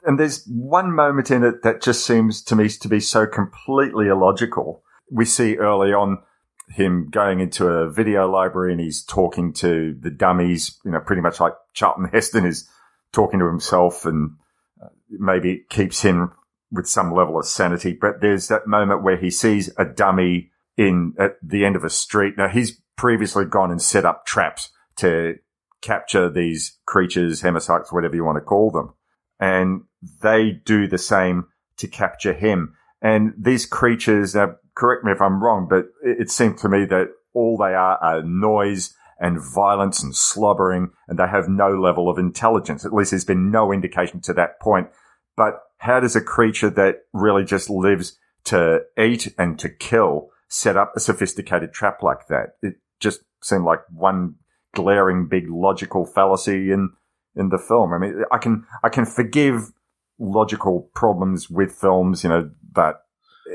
And 0.05 0.19
there's 0.19 0.47
one 0.47 0.95
moment 0.95 1.31
in 1.31 1.45
it 1.45 1.63
that 1.63 1.83
just 1.83 2.07
seems 2.07 2.43
to 2.45 2.57
me 2.57 2.69
to 2.69 2.89
be 2.89 3.01
so 3.01 3.27
completely 3.27 4.09
illogical. 4.09 4.83
We 5.11 5.27
see 5.27 5.57
early 5.57 5.93
on 5.93 6.23
him 6.71 7.09
going 7.11 7.41
into 7.41 7.67
a 7.67 7.91
video 7.91 8.31
library 8.31 8.73
and 8.73 8.81
he's 8.81 9.03
talking 9.03 9.53
to 9.55 9.95
the 10.01 10.11
dummies, 10.11 10.79
you 10.85 10.93
know, 10.93 11.01
pretty 11.01 11.21
much 11.21 11.41
like 11.41 11.53
Charlton 11.75 12.09
Heston 12.11 12.47
is 12.47 12.69
talking 13.13 13.41
to 13.41 13.47
himself 13.47 14.07
and 14.07 14.37
uh, 14.83 14.89
maybe 15.11 15.53
it 15.53 15.69
keeps 15.69 16.01
him 16.01 16.33
with 16.71 16.89
some 16.89 17.13
level 17.13 17.39
of 17.39 17.47
sanity. 17.47 17.93
But 17.93 18.21
there's 18.21 18.49
that 18.49 18.67
moment 18.67 19.03
where 19.03 19.17
he 19.17 19.31
sees 19.31 19.71
a 19.77 19.85
dummy 19.85 20.51
in 20.77 21.15
at 21.19 21.37
the 21.43 21.65
end 21.65 21.77
of 21.77 21.85
a 21.85 21.91
street. 21.91 22.35
Now 22.37 22.49
he's 22.49 22.81
previously 22.97 23.45
gone 23.45 23.71
and 23.71 23.83
set 23.83 24.05
up 24.05 24.27
traps 24.27 24.71
to 24.97 25.37
capture 25.83 26.29
these 26.29 26.79
creatures, 26.87 27.43
hemocytes, 27.43 27.93
whatever 27.93 28.15
you 28.15 28.25
want 28.25 28.37
to 28.37 28.43
call 28.43 28.71
them. 28.71 28.95
And 29.39 29.83
they 30.23 30.61
do 30.65 30.87
the 30.87 30.99
same 30.99 31.47
to 31.79 31.89
capture 31.89 32.35
him. 32.35 32.75
And 33.03 33.33
these 33.39 33.65
creatures, 33.67 34.35
now 34.35 34.57
correct 34.75 35.05
me 35.05 35.13
if 35.13 35.21
I'm 35.21 35.43
wrong, 35.43 35.67
but 35.69 35.87
it, 36.05 36.23
it 36.23 36.31
seemed 36.31 36.59
to 36.59 36.69
me 36.69 36.85
that 36.87 37.09
all 37.33 37.57
they 37.57 37.75
are 37.75 37.97
are 37.99 38.23
noise 38.23 38.95
and 39.19 39.39
violence 39.39 40.03
and 40.03 40.15
slobbering, 40.15 40.91
and 41.09 41.19
they 41.19 41.27
have 41.27 41.49
no 41.49 41.71
level 41.71 42.09
of 42.09 42.19
intelligence. 42.19 42.85
At 42.85 42.93
least 42.93 43.11
there's 43.11 43.25
been 43.25 43.51
no 43.51 43.73
indication 43.73 44.21
to 44.23 44.33
that 44.35 44.61
point. 44.61 44.89
But 45.37 45.61
how 45.81 45.99
does 45.99 46.15
a 46.15 46.21
creature 46.21 46.71
that 46.71 47.05
really 47.13 47.45
just 47.45 47.71
lives 47.71 48.19
to 48.45 48.81
eat 48.99 49.35
and 49.39 49.59
to 49.59 49.69
kill 49.69 50.29
set 50.49 50.77
up 50.77 50.93
a 50.95 51.01
sophisticated 51.01 51.73
trap 51.73 52.03
like 52.03 52.29
that? 52.29 52.57
It 52.63 52.75
just 53.01 53.21
seemed 53.43 53.65
like 53.65 53.81
one 53.91 54.35
glaring 54.75 55.27
big 55.27 55.49
logical 55.49 56.05
fallacy 56.05 56.71
in 56.71 56.91
in 57.35 57.49
the 57.49 57.59
film. 57.59 57.93
I 57.93 57.99
mean, 57.99 58.23
I 58.31 58.39
can 58.39 58.67
I 58.85 58.91
can 58.91 59.07
forgive 59.07 59.73
logical 60.19 60.91
problems 60.95 61.49
with 61.49 61.73
films, 61.73 62.23
you 62.23 62.29
know, 62.29 62.51
but 62.73 63.03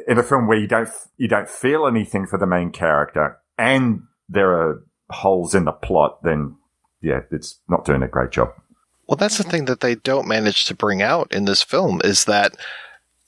in 0.08 0.18
a 0.18 0.24
film 0.24 0.48
where 0.48 0.58
you 0.58 0.68
don't 0.68 0.90
you 1.18 1.28
don't 1.28 1.50
feel 1.50 1.86
anything 1.86 2.26
for 2.26 2.40
the 2.40 2.48
main 2.48 2.72
character 2.72 3.38
and 3.58 4.02
there 4.28 4.52
are 4.52 4.84
holes 5.12 5.54
in 5.54 5.66
the 5.66 5.72
plot, 5.72 6.24
then 6.24 6.56
yeah, 7.02 7.20
it's 7.30 7.62
not 7.70 7.86
doing 7.86 8.02
a 8.02 8.08
great 8.08 8.32
job. 8.32 8.50
Well, 9.08 9.18
that's 9.18 9.38
the 9.38 9.44
thing 9.44 9.66
that 9.66 9.82
they 9.82 9.96
don't 9.96 10.28
manage 10.28 10.66
to 10.66 10.76
bring 10.76 11.02
out 11.02 11.32
in 11.32 11.46
this 11.46 11.62
film 11.62 12.02
is 12.04 12.26
that 12.26 12.56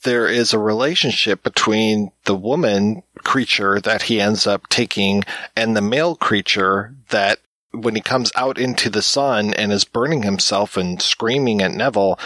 there 0.03 0.27
is 0.27 0.53
a 0.53 0.59
relationship 0.59 1.43
between 1.43 2.11
the 2.25 2.35
woman 2.35 3.03
creature 3.23 3.80
that 3.81 4.03
he 4.03 4.22
ends 4.22 4.47
up 4.47 4.67
taking 4.69 5.23
and 5.56 5.75
the 5.75 5.81
male 5.81 6.15
creature 6.15 6.95
that 7.09 7.39
when 7.72 7.95
he 7.95 8.01
comes 8.01 8.31
out 8.35 8.57
into 8.57 8.89
the 8.89 9.01
sun 9.01 9.53
and 9.53 9.72
is 9.72 9.83
burning 9.83 10.23
himself 10.23 10.77
and 10.77 11.01
screaming 11.01 11.61
at 11.61 11.72
Neville, 11.72 12.19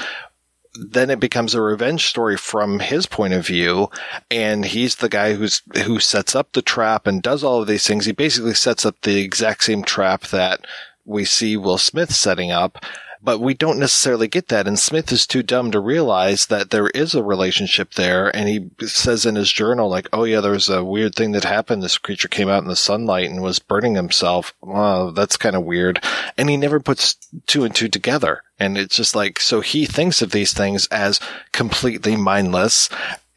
then 0.73 1.09
it 1.09 1.19
becomes 1.19 1.53
a 1.53 1.61
revenge 1.61 2.05
story 2.05 2.37
from 2.37 2.79
his 2.79 3.05
point 3.05 3.33
of 3.33 3.45
view. 3.45 3.89
And 4.29 4.63
he's 4.63 4.95
the 4.95 5.09
guy 5.09 5.33
who's, 5.33 5.61
who 5.83 5.99
sets 5.99 6.35
up 6.35 6.53
the 6.53 6.61
trap 6.61 7.07
and 7.07 7.21
does 7.21 7.43
all 7.43 7.61
of 7.61 7.67
these 7.67 7.85
things. 7.85 8.05
He 8.05 8.13
basically 8.13 8.53
sets 8.53 8.85
up 8.85 9.01
the 9.01 9.19
exact 9.19 9.63
same 9.63 9.83
trap 9.83 10.27
that 10.27 10.65
we 11.03 11.25
see 11.25 11.57
Will 11.57 11.77
Smith 11.77 12.13
setting 12.13 12.51
up 12.51 12.85
but 13.23 13.39
we 13.39 13.53
don't 13.53 13.79
necessarily 13.79 14.27
get 14.27 14.47
that. 14.47 14.67
And 14.67 14.79
Smith 14.79 15.11
is 15.11 15.27
too 15.27 15.43
dumb 15.43 15.71
to 15.71 15.79
realize 15.79 16.47
that 16.47 16.71
there 16.71 16.87
is 16.89 17.13
a 17.13 17.23
relationship 17.23 17.93
there. 17.93 18.35
And 18.35 18.49
he 18.49 18.69
says 18.87 19.25
in 19.25 19.35
his 19.35 19.51
journal, 19.51 19.89
like, 19.89 20.07
oh 20.11 20.23
yeah, 20.23 20.41
there 20.41 20.51
was 20.51 20.69
a 20.69 20.83
weird 20.83 21.15
thing 21.15 21.31
that 21.33 21.43
happened. 21.43 21.83
This 21.83 21.97
creature 21.97 22.27
came 22.27 22.49
out 22.49 22.63
in 22.63 22.69
the 22.69 22.75
sunlight 22.75 23.29
and 23.29 23.41
was 23.41 23.59
burning 23.59 23.95
himself. 23.95 24.53
Wow, 24.61 25.11
that's 25.11 25.37
kind 25.37 25.55
of 25.55 25.63
weird. 25.63 26.03
And 26.37 26.49
he 26.49 26.57
never 26.57 26.79
puts 26.79 27.15
two 27.45 27.63
and 27.63 27.75
two 27.75 27.89
together. 27.89 28.43
And 28.59 28.77
it's 28.77 28.95
just 28.95 29.15
like, 29.15 29.39
so 29.39 29.61
he 29.61 29.85
thinks 29.85 30.21
of 30.21 30.31
these 30.31 30.53
things 30.53 30.87
as 30.87 31.19
completely 31.51 32.15
mindless 32.15 32.89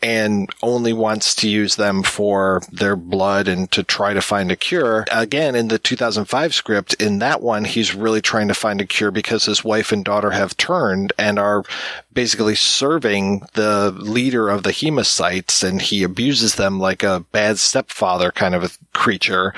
and 0.04 0.50
only 0.62 0.92
wants 0.92 1.34
to 1.34 1.48
use 1.48 1.76
them 1.76 2.02
for 2.02 2.60
their 2.70 2.94
blood 2.94 3.48
and 3.48 3.70
to 3.70 3.82
try 3.82 4.12
to 4.12 4.20
find 4.20 4.52
a 4.52 4.56
cure. 4.56 5.06
Again, 5.10 5.54
in 5.54 5.68
the 5.68 5.78
2005 5.78 6.54
script, 6.54 6.92
in 7.00 7.20
that 7.20 7.40
one, 7.40 7.64
he's 7.64 7.94
really 7.94 8.20
trying 8.20 8.48
to 8.48 8.54
find 8.54 8.82
a 8.82 8.86
cure 8.86 9.10
because 9.10 9.46
his 9.46 9.64
wife 9.64 9.92
and 9.92 10.04
daughter 10.04 10.32
have 10.32 10.58
turned 10.58 11.14
and 11.18 11.38
are 11.38 11.64
basically 12.12 12.54
serving 12.54 13.46
the 13.54 13.90
leader 13.96 14.50
of 14.50 14.62
the 14.62 14.70
hemocytes 14.70 15.66
and 15.66 15.80
he 15.80 16.02
abuses 16.02 16.56
them 16.56 16.78
like 16.78 17.02
a 17.02 17.24
bad 17.32 17.58
stepfather 17.58 18.30
kind 18.30 18.54
of 18.54 18.62
a 18.62 18.70
creature. 18.92 19.54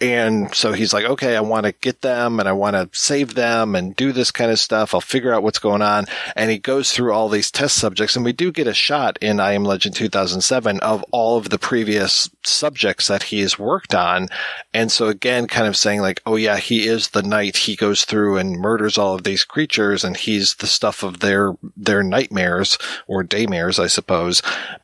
And 0.00 0.52
so 0.54 0.72
he's 0.72 0.94
like, 0.94 1.04
okay, 1.04 1.36
I 1.36 1.40
want 1.40 1.66
to 1.66 1.72
get 1.72 2.00
them 2.00 2.40
and 2.40 2.48
I 2.48 2.52
want 2.52 2.74
to 2.74 2.88
save 2.98 3.34
them 3.34 3.74
and 3.76 3.94
do 3.94 4.12
this 4.12 4.30
kind 4.30 4.50
of 4.50 4.58
stuff. 4.58 4.94
I'll 4.94 5.02
figure 5.02 5.32
out 5.32 5.42
what's 5.42 5.58
going 5.58 5.82
on. 5.82 6.06
And 6.34 6.50
he 6.50 6.58
goes 6.58 6.90
through 6.90 7.12
all 7.12 7.28
these 7.28 7.50
test 7.50 7.76
subjects 7.76 8.16
and 8.16 8.24
we 8.24 8.32
do 8.32 8.50
get 8.50 8.66
a 8.66 8.74
shot 8.74 9.18
in 9.20 9.38
I 9.38 9.52
Am 9.52 9.64
Legend 9.64 9.89
2007 9.92 10.80
of 10.80 11.04
all 11.10 11.36
of 11.36 11.50
the 11.50 11.58
previous 11.58 12.30
subjects 12.44 13.08
that 13.08 13.24
he 13.24 13.40
has 13.40 13.58
worked 13.58 13.94
on. 13.94 14.28
And 14.72 14.90
so 14.90 15.08
again, 15.08 15.46
kind 15.46 15.66
of 15.66 15.76
saying 15.76 16.00
like, 16.00 16.20
oh 16.26 16.36
yeah, 16.36 16.58
he 16.58 16.86
is 16.86 17.08
the 17.08 17.22
knight. 17.22 17.56
He 17.56 17.76
goes 17.76 18.04
through 18.04 18.36
and 18.36 18.58
murders 18.58 18.98
all 18.98 19.14
of 19.14 19.24
these 19.24 19.44
creatures 19.44 20.04
and 20.04 20.16
he's 20.16 20.56
the 20.56 20.66
stuff 20.66 21.02
of 21.02 21.20
their, 21.20 21.54
their 21.76 22.02
nightmares 22.02 22.78
or 23.06 23.24
daymares, 23.24 23.78
I 23.78 23.86
suppose. 23.86 24.42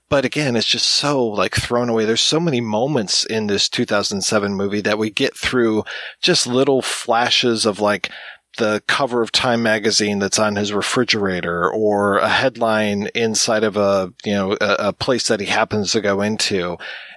But 0.08 0.24
again, 0.24 0.54
it's 0.54 0.66
just 0.66 0.86
so 0.86 1.24
like 1.24 1.54
thrown 1.54 1.88
away. 1.88 2.04
There's 2.04 2.20
so 2.20 2.38
many 2.38 2.60
moments 2.60 3.24
in 3.24 3.48
this 3.48 3.68
2007 3.68 4.54
movie 4.54 4.80
that 4.82 4.98
we 4.98 5.10
get 5.10 5.36
through 5.36 5.84
just 6.20 6.46
little 6.46 6.80
flashes 6.80 7.66
of 7.66 7.80
like, 7.80 8.10
the 8.56 8.82
cover 8.86 9.22
of 9.22 9.32
Time 9.32 9.62
magazine 9.62 10.18
that's 10.18 10.38
on 10.38 10.56
his 10.56 10.72
refrigerator 10.72 11.70
or 11.70 12.18
a 12.18 12.28
headline 12.28 13.08
inside 13.14 13.64
of 13.64 13.76
a, 13.76 14.12
you 14.24 14.32
know, 14.32 14.52
a, 14.60 14.76
a, 14.78 14.92
place 14.92 15.28
that 15.28 15.40
he 15.40 15.46
happens 15.46 15.92
to 15.92 16.00
go 16.00 16.20
into. 16.20 16.76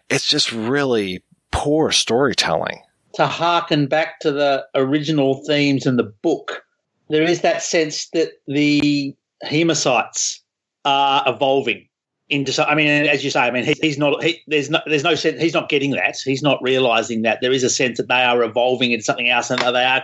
It's 0.10 0.28
just 0.28 0.52
really 0.52 1.24
poor 1.52 1.92
storytelling. 1.92 2.82
To 3.16 3.26
harken 3.26 3.88
back 3.88 4.20
to 4.22 4.32
the 4.32 4.66
original 4.76 5.44
themes 5.46 5.86
in 5.86 5.98
the 5.98 6.14
book, 6.22 6.64
there 7.10 7.24
is 7.24 7.42
that 7.42 7.64
sense 7.64 8.08
that 8.10 8.32
the 8.48 9.16
hemocytes 9.44 10.40
are 10.86 11.24
evolving 11.28 11.89
I 12.32 12.76
mean, 12.76 12.88
as 13.08 13.24
you 13.24 13.32
say, 13.32 13.40
I 13.40 13.52
mean, 13.52 13.64
he, 13.64 13.74
he's 13.82 13.98
not. 13.98 14.24
He, 14.24 14.40
there's 14.48 14.70
no. 14.70 14.80
There's 14.86 15.04
no 15.04 15.16
sense. 15.16 15.42
He's 15.42 15.54
not 15.54 15.68
getting 15.68 15.92
that. 15.92 16.18
He's 16.24 16.44
not 16.44 16.62
realizing 16.62 17.24
that 17.24 17.42
there 17.42 17.52
is 17.52 17.64
a 17.64 17.70
sense 17.70 17.98
that 17.98 18.08
they 18.08 18.22
are 18.22 18.44
evolving 18.44 18.92
into 18.92 19.04
something 19.04 19.30
else, 19.30 19.50
and 19.50 19.60
they 19.60 19.84
are. 19.84 20.04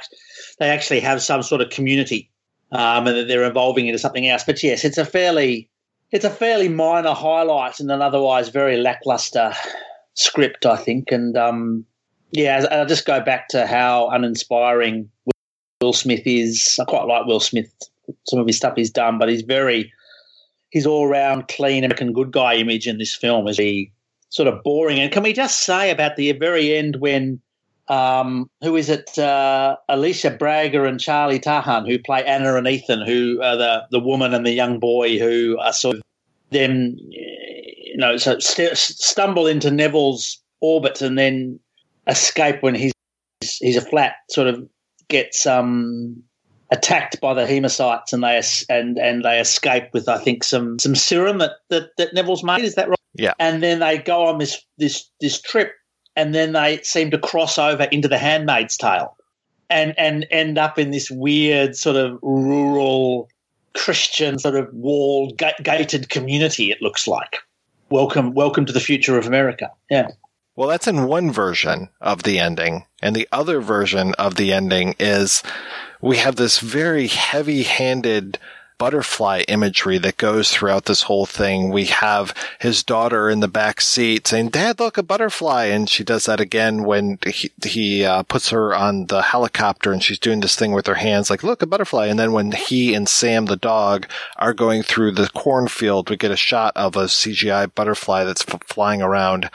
They 0.60 0.70
actually 0.70 1.02
have 1.02 1.22
some 1.22 1.44
sort 1.44 1.62
of 1.62 1.70
community, 1.70 2.30
um, 2.72 3.08
and 3.08 3.18
that 3.18 3.28
they're 3.28 3.46
evolving 3.46 3.88
into 3.88 4.00
something 4.00 4.28
else. 4.28 4.44
But 4.44 4.64
yes, 4.64 4.84
it's 4.84 4.98
a 4.98 5.06
fairly, 5.06 5.70
it's 6.12 6.26
a 6.26 6.30
fairly 6.30 6.68
minor 6.68 7.14
highlight 7.14 7.80
in 7.80 7.92
an 7.92 8.02
otherwise 8.02 8.50
very 8.50 8.78
lackluster 8.78 9.54
script, 10.16 10.66
I 10.66 10.78
think. 10.78 11.12
And 11.12 11.38
um, 11.38 11.86
yeah, 12.32 12.66
I'll 12.72 12.88
just 12.88 13.06
go 13.06 13.22
back 13.22 13.50
to 13.50 13.68
how 13.68 14.10
uninspiring 14.10 15.10
Will 15.82 15.94
Smith 15.94 16.26
is. 16.26 16.80
I 16.82 16.86
quite 16.86 17.06
like 17.06 17.28
Will 17.28 17.40
Smith. 17.40 17.72
Some 18.28 18.40
of 18.40 18.48
his 18.48 18.58
stuff 18.58 18.76
he's 18.76 18.92
done, 18.92 19.18
but 19.20 19.30
he's 19.30 19.42
very 19.42 19.92
his 20.76 20.86
all 20.86 21.08
round 21.08 21.48
clean 21.48 21.86
American 21.86 22.12
good 22.12 22.34
guy 22.34 22.56
image 22.56 22.86
in 22.86 22.98
this 22.98 23.16
film 23.16 23.48
is 23.48 23.58
he 23.58 23.90
sort 24.28 24.50
of 24.50 24.62
boring. 24.62 25.00
And 25.00 25.10
can 25.10 25.24
we 25.24 25.32
just 25.32 25.62
say 25.62 25.90
about 25.90 26.18
the 26.18 26.34
very 26.34 26.76
end 26.76 26.98
when 26.98 27.40
um, 27.88 28.50
who 28.62 28.76
is 28.76 28.90
it? 28.90 29.18
Uh, 29.18 29.78
Alicia 29.88 30.32
Braga 30.32 30.84
and 30.84 31.00
Charlie 31.00 31.40
Tahan, 31.40 31.88
who 31.88 31.98
play 31.98 32.26
Anna 32.26 32.56
and 32.56 32.68
Ethan, 32.68 33.06
who 33.06 33.42
are 33.42 33.56
the 33.56 33.84
the 33.90 34.02
woman 34.02 34.34
and 34.34 34.46
the 34.46 34.52
young 34.52 34.78
boy 34.78 35.18
who 35.18 35.58
are 35.60 35.72
sort 35.72 35.96
of 35.96 36.02
them, 36.52 36.98
you 36.98 37.96
know, 37.96 38.18
so 38.18 38.38
st- 38.40 38.76
stumble 38.78 39.48
into 39.48 39.72
Neville's 39.72 40.44
orbit 40.60 41.02
and 41.02 41.18
then 41.18 41.58
escape 42.08 42.62
when 42.62 42.76
he's 42.76 42.92
he's 43.62 43.78
a 43.78 43.82
flat 43.82 44.16
sort 44.30 44.48
of 44.48 44.68
gets 45.08 45.46
um 45.46 46.22
attacked 46.76 47.20
by 47.22 47.34
the 47.34 47.46
hemocytes 47.46 48.14
and 48.14 48.24
they 48.24 48.42
and 48.70 48.98
and 48.98 49.24
they 49.24 49.40
escape 49.40 49.94
with 49.94 50.08
I 50.10 50.18
think 50.18 50.44
some 50.44 50.78
some 50.80 50.96
serum 50.96 51.40
that, 51.40 51.52
that 51.70 51.90
that 51.98 52.14
Neville's 52.14 52.44
made. 52.44 52.64
Is 52.64 52.76
that 52.76 52.90
right? 52.90 53.00
Yeah. 53.16 53.34
And 53.40 53.64
then 53.64 53.80
they 53.80 53.98
go 53.98 54.26
on 54.26 54.38
this 54.38 54.62
this 54.78 55.10
this 55.22 55.42
trip, 55.42 55.74
and 56.16 56.36
then 56.36 56.54
they 56.54 56.82
seem 56.84 57.12
to 57.12 57.18
cross 57.18 57.58
over 57.58 57.84
into 57.84 58.08
the 58.08 58.18
Handmaid's 58.18 58.78
Tale, 58.78 59.16
and 59.70 59.94
and 59.98 60.28
end 60.32 60.58
up 60.58 60.78
in 60.78 60.92
this 60.92 61.10
weird 61.10 61.76
sort 61.76 61.96
of 61.96 62.20
rural 62.22 63.30
Christian 63.74 64.38
sort 64.40 64.56
of 64.56 64.68
walled 64.74 65.42
gated 65.64 66.10
community. 66.10 66.72
It 66.72 66.82
looks 66.82 67.08
like. 67.08 67.38
Welcome, 67.92 68.34
welcome 68.34 68.66
to 68.66 68.74
the 68.74 68.80
future 68.80 69.18
of 69.18 69.28
America. 69.28 69.72
Yeah. 69.92 70.08
Well, 70.56 70.70
that's 70.70 70.88
in 70.88 71.08
one 71.08 71.32
version 71.32 71.90
of 72.00 72.24
the 72.24 72.40
ending. 72.40 72.86
And 73.02 73.16
the 73.16 73.28
other 73.32 73.60
version 73.60 74.14
of 74.14 74.36
the 74.36 74.54
ending 74.54 74.96
is 75.00 75.44
we 76.02 76.18
have 76.18 76.38
this 76.38 76.60
very 76.60 77.08
heavy 77.08 77.64
handed 77.64 78.40
butterfly 78.78 79.42
imagery 79.48 79.98
that 79.98 80.18
goes 80.18 80.52
throughout 80.52 80.86
this 80.86 81.04
whole 81.04 81.26
thing. 81.26 81.72
We 81.72 81.86
have 81.86 82.34
his 82.60 82.84
daughter 82.84 83.30
in 83.30 83.40
the 83.40 83.48
back 83.48 83.80
seat 83.80 84.28
saying, 84.28 84.50
Dad, 84.50 84.80
look, 84.80 84.98
a 84.98 85.04
butterfly. 85.04 85.66
And 85.66 85.90
she 85.90 86.04
does 86.04 86.26
that 86.26 86.40
again 86.40 86.84
when 86.84 87.20
he, 87.26 87.52
he 87.64 88.04
uh, 88.04 88.24
puts 88.24 88.50
her 88.50 88.76
on 88.76 89.08
the 89.08 89.22
helicopter 89.22 89.92
and 89.92 90.04
she's 90.04 90.20
doing 90.20 90.42
this 90.42 90.56
thing 90.56 90.74
with 90.74 90.88
her 90.88 90.96
hands, 90.96 91.30
like, 91.30 91.44
look, 91.44 91.62
a 91.62 91.68
butterfly. 91.68 92.08
And 92.08 92.20
then 92.20 92.34
when 92.34 92.52
he 92.52 92.94
and 92.94 93.08
Sam, 93.08 93.46
the 93.46 93.56
dog, 93.56 94.08
are 94.38 94.54
going 94.54 94.84
through 94.84 95.12
the 95.12 95.30
cornfield, 95.30 96.10
we 96.10 96.18
get 96.18 96.32
a 96.32 96.38
shot 96.38 96.74
of 96.76 96.96
a 96.96 97.06
CGI 97.06 97.74
butterfly 97.74 98.24
that's 98.24 98.46
f- 98.48 98.64
flying 98.66 99.02
around 99.02 99.50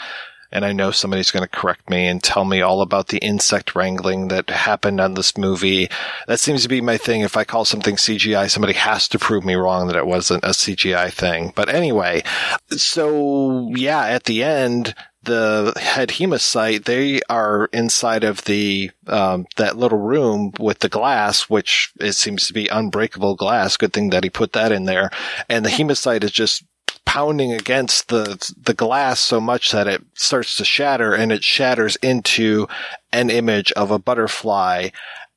and 0.53 0.65
I 0.65 0.73
know 0.73 0.91
somebody's 0.91 1.31
going 1.31 1.45
to 1.45 1.49
correct 1.49 1.89
me 1.89 2.07
and 2.07 2.23
tell 2.23 2.45
me 2.45 2.61
all 2.61 2.83
about 2.83 3.09
the 3.09 3.19
insect 3.19 3.75
wrangling 3.75 4.29
that 4.29 4.51
happened 4.51 5.01
on 5.01 5.15
this 5.15 5.37
movie. 5.37 5.89
That 6.27 6.41
seems 6.41 6.63
to 6.63 6.69
be 6.69 6.81
my 6.81 6.97
thing. 6.97 7.21
If 7.21 7.37
I 7.37 7.45
call 7.45 7.65
something 7.65 7.97
CGI, 7.97 8.51
somebody 8.51 8.75
has 8.75 9.09
to 9.09 9.19
prove 9.19 9.45
me 9.45 9.55
wrong 9.55 9.87
that 9.87 9.97
it 9.97 10.07
wasn't 10.07 10.45
a 10.45 10.49
CGI 10.49 11.13
thing. 11.13 11.53
But 11.55 11.69
anyway, 11.69 12.23
so 12.71 13.71
yeah, 13.75 14.05
at 14.07 14.25
the 14.25 14.43
end, 14.43 14.95
the 15.23 15.75
head 15.77 16.11
hemocyte, 16.11 16.85
they 16.85 17.21
are 17.29 17.69
inside 17.73 18.25
of 18.25 18.45
the 18.45 18.91
um, 19.07 19.47
that 19.57 19.77
little 19.77 19.99
room 19.99 20.53
with 20.59 20.79
the 20.79 20.89
glass, 20.89 21.43
which 21.43 21.93
it 22.01 22.13
seems 22.13 22.47
to 22.47 22.55
be 22.55 22.69
unbreakable 22.69 23.35
glass. 23.35 23.77
Good 23.77 23.93
thing 23.93 24.11
that 24.11 24.25
he 24.25 24.31
put 24.31 24.55
that 24.55 24.73
in 24.73 24.85
there. 24.87 25.11
And 25.49 25.65
the 25.65 25.71
hemocyte 25.71 26.25
is 26.25 26.33
just 26.33 26.65
pounding 27.05 27.53
against 27.53 28.09
the 28.09 28.53
the 28.63 28.75
glass 28.75 29.21
so 29.21 29.41
much 29.41 29.73
that 29.73 29.87
it 29.87 30.03
starts 30.15 30.57
to 30.57 30.65
shatter 30.65 31.15
and 31.15 31.33
it 31.33 31.43
shatters 31.43 31.97
into 31.97 32.67
an 33.13 33.31
image 33.31 33.73
of 33.73 33.91
a 33.91 33.99
butterfly 33.99 34.89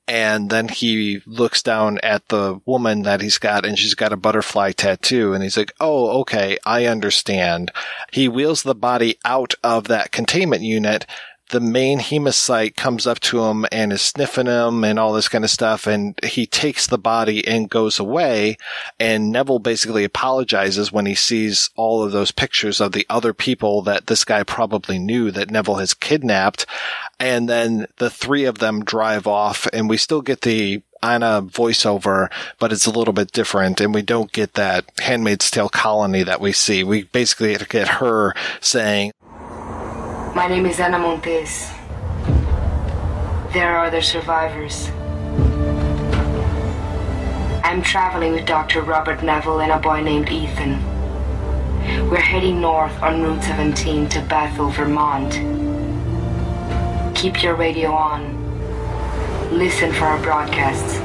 and 0.08 0.50
then 0.50 0.68
he 0.68 1.22
looks 1.26 1.64
down 1.64 1.98
at 2.04 2.28
the 2.28 2.60
woman 2.66 3.04
that 3.04 3.22
he's 3.22 3.38
got 3.38 3.66
and 3.66 3.80
she's 3.80 3.96
got 3.96 4.12
a 4.12 4.18
butterfly 4.18 4.72
tattoo 4.74 5.34
and 5.34 5.44
he's 5.44 5.56
like, 5.56 5.72
Oh, 5.80 6.22
okay. 6.22 6.58
I 6.66 6.86
understand. 6.88 7.72
He 8.12 8.28
wheels 8.28 8.64
the 8.64 8.76
body 8.76 9.18
out 9.24 9.54
of 9.64 9.86
that 9.86 10.12
containment 10.12 10.62
unit 10.62 11.06
the 11.54 11.60
main 11.60 12.00
hemocyte 12.00 12.76
comes 12.76 13.06
up 13.06 13.20
to 13.20 13.44
him 13.44 13.64
and 13.72 13.94
is 13.94 14.02
sniffing 14.02 14.48
him 14.48 14.84
and 14.84 14.98
all 14.98 15.14
this 15.14 15.30
kind 15.30 15.44
of 15.44 15.52
stuff. 15.52 15.86
And 15.86 16.20
he 16.24 16.48
takes 16.48 16.88
the 16.88 16.98
body 16.98 17.48
and 17.48 17.70
goes 17.70 18.00
away. 18.00 18.58
And 19.00 19.32
Neville 19.32 19.60
basically 19.60 20.04
apologizes 20.04 20.92
when 20.92 21.06
he 21.06 21.14
sees 21.14 21.70
all 21.76 22.02
of 22.02 22.12
those 22.12 22.32
pictures 22.32 22.82
of 22.82 22.92
the 22.92 23.06
other 23.08 23.36
people 23.36 23.84
that 23.84 24.08
this 24.08 24.26
guy 24.26 24.42
probably 24.42 24.98
knew 24.98 25.30
that 25.30 25.52
Neville 25.52 25.76
has 25.76 25.94
kidnapped. 25.94 26.66
And 27.20 27.48
then 27.48 27.86
the 27.98 28.10
three 28.10 28.46
of 28.46 28.58
them 28.58 28.84
drive 28.84 29.28
off 29.28 29.68
and 29.72 29.88
we 29.88 29.98
still 29.98 30.24
get 30.24 30.42
the 30.42 30.82
Anna 31.04 31.44
voiceover, 31.44 32.32
but 32.58 32.72
it's 32.72 32.88
a 32.88 32.92
little 32.92 33.14
bit 33.14 33.32
different 33.32 33.80
and 33.80 33.94
we 33.94 34.02
don't 34.02 34.32
get 34.32 34.54
that 34.54 34.86
Handmaid's 35.00 35.52
Tale 35.52 35.70
colony 35.70 36.24
that 36.24 36.42
we 36.42 36.52
see. 36.52 36.84
We 36.84 37.04
basically 37.04 37.56
get 37.70 37.88
her 38.00 38.34
saying, 38.60 39.12
my 40.36 40.48
name 40.48 40.66
is 40.66 40.80
Anna 40.80 40.98
Montez. 40.98 41.70
There 43.54 43.76
are 43.76 43.86
other 43.86 44.02
survivors. 44.02 44.90
I'm 47.64 47.84
traveling 47.84 48.34
with 48.34 48.48
Dr. 48.48 48.82
Robert 48.82 49.22
Neville 49.22 49.62
and 49.62 49.72
a 49.72 49.78
boy 49.78 50.02
named 50.02 50.30
Ethan. 50.30 50.82
We're 52.10 52.18
heading 52.18 52.60
north 52.60 53.00
on 53.04 53.22
Route 53.22 53.44
17 53.44 54.10
to 54.10 54.22
Bethel, 54.22 54.70
Vermont. 54.70 55.34
Keep 57.16 57.44
your 57.44 57.54
radio 57.54 57.92
on. 57.92 58.40
Listen 59.56 59.94
for 59.94 60.06
our 60.06 60.22
broadcasts. 60.24 60.96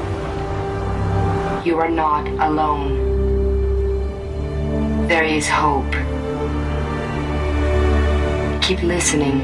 You 1.63 1.77
are 1.77 1.89
not 1.89 2.27
alone. 2.27 3.07
There 5.07 5.23
is 5.23 5.47
hope 5.47 5.93
keep 8.69 8.83
listening. 8.83 9.39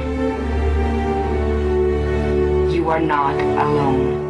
You 2.71 2.89
are 2.89 2.99
not 2.99 3.33
alone. 3.33 4.23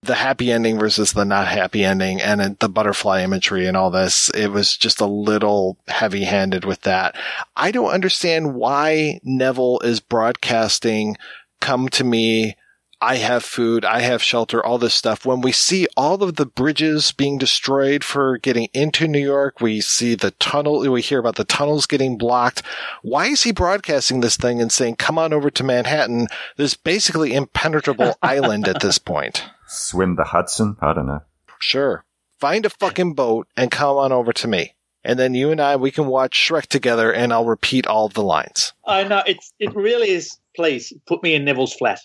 The 0.00 0.14
happy 0.14 0.50
ending 0.50 0.78
versus 0.78 1.12
the 1.12 1.26
not 1.26 1.48
happy 1.48 1.84
ending 1.84 2.22
and 2.22 2.58
the 2.58 2.68
butterfly 2.70 3.22
imagery 3.22 3.66
and 3.66 3.76
all 3.76 3.90
this, 3.90 4.30
it 4.30 4.48
was 4.48 4.78
just 4.78 5.02
a 5.02 5.06
little 5.06 5.76
heavy 5.86 6.24
handed 6.24 6.64
with 6.64 6.80
that. 6.82 7.14
I 7.56 7.70
don't 7.70 7.90
understand 7.90 8.54
why 8.54 9.20
Neville 9.22 9.80
is 9.80 10.00
broadcasting 10.00 11.18
come 11.60 11.90
to 11.90 12.04
me 12.04 12.56
I 13.00 13.16
have 13.16 13.44
food, 13.44 13.84
I 13.84 14.00
have 14.00 14.22
shelter, 14.22 14.64
all 14.64 14.76
this 14.76 14.94
stuff. 14.94 15.24
When 15.24 15.40
we 15.40 15.52
see 15.52 15.86
all 15.96 16.20
of 16.20 16.34
the 16.34 16.46
bridges 16.46 17.12
being 17.12 17.38
destroyed 17.38 18.02
for 18.02 18.38
getting 18.38 18.68
into 18.74 19.06
New 19.06 19.20
York, 19.20 19.60
we 19.60 19.80
see 19.80 20.16
the 20.16 20.32
tunnel, 20.32 20.80
we 20.90 21.00
hear 21.00 21.20
about 21.20 21.36
the 21.36 21.44
tunnels 21.44 21.86
getting 21.86 22.18
blocked. 22.18 22.62
Why 23.02 23.26
is 23.26 23.44
he 23.44 23.52
broadcasting 23.52 24.20
this 24.20 24.36
thing 24.36 24.60
and 24.60 24.72
saying, 24.72 24.96
come 24.96 25.16
on 25.16 25.32
over 25.32 25.48
to 25.48 25.62
Manhattan, 25.62 26.26
this 26.56 26.74
basically 26.74 27.34
impenetrable 27.34 28.16
island 28.22 28.66
at 28.66 28.80
this 28.80 28.98
point? 28.98 29.44
Swim 29.68 30.16
the 30.16 30.24
Hudson? 30.24 30.76
I 30.80 30.92
don't 30.92 31.06
know. 31.06 31.22
Sure. 31.60 32.04
Find 32.40 32.66
a 32.66 32.70
fucking 32.70 33.14
boat 33.14 33.46
and 33.56 33.70
come 33.70 33.96
on 33.96 34.10
over 34.10 34.32
to 34.32 34.48
me. 34.48 34.74
And 35.04 35.20
then 35.20 35.34
you 35.34 35.52
and 35.52 35.60
I, 35.60 35.76
we 35.76 35.92
can 35.92 36.06
watch 36.06 36.36
Shrek 36.36 36.66
together 36.66 37.12
and 37.12 37.32
I'll 37.32 37.44
repeat 37.44 37.86
all 37.86 38.06
of 38.06 38.14
the 38.14 38.24
lines. 38.24 38.72
I 38.84 39.04
know. 39.04 39.22
It's, 39.24 39.52
it 39.60 39.74
really 39.76 40.10
is. 40.10 40.36
Please 40.56 40.92
put 41.06 41.22
me 41.22 41.34
in 41.34 41.44
Neville's 41.44 41.74
flat 41.74 42.00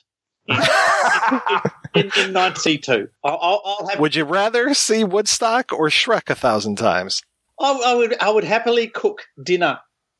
in, 1.96 2.12
in, 2.18 2.36
in, 2.36 2.54
in 2.66 2.82
two. 2.82 3.10
I'll, 3.24 3.62
I'll 3.66 3.88
have, 3.90 4.00
would 4.00 4.16
you 4.16 4.26
rather 4.26 4.74
see 4.74 5.04
Woodstock 5.04 5.72
or 5.72 5.88
Shrek 5.88 6.30
a 6.30 6.36
thousand 6.36 6.78
times? 6.78 7.22
I, 7.60 7.82
I, 7.86 7.96
would. 7.96 8.22
I 8.22 8.30
would 8.30 8.44
happily 8.44 8.88
cook 8.88 9.24
dinner 9.42 9.80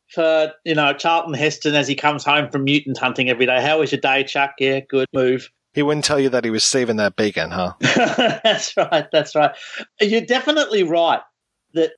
for 0.10 0.54
you 0.64 0.76
know 0.76 0.94
Charlton 0.94 1.34
Heston 1.34 1.76
as 1.76 1.88
he 1.88 1.96
comes 1.96 2.24
home 2.24 2.50
from 2.50 2.64
mutant 2.64 2.98
hunting 2.98 3.30
every 3.30 3.46
day. 3.46 3.62
How 3.62 3.80
was 3.80 3.92
your 3.92 4.02
day, 4.02 4.24
Chuck? 4.24 4.54
Yeah, 4.60 4.80
good 4.82 5.08
move. 5.14 5.50
He 5.74 5.82
wouldn't 5.82 6.06
tell 6.06 6.20
you 6.20 6.30
that 6.30 6.46
he 6.46 6.52
was 6.52 6.64
saving 6.64 6.98
that 6.98 7.16
bacon, 7.16 7.50
huh? 7.50 7.74
that's 7.80 8.78
right. 8.78 9.08
That's 9.12 9.34
right. 9.34 9.56
You're 10.00 10.22
definitely 10.22 10.84
right. 10.84 11.22
That 11.74 11.94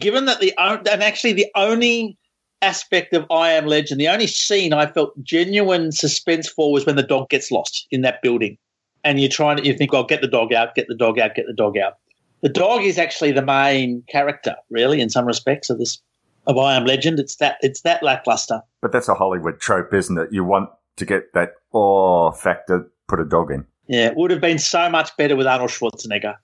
given 0.00 0.24
that 0.24 0.40
the 0.40 0.52
and 0.58 1.02
actually 1.02 1.34
the 1.34 1.46
only 1.54 2.18
aspect 2.62 3.14
of 3.14 3.26
I 3.30 3.52
Am 3.52 3.66
Legend, 3.66 4.00
the 4.00 4.08
only 4.08 4.26
scene 4.26 4.72
I 4.72 4.86
felt 4.86 5.12
genuine 5.22 5.92
suspense 5.92 6.48
for 6.48 6.72
was 6.72 6.86
when 6.86 6.96
the 6.96 7.02
dog 7.02 7.30
gets 7.30 7.50
lost 7.50 7.86
in 7.90 8.02
that 8.02 8.22
building. 8.22 8.58
And 9.02 9.18
you're 9.18 9.30
trying 9.30 9.56
to, 9.56 9.64
you 9.64 9.72
think, 9.72 9.92
well, 9.92 10.04
get 10.04 10.20
the 10.20 10.28
dog 10.28 10.52
out, 10.52 10.74
get 10.74 10.86
the 10.88 10.94
dog 10.94 11.18
out, 11.18 11.34
get 11.34 11.46
the 11.46 11.54
dog 11.54 11.78
out. 11.78 11.96
The 12.42 12.50
dog 12.50 12.82
is 12.82 12.98
actually 12.98 13.32
the 13.32 13.42
main 13.42 14.02
character, 14.08 14.56
really, 14.70 15.00
in 15.00 15.10
some 15.10 15.26
respects 15.26 15.70
of 15.70 15.78
this 15.78 16.00
of 16.46 16.56
I 16.56 16.74
Am 16.74 16.84
Legend. 16.84 17.18
It's 17.18 17.36
that 17.36 17.58
it's 17.60 17.82
that 17.82 18.02
lackluster. 18.02 18.62
But 18.80 18.92
that's 18.92 19.08
a 19.08 19.14
Hollywood 19.14 19.60
trope, 19.60 19.92
isn't 19.92 20.16
it? 20.16 20.32
You 20.32 20.44
want 20.44 20.70
to 20.96 21.04
get 21.04 21.32
that 21.34 21.52
oh 21.72 22.32
factor, 22.32 22.90
put 23.08 23.20
a 23.20 23.24
dog 23.24 23.50
in. 23.50 23.66
Yeah, 23.88 24.06
it 24.06 24.16
would 24.16 24.30
have 24.30 24.40
been 24.40 24.58
so 24.58 24.88
much 24.88 25.14
better 25.16 25.36
with 25.36 25.46
Arnold 25.46 25.70
Schwarzenegger 25.70 26.36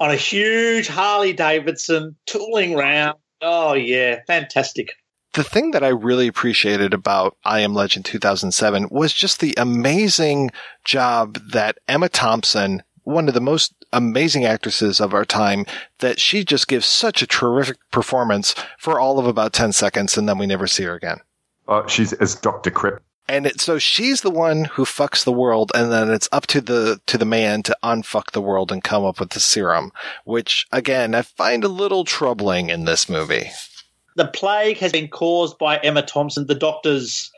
on 0.00 0.10
a 0.10 0.16
huge 0.16 0.88
Harley 0.88 1.32
Davidson 1.32 2.16
tooling 2.26 2.74
round. 2.74 3.16
Oh 3.40 3.74
yeah, 3.74 4.20
fantastic 4.26 4.90
the 5.38 5.44
thing 5.44 5.70
that 5.70 5.84
I 5.84 5.88
really 5.90 6.26
appreciated 6.26 6.92
about 6.92 7.36
I 7.44 7.60
Am 7.60 7.72
Legend 7.72 8.04
2007 8.04 8.88
was 8.90 9.12
just 9.12 9.38
the 9.38 9.54
amazing 9.56 10.50
job 10.84 11.38
that 11.52 11.78
Emma 11.86 12.08
Thompson, 12.08 12.82
one 13.04 13.28
of 13.28 13.34
the 13.34 13.40
most 13.40 13.72
amazing 13.92 14.44
actresses 14.44 15.00
of 15.00 15.14
our 15.14 15.24
time, 15.24 15.64
that 16.00 16.18
she 16.18 16.44
just 16.44 16.66
gives 16.66 16.86
such 16.86 17.22
a 17.22 17.26
terrific 17.28 17.76
performance 17.92 18.56
for 18.78 18.98
all 18.98 19.20
of 19.20 19.26
about 19.28 19.52
10 19.52 19.70
seconds 19.70 20.18
and 20.18 20.28
then 20.28 20.38
we 20.38 20.46
never 20.46 20.66
see 20.66 20.82
her 20.82 20.96
again. 20.96 21.18
Uh, 21.68 21.86
she's 21.86 22.12
as 22.14 22.34
Dr. 22.34 22.72
Crip. 22.72 23.00
And 23.28 23.46
it, 23.46 23.60
so 23.60 23.78
she's 23.78 24.22
the 24.22 24.32
one 24.32 24.64
who 24.64 24.84
fucks 24.84 25.22
the 25.22 25.30
world, 25.30 25.70
and 25.72 25.92
then 25.92 26.10
it's 26.10 26.30
up 26.32 26.48
to 26.48 26.60
the 26.60 26.98
to 27.06 27.18
the 27.18 27.26
man 27.26 27.62
to 27.64 27.76
unfuck 27.84 28.32
the 28.32 28.40
world 28.40 28.72
and 28.72 28.82
come 28.82 29.04
up 29.04 29.20
with 29.20 29.30
the 29.30 29.40
serum, 29.40 29.92
which 30.24 30.66
again 30.72 31.14
I 31.14 31.20
find 31.20 31.62
a 31.62 31.68
little 31.68 32.04
troubling 32.04 32.70
in 32.70 32.86
this 32.86 33.06
movie 33.06 33.50
the 34.18 34.26
plague 34.26 34.76
has 34.78 34.92
been 34.92 35.08
caused 35.08 35.56
by 35.58 35.78
Emma 35.78 36.02
Thompson, 36.02 36.46
the 36.46 36.54
doctor's 36.54 37.30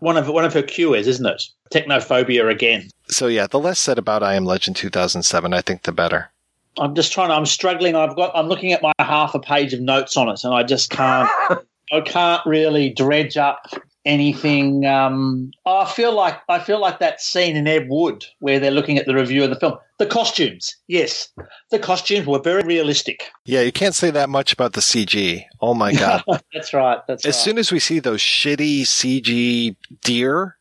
one 0.00 0.16
of 0.16 0.28
one 0.28 0.44
of 0.44 0.52
her 0.52 0.62
cures, 0.62 1.06
isn't 1.06 1.24
it? 1.24 1.42
Technophobia 1.72 2.50
again. 2.50 2.90
So 3.08 3.28
yeah, 3.28 3.46
the 3.46 3.60
less 3.60 3.80
said 3.80 3.98
about 3.98 4.22
I 4.22 4.34
Am 4.34 4.44
Legend 4.44 4.76
2007, 4.76 5.54
I 5.54 5.60
think 5.62 5.82
the 5.82 5.92
better. 5.92 6.30
I'm 6.78 6.94
just 6.94 7.12
trying. 7.12 7.30
I'm 7.30 7.46
struggling. 7.46 7.94
I've 7.94 8.16
got. 8.16 8.32
I'm 8.34 8.48
looking 8.48 8.72
at 8.72 8.82
my 8.82 8.92
half 8.98 9.34
a 9.34 9.40
page 9.40 9.72
of 9.72 9.80
notes 9.80 10.16
on 10.16 10.28
it, 10.28 10.44
and 10.44 10.52
I 10.52 10.62
just 10.62 10.90
can't. 10.90 11.30
I 11.92 12.00
can't 12.00 12.44
really 12.44 12.90
dredge 12.90 13.36
up 13.36 13.72
anything. 14.06 14.86
Um, 14.86 15.50
I 15.66 15.84
feel 15.84 16.14
like 16.14 16.38
I 16.48 16.58
feel 16.60 16.80
like 16.80 17.00
that 17.00 17.20
scene 17.20 17.56
in 17.56 17.66
Ed 17.66 17.88
Wood 17.90 18.24
where 18.38 18.58
they're 18.58 18.70
looking 18.70 18.96
at 18.96 19.06
the 19.06 19.14
review 19.14 19.44
of 19.44 19.50
the 19.50 19.56
film. 19.56 19.74
The 19.98 20.06
costumes, 20.06 20.76
yes, 20.88 21.28
the 21.70 21.78
costumes 21.78 22.26
were 22.26 22.38
very 22.38 22.62
realistic. 22.62 23.30
Yeah, 23.44 23.62
you 23.62 23.72
can't 23.72 23.94
say 23.94 24.10
that 24.10 24.28
much 24.28 24.52
about 24.52 24.74
the 24.74 24.80
CG. 24.80 25.44
Oh 25.60 25.74
my 25.74 25.92
god, 25.98 26.22
that's 26.52 26.72
right. 26.72 26.98
That's 27.06 27.24
as 27.24 27.34
right. 27.34 27.42
soon 27.42 27.58
as 27.58 27.72
we 27.72 27.80
see 27.80 27.98
those 27.98 28.20
shitty 28.20 28.82
CG 28.82 29.76
deer. 30.02 30.56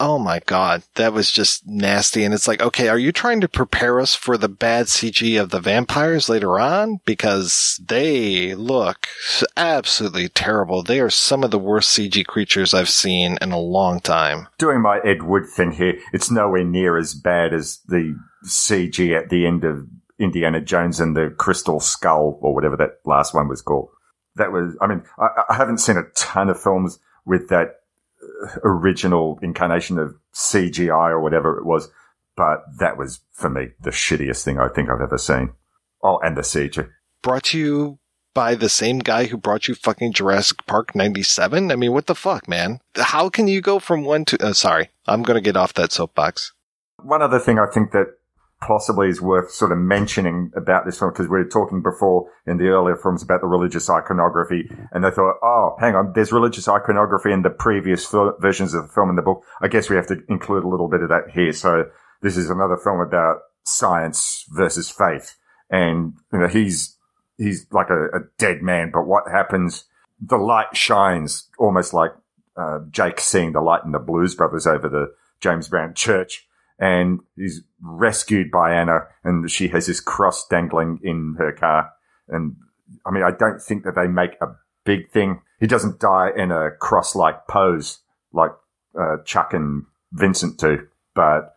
Oh 0.00 0.18
my 0.18 0.40
god, 0.46 0.84
that 0.94 1.12
was 1.12 1.30
just 1.32 1.66
nasty. 1.66 2.22
And 2.22 2.32
it's 2.32 2.46
like, 2.46 2.62
okay, 2.62 2.88
are 2.88 2.98
you 2.98 3.10
trying 3.10 3.40
to 3.40 3.48
prepare 3.48 3.98
us 3.98 4.14
for 4.14 4.36
the 4.36 4.48
bad 4.48 4.86
CG 4.86 5.40
of 5.40 5.50
the 5.50 5.60
vampires 5.60 6.28
later 6.28 6.60
on? 6.60 7.00
Because 7.04 7.80
they 7.84 8.54
look 8.54 9.08
absolutely 9.56 10.28
terrible. 10.28 10.84
They 10.84 11.00
are 11.00 11.10
some 11.10 11.42
of 11.42 11.50
the 11.50 11.58
worst 11.58 11.98
CG 11.98 12.24
creatures 12.26 12.74
I've 12.74 12.88
seen 12.88 13.38
in 13.42 13.50
a 13.50 13.58
long 13.58 13.98
time. 13.98 14.46
Doing 14.58 14.82
my 14.82 15.00
Ed 15.04 15.24
Wood 15.24 15.46
thing 15.48 15.72
here, 15.72 15.98
it's 16.12 16.30
nowhere 16.30 16.64
near 16.64 16.96
as 16.96 17.14
bad 17.14 17.52
as 17.52 17.80
the 17.88 18.16
CG 18.46 19.20
at 19.20 19.30
the 19.30 19.46
end 19.46 19.64
of 19.64 19.88
Indiana 20.20 20.60
Jones 20.60 21.00
and 21.00 21.16
the 21.16 21.34
Crystal 21.36 21.80
Skull, 21.80 22.38
or 22.40 22.54
whatever 22.54 22.76
that 22.76 22.98
last 23.04 23.34
one 23.34 23.48
was 23.48 23.62
called. 23.62 23.88
That 24.36 24.52
was, 24.52 24.76
I 24.80 24.86
mean, 24.86 25.02
I, 25.18 25.42
I 25.50 25.54
haven't 25.56 25.78
seen 25.78 25.96
a 25.96 26.04
ton 26.14 26.48
of 26.48 26.60
films 26.60 27.00
with 27.24 27.48
that 27.48 27.77
original 28.64 29.38
incarnation 29.42 29.98
of 29.98 30.14
CGI 30.34 31.10
or 31.10 31.20
whatever 31.20 31.58
it 31.58 31.66
was. 31.66 31.90
But 32.36 32.62
that 32.78 32.96
was, 32.96 33.20
for 33.32 33.50
me, 33.50 33.68
the 33.80 33.90
shittiest 33.90 34.44
thing 34.44 34.58
I 34.60 34.68
think 34.68 34.88
I've 34.88 35.00
ever 35.00 35.18
seen. 35.18 35.50
Oh, 36.02 36.18
and 36.22 36.36
the 36.36 36.42
CG. 36.42 36.88
Brought 37.22 37.44
to 37.44 37.58
you 37.58 37.98
by 38.34 38.54
the 38.54 38.68
same 38.68 39.00
guy 39.00 39.24
who 39.24 39.36
brought 39.36 39.66
you 39.66 39.74
fucking 39.74 40.12
Jurassic 40.12 40.64
Park 40.66 40.94
97? 40.94 41.72
I 41.72 41.74
mean, 41.74 41.92
what 41.92 42.06
the 42.06 42.14
fuck, 42.14 42.46
man? 42.46 42.80
How 42.94 43.28
can 43.28 43.48
you 43.48 43.60
go 43.60 43.80
from 43.80 44.04
one 44.04 44.24
to, 44.26 44.40
uh, 44.40 44.52
sorry, 44.52 44.90
I'm 45.06 45.22
going 45.22 45.34
to 45.34 45.40
get 45.40 45.56
off 45.56 45.74
that 45.74 45.90
soapbox. 45.90 46.52
One 47.02 47.22
other 47.22 47.40
thing 47.40 47.58
I 47.58 47.66
think 47.66 47.90
that 47.90 48.17
possibly 48.60 49.08
is 49.08 49.20
worth 49.20 49.50
sort 49.50 49.70
of 49.70 49.78
mentioning 49.78 50.50
about 50.56 50.84
this 50.84 50.98
film 50.98 51.12
because 51.12 51.28
we 51.28 51.38
were 51.38 51.48
talking 51.48 51.80
before 51.80 52.28
in 52.46 52.56
the 52.56 52.66
earlier 52.66 52.96
films 52.96 53.22
about 53.22 53.40
the 53.40 53.46
religious 53.46 53.88
iconography 53.88 54.68
and 54.92 55.04
they 55.04 55.10
thought, 55.10 55.36
oh, 55.42 55.76
hang 55.78 55.94
on, 55.94 56.12
there's 56.14 56.32
religious 56.32 56.66
iconography 56.66 57.30
in 57.32 57.42
the 57.42 57.50
previous 57.50 58.06
versions 58.40 58.74
of 58.74 58.88
the 58.88 58.92
film 58.92 59.08
and 59.08 59.18
the 59.18 59.22
book. 59.22 59.44
I 59.60 59.68
guess 59.68 59.88
we 59.88 59.96
have 59.96 60.08
to 60.08 60.20
include 60.28 60.64
a 60.64 60.68
little 60.68 60.88
bit 60.88 61.02
of 61.02 61.08
that 61.08 61.30
here. 61.32 61.52
So 61.52 61.84
this 62.20 62.36
is 62.36 62.50
another 62.50 62.76
film 62.76 63.00
about 63.00 63.42
science 63.64 64.44
versus 64.50 64.90
faith. 64.90 65.36
And, 65.70 66.14
you 66.32 66.40
know, 66.40 66.48
he's, 66.48 66.96
he's 67.36 67.66
like 67.70 67.90
a, 67.90 68.06
a 68.06 68.20
dead 68.38 68.62
man, 68.62 68.90
but 68.92 69.06
what 69.06 69.30
happens? 69.30 69.84
The 70.20 70.36
light 70.36 70.76
shines 70.76 71.48
almost 71.58 71.94
like, 71.94 72.10
uh, 72.56 72.80
Jake 72.90 73.20
seeing 73.20 73.52
the 73.52 73.60
light 73.60 73.84
in 73.84 73.92
the 73.92 74.00
Blues 74.00 74.34
Brothers 74.34 74.66
over 74.66 74.88
the 74.88 75.14
James 75.40 75.68
Brown 75.68 75.94
church 75.94 76.47
and 76.78 77.20
he's 77.36 77.62
rescued 77.82 78.50
by 78.50 78.72
Anna 78.72 79.00
and 79.24 79.50
she 79.50 79.68
has 79.68 79.86
this 79.86 80.00
cross 80.00 80.46
dangling 80.46 81.00
in 81.02 81.34
her 81.38 81.52
car. 81.52 81.90
And 82.28 82.56
I 83.04 83.10
mean, 83.10 83.22
I 83.22 83.30
don't 83.30 83.60
think 83.60 83.84
that 83.84 83.94
they 83.94 84.06
make 84.06 84.40
a 84.40 84.48
big 84.84 85.10
thing. 85.10 85.40
He 85.60 85.66
doesn't 85.66 86.00
die 86.00 86.30
in 86.36 86.50
a 86.50 86.70
cross 86.70 87.14
like 87.14 87.46
pose 87.48 87.98
like 88.32 88.52
uh, 88.98 89.16
Chuck 89.24 89.52
and 89.52 89.84
Vincent 90.12 90.58
do, 90.58 90.86
but 91.14 91.56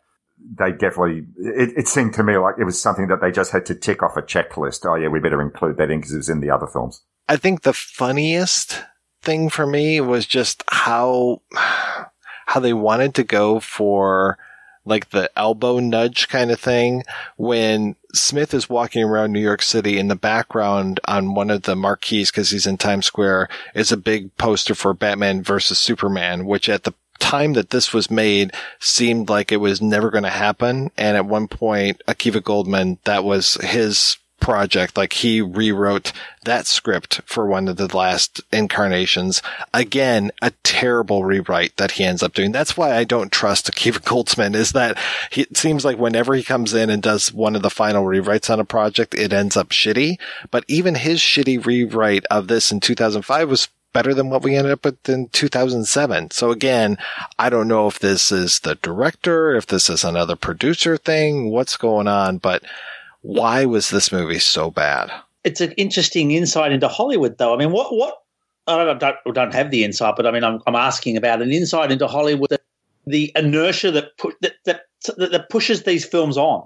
they 0.57 0.71
definitely, 0.71 1.25
it, 1.37 1.73
it, 1.77 1.87
seemed 1.87 2.13
to 2.15 2.23
me 2.23 2.37
like 2.37 2.55
it 2.59 2.63
was 2.63 2.81
something 2.81 3.07
that 3.07 3.21
they 3.21 3.31
just 3.31 3.51
had 3.51 3.65
to 3.67 3.75
tick 3.75 4.01
off 4.01 4.17
a 4.17 4.21
checklist. 4.21 4.85
Oh 4.85 4.95
yeah, 4.95 5.07
we 5.07 5.19
better 5.19 5.41
include 5.41 5.77
that 5.77 5.91
in 5.91 5.99
because 5.99 6.13
it 6.13 6.17
was 6.17 6.29
in 6.29 6.39
the 6.39 6.49
other 6.49 6.67
films. 6.67 7.03
I 7.29 7.37
think 7.37 7.61
the 7.61 7.73
funniest 7.73 8.81
thing 9.21 9.49
for 9.49 9.67
me 9.67 10.01
was 10.01 10.25
just 10.25 10.63
how, 10.69 11.41
how 12.47 12.59
they 12.59 12.73
wanted 12.73 13.13
to 13.15 13.23
go 13.23 13.59
for 13.59 14.37
like 14.85 15.09
the 15.09 15.29
elbow 15.37 15.79
nudge 15.79 16.27
kind 16.27 16.51
of 16.51 16.59
thing 16.59 17.03
when 17.37 17.95
Smith 18.13 18.53
is 18.53 18.69
walking 18.69 19.03
around 19.03 19.31
New 19.31 19.39
York 19.39 19.61
City 19.61 19.97
in 19.97 20.07
the 20.07 20.15
background 20.15 20.99
on 21.07 21.33
one 21.33 21.49
of 21.49 21.63
the 21.63 21.75
marquees 21.75 22.31
because 22.31 22.49
he's 22.49 22.67
in 22.67 22.77
Times 22.77 23.05
Square 23.05 23.49
is 23.73 23.91
a 23.91 23.97
big 23.97 24.35
poster 24.37 24.75
for 24.75 24.93
Batman 24.93 25.43
versus 25.43 25.77
Superman, 25.77 26.45
which 26.45 26.67
at 26.67 26.83
the 26.83 26.93
time 27.19 27.53
that 27.53 27.69
this 27.69 27.93
was 27.93 28.11
made 28.11 28.51
seemed 28.79 29.29
like 29.29 29.51
it 29.51 29.57
was 29.57 29.81
never 29.81 30.09
going 30.09 30.23
to 30.23 30.29
happen. 30.29 30.91
And 30.97 31.15
at 31.15 31.25
one 31.25 31.47
point, 31.47 32.01
Akiva 32.07 32.41
Goldsman, 32.41 32.97
that 33.03 33.23
was 33.23 33.53
his 33.61 34.17
project. 34.41 34.97
Like 34.97 35.13
he 35.13 35.41
rewrote 35.41 36.11
that 36.43 36.67
script 36.67 37.21
for 37.25 37.45
one 37.45 37.67
of 37.67 37.77
the 37.77 37.95
last 37.95 38.41
incarnations. 38.51 39.41
Again, 39.73 40.31
a 40.41 40.51
terrible 40.63 41.23
rewrite 41.23 41.77
that 41.77 41.91
he 41.91 42.03
ends 42.03 42.21
up 42.21 42.33
doing. 42.33 42.51
That's 42.51 42.75
why 42.75 42.97
I 42.97 43.05
don't 43.05 43.31
trust 43.31 43.71
Akiva 43.71 43.99
Goldsman 43.99 44.55
is 44.55 44.73
that 44.73 44.97
he, 45.31 45.43
it 45.43 45.55
seems 45.55 45.85
like 45.85 45.97
whenever 45.97 46.33
he 46.33 46.43
comes 46.43 46.73
in 46.73 46.89
and 46.89 47.01
does 47.01 47.31
one 47.31 47.55
of 47.55 47.61
the 47.61 47.69
final 47.69 48.03
rewrites 48.03 48.49
on 48.49 48.59
a 48.59 48.65
project, 48.65 49.13
it 49.13 49.31
ends 49.31 49.55
up 49.55 49.69
shitty. 49.69 50.17
But 50.49 50.65
even 50.67 50.95
his 50.95 51.19
shitty 51.19 51.65
rewrite 51.65 52.25
of 52.29 52.47
this 52.47 52.71
in 52.71 52.81
2005 52.81 53.49
was 53.49 53.69
better 53.93 54.13
than 54.13 54.29
what 54.29 54.43
we 54.43 54.55
ended 54.55 54.71
up 54.71 54.85
with 54.85 55.09
in 55.09 55.27
2007. 55.29 56.31
So 56.31 56.51
again, 56.51 56.97
I 57.37 57.49
don't 57.49 57.67
know 57.67 57.87
if 57.87 57.99
this 57.99 58.31
is 58.31 58.59
the 58.59 58.75
director, 58.75 59.55
if 59.55 59.67
this 59.67 59.89
is 59.89 60.03
another 60.03 60.35
producer 60.35 60.97
thing, 60.97 61.51
what's 61.51 61.77
going 61.77 62.07
on, 62.07 62.37
but 62.37 62.63
why 63.21 63.65
was 63.65 63.89
this 63.89 64.11
movie 64.11 64.39
so 64.39 64.71
bad? 64.71 65.11
It's 65.43 65.61
an 65.61 65.71
interesting 65.73 66.31
insight 66.31 66.71
into 66.71 66.87
Hollywood, 66.87 67.37
though. 67.37 67.53
I 67.53 67.57
mean, 67.57 67.71
what 67.71 67.95
what 67.95 68.21
I 68.67 68.83
don't 68.83 68.99
don't, 68.99 69.17
don't 69.33 69.53
have 69.53 69.71
the 69.71 69.83
insight, 69.83 70.15
but 70.15 70.27
I 70.27 70.31
mean, 70.31 70.43
I'm, 70.43 70.59
I'm 70.67 70.75
asking 70.75 71.17
about 71.17 71.41
an 71.41 71.51
insight 71.51 71.91
into 71.91 72.07
Hollywood, 72.07 72.49
the, 72.49 72.59
the 73.07 73.31
inertia 73.35 73.91
that, 73.91 74.17
put, 74.17 74.35
that, 74.41 74.55
that 74.65 74.81
that 75.17 75.49
pushes 75.49 75.83
these 75.83 76.05
films 76.05 76.37
on. 76.37 76.65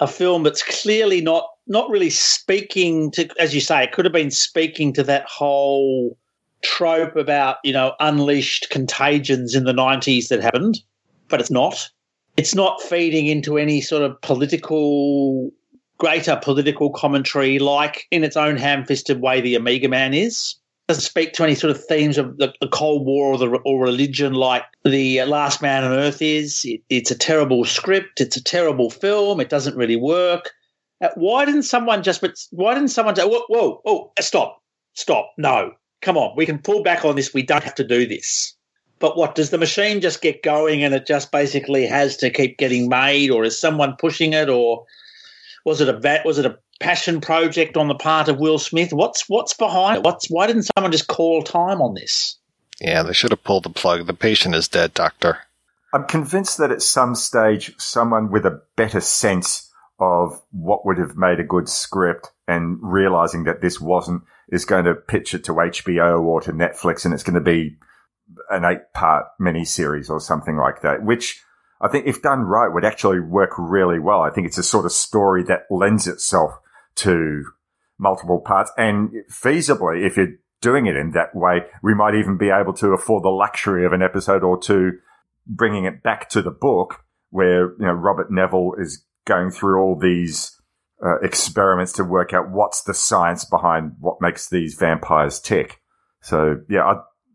A 0.00 0.06
film 0.06 0.42
that's 0.42 0.62
clearly 0.62 1.20
not 1.20 1.48
not 1.66 1.88
really 1.88 2.10
speaking 2.10 3.10
to, 3.12 3.28
as 3.38 3.54
you 3.54 3.60
say, 3.60 3.84
it 3.84 3.92
could 3.92 4.04
have 4.04 4.12
been 4.12 4.30
speaking 4.30 4.92
to 4.94 5.02
that 5.04 5.24
whole 5.26 6.18
trope 6.62 7.14
about 7.14 7.58
you 7.62 7.72
know 7.72 7.94
unleashed 8.00 8.70
contagions 8.70 9.54
in 9.54 9.64
the 9.64 9.72
90s 9.72 10.28
that 10.28 10.42
happened, 10.42 10.80
but 11.28 11.40
it's 11.40 11.50
not. 11.50 11.90
It's 12.36 12.54
not 12.54 12.82
feeding 12.82 13.26
into 13.26 13.56
any 13.56 13.80
sort 13.80 14.02
of 14.02 14.20
political 14.22 15.52
greater 15.98 16.36
political 16.42 16.90
commentary, 16.90 17.58
like 17.58 18.06
in 18.10 18.24
its 18.24 18.36
own 18.36 18.56
ham 18.56 18.84
fisted 18.84 19.20
way, 19.20 19.40
the 19.40 19.56
Omega 19.56 19.88
Man 19.88 20.14
is. 20.14 20.56
Doesn't 20.88 21.02
speak 21.02 21.32
to 21.34 21.44
any 21.44 21.54
sort 21.54 21.70
of 21.70 21.82
themes 21.82 22.18
of 22.18 22.36
the, 22.36 22.52
the 22.60 22.68
Cold 22.68 23.06
War 23.06 23.34
or, 23.34 23.38
the, 23.38 23.48
or 23.64 23.82
religion 23.82 24.34
like 24.34 24.64
the 24.84 25.22
Last 25.24 25.62
Man 25.62 25.82
on 25.82 25.92
Earth 25.92 26.20
is. 26.20 26.60
It, 26.64 26.82
it's 26.90 27.10
a 27.10 27.16
terrible 27.16 27.64
script. 27.64 28.20
It's 28.20 28.36
a 28.36 28.44
terrible 28.44 28.90
film. 28.90 29.40
It 29.40 29.48
doesn't 29.48 29.76
really 29.76 29.96
work. 29.96 30.50
Uh, 31.00 31.08
why 31.14 31.44
didn't 31.44 31.62
someone 31.62 32.02
just? 32.02 32.22
Why 32.50 32.74
didn't 32.74 32.88
someone? 32.88 33.16
Say, 33.16 33.24
whoa, 33.24 33.44
whoa, 33.48 33.80
whoa! 33.84 34.12
Stop! 34.20 34.62
Stop! 34.92 35.32
No! 35.38 35.72
Come 36.02 36.16
on! 36.16 36.36
We 36.36 36.46
can 36.46 36.58
pull 36.58 36.82
back 36.82 37.04
on 37.04 37.16
this. 37.16 37.32
We 37.32 37.42
don't 37.42 37.64
have 37.64 37.74
to 37.76 37.84
do 37.84 38.06
this. 38.06 38.54
But 38.98 39.16
what 39.16 39.34
does 39.34 39.50
the 39.50 39.58
machine 39.58 40.00
just 40.00 40.22
get 40.22 40.42
going 40.42 40.84
and 40.84 40.94
it 40.94 41.06
just 41.06 41.32
basically 41.32 41.86
has 41.86 42.16
to 42.18 42.30
keep 42.30 42.58
getting 42.58 42.88
made, 42.88 43.30
or 43.30 43.44
is 43.44 43.58
someone 43.58 43.96
pushing 43.98 44.34
it, 44.34 44.48
or 44.48 44.84
was 45.64 45.80
it 45.80 45.88
a 45.88 46.22
was 46.24 46.38
it 46.38 46.46
a 46.46 46.58
passion 46.80 47.20
project 47.20 47.76
on 47.76 47.88
the 47.88 47.94
part 47.94 48.28
of 48.28 48.38
Will 48.38 48.58
Smith? 48.58 48.92
What's 48.92 49.28
what's 49.28 49.54
behind 49.54 49.98
it? 49.98 50.02
What's 50.02 50.28
why 50.28 50.46
didn't 50.46 50.68
someone 50.74 50.92
just 50.92 51.06
call 51.06 51.42
time 51.42 51.80
on 51.80 51.94
this? 51.94 52.36
Yeah, 52.80 53.02
they 53.02 53.12
should 53.12 53.30
have 53.30 53.44
pulled 53.44 53.64
the 53.64 53.70
plug. 53.70 54.06
The 54.06 54.14
patient 54.14 54.54
is 54.54 54.68
dead, 54.68 54.94
doctor. 54.94 55.38
I'm 55.92 56.06
convinced 56.06 56.58
that 56.58 56.72
at 56.72 56.82
some 56.82 57.14
stage, 57.14 57.72
someone 57.78 58.30
with 58.30 58.44
a 58.44 58.60
better 58.76 59.00
sense 59.00 59.70
of 60.00 60.42
what 60.50 60.84
would 60.84 60.98
have 60.98 61.16
made 61.16 61.38
a 61.38 61.44
good 61.44 61.68
script 61.68 62.32
and 62.48 62.78
realizing 62.82 63.44
that 63.44 63.62
this 63.62 63.80
wasn't 63.80 64.22
is 64.48 64.64
going 64.64 64.84
to 64.84 64.94
pitch 64.94 65.34
it 65.34 65.44
to 65.44 65.52
HBO 65.52 66.20
or 66.20 66.40
to 66.40 66.52
Netflix 66.52 67.04
and 67.04 67.14
it's 67.14 67.22
going 67.22 67.34
to 67.34 67.40
be 67.40 67.76
an 68.50 68.64
eight 68.64 68.92
part 68.92 69.26
miniseries 69.40 70.10
or 70.10 70.20
something 70.20 70.56
like 70.56 70.82
that, 70.82 71.04
which 71.04 71.43
I 71.84 71.88
think 71.88 72.06
if 72.06 72.22
done 72.22 72.40
right 72.40 72.72
would 72.72 72.84
actually 72.84 73.20
work 73.20 73.50
really 73.58 73.98
well. 73.98 74.22
I 74.22 74.30
think 74.30 74.46
it's 74.46 74.56
a 74.56 74.62
sort 74.62 74.86
of 74.86 74.92
story 74.92 75.44
that 75.44 75.66
lends 75.70 76.06
itself 76.06 76.52
to 76.96 77.44
multiple 77.98 78.40
parts 78.40 78.72
and 78.78 79.10
feasibly, 79.30 80.04
if 80.04 80.16
you're 80.16 80.34
doing 80.62 80.86
it 80.86 80.96
in 80.96 81.10
that 81.10 81.36
way, 81.36 81.60
we 81.82 81.94
might 81.94 82.14
even 82.14 82.38
be 82.38 82.48
able 82.48 82.72
to 82.72 82.88
afford 82.88 83.22
the 83.22 83.28
luxury 83.28 83.84
of 83.84 83.92
an 83.92 84.00
episode 84.00 84.42
or 84.42 84.58
two 84.58 84.92
bringing 85.46 85.84
it 85.84 86.02
back 86.02 86.30
to 86.30 86.40
the 86.40 86.50
book 86.50 87.04
where, 87.28 87.72
you 87.72 87.84
know, 87.84 87.92
Robert 87.92 88.30
Neville 88.30 88.72
is 88.78 89.04
going 89.26 89.50
through 89.50 89.78
all 89.78 89.94
these 89.94 90.58
uh, 91.04 91.18
experiments 91.20 91.92
to 91.92 92.04
work 92.04 92.32
out 92.32 92.50
what's 92.50 92.82
the 92.84 92.94
science 92.94 93.44
behind 93.44 93.92
what 94.00 94.22
makes 94.22 94.48
these 94.48 94.74
vampires 94.74 95.38
tick. 95.38 95.82
So 96.22 96.60
yeah, 96.70 96.84
I, 96.84 96.94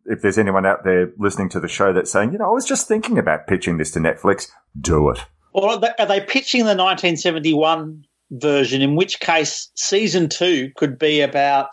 if 0.09 0.23
there's 0.23 0.39
anyone 0.39 0.65
out 0.65 0.83
there 0.83 1.11
listening 1.19 1.49
to 1.49 1.59
the 1.59 1.67
show 1.67 1.93
that's 1.93 2.11
saying, 2.11 2.33
you 2.33 2.39
know, 2.39 2.49
I 2.49 2.53
was 2.53 2.65
just 2.65 2.87
thinking 2.87 3.19
about 3.19 3.45
pitching 3.45 3.77
this 3.77 3.91
to 3.91 3.99
Netflix, 3.99 4.49
do 4.81 5.09
it. 5.11 5.19
Or 5.53 5.79
are 5.99 6.05
they 6.07 6.19
pitching 6.19 6.61
the 6.61 6.75
1971 6.75 8.05
version, 8.31 8.81
in 8.81 8.95
which 8.95 9.19
case 9.19 9.69
season 9.75 10.27
two 10.27 10.71
could 10.75 10.97
be 10.97 11.21
about 11.21 11.69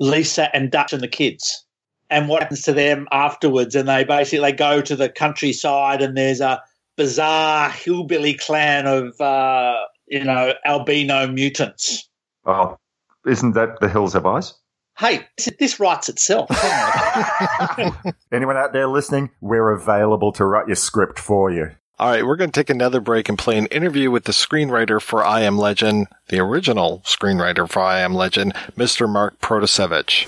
Lisa 0.00 0.54
and 0.54 0.70
Dutch 0.70 0.92
and 0.92 1.00
the 1.00 1.08
kids 1.08 1.64
and 2.10 2.28
what 2.28 2.42
happens 2.42 2.62
to 2.62 2.72
them 2.72 3.06
afterwards? 3.12 3.76
And 3.76 3.88
they 3.88 4.02
basically 4.02 4.52
go 4.52 4.80
to 4.80 4.96
the 4.96 5.08
countryside 5.08 6.02
and 6.02 6.16
there's 6.16 6.40
a 6.40 6.60
bizarre 6.96 7.70
hillbilly 7.70 8.34
clan 8.34 8.86
of, 8.86 9.20
uh, 9.20 9.76
you 10.08 10.24
know, 10.24 10.54
albino 10.64 11.28
mutants. 11.28 12.08
Oh, 12.44 12.78
isn't 13.24 13.52
that 13.52 13.78
The 13.80 13.88
Hills 13.88 14.12
Have 14.14 14.26
Eyes? 14.26 14.54
Hey, 14.96 15.26
this 15.58 15.80
writes 15.80 16.08
itself. 16.08 16.48
Anyone 18.32 18.56
out 18.56 18.72
there 18.72 18.86
listening? 18.86 19.30
We're 19.40 19.70
available 19.70 20.30
to 20.32 20.44
write 20.44 20.68
your 20.68 20.76
script 20.76 21.18
for 21.18 21.50
you. 21.50 21.72
All 21.98 22.10
right, 22.10 22.24
we're 22.24 22.36
going 22.36 22.50
to 22.50 22.60
take 22.60 22.70
another 22.70 23.00
break 23.00 23.28
and 23.28 23.36
play 23.36 23.58
an 23.58 23.66
interview 23.66 24.10
with 24.10 24.24
the 24.24 24.32
screenwriter 24.32 25.00
for 25.00 25.24
I 25.24 25.40
Am 25.40 25.58
Legend, 25.58 26.06
the 26.28 26.38
original 26.38 27.02
screenwriter 27.04 27.68
for 27.68 27.82
I 27.82 28.00
Am 28.00 28.14
Legend, 28.14 28.54
Mr. 28.76 29.08
Mark 29.08 29.40
Protosevich. 29.40 30.26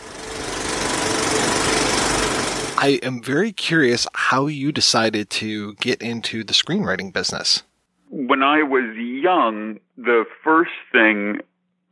I 2.79 3.01
am 3.03 3.23
very 3.23 3.53
curious 3.53 4.07
how 4.15 4.47
you 4.47 4.71
decided 4.73 5.31
to 5.31 5.75
get 5.75 6.03
into 6.03 6.45
the 6.45 6.53
screenwriting 6.53 7.13
business. 7.13 7.63
When 8.11 8.43
I 8.43 8.63
was 8.63 8.97
young, 8.97 9.79
the 9.97 10.25
first 10.43 10.73
thing 10.93 11.41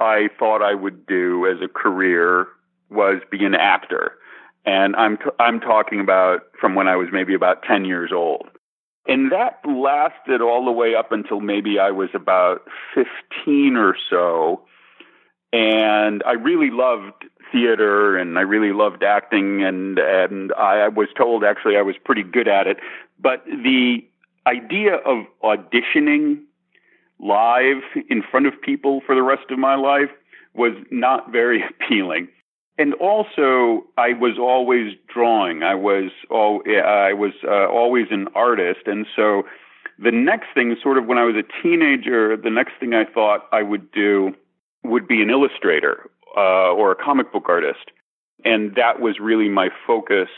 I 0.01 0.28
thought 0.39 0.62
I 0.62 0.75
would 0.75 1.07
do 1.07 1.47
as 1.47 1.61
a 1.62 1.69
career 1.69 2.47
was 2.95 3.21
be 3.31 3.45
an 3.45 3.55
actor. 3.55 4.13
And 4.65 4.97
I'm 4.97 5.19
t- 5.19 5.25
I'm 5.39 5.61
talking 5.61 6.01
about 6.01 6.43
from 6.59 6.75
when 6.75 6.89
I 6.89 6.97
was 6.97 7.09
maybe 7.13 7.35
about 7.35 7.63
10 7.63 7.85
years 7.85 8.11
old. 8.15 8.49
And 9.07 9.31
that 9.33 9.61
lasted 9.67 10.41
all 10.41 10.65
the 10.65 10.73
way 10.73 10.95
up 10.95 11.13
until 11.13 11.41
maybe 11.41 11.79
I 11.79 11.91
was 11.91 12.09
about 12.15 12.63
15 12.95 13.77
or 13.77 13.95
so. 14.09 14.63
And 15.53 16.23
I 16.27 16.33
really 16.33 16.71
loved 16.71 17.25
theater 17.53 18.17
and 18.17 18.39
I 18.39 18.41
really 18.41 18.73
loved 18.73 19.03
acting 19.03 19.63
and 19.63 19.99
and 19.99 20.53
I 20.55 20.89
was 20.89 21.09
told 21.17 21.45
actually 21.45 21.77
I 21.77 21.83
was 21.83 21.97
pretty 22.03 22.23
good 22.23 22.49
at 22.49 22.67
it. 22.67 22.79
But 23.21 23.45
the 23.45 23.99
idea 24.47 24.97
of 24.97 25.27
auditioning 25.43 26.43
live 27.21 27.83
in 28.11 28.23
front 28.23 28.47
of 28.47 28.61
people 28.61 29.01
for 29.07 29.15
the 29.15 29.23
rest 29.23 29.51
of 29.51 29.59
my 29.59 29.77
life 29.77 30.11
was 30.55 30.73
not 30.91 31.31
very 31.31 31.63
appealing. 31.71 32.29
And 32.77 32.94
also, 32.94 33.85
I 33.97 34.15
was 34.15 34.36
always 34.39 34.94
drawing. 35.12 35.62
I 35.62 35.75
was 35.77 36.11
all, 36.28 36.62
I 36.67 37.12
was 37.12 37.33
uh, 37.44 37.69
always 37.69 38.07
an 38.11 38.27
artist, 38.35 38.81
and 38.86 39.07
so 39.15 39.44
the 39.99 40.11
next 40.11 40.47
thing, 40.55 40.75
sort 40.83 40.99
of 40.99 41.07
when 41.07 41.19
I 41.19 41.25
was 41.25 41.36
a 41.36 41.62
teenager, 41.62 42.36
the 42.36 42.51
next 42.51 42.73
thing 42.81 42.93
I 42.94 43.05
thought 43.05 43.47
I 43.53 43.62
would 43.62 43.93
do 43.93 44.35
would 44.83 45.07
be 45.07 45.23
an 45.23 45.31
illustrator 45.31 46.11
uh, 46.36 46.73
or 46.73 46.91
a 46.91 46.97
comic 46.97 47.33
book 47.33 47.44
artist, 47.49 47.93
and 48.44 48.75
that 48.75 49.01
was 49.01 49.20
really 49.20 49.49
my 49.49 49.69
focus 49.86 50.28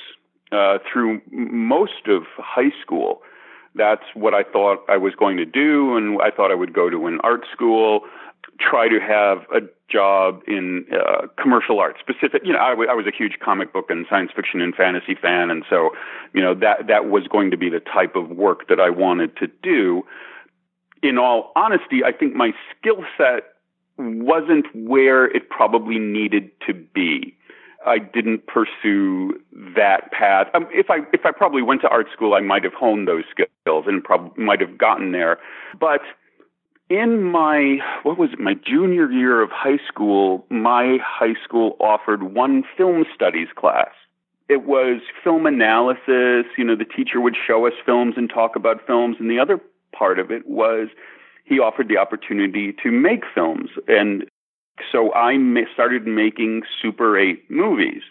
uh, 0.53 0.79
through 0.91 1.23
most 1.33 2.07
of 2.07 2.25
high 2.37 2.71
school. 2.83 3.23
That's 3.75 4.05
what 4.15 4.35
I 4.35 4.43
thought 4.43 4.85
I 4.89 4.99
was 4.99 5.15
going 5.15 5.39
to 5.39 5.47
do, 5.47 5.97
and 5.97 6.21
I 6.21 6.31
thought 6.31 6.51
I 6.51 6.55
would 6.55 6.75
go 6.75 6.91
to 6.91 7.07
an 7.07 7.19
art 7.23 7.45
school 7.51 8.03
try 8.59 8.89
to 8.89 8.99
have 9.01 9.39
a 9.55 9.61
job 9.91 10.43
in 10.47 10.85
uh, 10.93 11.27
commercial 11.41 11.79
art 11.79 11.97
specific 12.01 12.43
you 12.45 12.53
know 12.53 12.59
I, 12.59 12.71
w- 12.71 12.89
I 12.91 12.95
was 12.95 13.07
a 13.07 13.17
huge 13.17 13.39
comic 13.43 13.73
book 13.73 13.87
and 13.89 14.05
science 14.11 14.31
fiction 14.35 14.61
and 14.61 14.75
fantasy 14.75 15.15
fan 15.15 15.51
and 15.51 15.65
so 15.71 15.91
you 16.33 16.43
know 16.43 16.55
that 16.55 16.89
that 16.89 17.09
was 17.09 17.27
going 17.29 17.51
to 17.53 17.57
be 17.57 17.71
the 17.71 17.81
type 17.81 18.17
of 18.17 18.31
work 18.31 18.69
that 18.69 18.81
I 18.81 18.91
wanted 18.91 19.37
to 19.37 19.47
do 19.63 20.03
in 21.03 21.19
all 21.19 21.53
honesty 21.55 22.03
I 22.05 22.13
think 22.13 22.35
my 22.35 22.53
skill 22.77 23.05
set 23.17 23.45
wasn't 23.97 24.67
where 24.75 25.25
it 25.25 25.49
probably 25.51 25.99
needed 25.99 26.51
to 26.67 26.75
be 26.75 27.37
I 27.87 27.99
didn't 27.99 28.49
pursue 28.49 29.41
that 29.77 30.11
path. 30.11 30.49
Um, 30.55 30.67
if 30.73 30.91
I 30.91 30.99
if 31.13 31.25
I 31.25 31.31
probably 31.31 31.63
went 31.63 31.83
to 31.83 31.89
art 31.89 32.09
school, 32.13 32.35
I 32.35 32.41
might 32.41 32.65
have 32.65 32.75
honed 32.75 33.07
those 33.07 33.23
skills 33.31 33.85
and 33.87 34.03
probably 34.03 34.43
might 34.43 34.61
have 34.61 34.77
gotten 34.77 35.13
there. 35.13 35.39
But 35.79 36.01
in 36.89 37.23
my 37.25 37.79
what 38.05 38.19
was 38.19 38.33
it 38.33 38.39
my 38.39 38.55
junior 38.55 39.11
year 39.11 39.43
of 39.43 39.51
high 39.51 39.79
school 39.89 40.47
my 40.51 40.99
high 41.05 41.35
school 41.43 41.77
offered 41.81 42.23
one 42.23 42.63
film 42.77 43.05
studies 43.15 43.49
class. 43.57 43.91
It 44.49 44.65
was 44.65 45.01
film 45.25 45.47
analysis. 45.47 46.47
You 46.57 46.65
know 46.65 46.77
the 46.77 46.85
teacher 46.85 47.21
would 47.21 47.37
show 47.47 47.67
us 47.67 47.73
films 47.85 48.15
and 48.17 48.31
talk 48.31 48.55
about 48.55 48.87
films 48.87 49.17
and 49.19 49.31
the 49.31 49.39
other 49.39 49.61
part 49.93 50.19
of 50.19 50.31
it 50.31 50.47
was 50.47 50.89
he 51.45 51.59
offered 51.59 51.89
the 51.89 51.97
opportunity 51.97 52.75
to 52.83 52.91
make 52.91 53.23
films. 53.35 53.71
And 53.89 54.25
so 54.93 55.13
i 55.15 55.37
started 55.73 56.07
making 56.07 56.63
super 56.81 57.19
8 57.19 57.51
movies. 57.51 58.03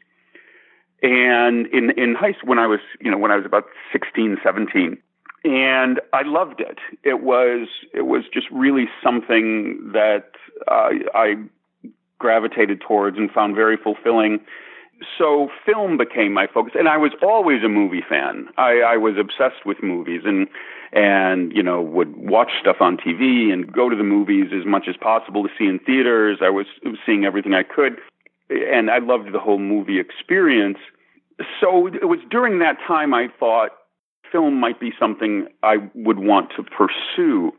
And 1.01 1.67
in 1.67 1.91
in 1.91 2.15
high 2.15 2.33
school 2.33 2.49
when 2.49 2.59
i 2.59 2.67
was 2.67 2.81
you 2.99 3.09
know 3.09 3.17
when 3.17 3.31
i 3.31 3.37
was 3.37 3.45
about 3.45 3.65
16 3.93 4.37
17 4.43 4.97
and 5.45 6.01
I 6.11 6.23
loved 6.23 6.59
it. 6.59 6.79
It 7.03 7.21
was 7.21 7.67
it 7.93 8.07
was 8.07 8.23
just 8.33 8.47
really 8.51 8.85
something 9.03 9.91
that 9.93 10.31
uh, 10.67 10.89
I 11.13 11.35
gravitated 12.17 12.81
towards 12.81 13.17
and 13.17 13.29
found 13.29 13.55
very 13.55 13.77
fulfilling. 13.77 14.39
So 15.17 15.49
film 15.65 15.97
became 15.97 16.33
my 16.33 16.47
focus, 16.47 16.73
and 16.77 16.87
I 16.87 16.97
was 16.97 17.11
always 17.21 17.63
a 17.63 17.69
movie 17.69 18.03
fan. 18.07 18.47
I, 18.57 18.79
I 18.79 18.97
was 18.97 19.15
obsessed 19.19 19.65
with 19.65 19.83
movies, 19.83 20.21
and 20.25 20.47
and 20.91 21.51
you 21.53 21.61
know 21.61 21.79
would 21.81 22.15
watch 22.17 22.49
stuff 22.59 22.77
on 22.79 22.97
TV 22.97 23.53
and 23.53 23.71
go 23.71 23.87
to 23.87 23.95
the 23.95 24.03
movies 24.03 24.51
as 24.57 24.65
much 24.65 24.85
as 24.89 24.95
possible 24.97 25.43
to 25.43 25.49
see 25.59 25.65
in 25.65 25.77
theaters. 25.79 26.39
I 26.41 26.49
was 26.49 26.65
seeing 27.05 27.23
everything 27.23 27.53
I 27.53 27.63
could, 27.63 27.99
and 28.49 28.89
I 28.89 28.97
loved 28.97 29.31
the 29.31 29.39
whole 29.39 29.59
movie 29.59 29.99
experience. 29.99 30.79
So 31.61 31.85
it 31.85 32.07
was 32.07 32.19
during 32.31 32.59
that 32.59 32.77
time 32.87 33.13
I 33.13 33.27
thought 33.37 33.71
film 34.35 34.59
might 34.59 34.81
be 34.81 34.91
something 34.99 35.47
I 35.63 35.77
would 35.93 36.19
want 36.19 36.51
to 36.57 36.63
pursue. 36.63 37.53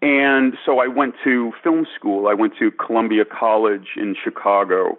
And 0.00 0.54
so 0.64 0.78
I 0.78 0.86
went 0.86 1.14
to 1.24 1.52
film 1.62 1.86
school. 1.94 2.26
I 2.26 2.32
went 2.32 2.54
to 2.58 2.70
Columbia 2.70 3.24
College 3.26 3.88
in 3.98 4.16
Chicago 4.22 4.96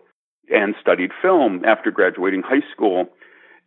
and 0.50 0.76
studied 0.80 1.10
film 1.20 1.66
after 1.66 1.90
graduating 1.90 2.44
high 2.44 2.62
school. 2.72 3.08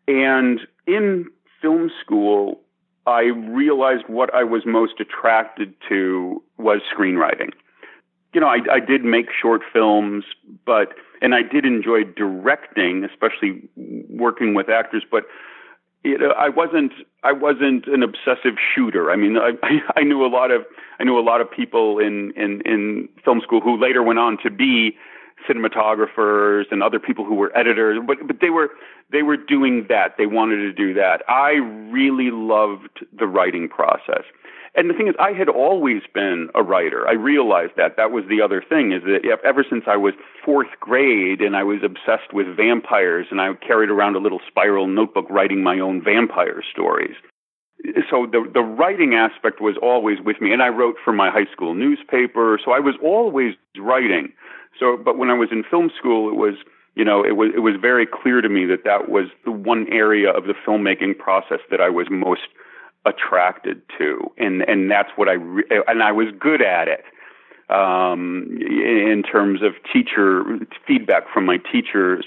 And 0.06 0.60
in 0.86 1.26
film 1.60 1.90
school, 2.00 2.60
I 3.04 3.22
realized 3.22 4.04
what 4.06 4.32
I 4.32 4.44
was 4.44 4.62
most 4.64 5.00
attracted 5.00 5.74
to 5.88 6.40
was 6.56 6.82
screenwriting. 6.96 7.50
You 8.32 8.40
know, 8.40 8.48
I, 8.48 8.58
I 8.70 8.80
did 8.80 9.04
make 9.04 9.26
short 9.42 9.62
films, 9.72 10.24
but, 10.64 10.94
and 11.20 11.34
I 11.34 11.42
did 11.42 11.64
enjoy 11.64 12.04
directing, 12.04 13.04
especially 13.04 13.68
working 13.76 14.54
with 14.54 14.68
actors, 14.68 15.04
but 15.10 15.24
you 16.04 16.18
know, 16.18 16.30
I 16.38 16.50
wasn't 16.50 16.92
I 17.22 17.32
wasn't 17.32 17.86
an 17.86 18.02
obsessive 18.02 18.56
shooter. 18.74 19.10
I 19.10 19.16
mean, 19.16 19.36
I, 19.38 19.52
I 19.96 20.02
knew 20.02 20.24
a 20.24 20.28
lot 20.28 20.50
of 20.50 20.64
I 21.00 21.04
knew 21.04 21.18
a 21.18 21.22
lot 21.22 21.40
of 21.40 21.50
people 21.50 21.98
in 21.98 22.32
in 22.36 22.60
in 22.64 23.08
film 23.24 23.40
school 23.42 23.60
who 23.60 23.80
later 23.80 24.02
went 24.02 24.18
on 24.18 24.38
to 24.42 24.50
be 24.50 24.96
cinematographers 25.48 26.64
and 26.70 26.82
other 26.82 26.98
people 26.98 27.24
who 27.24 27.34
were 27.34 27.56
editors, 27.56 27.98
but 28.06 28.18
but 28.26 28.40
they 28.40 28.50
were 28.50 28.70
they 29.10 29.22
were 29.22 29.36
doing 29.36 29.86
that. 29.88 30.14
They 30.18 30.26
wanted 30.26 30.58
to 30.58 30.72
do 30.72 30.94
that. 30.94 31.22
I 31.28 31.52
really 31.90 32.30
loved 32.30 33.04
the 33.18 33.26
writing 33.26 33.68
process. 33.68 34.24
And 34.76 34.90
the 34.90 34.94
thing 34.94 35.06
is, 35.06 35.14
I 35.20 35.30
had 35.30 35.48
always 35.48 36.02
been 36.12 36.48
a 36.54 36.62
writer. 36.62 37.06
I 37.06 37.12
realized 37.12 37.72
that. 37.76 37.96
That 37.96 38.10
was 38.10 38.24
the 38.28 38.42
other 38.42 38.60
thing, 38.60 38.90
is 38.92 39.02
that 39.04 39.38
ever 39.44 39.64
since 39.68 39.84
I 39.86 39.96
was 39.96 40.14
fourth 40.44 40.80
grade 40.80 41.40
and 41.40 41.54
I 41.54 41.62
was 41.62 41.78
obsessed 41.84 42.32
with 42.32 42.56
vampires 42.56 43.26
and 43.30 43.40
I 43.40 43.54
carried 43.54 43.90
around 43.90 44.16
a 44.16 44.18
little 44.18 44.40
spiral 44.48 44.88
notebook 44.88 45.26
writing 45.30 45.62
my 45.62 45.78
own 45.78 46.02
vampire 46.02 46.60
stories. 46.72 47.14
So 48.10 48.26
the 48.26 48.48
the 48.52 48.62
writing 48.62 49.14
aspect 49.14 49.60
was 49.60 49.76
always 49.80 50.18
with 50.24 50.40
me, 50.40 50.52
and 50.52 50.62
I 50.62 50.68
wrote 50.68 50.96
for 51.04 51.12
my 51.12 51.30
high 51.30 51.50
school 51.52 51.74
newspaper. 51.74 52.58
So 52.64 52.72
I 52.72 52.80
was 52.80 52.94
always 53.02 53.54
writing. 53.78 54.32
So, 54.80 54.96
but 54.96 55.18
when 55.18 55.30
I 55.30 55.34
was 55.34 55.50
in 55.52 55.64
film 55.70 55.90
school, 55.96 56.30
it 56.30 56.34
was 56.34 56.54
you 56.96 57.04
know 57.04 57.22
it 57.22 57.36
was 57.36 57.52
it 57.54 57.60
was 57.60 57.74
very 57.80 58.06
clear 58.06 58.40
to 58.40 58.48
me 58.48 58.64
that 58.66 58.84
that 58.84 59.10
was 59.10 59.26
the 59.44 59.52
one 59.52 59.86
area 59.92 60.30
of 60.30 60.44
the 60.44 60.54
filmmaking 60.66 61.18
process 61.18 61.60
that 61.70 61.80
I 61.80 61.90
was 61.90 62.06
most 62.10 62.48
attracted 63.06 63.82
to, 63.98 64.30
and 64.38 64.62
and 64.62 64.90
that's 64.90 65.10
what 65.16 65.28
I 65.28 65.32
re- 65.32 65.64
and 65.86 66.02
I 66.02 66.12
was 66.12 66.28
good 66.38 66.62
at 66.62 66.88
it 66.88 67.04
um, 67.70 68.58
in 68.60 69.22
terms 69.22 69.62
of 69.62 69.72
teacher 69.92 70.44
feedback 70.86 71.24
from 71.32 71.46
my 71.46 71.58
teachers. 71.58 72.24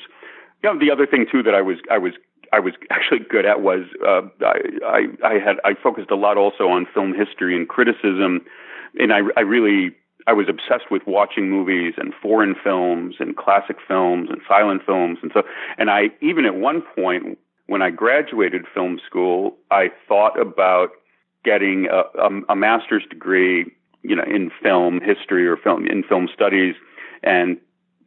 You 0.64 0.74
know, 0.74 0.80
the 0.80 0.92
other 0.92 1.06
thing 1.06 1.26
too 1.32 1.44
that 1.44 1.56
I 1.56 1.62
was 1.62 1.78
I 1.90 1.98
was 1.98 2.14
I 2.54 2.60
was 2.60 2.74
actually 2.90 3.20
good 3.30 3.46
at 3.46 3.62
was 3.62 3.86
uh, 4.06 4.22
I, 4.42 4.60
I 4.86 5.08
I 5.24 5.34
had 5.40 5.58
I 5.64 5.74
focused 5.82 6.12
a 6.12 6.16
lot 6.16 6.38
also 6.38 6.68
on 6.70 6.86
film 6.94 7.14
history 7.14 7.56
and 7.56 7.68
criticism, 7.68 8.42
and 9.00 9.14
I 9.14 9.22
I 9.36 9.42
really 9.42 9.96
I 10.28 10.34
was 10.34 10.48
obsessed 10.50 10.92
with 10.92 11.04
watching 11.08 11.50
movies 11.50 11.94
and 11.98 12.14
foreign 12.22 12.56
films 12.62 13.16
and 13.20 13.36
classic 13.36 13.78
films 13.88 14.30
and 14.30 14.42
silent 14.48 14.82
films. 14.86 15.20
And 15.22 15.32
so 15.34 15.44
and 15.78 15.90
I 15.90 16.10
even 16.22 16.46
at 16.46 16.56
one 16.56 16.82
point 16.96 17.38
when 17.68 17.82
I 17.82 17.90
graduated 17.92 18.66
film 18.74 19.00
school, 19.06 19.56
I 19.72 19.90
thought 20.08 20.40
about 20.40 20.90
getting 21.44 21.88
a, 21.92 22.20
a, 22.20 22.30
a 22.50 22.56
master's 22.56 23.04
degree, 23.10 23.72
you 24.04 24.16
know, 24.16 24.24
in 24.24 24.52
film 24.62 25.00
history 25.02 25.48
or 25.48 25.58
film 25.58 25.86
in 25.86 26.04
film 26.04 26.28
studies, 26.34 26.76
and 27.24 27.58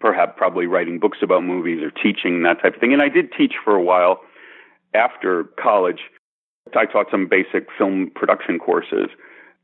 perhaps 0.00 0.32
probably 0.36 0.66
writing 0.66 0.98
books 0.98 1.18
about 1.22 1.44
movies 1.44 1.82
or 1.82 1.90
teaching 1.90 2.42
that 2.42 2.60
type 2.62 2.74
of 2.74 2.80
thing. 2.80 2.92
And 2.92 3.02
I 3.02 3.08
did 3.08 3.32
teach 3.36 3.54
for 3.62 3.74
a 3.74 3.82
while 3.82 4.20
after 4.94 5.44
college. 5.62 6.00
I 6.74 6.86
taught 6.86 7.06
some 7.10 7.28
basic 7.28 7.68
film 7.76 8.10
production 8.14 8.58
courses. 8.58 9.08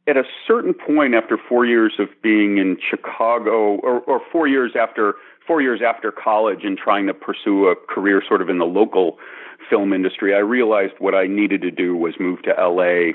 At 0.09 0.17
a 0.17 0.25
certain 0.47 0.73
point, 0.73 1.15
after 1.15 1.37
four 1.37 1.67
years 1.67 1.95
of 1.99 2.09
being 2.23 2.59
in 2.59 2.77
Chicago, 2.89 3.77
or, 3.77 4.01
or 4.01 4.21
four 4.31 4.47
years 4.47 4.73
after 4.79 5.15
four 5.47 5.63
years 5.63 5.81
after 5.85 6.13
college 6.13 6.61
and 6.65 6.77
trying 6.77 7.07
to 7.07 7.15
pursue 7.15 7.67
a 7.67 7.77
career 7.77 8.23
sort 8.27 8.43
of 8.43 8.49
in 8.49 8.59
the 8.59 8.65
local 8.65 9.19
film 9.69 9.93
industry, 9.93 10.35
I 10.35 10.39
realized 10.39 10.95
what 10.99 11.15
I 11.15 11.27
needed 11.27 11.63
to 11.63 11.71
do 11.71 11.97
was 11.97 12.15
move 12.19 12.43
to 12.43 12.53
LA. 12.59 13.13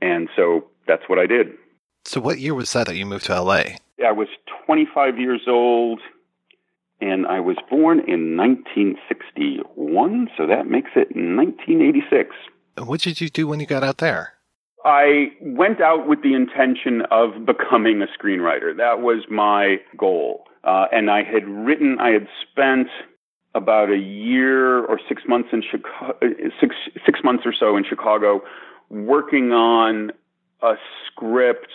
And 0.00 0.28
so 0.34 0.66
that's 0.86 1.02
what 1.08 1.18
I 1.18 1.26
did. 1.26 1.48
So, 2.04 2.20
what 2.20 2.38
year 2.38 2.54
was 2.54 2.72
that 2.72 2.86
that 2.86 2.96
you 2.96 3.04
moved 3.06 3.26
to 3.26 3.40
LA? 3.40 3.62
I 4.04 4.12
was 4.12 4.28
25 4.66 5.18
years 5.18 5.42
old 5.46 6.00
and 7.00 7.26
I 7.26 7.40
was 7.40 7.56
born 7.68 8.00
in 8.00 8.36
1961, 8.36 10.28
so 10.36 10.46
that 10.46 10.66
makes 10.66 10.90
it 10.96 11.08
1986. 11.16 12.36
And 12.76 12.86
What 12.86 13.00
did 13.00 13.20
you 13.20 13.28
do 13.28 13.46
when 13.46 13.60
you 13.60 13.66
got 13.66 13.82
out 13.82 13.98
there? 13.98 14.34
I 14.84 15.32
went 15.40 15.80
out 15.80 16.06
with 16.06 16.22
the 16.22 16.34
intention 16.34 17.02
of 17.10 17.46
becoming 17.46 18.02
a 18.02 18.06
screenwriter. 18.06 18.76
That 18.76 19.00
was 19.00 19.24
my 19.30 19.80
goal. 19.96 20.44
Uh, 20.62 20.86
and 20.92 21.10
I 21.10 21.22
had 21.22 21.48
written, 21.48 21.98
I 22.00 22.10
had 22.10 22.28
spent 22.50 22.88
about 23.54 23.90
a 23.90 23.98
year 23.98 24.84
or 24.84 25.00
six 25.08 25.22
months 25.26 25.48
in 25.52 25.62
Chicago, 25.62 26.18
six, 26.60 26.76
six 27.04 27.20
months 27.24 27.44
or 27.44 27.52
so 27.52 27.76
in 27.76 27.84
Chicago, 27.84 28.42
working 28.90 29.52
on 29.52 30.12
a 30.62 30.74
script 31.06 31.72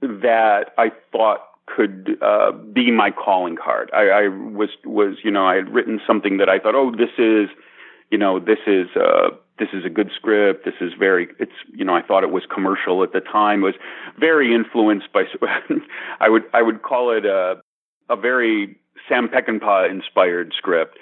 that 0.00 0.72
I 0.78 0.90
thought 1.10 1.40
could 1.66 2.18
uh, 2.22 2.52
be 2.52 2.90
my 2.90 3.10
calling 3.10 3.56
card. 3.56 3.90
I, 3.94 4.08
I 4.08 4.28
was 4.28 4.70
was 4.84 5.16
you 5.22 5.30
know 5.30 5.46
I 5.46 5.56
had 5.56 5.72
written 5.72 6.00
something 6.06 6.38
that 6.38 6.48
I 6.48 6.58
thought, 6.58 6.74
oh, 6.74 6.90
this 6.90 7.10
is, 7.18 7.48
you 8.10 8.18
know, 8.18 8.38
this 8.38 8.58
is 8.66 8.88
uh, 8.96 9.30
this 9.58 9.68
is 9.72 9.84
a 9.84 9.90
good 9.90 10.10
script. 10.14 10.64
This 10.64 10.74
is 10.80 10.92
very 10.98 11.28
it's 11.38 11.52
you 11.72 11.84
know 11.84 11.94
I 11.94 12.02
thought 12.02 12.24
it 12.24 12.30
was 12.30 12.42
commercial 12.52 13.02
at 13.02 13.12
the 13.12 13.20
time. 13.20 13.60
It 13.60 13.66
was 13.66 13.74
very 14.18 14.54
influenced 14.54 15.12
by 15.12 15.24
I 16.20 16.28
would 16.28 16.42
I 16.52 16.62
would 16.62 16.82
call 16.82 17.16
it 17.16 17.24
a 17.24 17.60
a 18.08 18.16
very 18.16 18.76
Sam 19.08 19.28
Peckinpah 19.28 19.90
inspired 19.90 20.52
script 20.56 20.98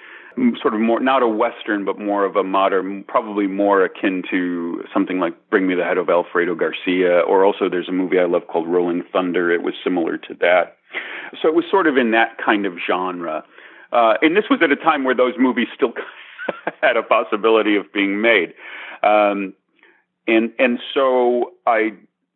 sort 0.61 0.73
of 0.73 0.79
more 0.79 0.99
not 0.99 1.21
a 1.21 1.27
western 1.27 1.83
but 1.83 1.99
more 1.99 2.23
of 2.23 2.35
a 2.35 2.43
modern 2.43 3.03
probably 3.03 3.47
more 3.47 3.83
akin 3.83 4.23
to 4.29 4.83
something 4.93 5.19
like 5.19 5.33
bring 5.49 5.67
me 5.67 5.75
the 5.75 5.83
head 5.83 5.97
of 5.97 6.09
alfredo 6.09 6.55
garcia 6.55 7.19
or 7.19 7.43
also 7.43 7.69
there's 7.69 7.89
a 7.89 7.91
movie 7.91 8.17
i 8.17 8.25
love 8.25 8.43
called 8.47 8.67
rolling 8.67 9.03
thunder. 9.11 9.51
It 9.51 9.61
was 9.61 9.73
similar 9.83 10.17
to 10.17 10.33
that. 10.39 10.77
So 11.41 11.47
it 11.47 11.55
was 11.55 11.65
sort 11.69 11.87
of 11.87 11.97
in 11.97 12.11
that 12.11 12.37
kind 12.43 12.65
of 12.65 12.73
genre. 12.85 13.43
Uh, 13.91 14.13
and 14.21 14.35
this 14.35 14.45
was 14.49 14.59
at 14.63 14.71
a 14.71 14.75
time 14.75 15.03
where 15.03 15.15
those 15.15 15.33
movies 15.37 15.67
still 15.75 15.93
had 16.81 16.97
a 16.97 17.03
possibility 17.03 17.75
of 17.75 17.91
being 17.93 18.21
made. 18.21 18.53
Um, 19.03 19.53
and 20.27 20.51
and 20.59 20.79
so 20.93 21.51
i 21.65 21.91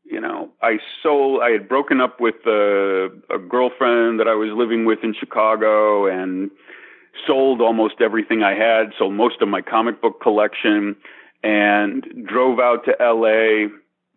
you 0.06 0.22
know, 0.22 0.50
I 0.62 0.78
sold, 1.02 1.42
I 1.42 1.50
had 1.50 1.68
broken 1.68 2.00
up 2.00 2.22
with 2.22 2.36
a, 2.46 3.10
a 3.34 3.40
girlfriend 3.40 4.20
that 4.20 4.28
I 4.28 4.36
was 4.36 4.50
living 4.56 4.86
with 4.86 5.00
in 5.04 5.16
Chicago 5.20 6.06
and 6.06 6.52
sold 7.26 7.60
almost 7.60 7.96
everything 8.02 8.44
I 8.44 8.54
had, 8.54 8.92
sold 8.98 9.14
most 9.14 9.42
of 9.42 9.48
my 9.48 9.62
comic 9.62 10.02
book 10.02 10.22
collection, 10.22 10.96
and 11.44 12.06
drove 12.26 12.60
out 12.60 12.86
to 12.86 12.96
LA 13.00 13.70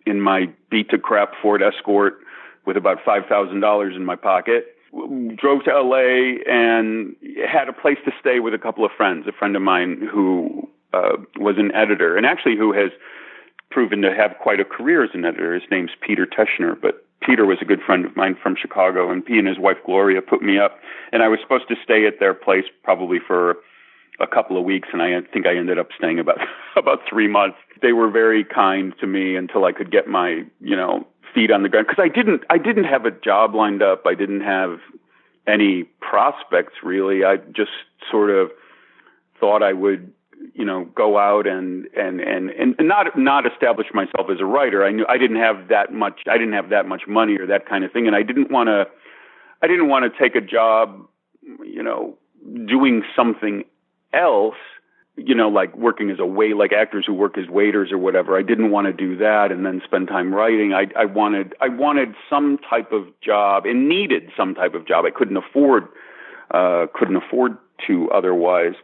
in 0.06 0.20
my 0.20 0.46
beat 0.70 0.90
to 0.90 0.98
crap 0.98 1.32
Ford 1.40 1.62
Escort 1.62 2.18
with 2.66 2.76
about 2.76 2.98
$5,000 3.06 3.96
in 3.96 4.04
my 4.04 4.16
pocket. 4.16 4.76
Drove 5.36 5.64
to 5.64 5.80
LA 5.80 6.40
and 6.46 7.14
had 7.46 7.68
a 7.68 7.72
place 7.72 7.98
to 8.04 8.12
stay 8.20 8.40
with 8.40 8.52
a 8.54 8.58
couple 8.58 8.84
of 8.84 8.90
friends. 8.96 9.26
A 9.26 9.32
friend 9.32 9.56
of 9.56 9.62
mine 9.62 10.06
who 10.10 10.68
uh, 10.92 11.16
was 11.36 11.56
an 11.58 11.72
editor 11.74 12.16
and 12.16 12.26
actually 12.26 12.56
who 12.56 12.72
has 12.72 12.90
proven 13.70 14.02
to 14.02 14.14
have 14.14 14.36
quite 14.40 14.60
a 14.60 14.64
career 14.64 15.04
as 15.04 15.10
an 15.14 15.24
editor. 15.24 15.54
His 15.54 15.70
name's 15.70 15.90
Peter 16.00 16.26
Teschner, 16.26 16.80
but 16.80 17.04
Peter 17.20 17.44
was 17.44 17.58
a 17.60 17.64
good 17.64 17.80
friend 17.84 18.04
of 18.04 18.16
mine 18.16 18.36
from 18.42 18.56
Chicago, 18.60 19.10
and 19.10 19.22
he 19.26 19.38
and 19.38 19.48
his 19.48 19.58
wife 19.58 19.76
Gloria 19.84 20.22
put 20.22 20.42
me 20.42 20.58
up, 20.58 20.78
and 21.12 21.22
I 21.22 21.28
was 21.28 21.40
supposed 21.42 21.68
to 21.68 21.74
stay 21.82 22.06
at 22.06 22.20
their 22.20 22.34
place 22.34 22.64
probably 22.82 23.18
for 23.24 23.56
a 24.20 24.26
couple 24.26 24.56
of 24.56 24.64
weeks, 24.64 24.88
and 24.92 25.02
I 25.02 25.20
think 25.32 25.46
I 25.46 25.56
ended 25.56 25.78
up 25.78 25.88
staying 25.96 26.18
about 26.18 26.38
about 26.76 27.00
three 27.08 27.28
months. 27.28 27.58
They 27.82 27.92
were 27.92 28.10
very 28.10 28.44
kind 28.44 28.92
to 29.00 29.06
me 29.06 29.36
until 29.36 29.64
I 29.64 29.72
could 29.72 29.90
get 29.90 30.08
my 30.08 30.44
you 30.60 30.76
know 30.76 31.06
feet 31.34 31.50
on 31.50 31.62
the 31.62 31.68
ground 31.68 31.86
because 31.88 32.02
I 32.02 32.08
didn't 32.08 32.42
I 32.50 32.58
didn't 32.58 32.84
have 32.84 33.04
a 33.04 33.10
job 33.10 33.54
lined 33.54 33.82
up. 33.82 34.04
I 34.06 34.14
didn't 34.14 34.40
have 34.40 34.78
any 35.46 35.84
prospects 36.00 36.74
really. 36.82 37.24
I 37.24 37.36
just 37.36 37.70
sort 38.10 38.30
of 38.30 38.50
thought 39.40 39.62
I 39.62 39.72
would 39.72 40.12
you 40.54 40.64
know 40.64 40.84
go 40.94 41.18
out 41.18 41.46
and 41.46 41.86
and 41.96 42.20
and 42.20 42.50
and 42.50 42.76
not 42.80 43.18
not 43.18 43.44
establish 43.50 43.88
myself 43.92 44.28
as 44.30 44.40
a 44.40 44.44
writer. 44.44 44.84
I 44.84 44.90
knew 44.90 45.06
i 45.08 45.18
didn't 45.18 45.36
have 45.36 45.68
that 45.68 45.92
much 45.92 46.20
i 46.28 46.38
didn't 46.38 46.54
have 46.54 46.70
that 46.70 46.86
much 46.86 47.02
money 47.06 47.36
or 47.38 47.46
that 47.46 47.66
kind 47.68 47.84
of 47.84 47.92
thing 47.92 48.06
and 48.06 48.16
i 48.16 48.22
didn't 48.22 48.50
want 48.50 48.68
to 48.68 48.86
i 49.62 49.66
didn't 49.66 49.88
want 49.88 50.12
to 50.12 50.18
take 50.18 50.34
a 50.34 50.40
job 50.40 51.06
you 51.64 51.82
know 51.82 52.16
doing 52.66 53.02
something 53.16 53.64
else 54.12 54.56
you 55.18 55.34
know 55.34 55.48
like 55.48 55.76
working 55.76 56.10
as 56.10 56.18
a 56.18 56.26
wait 56.26 56.56
like 56.56 56.72
actors 56.72 57.04
who 57.06 57.14
work 57.14 57.36
as 57.36 57.48
waiters 57.48 57.90
or 57.90 57.98
whatever. 57.98 58.38
I 58.38 58.42
didn't 58.42 58.70
want 58.70 58.86
to 58.86 58.92
do 58.92 59.16
that 59.16 59.50
and 59.50 59.66
then 59.66 59.82
spend 59.84 60.08
time 60.08 60.34
writing. 60.34 60.72
I 60.72 60.86
i 60.96 61.04
wanted 61.04 61.54
i 61.60 61.68
wanted 61.68 62.14
some 62.30 62.58
type 62.58 62.92
of 62.92 63.06
job 63.20 63.66
and 63.66 63.88
needed 63.88 64.30
some 64.36 64.54
type 64.54 64.74
of 64.74 64.86
job. 64.86 65.04
I 65.04 65.10
couldn't 65.10 65.36
afford 65.36 65.88
uh 66.52 66.86
couldn't 66.94 67.16
afford 67.16 67.56
to 67.86 68.10
otherwise 68.10 68.74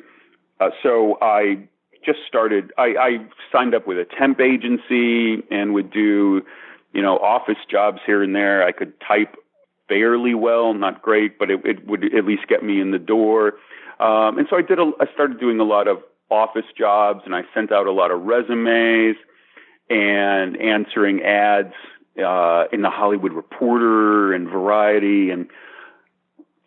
uh, 0.60 0.70
so 0.82 1.18
I 1.20 1.68
just 2.04 2.20
started. 2.28 2.72
I, 2.76 2.94
I 2.98 3.10
signed 3.52 3.74
up 3.74 3.86
with 3.86 3.98
a 3.98 4.06
temp 4.18 4.40
agency 4.40 5.42
and 5.50 5.74
would 5.74 5.90
do, 5.90 6.42
you 6.92 7.02
know, 7.02 7.18
office 7.18 7.58
jobs 7.70 7.98
here 8.06 8.22
and 8.22 8.34
there. 8.34 8.62
I 8.62 8.72
could 8.72 8.92
type 9.00 9.36
fairly 9.88 10.34
well, 10.34 10.74
not 10.74 11.02
great, 11.02 11.38
but 11.38 11.50
it, 11.50 11.60
it 11.64 11.86
would 11.86 12.04
at 12.14 12.24
least 12.24 12.46
get 12.48 12.62
me 12.62 12.80
in 12.80 12.90
the 12.90 12.98
door. 12.98 13.54
Um, 14.00 14.38
and 14.38 14.46
so 14.48 14.56
I 14.56 14.62
did. 14.62 14.78
A, 14.78 14.92
I 15.00 15.06
started 15.12 15.40
doing 15.40 15.60
a 15.60 15.64
lot 15.64 15.88
of 15.88 15.98
office 16.30 16.66
jobs, 16.76 17.22
and 17.24 17.34
I 17.34 17.42
sent 17.52 17.72
out 17.72 17.86
a 17.86 17.92
lot 17.92 18.10
of 18.10 18.22
resumes 18.22 19.16
and 19.90 20.56
answering 20.60 21.22
ads 21.22 21.74
uh, 22.18 22.64
in 22.72 22.82
the 22.82 22.90
Hollywood 22.90 23.32
Reporter 23.32 24.32
and 24.32 24.48
Variety, 24.48 25.30
and 25.30 25.48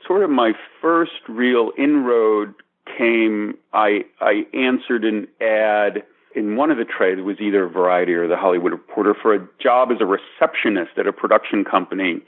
sort 0.05 0.23
of 0.23 0.29
my 0.29 0.53
first 0.81 1.27
real 1.27 1.71
inroad 1.77 2.53
came, 2.97 3.57
I 3.73 4.05
I 4.21 4.45
answered 4.53 5.03
an 5.03 5.27
ad 5.41 6.03
in 6.35 6.55
one 6.55 6.69
of 6.69 6.77
the 6.77 6.85
trades 6.85 7.21
was 7.21 7.37
either 7.39 7.67
Variety 7.67 8.13
or 8.13 8.27
the 8.27 8.37
Hollywood 8.37 8.71
Reporter 8.71 9.15
for 9.19 9.33
a 9.33 9.47
job 9.59 9.89
as 9.91 9.97
a 9.99 10.05
receptionist 10.05 10.91
at 10.97 11.07
a 11.07 11.13
production 11.13 11.65
company. 11.65 12.21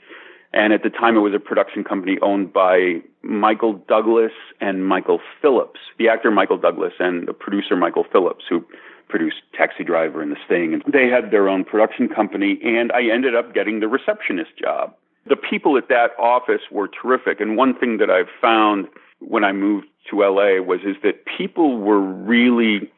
And 0.52 0.72
at 0.72 0.82
the 0.82 0.90
time, 0.90 1.16
it 1.16 1.20
was 1.20 1.32
a 1.32 1.38
production 1.38 1.84
company 1.84 2.18
owned 2.20 2.52
by 2.52 3.02
Michael 3.22 3.74
Douglas 3.74 4.32
and 4.60 4.84
Michael 4.84 5.20
Phillips, 5.40 5.78
the 5.96 6.08
actor 6.08 6.32
Michael 6.32 6.58
Douglas 6.58 6.94
and 6.98 7.28
the 7.28 7.32
producer 7.32 7.76
Michael 7.76 8.04
Phillips, 8.10 8.44
who 8.48 8.64
produced 9.08 9.36
Taxi 9.56 9.84
Driver 9.84 10.20
and 10.22 10.32
The 10.32 10.36
Sting. 10.46 10.74
And 10.74 10.82
they 10.92 11.06
had 11.06 11.30
their 11.30 11.48
own 11.48 11.64
production 11.64 12.08
company, 12.08 12.58
and 12.64 12.90
I 12.90 13.02
ended 13.12 13.36
up 13.36 13.54
getting 13.54 13.78
the 13.78 13.86
receptionist 13.86 14.50
job. 14.60 14.94
The 15.26 15.36
people 15.36 15.76
at 15.76 15.88
that 15.88 16.18
office 16.18 16.62
were 16.72 16.88
terrific. 16.88 17.40
And 17.40 17.56
one 17.56 17.78
thing 17.78 17.98
that 17.98 18.10
I've 18.10 18.30
found 18.40 18.88
when 19.20 19.44
I 19.44 19.52
moved 19.52 19.86
to 20.10 20.20
LA 20.20 20.62
was 20.62 20.80
is 20.84 20.96
that 21.02 21.24
people 21.38 21.78
were 21.78 22.00
really 22.00 22.90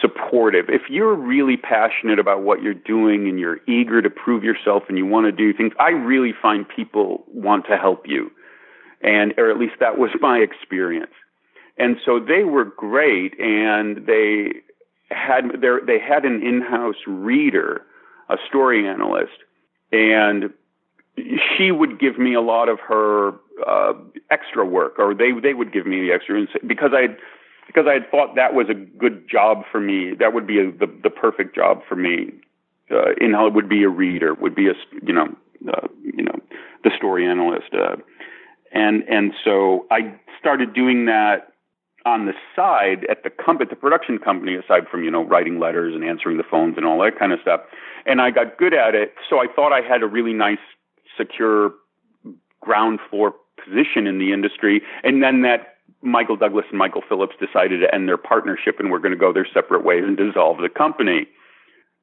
supportive. 0.00 0.66
If 0.68 0.82
you're 0.88 1.14
really 1.14 1.56
passionate 1.56 2.18
about 2.18 2.42
what 2.42 2.62
you're 2.62 2.74
doing 2.74 3.28
and 3.28 3.38
you're 3.38 3.58
eager 3.66 4.02
to 4.02 4.10
prove 4.10 4.44
yourself 4.44 4.84
and 4.88 4.98
you 4.98 5.06
want 5.06 5.26
to 5.26 5.32
do 5.32 5.52
things, 5.52 5.72
I 5.78 5.90
really 5.90 6.32
find 6.40 6.66
people 6.68 7.24
want 7.28 7.66
to 7.66 7.76
help 7.76 8.06
you. 8.06 8.30
And 9.02 9.34
or 9.38 9.50
at 9.50 9.58
least 9.58 9.74
that 9.80 9.98
was 9.98 10.10
my 10.20 10.38
experience. 10.38 11.12
And 11.76 11.96
so 12.04 12.18
they 12.18 12.44
were 12.44 12.64
great 12.64 13.38
and 13.38 14.06
they 14.06 14.62
had 15.10 15.60
their 15.60 15.80
they 15.84 15.98
had 15.98 16.24
an 16.24 16.42
in-house 16.42 16.96
reader, 17.06 17.82
a 18.28 18.36
story 18.48 18.86
analyst, 18.86 19.38
and 19.92 20.52
she 21.56 21.70
would 21.70 21.98
give 21.98 22.18
me 22.18 22.34
a 22.34 22.40
lot 22.40 22.68
of 22.68 22.78
her 22.80 23.32
uh, 23.66 23.92
extra 24.30 24.64
work, 24.64 24.98
or 24.98 25.14
they 25.14 25.30
they 25.42 25.54
would 25.54 25.72
give 25.72 25.86
me 25.86 26.00
the 26.00 26.12
extra 26.12 26.46
because 26.66 26.90
I 26.92 27.16
because 27.66 27.84
I 27.88 27.94
had 27.94 28.10
thought 28.10 28.34
that 28.36 28.54
was 28.54 28.68
a 28.68 28.74
good 28.74 29.28
job 29.28 29.64
for 29.70 29.80
me. 29.80 30.14
That 30.18 30.32
would 30.32 30.46
be 30.46 30.58
a, 30.58 30.70
the 30.70 30.86
the 31.02 31.10
perfect 31.10 31.54
job 31.54 31.82
for 31.88 31.96
me. 31.96 32.32
Uh, 32.90 33.12
in 33.20 33.34
it 33.34 33.52
would 33.52 33.68
be 33.68 33.82
a 33.82 33.88
reader, 33.88 34.34
would 34.34 34.54
be 34.54 34.68
a 34.68 34.74
you 35.06 35.12
know 35.12 35.28
uh, 35.68 35.86
you 36.02 36.24
know 36.24 36.34
the 36.84 36.90
story 36.96 37.26
analyst, 37.26 37.74
uh, 37.74 37.96
and 38.72 39.02
and 39.08 39.32
so 39.44 39.86
I 39.90 40.14
started 40.38 40.72
doing 40.72 41.06
that 41.06 41.52
on 42.06 42.26
the 42.26 42.32
side 42.56 43.04
at 43.10 43.22
the 43.22 43.30
com- 43.30 43.60
at 43.60 43.68
the 43.68 43.76
production 43.76 44.18
company, 44.18 44.54
aside 44.54 44.88
from 44.90 45.04
you 45.04 45.10
know 45.10 45.24
writing 45.24 45.58
letters 45.58 45.94
and 45.94 46.04
answering 46.04 46.38
the 46.38 46.44
phones 46.50 46.76
and 46.76 46.86
all 46.86 46.98
that 47.02 47.18
kind 47.18 47.32
of 47.32 47.40
stuff. 47.42 47.60
And 48.06 48.20
I 48.20 48.30
got 48.30 48.56
good 48.56 48.72
at 48.72 48.94
it, 48.94 49.14
so 49.28 49.38
I 49.38 49.46
thought 49.54 49.72
I 49.72 49.86
had 49.86 50.02
a 50.02 50.06
really 50.06 50.32
nice, 50.32 50.64
secure 51.18 51.74
ground 52.60 53.00
floor 53.10 53.34
position 53.62 54.06
in 54.06 54.18
the 54.18 54.32
industry. 54.32 54.82
And 55.02 55.22
then 55.22 55.42
that 55.42 55.76
Michael 56.00 56.36
Douglas 56.36 56.66
and 56.70 56.78
Michael 56.78 57.02
Phillips 57.08 57.34
decided 57.40 57.80
to 57.80 57.94
end 57.94 58.08
their 58.08 58.16
partnership 58.16 58.78
and 58.78 58.90
we're 58.90 59.00
going 59.00 59.12
to 59.12 59.18
go 59.18 59.32
their 59.32 59.46
separate 59.52 59.84
ways 59.84 60.04
and 60.06 60.16
dissolve 60.16 60.58
the 60.58 60.68
company. 60.68 61.26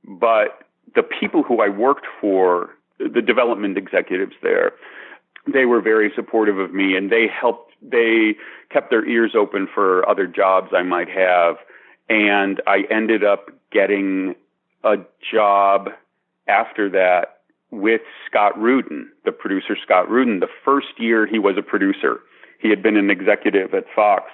But 0.04 0.60
the 0.94 1.04
people 1.04 1.44
who 1.44 1.62
I 1.62 1.70
worked 1.70 2.06
for, 2.20 2.72
the 3.00 3.22
development 3.22 3.78
executives 3.78 4.34
there, 4.44 4.74
they 5.52 5.66
were 5.66 5.82
very 5.82 6.12
supportive 6.16 6.60
of 6.60 6.74
me 6.74 6.96
and 6.96 7.12
they 7.12 7.28
helped 7.28 7.72
they 7.82 8.36
kept 8.72 8.90
their 8.90 9.06
ears 9.06 9.34
open 9.38 9.68
for 9.74 10.08
other 10.10 10.28
jobs 10.28 10.72
I 10.76 10.82
might 10.82 11.10
have, 11.10 11.58
and 12.10 12.62
I 12.66 12.84
ended 12.90 13.24
up 13.24 13.50
getting 13.72 14.36
a 14.84 14.96
job 15.32 15.90
after 16.48 16.90
that 16.90 17.35
with 17.72 18.02
Scott 18.30 18.58
Rudin, 18.60 19.10
the 19.26 19.32
producer 19.32 19.76
Scott 19.82 20.10
Rudin. 20.10 20.40
The 20.40 20.48
first 20.64 20.98
year 20.98 21.26
he 21.26 21.40
was 21.40 21.56
a 21.58 21.62
producer, 21.62 22.20
he 22.60 22.70
had 22.70 22.82
been 22.82 22.98
an 22.98 23.10
executive 23.10 23.74
at 23.74 23.86
Fox 23.96 24.26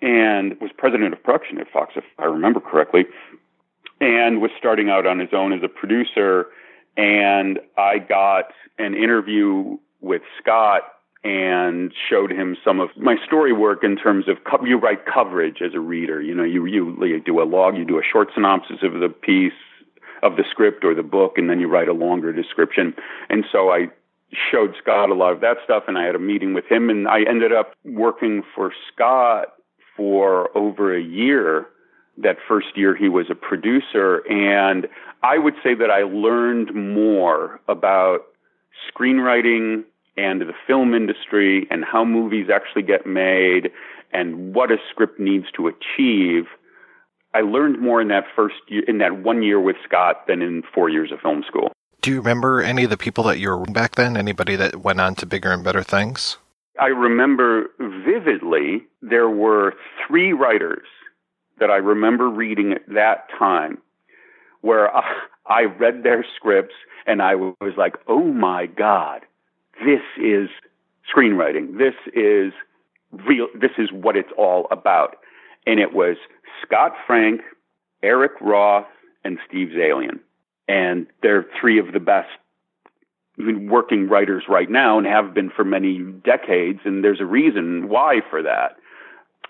and 0.00 0.60
was 0.60 0.70
president 0.76 1.12
of 1.12 1.22
production 1.22 1.58
at 1.58 1.70
Fox, 1.72 1.92
if 1.96 2.04
I 2.18 2.24
remember 2.24 2.60
correctly, 2.60 3.04
and 4.00 4.42
was 4.42 4.50
starting 4.58 4.90
out 4.90 5.06
on 5.06 5.18
his 5.18 5.30
own 5.32 5.52
as 5.52 5.60
a 5.62 5.68
producer. 5.68 6.46
And 6.96 7.60
I 7.78 7.98
got 7.98 8.46
an 8.78 8.94
interview 8.94 9.78
with 10.00 10.22
Scott 10.40 10.82
and 11.24 11.92
showed 12.10 12.32
him 12.32 12.56
some 12.64 12.80
of 12.80 12.90
my 12.96 13.14
story 13.24 13.52
work 13.52 13.84
in 13.84 13.96
terms 13.96 14.26
of 14.28 14.38
co- 14.44 14.64
you 14.64 14.76
write 14.76 15.06
coverage 15.06 15.62
as 15.64 15.72
a 15.72 15.80
reader. 15.80 16.20
You 16.20 16.34
know, 16.34 16.42
you, 16.42 16.66
you 16.66 17.20
do 17.24 17.40
a 17.40 17.44
log, 17.44 17.76
you 17.76 17.84
do 17.84 17.98
a 17.98 18.02
short 18.02 18.28
synopsis 18.34 18.78
of 18.82 18.94
the 18.94 19.08
piece, 19.08 19.52
of 20.22 20.36
the 20.36 20.44
script 20.50 20.84
or 20.84 20.94
the 20.94 21.02
book, 21.02 21.34
and 21.36 21.50
then 21.50 21.60
you 21.60 21.68
write 21.68 21.88
a 21.88 21.92
longer 21.92 22.32
description. 22.32 22.94
And 23.28 23.44
so 23.50 23.70
I 23.70 23.88
showed 24.50 24.74
Scott 24.80 25.10
a 25.10 25.14
lot 25.14 25.32
of 25.32 25.40
that 25.40 25.56
stuff, 25.64 25.84
and 25.88 25.98
I 25.98 26.04
had 26.04 26.14
a 26.14 26.20
meeting 26.20 26.54
with 26.54 26.64
him, 26.66 26.88
and 26.90 27.08
I 27.08 27.22
ended 27.28 27.52
up 27.52 27.74
working 27.84 28.42
for 28.54 28.72
Scott 28.92 29.54
for 29.96 30.56
over 30.56 30.96
a 30.96 31.02
year. 31.02 31.66
That 32.18 32.36
first 32.46 32.76
year 32.76 32.94
he 32.94 33.08
was 33.08 33.26
a 33.30 33.34
producer, 33.34 34.22
and 34.28 34.86
I 35.22 35.38
would 35.38 35.54
say 35.62 35.74
that 35.74 35.90
I 35.90 36.02
learned 36.02 36.74
more 36.74 37.60
about 37.68 38.20
screenwriting 38.90 39.84
and 40.16 40.40
the 40.42 40.52
film 40.66 40.94
industry 40.94 41.66
and 41.70 41.84
how 41.84 42.04
movies 42.04 42.48
actually 42.52 42.82
get 42.82 43.06
made 43.06 43.70
and 44.12 44.54
what 44.54 44.70
a 44.70 44.76
script 44.90 45.18
needs 45.18 45.46
to 45.56 45.68
achieve. 45.68 46.46
I 47.34 47.40
learned 47.40 47.80
more 47.80 48.00
in 48.00 48.08
that 48.08 48.24
first 48.36 48.56
year, 48.68 48.82
in 48.86 48.98
that 48.98 49.16
one 49.16 49.42
year 49.42 49.60
with 49.60 49.76
Scott 49.84 50.26
than 50.26 50.42
in 50.42 50.62
four 50.74 50.88
years 50.88 51.10
of 51.12 51.20
film 51.20 51.44
school. 51.46 51.72
Do 52.02 52.10
you 52.10 52.18
remember 52.18 52.60
any 52.60 52.84
of 52.84 52.90
the 52.90 52.96
people 52.96 53.24
that 53.24 53.38
you 53.38 53.50
were 53.50 53.64
back 53.64 53.94
then? 53.94 54.16
Anybody 54.16 54.56
that 54.56 54.76
went 54.76 55.00
on 55.00 55.14
to 55.16 55.26
bigger 55.26 55.52
and 55.52 55.62
better 55.62 55.82
things? 55.82 56.36
I 56.80 56.86
remember 56.86 57.66
vividly 57.78 58.82
there 59.02 59.30
were 59.30 59.74
three 60.06 60.32
writers 60.32 60.86
that 61.60 61.70
I 61.70 61.76
remember 61.76 62.28
reading 62.28 62.72
at 62.72 62.82
that 62.88 63.28
time 63.38 63.78
where 64.62 64.90
I 65.46 65.62
read 65.64 66.02
their 66.02 66.24
scripts 66.36 66.74
and 67.06 67.22
I 67.22 67.34
was 67.34 67.74
like, 67.76 67.96
oh 68.08 68.24
my 68.24 68.66
God, 68.66 69.22
this 69.84 70.02
is 70.20 70.48
screenwriting. 71.14 71.78
This 71.78 71.94
is 72.14 72.52
real. 73.12 73.48
This 73.54 73.72
is 73.78 73.90
what 73.92 74.16
it's 74.16 74.32
all 74.36 74.66
about. 74.70 75.16
And 75.66 75.80
it 75.80 75.92
was 75.92 76.16
Scott 76.64 76.92
Frank, 77.06 77.40
Eric 78.02 78.32
Roth, 78.40 78.86
and 79.24 79.38
Steve 79.48 79.68
Zaillian. 79.68 80.18
And 80.68 81.06
they're 81.22 81.46
three 81.60 81.78
of 81.78 81.92
the 81.92 82.00
best 82.00 82.28
working 83.38 84.08
writers 84.08 84.44
right 84.48 84.70
now 84.70 84.98
and 84.98 85.06
have 85.06 85.34
been 85.34 85.50
for 85.50 85.64
many 85.64 85.98
decades. 85.98 86.80
And 86.84 87.02
there's 87.02 87.20
a 87.20 87.26
reason 87.26 87.88
why 87.88 88.20
for 88.28 88.42
that. 88.42 88.76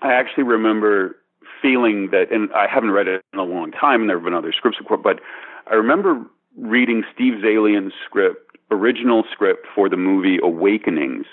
I 0.01 0.13
actually 0.13 0.43
remember 0.43 1.17
feeling 1.61 2.09
that, 2.11 2.31
and 2.31 2.51
I 2.53 2.67
haven't 2.67 2.91
read 2.91 3.07
it 3.07 3.23
in 3.33 3.39
a 3.39 3.43
long 3.43 3.71
time, 3.71 4.01
and 4.01 4.09
there 4.09 4.17
have 4.17 4.23
been 4.23 4.33
other 4.33 4.51
scripts, 4.51 4.79
of 4.79 4.85
course, 4.85 5.01
but 5.03 5.19
I 5.67 5.75
remember 5.75 6.25
reading 6.57 7.03
Steve 7.13 7.35
Zaillian's 7.35 7.93
script, 8.05 8.57
original 8.69 9.23
script 9.31 9.65
for 9.73 9.89
the 9.89 9.97
movie 9.97 10.39
Awakenings. 10.43 11.25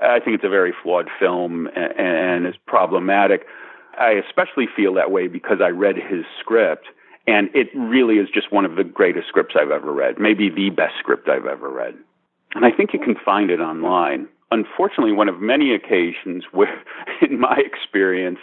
I 0.00 0.20
think 0.20 0.36
it's 0.36 0.44
a 0.44 0.48
very 0.48 0.72
flawed 0.82 1.08
film 1.18 1.68
and, 1.74 1.92
and 1.98 2.46
is 2.46 2.54
problematic. 2.66 3.46
I 3.98 4.12
especially 4.12 4.66
feel 4.74 4.94
that 4.94 5.10
way 5.10 5.28
because 5.28 5.58
I 5.62 5.68
read 5.68 5.96
his 5.96 6.24
script, 6.40 6.86
and 7.26 7.50
it 7.54 7.68
really 7.74 8.16
is 8.16 8.28
just 8.32 8.52
one 8.52 8.64
of 8.64 8.76
the 8.76 8.84
greatest 8.84 9.28
scripts 9.28 9.54
I've 9.60 9.70
ever 9.70 9.92
read, 9.92 10.18
maybe 10.18 10.48
the 10.48 10.70
best 10.70 10.94
script 10.98 11.28
I've 11.28 11.46
ever 11.46 11.68
read. 11.68 11.94
And 12.54 12.64
I 12.64 12.70
think 12.70 12.92
you 12.92 12.98
can 12.98 13.16
find 13.24 13.50
it 13.50 13.60
online. 13.60 14.28
Unfortunately, 14.50 15.12
one 15.12 15.28
of 15.28 15.40
many 15.40 15.74
occasions 15.74 16.44
where, 16.52 16.82
in 17.20 17.38
my 17.38 17.56
experience, 17.58 18.38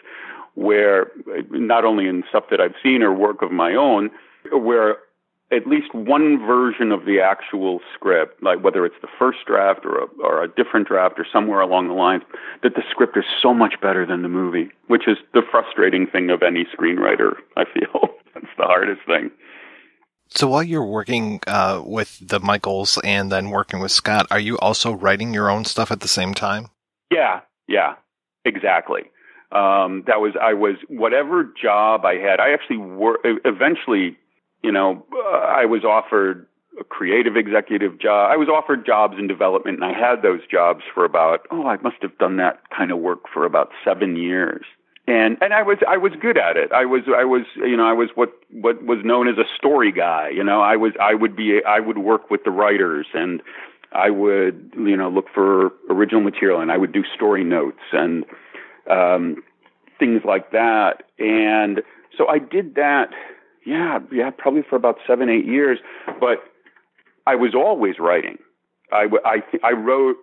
where 0.55 1.11
not 1.51 1.83
only 1.83 2.07
in 2.07 2.23
stuff 2.29 2.45
that 2.49 2.61
I've 2.61 2.75
seen 2.81 3.01
or 3.01 3.13
work 3.13 3.41
of 3.41 3.51
my 3.51 3.73
own, 3.73 4.09
where 4.51 4.97
at 5.51 5.67
least 5.67 5.93
one 5.93 6.39
version 6.39 6.91
of 6.91 7.05
the 7.05 7.19
actual 7.19 7.79
script, 7.93 8.41
like 8.41 8.63
whether 8.63 8.85
it's 8.85 8.95
the 9.01 9.07
first 9.19 9.39
draft 9.45 9.85
or 9.85 9.99
a, 9.99 10.05
or 10.23 10.43
a 10.43 10.47
different 10.47 10.87
draft 10.87 11.19
or 11.19 11.25
somewhere 11.31 11.61
along 11.61 11.87
the 11.87 11.93
lines, 11.93 12.23
that 12.63 12.73
the 12.75 12.81
script 12.89 13.15
is 13.15 13.25
so 13.41 13.53
much 13.53 13.75
better 13.81 14.05
than 14.05 14.23
the 14.23 14.29
movie, 14.29 14.69
which 14.87 15.07
is 15.07 15.17
the 15.33 15.43
frustrating 15.49 16.07
thing 16.07 16.31
of 16.31 16.41
any 16.41 16.65
screenwriter, 16.75 17.33
I 17.55 17.65
feel. 17.65 18.09
That's 18.33 18.47
the 18.57 18.63
hardest 18.63 19.01
thing. 19.05 19.29
So 20.29 20.47
while 20.47 20.63
you're 20.63 20.85
working 20.85 21.39
uh, 21.45 21.83
with 21.85 22.19
the 22.27 22.39
Michaels 22.39 22.97
and 23.03 23.31
then 23.31 23.51
working 23.51 23.79
with 23.79 23.91
Scott, 23.91 24.25
are 24.31 24.39
you 24.39 24.57
also 24.57 24.91
writing 24.91 25.33
your 25.33 25.51
own 25.51 25.63
stuff 25.65 25.91
at 25.91 25.99
the 25.99 26.07
same 26.07 26.33
time? 26.33 26.69
Yeah, 27.11 27.41
yeah, 27.67 27.95
exactly. 28.43 29.03
Um, 29.51 30.03
that 30.07 30.19
was 30.19 30.33
I 30.41 30.53
was 30.53 30.75
whatever 30.89 31.43
job 31.61 32.03
I 32.03 32.15
had. 32.15 32.39
I 32.39 32.51
actually 32.51 32.77
wor- 32.77 33.19
eventually 33.23 34.17
you 34.65 34.71
know, 34.71 35.05
uh, 35.13 35.37
I 35.37 35.65
was 35.65 35.83
offered 35.83 36.47
a 36.79 36.83
creative 36.83 37.37
executive 37.37 37.99
job. 37.99 38.31
I 38.31 38.35
was 38.35 38.49
offered 38.49 38.83
jobs 38.83 39.15
in 39.19 39.27
development, 39.27 39.77
and 39.81 39.85
I 39.85 39.93
had 39.97 40.23
those 40.23 40.41
jobs 40.51 40.81
for 40.91 41.05
about 41.05 41.45
oh, 41.51 41.67
I 41.67 41.77
must 41.77 41.97
have 42.01 42.17
done 42.17 42.37
that 42.37 42.61
kind 42.75 42.91
of 42.91 42.97
work 42.97 43.29
for 43.31 43.45
about 43.45 43.69
seven 43.83 44.15
years. 44.15 44.65
And 45.07 45.37
and 45.39 45.53
I 45.53 45.61
was 45.61 45.77
I 45.87 45.97
was 45.97 46.13
good 46.19 46.35
at 46.35 46.57
it. 46.57 46.71
I 46.71 46.85
was 46.85 47.03
I 47.15 47.23
was 47.23 47.43
you 47.57 47.77
know 47.77 47.85
I 47.85 47.93
was 47.93 48.09
what 48.15 48.33
what 48.49 48.83
was 48.83 48.99
known 49.05 49.27
as 49.27 49.37
a 49.37 49.45
story 49.55 49.91
guy. 49.91 50.29
You 50.29 50.43
know 50.43 50.61
I 50.61 50.75
was 50.75 50.93
I 50.99 51.13
would 51.13 51.35
be 51.35 51.61
I 51.63 51.79
would 51.79 51.99
work 51.99 52.31
with 52.31 52.43
the 52.43 52.51
writers 52.51 53.05
and 53.13 53.43
I 53.91 54.09
would 54.09 54.73
you 54.75 54.97
know 54.97 55.09
look 55.09 55.27
for 55.31 55.73
original 55.91 56.21
material 56.21 56.59
and 56.59 56.71
I 56.71 56.77
would 56.77 56.91
do 56.91 57.03
story 57.13 57.43
notes 57.43 57.85
and 57.93 58.25
um, 58.89 59.43
things 59.99 60.23
like 60.25 60.51
that. 60.51 61.03
And 61.19 61.83
so 62.17 62.27
I 62.27 62.39
did 62.39 62.73
that 62.75 63.11
yeah, 63.65 63.99
yeah, 64.11 64.29
probably 64.29 64.61
for 64.69 64.75
about 64.75 64.97
seven, 65.07 65.29
eight 65.29 65.45
years. 65.45 65.79
But 66.19 66.43
I 67.27 67.35
was 67.35 67.55
always 67.55 67.95
writing. 67.99 68.37
I, 68.91 69.07
I, 69.25 69.41
I 69.63 69.71
wrote, 69.71 70.17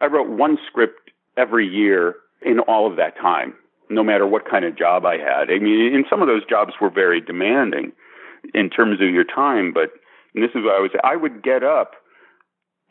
I 0.00 0.06
wrote 0.06 0.28
one 0.28 0.58
script 0.66 1.10
every 1.36 1.66
year 1.66 2.14
in 2.42 2.60
all 2.60 2.88
of 2.88 2.96
that 2.96 3.16
time, 3.16 3.54
no 3.90 4.04
matter 4.04 4.26
what 4.26 4.48
kind 4.48 4.64
of 4.64 4.78
job 4.78 5.04
I 5.04 5.16
had. 5.16 5.50
I 5.50 5.58
mean, 5.58 5.94
and 5.94 6.04
some 6.08 6.22
of 6.22 6.28
those 6.28 6.46
jobs 6.48 6.74
were 6.80 6.90
very 6.90 7.20
demanding 7.20 7.92
in 8.54 8.70
terms 8.70 9.00
of 9.00 9.08
your 9.08 9.24
time, 9.24 9.72
but 9.72 9.90
this 10.34 10.50
is 10.54 10.62
what 10.62 10.76
I 10.76 10.80
was, 10.80 10.90
I 11.02 11.16
would 11.16 11.42
get 11.42 11.64
up 11.64 11.94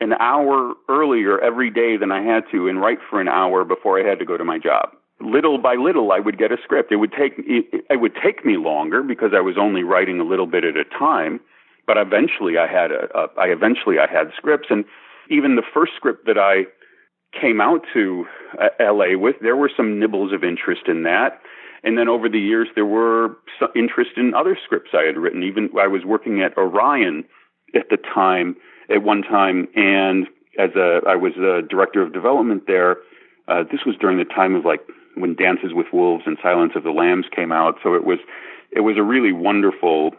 an 0.00 0.12
hour 0.20 0.74
earlier 0.90 1.40
every 1.40 1.70
day 1.70 1.96
than 1.96 2.12
I 2.12 2.22
had 2.22 2.44
to 2.52 2.68
and 2.68 2.80
write 2.80 2.98
for 3.08 3.20
an 3.20 3.28
hour 3.28 3.64
before 3.64 3.98
I 3.98 4.06
had 4.06 4.18
to 4.18 4.26
go 4.26 4.36
to 4.36 4.44
my 4.44 4.58
job 4.58 4.90
little 5.20 5.58
by 5.58 5.74
little 5.74 6.12
I 6.12 6.20
would 6.20 6.38
get 6.38 6.52
a 6.52 6.56
script. 6.62 6.92
It 6.92 6.96
would 6.96 7.12
take 7.12 7.34
it, 7.38 7.84
it 7.88 8.00
would 8.00 8.14
take 8.22 8.44
me 8.44 8.56
longer 8.56 9.02
because 9.02 9.30
I 9.34 9.40
was 9.40 9.56
only 9.58 9.82
writing 9.82 10.20
a 10.20 10.24
little 10.24 10.46
bit 10.46 10.64
at 10.64 10.76
a 10.76 10.84
time, 10.84 11.40
but 11.86 11.96
eventually 11.96 12.58
I 12.58 12.66
had 12.66 12.90
a, 12.90 13.08
a 13.14 13.28
I 13.38 13.46
eventually 13.46 13.98
I 13.98 14.10
had 14.10 14.32
scripts 14.36 14.68
and 14.70 14.84
even 15.30 15.56
the 15.56 15.62
first 15.74 15.92
script 15.96 16.26
that 16.26 16.38
I 16.38 16.64
came 17.38 17.60
out 17.60 17.82
to 17.92 18.26
uh, 18.60 18.68
LA 18.80 19.18
with 19.18 19.36
there 19.40 19.56
were 19.56 19.70
some 19.74 19.98
nibbles 19.98 20.32
of 20.32 20.44
interest 20.44 20.82
in 20.86 21.02
that. 21.04 21.40
And 21.82 21.96
then 21.96 22.08
over 22.08 22.28
the 22.28 22.40
years 22.40 22.68
there 22.74 22.86
were 22.86 23.36
some 23.58 23.68
interest 23.74 24.12
in 24.16 24.34
other 24.34 24.58
scripts 24.64 24.90
I 24.92 25.02
had 25.02 25.16
written. 25.16 25.42
Even 25.42 25.70
I 25.78 25.86
was 25.86 26.04
working 26.04 26.42
at 26.42 26.56
Orion 26.56 27.24
at 27.74 27.88
the 27.90 27.96
time 27.96 28.56
at 28.90 29.02
one 29.02 29.22
time 29.22 29.68
and 29.74 30.26
as 30.58 30.70
a 30.76 31.00
I 31.06 31.16
was 31.16 31.32
a 31.36 31.66
director 31.66 32.02
of 32.02 32.12
development 32.12 32.64
there. 32.66 32.96
Uh, 33.48 33.62
this 33.70 33.80
was 33.86 33.94
during 34.00 34.18
the 34.18 34.24
time 34.24 34.54
of 34.54 34.64
like 34.64 34.80
when 35.16 35.34
Dances 35.34 35.72
with 35.72 35.86
Wolves 35.92 36.24
and 36.26 36.36
Silence 36.42 36.72
of 36.76 36.82
the 36.84 36.90
Lambs 36.90 37.26
came 37.34 37.52
out. 37.52 37.76
So 37.82 37.94
it 37.94 38.04
was 38.04 38.18
it 38.70 38.80
was 38.80 38.96
a 38.96 39.02
really 39.02 39.32
wonderful 39.32 40.14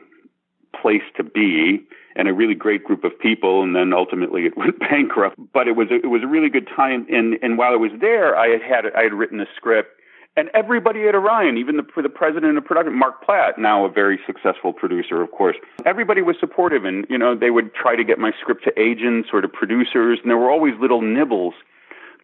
place 0.79 1.03
to 1.15 1.23
be 1.23 1.85
and 2.15 2.27
a 2.27 2.33
really 2.33 2.55
great 2.55 2.83
group 2.83 3.03
of 3.03 3.17
people. 3.19 3.61
And 3.61 3.75
then 3.75 3.93
ultimately 3.93 4.45
it 4.45 4.57
went 4.57 4.79
bankrupt 4.79 5.37
but 5.53 5.67
it 5.67 5.75
was 5.75 5.89
a, 5.91 5.95
it 5.95 6.09
was 6.09 6.23
a 6.23 6.27
really 6.27 6.49
good 6.49 6.67
time. 6.75 7.05
And 7.09 7.37
and 7.41 7.57
while 7.57 7.73
I 7.73 7.77
was 7.77 7.91
there 7.99 8.35
I 8.35 8.47
had 8.49 8.61
had 8.61 8.85
I 8.95 9.03
had 9.03 9.13
written 9.13 9.39
a 9.39 9.47
script 9.55 9.97
and 10.37 10.51
everybody 10.53 11.07
at 11.07 11.15
Orion, 11.15 11.57
even 11.57 11.77
the, 11.77 12.01
the 12.01 12.09
president 12.09 12.59
of 12.59 12.63
production, 12.63 12.93
Mark 12.93 13.25
Platt, 13.25 13.57
now 13.57 13.85
a 13.85 13.89
very 13.89 14.19
successful 14.27 14.71
producer, 14.71 15.23
of 15.23 15.31
course, 15.31 15.55
everybody 15.83 16.21
was 16.21 16.35
supportive, 16.39 16.85
and 16.85 17.07
you 17.09 17.17
know 17.17 17.35
they 17.35 17.49
would 17.49 17.73
try 17.73 17.95
to 17.95 18.03
get 18.03 18.19
my 18.19 18.31
script 18.39 18.63
to 18.65 18.79
agents 18.79 19.29
or 19.33 19.41
to 19.41 19.47
producers, 19.47 20.19
and 20.21 20.29
there 20.29 20.37
were 20.37 20.51
always 20.51 20.75
little 20.79 21.01
nibbles 21.01 21.55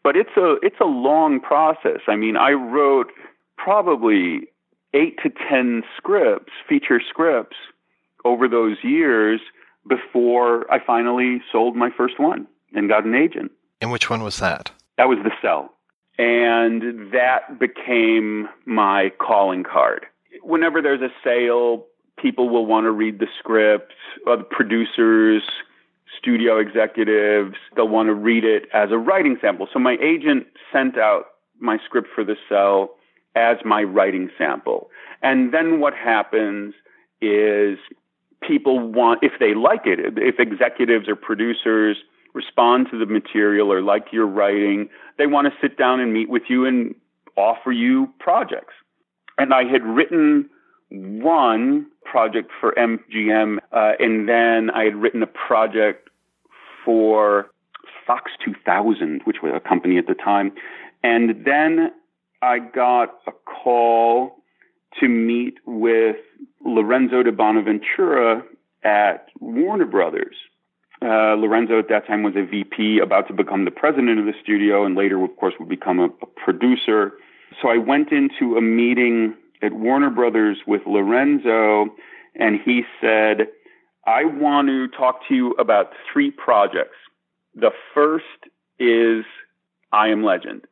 but 0.04 0.16
it's 0.16 0.36
a 0.38 0.56
it's 0.62 0.80
a 0.82 0.86
long 0.86 1.40
process. 1.40 2.02
I 2.08 2.16
mean, 2.16 2.38
I 2.38 2.52
wrote 2.52 3.12
probably 3.58 4.48
eight 4.94 5.18
to 5.24 5.30
ten 5.50 5.84
scripts, 5.98 6.52
feature 6.68 7.02
scripts, 7.08 7.56
over 8.26 8.48
those 8.48 8.78
years 8.84 9.42
before 9.88 10.72
I 10.72 10.80
finally 10.84 11.42
sold 11.52 11.76
my 11.76 11.90
first 11.90 12.20
one 12.20 12.48
and 12.74 12.90
got 12.90 13.06
an 13.06 13.16
agent. 13.16 13.52
And 13.82 13.92
which 13.92 14.10
one 14.10 14.24
was 14.24 14.38
that? 14.40 14.72
That 14.98 15.10
was 15.10 15.20
The 15.24 15.32
Cell. 15.42 15.74
And 16.18 17.12
that 17.12 17.60
became 17.60 18.48
my 18.66 19.12
calling 19.20 19.64
card. 19.64 20.06
Whenever 20.42 20.82
there's 20.82 21.02
a 21.02 21.10
sale, 21.24 21.86
people 22.18 22.50
will 22.50 22.66
want 22.66 22.86
to 22.86 22.92
read 22.92 23.20
the 23.20 23.28
script, 23.40 23.94
uh, 24.28 24.36
the 24.38 24.44
producers, 24.44 25.44
studio 26.18 26.58
executives, 26.60 27.56
they'll 27.76 27.88
want 27.88 28.08
to 28.08 28.14
read 28.14 28.44
it 28.44 28.64
as 28.74 28.92
a 28.92 28.98
writing 28.98 29.38
sample. 29.42 29.68
So 29.72 29.80
my 29.80 29.98
agent 30.02 30.48
sent 30.72 30.98
out 30.98 31.26
my 31.60 31.78
script 31.86 32.10
for 32.14 32.24
the 32.24 32.36
cell 32.50 32.92
as 33.36 33.58
my 33.66 33.84
writing 33.84 34.30
sample. 34.38 34.90
And 35.22 35.54
then 35.54 35.80
what 35.80 35.94
happens 35.94 36.74
is 37.22 37.78
people 38.42 38.80
want, 38.80 39.24
if 39.24 39.34
they 39.40 39.54
like 39.54 39.86
it, 39.86 40.00
if 40.18 40.40
executives 40.40 41.08
or 41.08 41.16
producers 41.16 41.98
respond 42.34 42.88
to 42.92 43.00
the 43.00 43.06
material 43.06 43.72
or 43.72 43.82
like 43.82 44.08
your 44.12 44.28
writing, 44.28 44.90
they 45.18 45.28
want 45.28 45.48
to 45.48 45.54
sit 45.62 45.78
down 45.78 46.00
and 46.00 46.14
meet 46.14 46.30
with 46.30 46.44
you 46.50 46.66
and 46.66 46.96
offer 47.38 47.72
you 47.72 48.10
projects. 48.20 48.74
And 49.38 49.54
I 49.54 49.64
had 49.64 49.84
written 49.84 50.50
one 50.90 51.88
project 52.14 52.52
for 52.60 52.74
MGM, 52.74 53.58
uh, 53.72 53.94
and 53.98 54.30
then 54.30 54.70
I 54.70 54.84
had 54.84 54.96
written 54.96 55.24
a 55.24 55.32
project 55.48 56.10
for 56.86 57.48
Fox 58.06 58.32
2000, 58.46 59.22
which 59.24 59.38
was 59.42 59.52
a 59.56 59.60
company 59.60 59.98
at 59.98 60.06
the 60.06 60.14
time. 60.14 60.52
And 61.02 61.44
then 61.44 61.92
I 62.44 62.60
got 62.60 63.16
a 63.26 63.32
call 63.32 64.36
to 65.00 65.08
meet 65.08 65.56
with 65.66 66.18
Lorenzo 66.64 67.24
di 67.24 67.32
Bonaventura 67.32 68.44
at 68.84 69.30
Warner 69.40 69.88
Brothers. 69.88 70.36
Uh, 71.02 71.34
Lorenzo 71.34 71.80
at 71.80 71.90
that 71.90 72.06
time 72.06 72.22
was 72.22 72.36
a 72.36 72.46
VP, 72.46 73.00
about 73.00 73.28
to 73.30 73.34
become 73.34 73.66
the 73.66 73.72
president 73.72 74.20
of 74.20 74.26
the 74.26 74.36
studio, 74.44 74.86
and 74.86 74.96
later, 74.96 75.24
of 75.24 75.36
course, 75.38 75.56
would 75.60 75.68
become 75.68 76.00
a, 76.00 76.10
a 76.22 76.28
producer. 76.46 77.14
So 77.60 77.70
I 77.70 77.78
went 77.78 78.12
into 78.12 78.56
a 78.56 78.62
meeting 78.62 79.34
at 79.64 79.74
Warner 79.74 80.10
Brothers 80.10 80.58
with 80.68 80.82
Lorenzo, 80.86 81.86
and 82.36 82.60
he 82.64 82.84
said, 83.00 83.48
I 84.06 84.26
want 84.26 84.68
to 84.68 84.88
talk 84.90 85.22
to 85.30 85.36
you 85.36 85.52
about 85.54 85.94
three 86.12 86.30
projects. 86.30 86.98
The 87.56 87.72
first 87.94 88.26
is 88.80 89.24
I 89.94 90.10
Am 90.10 90.24
Legend. 90.24 90.66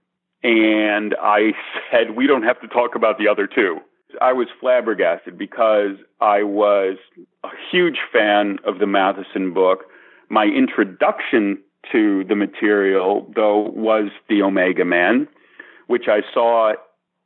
And 0.44 1.16
I 1.22 1.54
said, 1.92 2.16
we 2.16 2.28
don't 2.28 2.44
have 2.44 2.60
to 2.62 2.68
talk 2.68 2.96
about 2.96 3.18
the 3.18 3.28
other 3.28 3.48
two. 3.48 3.78
I 4.20 4.34
was 4.34 4.48
flabbergasted 4.60 5.38
because 5.38 5.96
I 6.20 6.44
was 6.44 6.98
a 7.46 7.50
huge 7.72 8.00
fan 8.12 8.60
of 8.66 8.80
the 8.80 8.88
Matheson 8.88 9.54
book. 9.54 9.86
My 10.30 10.46
introduction 10.46 11.60
to 11.94 12.26
the 12.26 12.36
material, 12.36 13.32
though, 13.34 13.70
was 13.74 14.10
The 14.28 14.42
Omega 14.42 14.84
Man, 14.84 15.30
which 15.88 16.08
I 16.08 16.22
saw 16.34 16.74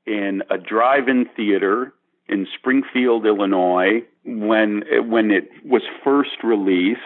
in 0.05 0.41
a 0.49 0.57
drive-in 0.57 1.27
theater 1.35 1.93
in 2.27 2.47
Springfield, 2.57 3.25
Illinois, 3.25 4.03
when 4.25 4.83
when 5.07 5.31
it 5.31 5.49
was 5.63 5.83
first 6.03 6.43
released. 6.43 7.01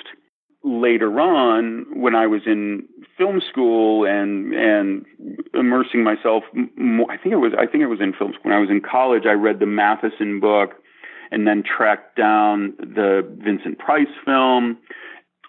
Later 0.61 1.21
on, 1.21 1.85
when 1.93 2.15
I 2.15 2.27
was 2.27 2.41
in 2.45 2.83
film 3.17 3.41
school 3.49 4.05
and 4.05 4.53
and 4.53 5.05
immersing 5.53 6.03
myself 6.03 6.43
more, 6.75 7.09
I 7.09 7.17
think 7.17 7.31
it 7.31 7.37
was 7.37 7.53
I 7.57 7.65
think 7.65 7.81
it 7.81 7.87
was 7.87 8.01
in 8.01 8.11
film 8.13 8.33
school. 8.33 8.51
When 8.51 8.53
I 8.53 8.59
was 8.59 8.69
in 8.69 8.81
college, 8.81 9.23
I 9.25 9.33
read 9.33 9.59
the 9.59 9.65
Matheson 9.65 10.41
book, 10.41 10.71
and 11.31 11.47
then 11.47 11.63
tracked 11.63 12.17
down 12.17 12.73
the 12.77 13.21
Vincent 13.41 13.79
Price 13.79 14.07
film. 14.25 14.77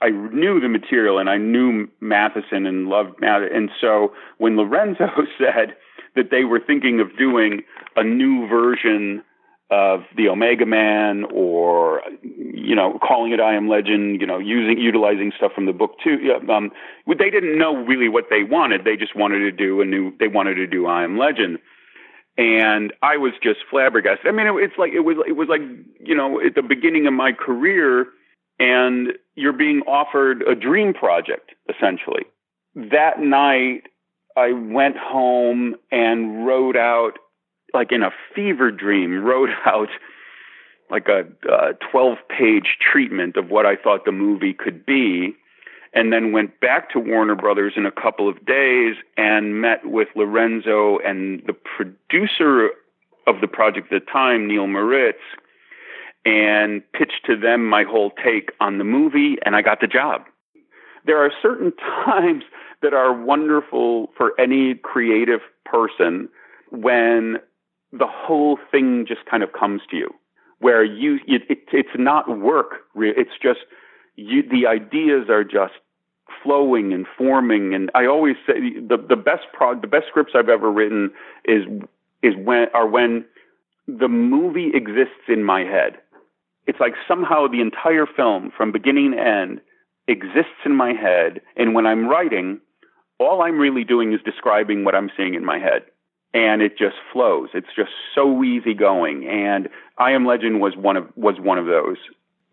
I 0.02 0.10
knew 0.10 0.60
the 0.60 0.68
material 0.68 1.18
and 1.18 1.28
I 1.28 1.36
knew 1.36 1.88
Matheson 2.00 2.64
and 2.64 2.88
loved 2.88 3.20
Matheson. 3.20 3.54
And 3.54 3.70
so 3.80 4.12
when 4.38 4.56
Lorenzo 4.56 5.08
said 5.38 5.76
that 6.20 6.30
they 6.30 6.44
were 6.44 6.60
thinking 6.60 7.00
of 7.00 7.16
doing 7.16 7.62
a 7.96 8.04
new 8.04 8.46
version 8.46 9.22
of 9.70 10.00
the 10.16 10.28
Omega 10.28 10.66
Man 10.66 11.24
or 11.32 12.02
you 12.22 12.74
know 12.74 12.98
calling 12.98 13.32
it 13.32 13.40
I 13.40 13.54
Am 13.54 13.68
Legend, 13.68 14.20
you 14.20 14.26
know 14.26 14.38
using 14.38 14.78
utilizing 14.78 15.32
stuff 15.36 15.52
from 15.54 15.64
the 15.66 15.72
book 15.72 15.92
too. 16.04 16.18
Um, 16.50 16.70
they 17.06 17.30
didn't 17.30 17.56
know 17.56 17.76
really 17.76 18.08
what 18.08 18.26
they 18.28 18.42
wanted. 18.42 18.84
They 18.84 18.96
just 18.96 19.16
wanted 19.16 19.38
to 19.38 19.52
do 19.52 19.80
a 19.80 19.84
new. 19.86 20.12
They 20.18 20.28
wanted 20.28 20.56
to 20.56 20.66
do 20.66 20.86
I 20.86 21.04
Am 21.04 21.16
Legend, 21.16 21.58
and 22.36 22.92
I 23.02 23.16
was 23.16 23.32
just 23.42 23.60
flabbergasted. 23.70 24.26
I 24.26 24.32
mean, 24.32 24.46
it, 24.46 24.54
it's 24.62 24.76
like 24.76 24.92
it 24.92 25.00
was 25.00 25.16
it 25.26 25.36
was 25.36 25.48
like 25.48 25.62
you 26.00 26.16
know 26.16 26.40
at 26.44 26.54
the 26.54 26.62
beginning 26.62 27.06
of 27.06 27.14
my 27.14 27.32
career, 27.32 28.06
and 28.58 29.12
you're 29.36 29.52
being 29.52 29.82
offered 29.86 30.42
a 30.42 30.54
dream 30.54 30.92
project 30.92 31.52
essentially. 31.68 32.24
That 32.74 33.20
night, 33.20 33.82
I 34.36 34.52
went 34.52 34.96
home 34.96 35.74
and 35.90 36.46
wrote 36.46 36.76
out 36.76 37.18
like 37.72 37.92
in 37.92 38.02
a 38.02 38.10
fever 38.34 38.70
dream, 38.70 39.22
wrote 39.22 39.50
out 39.66 39.88
like 40.90 41.06
a 41.08 41.24
12 41.92 42.18
page 42.28 42.76
treatment 42.80 43.36
of 43.36 43.48
what 43.48 43.64
I 43.64 43.76
thought 43.76 44.04
the 44.04 44.12
movie 44.12 44.52
could 44.52 44.84
be, 44.84 45.36
and 45.94 46.12
then 46.12 46.32
went 46.32 46.58
back 46.60 46.90
to 46.90 46.98
Warner 46.98 47.36
Brothers 47.36 47.74
in 47.76 47.86
a 47.86 47.92
couple 47.92 48.28
of 48.28 48.44
days 48.44 48.96
and 49.16 49.60
met 49.60 49.80
with 49.84 50.08
Lorenzo 50.16 50.98
and 50.98 51.42
the 51.46 51.52
producer 51.52 52.70
of 53.26 53.40
the 53.40 53.46
project 53.46 53.92
at 53.92 54.00
the 54.04 54.12
time, 54.12 54.48
Neil 54.48 54.66
Moritz, 54.66 55.18
and 56.24 56.82
pitched 56.92 57.24
to 57.26 57.36
them 57.36 57.68
my 57.68 57.84
whole 57.84 58.10
take 58.22 58.50
on 58.60 58.78
the 58.78 58.84
movie, 58.84 59.36
and 59.44 59.54
I 59.54 59.62
got 59.62 59.80
the 59.80 59.86
job. 59.86 60.22
There 61.06 61.24
are 61.24 61.30
certain 61.40 61.72
times 62.04 62.42
that 62.82 62.94
are 62.94 63.12
wonderful 63.12 64.10
for 64.16 64.38
any 64.40 64.74
creative 64.74 65.40
person 65.64 66.28
when 66.70 67.36
the 67.92 68.06
whole 68.06 68.58
thing 68.70 69.04
just 69.06 69.24
kind 69.26 69.42
of 69.42 69.52
comes 69.52 69.82
to 69.90 69.96
you 69.96 70.08
where 70.60 70.84
you 70.84 71.18
it, 71.26 71.42
it, 71.48 71.58
it's 71.72 71.96
not 71.98 72.38
work 72.38 72.84
it's 72.94 73.36
just 73.42 73.60
you 74.16 74.42
the 74.48 74.66
ideas 74.66 75.28
are 75.28 75.44
just 75.44 75.74
flowing 76.42 76.92
and 76.92 77.06
forming. 77.18 77.74
And 77.74 77.90
i 77.94 78.06
always 78.06 78.36
say 78.46 78.78
the 78.78 78.96
the 78.96 79.16
best 79.16 79.46
prog 79.52 79.82
the 79.82 79.88
best 79.88 80.06
scripts 80.08 80.32
i've 80.34 80.48
ever 80.48 80.70
written 80.70 81.10
is 81.44 81.64
is 82.22 82.34
when 82.36 82.66
are 82.74 82.86
when 82.86 83.24
the 83.88 84.08
movie 84.08 84.70
exists 84.74 85.26
in 85.28 85.42
my 85.42 85.60
head. 85.60 85.98
It's 86.66 86.78
like 86.78 86.94
somehow 87.08 87.48
the 87.48 87.60
entire 87.60 88.06
film 88.06 88.52
from 88.56 88.70
beginning 88.70 89.12
to 89.12 89.18
end 89.18 89.60
exists 90.06 90.62
in 90.64 90.76
my 90.76 90.92
head. 90.92 91.40
And 91.56 91.74
when 91.74 91.86
i'm 91.86 92.06
writing 92.06 92.60
all 93.20 93.42
i'm 93.42 93.58
really 93.58 93.84
doing 93.84 94.12
is 94.12 94.20
describing 94.24 94.84
what 94.84 94.96
i'm 94.96 95.10
seeing 95.16 95.34
in 95.34 95.44
my 95.44 95.58
head 95.58 95.82
and 96.32 96.62
it 96.62 96.78
just 96.78 96.96
flows. 97.12 97.48
It's 97.54 97.74
just 97.74 97.90
so 98.14 98.44
easy 98.44 98.74
going. 98.74 99.26
And 99.28 99.68
I 99.98 100.12
Am 100.12 100.26
Legend 100.26 100.60
was 100.60 100.76
one 100.76 100.96
of 100.96 101.08
was 101.16 101.36
one 101.40 101.58
of 101.58 101.66
those. 101.66 101.96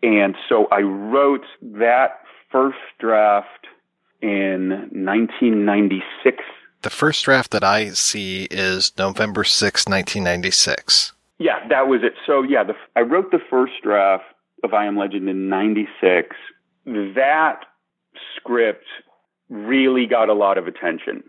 And 0.02 0.36
so 0.48 0.66
I 0.70 0.80
wrote 0.80 1.44
that 1.62 2.20
first 2.50 2.78
draft 2.98 3.66
in 4.20 4.70
1996. 4.92 6.44
The 6.82 6.90
first 6.90 7.24
draft 7.24 7.50
that 7.50 7.64
I 7.64 7.90
see 7.90 8.46
is 8.50 8.92
November 8.96 9.42
6, 9.42 9.86
1996. 9.86 11.12
Yeah, 11.38 11.66
that 11.68 11.88
was 11.88 12.00
it. 12.02 12.14
So 12.26 12.42
yeah, 12.42 12.64
the, 12.64 12.74
I 12.96 13.00
wrote 13.00 13.30
the 13.30 13.40
first 13.50 13.74
draft 13.82 14.24
of 14.64 14.74
I 14.74 14.86
Am 14.86 14.96
Legend 14.96 15.28
in 15.28 15.48
96. 15.48 16.36
That 16.86 17.60
script 18.36 18.86
really 19.48 20.06
got 20.06 20.28
a 20.28 20.34
lot 20.34 20.58
of 20.58 20.66
attention 20.66 21.22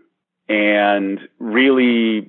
and 0.48 1.20
really 1.38 2.28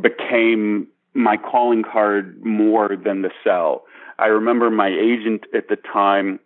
became 0.00 0.86
my 1.14 1.36
calling 1.36 1.82
card 1.82 2.44
more 2.44 2.96
than 2.96 3.22
the 3.22 3.30
cell. 3.42 3.84
I 4.18 4.26
remember 4.26 4.70
my 4.70 4.88
agent 4.88 5.44
at 5.54 5.68
the 5.68 5.76
time 5.76 6.40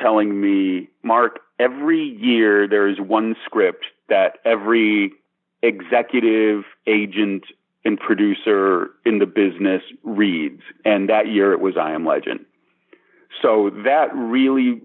telling 0.00 0.40
me, 0.40 0.88
Mark, 1.02 1.40
every 1.58 2.02
year 2.20 2.68
there 2.68 2.88
is 2.88 3.00
one 3.00 3.36
script 3.44 3.86
that 4.08 4.38
every 4.44 5.12
executive, 5.62 6.64
agent, 6.86 7.44
and 7.84 7.98
producer 7.98 8.90
in 9.04 9.20
the 9.20 9.26
business 9.26 9.82
reads. 10.02 10.62
And 10.84 11.08
that 11.08 11.28
year 11.28 11.52
it 11.52 11.60
was 11.60 11.76
I 11.76 11.92
Am 11.92 12.04
Legend. 12.04 12.44
So 13.40 13.70
that 13.84 14.14
really 14.14 14.80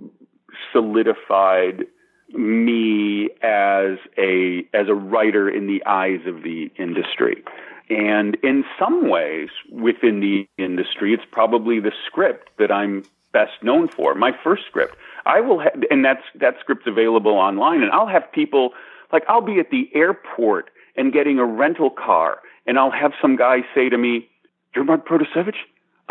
solidified 0.72 1.86
me 2.34 3.30
as 3.42 3.98
a 4.18 4.66
as 4.74 4.88
a 4.88 4.94
writer 4.94 5.50
in 5.50 5.68
the 5.68 5.84
eyes 5.86 6.22
of 6.26 6.44
the 6.44 6.72
industry. 6.78 7.44
And 7.90 8.36
in 8.44 8.64
some 8.80 9.10
ways 9.10 9.50
within 9.70 10.22
the 10.22 10.48
industry, 10.58 11.14
it's 11.14 11.24
probably 11.30 11.80
the 11.80 11.92
script 12.08 12.50
that 12.58 12.72
I'm 12.72 13.04
best 13.34 13.64
known 13.64 13.88
for. 13.88 14.16
My 14.16 14.32
first 14.44 14.64
script. 14.68 14.96
I 15.26 15.40
will 15.42 15.60
have, 15.60 15.84
and 15.92 16.04
that's 16.04 16.24
that 16.36 16.56
script's 16.60 16.88
available 16.88 17.34
online 17.34 17.84
and 17.84 17.92
I'll 17.92 18.08
have 18.08 18.32
people 18.32 18.72
like 19.12 19.24
I'll 19.28 19.42
be 19.42 19.60
at 19.60 19.70
the 19.70 19.90
airport 19.94 20.70
and 20.96 21.14
getting 21.14 21.38
a 21.38 21.46
rental 21.46 21.90
car 21.90 22.40
and 22.66 22.80
I'll 22.80 22.92
have 22.92 23.14
some 23.22 23.36
guy 23.36 23.60
say 23.76 23.90
to 23.90 23.98
me, 23.98 24.28
"You're 24.76 24.86
Mark 24.86 25.08
Protosevich? 25.08 25.58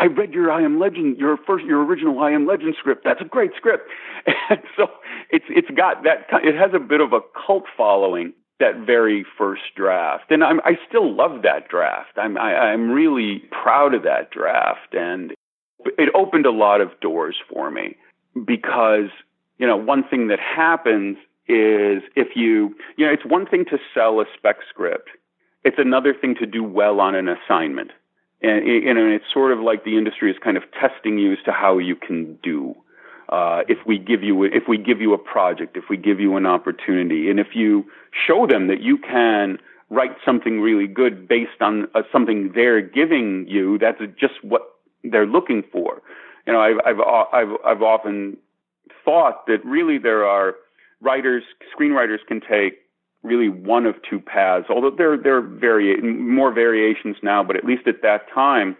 I 0.01 0.05
read 0.05 0.33
your 0.33 0.51
I 0.51 0.63
Am 0.63 0.79
Legend, 0.79 1.17
your 1.19 1.37
first, 1.45 1.63
your 1.63 1.85
original 1.85 2.19
I 2.21 2.31
Am 2.31 2.47
Legend 2.47 2.75
script. 2.79 3.03
That's 3.05 3.21
a 3.21 3.25
great 3.25 3.51
script. 3.55 3.87
And 4.49 4.61
so 4.75 4.87
it's 5.29 5.45
it's 5.49 5.69
got 5.69 6.03
that. 6.03 6.27
It 6.43 6.55
has 6.55 6.71
a 6.73 6.79
bit 6.79 7.01
of 7.01 7.13
a 7.13 7.21
cult 7.45 7.65
following. 7.77 8.33
that 8.59 8.85
very 8.85 9.25
first 9.37 9.63
draft, 9.75 10.29
and 10.31 10.43
I'm, 10.43 10.59
I 10.61 10.73
still 10.87 11.15
love 11.15 11.41
that 11.43 11.67
draft. 11.69 12.17
I'm 12.17 12.37
I, 12.37 12.55
I'm 12.71 12.91
really 12.91 13.43
proud 13.63 13.93
of 13.93 14.03
that 14.03 14.31
draft, 14.31 14.93
and 14.93 15.33
it 15.97 16.09
opened 16.15 16.45
a 16.45 16.51
lot 16.51 16.81
of 16.81 16.89
doors 16.99 17.37
for 17.51 17.71
me 17.71 17.95
because 18.45 19.09
you 19.57 19.67
know 19.67 19.77
one 19.77 20.03
thing 20.07 20.27
that 20.27 20.39
happens 20.39 21.17
is 21.47 22.03
if 22.15 22.35
you 22.35 22.75
you 22.97 23.05
know 23.05 23.11
it's 23.13 23.25
one 23.25 23.45
thing 23.47 23.65
to 23.65 23.77
sell 23.93 24.19
a 24.21 24.25
spec 24.37 24.57
script, 24.69 25.09
it's 25.63 25.77
another 25.79 26.13
thing 26.13 26.35
to 26.35 26.45
do 26.45 26.63
well 26.63 26.99
on 26.99 27.15
an 27.15 27.27
assignment, 27.27 27.91
and 28.41 28.65
you 28.67 28.93
know 28.93 29.07
it's 29.07 29.25
sort 29.33 29.51
of 29.51 29.59
like 29.59 29.83
the 29.83 29.97
industry 29.97 30.31
is 30.31 30.37
kind 30.43 30.57
of 30.57 30.63
testing 30.79 31.17
you 31.17 31.33
as 31.33 31.39
to 31.45 31.51
how 31.51 31.77
you 31.77 31.95
can 31.95 32.37
do 32.43 32.75
uh, 33.31 33.61
if 33.69 33.77
we 33.87 33.97
give 33.97 34.21
you 34.23 34.43
if 34.43 34.63
we 34.67 34.77
give 34.77 34.99
you 34.99 35.13
a 35.13 35.17
project, 35.17 35.77
if 35.77 35.85
we 35.89 35.95
give 35.95 36.19
you 36.19 36.35
an 36.35 36.45
opportunity, 36.45 37.29
and 37.29 37.39
if 37.39 37.47
you 37.53 37.85
show 38.27 38.45
them 38.45 38.67
that 38.67 38.81
you 38.81 38.97
can 38.97 39.57
write 39.89 40.15
something 40.25 40.59
really 40.59 40.87
good 40.87 41.27
based 41.27 41.61
on 41.61 41.87
uh, 41.95 42.01
something 42.11 42.51
they're 42.53 42.81
giving 42.81 43.45
you, 43.47 43.77
that's 43.77 43.99
just 44.19 44.33
what 44.43 44.63
they're 45.03 45.25
looking 45.25 45.63
for. 45.71 46.01
You 46.45 46.53
know, 46.53 46.59
I've 46.59 46.79
I've 46.85 46.99
I've 47.33 47.55
I've 47.65 47.81
often 47.81 48.37
thought 49.05 49.47
that 49.47 49.63
really 49.63 49.97
there 49.97 50.25
are 50.25 50.55
writers, 50.99 51.43
screenwriters 51.73 52.19
can 52.27 52.41
take 52.41 52.79
really 53.23 53.49
one 53.49 53.85
of 53.85 53.95
two 54.09 54.19
paths. 54.19 54.65
Although 54.69 54.95
there 54.97 55.17
there 55.17 55.37
are 55.37 55.41
vari- 55.41 56.01
more 56.01 56.53
variations 56.53 57.17
now, 57.21 57.43
but 57.43 57.55
at 57.55 57.65
least 57.65 57.87
at 57.87 58.01
that 58.01 58.29
time 58.33 58.77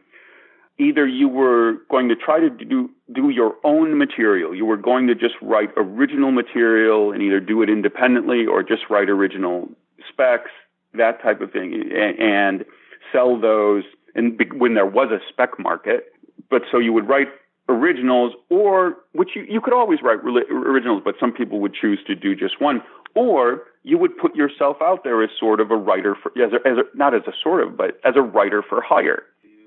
either 0.81 1.05
you 1.05 1.27
were 1.27 1.75
going 1.89 2.09
to 2.09 2.15
try 2.15 2.39
to 2.39 2.49
do 2.49 2.89
do 3.13 3.29
your 3.29 3.55
own 3.63 3.97
material, 3.97 4.55
you 4.55 4.65
were 4.65 4.77
going 4.77 5.07
to 5.07 5.15
just 5.15 5.35
write 5.41 5.69
original 5.77 6.31
material 6.31 7.11
and 7.11 7.21
either 7.21 7.39
do 7.39 7.61
it 7.61 7.69
independently 7.69 8.45
or 8.45 8.63
just 8.63 8.83
write 8.89 9.09
original 9.09 9.69
specs, 10.09 10.51
that 10.93 11.21
type 11.21 11.41
of 11.41 11.51
thing, 11.51 11.91
and 12.19 12.65
sell 13.11 13.39
those. 13.39 13.83
And 14.15 14.41
when 14.55 14.73
there 14.73 14.85
was 14.85 15.11
a 15.11 15.19
spec 15.29 15.59
market, 15.59 16.13
but 16.49 16.63
so 16.71 16.79
you 16.79 16.93
would 16.93 17.07
write 17.07 17.27
originals, 17.69 18.33
or 18.49 18.97
which 19.13 19.29
you, 19.35 19.43
you 19.47 19.61
could 19.61 19.73
always 19.73 19.99
write 20.01 20.19
originals, 20.19 21.01
but 21.05 21.15
some 21.19 21.31
people 21.31 21.59
would 21.59 21.73
choose 21.73 21.99
to 22.07 22.15
do 22.15 22.35
just 22.35 22.59
one, 22.59 22.81
or 23.13 23.63
you 23.83 23.97
would 23.97 24.17
put 24.17 24.35
yourself 24.35 24.77
out 24.81 25.03
there 25.03 25.23
as 25.23 25.29
sort 25.39 25.59
of 25.59 25.71
a 25.71 25.75
writer 25.75 26.15
for, 26.21 26.31
as 26.41 26.53
a, 26.53 26.67
as 26.67 26.77
a, 26.77 26.97
not 26.97 27.13
as 27.13 27.21
a 27.27 27.33
sort 27.41 27.65
of, 27.65 27.77
but 27.77 27.99
as 28.03 28.13
a 28.15 28.21
writer 28.21 28.63
for 28.67 28.81
hire 28.81 29.23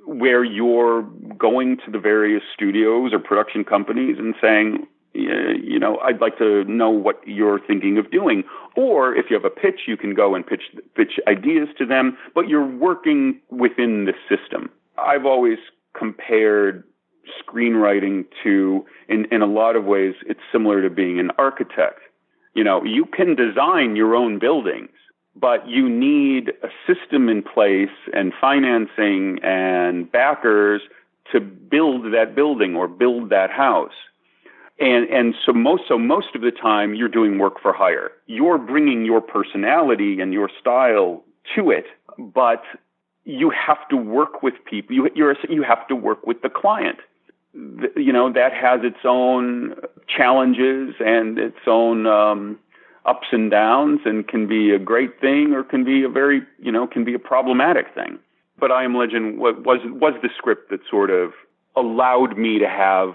where 0.07 0.45
you're 0.45 1.03
going 1.39 1.79
to 1.85 1.91
the 1.91 1.99
various 1.99 2.43
studios 2.55 3.13
or 3.13 3.19
production 3.19 3.65
companies 3.65 4.17
and 4.19 4.35
saying, 4.41 4.87
you 5.15 5.79
know, 5.79 5.99
I'd 5.99 6.21
like 6.21 6.39
to 6.39 6.65
know 6.65 6.91
what 6.91 7.21
you're 7.25 7.61
thinking 7.61 7.99
of 7.99 8.11
doing. 8.11 8.43
Or 8.77 9.15
if 9.15 9.27
you 9.31 9.37
have 9.37 9.45
a 9.45 9.51
pitch, 9.51 9.83
you 9.87 9.97
can 9.97 10.15
go 10.15 10.35
and 10.35 10.47
pitch 10.47 10.63
pitch 10.97 11.21
ideas 11.29 11.69
to 11.79 11.87
them, 11.87 12.19
but 12.35 12.49
you're 12.49 12.67
working 12.67 13.41
within 13.51 14.07
the 14.07 14.13
system. 14.29 14.71
I've 14.99 15.25
always 15.25 15.59
compared 15.97 16.85
screenwriting 17.41 18.25
to, 18.43 18.85
in, 19.09 19.27
in 19.31 19.41
a 19.41 19.47
lot 19.47 19.77
of 19.77 19.85
ways, 19.85 20.15
it's 20.27 20.41
similar 20.53 20.83
to 20.83 20.91
being 20.91 21.19
an 21.19 21.31
architect. 21.39 22.01
You 22.55 22.65
know, 22.65 22.85
you 22.85 23.05
can 23.05 23.35
design 23.35 23.97
your 23.97 24.15
own 24.15 24.39
buildings, 24.39 24.91
but 25.37 25.67
you 25.69 25.89
need 25.89 26.53
a 26.63 26.69
system 26.87 27.29
in 27.29 27.43
place 27.43 27.97
and 28.13 28.33
financing 28.41 29.41
and 29.43 30.11
backers 30.11 30.83
to 31.33 31.41
build 31.41 32.13
that 32.13 32.35
building 32.35 32.77
or 32.77 32.87
build 32.87 33.31
that 33.31 33.51
house. 33.51 33.95
And 34.79 35.09
and 35.09 35.35
so 35.45 35.53
most 35.53 35.85
so 35.89 35.99
most 35.99 36.35
of 36.35 36.43
the 36.43 36.51
time 36.51 36.95
you're 36.95 37.09
doing 37.09 37.39
work 37.39 37.61
for 37.61 37.73
hire. 37.73 38.11
You're 38.27 38.59
bringing 38.59 39.05
your 39.05 39.21
personality 39.21 40.21
and 40.21 40.33
your 40.33 40.51
style 40.61 41.23
to 41.55 41.71
it, 41.71 41.87
but 42.19 42.63
you 43.25 43.51
have 43.51 43.89
to 43.89 43.97
work 43.97 44.43
with 44.43 44.55
people. 44.65 44.95
You 44.95 45.09
you 45.49 45.63
have 45.63 45.87
to 45.89 45.95
work 45.95 46.27
with 46.27 46.43
the 46.43 46.49
client. 46.49 46.99
You 47.55 48.13
know 48.13 48.33
that 48.33 48.53
has 48.53 48.81
its 48.83 49.05
own 49.05 49.77
challenges 50.17 50.95
and 51.01 51.39
its 51.39 51.59
own 51.67 52.07
um, 52.07 52.59
ups 53.05 53.27
and 53.33 53.51
downs 53.51 54.01
and 54.05 54.27
can 54.27 54.47
be 54.47 54.71
a 54.71 54.79
great 54.79 55.21
thing 55.21 55.53
or 55.53 55.63
can 55.63 55.85
be 55.85 56.05
a 56.05 56.09
very, 56.09 56.43
you 56.59 56.73
know, 56.73 56.87
can 56.87 57.05
be 57.05 57.15
a 57.15 57.19
problematic 57.19 57.87
thing. 57.95 58.19
But 58.59 58.71
I 58.71 58.85
Am 58.85 58.97
Legend 58.97 59.39
was, 59.39 59.55
was 59.65 60.15
the 60.23 60.29
script 60.37 60.71
that 60.71 60.81
sort 60.89 61.11
of 61.11 61.33
allowed 61.77 62.39
me 62.39 62.59
to 62.59 62.69
have 62.69 63.15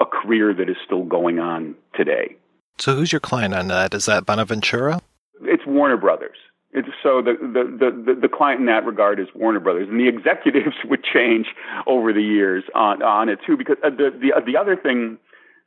a 0.00 0.06
career 0.06 0.54
that 0.54 0.68
is 0.68 0.76
still 0.84 1.04
going 1.04 1.38
on 1.38 1.74
today. 1.94 2.36
So 2.78 2.94
who's 2.94 3.12
your 3.12 3.20
client 3.20 3.54
on 3.54 3.68
that? 3.68 3.92
Is 3.92 4.06
that 4.06 4.24
Bonaventura? 4.24 5.00
It's 5.42 5.66
Warner 5.66 5.96
Brothers. 5.96 6.36
It's, 6.72 6.88
so 7.02 7.22
the, 7.22 7.34
the, 7.40 8.12
the, 8.14 8.20
the 8.20 8.28
client 8.28 8.60
in 8.60 8.66
that 8.66 8.84
regard 8.84 9.18
is 9.18 9.26
Warner 9.34 9.60
Brothers, 9.60 9.88
and 9.88 9.98
the 9.98 10.08
executives 10.14 10.76
would 10.84 11.02
change 11.02 11.46
over 11.86 12.12
the 12.12 12.22
years 12.22 12.64
on, 12.74 13.02
on 13.02 13.28
it 13.28 13.40
too. 13.46 13.56
Because 13.56 13.76
uh, 13.84 13.90
the, 13.90 14.10
the, 14.10 14.32
the 14.44 14.56
other 14.56 14.76
thing 14.76 15.18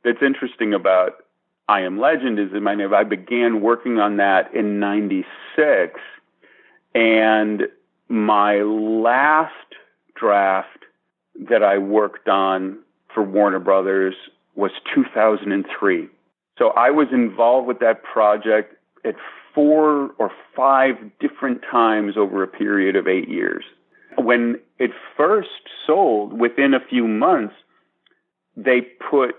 that's 0.03 0.21
interesting 0.21 0.73
about 0.73 1.15
I 1.67 1.81
Am 1.81 1.99
Legend 1.99 2.39
is 2.39 2.53
in 2.53 2.63
my 2.63 2.75
name. 2.75 2.93
I 2.93 3.03
began 3.03 3.61
working 3.61 3.97
on 3.99 4.17
that 4.17 4.53
in 4.53 4.79
96 4.79 5.99
and 6.93 7.63
my 8.09 8.57
last 8.57 9.53
draft 10.15 10.67
that 11.49 11.63
I 11.63 11.77
worked 11.77 12.27
on 12.27 12.79
for 13.13 13.23
Warner 13.23 13.59
Brothers 13.59 14.15
was 14.55 14.71
2003. 14.93 16.09
So 16.57 16.69
I 16.71 16.89
was 16.89 17.07
involved 17.11 17.67
with 17.67 17.79
that 17.79 18.03
project 18.03 18.75
at 19.05 19.15
four 19.55 20.11
or 20.19 20.31
five 20.55 20.95
different 21.19 21.61
times 21.69 22.15
over 22.17 22.43
a 22.43 22.47
period 22.47 22.95
of 22.95 23.07
eight 23.07 23.29
years. 23.29 23.63
When 24.17 24.59
it 24.77 24.91
first 25.15 25.69
sold, 25.87 26.37
within 26.37 26.73
a 26.73 26.85
few 26.85 27.07
months, 27.07 27.55
they 28.57 28.81
put 28.81 29.35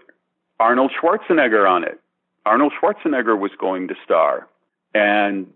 Arnold 0.62 0.92
Schwarzenegger 0.92 1.68
on 1.68 1.82
it. 1.82 1.98
Arnold 2.46 2.72
Schwarzenegger 2.80 3.36
was 3.36 3.50
going 3.58 3.88
to 3.88 3.94
star, 4.04 4.46
and 4.94 5.52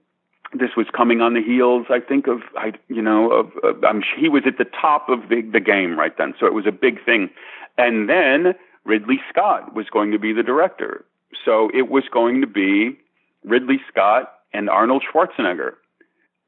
this 0.52 0.70
was 0.76 0.86
coming 0.92 1.20
on 1.20 1.34
the 1.34 1.42
heels, 1.42 1.86
I 1.90 2.00
think, 2.00 2.26
of 2.26 2.40
I, 2.56 2.72
you 2.88 3.02
know, 3.02 3.30
of, 3.30 3.52
of 3.62 3.84
um, 3.84 4.02
he 4.18 4.28
was 4.28 4.42
at 4.46 4.58
the 4.58 4.64
top 4.64 5.08
of 5.08 5.28
the 5.28 5.42
the 5.42 5.60
game 5.60 5.96
right 5.96 6.16
then, 6.18 6.34
so 6.40 6.46
it 6.46 6.54
was 6.54 6.66
a 6.66 6.72
big 6.72 7.04
thing. 7.04 7.30
And 7.78 8.08
then 8.08 8.54
Ridley 8.84 9.20
Scott 9.30 9.74
was 9.74 9.86
going 9.90 10.10
to 10.10 10.18
be 10.18 10.32
the 10.32 10.42
director, 10.42 11.04
so 11.44 11.70
it 11.72 11.88
was 11.88 12.04
going 12.12 12.40
to 12.40 12.48
be 12.48 12.98
Ridley 13.44 13.80
Scott 13.88 14.32
and 14.52 14.68
Arnold 14.68 15.04
Schwarzenegger, 15.08 15.74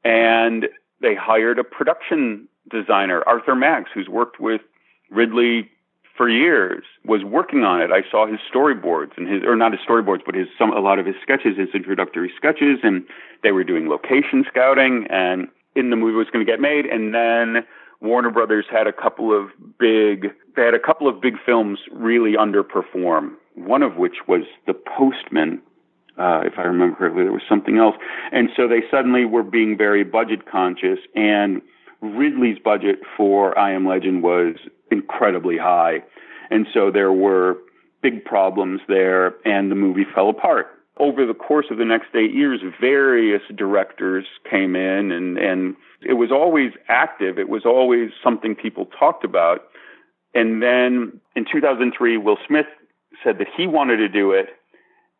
and 0.03 0.67
they 1.01 1.15
hired 1.15 1.59
a 1.59 1.63
production 1.63 2.49
designer, 2.69 3.23
Arthur 3.25 3.55
Max, 3.55 3.89
who's 3.93 4.09
worked 4.09 4.41
with 4.41 4.59
Ridley 5.09 5.69
for 6.19 6.27
years 6.27 6.83
was 7.05 7.23
working 7.23 7.63
on 7.63 7.81
it. 7.81 7.91
I 7.91 8.01
saw 8.11 8.27
his 8.27 8.39
storyboards 8.53 9.11
and 9.15 9.25
his, 9.25 9.41
or 9.45 9.55
not 9.55 9.71
his 9.71 9.79
storyboards, 9.87 10.19
but 10.25 10.35
his 10.35 10.49
some 10.57 10.73
a 10.73 10.81
lot 10.81 10.99
of 10.99 11.05
his 11.05 11.15
sketches, 11.21 11.57
his 11.57 11.69
introductory 11.73 12.29
sketches, 12.35 12.79
and 12.83 13.05
they 13.41 13.53
were 13.53 13.63
doing 13.63 13.87
location 13.87 14.43
scouting. 14.45 15.07
And 15.09 15.47
in 15.77 15.91
the 15.91 15.95
movie 15.95 16.17
was 16.17 16.27
going 16.29 16.45
to 16.45 16.51
get 16.51 16.59
made, 16.59 16.85
and 16.85 17.15
then 17.15 17.63
Warner 18.01 18.31
Brothers 18.31 18.65
had 18.69 18.85
a 18.85 18.91
couple 18.91 19.31
of 19.31 19.47
big, 19.79 20.27
they 20.57 20.63
had 20.63 20.73
a 20.73 20.79
couple 20.79 21.07
of 21.07 21.21
big 21.21 21.35
films 21.45 21.79
really 21.89 22.33
underperform. 22.33 23.35
One 23.55 23.81
of 23.81 23.95
which 23.95 24.27
was 24.27 24.41
The 24.67 24.73
Postman, 24.73 25.61
uh, 26.17 26.41
if 26.43 26.53
I 26.57 26.63
remember 26.63 26.97
correctly. 26.97 27.23
There 27.23 27.31
was 27.31 27.47
something 27.47 27.77
else, 27.77 27.95
and 28.33 28.49
so 28.57 28.67
they 28.67 28.81
suddenly 28.91 29.23
were 29.23 29.43
being 29.43 29.77
very 29.77 30.03
budget 30.03 30.51
conscious 30.51 30.99
and. 31.15 31.61
Ridley's 32.01 32.59
budget 32.59 32.99
for 33.17 33.57
I 33.57 33.73
Am 33.73 33.85
Legend 33.85 34.23
was 34.23 34.55
incredibly 34.91 35.57
high. 35.57 36.03
And 36.49 36.65
so 36.73 36.91
there 36.91 37.11
were 37.11 37.57
big 38.01 38.23
problems 38.25 38.81
there, 38.87 39.35
and 39.45 39.69
the 39.69 39.75
movie 39.75 40.05
fell 40.15 40.29
apart. 40.29 40.67
Over 40.97 41.25
the 41.25 41.33
course 41.33 41.67
of 41.71 41.77
the 41.77 41.85
next 41.85 42.07
eight 42.15 42.33
years, 42.33 42.61
various 42.79 43.41
directors 43.55 44.25
came 44.49 44.75
in, 44.75 45.11
and, 45.11 45.37
and 45.37 45.75
it 46.01 46.13
was 46.13 46.31
always 46.31 46.71
active. 46.87 47.37
It 47.37 47.49
was 47.49 47.65
always 47.65 48.11
something 48.23 48.55
people 48.55 48.87
talked 48.97 49.23
about. 49.23 49.61
And 50.33 50.61
then 50.61 51.19
in 51.35 51.45
2003, 51.51 52.17
Will 52.17 52.37
Smith 52.47 52.65
said 53.23 53.37
that 53.39 53.47
he 53.55 53.67
wanted 53.67 53.97
to 53.97 54.09
do 54.09 54.31
it. 54.31 54.47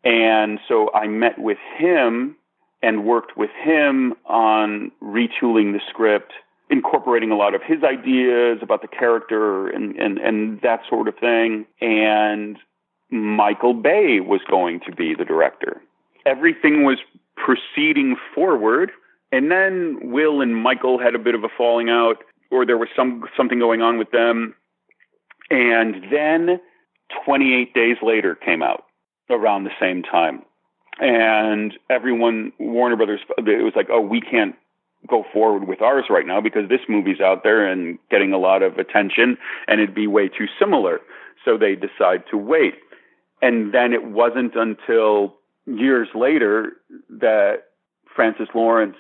And 0.03 0.59
so 0.67 0.89
I 0.93 1.07
met 1.07 1.37
with 1.37 1.57
him 1.77 2.35
and 2.81 3.05
worked 3.05 3.35
with 3.35 3.49
him 3.61 4.13
on 4.25 4.91
retooling 5.01 5.73
the 5.73 5.81
script 5.89 6.31
incorporating 6.69 7.31
a 7.31 7.35
lot 7.35 7.55
of 7.55 7.61
his 7.63 7.83
ideas 7.83 8.59
about 8.61 8.81
the 8.81 8.87
character 8.87 9.67
and, 9.67 9.95
and, 9.95 10.17
and 10.19 10.61
that 10.61 10.81
sort 10.87 11.07
of 11.07 11.15
thing. 11.17 11.65
And 11.81 12.57
Michael 13.09 13.73
Bay 13.73 14.19
was 14.19 14.41
going 14.49 14.79
to 14.85 14.91
be 14.91 15.15
the 15.15 15.25
director. 15.25 15.81
Everything 16.25 16.83
was 16.83 16.99
proceeding 17.35 18.15
forward. 18.35 18.91
And 19.31 19.51
then 19.51 20.11
Will 20.11 20.41
and 20.41 20.55
Michael 20.55 20.99
had 20.99 21.15
a 21.15 21.19
bit 21.19 21.35
of 21.35 21.43
a 21.43 21.49
falling 21.55 21.89
out, 21.89 22.17
or 22.51 22.65
there 22.65 22.77
was 22.77 22.89
some 22.95 23.23
something 23.37 23.59
going 23.59 23.81
on 23.81 23.97
with 23.97 24.11
them. 24.11 24.55
And 25.49 26.05
then 26.11 26.59
28 27.25 27.73
days 27.73 27.97
later 28.03 28.35
came 28.35 28.61
out 28.61 28.85
around 29.29 29.63
the 29.63 29.71
same 29.79 30.03
time. 30.03 30.43
and 30.99 31.73
everyone, 31.89 32.51
Warner 32.59 32.95
Brothers, 32.95 33.21
it 33.37 33.63
was 33.63 33.73
like, 33.75 33.87
oh, 33.89 34.01
we 34.01 34.21
can't 34.21 34.55
go 35.07 35.23
forward 35.31 35.67
with 35.67 35.81
ours 35.81 36.05
right 36.09 36.25
now 36.25 36.41
because 36.41 36.69
this 36.69 36.81
movie's 36.87 37.21
out 37.21 37.43
there 37.43 37.65
and 37.65 37.97
getting 38.11 38.33
a 38.33 38.37
lot 38.37 38.61
of 38.61 38.77
attention 38.77 39.37
and 39.67 39.79
it'd 39.79 39.95
be 39.95 40.07
way 40.07 40.27
too 40.27 40.45
similar. 40.59 40.99
So 41.45 41.57
they 41.57 41.75
decide 41.75 42.23
to 42.31 42.37
wait. 42.37 42.75
And 43.41 43.73
then 43.73 43.93
it 43.93 44.03
wasn't 44.05 44.55
until 44.55 45.35
years 45.65 46.09
later 46.13 46.73
that 47.09 47.63
Francis 48.13 48.49
Lawrence 48.53 48.97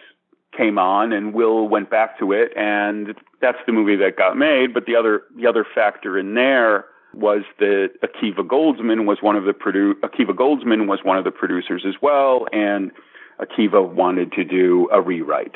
came 0.55 0.77
on 0.79 1.11
and 1.11 1.33
Will 1.33 1.67
went 1.67 1.89
back 1.89 2.17
to 2.19 2.31
it 2.31 2.51
and 2.55 3.13
that's 3.41 3.57
the 3.65 3.73
movie 3.73 3.95
that 3.97 4.17
got 4.17 4.37
made. 4.37 4.73
But 4.73 4.85
the 4.85 4.95
other 4.95 5.23
the 5.35 5.47
other 5.47 5.65
factor 5.75 6.17
in 6.17 6.33
there 6.35 6.85
was 7.13 7.41
that 7.59 7.89
Akiva 8.03 8.47
Goldsman 8.47 9.05
was 9.05 9.17
one 9.21 9.35
of 9.35 9.45
the 9.45 9.51
produ- 9.51 9.95
Akiva 10.01 10.35
Goldsman 10.35 10.87
was 10.87 10.99
one 11.03 11.17
of 11.17 11.23
the 11.23 11.31
producers 11.31 11.83
as 11.87 11.95
well, 12.01 12.45
and 12.51 12.91
Akiva 13.39 13.87
wanted 13.87 14.31
to 14.33 14.43
do 14.43 14.87
a 14.91 15.01
rewrite. 15.01 15.55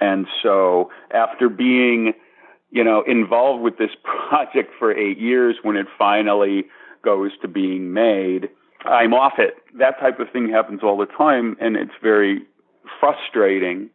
And 0.00 0.26
so 0.42 0.90
after 1.12 1.48
being, 1.48 2.12
you 2.70 2.84
know, 2.84 3.02
involved 3.06 3.62
with 3.62 3.78
this 3.78 3.90
project 4.28 4.72
for 4.78 4.92
eight 4.92 5.18
years, 5.18 5.56
when 5.62 5.76
it 5.76 5.86
finally 5.98 6.64
goes 7.02 7.32
to 7.42 7.48
being 7.48 7.92
made, 7.92 8.48
I'm 8.84 9.14
off 9.14 9.34
it. 9.38 9.54
That 9.78 9.98
type 10.00 10.20
of 10.20 10.30
thing 10.32 10.48
happens 10.50 10.80
all 10.82 10.96
the 10.96 11.06
time, 11.06 11.56
and 11.60 11.76
it's 11.76 11.94
very 12.02 12.42
frustrating 13.00 13.90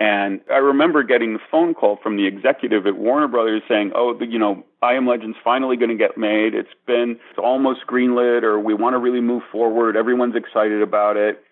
and 0.00 0.40
I 0.50 0.58
remember 0.58 1.02
getting 1.02 1.32
the 1.32 1.40
phone 1.50 1.74
call 1.74 1.98
from 2.00 2.16
the 2.16 2.26
executive 2.26 2.86
at 2.86 2.96
Warner 2.96 3.26
Brothers 3.26 3.62
saying, 3.68 3.92
"Oh, 3.96 4.16
you 4.20 4.38
know, 4.38 4.64
I 4.80 4.94
Am 4.94 5.08
Legend's 5.08 5.36
finally 5.42 5.76
going 5.76 5.90
to 5.90 5.96
get 5.96 6.16
made. 6.16 6.54
It's 6.54 6.72
been 6.86 7.18
it's 7.30 7.38
almost 7.38 7.86
greenlit, 7.88 8.44
or 8.44 8.60
we 8.60 8.74
want 8.74 8.94
to 8.94 8.98
really 8.98 9.20
move 9.20 9.42
forward. 9.50 9.96
Everyone's 9.96 10.36
excited 10.36 10.82
about 10.82 11.16
it. 11.16 11.42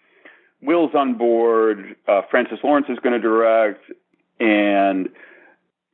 Will's 0.63 0.95
on 0.95 1.19
board. 1.19 1.97
Uh, 2.09 2.23
Francis 2.31 2.59
Lawrence 2.63 2.87
is 2.89 2.99
going 2.99 3.13
to 3.13 3.21
direct, 3.21 3.85
and 4.41 5.09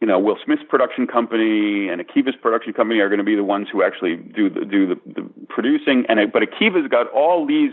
you 0.00 0.06
know, 0.06 0.18
Will 0.18 0.38
Smith's 0.44 0.62
production 0.68 1.06
company 1.06 1.88
and 1.88 2.00
Akiva's 2.00 2.36
production 2.40 2.72
company 2.72 3.00
are 3.00 3.08
going 3.08 3.18
to 3.18 3.24
be 3.24 3.36
the 3.36 3.44
ones 3.44 3.68
who 3.70 3.82
actually 3.82 4.16
do 4.16 4.50
the 4.50 4.64
do 4.64 4.86
the, 4.86 5.00
the 5.06 5.30
producing. 5.48 6.04
And 6.08 6.32
but 6.32 6.42
Akiva's 6.42 6.88
got 6.88 7.08
all 7.12 7.46
these 7.46 7.72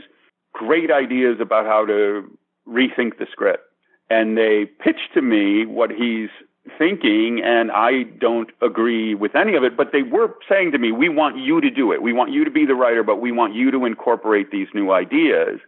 great 0.53 0.91
ideas 0.91 1.37
about 1.39 1.65
how 1.65 1.85
to 1.85 2.29
rethink 2.67 3.17
the 3.17 3.25
script." 3.31 3.63
and 4.09 4.37
they 4.37 4.65
pitch 4.65 4.99
to 5.13 5.21
me 5.21 5.65
what 5.65 5.91
he's 5.91 6.29
thinking 6.77 7.41
and 7.43 7.71
I 7.71 8.03
don't 8.19 8.49
agree 8.61 9.15
with 9.15 9.35
any 9.35 9.55
of 9.55 9.63
it, 9.63 9.75
but 9.77 9.91
they 9.91 10.03
were 10.03 10.35
saying 10.47 10.71
to 10.73 10.77
me, 10.77 10.91
we 10.91 11.09
want 11.09 11.37
you 11.37 11.61
to 11.61 11.69
do 11.69 11.91
it. 11.91 12.01
We 12.01 12.13
want 12.13 12.31
you 12.31 12.43
to 12.43 12.51
be 12.51 12.65
the 12.65 12.75
writer, 12.75 13.03
but 13.03 13.21
we 13.21 13.31
want 13.31 13.55
you 13.55 13.71
to 13.71 13.85
incorporate 13.85 14.51
these 14.51 14.67
new 14.73 14.91
ideas. 14.91 15.59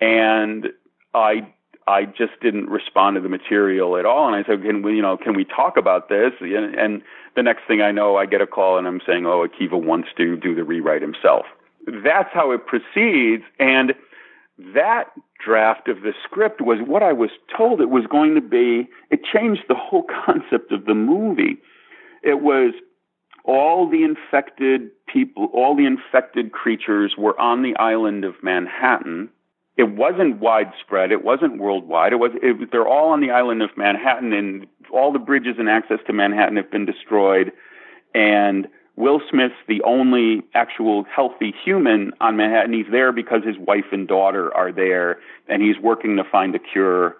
And 0.00 0.68
I, 1.14 1.46
I 1.86 2.04
just 2.04 2.32
didn't 2.40 2.68
respond 2.68 3.16
to 3.16 3.20
the 3.20 3.28
material 3.28 3.96
at 3.96 4.06
all. 4.06 4.26
And 4.26 4.36
I 4.36 4.46
said, 4.48 4.62
can 4.62 4.82
we, 4.82 4.96
you 4.96 5.02
know, 5.02 5.16
can 5.16 5.34
we 5.34 5.44
talk 5.44 5.76
about 5.76 6.08
this? 6.08 6.32
And, 6.40 6.74
and 6.74 7.02
the 7.36 7.42
next 7.42 7.62
thing 7.66 7.80
I 7.80 7.92
know, 7.92 8.16
I 8.16 8.26
get 8.26 8.40
a 8.40 8.46
call 8.46 8.78
and 8.78 8.86
I'm 8.86 9.00
saying, 9.06 9.26
oh, 9.26 9.46
Akiva 9.46 9.82
wants 9.82 10.08
to 10.16 10.36
do 10.36 10.54
the 10.54 10.64
rewrite 10.64 11.02
himself. 11.02 11.46
That's 11.86 12.30
how 12.32 12.50
it 12.52 12.66
proceeds. 12.66 13.44
And 13.58 13.94
that 14.74 15.10
draft 15.44 15.88
of 15.88 16.02
the 16.02 16.12
script 16.24 16.60
was 16.60 16.78
what 16.86 17.02
I 17.02 17.12
was 17.12 17.30
told 17.56 17.80
it 17.80 17.90
was 17.90 18.06
going 18.06 18.34
to 18.34 18.40
be. 18.40 18.88
It 19.10 19.20
changed 19.24 19.62
the 19.68 19.74
whole 19.74 20.04
concept 20.26 20.72
of 20.72 20.86
the 20.86 20.94
movie. 20.94 21.58
It 22.22 22.40
was 22.40 22.72
all 23.44 23.88
the 23.88 24.02
infected 24.02 24.90
people, 25.06 25.50
all 25.52 25.76
the 25.76 25.84
infected 25.84 26.52
creatures 26.52 27.14
were 27.18 27.38
on 27.38 27.62
the 27.62 27.76
island 27.76 28.24
of 28.24 28.34
Manhattan. 28.42 29.28
It 29.76 29.90
wasn't 29.90 30.38
widespread. 30.38 31.10
It 31.10 31.24
wasn't 31.24 31.58
worldwide. 31.58 32.12
It 32.12 32.16
was. 32.16 32.30
It, 32.42 32.70
they're 32.70 32.86
all 32.86 33.10
on 33.10 33.20
the 33.20 33.30
island 33.30 33.62
of 33.62 33.70
Manhattan, 33.76 34.32
and 34.32 34.66
all 34.92 35.12
the 35.12 35.18
bridges 35.18 35.56
and 35.58 35.68
access 35.68 35.98
to 36.06 36.12
Manhattan 36.12 36.56
have 36.56 36.70
been 36.70 36.86
destroyed. 36.86 37.50
And 38.14 38.68
Will 38.96 39.20
Smith's 39.28 39.54
the 39.66 39.82
only 39.82 40.42
actual 40.54 41.04
healthy 41.14 41.52
human 41.64 42.12
on 42.20 42.36
Manhattan. 42.36 42.72
He's 42.72 42.90
there 42.90 43.10
because 43.10 43.42
his 43.44 43.56
wife 43.58 43.90
and 43.90 44.06
daughter 44.06 44.54
are 44.54 44.70
there, 44.70 45.18
and 45.48 45.60
he's 45.60 45.78
working 45.82 46.16
to 46.16 46.24
find 46.24 46.54
a 46.54 46.60
cure 46.60 47.16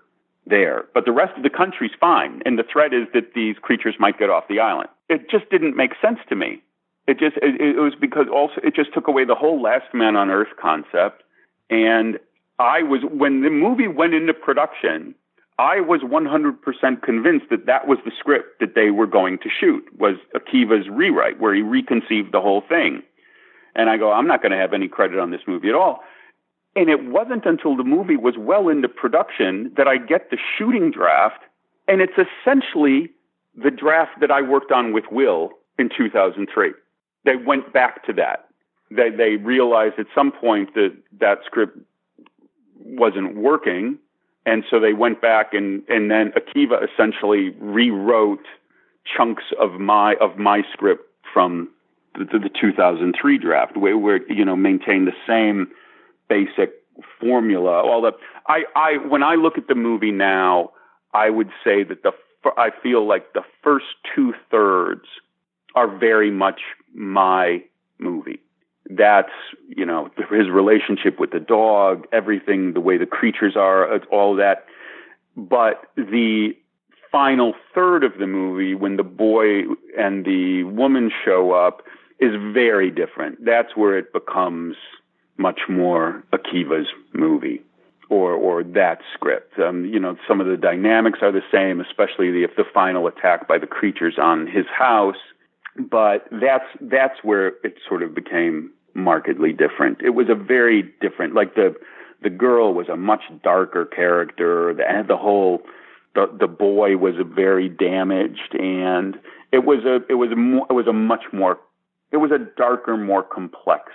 there. 0.46 0.84
But 0.94 1.06
the 1.06 1.12
rest 1.12 1.36
of 1.36 1.42
the 1.42 1.50
country's 1.50 1.90
fine, 1.98 2.42
and 2.46 2.56
the 2.56 2.64
threat 2.70 2.94
is 2.94 3.08
that 3.14 3.34
these 3.34 3.56
creatures 3.60 3.96
might 3.98 4.18
get 4.18 4.30
off 4.30 4.44
the 4.48 4.60
island. 4.60 4.90
It 5.08 5.28
just 5.28 5.50
didn't 5.50 5.76
make 5.76 5.92
sense 6.00 6.18
to 6.28 6.36
me. 6.36 6.62
It 7.06 7.18
just 7.18 7.36
it, 7.38 7.60
it 7.60 7.80
was 7.80 7.94
because 8.00 8.26
also 8.32 8.54
it 8.62 8.74
just 8.74 8.94
took 8.94 9.08
away 9.08 9.24
the 9.24 9.34
whole 9.34 9.60
last 9.60 9.92
man 9.92 10.16
on 10.16 10.30
earth 10.30 10.54
concept. 10.60 11.22
And 11.70 12.18
I 12.58 12.82
was 12.82 13.00
when 13.10 13.42
the 13.42 13.50
movie 13.50 13.88
went 13.88 14.14
into 14.14 14.32
production, 14.32 15.14
I 15.58 15.80
was 15.80 16.00
100% 16.00 17.02
convinced 17.02 17.46
that 17.50 17.66
that 17.66 17.86
was 17.86 17.98
the 18.04 18.12
script 18.18 18.60
that 18.60 18.74
they 18.74 18.90
were 18.90 19.06
going 19.06 19.38
to 19.38 19.48
shoot 19.48 19.84
was 19.98 20.16
Akiva's 20.34 20.88
rewrite 20.88 21.40
where 21.40 21.54
he 21.54 21.62
reconceived 21.62 22.32
the 22.32 22.40
whole 22.40 22.62
thing. 22.68 23.02
And 23.76 23.88
I 23.88 23.96
go, 23.96 24.12
I'm 24.12 24.26
not 24.26 24.42
going 24.42 24.52
to 24.52 24.58
have 24.58 24.72
any 24.72 24.88
credit 24.88 25.18
on 25.18 25.30
this 25.30 25.42
movie 25.46 25.68
at 25.68 25.74
all. 25.74 26.00
And 26.76 26.90
it 26.90 27.04
wasn't 27.04 27.44
until 27.46 27.76
the 27.76 27.84
movie 27.84 28.16
was 28.16 28.34
well 28.36 28.68
into 28.68 28.88
production 28.88 29.72
that 29.76 29.86
I 29.86 29.96
get 29.96 30.30
the 30.30 30.38
shooting 30.58 30.90
draft 30.90 31.42
and 31.86 32.00
it's 32.00 32.14
essentially 32.18 33.10
the 33.54 33.70
draft 33.70 34.20
that 34.20 34.30
I 34.30 34.42
worked 34.42 34.72
on 34.72 34.92
with 34.92 35.04
Will 35.10 35.50
in 35.78 35.88
2003. 35.96 36.72
They 37.24 37.36
went 37.36 37.72
back 37.72 38.04
to 38.06 38.12
that. 38.14 38.48
They, 38.90 39.10
they 39.10 39.36
realized 39.36 39.98
at 39.98 40.06
some 40.14 40.32
point 40.32 40.74
that 40.74 40.96
that 41.20 41.38
script 41.46 41.78
wasn't 42.78 43.36
working 43.36 43.98
and 44.46 44.64
so 44.70 44.78
they 44.78 44.92
went 44.92 45.20
back 45.20 45.54
and 45.54 45.82
and 45.88 46.10
then 46.10 46.32
Akiva 46.32 46.86
essentially 46.86 47.50
rewrote 47.58 48.44
chunks 49.04 49.44
of 49.58 49.72
my 49.80 50.14
of 50.20 50.36
my 50.38 50.62
script 50.72 51.08
from 51.32 51.68
the, 52.16 52.24
the 52.24 52.50
2003 52.60 53.38
draft, 53.38 53.76
where, 53.76 53.98
where 53.98 54.32
you 54.32 54.44
know 54.44 54.56
maintained 54.56 55.06
the 55.06 55.12
same 55.26 55.68
basic 56.28 56.72
formula. 57.20 57.82
All 57.82 58.02
the 58.02 58.12
I 58.46 58.64
I 58.76 58.96
when 59.08 59.22
I 59.22 59.34
look 59.34 59.58
at 59.58 59.68
the 59.68 59.74
movie 59.74 60.12
now, 60.12 60.72
I 61.12 61.30
would 61.30 61.50
say 61.62 61.82
that 61.84 62.02
the 62.02 62.12
I 62.56 62.70
feel 62.82 63.06
like 63.06 63.32
the 63.32 63.44
first 63.62 63.86
two 64.14 64.34
thirds 64.50 65.06
are 65.74 65.88
very 65.88 66.30
much 66.30 66.60
my 66.94 67.62
movie 67.98 68.40
that's 68.90 69.32
you 69.68 69.86
know 69.86 70.10
his 70.30 70.48
relationship 70.50 71.18
with 71.18 71.30
the 71.30 71.40
dog, 71.40 72.06
everything, 72.12 72.74
the 72.74 72.80
way 72.80 72.96
the 72.98 73.06
creatures 73.06 73.56
are, 73.56 73.98
all 74.06 74.36
that. 74.36 74.66
But 75.36 75.82
the 75.96 76.56
final 77.10 77.54
third 77.74 78.04
of 78.04 78.18
the 78.18 78.26
movie, 78.26 78.74
when 78.74 78.96
the 78.96 79.04
boy 79.04 79.62
and 79.98 80.24
the 80.24 80.64
woman 80.64 81.10
show 81.24 81.52
up, 81.52 81.82
is 82.20 82.32
very 82.52 82.90
different. 82.90 83.44
That's 83.44 83.76
where 83.76 83.98
it 83.98 84.12
becomes 84.12 84.76
much 85.36 85.60
more 85.68 86.22
Akiva's 86.32 86.88
movie 87.12 87.62
or 88.10 88.32
or 88.32 88.62
that 88.62 88.98
script. 89.14 89.58
Um, 89.58 89.86
you 89.86 89.98
know, 89.98 90.16
some 90.28 90.40
of 90.40 90.46
the 90.46 90.56
dynamics 90.56 91.20
are 91.22 91.32
the 91.32 91.42
same, 91.50 91.80
especially 91.80 92.30
the, 92.30 92.44
if 92.44 92.56
the 92.56 92.64
final 92.72 93.06
attack 93.06 93.48
by 93.48 93.58
the 93.58 93.66
creatures 93.66 94.16
on 94.18 94.46
his 94.46 94.66
house 94.66 95.16
but 95.76 96.26
that's 96.30 96.66
that's 96.80 97.22
where 97.22 97.48
it 97.64 97.76
sort 97.88 98.02
of 98.02 98.14
became 98.14 98.70
markedly 98.94 99.52
different. 99.52 100.00
It 100.02 100.10
was 100.10 100.26
a 100.28 100.34
very 100.34 100.82
different 101.00 101.34
like 101.34 101.54
the 101.54 101.74
the 102.22 102.30
girl 102.30 102.72
was 102.72 102.88
a 102.88 102.96
much 102.96 103.22
darker 103.42 103.84
character 103.84 104.70
and 104.70 105.08
the 105.08 105.16
whole 105.16 105.62
the 106.14 106.26
the 106.38 106.46
boy 106.46 106.96
was 106.96 107.14
a 107.18 107.24
very 107.24 107.68
damaged 107.68 108.54
and 108.58 109.18
it 109.52 109.64
was 109.64 109.84
a 109.84 110.00
it 110.10 110.14
was 110.14 110.30
a 110.32 110.36
more, 110.36 110.66
it 110.70 110.72
was 110.72 110.86
a 110.86 110.92
much 110.92 111.24
more 111.32 111.58
it 112.12 112.18
was 112.18 112.30
a 112.30 112.38
darker 112.56 112.96
more 112.96 113.22
complex 113.22 113.92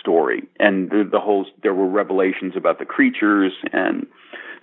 story 0.00 0.48
and 0.58 0.90
the, 0.90 1.06
the 1.10 1.20
whole 1.20 1.46
there 1.62 1.74
were 1.74 1.88
revelations 1.88 2.54
about 2.56 2.78
the 2.78 2.84
creatures 2.86 3.52
and 3.72 4.06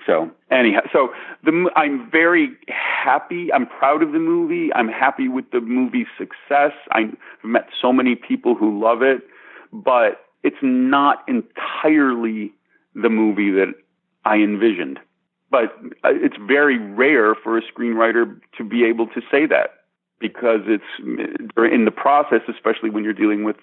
so 0.05 0.31
anyhow, 0.51 0.81
so 0.91 1.09
the 1.43 1.69
I'm 1.75 2.09
very 2.09 2.51
happy. 2.67 3.51
I'm 3.53 3.65
proud 3.67 4.01
of 4.03 4.11
the 4.11 4.19
movie. 4.19 4.69
I'm 4.73 4.87
happy 4.87 5.27
with 5.27 5.45
the 5.51 5.61
movie's 5.61 6.07
success. 6.17 6.71
I've 6.91 7.15
met 7.43 7.67
so 7.81 7.93
many 7.93 8.15
people 8.15 8.55
who 8.55 8.81
love 8.81 9.01
it, 9.01 9.21
but 9.71 10.25
it's 10.43 10.57
not 10.61 11.23
entirely 11.27 12.53
the 12.95 13.09
movie 13.09 13.51
that 13.51 13.73
I 14.25 14.35
envisioned. 14.37 14.99
But 15.51 15.75
uh, 16.03 16.09
it's 16.11 16.37
very 16.47 16.77
rare 16.77 17.35
for 17.35 17.57
a 17.57 17.61
screenwriter 17.61 18.39
to 18.57 18.63
be 18.63 18.85
able 18.85 19.07
to 19.07 19.21
say 19.31 19.45
that 19.47 19.71
because 20.19 20.61
it's 20.65 20.83
in 21.57 21.85
the 21.85 21.91
process, 21.91 22.41
especially 22.47 22.89
when 22.89 23.03
you're 23.03 23.13
dealing 23.13 23.43
with 23.43 23.55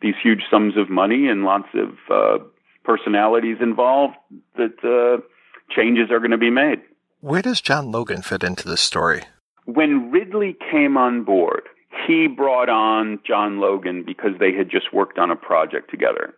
these 0.00 0.14
huge 0.22 0.42
sums 0.50 0.76
of 0.76 0.88
money 0.88 1.28
and 1.28 1.44
lots 1.44 1.68
of 1.74 1.90
uh, 2.10 2.42
personalities 2.84 3.58
involved, 3.60 4.14
that 4.56 4.74
uh, 4.82 5.22
changes 5.70 6.10
are 6.10 6.18
going 6.18 6.30
to 6.30 6.38
be 6.38 6.50
made. 6.50 6.80
Where 7.20 7.42
does 7.42 7.60
John 7.60 7.90
Logan 7.90 8.22
fit 8.22 8.42
into 8.44 8.68
this 8.68 8.80
story? 8.80 9.22
When 9.64 10.10
Ridley 10.10 10.56
came 10.70 10.96
on 10.96 11.24
board, 11.24 11.62
he 12.06 12.26
brought 12.26 12.68
on 12.68 13.18
John 13.26 13.58
Logan 13.60 14.04
because 14.06 14.32
they 14.38 14.52
had 14.52 14.70
just 14.70 14.92
worked 14.92 15.18
on 15.18 15.30
a 15.30 15.36
project 15.36 15.90
together. 15.90 16.34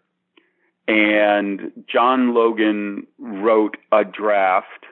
and 0.89 1.71
John 1.87 2.35
Logan 2.35 3.07
wrote 3.19 3.77
a 3.93 4.05
draft. 4.05 4.87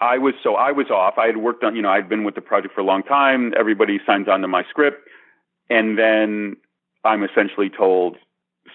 I 0.00 0.18
was 0.18 0.34
so 0.42 0.54
I 0.54 0.70
was 0.70 0.90
off. 0.90 1.14
I 1.18 1.26
had 1.26 1.38
worked 1.38 1.64
on, 1.64 1.74
you 1.74 1.82
know, 1.82 1.90
I'd 1.90 2.08
been 2.08 2.22
with 2.24 2.34
the 2.36 2.40
project 2.40 2.74
for 2.74 2.80
a 2.80 2.84
long 2.84 3.02
time. 3.02 3.52
Everybody 3.58 3.98
signs 4.06 4.28
on 4.28 4.40
to 4.42 4.48
my 4.48 4.62
script, 4.70 5.08
and 5.68 5.98
then 5.98 6.56
I'm 7.04 7.24
essentially 7.24 7.68
told, 7.70 8.16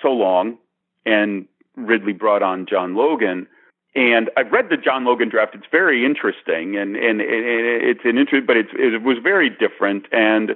"So 0.02 0.10
long." 0.10 0.58
And 1.06 1.48
Ridley 1.78 2.14
brought 2.14 2.44
on 2.44 2.66
John 2.66 2.96
Logan, 2.96 3.48
and 3.96 4.30
I've 4.36 4.52
read 4.52 4.66
the 4.70 4.78
John 4.78 5.06
Logan 5.06 5.30
draft. 5.30 5.56
It's 5.56 5.66
very 5.72 6.06
interesting, 6.06 6.76
and 6.76 6.96
and, 6.96 7.22
it's 7.22 8.02
an 8.04 8.18
interest, 8.18 8.46
but 8.46 8.58
it's, 8.58 8.72
it 8.74 9.02
was 9.02 9.18
very 9.24 9.50
different 9.50 10.06
and 10.12 10.52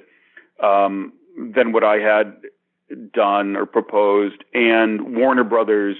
um, 0.62 1.14
than 1.56 1.72
what 1.72 1.84
I 1.84 1.98
had 1.98 2.42
done 3.14 3.56
or 3.56 3.66
proposed. 3.66 4.44
And 4.54 5.16
Warner 5.16 5.46
Brothers 5.46 5.96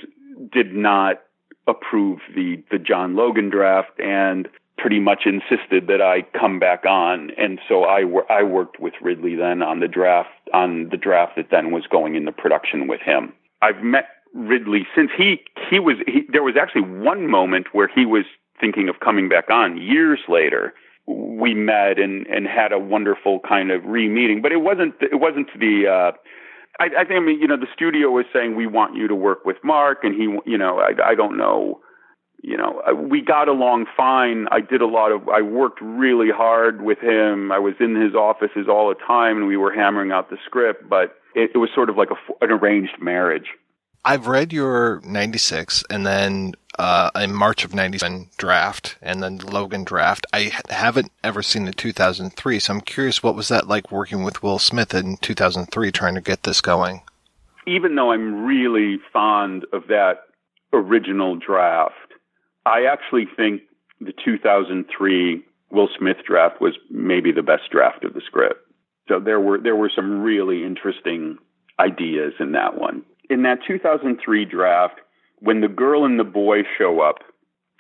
did 0.52 0.74
not 0.74 1.22
approve 1.66 2.20
the 2.36 2.62
the 2.72 2.78
John 2.78 3.16
Logan 3.16 3.50
draft 3.50 4.00
and 4.00 4.50
pretty 4.78 5.00
much 5.00 5.24
insisted 5.26 5.88
that 5.88 6.02
I 6.02 6.22
come 6.38 6.60
back 6.60 6.86
on. 6.86 7.32
And 7.38 7.60
so 7.70 7.86
I 7.86 8.04
I 8.30 8.44
worked 8.44 8.80
with 8.80 8.94
Ridley 9.02 9.36
then 9.36 9.62
on 9.62 9.80
the 9.80 9.88
draft 9.88 10.30
on 10.54 10.90
the 10.90 10.98
draft 10.98 11.38
that 11.38 11.48
then 11.52 11.72
was 11.72 11.84
going 11.90 12.16
into 12.16 12.34
production 12.34 12.88
with 12.88 13.02
him. 13.02 13.32
I've 13.62 13.84
met 13.84 14.08
Ridley 14.34 14.88
since 14.96 15.12
he 15.18 15.42
he 15.70 15.80
was 15.80 15.98
he, 16.08 16.24
there 16.32 16.44
was 16.44 16.56
actually 16.60 16.82
one 16.82 17.28
moment 17.28 17.68
where 17.72 17.88
he 17.94 18.06
was 18.06 18.26
thinking 18.60 18.90
of 18.90 19.00
coming 19.00 19.30
back 19.30 19.50
on 19.50 19.78
years 19.78 20.20
later. 20.28 20.74
We 21.08 21.56
met 21.56 21.98
and 21.98 22.28
and 22.28 22.46
had 22.46 22.72
a 22.72 22.78
wonderful 22.78 23.40
kind 23.48 23.72
of 23.72 23.84
re-meeting 23.86 24.42
but 24.44 24.52
it 24.52 24.62
wasn't 24.62 24.94
it 25.02 25.20
wasn't 25.20 25.48
the 25.60 25.88
uh 25.88 26.12
I, 26.80 26.86
I 27.00 27.04
think 27.06 27.18
I 27.18 27.20
mean 27.20 27.40
you 27.42 27.48
know 27.48 27.58
the 27.58 27.68
studio 27.74 28.12
was 28.12 28.26
saying 28.32 28.56
we 28.56 28.68
want 28.68 28.96
you 28.96 29.08
to 29.08 29.16
work 29.16 29.44
with 29.44 29.58
Mark 29.64 30.04
and 30.04 30.14
he 30.14 30.24
you 30.50 30.58
know 30.58 30.80
I 30.80 31.12
I 31.12 31.16
don't 31.16 31.36
know 31.36 31.80
you 32.44 32.56
know 32.56 32.84
we 33.10 33.22
got 33.22 33.48
along 33.48 33.88
fine. 33.98 34.48
I 34.52 34.62
did 34.62 34.82
a 34.82 34.88
lot 34.88 35.12
of 35.12 35.28
I 35.30 35.42
worked 35.42 35.80
really 35.82 36.30
hard 36.30 36.84
with 36.84 37.00
him. 37.00 37.52
I 37.52 37.58
was 37.58 37.74
in 37.80 37.96
his 37.96 38.14
offices 38.14 38.68
all 38.70 38.90
the 38.90 38.96
time 38.96 39.38
and 39.38 39.48
we 39.48 39.58
were 39.58 39.74
hammering 39.74 40.12
out 40.12 40.30
the 40.30 40.38
script 40.46 40.88
but 40.88 41.16
it, 41.34 41.50
it 41.56 41.58
was 41.58 41.72
sort 41.74 41.90
of 41.90 41.98
like 41.98 42.10
a, 42.12 42.46
an 42.46 42.52
arranged 42.52 43.02
marriage 43.02 43.48
I've 44.06 44.28
read 44.28 44.54
your 44.54 45.02
96 45.04 45.84
and 45.90 46.06
then 46.06 46.54
uh, 46.78 47.12
in 47.16 47.34
March 47.34 47.66
of 47.66 47.74
97 47.74 48.30
draft 48.38 48.98
and 49.02 49.22
then 49.22 49.38
Logan 49.40 49.84
draft. 49.84 50.26
I 50.32 50.52
haven't 50.70 51.12
ever 51.24 51.44
seen 51.44 51.66
the 51.66 51.74
2003, 51.74 52.60
so 52.60 52.74
I'm 52.74 52.82
curious 52.82 53.22
what 53.22 53.36
was 53.36 53.50
that 53.50 53.68
like 53.68 53.92
working 53.92 54.24
with 54.24 54.42
Will 54.42 54.60
Smith 54.60 54.94
in 54.94 55.18
2003 55.18 55.92
trying 55.92 56.16
to 56.16 56.22
get 56.22 56.44
this 56.44 56.62
going? 56.62 57.02
Even 57.68 57.96
though 57.96 58.12
I'm 58.12 58.46
really 58.46 58.98
fond 59.12 59.66
of 59.74 59.88
that 59.88 60.22
original 60.72 61.36
draft, 61.36 61.96
I 62.66 62.86
actually 62.86 63.28
think 63.36 63.64
the 64.00 64.14
2003 64.24 65.44
Will 65.72 65.90
Smith 65.98 66.18
draft 66.26 66.62
was 66.62 66.76
maybe 66.90 67.34
the 67.34 67.44
best 67.44 67.70
draft 67.70 68.06
of 68.06 68.14
the 68.14 68.22
script. 68.26 68.66
So 69.10 69.20
there 69.20 69.40
were 69.40 69.60
there 69.60 69.76
were 69.76 69.92
some 69.94 70.22
really 70.22 70.64
interesting 70.64 71.38
ideas 71.80 72.34
in 72.40 72.54
that 72.54 72.80
one 72.80 73.04
in 73.30 73.44
that 73.44 73.60
2003 73.68 74.46
draft, 74.46 75.00
when 75.40 75.62
the 75.62 75.68
girl 75.68 76.06
and 76.06 76.20
the 76.20 76.24
boy 76.24 76.64
show 76.78 77.02
up, 77.02 77.20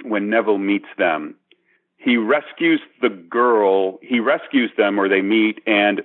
when 0.04 0.30
Neville 0.30 0.58
meets 0.58 0.88
them, 0.98 1.36
he 1.98 2.16
rescues 2.16 2.80
the 3.02 3.10
girl, 3.10 4.00
he 4.02 4.20
rescues 4.20 4.72
them 4.78 5.00
or 5.00 5.10
they 5.10 5.22
meet, 5.22 5.62
and 5.66 6.02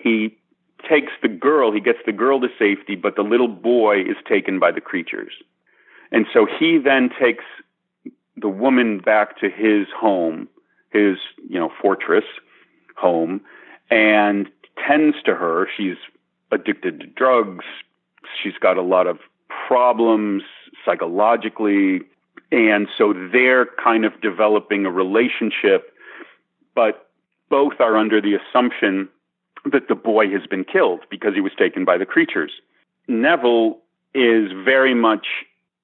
he 0.00 0.36
takes 0.88 1.12
the 1.22 1.28
girl, 1.28 1.72
he 1.72 1.80
gets 1.80 1.98
the 2.06 2.12
girl 2.12 2.40
to 2.40 2.48
safety, 2.58 2.94
but 2.94 3.16
the 3.16 3.22
little 3.22 3.48
boy 3.48 4.00
is 4.00 4.16
taken 4.28 4.60
by 4.60 4.70
the 4.70 4.80
creatures. 4.80 5.32
And 6.12 6.26
so 6.32 6.46
he 6.46 6.78
then 6.78 7.10
takes 7.20 7.44
the 8.36 8.48
woman 8.48 8.98
back 8.98 9.38
to 9.40 9.48
his 9.48 9.86
home, 9.96 10.48
his, 10.90 11.16
you 11.48 11.58
know, 11.58 11.70
fortress 11.80 12.24
home, 12.96 13.40
and 13.90 14.48
tends 14.86 15.16
to 15.24 15.34
her. 15.34 15.66
She's 15.76 15.96
addicted 16.52 17.00
to 17.00 17.06
drugs, 17.06 17.64
She's 18.40 18.58
got 18.60 18.76
a 18.76 18.82
lot 18.82 19.06
of 19.06 19.18
problems 19.68 20.42
psychologically. 20.84 22.00
And 22.52 22.88
so 22.96 23.12
they're 23.32 23.66
kind 23.82 24.04
of 24.04 24.20
developing 24.20 24.86
a 24.86 24.90
relationship, 24.90 25.92
but 26.74 27.08
both 27.50 27.80
are 27.80 27.96
under 27.96 28.20
the 28.20 28.34
assumption 28.34 29.08
that 29.64 29.88
the 29.88 29.94
boy 29.94 30.30
has 30.30 30.46
been 30.46 30.64
killed 30.64 31.00
because 31.10 31.34
he 31.34 31.40
was 31.40 31.52
taken 31.58 31.84
by 31.84 31.96
the 31.96 32.06
creatures. 32.06 32.52
Neville 33.08 33.78
is 34.14 34.52
very 34.64 34.94
much 34.94 35.26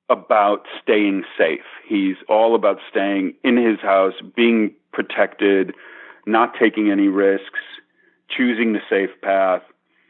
about 0.08 0.66
staying 0.82 1.24
safe. 1.38 1.64
He's 1.86 2.16
all 2.28 2.54
about 2.54 2.78
staying 2.90 3.34
in 3.44 3.56
his 3.56 3.80
house, 3.80 4.14
being 4.36 4.74
protected, 4.92 5.72
not 6.26 6.54
taking 6.58 6.90
any 6.90 7.08
risks, 7.08 7.60
choosing 8.28 8.72
the 8.72 8.80
safe 8.88 9.10
path. 9.22 9.62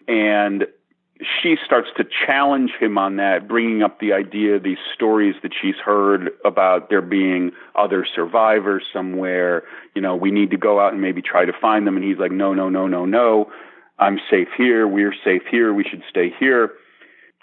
And 0.08 0.66
she 1.42 1.56
starts 1.64 1.88
to 1.96 2.04
challenge 2.26 2.70
him 2.80 2.96
on 2.96 3.16
that, 3.16 3.46
bringing 3.46 3.82
up 3.82 4.00
the 4.00 4.12
idea, 4.12 4.58
these 4.58 4.78
stories 4.94 5.34
that 5.42 5.52
she's 5.60 5.76
heard 5.76 6.30
about 6.44 6.88
there 6.88 7.02
being 7.02 7.52
other 7.74 8.06
survivors 8.14 8.84
somewhere. 8.92 9.62
You 9.94 10.02
know, 10.02 10.16
we 10.16 10.30
need 10.30 10.50
to 10.50 10.56
go 10.56 10.80
out 10.80 10.92
and 10.92 11.02
maybe 11.02 11.22
try 11.22 11.44
to 11.44 11.52
find 11.60 11.86
them. 11.86 11.96
And 11.96 12.04
he's 12.04 12.18
like, 12.18 12.32
no, 12.32 12.54
no, 12.54 12.68
no, 12.68 12.86
no, 12.86 13.04
no. 13.04 13.50
I'm 13.98 14.18
safe 14.30 14.48
here. 14.56 14.88
We're 14.88 15.14
safe 15.24 15.42
here. 15.50 15.74
We 15.74 15.84
should 15.84 16.02
stay 16.08 16.32
here. 16.38 16.72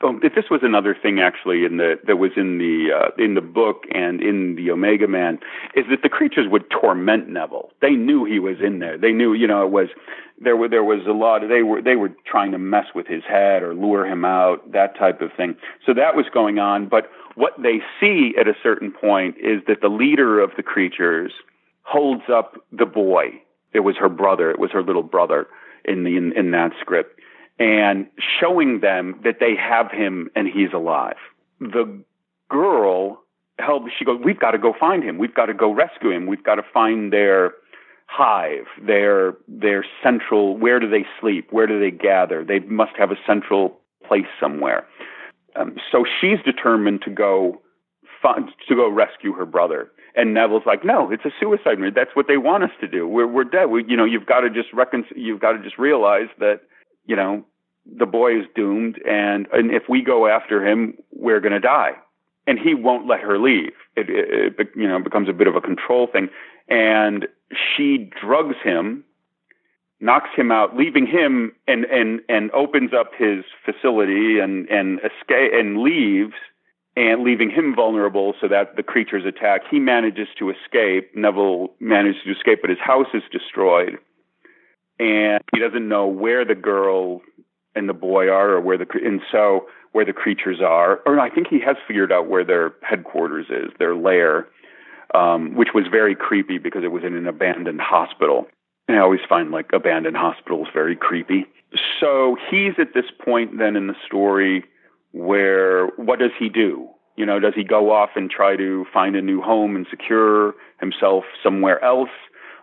Oh, 0.03 0.19
this 0.22 0.45
was 0.51 0.59
another 0.61 0.95
thing 0.95 1.19
actually 1.19 1.66
in 1.66 1.77
the 1.77 1.95
that 2.06 2.17
was 2.17 2.30
in 2.38 2.59
the 2.59 2.90
uh, 2.93 3.24
in 3.24 3.34
the 3.34 3.42
book 3.42 3.85
and 3.92 4.22
in 4.22 4.53
the 4.56 4.69
Omega 4.69 5.08
Man 5.08 5.40
is 5.74 5.85
that 5.90 6.03
the 6.03 6.09
creatures 6.09 6.45
would 6.51 6.69
torment 6.69 7.30
Neville. 7.30 7.72
They 7.82 7.92
knew 7.92 8.24
he 8.24 8.38
was 8.38 8.58
in 8.64 8.77
there. 8.77 8.95
They 8.95 9.11
knew, 9.11 9.34
you 9.34 9.48
know, 9.48 9.66
it 9.66 9.72
was 9.72 9.88
there 10.40 10.56
were 10.56 10.69
there 10.69 10.84
was 10.84 11.08
a 11.08 11.14
lot 11.14 11.42
of 11.42 11.50
they 11.50 11.64
were 11.64 11.82
they 11.82 11.95
were 11.95 12.11
trying 12.27 12.51
to 12.51 12.59
mess 12.59 12.85
with 12.93 13.08
his 13.08 13.24
head 13.27 13.64
or 13.64 13.74
lure 13.74 14.06
him 14.06 14.24
out, 14.24 14.72
that 14.72 14.95
type 15.00 15.19
of 15.22 15.32
thing. 15.35 15.56
So 15.84 15.95
that 15.95 16.16
was 16.16 16.27
going 16.32 16.59
on, 16.59 16.88
but 16.88 17.09
what 17.34 17.53
they 17.58 17.80
see 18.00 18.35
at 18.40 18.48
a 18.48 18.53
certain 18.61 18.92
point 18.92 19.38
is 19.38 19.64
that 19.67 19.82
the 19.82 19.90
leader 19.90 20.40
of 20.40 20.51
the 20.58 20.64
creatures 20.64 21.32
holds 21.82 22.24
up 22.32 22.56
the 22.72 22.85
boy. 22.85 23.42
It 23.74 23.80
was 23.80 23.95
her 24.00 24.09
brother. 24.09 24.51
It 24.51 24.59
was 24.59 24.69
her 24.74 24.84
little 24.84 25.01
brother 25.01 25.48
in 25.85 26.03
the 26.03 26.17
in, 26.17 26.38
in 26.38 26.51
that 26.51 26.74
script 26.82 27.17
and 27.60 28.08
showing 28.40 28.82
them 28.82 29.19
that 29.24 29.38
they 29.40 29.56
have 29.56 29.92
him 29.92 30.30
and 30.36 30.48
he's 30.48 30.74
alive. 30.74 31.18
The 31.60 32.03
girl 32.50 33.22
help 33.60 33.84
she 33.98 34.06
goes, 34.06 34.19
We've 34.24 34.40
got 34.40 34.52
to 34.52 34.58
go 34.58 34.74
find 34.80 35.03
him. 35.03 35.18
We've 35.18 35.34
got 35.34 35.48
to 35.48 35.53
go 35.53 35.72
rescue 35.74 36.11
him. 36.11 36.27
We've 36.27 36.44
got 36.44 36.56
to 36.56 36.64
find 36.74 37.11
their 37.11 37.53
hive, 38.08 38.66
their 38.82 39.36
their 39.48 39.86
central 40.03 40.58
where 40.58 40.80
do 40.80 40.90
they 40.90 41.06
sleep? 41.19 41.48
Where 41.52 41.68
do 41.68 41.80
they 41.80 41.92
gather? 41.92 42.44
They 42.44 42.60
must 42.60 42.94
have 42.98 43.11
a 43.11 43.18
central 43.26 43.80
place 44.08 44.27
somewhere. 44.40 44.88
Um, 45.56 45.76
so 45.92 46.06
she's 46.22 46.38
determined 46.45 47.02
to 47.03 47.10
go 47.10 47.61
find, 48.22 48.50
to 48.68 48.76
go 48.76 48.90
rescue 48.90 49.34
her 49.34 49.45
brother. 49.45 49.92
And 50.16 50.34
Neville's 50.34 50.66
like, 50.66 50.84
no, 50.84 51.11
it's 51.11 51.26
a 51.26 51.32
suicide 51.40 51.80
mission. 51.80 51.94
That's 51.95 52.16
what 52.16 52.27
they 52.27 52.38
want 52.38 52.64
us 52.64 52.72
to 52.82 52.88
do. 52.88 53.08
We're 53.08 53.27
we're 53.27 53.44
dead. 53.44 53.66
We, 53.66 53.86
you 53.88 53.98
know, 53.98 54.06
you've 54.06 54.26
got 54.26 54.42
to 54.42 54.50
just 54.50 54.74
recon- 54.74 55.06
You've 55.16 55.40
got 55.40 55.53
to 55.53 55.60
just 55.60 55.77
realize 55.77 56.27
that 56.40 56.61
you 57.08 57.16
know, 57.16 57.44
the 57.86 58.06
boy 58.06 58.38
is 58.40 58.45
doomed, 58.56 59.00
and 59.08 59.48
and 59.52 59.72
if 59.72 59.84
we 59.90 60.02
go 60.03 60.27
after 60.27 60.66
him, 60.66 60.94
we're 61.11 61.40
going 61.40 61.53
to 61.53 61.60
die. 61.60 61.94
And 62.45 62.60
he 62.60 62.74
won't 62.74 63.08
let 63.08 63.19
her 63.22 63.38
leave. 63.38 63.74
It, 63.95 64.10
it, 64.10 64.56
it 64.60 64.68
you 64.76 64.88
know 64.88 65.02
becomes 65.02 65.30
a 65.30 65.34
bit 65.34 65.48
of 65.48 65.56
a 65.56 65.61
control 65.61 66.08
thing, 66.11 66.30
and 66.68 67.27
she 67.76 68.10
drugs 68.22 68.56
him, 68.64 69.03
knocks 70.00 70.30
him 70.36 70.52
out, 70.52 70.76
leaving 70.76 71.08
him, 71.08 71.53
and 71.68 71.86
and 71.86 72.22
and 72.30 72.52
opens 72.52 72.92
up 72.94 73.11
his 73.18 73.44
facility 73.66 74.40
and 74.40 74.68
and 74.69 75.00
escape 75.00 75.52
and 75.53 75.82
leaves. 75.82 76.34
And 77.00 77.24
leaving 77.24 77.52
him 77.52 77.76
vulnerable 77.76 78.34
so 78.42 78.48
that 78.48 78.76
the 78.76 78.82
creatures 78.82 79.24
attack. 79.24 79.61
He 79.69 79.77
manages 79.77 80.30
to 80.40 80.50
escape. 80.50 81.16
Neville 81.16 81.72
manages 81.80 82.24
to 82.26 82.32
escape, 82.32 82.61
but 82.61 82.72
his 82.72 82.80
house 82.80 83.06
is 83.14 83.22
destroyed 83.32 84.00
and 85.00 85.42
he 85.53 85.59
doesn't 85.59 85.88
know 85.88 86.08
where 86.08 86.45
the 86.45 86.56
girl 86.56 87.22
and 87.76 87.88
the 87.88 87.93
boy 87.93 88.27
are 88.27 88.51
or 88.51 88.61
where 88.61 88.77
the 88.77 88.88
and 89.03 89.22
so 89.32 89.67
where 89.92 90.06
the 90.06 90.14
creatures 90.14 90.59
are. 90.61 91.00
Or 91.06 91.19
I 91.19 91.30
think 91.30 91.48
he 91.48 91.59
has 91.66 91.76
figured 91.88 92.11
out 92.11 92.27
where 92.27 92.43
their 92.43 92.74
headquarters 92.82 93.48
is 93.50 93.72
their 93.80 93.95
lair 93.95 94.48
um, 95.14 95.56
which 95.56 95.69
was 95.74 95.85
very 95.90 96.16
creepy 96.16 96.58
because 96.58 96.84
it 96.84 96.92
was 96.92 97.03
in 97.03 97.16
an 97.16 97.27
abandoned 97.27 97.82
hospital. 97.82 98.48
And 98.88 98.98
I 98.98 99.01
always 99.01 99.19
find 99.27 99.51
like 99.51 99.69
abandoned 99.74 100.17
hospitals 100.17 100.67
very 100.74 100.95
creepy. 100.95 101.45
So 102.00 102.38
he's 102.50 102.74
at 102.80 102.93
this 102.93 103.06
point 103.24 103.58
then 103.58 103.76
in 103.76 103.88
the 103.88 103.95
story 104.06 104.64
where 105.11 105.88
what 105.98 106.19
does 106.19 106.32
he 106.38 106.50
do? 106.50 106.88
You 107.16 107.26
know 107.26 107.40
does 107.40 107.53
he 107.56 107.64
go 107.64 107.92
off 107.92 108.11
and 108.16 108.30
try 108.30 108.56
to 108.56 108.85
find 108.93 109.16
a 109.16 109.22
new 109.22 109.42
home 109.42 109.76
and 109.76 109.88
secure 109.90 110.53
himself 110.80 111.24
somewhere 111.43 111.84
else 111.84 112.09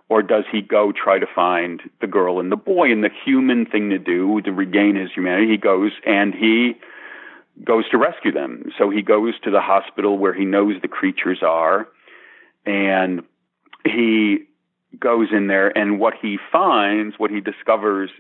or 0.09 0.23
does 0.23 0.45
he 0.51 0.61
go 0.61 0.93
try 0.93 1.19
to 1.19 1.27
find 1.35 1.83
the 2.01 2.07
girl 2.07 2.39
and 2.39 2.53
the 2.53 2.57
boy 2.57 2.93
and 2.93 3.03
the 3.03 3.11
human 3.25 3.67
thing 3.67 3.91
to 3.91 3.99
do 3.99 4.41
to 4.43 4.53
regain 4.53 4.97
his 4.97 5.11
humanity? 5.13 5.51
He 5.51 5.57
goes 5.57 5.93
and 6.07 6.35
he 6.35 6.75
goes 7.63 7.89
to 7.91 7.99
rescue 7.99 8.33
them. 8.33 8.71
So 8.77 8.91
he 8.91 9.03
goes 9.03 9.35
to 9.45 9.51
the 9.51 9.61
hospital 9.61 10.19
where 10.19 10.35
he 10.35 10.45
knows 10.45 10.75
the 10.83 10.89
creatures 10.89 11.39
are, 11.43 11.87
and 12.67 13.23
he 13.85 14.45
goes 14.99 15.29
in 15.33 15.47
there, 15.47 15.77
and 15.77 15.99
what 16.01 16.15
he 16.21 16.39
finds, 16.53 17.19
what 17.19 17.31
he 17.31 17.41
discovers 17.41 18.11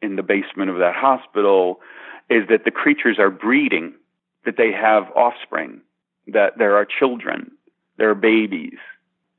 in 0.00 0.16
the 0.16 0.22
basement 0.22 0.70
of 0.70 0.78
that 0.78 0.94
hospital, 0.94 1.80
is 2.28 2.48
that 2.48 2.64
the 2.64 2.70
creatures 2.70 3.18
are 3.18 3.30
breeding, 3.30 3.94
that 4.44 4.56
they 4.56 4.72
have 4.72 5.04
offspring, 5.14 5.80
that 6.26 6.58
there 6.58 6.76
are 6.76 6.86
children, 6.86 7.50
there 7.98 8.10
are 8.10 8.14
babies. 8.14 8.78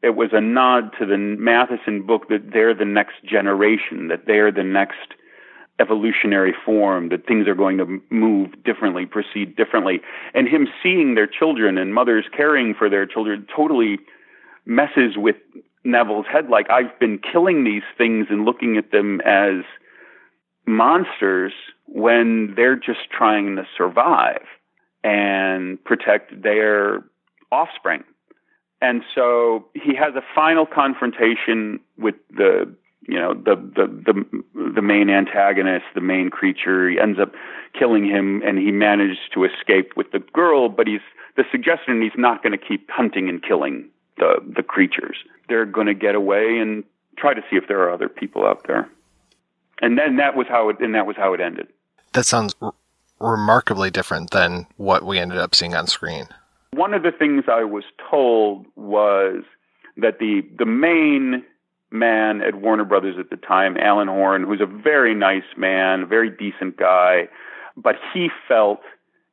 It 0.04 0.16
was 0.18 0.30
a 0.34 0.42
nod 0.42 0.92
to 1.00 1.06
the 1.06 1.18
Matheson 1.18 2.06
book 2.06 2.28
that 2.28 2.52
they're 2.52 2.76
the 2.76 2.86
next 2.86 3.24
generation, 3.24 4.10
that 4.10 4.26
they're 4.28 4.52
the 4.52 4.64
next 4.64 5.16
evolutionary 5.80 6.54
form, 6.66 7.10
that 7.10 7.26
things 7.26 7.48
are 7.48 7.56
going 7.56 7.78
to 7.78 8.00
move 8.12 8.52
differently, 8.64 9.06
proceed 9.06 9.56
differently. 9.56 10.02
And 10.34 10.48
him 10.48 10.68
seeing 10.84 11.16
their 11.16 11.26
children 11.26 11.78
and 11.78 11.94
mothers 11.94 12.26
caring 12.36 12.76
for 12.78 12.90
their 12.90 13.06
children 13.06 13.48
totally 13.56 13.98
messes 14.66 15.16
with 15.16 15.38
Neville's 15.86 16.26
head. 16.32 16.50
Like, 16.50 16.70
I've 16.70 17.00
been 17.00 17.18
killing 17.20 17.64
these 17.64 17.84
things 17.98 18.28
and 18.30 18.44
looking 18.44 18.78
at 18.78 18.92
them 18.92 19.22
as 19.22 19.64
monsters 20.68 21.54
when 21.88 22.54
they're 22.56 22.76
just 22.76 23.10
trying 23.10 23.56
to 23.56 23.64
survive 23.78 24.44
and 25.04 25.84
protect 25.84 26.44
their 26.44 27.04
offspring. 27.52 28.04
And 28.84 29.02
so 29.16 29.66
he 29.74 29.96
has 29.96 30.14
a 30.16 30.22
final 30.36 30.66
confrontation 30.66 31.80
with 31.98 32.16
the 32.30 32.70
you 33.08 33.18
know 33.18 33.34
the 33.34 33.56
the 33.56 33.88
the 33.88 34.72
the 34.76 34.82
main 34.82 35.10
antagonist, 35.10 35.86
the 35.96 36.02
main 36.02 36.30
creature. 36.30 36.90
He 36.90 37.00
ends 37.00 37.18
up 37.18 37.32
killing 37.80 38.06
him, 38.06 38.42
and 38.46 38.58
he 38.58 38.72
manages 38.72 39.20
to 39.34 39.46
escape 39.46 39.94
with 39.96 40.12
the 40.12 40.20
girl. 40.20 40.68
But 40.68 40.88
he's 40.88 41.00
the 41.38 41.46
suggestion 41.50 42.02
he's 42.02 42.12
not 42.18 42.44
going 42.44 42.52
to 42.52 42.58
keep 42.58 42.92
hunting 42.92 43.30
and 43.30 43.42
killing 43.42 43.88
the 44.18 44.36
the 44.54 44.64
creatures. 44.64 45.16
They're 45.48 45.66
going 45.66 45.88
to 45.88 45.94
get 45.94 46.14
away 46.14 46.58
and 46.60 46.84
try 47.18 47.34
to 47.34 47.42
see 47.50 47.56
if 47.56 47.70
there 47.70 47.82
are 47.84 47.90
other 47.90 48.10
people 48.10 48.46
out 48.46 48.68
there. 48.68 48.90
And 49.82 49.98
then 49.98 50.18
that 50.18 50.36
was 50.36 50.48
how 50.50 50.68
it 50.68 50.82
and 50.82 50.94
that 50.94 51.06
was 51.06 51.16
how 51.16 51.34
it 51.34 51.40
ended. 51.40 51.70
That 52.12 52.26
sounds 52.26 52.54
r- 52.62 52.74
remarkably 53.22 53.92
different 53.92 54.32
than 54.32 54.68
what 54.76 55.04
we 55.04 55.20
ended 55.20 55.38
up 55.38 55.56
seeing 55.56 55.74
on 55.74 55.88
screen. 55.88 56.28
One 56.74 56.94
of 56.94 57.04
the 57.04 57.12
things 57.12 57.44
I 57.48 57.64
was 57.64 57.84
told 58.10 58.66
was 58.76 59.44
that 59.98 60.20
the 60.20 60.42
the 60.58 60.66
main 60.66 61.44
man 61.92 62.42
at 62.42 62.56
Warner 62.56 62.84
Brothers 62.86 63.16
at 63.20 63.30
the 63.30 63.38
time, 63.38 63.78
Alan 63.78 64.08
Horn, 64.08 64.44
who's 64.44 64.62
a 64.62 64.66
very 64.66 65.14
nice 65.14 65.44
man, 65.56 66.04
a 66.04 66.06
very 66.08 66.30
decent 66.30 66.78
guy, 66.78 67.28
but 67.78 67.96
he 68.14 68.30
felt 68.48 68.80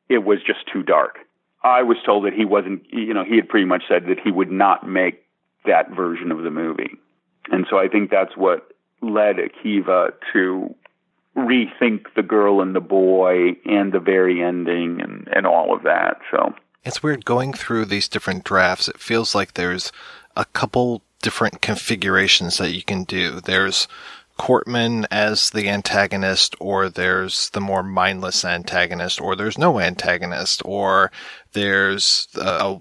it 0.08 0.24
was 0.24 0.40
just 0.46 0.60
too 0.70 0.82
dark. 0.82 1.20
I 1.62 1.82
was 1.82 1.96
told 2.04 2.24
that 2.26 2.34
he 2.34 2.44
wasn't, 2.44 2.82
you 2.92 3.14
know, 3.14 3.24
he 3.24 3.36
had 3.36 3.48
pretty 3.48 3.66
much 3.66 3.84
said 3.88 4.04
that 4.06 4.18
he 4.22 4.30
would 4.30 4.50
not 4.50 4.86
make 4.86 5.24
that 5.64 5.90
version 5.90 6.30
of 6.30 6.42
the 6.42 6.50
movie. 6.50 6.96
And 7.50 7.66
so 7.68 7.78
I 7.78 7.88
think 7.88 8.10
that's 8.10 8.36
what 8.36 8.72
led 9.02 9.36
Akiva 9.36 10.12
to 10.32 10.74
rethink 11.36 12.06
the 12.16 12.22
girl 12.22 12.60
and 12.60 12.74
the 12.74 12.80
boy 12.80 13.56
and 13.64 13.92
the 13.92 14.00
very 14.00 14.42
ending 14.42 15.00
and, 15.00 15.28
and 15.34 15.46
all 15.46 15.74
of 15.74 15.82
that. 15.84 16.18
So 16.30 16.54
it's 16.84 17.02
weird 17.02 17.24
going 17.24 17.52
through 17.52 17.84
these 17.86 18.08
different 18.08 18.44
drafts. 18.44 18.88
It 18.88 18.98
feels 18.98 19.34
like 19.34 19.54
there's 19.54 19.92
a 20.36 20.44
couple 20.46 21.02
different 21.22 21.60
configurations 21.60 22.58
that 22.58 22.72
you 22.72 22.82
can 22.82 23.04
do. 23.04 23.40
There's 23.40 23.86
Cortman 24.38 25.06
as 25.10 25.50
the 25.50 25.68
antagonist, 25.68 26.54
or 26.58 26.88
there's 26.88 27.50
the 27.50 27.60
more 27.60 27.82
mindless 27.82 28.42
antagonist, 28.44 29.20
or 29.20 29.36
there's 29.36 29.58
no 29.58 29.78
antagonist, 29.78 30.62
or 30.64 31.12
there's 31.52 32.26
uh, 32.36 32.78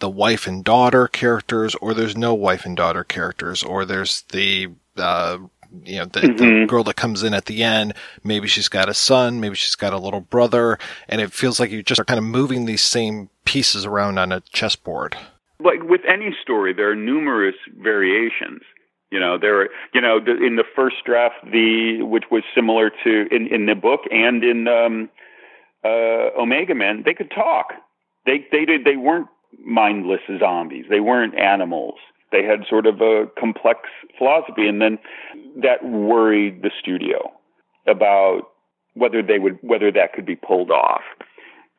the 0.00 0.10
wife 0.10 0.46
and 0.48 0.64
daughter 0.64 1.06
characters, 1.06 1.76
or 1.76 1.94
there's 1.94 2.16
no 2.16 2.34
wife 2.34 2.64
and 2.64 2.76
daughter 2.76 3.04
characters, 3.04 3.62
or 3.62 3.84
there's 3.84 4.22
the 4.32 4.68
uh, 4.96 5.38
you 5.84 5.98
know 5.98 6.04
the, 6.06 6.20
mm-hmm. 6.20 6.60
the, 6.60 6.66
girl 6.66 6.84
that 6.84 6.96
comes 6.96 7.22
in 7.22 7.34
at 7.34 7.46
the 7.46 7.62
end. 7.62 7.94
Maybe 8.24 8.48
she's 8.48 8.68
got 8.68 8.88
a 8.88 8.94
son, 8.94 9.40
maybe 9.40 9.54
she's 9.54 9.74
got 9.74 9.92
a 9.92 9.98
little 9.98 10.20
brother, 10.20 10.78
and 11.08 11.20
it 11.20 11.32
feels 11.32 11.60
like 11.60 11.70
you 11.70 11.82
just 11.82 12.00
are 12.00 12.04
kind 12.04 12.18
of 12.18 12.24
moving 12.24 12.64
these 12.66 12.82
same 12.82 13.30
pieces 13.44 13.84
around 13.84 14.18
on 14.18 14.32
a 14.32 14.40
chessboard 14.52 15.16
like 15.64 15.82
with 15.82 16.00
any 16.08 16.34
story, 16.42 16.72
there 16.72 16.90
are 16.90 16.96
numerous 16.96 17.54
variations. 17.78 18.62
You 19.10 19.18
know, 19.18 19.38
there 19.38 19.62
are, 19.62 19.68
you 19.92 20.00
know, 20.00 20.20
the, 20.20 20.32
in 20.32 20.56
the 20.56 20.64
first 20.76 20.96
draft, 21.04 21.34
the 21.44 22.02
which 22.02 22.24
was 22.30 22.42
similar 22.54 22.90
to 23.04 23.26
in 23.30 23.48
in 23.48 23.66
the 23.66 23.74
book 23.74 24.00
and 24.10 24.42
in 24.44 24.68
um, 24.68 25.08
uh, 25.84 26.40
Omega 26.40 26.74
Man, 26.74 27.02
they 27.04 27.14
could 27.14 27.30
talk. 27.30 27.72
They 28.26 28.46
they 28.52 28.64
did 28.64 28.84
they 28.84 28.96
weren't 28.96 29.28
mindless 29.64 30.20
zombies. 30.38 30.86
They 30.88 31.00
weren't 31.00 31.38
animals. 31.38 31.98
They 32.32 32.44
had 32.44 32.60
sort 32.68 32.86
of 32.86 33.00
a 33.00 33.26
complex 33.38 33.80
philosophy, 34.16 34.68
and 34.68 34.80
then 34.80 34.98
that 35.62 35.84
worried 35.84 36.62
the 36.62 36.70
studio 36.80 37.32
about 37.86 38.42
whether 38.94 39.22
they 39.22 39.38
would 39.38 39.58
whether 39.62 39.90
that 39.92 40.12
could 40.12 40.26
be 40.26 40.36
pulled 40.36 40.70
off 40.70 41.02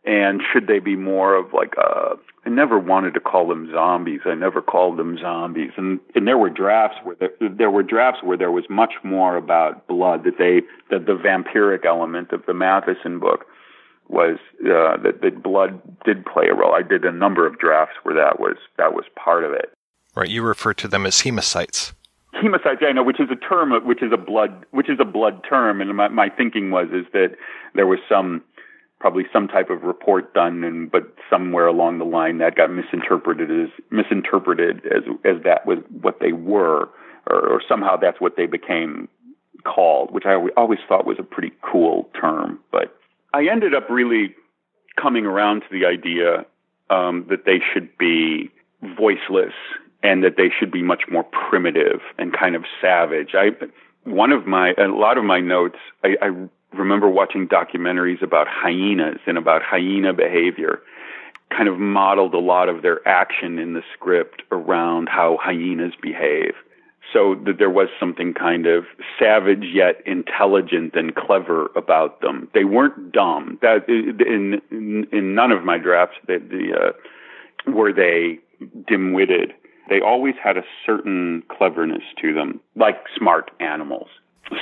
and 0.04 0.42
should 0.52 0.68
they 0.68 0.80
be 0.80 0.96
more 0.96 1.36
of 1.36 1.54
like 1.54 1.74
a 1.78 2.16
I 2.44 2.50
never 2.50 2.80
wanted 2.80 3.14
to 3.14 3.20
call 3.20 3.48
them 3.48 3.70
zombies. 3.72 4.22
I 4.26 4.34
never 4.34 4.64
called 4.64 4.98
them 4.98 5.18
zombies. 5.22 5.72
And 5.78 6.00
and 6.16 6.28
there 6.28 6.38
were 6.38 6.50
drafts 6.50 6.98
where 7.04 7.16
there, 7.20 7.50
there 7.50 7.70
were 7.70 7.84
drafts 7.84 8.24
where 8.24 8.38
there 8.38 8.52
was 8.52 8.66
much 8.70 8.94
more 9.04 9.38
about 9.38 9.88
blood 9.88 10.24
that 10.24 10.38
they 10.40 10.62
that 10.90 11.06
the 11.06 11.14
vampiric 11.14 11.86
element 11.86 12.32
of 12.32 12.44
the 12.48 12.54
Matheson 12.54 13.20
book 13.20 13.46
was 14.08 14.38
uh, 14.66 14.98
that 15.04 15.22
that 15.22 15.44
blood 15.44 15.80
did 16.04 16.26
play 16.26 16.48
a 16.48 16.56
role. 16.56 16.74
I 16.74 16.82
did 16.82 17.06
a 17.06 17.12
number 17.12 17.46
of 17.46 17.60
drafts 17.60 17.96
where 18.04 18.16
that 18.16 18.40
was 18.40 18.58
that 18.78 18.94
was 18.94 19.06
part 19.16 19.44
of 19.44 19.52
it. 19.52 19.72
Right, 20.16 20.30
you 20.30 20.44
refer 20.44 20.74
to 20.76 20.88
them 20.88 21.06
as 21.06 21.22
hemocytes. 21.22 21.94
Hemocytes, 22.34 22.84
I 22.84 22.92
know, 22.92 23.04
which 23.04 23.20
is 23.20 23.30
a 23.32 23.36
term, 23.36 23.72
which 23.86 24.02
is 24.02 24.12
a 24.12 24.18
blood, 24.18 24.66
which 24.72 24.90
is 24.90 25.00
a 25.00 25.06
blood 25.06 25.42
term, 25.48 25.82
and 25.82 25.96
my 25.96 26.08
my 26.10 26.30
thinking 26.30 26.72
was 26.72 26.88
is 26.92 27.06
that 27.14 27.36
there 27.76 27.88
was 27.88 28.00
some 28.10 28.42
probably 29.00 29.26
some 29.34 29.48
type 29.48 29.70
of 29.70 29.84
report 29.84 30.34
done, 30.34 30.64
and 30.64 30.92
but 30.92 31.04
somewhere 31.30 31.68
along 31.68 32.00
the 32.00 32.06
line 32.06 32.38
that 32.40 32.56
got 32.56 32.72
misinterpreted 32.72 33.50
as 33.52 33.70
misinterpreted 33.90 34.86
as 34.86 35.04
as 35.24 35.44
that 35.44 35.66
was 35.66 35.80
what 36.02 36.20
they 36.20 36.32
were, 36.32 36.90
or, 37.30 37.40
or 37.50 37.62
somehow 37.68 37.96
that's 37.96 38.20
what 38.20 38.38
they 38.38 38.46
became 38.46 39.08
called, 39.64 40.12
which 40.12 40.26
I 40.26 40.36
always 40.58 40.80
thought 40.88 41.06
was 41.06 41.18
a 41.20 41.24
pretty 41.24 41.52
cool 41.62 42.10
term. 42.20 42.60
But 42.72 42.98
I 43.34 43.46
ended 43.52 43.74
up 43.74 43.90
really 43.90 44.36
coming 45.02 45.26
around 45.26 45.62
to 45.62 45.68
the 45.72 45.86
idea 45.86 46.46
um, 46.90 47.26
that 47.30 47.46
they 47.46 47.60
should 47.74 47.98
be 47.98 48.52
voiceless 48.98 49.54
and 50.04 50.24
that 50.24 50.36
they 50.38 50.50
should 50.58 50.72
be 50.72 50.82
much 50.82 51.04
more 51.10 51.24
primitive 51.24 52.02
and 52.18 52.34
kind 52.34 52.56
of 52.56 52.64
savage. 52.82 53.32
I 53.34 53.50
one 54.04 54.32
of 54.32 54.48
my 54.48 54.74
a 54.78 54.88
lot 54.88 55.18
of 55.18 55.24
my 55.24 55.40
notes 55.40 55.78
I, 56.04 56.16
I 56.22 56.32
remember 56.74 57.10
watching 57.10 57.48
documentaries 57.48 58.22
about 58.22 58.48
hyenas 58.50 59.20
and 59.28 59.38
about 59.38 59.62
hyena 59.62 60.14
behavior 60.14 60.82
kind 61.56 61.68
of 61.68 61.78
modeled 61.78 62.34
a 62.34 62.40
lot 62.40 62.70
of 62.70 62.82
their 62.82 63.06
action 63.08 63.60
in 63.60 63.74
the 63.74 63.82
script 63.94 64.42
around 64.52 65.10
how 65.10 65.38
hyenas 65.42 65.94
behave 66.02 66.54
so 67.12 67.36
that 67.46 67.58
there 67.58 67.70
was 67.70 67.90
something 68.00 68.34
kind 68.34 68.66
of 68.66 68.86
savage 69.20 69.66
yet 69.74 70.02
intelligent 70.06 70.96
and 70.96 71.16
clever 71.16 71.70
about 71.76 72.22
them. 72.22 72.48
They 72.54 72.64
weren't 72.64 73.12
dumb. 73.12 73.60
That 73.62 73.88
in 73.88 74.62
in, 74.72 75.08
in 75.12 75.36
none 75.36 75.52
of 75.52 75.64
my 75.64 75.78
drafts 75.78 76.18
the, 76.28 76.38
the 76.38 76.74
uh, 76.74 77.72
were 77.72 77.92
they 77.92 78.40
dim-witted. 78.88 79.54
They 79.90 80.00
always 80.00 80.36
had 80.42 80.58
a 80.58 80.64
certain 80.86 81.44
cleverness 81.50 82.04
to 82.22 82.34
them, 82.34 82.60
like 82.76 82.98
smart 83.18 83.52
animals 83.60 84.08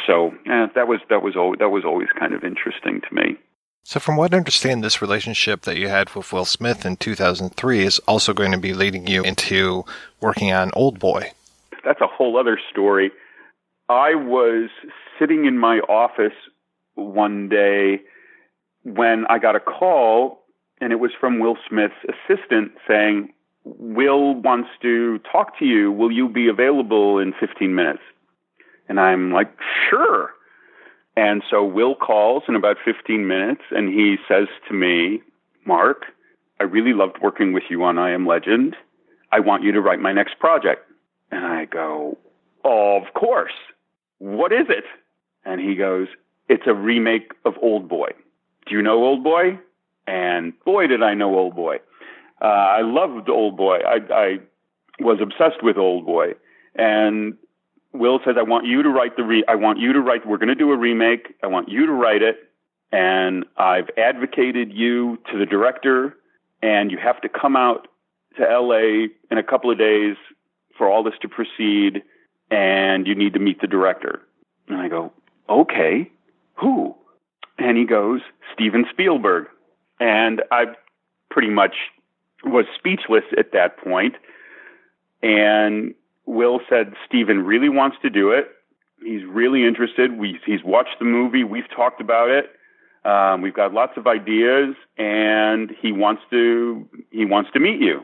so 0.06 0.34
yeah, 0.46 0.68
that 0.76 0.88
was 0.88 1.00
that 1.10 1.22
was 1.22 1.34
that 1.60 1.70
was 1.70 1.84
always 1.86 2.10
kind 2.18 2.34
of 2.34 2.44
interesting 2.44 3.02
to 3.02 3.14
me. 3.14 3.38
So, 3.84 4.00
from 4.00 4.18
what 4.18 4.34
I 4.34 4.38
understand, 4.38 4.84
this 4.84 5.02
relationship 5.02 5.62
that 5.62 5.78
you 5.78 5.88
had 5.88 6.14
with 6.14 6.32
Will 6.32 6.46
Smith 6.46 6.86
in 6.86 6.98
2003 6.98 7.86
is 7.86 8.00
also 8.00 8.34
going 8.34 8.52
to 8.52 8.58
be 8.58 8.74
leading 8.74 9.08
you 9.08 9.24
into 9.24 9.86
working 10.22 10.52
on 10.52 10.72
Old 10.76 11.00
Boy. 11.00 11.32
That's 11.84 12.02
a 12.02 12.08
whole 12.08 12.38
other 12.38 12.60
story. 12.70 13.12
I 13.88 14.14
was 14.14 14.70
sitting 15.18 15.46
in 15.46 15.58
my 15.58 15.80
office 15.90 16.38
one 16.96 17.50
day 17.50 18.02
when 18.84 19.26
I 19.28 19.40
got 19.40 19.56
a 19.56 19.60
call, 19.60 20.44
and 20.80 20.92
it 20.92 20.98
was 20.98 21.12
from 21.20 21.40
Will 21.40 21.58
Smith's 21.68 21.96
assistant 22.04 22.74
saying, 22.88 23.34
Will 23.78 24.36
wants 24.36 24.70
to 24.82 25.20
talk 25.32 25.58
to 25.60 25.66
you. 25.66 25.92
Will 25.92 26.12
you 26.12 26.30
be 26.30 26.48
available 26.48 27.20
in 27.20 27.34
15 27.40 27.76
minutes? 27.76 28.02
And 28.88 29.00
I'm 29.00 29.32
like, 29.32 29.52
sure. 29.90 30.32
And 31.16 31.44
so 31.50 31.64
Will 31.64 31.96
calls 31.96 32.44
in 32.48 32.56
about 32.56 32.78
15 32.84 33.28
minutes 33.28 33.62
and 33.72 33.90
he 33.90 34.18
says 34.28 34.48
to 34.68 34.74
me, 34.74 35.22
Mark, 35.66 36.06
I 36.60 36.64
really 36.64 36.94
loved 36.94 37.18
working 37.22 37.54
with 37.54 37.64
you 37.70 37.84
on 37.84 37.98
I 37.98 38.12
Am 38.12 38.26
Legend. 38.26 38.76
I 39.32 39.40
want 39.40 39.64
you 39.64 39.72
to 39.74 39.82
write 39.82 40.00
my 40.00 40.14
next 40.14 40.40
project. 40.40 40.90
And 41.32 41.46
I 41.46 41.66
go, 41.66 42.18
Of 42.64 43.14
course. 43.14 43.54
What 44.18 44.52
is 44.52 44.68
it? 44.70 44.86
And 45.46 45.62
he 45.62 45.76
goes, 45.76 46.08
It's 46.48 46.68
a 46.68 46.74
remake 46.74 47.32
of 47.46 47.54
Old 47.62 47.88
Boy. 47.88 48.10
Do 48.66 48.76
you 48.76 48.82
know 48.82 49.04
Old 49.04 49.24
Boy? 49.24 49.60
And 50.08 50.54
boy, 50.66 50.88
did 50.88 51.04
I 51.04 51.14
know 51.14 51.38
Old 51.38 51.56
Boy. 51.56 51.78
Uh, 52.42 52.46
I 52.46 52.82
loved 52.82 53.30
Old 53.30 53.58
Boy. 53.58 53.80
I, 53.86 53.98
I 54.14 54.38
was 55.00 55.20
obsessed 55.22 55.64
with 55.64 55.78
Old 55.78 56.06
Boy. 56.06 56.34
And 56.76 57.38
Will 57.94 58.20
says, 58.24 58.36
I 58.38 58.44
want 58.44 58.66
you 58.66 58.84
to 58.84 58.90
write 58.90 59.18
the 59.18 59.24
re, 59.24 59.44
I 59.48 59.56
want 59.56 59.80
you 59.80 59.94
to 59.94 60.00
write, 60.00 60.26
we're 60.26 60.38
going 60.38 60.50
to 60.50 60.56
do 60.56 60.72
a 60.72 60.78
remake. 60.78 61.36
I 61.44 61.48
want 61.48 61.70
you 61.70 61.86
to 61.86 61.92
write 61.92 62.22
it. 62.22 62.38
And 62.92 63.46
I've 63.58 63.90
advocated 63.98 64.72
you 64.74 65.18
to 65.32 65.38
the 65.38 65.46
director 65.46 66.16
and 66.62 66.92
you 66.92 66.98
have 66.98 67.22
to 67.22 67.30
come 67.30 67.56
out 67.56 67.88
to 68.38 68.44
LA 68.44 69.08
in 69.32 69.38
a 69.38 69.44
couple 69.44 69.72
of 69.72 69.78
days 69.78 70.16
for 70.78 70.90
all 70.90 71.04
this 71.04 71.14
to 71.22 71.28
proceed 71.28 72.04
and 72.52 73.06
you 73.06 73.16
need 73.16 73.34
to 73.34 73.40
meet 73.40 73.62
the 73.62 73.68
director. 73.68 74.22
And 74.68 74.78
I 74.78 74.88
go, 74.88 75.12
okay, 75.50 76.12
who? 76.56 76.96
And 77.58 77.78
he 77.78 77.86
goes, 77.86 78.22
Steven 78.54 78.86
Spielberg. 78.90 79.48
And 80.00 80.42
I've 80.52 80.76
pretty 81.30 81.50
much 81.50 81.76
was 82.44 82.66
speechless 82.78 83.24
at 83.38 83.52
that 83.54 83.78
point. 83.78 84.16
And 85.22 85.94
Will 86.26 86.60
said, 86.70 86.94
Steven 87.08 87.44
really 87.44 87.70
wants 87.70 87.98
to 88.02 88.10
do 88.10 88.32
it. 88.32 88.50
He's 89.04 89.24
really 89.26 89.66
interested. 89.66 90.18
We, 90.18 90.40
he's 90.46 90.64
watched 90.64 91.00
the 91.00 91.06
movie. 91.06 91.44
We've 91.44 91.70
talked 91.76 92.02
about 92.02 92.30
it. 92.30 92.52
Um, 93.06 93.42
we've 93.42 93.54
got 93.54 93.74
lots 93.74 93.94
of 93.96 94.08
ideas, 94.08 94.76
and 94.98 95.72
he 95.82 95.94
wants 95.94 96.22
to 96.32 96.88
he 97.12 97.24
wants 97.24 97.50
to 97.54 97.60
meet 97.60 97.80
you. 97.80 98.02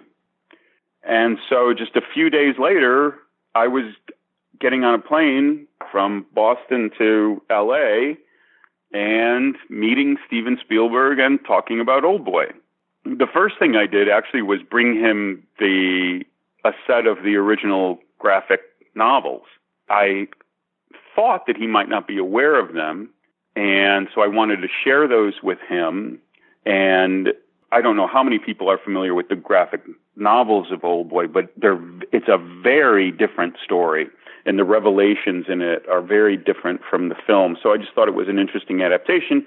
And 1.04 1.38
so, 1.50 1.74
just 1.74 1.96
a 1.98 2.02
few 2.14 2.30
days 2.30 2.56
later, 2.58 3.16
I 3.54 3.68
was 3.68 3.94
getting 4.60 4.84
on 4.84 4.96
a 4.96 5.00
plane 5.00 5.68
from 5.92 6.26
Boston 6.34 6.92
to 6.98 7.42
L.A. 7.50 8.18
and 8.94 9.56
meeting 9.70 10.18
Steven 10.26 10.58
Spielberg 10.64 11.20
and 11.20 11.40
talking 11.46 11.82
about 11.82 12.06
Old 12.06 12.24
Boy. 12.24 12.46
The 13.06 13.28
first 13.32 13.56
thing 13.60 13.76
I 13.76 13.86
did 13.86 14.10
actually 14.10 14.42
was 14.42 14.60
bring 14.70 14.96
him 14.96 15.46
the 15.60 16.24
a 16.64 16.72
set 16.88 17.06
of 17.06 17.18
the 17.24 17.36
original 17.36 18.00
graphic 18.18 18.62
novels. 18.96 19.44
I 19.90 20.28
thought 21.16 21.46
that 21.46 21.56
he 21.56 21.68
might 21.68 21.88
not 21.88 22.08
be 22.08 22.18
aware 22.18 22.60
of 22.60 22.74
them, 22.74 23.10
and 23.56 24.08
so 24.14 24.22
I 24.22 24.28
wanted 24.28 24.58
to 24.58 24.68
share 24.84 25.08
those 25.08 25.36
with 25.44 25.60
him. 25.70 26.20
And 26.66 27.30
I 27.72 27.82
don't 27.82 27.96
know 27.96 28.08
how 28.08 28.24
many 28.24 28.40
people 28.40 28.70
are 28.70 28.80
familiar 28.84 29.14
with 29.14 29.30
the 29.30 29.36
graphic 29.36 29.82
novels 30.16 30.72
of 30.72 30.84
Old 30.84 31.10
Boy, 31.10 31.28
but 31.28 31.52
they're 31.56 31.80
it's 32.12 32.28
a 32.28 32.38
very 32.64 33.12
different 33.12 33.56
story, 33.64 34.08
and 34.46 34.58
the 34.58 34.64
revelations 34.64 35.46
in 35.48 35.62
it 35.62 35.88
are 35.88 36.02
very 36.02 36.38
different 36.38 36.82
from 36.90 37.10
the 37.10 37.16
film. 37.28 37.58
So 37.62 37.72
I 37.72 37.78
just 37.78 37.94
thought 37.94 38.08
it 38.08 38.16
was 38.16 38.28
an 38.28 38.40
interesting 38.40 38.82
adaptation. 38.82 39.46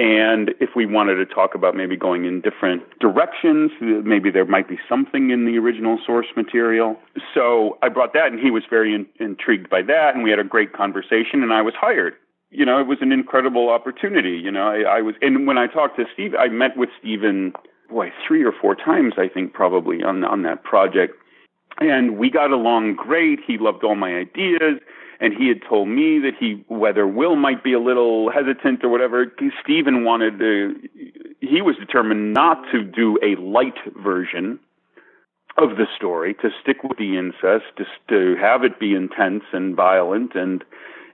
And 0.00 0.54
if 0.60 0.70
we 0.74 0.86
wanted 0.86 1.16
to 1.16 1.26
talk 1.26 1.54
about 1.54 1.76
maybe 1.76 1.94
going 1.94 2.24
in 2.24 2.40
different 2.40 2.82
directions, 3.00 3.70
maybe 3.82 4.30
there 4.30 4.46
might 4.46 4.66
be 4.66 4.78
something 4.88 5.28
in 5.28 5.44
the 5.44 5.58
original 5.58 5.98
source 6.06 6.28
material. 6.34 6.96
So 7.34 7.76
I 7.82 7.90
brought 7.90 8.14
that, 8.14 8.28
and 8.32 8.40
he 8.40 8.50
was 8.50 8.62
very 8.70 8.94
in, 8.94 9.04
intrigued 9.18 9.68
by 9.68 9.82
that, 9.82 10.14
and 10.14 10.24
we 10.24 10.30
had 10.30 10.38
a 10.38 10.44
great 10.44 10.72
conversation, 10.72 11.42
and 11.42 11.52
I 11.52 11.60
was 11.60 11.74
hired. 11.78 12.14
You 12.48 12.64
know, 12.64 12.80
it 12.80 12.86
was 12.86 12.96
an 13.02 13.12
incredible 13.12 13.68
opportunity. 13.68 14.40
You 14.42 14.50
know, 14.50 14.68
I, 14.68 15.00
I 15.00 15.00
was, 15.02 15.16
and 15.20 15.46
when 15.46 15.58
I 15.58 15.66
talked 15.66 15.96
to 15.96 16.06
Steve, 16.14 16.34
I 16.34 16.48
met 16.48 16.78
with 16.78 16.88
Steven, 16.98 17.52
boy, 17.90 18.10
three 18.26 18.42
or 18.42 18.52
four 18.58 18.74
times, 18.74 19.14
I 19.18 19.28
think, 19.28 19.52
probably 19.52 20.02
on 20.02 20.24
on 20.24 20.44
that 20.44 20.64
project, 20.64 21.12
and 21.78 22.16
we 22.16 22.30
got 22.30 22.52
along 22.52 22.94
great. 22.94 23.40
He 23.46 23.58
loved 23.58 23.84
all 23.84 23.96
my 23.96 24.16
ideas 24.16 24.80
and 25.20 25.34
he 25.34 25.48
had 25.48 25.60
told 25.68 25.88
me 25.88 26.18
that 26.20 26.32
he 26.40 26.64
whether 26.68 27.06
Will 27.06 27.36
might 27.36 27.62
be 27.62 27.74
a 27.74 27.78
little 27.78 28.30
hesitant 28.30 28.82
or 28.82 28.88
whatever. 28.88 29.26
Steven 29.62 30.04
wanted 30.04 30.38
to. 30.38 30.74
He 31.40 31.60
was 31.60 31.76
determined 31.76 32.32
not 32.32 32.64
to 32.72 32.82
do 32.82 33.18
a 33.22 33.40
light 33.40 33.76
version 34.02 34.58
of 35.58 35.76
the 35.76 35.86
story, 35.94 36.34
to 36.34 36.48
stick 36.62 36.82
with 36.82 36.96
the 36.96 37.18
incest, 37.18 37.66
just 37.76 37.90
to 38.08 38.34
have 38.40 38.64
it 38.64 38.80
be 38.80 38.94
intense 38.94 39.44
and 39.52 39.76
violent. 39.76 40.34
And 40.34 40.64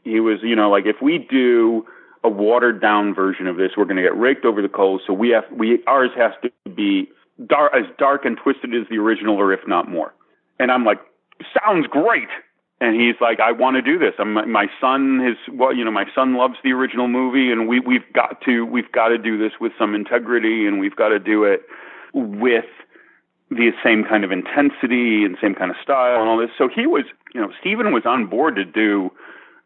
he 0.05 0.20
was, 0.20 0.39
you 0.43 0.55
know, 0.55 0.70
like 0.70 0.86
if 0.86 1.02
we 1.02 1.18
do 1.18 1.85
a 2.23 2.28
watered 2.28 2.81
down 2.81 3.12
version 3.12 3.49
of 3.49 3.57
this, 3.57 3.73
we're 3.76 3.85
going 3.86 3.97
to 3.97 4.02
get 4.02 4.17
raked 4.17 4.44
over 4.44 4.62
the 4.62 4.68
coals. 4.68 5.01
So 5.05 5.12
we 5.12 5.31
have 5.31 5.44
we 5.51 5.83
ours 5.89 6.10
has 6.17 6.33
to 6.43 6.70
be 6.70 7.09
dark, 7.44 7.73
as 7.75 7.86
dark 7.99 8.25
and 8.25 8.39
twisted 8.41 8.73
as 8.73 8.89
the 8.89 8.99
original, 8.99 9.35
or 9.35 9.52
if 9.52 9.67
not 9.67 9.91
more. 9.91 10.15
And 10.60 10.70
I'm 10.70 10.85
like, 10.85 11.01
sounds 11.60 11.89
great 11.89 12.28
and 12.81 13.01
he's 13.01 13.15
like, 13.21 13.41
I 13.41 13.53
want 13.53 13.77
to 13.77 13.83
do 13.83 13.99
this. 13.99 14.13
I'm, 14.19 14.35
my 14.35 14.67
son 14.81 15.21
is 15.27 15.37
well, 15.53 15.75
you 15.75 15.85
know, 15.85 15.91
my 15.91 16.05
son 16.15 16.37
loves 16.37 16.55
the 16.63 16.73
original 16.73 17.09
movie, 17.09 17.51
and 17.51 17.69
we 17.69 17.81
we've 17.81 18.13
got 18.13 18.43
to 18.43 18.67
we've 18.67 18.91
got 18.93 19.09
to 19.09 19.19
do 19.19 19.39
this 19.39 19.53
with 19.61 19.73
some 19.79 19.95
integrity, 19.95 20.67
and 20.67 20.79
we've 20.79 20.97
got 20.97 21.09
to 21.09 21.19
do 21.19 21.45
it 21.45 21.63
with 22.13 22.67
the 23.51 23.71
same 23.83 24.05
kind 24.05 24.25
of 24.25 24.33
intensity 24.33 25.25
and 25.25 25.37
same 25.41 25.55
kind 25.55 25.71
of 25.71 25.77
style 25.83 26.21
and 26.21 26.29
all 26.29 26.39
this. 26.39 26.51
So 26.59 26.69
he 26.69 26.87
was, 26.87 27.05
you 27.33 27.41
know, 27.41 27.51
Steven 27.61 27.93
was 27.93 28.03
on 28.05 28.27
board 28.27 28.57
to 28.57 28.65
do 28.65 29.11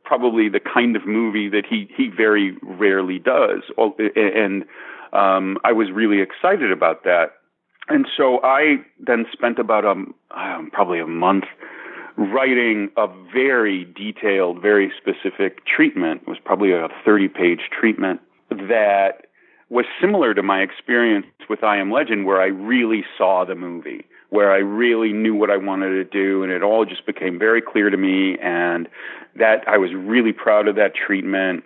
probably 0.05 0.49
the 0.49 0.61
kind 0.61 0.95
of 0.95 1.07
movie 1.07 1.49
that 1.49 1.65
he 1.69 1.89
he 1.97 2.09
very 2.09 2.57
rarely 2.63 3.19
does, 3.19 3.63
and 4.15 4.65
um, 5.13 5.59
I 5.65 5.73
was 5.73 5.91
really 5.93 6.21
excited 6.21 6.71
about 6.71 7.03
that. 7.05 7.33
And 7.89 8.07
so 8.17 8.41
I 8.45 8.77
then 9.05 9.27
spent 9.33 9.59
about 9.59 9.85
um 9.85 10.15
probably 10.73 11.01
a 11.01 11.09
month 11.09 11.45
writing 12.21 12.91
a 12.99 13.07
very 13.33 13.87
detailed, 13.97 14.61
very 14.61 14.93
specific 14.97 15.65
treatment. 15.65 16.21
It 16.23 16.29
was 16.29 16.39
probably 16.45 16.73
a 16.73 16.89
30 17.03 17.29
page 17.29 17.61
treatment 17.73 18.21
that 18.51 19.27
was 19.71 19.87
similar 20.01 20.35
to 20.35 20.43
my 20.43 20.61
experience 20.61 21.27
with 21.49 21.65
I 21.65 21.79
Am 21.79 21.91
Legend, 21.91 22.27
where 22.27 22.41
I 22.41 22.47
really 22.47 23.05
saw 23.17 23.45
the 23.47 23.55
movie, 23.55 24.05
where 24.29 24.53
I 24.53 24.59
really 24.59 25.15
knew 25.15 25.35
what 25.35 25.51
I 25.51 25.57
wanted 25.57 25.91
to 25.91 26.05
do, 26.05 26.43
and 26.43 26.53
it 26.53 26.63
all 26.63 26.85
just 26.85 27.07
became 27.07 27.39
very 27.39 27.63
clear 27.63 27.89
to 27.89 27.97
me. 27.97 28.37
And 28.43 28.87
that 29.37 29.67
I 29.67 29.79
was 29.79 29.91
really 29.95 30.33
proud 30.33 30.69
of 30.69 30.77
that 30.77 30.93
treatment. 30.95 31.65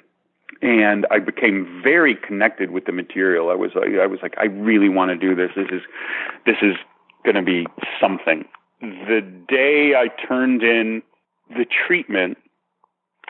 And 0.63 1.05
I 1.11 1.19
became 1.19 1.81
very 1.83 2.15
connected 2.15 2.71
with 2.71 2.85
the 2.85 2.93
material. 2.93 3.51
I 3.51 3.55
was 3.55 3.73
like, 3.75 3.89
I 4.01 4.07
was 4.07 4.21
like, 4.23 4.35
I 4.39 4.45
really 4.45 4.89
want 4.89 5.11
to 5.11 5.17
do 5.17 5.35
this. 5.35 5.51
This 5.57 5.67
is, 5.73 5.83
this 6.47 6.57
is 6.63 6.77
going 7.25 7.35
to 7.35 7.43
be 7.43 7.67
something 8.01 8.45
the 8.81 9.21
day 9.49 9.95
I 9.97 10.09
turned 10.27 10.63
in 10.63 11.03
the 11.51 11.67
treatment, 11.87 12.39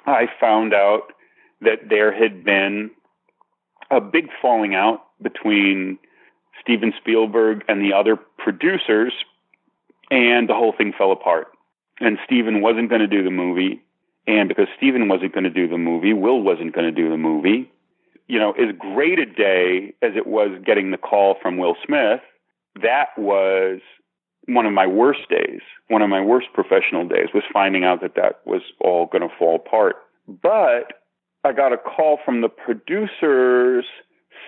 I 0.06 0.26
found 0.40 0.74
out 0.74 1.12
that 1.60 1.89
there 1.89 2.12
had 2.12 2.44
been 2.44 2.90
a 3.90 4.00
big 4.00 4.28
falling 4.40 4.74
out 4.74 5.00
between 5.23 5.98
Steven 6.60 6.92
Spielberg 6.98 7.64
and 7.68 7.81
the 7.81 7.94
other 7.94 8.16
producers, 8.16 9.12
and 10.10 10.48
the 10.48 10.55
whole 10.55 10.73
thing 10.76 10.92
fell 10.97 11.12
apart. 11.12 11.48
And 12.00 12.18
Steven 12.24 12.60
wasn't 12.60 12.89
going 12.89 13.00
to 13.00 13.06
do 13.06 13.23
the 13.23 13.31
movie. 13.31 13.81
And 14.26 14.48
because 14.48 14.66
Steven 14.76 15.08
wasn't 15.08 15.32
going 15.32 15.44
to 15.44 15.50
do 15.50 15.68
the 15.68 15.78
movie, 15.78 16.12
Will 16.12 16.42
wasn't 16.42 16.74
going 16.74 16.86
to 16.86 17.02
do 17.02 17.10
the 17.10 17.16
movie. 17.16 17.70
You 18.26 18.39
know, 18.39 18.52
as 18.52 18.74
great 18.78 19.18
a 19.18 19.26
day 19.26 19.94
as 20.02 20.12
it 20.16 20.26
was 20.26 20.50
getting 20.64 20.90
the 20.90 20.97
call 20.97 21.36
from 21.40 21.58
Will 21.58 21.76
Smith, 21.84 22.20
that 22.82 23.08
was 23.18 23.81
one 24.47 24.66
of 24.66 24.73
my 24.73 24.86
worst 24.86 25.28
days, 25.31 25.60
one 25.89 26.02
of 26.02 26.10
my 26.10 26.20
worst 26.20 26.48
professional 26.52 27.06
days 27.06 27.28
was 27.32 27.44
finding 27.52 27.84
out 27.84 28.00
that 28.02 28.14
that 28.16 28.40
was 28.44 28.62
all 28.81 29.06
going 29.06 29.23
to 29.23 29.34
fall 29.39 29.56
apart. 29.56 29.97
But 30.28 31.00
I 31.44 31.52
got 31.52 31.73
a 31.73 31.78
call 31.78 32.18
from 32.24 32.40
the 32.40 32.48
producers 32.48 33.84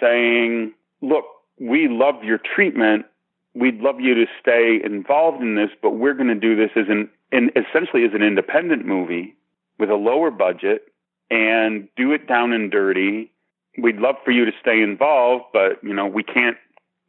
saying, 0.01 0.73
look, 1.03 1.25
we 1.61 1.89
love 1.89 2.23
your 2.23 2.39
treatment. 2.39 3.07
We'd 3.55 3.81
love 3.81 4.01
you 4.01 4.15
to 4.15 4.27
stay 4.41 4.81
involved 4.85 5.43
in 5.43 5.55
this, 5.57 5.71
but 5.83 5.93
we're 5.93 6.15
going 6.15 6.29
to 6.29 6.35
do 6.35 6.57
this 6.57 6.71
as 6.77 6.87
an, 6.89 7.09
in, 7.33 7.51
essentially 7.57 8.05
as 8.05 8.13
an 8.15 8.23
independent 8.23 8.85
movie 8.85 9.35
with 9.79 9.91
a 9.91 9.95
lower 9.95 10.31
budget 10.31 10.83
and 11.31 11.89
do 11.97 12.13
it 12.13 12.29
down 12.29 12.53
and 12.53 12.71
dirty. 12.71 13.33
We'd 13.79 13.97
love 13.97 14.17
for 14.25 14.31
you 14.31 14.45
to 14.45 14.53
stay 14.61 14.83
involved, 14.83 15.45
but 15.53 15.83
you 15.83 15.95
know, 15.95 16.07
we 16.07 16.23
can't 16.23 16.57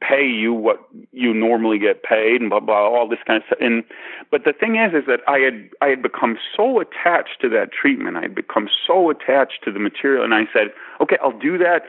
pay 0.02 0.26
you 0.26 0.54
what 0.54 0.78
you 1.12 1.34
normally 1.34 1.80
get 1.80 2.04
paid 2.04 2.42
and 2.42 2.50
blah 2.50 2.60
blah 2.60 2.88
all 2.88 3.08
this 3.08 3.20
kind 3.26 3.42
of 3.42 3.48
stuff. 3.48 3.60
And 3.60 3.84
but 4.30 4.44
the 4.44 4.54
thing 4.54 4.76
is 4.76 4.94
is 4.94 5.06
that 5.08 5.22
i 5.28 5.40
had 5.40 5.70
i 5.82 5.88
had 5.88 6.02
become 6.02 6.38
so 6.56 6.80
attached 6.80 7.42
to 7.42 7.50
that 7.50 7.72
treatment. 7.72 8.18
I 8.18 8.22
had 8.22 8.36
become 8.36 8.70
so 8.86 9.10
attached 9.10 9.64
to 9.64 9.72
the 9.72 9.80
material. 9.80 10.24
And 10.24 10.34
i 10.34 10.44
said 10.54 10.68
okay 11.02 11.18
i'll 11.24 11.38
do 11.38 11.58
that. 11.58 11.82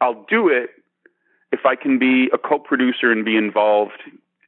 I'll 0.00 0.24
do 0.28 0.48
it 0.48 0.70
if 1.52 1.66
i 1.66 1.76
can 1.76 1.98
be 1.98 2.30
a 2.32 2.38
co-producer 2.38 3.12
and 3.12 3.24
be 3.24 3.36
involved 3.36 4.00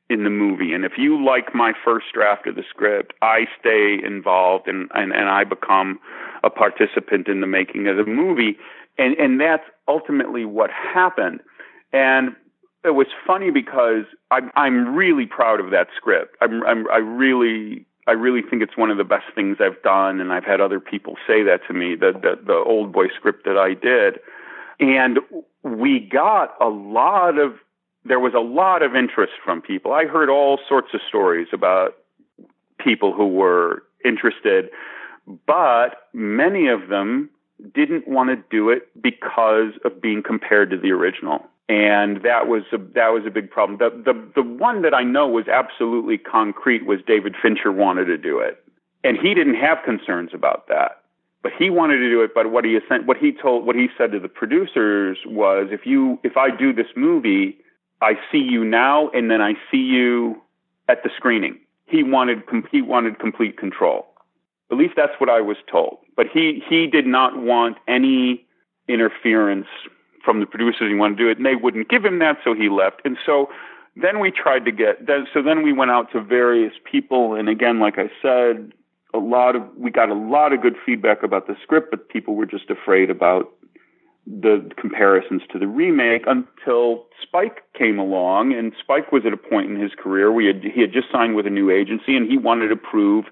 in 0.09 0.25
the 0.25 0.31
movie. 0.31 0.73
And 0.73 0.85
if 0.85 0.93
you 0.99 1.23
like 1.25 1.55
my 1.55 1.73
first 1.85 2.07
draft 2.15 2.47
of 2.47 2.55
the 2.55 2.65
script 2.69 3.13
i 3.21 3.47
stay 3.61 3.99
involved 4.05 4.69
and 4.69 4.91
and, 4.95 5.13
and 5.13 5.29
i 5.29 5.45
become 5.45 5.99
a 6.43 6.51
participant 6.51 7.29
in 7.29 7.41
the 7.41 7.47
making 7.47 7.89
of 7.89 7.97
the 7.99 8.07
movie. 8.07 8.57
And 8.97 9.17
and 9.19 9.39
that's 9.39 9.65
ultimately 9.87 10.47
what 10.47 10.71
happened. 10.71 11.41
And 11.93 12.35
it 12.85 12.91
was 12.91 13.07
funny 13.27 13.51
because 13.51 14.05
I'm 14.31 14.51
I'm 14.55 14.95
really 14.95 15.27
proud 15.27 15.61
of 15.61 15.71
that 15.71 15.89
script. 15.97 16.37
I'm, 16.41 16.65
I'm 16.65 16.91
I 16.91 16.99
really 16.99 17.87
I 18.07 18.13
really 18.13 18.43
think 18.43 18.63
it's 18.63 18.77
one 18.77 18.91
of 18.91 18.99
the 18.99 19.05
best 19.05 19.27
things 19.35 19.59
I've 19.61 19.81
done, 19.83 20.21
and 20.21 20.33
I've 20.33 20.45
had 20.45 20.61
other 20.61 20.81
people 20.81 21.17
say 21.27 21.43
that 21.45 21.61
to 21.69 21.75
me. 21.75 21.95
The 21.95 22.13
the, 22.13 22.41
the 22.45 22.55
old 22.55 22.93
boy 22.93 23.07
script 23.17 23.45
that 23.45 23.57
I 23.57 23.75
did, 23.75 24.21
and 24.81 25.19
we 25.63 26.01
got 26.01 26.55
a 26.61 26.69
lot 26.69 27.39
of 27.39 27.55
there 28.05 28.19
was 28.19 28.35
a 28.35 28.41
lot 28.41 28.83
of 28.83 28.97
interest 28.97 29.35
from 29.45 29.63
people. 29.63 29.93
I 29.93 30.07
heard 30.07 30.29
all 30.29 30.59
sorts 30.69 30.89
of 30.93 31.01
stories 31.09 31.49
about 31.53 31.97
people 32.79 33.13
who 33.13 33.29
were 33.29 33.85
interested, 34.05 34.71
but 35.47 36.09
many 36.13 36.67
of 36.67 36.89
them 36.89 37.31
didn't 37.75 38.09
want 38.09 38.31
to 38.31 38.45
do 38.51 38.71
it 38.71 38.89
because 39.01 39.73
of 39.85 40.03
being 40.03 40.21
compared 40.21 40.71
to 40.71 40.77
the 40.77 40.91
original. 40.91 41.47
And 41.69 42.23
that 42.23 42.49
was 42.49 42.65
a, 42.73 42.79
that 42.79 43.09
was 43.09 43.25
a 43.27 43.31
big 43.31 43.51
problem. 43.51 43.79
The, 43.79 43.91
the 43.91 44.33
the 44.35 44.43
one 44.43 44.83
that 44.83 44.95
I 44.95 45.05
know 45.05 45.29
was 45.29 45.47
absolutely 45.49 46.19
concrete 46.19 46.85
was 46.85 46.99
David 47.07 47.35
Fincher 47.41 47.73
wanted 47.73 48.07
to 48.07 48.19
do 48.19 48.41
it, 48.41 48.63
and 49.05 49.17
he 49.17 49.33
didn't 49.33 49.55
have 49.55 49.79
concerns 49.85 50.31
about 50.35 50.69
that 50.69 51.03
but 51.43 51.53
he 51.59 51.71
wanted 51.71 51.99
to 51.99 52.09
do 52.09 52.23
it. 52.23 52.33
But 52.35 52.51
what 52.51 52.65
he 52.65 52.79
what 53.05 53.17
he 53.17 53.33
told 53.33 53.67
what 53.67 53.77
he 53.77 53.89
said 53.99 54.13
to 54.13 54.21
the 54.21 54.29
producers 54.29 55.19
was, 55.27 55.69
if 55.71 55.85
you 55.85 56.19
if 56.23 56.37
I 56.37 56.55
do 56.55 56.73
this 56.73 56.87
movie, 56.97 57.59
I 58.01 58.15
see 58.31 58.39
you 58.39 58.65
now, 58.65 59.11
and 59.11 59.31
then 59.31 59.41
I 59.41 59.55
see 59.71 59.79
you 59.79 60.41
at 60.89 61.03
the 61.03 61.11
screening. 61.17 61.59
He 61.87 62.03
wanted 62.03 62.43
he 62.71 62.81
wanted 62.81 63.19
complete 63.19 63.59
control. 63.59 64.07
At 64.71 64.79
least 64.79 64.95
that's 64.97 65.13
what 65.19 65.29
I 65.29 65.41
was 65.41 65.57
told. 65.71 65.99
But 66.17 66.27
he 66.33 66.63
he 66.69 66.87
did 66.87 67.07
not 67.07 67.37
want 67.37 67.77
any 67.89 68.47
interference 68.89 69.67
from 70.25 70.41
the 70.41 70.47
producers. 70.47 70.89
He 70.91 70.95
wanted 70.95 71.19
to 71.19 71.25
do 71.25 71.31
it, 71.31 71.37
and 71.37 71.47
they 71.47 71.57
wouldn't 71.57 71.89
give 71.89 72.05
him 72.05 72.19
that, 72.21 72.39
so 72.45 72.55
he 72.55 72.69
left. 72.69 73.01
And 73.05 73.17
so 73.25 73.49
then 73.97 74.21
we 74.21 74.31
tried 74.31 74.65
to 74.65 74.73
get. 74.73 75.07
then 75.07 75.27
So 75.33 75.43
then 75.43 75.63
we 75.63 75.73
went 75.73 75.91
out 75.91 76.11
to 76.13 76.21
various 76.21 76.73
people, 76.91 77.35
and 77.35 77.49
again, 77.49 77.81
like 77.81 77.99
I 77.99 78.11
said, 78.21 78.73
a 79.15 79.19
lot 79.19 79.57
of 79.57 79.63
we 79.77 79.91
got 79.91 80.09
a 80.09 80.15
lot 80.15 80.53
of 80.53 80.63
good 80.63 80.77
feedback 80.85 81.23
about 81.23 81.47
the 81.47 81.57
script, 81.63 81.89
but 81.91 82.09
people 82.09 82.35
were 82.35 82.47
just 82.47 82.71
afraid 82.71 83.11
about 83.11 83.53
the 84.27 84.71
comparisons 84.81 85.43
to 85.53 85.59
the 85.59 85.67
remake 85.67 86.23
until 86.27 87.07
Spike 87.21 87.63
came 87.77 87.99
along, 87.99 88.53
and 88.53 88.73
Spike 88.79 89.11
was 89.11 89.25
at 89.27 89.33
a 89.33 89.37
point 89.37 89.71
in 89.71 89.81
his 89.81 89.93
career 89.99 90.31
where 90.31 90.43
he 90.43 90.47
had, 90.47 90.73
he 90.73 90.81
had 90.81 90.93
just 90.93 91.11
signed 91.11 91.35
with 91.35 91.47
a 91.47 91.51
new 91.51 91.71
agency, 91.71 92.17
and 92.17 92.31
he 92.31 92.39
wanted 92.39 92.69
to 92.69 92.77
prove 92.77 93.25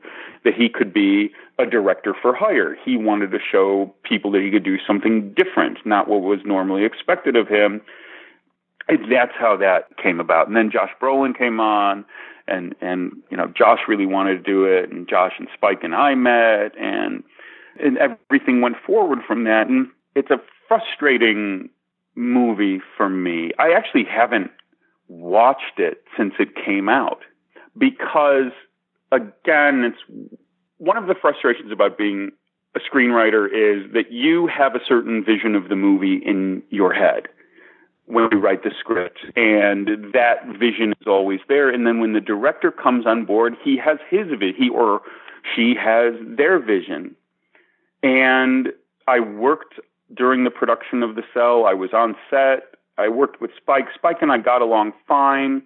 that 0.44 0.54
he 0.54 0.68
could 0.68 0.92
be 0.92 1.30
a 1.58 1.66
director 1.66 2.14
for 2.20 2.34
hire. 2.34 2.76
He 2.84 2.96
wanted 2.96 3.30
to 3.30 3.38
show 3.38 3.94
people 4.02 4.32
that 4.32 4.42
he 4.42 4.50
could 4.50 4.64
do 4.64 4.78
something 4.84 5.32
different, 5.34 5.78
not 5.84 6.08
what 6.08 6.22
was 6.22 6.40
normally 6.44 6.84
expected 6.84 7.36
of 7.36 7.46
him. 7.46 7.80
And 8.88 9.12
that's 9.12 9.32
how 9.38 9.56
that 9.58 9.96
came 10.02 10.18
about. 10.18 10.48
And 10.48 10.56
then 10.56 10.70
Josh 10.72 10.90
Brolin 11.00 11.38
came 11.38 11.60
on, 11.60 12.04
and 12.48 12.74
and 12.80 13.12
you 13.30 13.36
know 13.36 13.46
Josh 13.46 13.80
really 13.86 14.06
wanted 14.06 14.38
to 14.38 14.42
do 14.42 14.64
it, 14.64 14.90
and 14.90 15.08
Josh 15.08 15.34
and 15.38 15.46
Spike 15.54 15.84
and 15.84 15.94
I 15.94 16.16
met, 16.16 16.76
and 16.76 17.22
and 17.78 17.96
everything 17.98 18.60
went 18.60 18.76
forward 18.84 19.20
from 19.24 19.44
that. 19.44 19.68
And 19.68 19.88
it's 20.16 20.30
a 20.30 20.40
frustrating 20.70 21.68
movie 22.14 22.80
for 22.96 23.08
me. 23.08 23.50
I 23.58 23.72
actually 23.72 24.04
haven't 24.04 24.52
watched 25.08 25.78
it 25.78 26.04
since 26.16 26.34
it 26.38 26.54
came 26.54 26.88
out 26.88 27.22
because 27.76 28.52
again, 29.10 29.82
it's 29.82 30.30
one 30.78 30.96
of 30.96 31.08
the 31.08 31.16
frustrations 31.20 31.72
about 31.72 31.98
being 31.98 32.30
a 32.76 32.78
screenwriter 32.78 33.46
is 33.46 33.92
that 33.94 34.12
you 34.12 34.46
have 34.46 34.76
a 34.76 34.80
certain 34.86 35.24
vision 35.24 35.56
of 35.56 35.68
the 35.68 35.74
movie 35.74 36.22
in 36.24 36.62
your 36.70 36.92
head 36.92 37.26
when 38.06 38.28
you 38.30 38.38
write 38.38 38.62
the 38.62 38.70
script 38.78 39.18
and 39.34 39.88
that 40.14 40.46
vision 40.56 40.92
is 41.00 41.06
always 41.08 41.40
there 41.48 41.68
and 41.68 41.84
then 41.84 42.00
when 42.00 42.12
the 42.12 42.20
director 42.20 42.70
comes 42.70 43.06
on 43.06 43.24
board 43.24 43.54
he 43.62 43.76
has 43.76 43.98
his 44.08 44.28
vision 44.30 44.54
he 44.56 44.68
or 44.68 45.00
she 45.54 45.74
has 45.74 46.14
their 46.22 46.58
vision 46.58 47.14
and 48.02 48.68
i 49.06 49.20
worked 49.20 49.74
during 50.14 50.44
the 50.44 50.50
production 50.50 51.02
of 51.02 51.14
the 51.14 51.22
cell. 51.32 51.66
I 51.66 51.74
was 51.74 51.90
on 51.92 52.16
set. 52.28 52.74
I 52.98 53.08
worked 53.08 53.40
with 53.40 53.50
spike. 53.56 53.86
Spike 53.94 54.18
and 54.20 54.32
i 54.32 54.38
got 54.38 54.62
along 54.62 54.92
fine. 55.06 55.62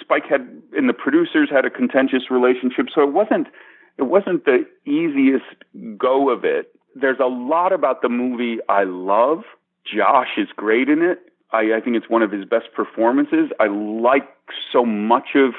Spike 0.00 0.24
had 0.28 0.62
and 0.76 0.88
the 0.88 0.94
producers 0.94 1.48
had 1.50 1.64
a 1.64 1.70
contentious 1.70 2.30
relationship 2.30 2.86
so 2.94 3.02
it 3.02 3.12
wasn't 3.12 3.48
it 3.96 4.04
wasn't 4.04 4.44
the 4.44 4.64
easiest 4.86 5.44
go 5.96 6.30
of 6.30 6.44
it. 6.44 6.72
There's 6.94 7.18
a 7.20 7.26
lot 7.26 7.72
about 7.72 8.02
the 8.02 8.08
movie 8.08 8.58
i 8.68 8.84
love. 8.84 9.42
Josh 9.84 10.36
is 10.36 10.48
great 10.54 10.88
in 10.88 11.02
it. 11.02 11.18
I, 11.50 11.76
I 11.76 11.80
think 11.80 11.96
it's 11.96 12.08
one 12.08 12.22
of 12.22 12.30
his 12.30 12.44
best 12.44 12.66
performances. 12.74 13.50
I 13.58 13.68
like 13.68 14.28
so 14.72 14.84
much 14.84 15.28
of 15.34 15.54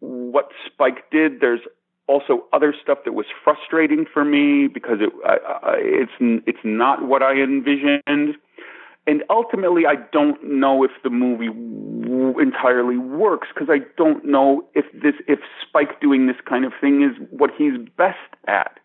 what 0.00 0.48
Spike 0.66 1.10
did. 1.10 1.40
There's 1.40 1.60
also 2.06 2.44
other 2.52 2.74
stuff 2.82 2.98
that 3.04 3.12
was 3.12 3.26
frustrating 3.42 4.04
for 4.12 4.24
me 4.24 4.68
because 4.68 4.98
it 5.00 5.10
I, 5.24 5.36
I, 5.62 5.74
it's 5.78 6.12
it's 6.46 6.58
not 6.64 7.06
what 7.06 7.22
I 7.22 7.34
envisioned. 7.34 8.36
And 9.06 9.22
ultimately, 9.28 9.82
I 9.86 9.96
don't 10.12 10.42
know 10.42 10.82
if 10.82 10.90
the 11.02 11.10
movie 11.10 11.48
w- 11.48 12.38
entirely 12.38 12.96
works 12.96 13.48
because 13.52 13.68
I 13.70 13.84
don't 13.98 14.24
know 14.24 14.64
if 14.74 14.86
this 14.92 15.14
if 15.28 15.40
Spike 15.66 16.00
doing 16.00 16.26
this 16.26 16.36
kind 16.48 16.64
of 16.64 16.72
thing 16.80 17.02
is 17.02 17.28
what 17.30 17.50
he's 17.56 17.74
best 17.96 18.16
at. 18.46 18.78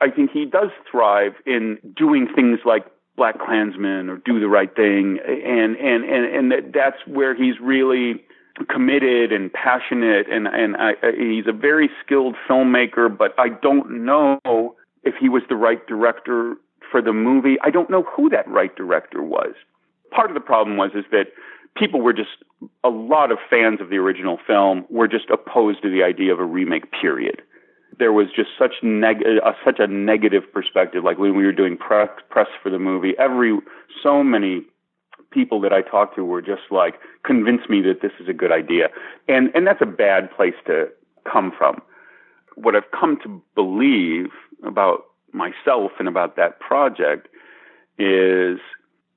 I 0.00 0.10
think 0.10 0.30
he 0.30 0.46
does 0.46 0.70
thrive 0.90 1.32
in 1.44 1.78
doing 1.94 2.26
things 2.34 2.60
like 2.64 2.86
Black 3.16 3.38
Klansman 3.38 4.08
or 4.08 4.16
Do 4.16 4.40
the 4.40 4.48
Right 4.48 4.74
Thing, 4.74 5.18
and 5.26 5.76
and 5.76 6.04
and 6.04 6.24
and 6.24 6.52
that 6.52 6.72
that's 6.72 7.06
where 7.06 7.34
he's 7.34 7.60
really 7.60 8.24
committed 8.68 9.32
and 9.32 9.52
passionate, 9.52 10.26
and 10.30 10.46
and 10.46 10.76
I, 10.76 10.92
he's 11.16 11.46
a 11.46 11.52
very 11.52 11.90
skilled 12.04 12.36
filmmaker. 12.48 13.16
But 13.16 13.34
I 13.38 13.48
don't 13.48 14.04
know 14.04 14.76
if 15.04 15.14
he 15.20 15.28
was 15.28 15.42
the 15.48 15.56
right 15.56 15.84
director 15.86 16.54
for 16.90 17.00
the 17.00 17.12
movie. 17.12 17.56
I 17.62 17.70
don't 17.70 17.90
know 17.90 18.02
who 18.02 18.28
that 18.30 18.48
right 18.48 18.74
director 18.74 19.22
was. 19.22 19.54
Part 20.10 20.30
of 20.30 20.34
the 20.34 20.40
problem 20.40 20.76
was 20.76 20.90
is 20.94 21.04
that 21.12 21.28
people 21.76 22.00
were 22.00 22.12
just 22.12 22.30
a 22.84 22.88
lot 22.88 23.30
of 23.30 23.38
fans 23.48 23.80
of 23.80 23.90
the 23.90 23.96
original 23.96 24.38
film 24.46 24.84
were 24.90 25.08
just 25.08 25.30
opposed 25.30 25.82
to 25.82 25.90
the 25.90 26.02
idea 26.02 26.32
of 26.32 26.40
a 26.40 26.44
remake. 26.44 26.90
Period 26.92 27.42
there 28.00 28.12
was 28.12 28.28
just 28.34 28.48
such 28.58 28.74
neg- 28.82 29.22
uh, 29.44 29.52
such 29.64 29.78
a 29.78 29.86
negative 29.86 30.42
perspective. 30.52 31.04
Like 31.04 31.18
when 31.18 31.36
we 31.36 31.44
were 31.44 31.52
doing 31.52 31.76
press 31.76 32.08
press 32.30 32.48
for 32.62 32.70
the 32.70 32.78
movie, 32.78 33.12
every 33.18 33.56
so 34.02 34.24
many 34.24 34.62
people 35.30 35.60
that 35.60 35.72
I 35.72 35.82
talked 35.82 36.16
to 36.16 36.24
were 36.24 36.42
just 36.42 36.62
like, 36.70 36.94
convince 37.24 37.68
me 37.68 37.80
that 37.82 38.02
this 38.02 38.12
is 38.20 38.28
a 38.28 38.32
good 38.32 38.52
idea, 38.52 38.88
and 39.28 39.50
and 39.54 39.66
that's 39.66 39.82
a 39.82 39.86
bad 39.86 40.30
place 40.36 40.54
to 40.66 40.88
come 41.30 41.52
from. 41.56 41.80
What 42.56 42.74
I've 42.74 42.90
come 42.98 43.18
to 43.22 43.42
believe 43.54 44.30
about 44.64 45.04
myself 45.32 45.92
and 45.98 46.08
about 46.08 46.36
that 46.36 46.60
project 46.60 47.28
is 47.98 48.58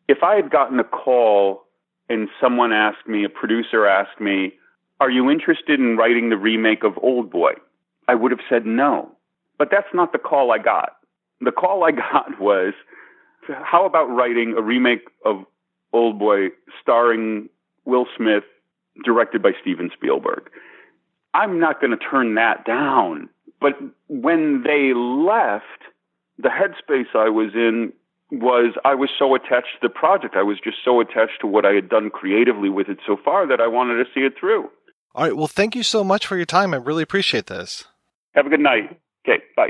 if 0.07 0.21
I 0.23 0.35
had 0.35 0.51
gotten 0.51 0.79
a 0.79 0.83
call 0.83 1.63
and 2.09 2.27
someone 2.39 2.71
asked 2.71 3.07
me, 3.07 3.23
a 3.23 3.29
producer 3.29 3.87
asked 3.87 4.19
me, 4.19 4.53
"Are 4.99 5.09
you 5.09 5.29
interested 5.29 5.79
in 5.79 5.97
writing 5.97 6.29
the 6.29 6.37
remake 6.37 6.83
of 6.83 6.97
Old 7.01 7.31
Boy?" 7.31 7.53
I 8.07 8.15
would 8.15 8.31
have 8.31 8.41
said 8.49 8.65
no. 8.65 9.11
But 9.57 9.69
that's 9.71 9.93
not 9.93 10.11
the 10.11 10.19
call 10.19 10.51
I 10.51 10.57
got. 10.57 10.97
The 11.41 11.51
call 11.51 11.83
I 11.83 11.91
got 12.05 12.39
was, 12.39 12.73
how 13.47 13.85
about 13.85 14.05
writing 14.05 14.55
a 14.57 14.61
remake 14.61 15.07
of 15.25 15.45
Old 15.93 16.19
Boy 16.19 16.47
starring 16.81 17.49
Will 17.85 18.05
Smith, 18.17 18.43
directed 19.05 19.41
by 19.41 19.51
Steven 19.61 19.89
Spielberg? 19.93 20.49
I'm 21.33 21.59
not 21.59 21.79
going 21.81 21.91
to 21.91 21.97
turn 21.97 22.35
that 22.35 22.65
down. 22.65 23.29
But 23.59 23.73
when 24.07 24.63
they 24.63 24.93
left, 24.93 25.63
the 26.37 26.49
headspace 26.49 27.15
I 27.15 27.29
was 27.29 27.51
in 27.53 27.93
was 28.31 28.73
I 28.83 28.95
was 28.95 29.09
so 29.17 29.35
attached 29.35 29.79
to 29.79 29.87
the 29.87 29.89
project. 29.89 30.35
I 30.35 30.43
was 30.43 30.57
just 30.63 30.77
so 30.83 30.99
attached 30.99 31.41
to 31.41 31.47
what 31.47 31.65
I 31.65 31.73
had 31.73 31.89
done 31.89 32.09
creatively 32.09 32.69
with 32.69 32.89
it 32.89 32.97
so 33.05 33.15
far 33.23 33.47
that 33.47 33.61
I 33.61 33.67
wanted 33.67 34.03
to 34.03 34.09
see 34.13 34.21
it 34.21 34.33
through. 34.39 34.69
All 35.15 35.23
right. 35.23 35.37
Well, 35.37 35.47
thank 35.47 35.75
you 35.75 35.83
so 35.83 36.03
much 36.03 36.25
for 36.25 36.35
your 36.35 36.45
time. 36.45 36.73
I 36.73 36.77
really 36.77 37.03
appreciate 37.03 37.45
this. 37.47 37.85
Have 38.33 38.47
a 38.47 38.49
good 38.49 38.59
night. 38.59 38.99
Okay, 39.27 39.43
bye. 39.55 39.69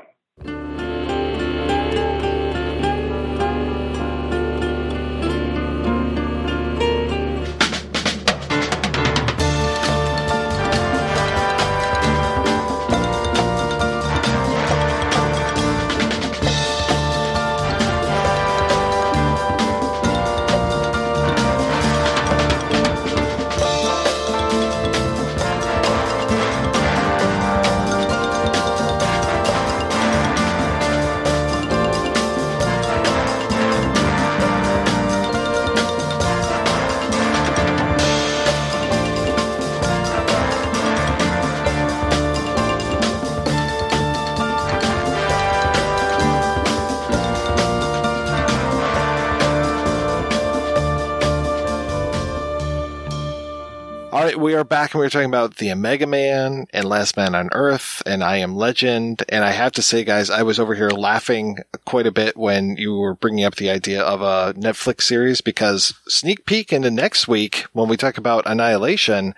Back 54.64 54.94
and 54.94 55.00
we 55.00 55.06
were 55.06 55.10
talking 55.10 55.30
about 55.30 55.58
the 55.58 55.72
Omega 55.72 56.08
Man 56.08 56.68
and 56.72 56.86
Last 56.86 57.18
Man 57.18 57.36
on 57.36 57.50
Earth 57.52 58.02
and 58.06 58.24
I 58.24 58.38
Am 58.38 58.56
Legend. 58.56 59.24
And 59.30 59.44
I 59.44 59.52
have 59.52 59.72
to 59.74 59.82
say, 59.82 60.04
guys, 60.04 60.30
I 60.30 60.44
was 60.44 60.60
over 60.60 60.76
here 60.76 60.90
laughing 60.90 61.58
quite 61.86 62.08
a 62.08 62.12
bit 62.12 62.38
when 62.38 62.78
you 62.78 62.96
were 62.96 63.16
bringing 63.16 63.46
up 63.46 63.56
the 63.56 63.70
idea 63.70 64.02
of 64.02 64.22
a 64.22 64.54
Netflix 64.60 65.02
series 65.02 65.42
because 65.42 65.94
sneak 66.08 66.46
peek 66.46 66.72
into 66.72 66.92
next 66.92 67.28
week 67.28 67.66
when 67.74 67.88
we 67.88 67.98
talk 67.98 68.18
about 68.18 68.46
Annihilation, 68.46 69.36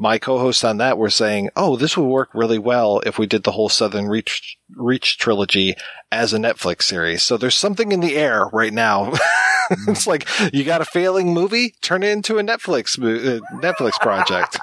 my 0.00 0.18
co-hosts 0.18 0.64
on 0.64 0.78
that 0.78 0.96
were 0.96 1.10
saying, 1.10 1.50
"Oh, 1.54 1.76
this 1.76 1.94
would 1.96 2.06
work 2.06 2.30
really 2.32 2.58
well 2.58 3.00
if 3.04 3.18
we 3.18 3.26
did 3.26 3.44
the 3.44 3.52
whole 3.52 3.68
Southern 3.68 4.08
Reach 4.08 4.56
Reach 4.74 5.18
trilogy 5.18 5.74
as 6.10 6.32
a 6.32 6.38
Netflix 6.38 6.82
series." 6.84 7.22
So 7.22 7.36
there's 7.36 7.54
something 7.54 7.92
in 7.92 8.00
the 8.00 8.16
air 8.16 8.46
right 8.46 8.72
now. 8.72 9.12
it's 9.86 10.06
like 10.06 10.26
you 10.54 10.64
got 10.64 10.80
a 10.80 10.86
failing 10.86 11.34
movie, 11.34 11.74
turn 11.82 12.02
it 12.02 12.08
into 12.08 12.38
a 12.38 12.42
Netflix 12.42 12.98
uh, 12.98 13.40
Netflix 13.58 14.00
project. 14.00 14.58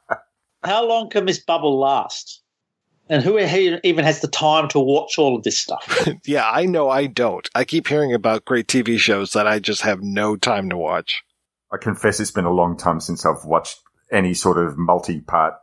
How 0.64 0.84
long 0.84 1.10
can 1.10 1.26
this 1.26 1.38
bubble 1.38 1.78
last? 1.78 2.42
And 3.08 3.22
who 3.22 3.38
even 3.38 4.04
has 4.04 4.20
the 4.20 4.28
time 4.28 4.68
to 4.68 4.80
watch 4.80 5.18
all 5.18 5.36
of 5.36 5.42
this 5.42 5.58
stuff? 5.58 6.08
yeah, 6.26 6.48
I 6.48 6.66
know 6.66 6.88
I 6.88 7.06
don't. 7.06 7.48
I 7.54 7.64
keep 7.64 7.86
hearing 7.86 8.14
about 8.14 8.44
great 8.44 8.68
TV 8.68 8.98
shows 8.98 9.32
that 9.32 9.46
I 9.46 9.58
just 9.58 9.82
have 9.82 10.02
no 10.02 10.36
time 10.36 10.70
to 10.70 10.76
watch. 10.76 11.22
I 11.72 11.76
confess 11.76 12.20
it's 12.20 12.30
been 12.30 12.44
a 12.46 12.52
long 12.52 12.76
time 12.76 13.00
since 13.00 13.26
I've 13.26 13.44
watched 13.44 13.78
any 14.12 14.34
sort 14.34 14.58
of 14.58 14.76
multi-part 14.76 15.54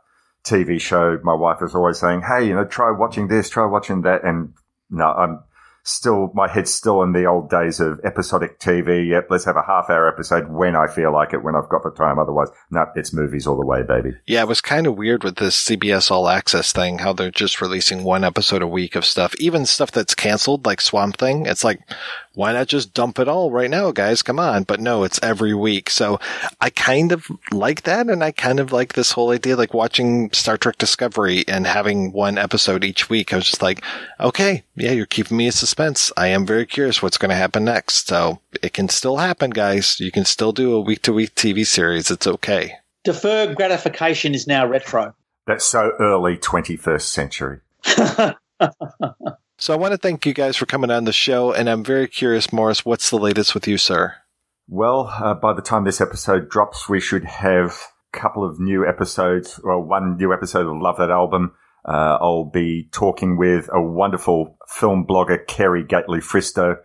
TV 0.44 0.80
show. 0.80 1.18
My 1.22 1.34
wife 1.34 1.62
is 1.62 1.74
always 1.74 1.98
saying, 1.98 2.22
"Hey, 2.22 2.48
you 2.48 2.54
know, 2.54 2.64
try 2.64 2.90
watching 2.90 3.28
this, 3.28 3.48
try 3.48 3.66
watching 3.66 4.02
that," 4.02 4.24
and 4.24 4.54
no, 4.90 5.06
I'm 5.06 5.40
still 5.82 6.30
my 6.34 6.46
head's 6.48 6.72
still 6.72 7.02
in 7.02 7.12
the 7.12 7.24
old 7.24 7.48
days 7.48 7.80
of 7.80 8.00
episodic 8.04 8.58
TV. 8.58 9.08
Yep, 9.08 9.28
let's 9.30 9.44
have 9.44 9.56
a 9.56 9.62
half 9.62 9.88
hour 9.88 10.08
episode 10.08 10.48
when 10.50 10.76
I 10.76 10.86
feel 10.86 11.12
like 11.12 11.32
it, 11.32 11.42
when 11.42 11.54
I've 11.54 11.68
got 11.68 11.82
the 11.82 11.90
time. 11.90 12.18
Otherwise, 12.18 12.48
no, 12.70 12.86
it's 12.94 13.12
movies 13.12 13.46
all 13.46 13.56
the 13.58 13.66
way, 13.66 13.82
baby. 13.82 14.12
Yeah, 14.26 14.42
it 14.42 14.48
was 14.48 14.60
kind 14.60 14.86
of 14.86 14.96
weird 14.96 15.24
with 15.24 15.36
this 15.36 15.56
CBS 15.56 16.10
All 16.10 16.28
Access 16.28 16.72
thing, 16.72 16.98
how 16.98 17.12
they're 17.12 17.30
just 17.30 17.60
releasing 17.60 18.04
one 18.04 18.24
episode 18.24 18.62
a 18.62 18.66
week 18.66 18.94
of 18.94 19.04
stuff, 19.04 19.34
even 19.36 19.66
stuff 19.66 19.90
that's 19.90 20.14
canceled, 20.14 20.66
like 20.66 20.80
Swamp 20.80 21.16
Thing. 21.16 21.46
It's 21.46 21.64
like, 21.64 21.80
why 22.34 22.52
not 22.52 22.68
just 22.68 22.94
dump 22.94 23.18
it 23.18 23.28
all 23.28 23.50
right 23.50 23.70
now, 23.70 23.90
guys? 23.90 24.22
Come 24.22 24.38
on. 24.38 24.62
But 24.62 24.80
no, 24.80 25.02
it's 25.02 25.18
every 25.22 25.52
week. 25.52 25.90
So 25.90 26.20
I 26.60 26.70
kind 26.70 27.12
of 27.12 27.26
like 27.50 27.82
that. 27.82 28.08
And 28.08 28.22
I 28.22 28.30
kind 28.30 28.60
of 28.60 28.72
like 28.72 28.92
this 28.92 29.12
whole 29.12 29.30
idea, 29.30 29.56
like 29.56 29.74
watching 29.74 30.30
Star 30.32 30.56
Trek 30.56 30.78
Discovery 30.78 31.44
and 31.48 31.66
having 31.66 32.12
one 32.12 32.38
episode 32.38 32.84
each 32.84 33.10
week. 33.10 33.32
I 33.32 33.36
was 33.36 33.50
just 33.50 33.62
like, 33.62 33.82
okay, 34.20 34.62
yeah, 34.76 34.92
you're 34.92 35.06
keeping 35.06 35.36
me 35.36 35.46
in 35.46 35.52
suspense. 35.52 36.12
I 36.16 36.28
am 36.28 36.46
very 36.46 36.66
curious 36.66 37.02
what's 37.02 37.18
going 37.18 37.30
to 37.30 37.34
happen 37.34 37.64
next. 37.64 38.06
So 38.06 38.40
it 38.62 38.72
can 38.72 38.88
still 38.88 39.16
happen, 39.16 39.50
guys. 39.50 39.98
You 39.98 40.12
can 40.12 40.24
still 40.24 40.52
do 40.52 40.74
a 40.74 40.80
week 40.80 41.02
to 41.02 41.12
week 41.12 41.34
TV 41.34 41.66
series. 41.66 42.10
It's 42.10 42.26
okay. 42.26 42.74
Deferred 43.02 43.56
gratification 43.56 44.34
is 44.34 44.46
now 44.46 44.66
retro. 44.66 45.14
That's 45.46 45.64
so 45.64 45.92
early 45.98 46.36
21st 46.36 47.00
century. 47.02 47.60
So 49.60 49.74
I 49.74 49.76
want 49.76 49.92
to 49.92 49.98
thank 49.98 50.24
you 50.24 50.32
guys 50.32 50.56
for 50.56 50.64
coming 50.64 50.90
on 50.90 51.04
the 51.04 51.12
show, 51.12 51.52
and 51.52 51.68
I'm 51.68 51.84
very 51.84 52.08
curious, 52.08 52.50
Morris, 52.50 52.82
what's 52.86 53.10
the 53.10 53.18
latest 53.18 53.52
with 53.52 53.68
you, 53.68 53.76
sir? 53.76 54.14
Well, 54.66 55.12
uh, 55.22 55.34
by 55.34 55.52
the 55.52 55.60
time 55.60 55.84
this 55.84 56.00
episode 56.00 56.48
drops, 56.48 56.88
we 56.88 56.98
should 56.98 57.26
have 57.26 57.76
a 58.14 58.18
couple 58.18 58.42
of 58.42 58.58
new 58.58 58.88
episodes, 58.88 59.60
well, 59.62 59.82
one 59.82 60.16
new 60.16 60.32
episode 60.32 60.66
of 60.66 60.80
Love 60.80 60.96
That 60.96 61.10
Album. 61.10 61.52
Uh, 61.86 62.16
I'll 62.22 62.46
be 62.46 62.88
talking 62.90 63.36
with 63.36 63.68
a 63.70 63.82
wonderful 63.82 64.56
film 64.66 65.04
blogger, 65.06 65.46
Kerry 65.46 65.84
Gately 65.84 66.20
Fristo, 66.20 66.76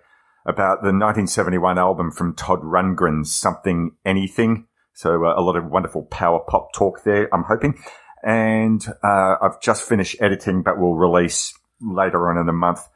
about 0.45 0.81
the 0.81 0.91
1971 0.91 1.77
album 1.77 2.11
from 2.11 2.35
Todd 2.35 2.59
Rundgren's 2.61 3.33
Something 3.33 3.91
Anything. 4.05 4.67
So 4.93 5.23
uh, 5.23 5.33
a 5.37 5.41
lot 5.41 5.55
of 5.55 5.71
wonderful 5.71 6.03
power 6.03 6.41
pop 6.45 6.73
talk 6.73 7.05
there, 7.05 7.33
I'm 7.33 7.45
hoping. 7.47 7.81
And 8.21 8.85
uh, 9.01 9.35
I've 9.41 9.61
just 9.61 9.87
finished 9.87 10.17
editing, 10.19 10.61
but 10.61 10.77
we'll 10.77 10.95
release 10.95 11.53
later 11.81 12.29
on 12.29 12.37
in 12.37 12.45
the 12.45 12.53
month 12.53 12.87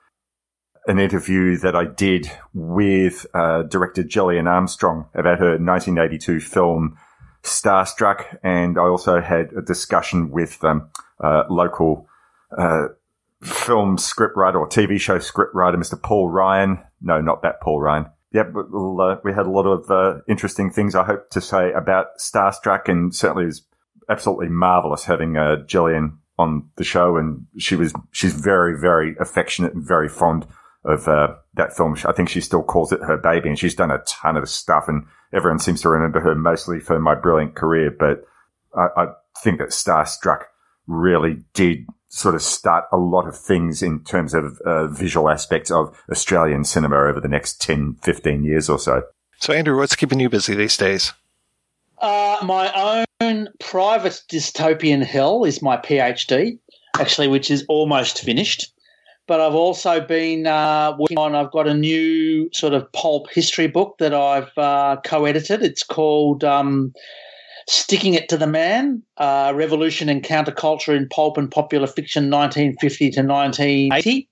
an 0.87 0.99
interview 0.99 1.57
that 1.57 1.75
I 1.75 1.85
did 1.85 2.31
with 2.53 3.25
uh, 3.33 3.63
director 3.63 4.03
Gillian 4.03 4.47
Armstrong 4.47 5.07
about 5.13 5.39
her 5.39 5.51
1982 5.51 6.39
film 6.39 6.97
Starstruck, 7.43 8.37
and 8.43 8.77
I 8.77 8.83
also 8.83 9.21
had 9.21 9.53
a 9.53 9.61
discussion 9.61 10.31
with 10.31 10.63
um, 10.63 10.89
uh, 11.23 11.43
local 11.49 12.07
uh, 12.57 12.87
film 13.41 13.97
scriptwriter 13.97 14.55
or 14.55 14.67
TV 14.67 14.99
show 14.99 15.19
scriptwriter, 15.19 15.75
Mr. 15.75 16.01
Paul 16.01 16.29
Ryan. 16.29 16.79
No, 17.01 17.21
not 17.21 17.43
that 17.43 17.61
Paul 17.61 17.81
Ryan. 17.81 18.07
Yeah, 18.31 18.41
uh, 18.41 19.15
we 19.23 19.33
had 19.33 19.45
a 19.45 19.51
lot 19.51 19.65
of 19.65 19.89
uh, 19.89 20.21
interesting 20.27 20.71
things 20.71 20.95
I 20.95 21.03
hope 21.03 21.29
to 21.31 21.41
say 21.41 21.71
about 21.71 22.17
Starstruck, 22.19 22.89
and 22.89 23.13
certainly 23.15 23.43
it 23.43 23.47
was 23.47 23.61
absolutely 24.09 24.49
marvelous 24.49 25.05
having 25.05 25.37
uh, 25.37 25.57
Gillian 25.65 26.19
on 26.39 26.69
the 26.77 26.83
show, 26.83 27.17
and 27.17 27.45
she 27.57 27.75
was 27.75 27.93
she's 28.11 28.33
very 28.33 28.79
very 28.79 29.15
affectionate 29.19 29.73
and 29.73 29.85
very 29.85 30.09
fond 30.09 30.47
of 30.85 31.07
uh, 31.07 31.35
that 31.55 31.75
film. 31.75 31.95
I 32.05 32.13
think 32.13 32.29
she 32.29 32.41
still 32.41 32.63
calls 32.63 32.91
it 32.91 33.01
her 33.01 33.17
baby, 33.17 33.49
and 33.49 33.59
she's 33.59 33.75
done 33.75 33.91
a 33.91 33.99
ton 34.07 34.37
of 34.37 34.49
stuff, 34.49 34.85
and 34.87 35.05
everyone 35.33 35.59
seems 35.59 35.81
to 35.81 35.89
remember 35.89 36.21
her 36.21 36.33
mostly 36.33 36.79
for 36.79 36.99
My 36.99 37.13
Brilliant 37.13 37.55
Career. 37.55 37.91
But 37.91 38.23
I, 38.73 38.87
I 38.95 39.07
think 39.43 39.59
that 39.59 39.69
Starstruck 39.69 40.43
really 40.87 41.43
did 41.53 41.85
sort 42.07 42.33
of 42.33 42.41
start 42.41 42.85
a 42.91 42.97
lot 42.97 43.27
of 43.27 43.37
things 43.37 43.83
in 43.83 44.03
terms 44.03 44.33
of 44.33 44.59
uh, 44.65 44.87
visual 44.87 45.29
aspects 45.29 45.69
of 45.69 45.95
Australian 46.09 46.63
cinema 46.63 46.95
over 46.95 47.19
the 47.19 47.27
next 47.27 47.61
10, 47.61 47.97
15 48.01 48.43
years 48.43 48.69
or 48.69 48.79
so. 48.79 49.03
So, 49.37 49.53
Andrew, 49.53 49.77
what's 49.77 49.95
keeping 49.95 50.19
you 50.19 50.29
busy 50.29 50.55
these 50.55 50.75
days? 50.75 51.13
Uh, 51.99 52.39
my 52.43 53.05
own 53.21 53.49
private 53.59 54.21
dystopian 54.31 55.03
hell 55.03 55.43
is 55.43 55.61
my 55.61 55.77
PhD, 55.77 56.57
actually, 56.99 57.27
which 57.27 57.51
is 57.51 57.65
almost 57.67 58.21
finished. 58.21 58.73
But 59.27 59.41
I've 59.41 59.55
also 59.55 60.01
been 60.01 60.47
uh, 60.47 60.95
working 60.97 61.17
on, 61.17 61.35
I've 61.35 61.51
got 61.51 61.67
a 61.67 61.73
new 61.73 62.49
sort 62.51 62.73
of 62.73 62.91
pulp 62.93 63.29
history 63.29 63.67
book 63.67 63.97
that 63.99 64.13
I've 64.13 64.57
uh, 64.57 64.97
co 65.03 65.25
edited. 65.25 65.61
It's 65.61 65.83
called 65.83 66.43
um, 66.43 66.93
Sticking 67.67 68.15
It 68.15 68.27
to 68.29 68.37
the 68.37 68.47
Man 68.47 69.03
uh, 69.17 69.53
Revolution 69.55 70.09
and 70.09 70.23
Counterculture 70.23 70.95
in 70.95 71.07
Pulp 71.09 71.37
and 71.37 71.51
Popular 71.51 71.85
Fiction 71.85 72.31
1950 72.31 73.11
to 73.11 73.21
1980. 73.21 74.29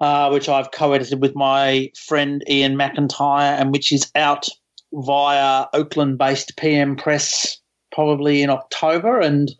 Uh, 0.00 0.28
which 0.28 0.48
I've 0.48 0.72
co-edited 0.72 1.22
with 1.22 1.36
my 1.36 1.90
friend 1.96 2.42
Iain 2.50 2.74
McIntyre, 2.74 3.58
and 3.58 3.70
which 3.70 3.92
is 3.92 4.10
out 4.16 4.48
via 4.92 5.66
Oakland 5.72 6.18
based 6.18 6.56
PM 6.56 6.96
Press 6.96 7.58
probably 7.94 8.42
in 8.42 8.50
October, 8.50 9.20
and 9.20 9.54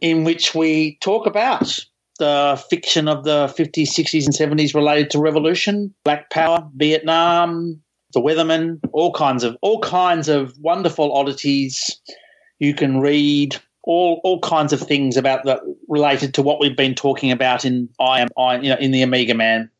in 0.00 0.24
which 0.24 0.54
we 0.54 0.98
talk 1.00 1.26
about 1.26 1.84
the 2.18 2.62
fiction 2.68 3.08
of 3.08 3.24
the 3.24 3.46
50s, 3.58 3.88
60s, 3.88 4.24
and 4.26 4.34
70s 4.34 4.74
related 4.74 5.10
to 5.10 5.18
revolution, 5.18 5.92
black 6.04 6.30
power, 6.30 6.68
Vietnam, 6.76 7.80
the 8.12 8.20
Weathermen, 8.20 8.78
all 8.92 9.12
kinds 9.12 9.42
of 9.42 9.56
all 9.62 9.80
kinds 9.80 10.28
of 10.28 10.56
wonderful 10.58 11.12
oddities. 11.12 11.98
You 12.58 12.74
can 12.74 13.00
read 13.00 13.56
all 13.84 14.20
all 14.24 14.40
kinds 14.40 14.72
of 14.72 14.80
things 14.80 15.16
about 15.16 15.44
that 15.44 15.60
related 15.88 16.34
to 16.34 16.42
what 16.42 16.60
we've 16.60 16.76
been 16.76 16.94
talking 16.94 17.30
about 17.30 17.64
in 17.64 17.88
I 17.98 18.20
am 18.20 18.28
I 18.38 18.58
you 18.58 18.68
know 18.68 18.76
in 18.76 18.90
the 18.90 19.02
Omega 19.02 19.34
Man. 19.34 19.70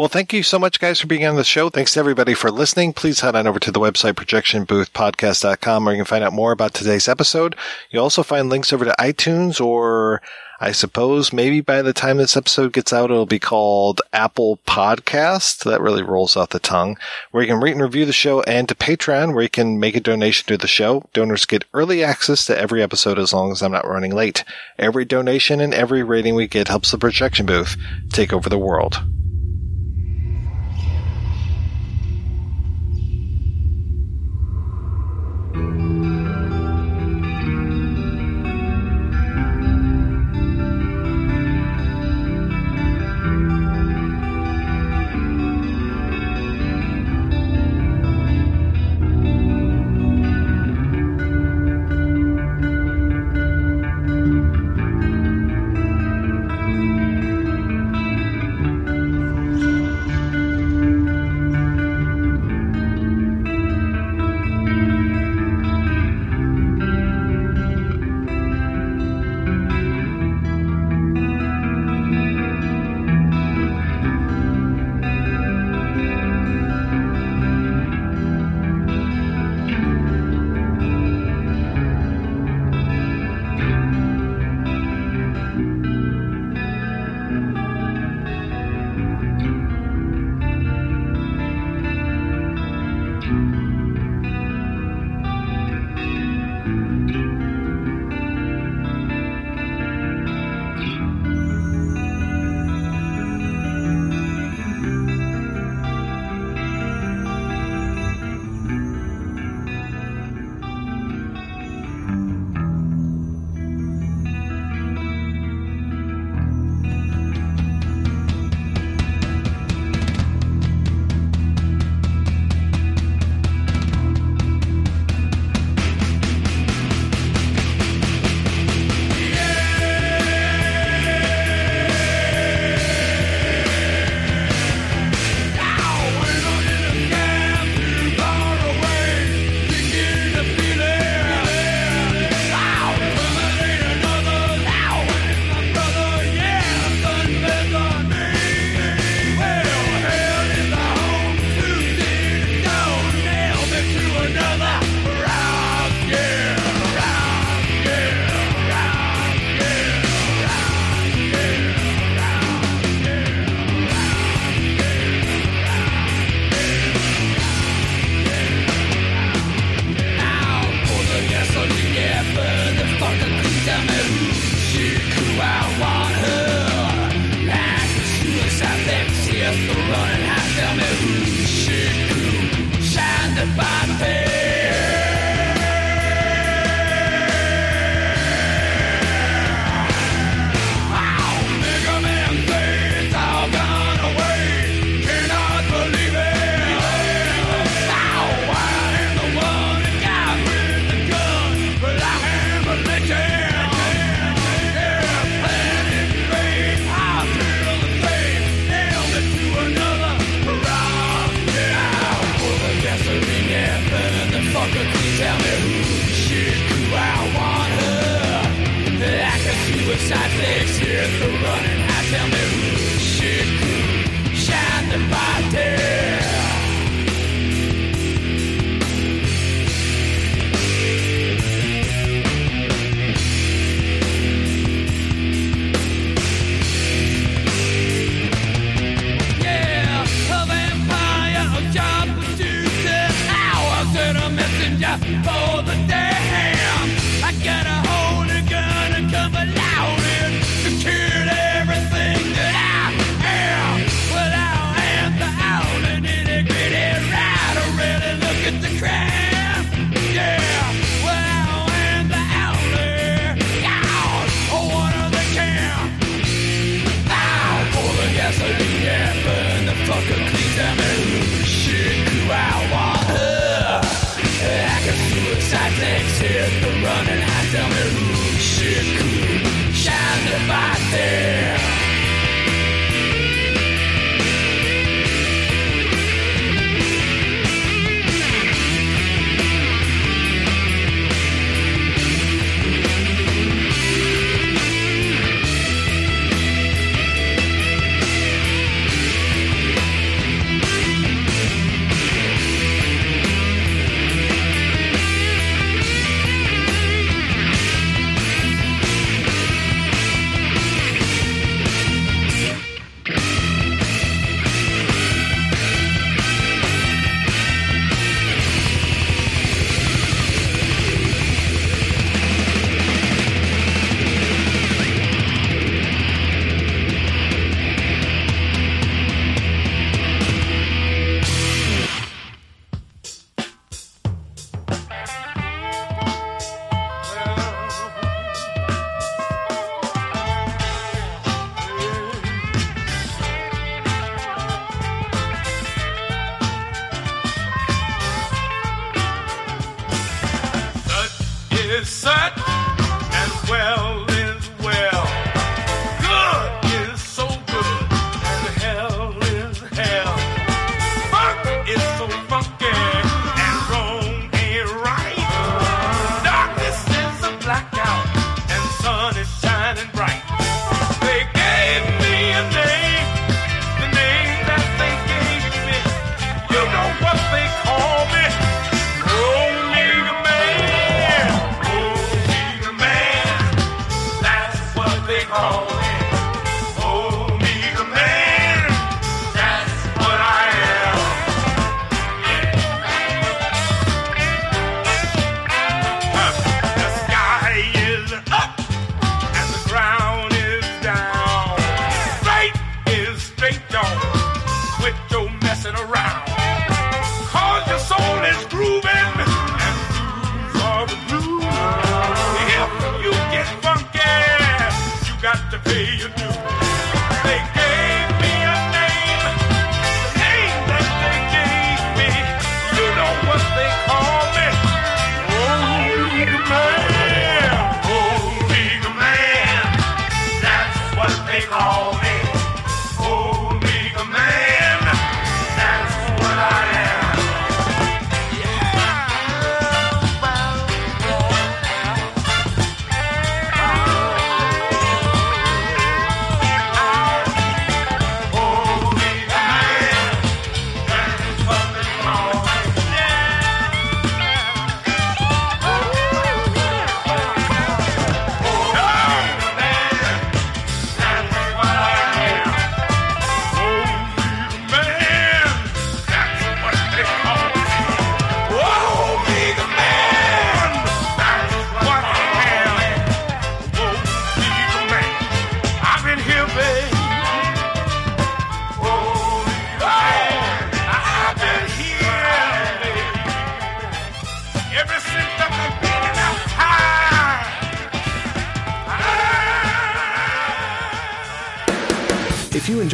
Well, 0.00 0.08
thank 0.08 0.32
you 0.32 0.42
so 0.42 0.58
much, 0.58 0.80
guys, 0.80 0.98
for 0.98 1.08
being 1.08 1.26
on 1.26 1.36
the 1.36 1.44
show. 1.44 1.68
Thanks 1.68 1.92
to 1.92 2.00
everybody 2.00 2.32
for 2.32 2.50
listening. 2.50 2.94
Please 2.94 3.20
head 3.20 3.36
on 3.36 3.46
over 3.46 3.58
to 3.58 3.70
the 3.70 3.78
website, 3.78 4.14
projectionboothpodcast.com, 4.14 5.84
where 5.84 5.94
you 5.94 5.98
can 5.98 6.06
find 6.06 6.24
out 6.24 6.32
more 6.32 6.52
about 6.52 6.72
today's 6.72 7.06
episode. 7.06 7.54
You'll 7.90 8.04
also 8.04 8.22
find 8.22 8.48
links 8.48 8.72
over 8.72 8.86
to 8.86 8.94
iTunes, 8.98 9.60
or 9.60 10.22
I 10.58 10.72
suppose 10.72 11.34
maybe 11.34 11.60
by 11.60 11.82
the 11.82 11.92
time 11.92 12.16
this 12.16 12.34
episode 12.34 12.72
gets 12.72 12.94
out, 12.94 13.10
it'll 13.10 13.26
be 13.26 13.38
called 13.38 14.00
Apple 14.14 14.58
Podcast. 14.66 15.64
That 15.64 15.82
really 15.82 16.02
rolls 16.02 16.34
off 16.34 16.48
the 16.48 16.60
tongue, 16.60 16.96
where 17.30 17.42
you 17.42 17.50
can 17.50 17.60
rate 17.60 17.72
and 17.72 17.82
review 17.82 18.06
the 18.06 18.14
show, 18.14 18.40
and 18.44 18.66
to 18.70 18.74
Patreon, 18.74 19.34
where 19.34 19.42
you 19.42 19.50
can 19.50 19.78
make 19.78 19.96
a 19.96 20.00
donation 20.00 20.46
to 20.46 20.56
the 20.56 20.66
show. 20.66 21.04
Donors 21.12 21.44
get 21.44 21.66
early 21.74 22.02
access 22.02 22.46
to 22.46 22.58
every 22.58 22.82
episode 22.82 23.18
as 23.18 23.34
long 23.34 23.52
as 23.52 23.60
I'm 23.60 23.72
not 23.72 23.86
running 23.86 24.14
late. 24.14 24.44
Every 24.78 25.04
donation 25.04 25.60
and 25.60 25.74
every 25.74 26.02
rating 26.02 26.36
we 26.36 26.48
get 26.48 26.68
helps 26.68 26.90
the 26.90 26.96
projection 26.96 27.44
booth 27.44 27.76
take 28.08 28.32
over 28.32 28.48
the 28.48 28.56
world. 28.56 28.96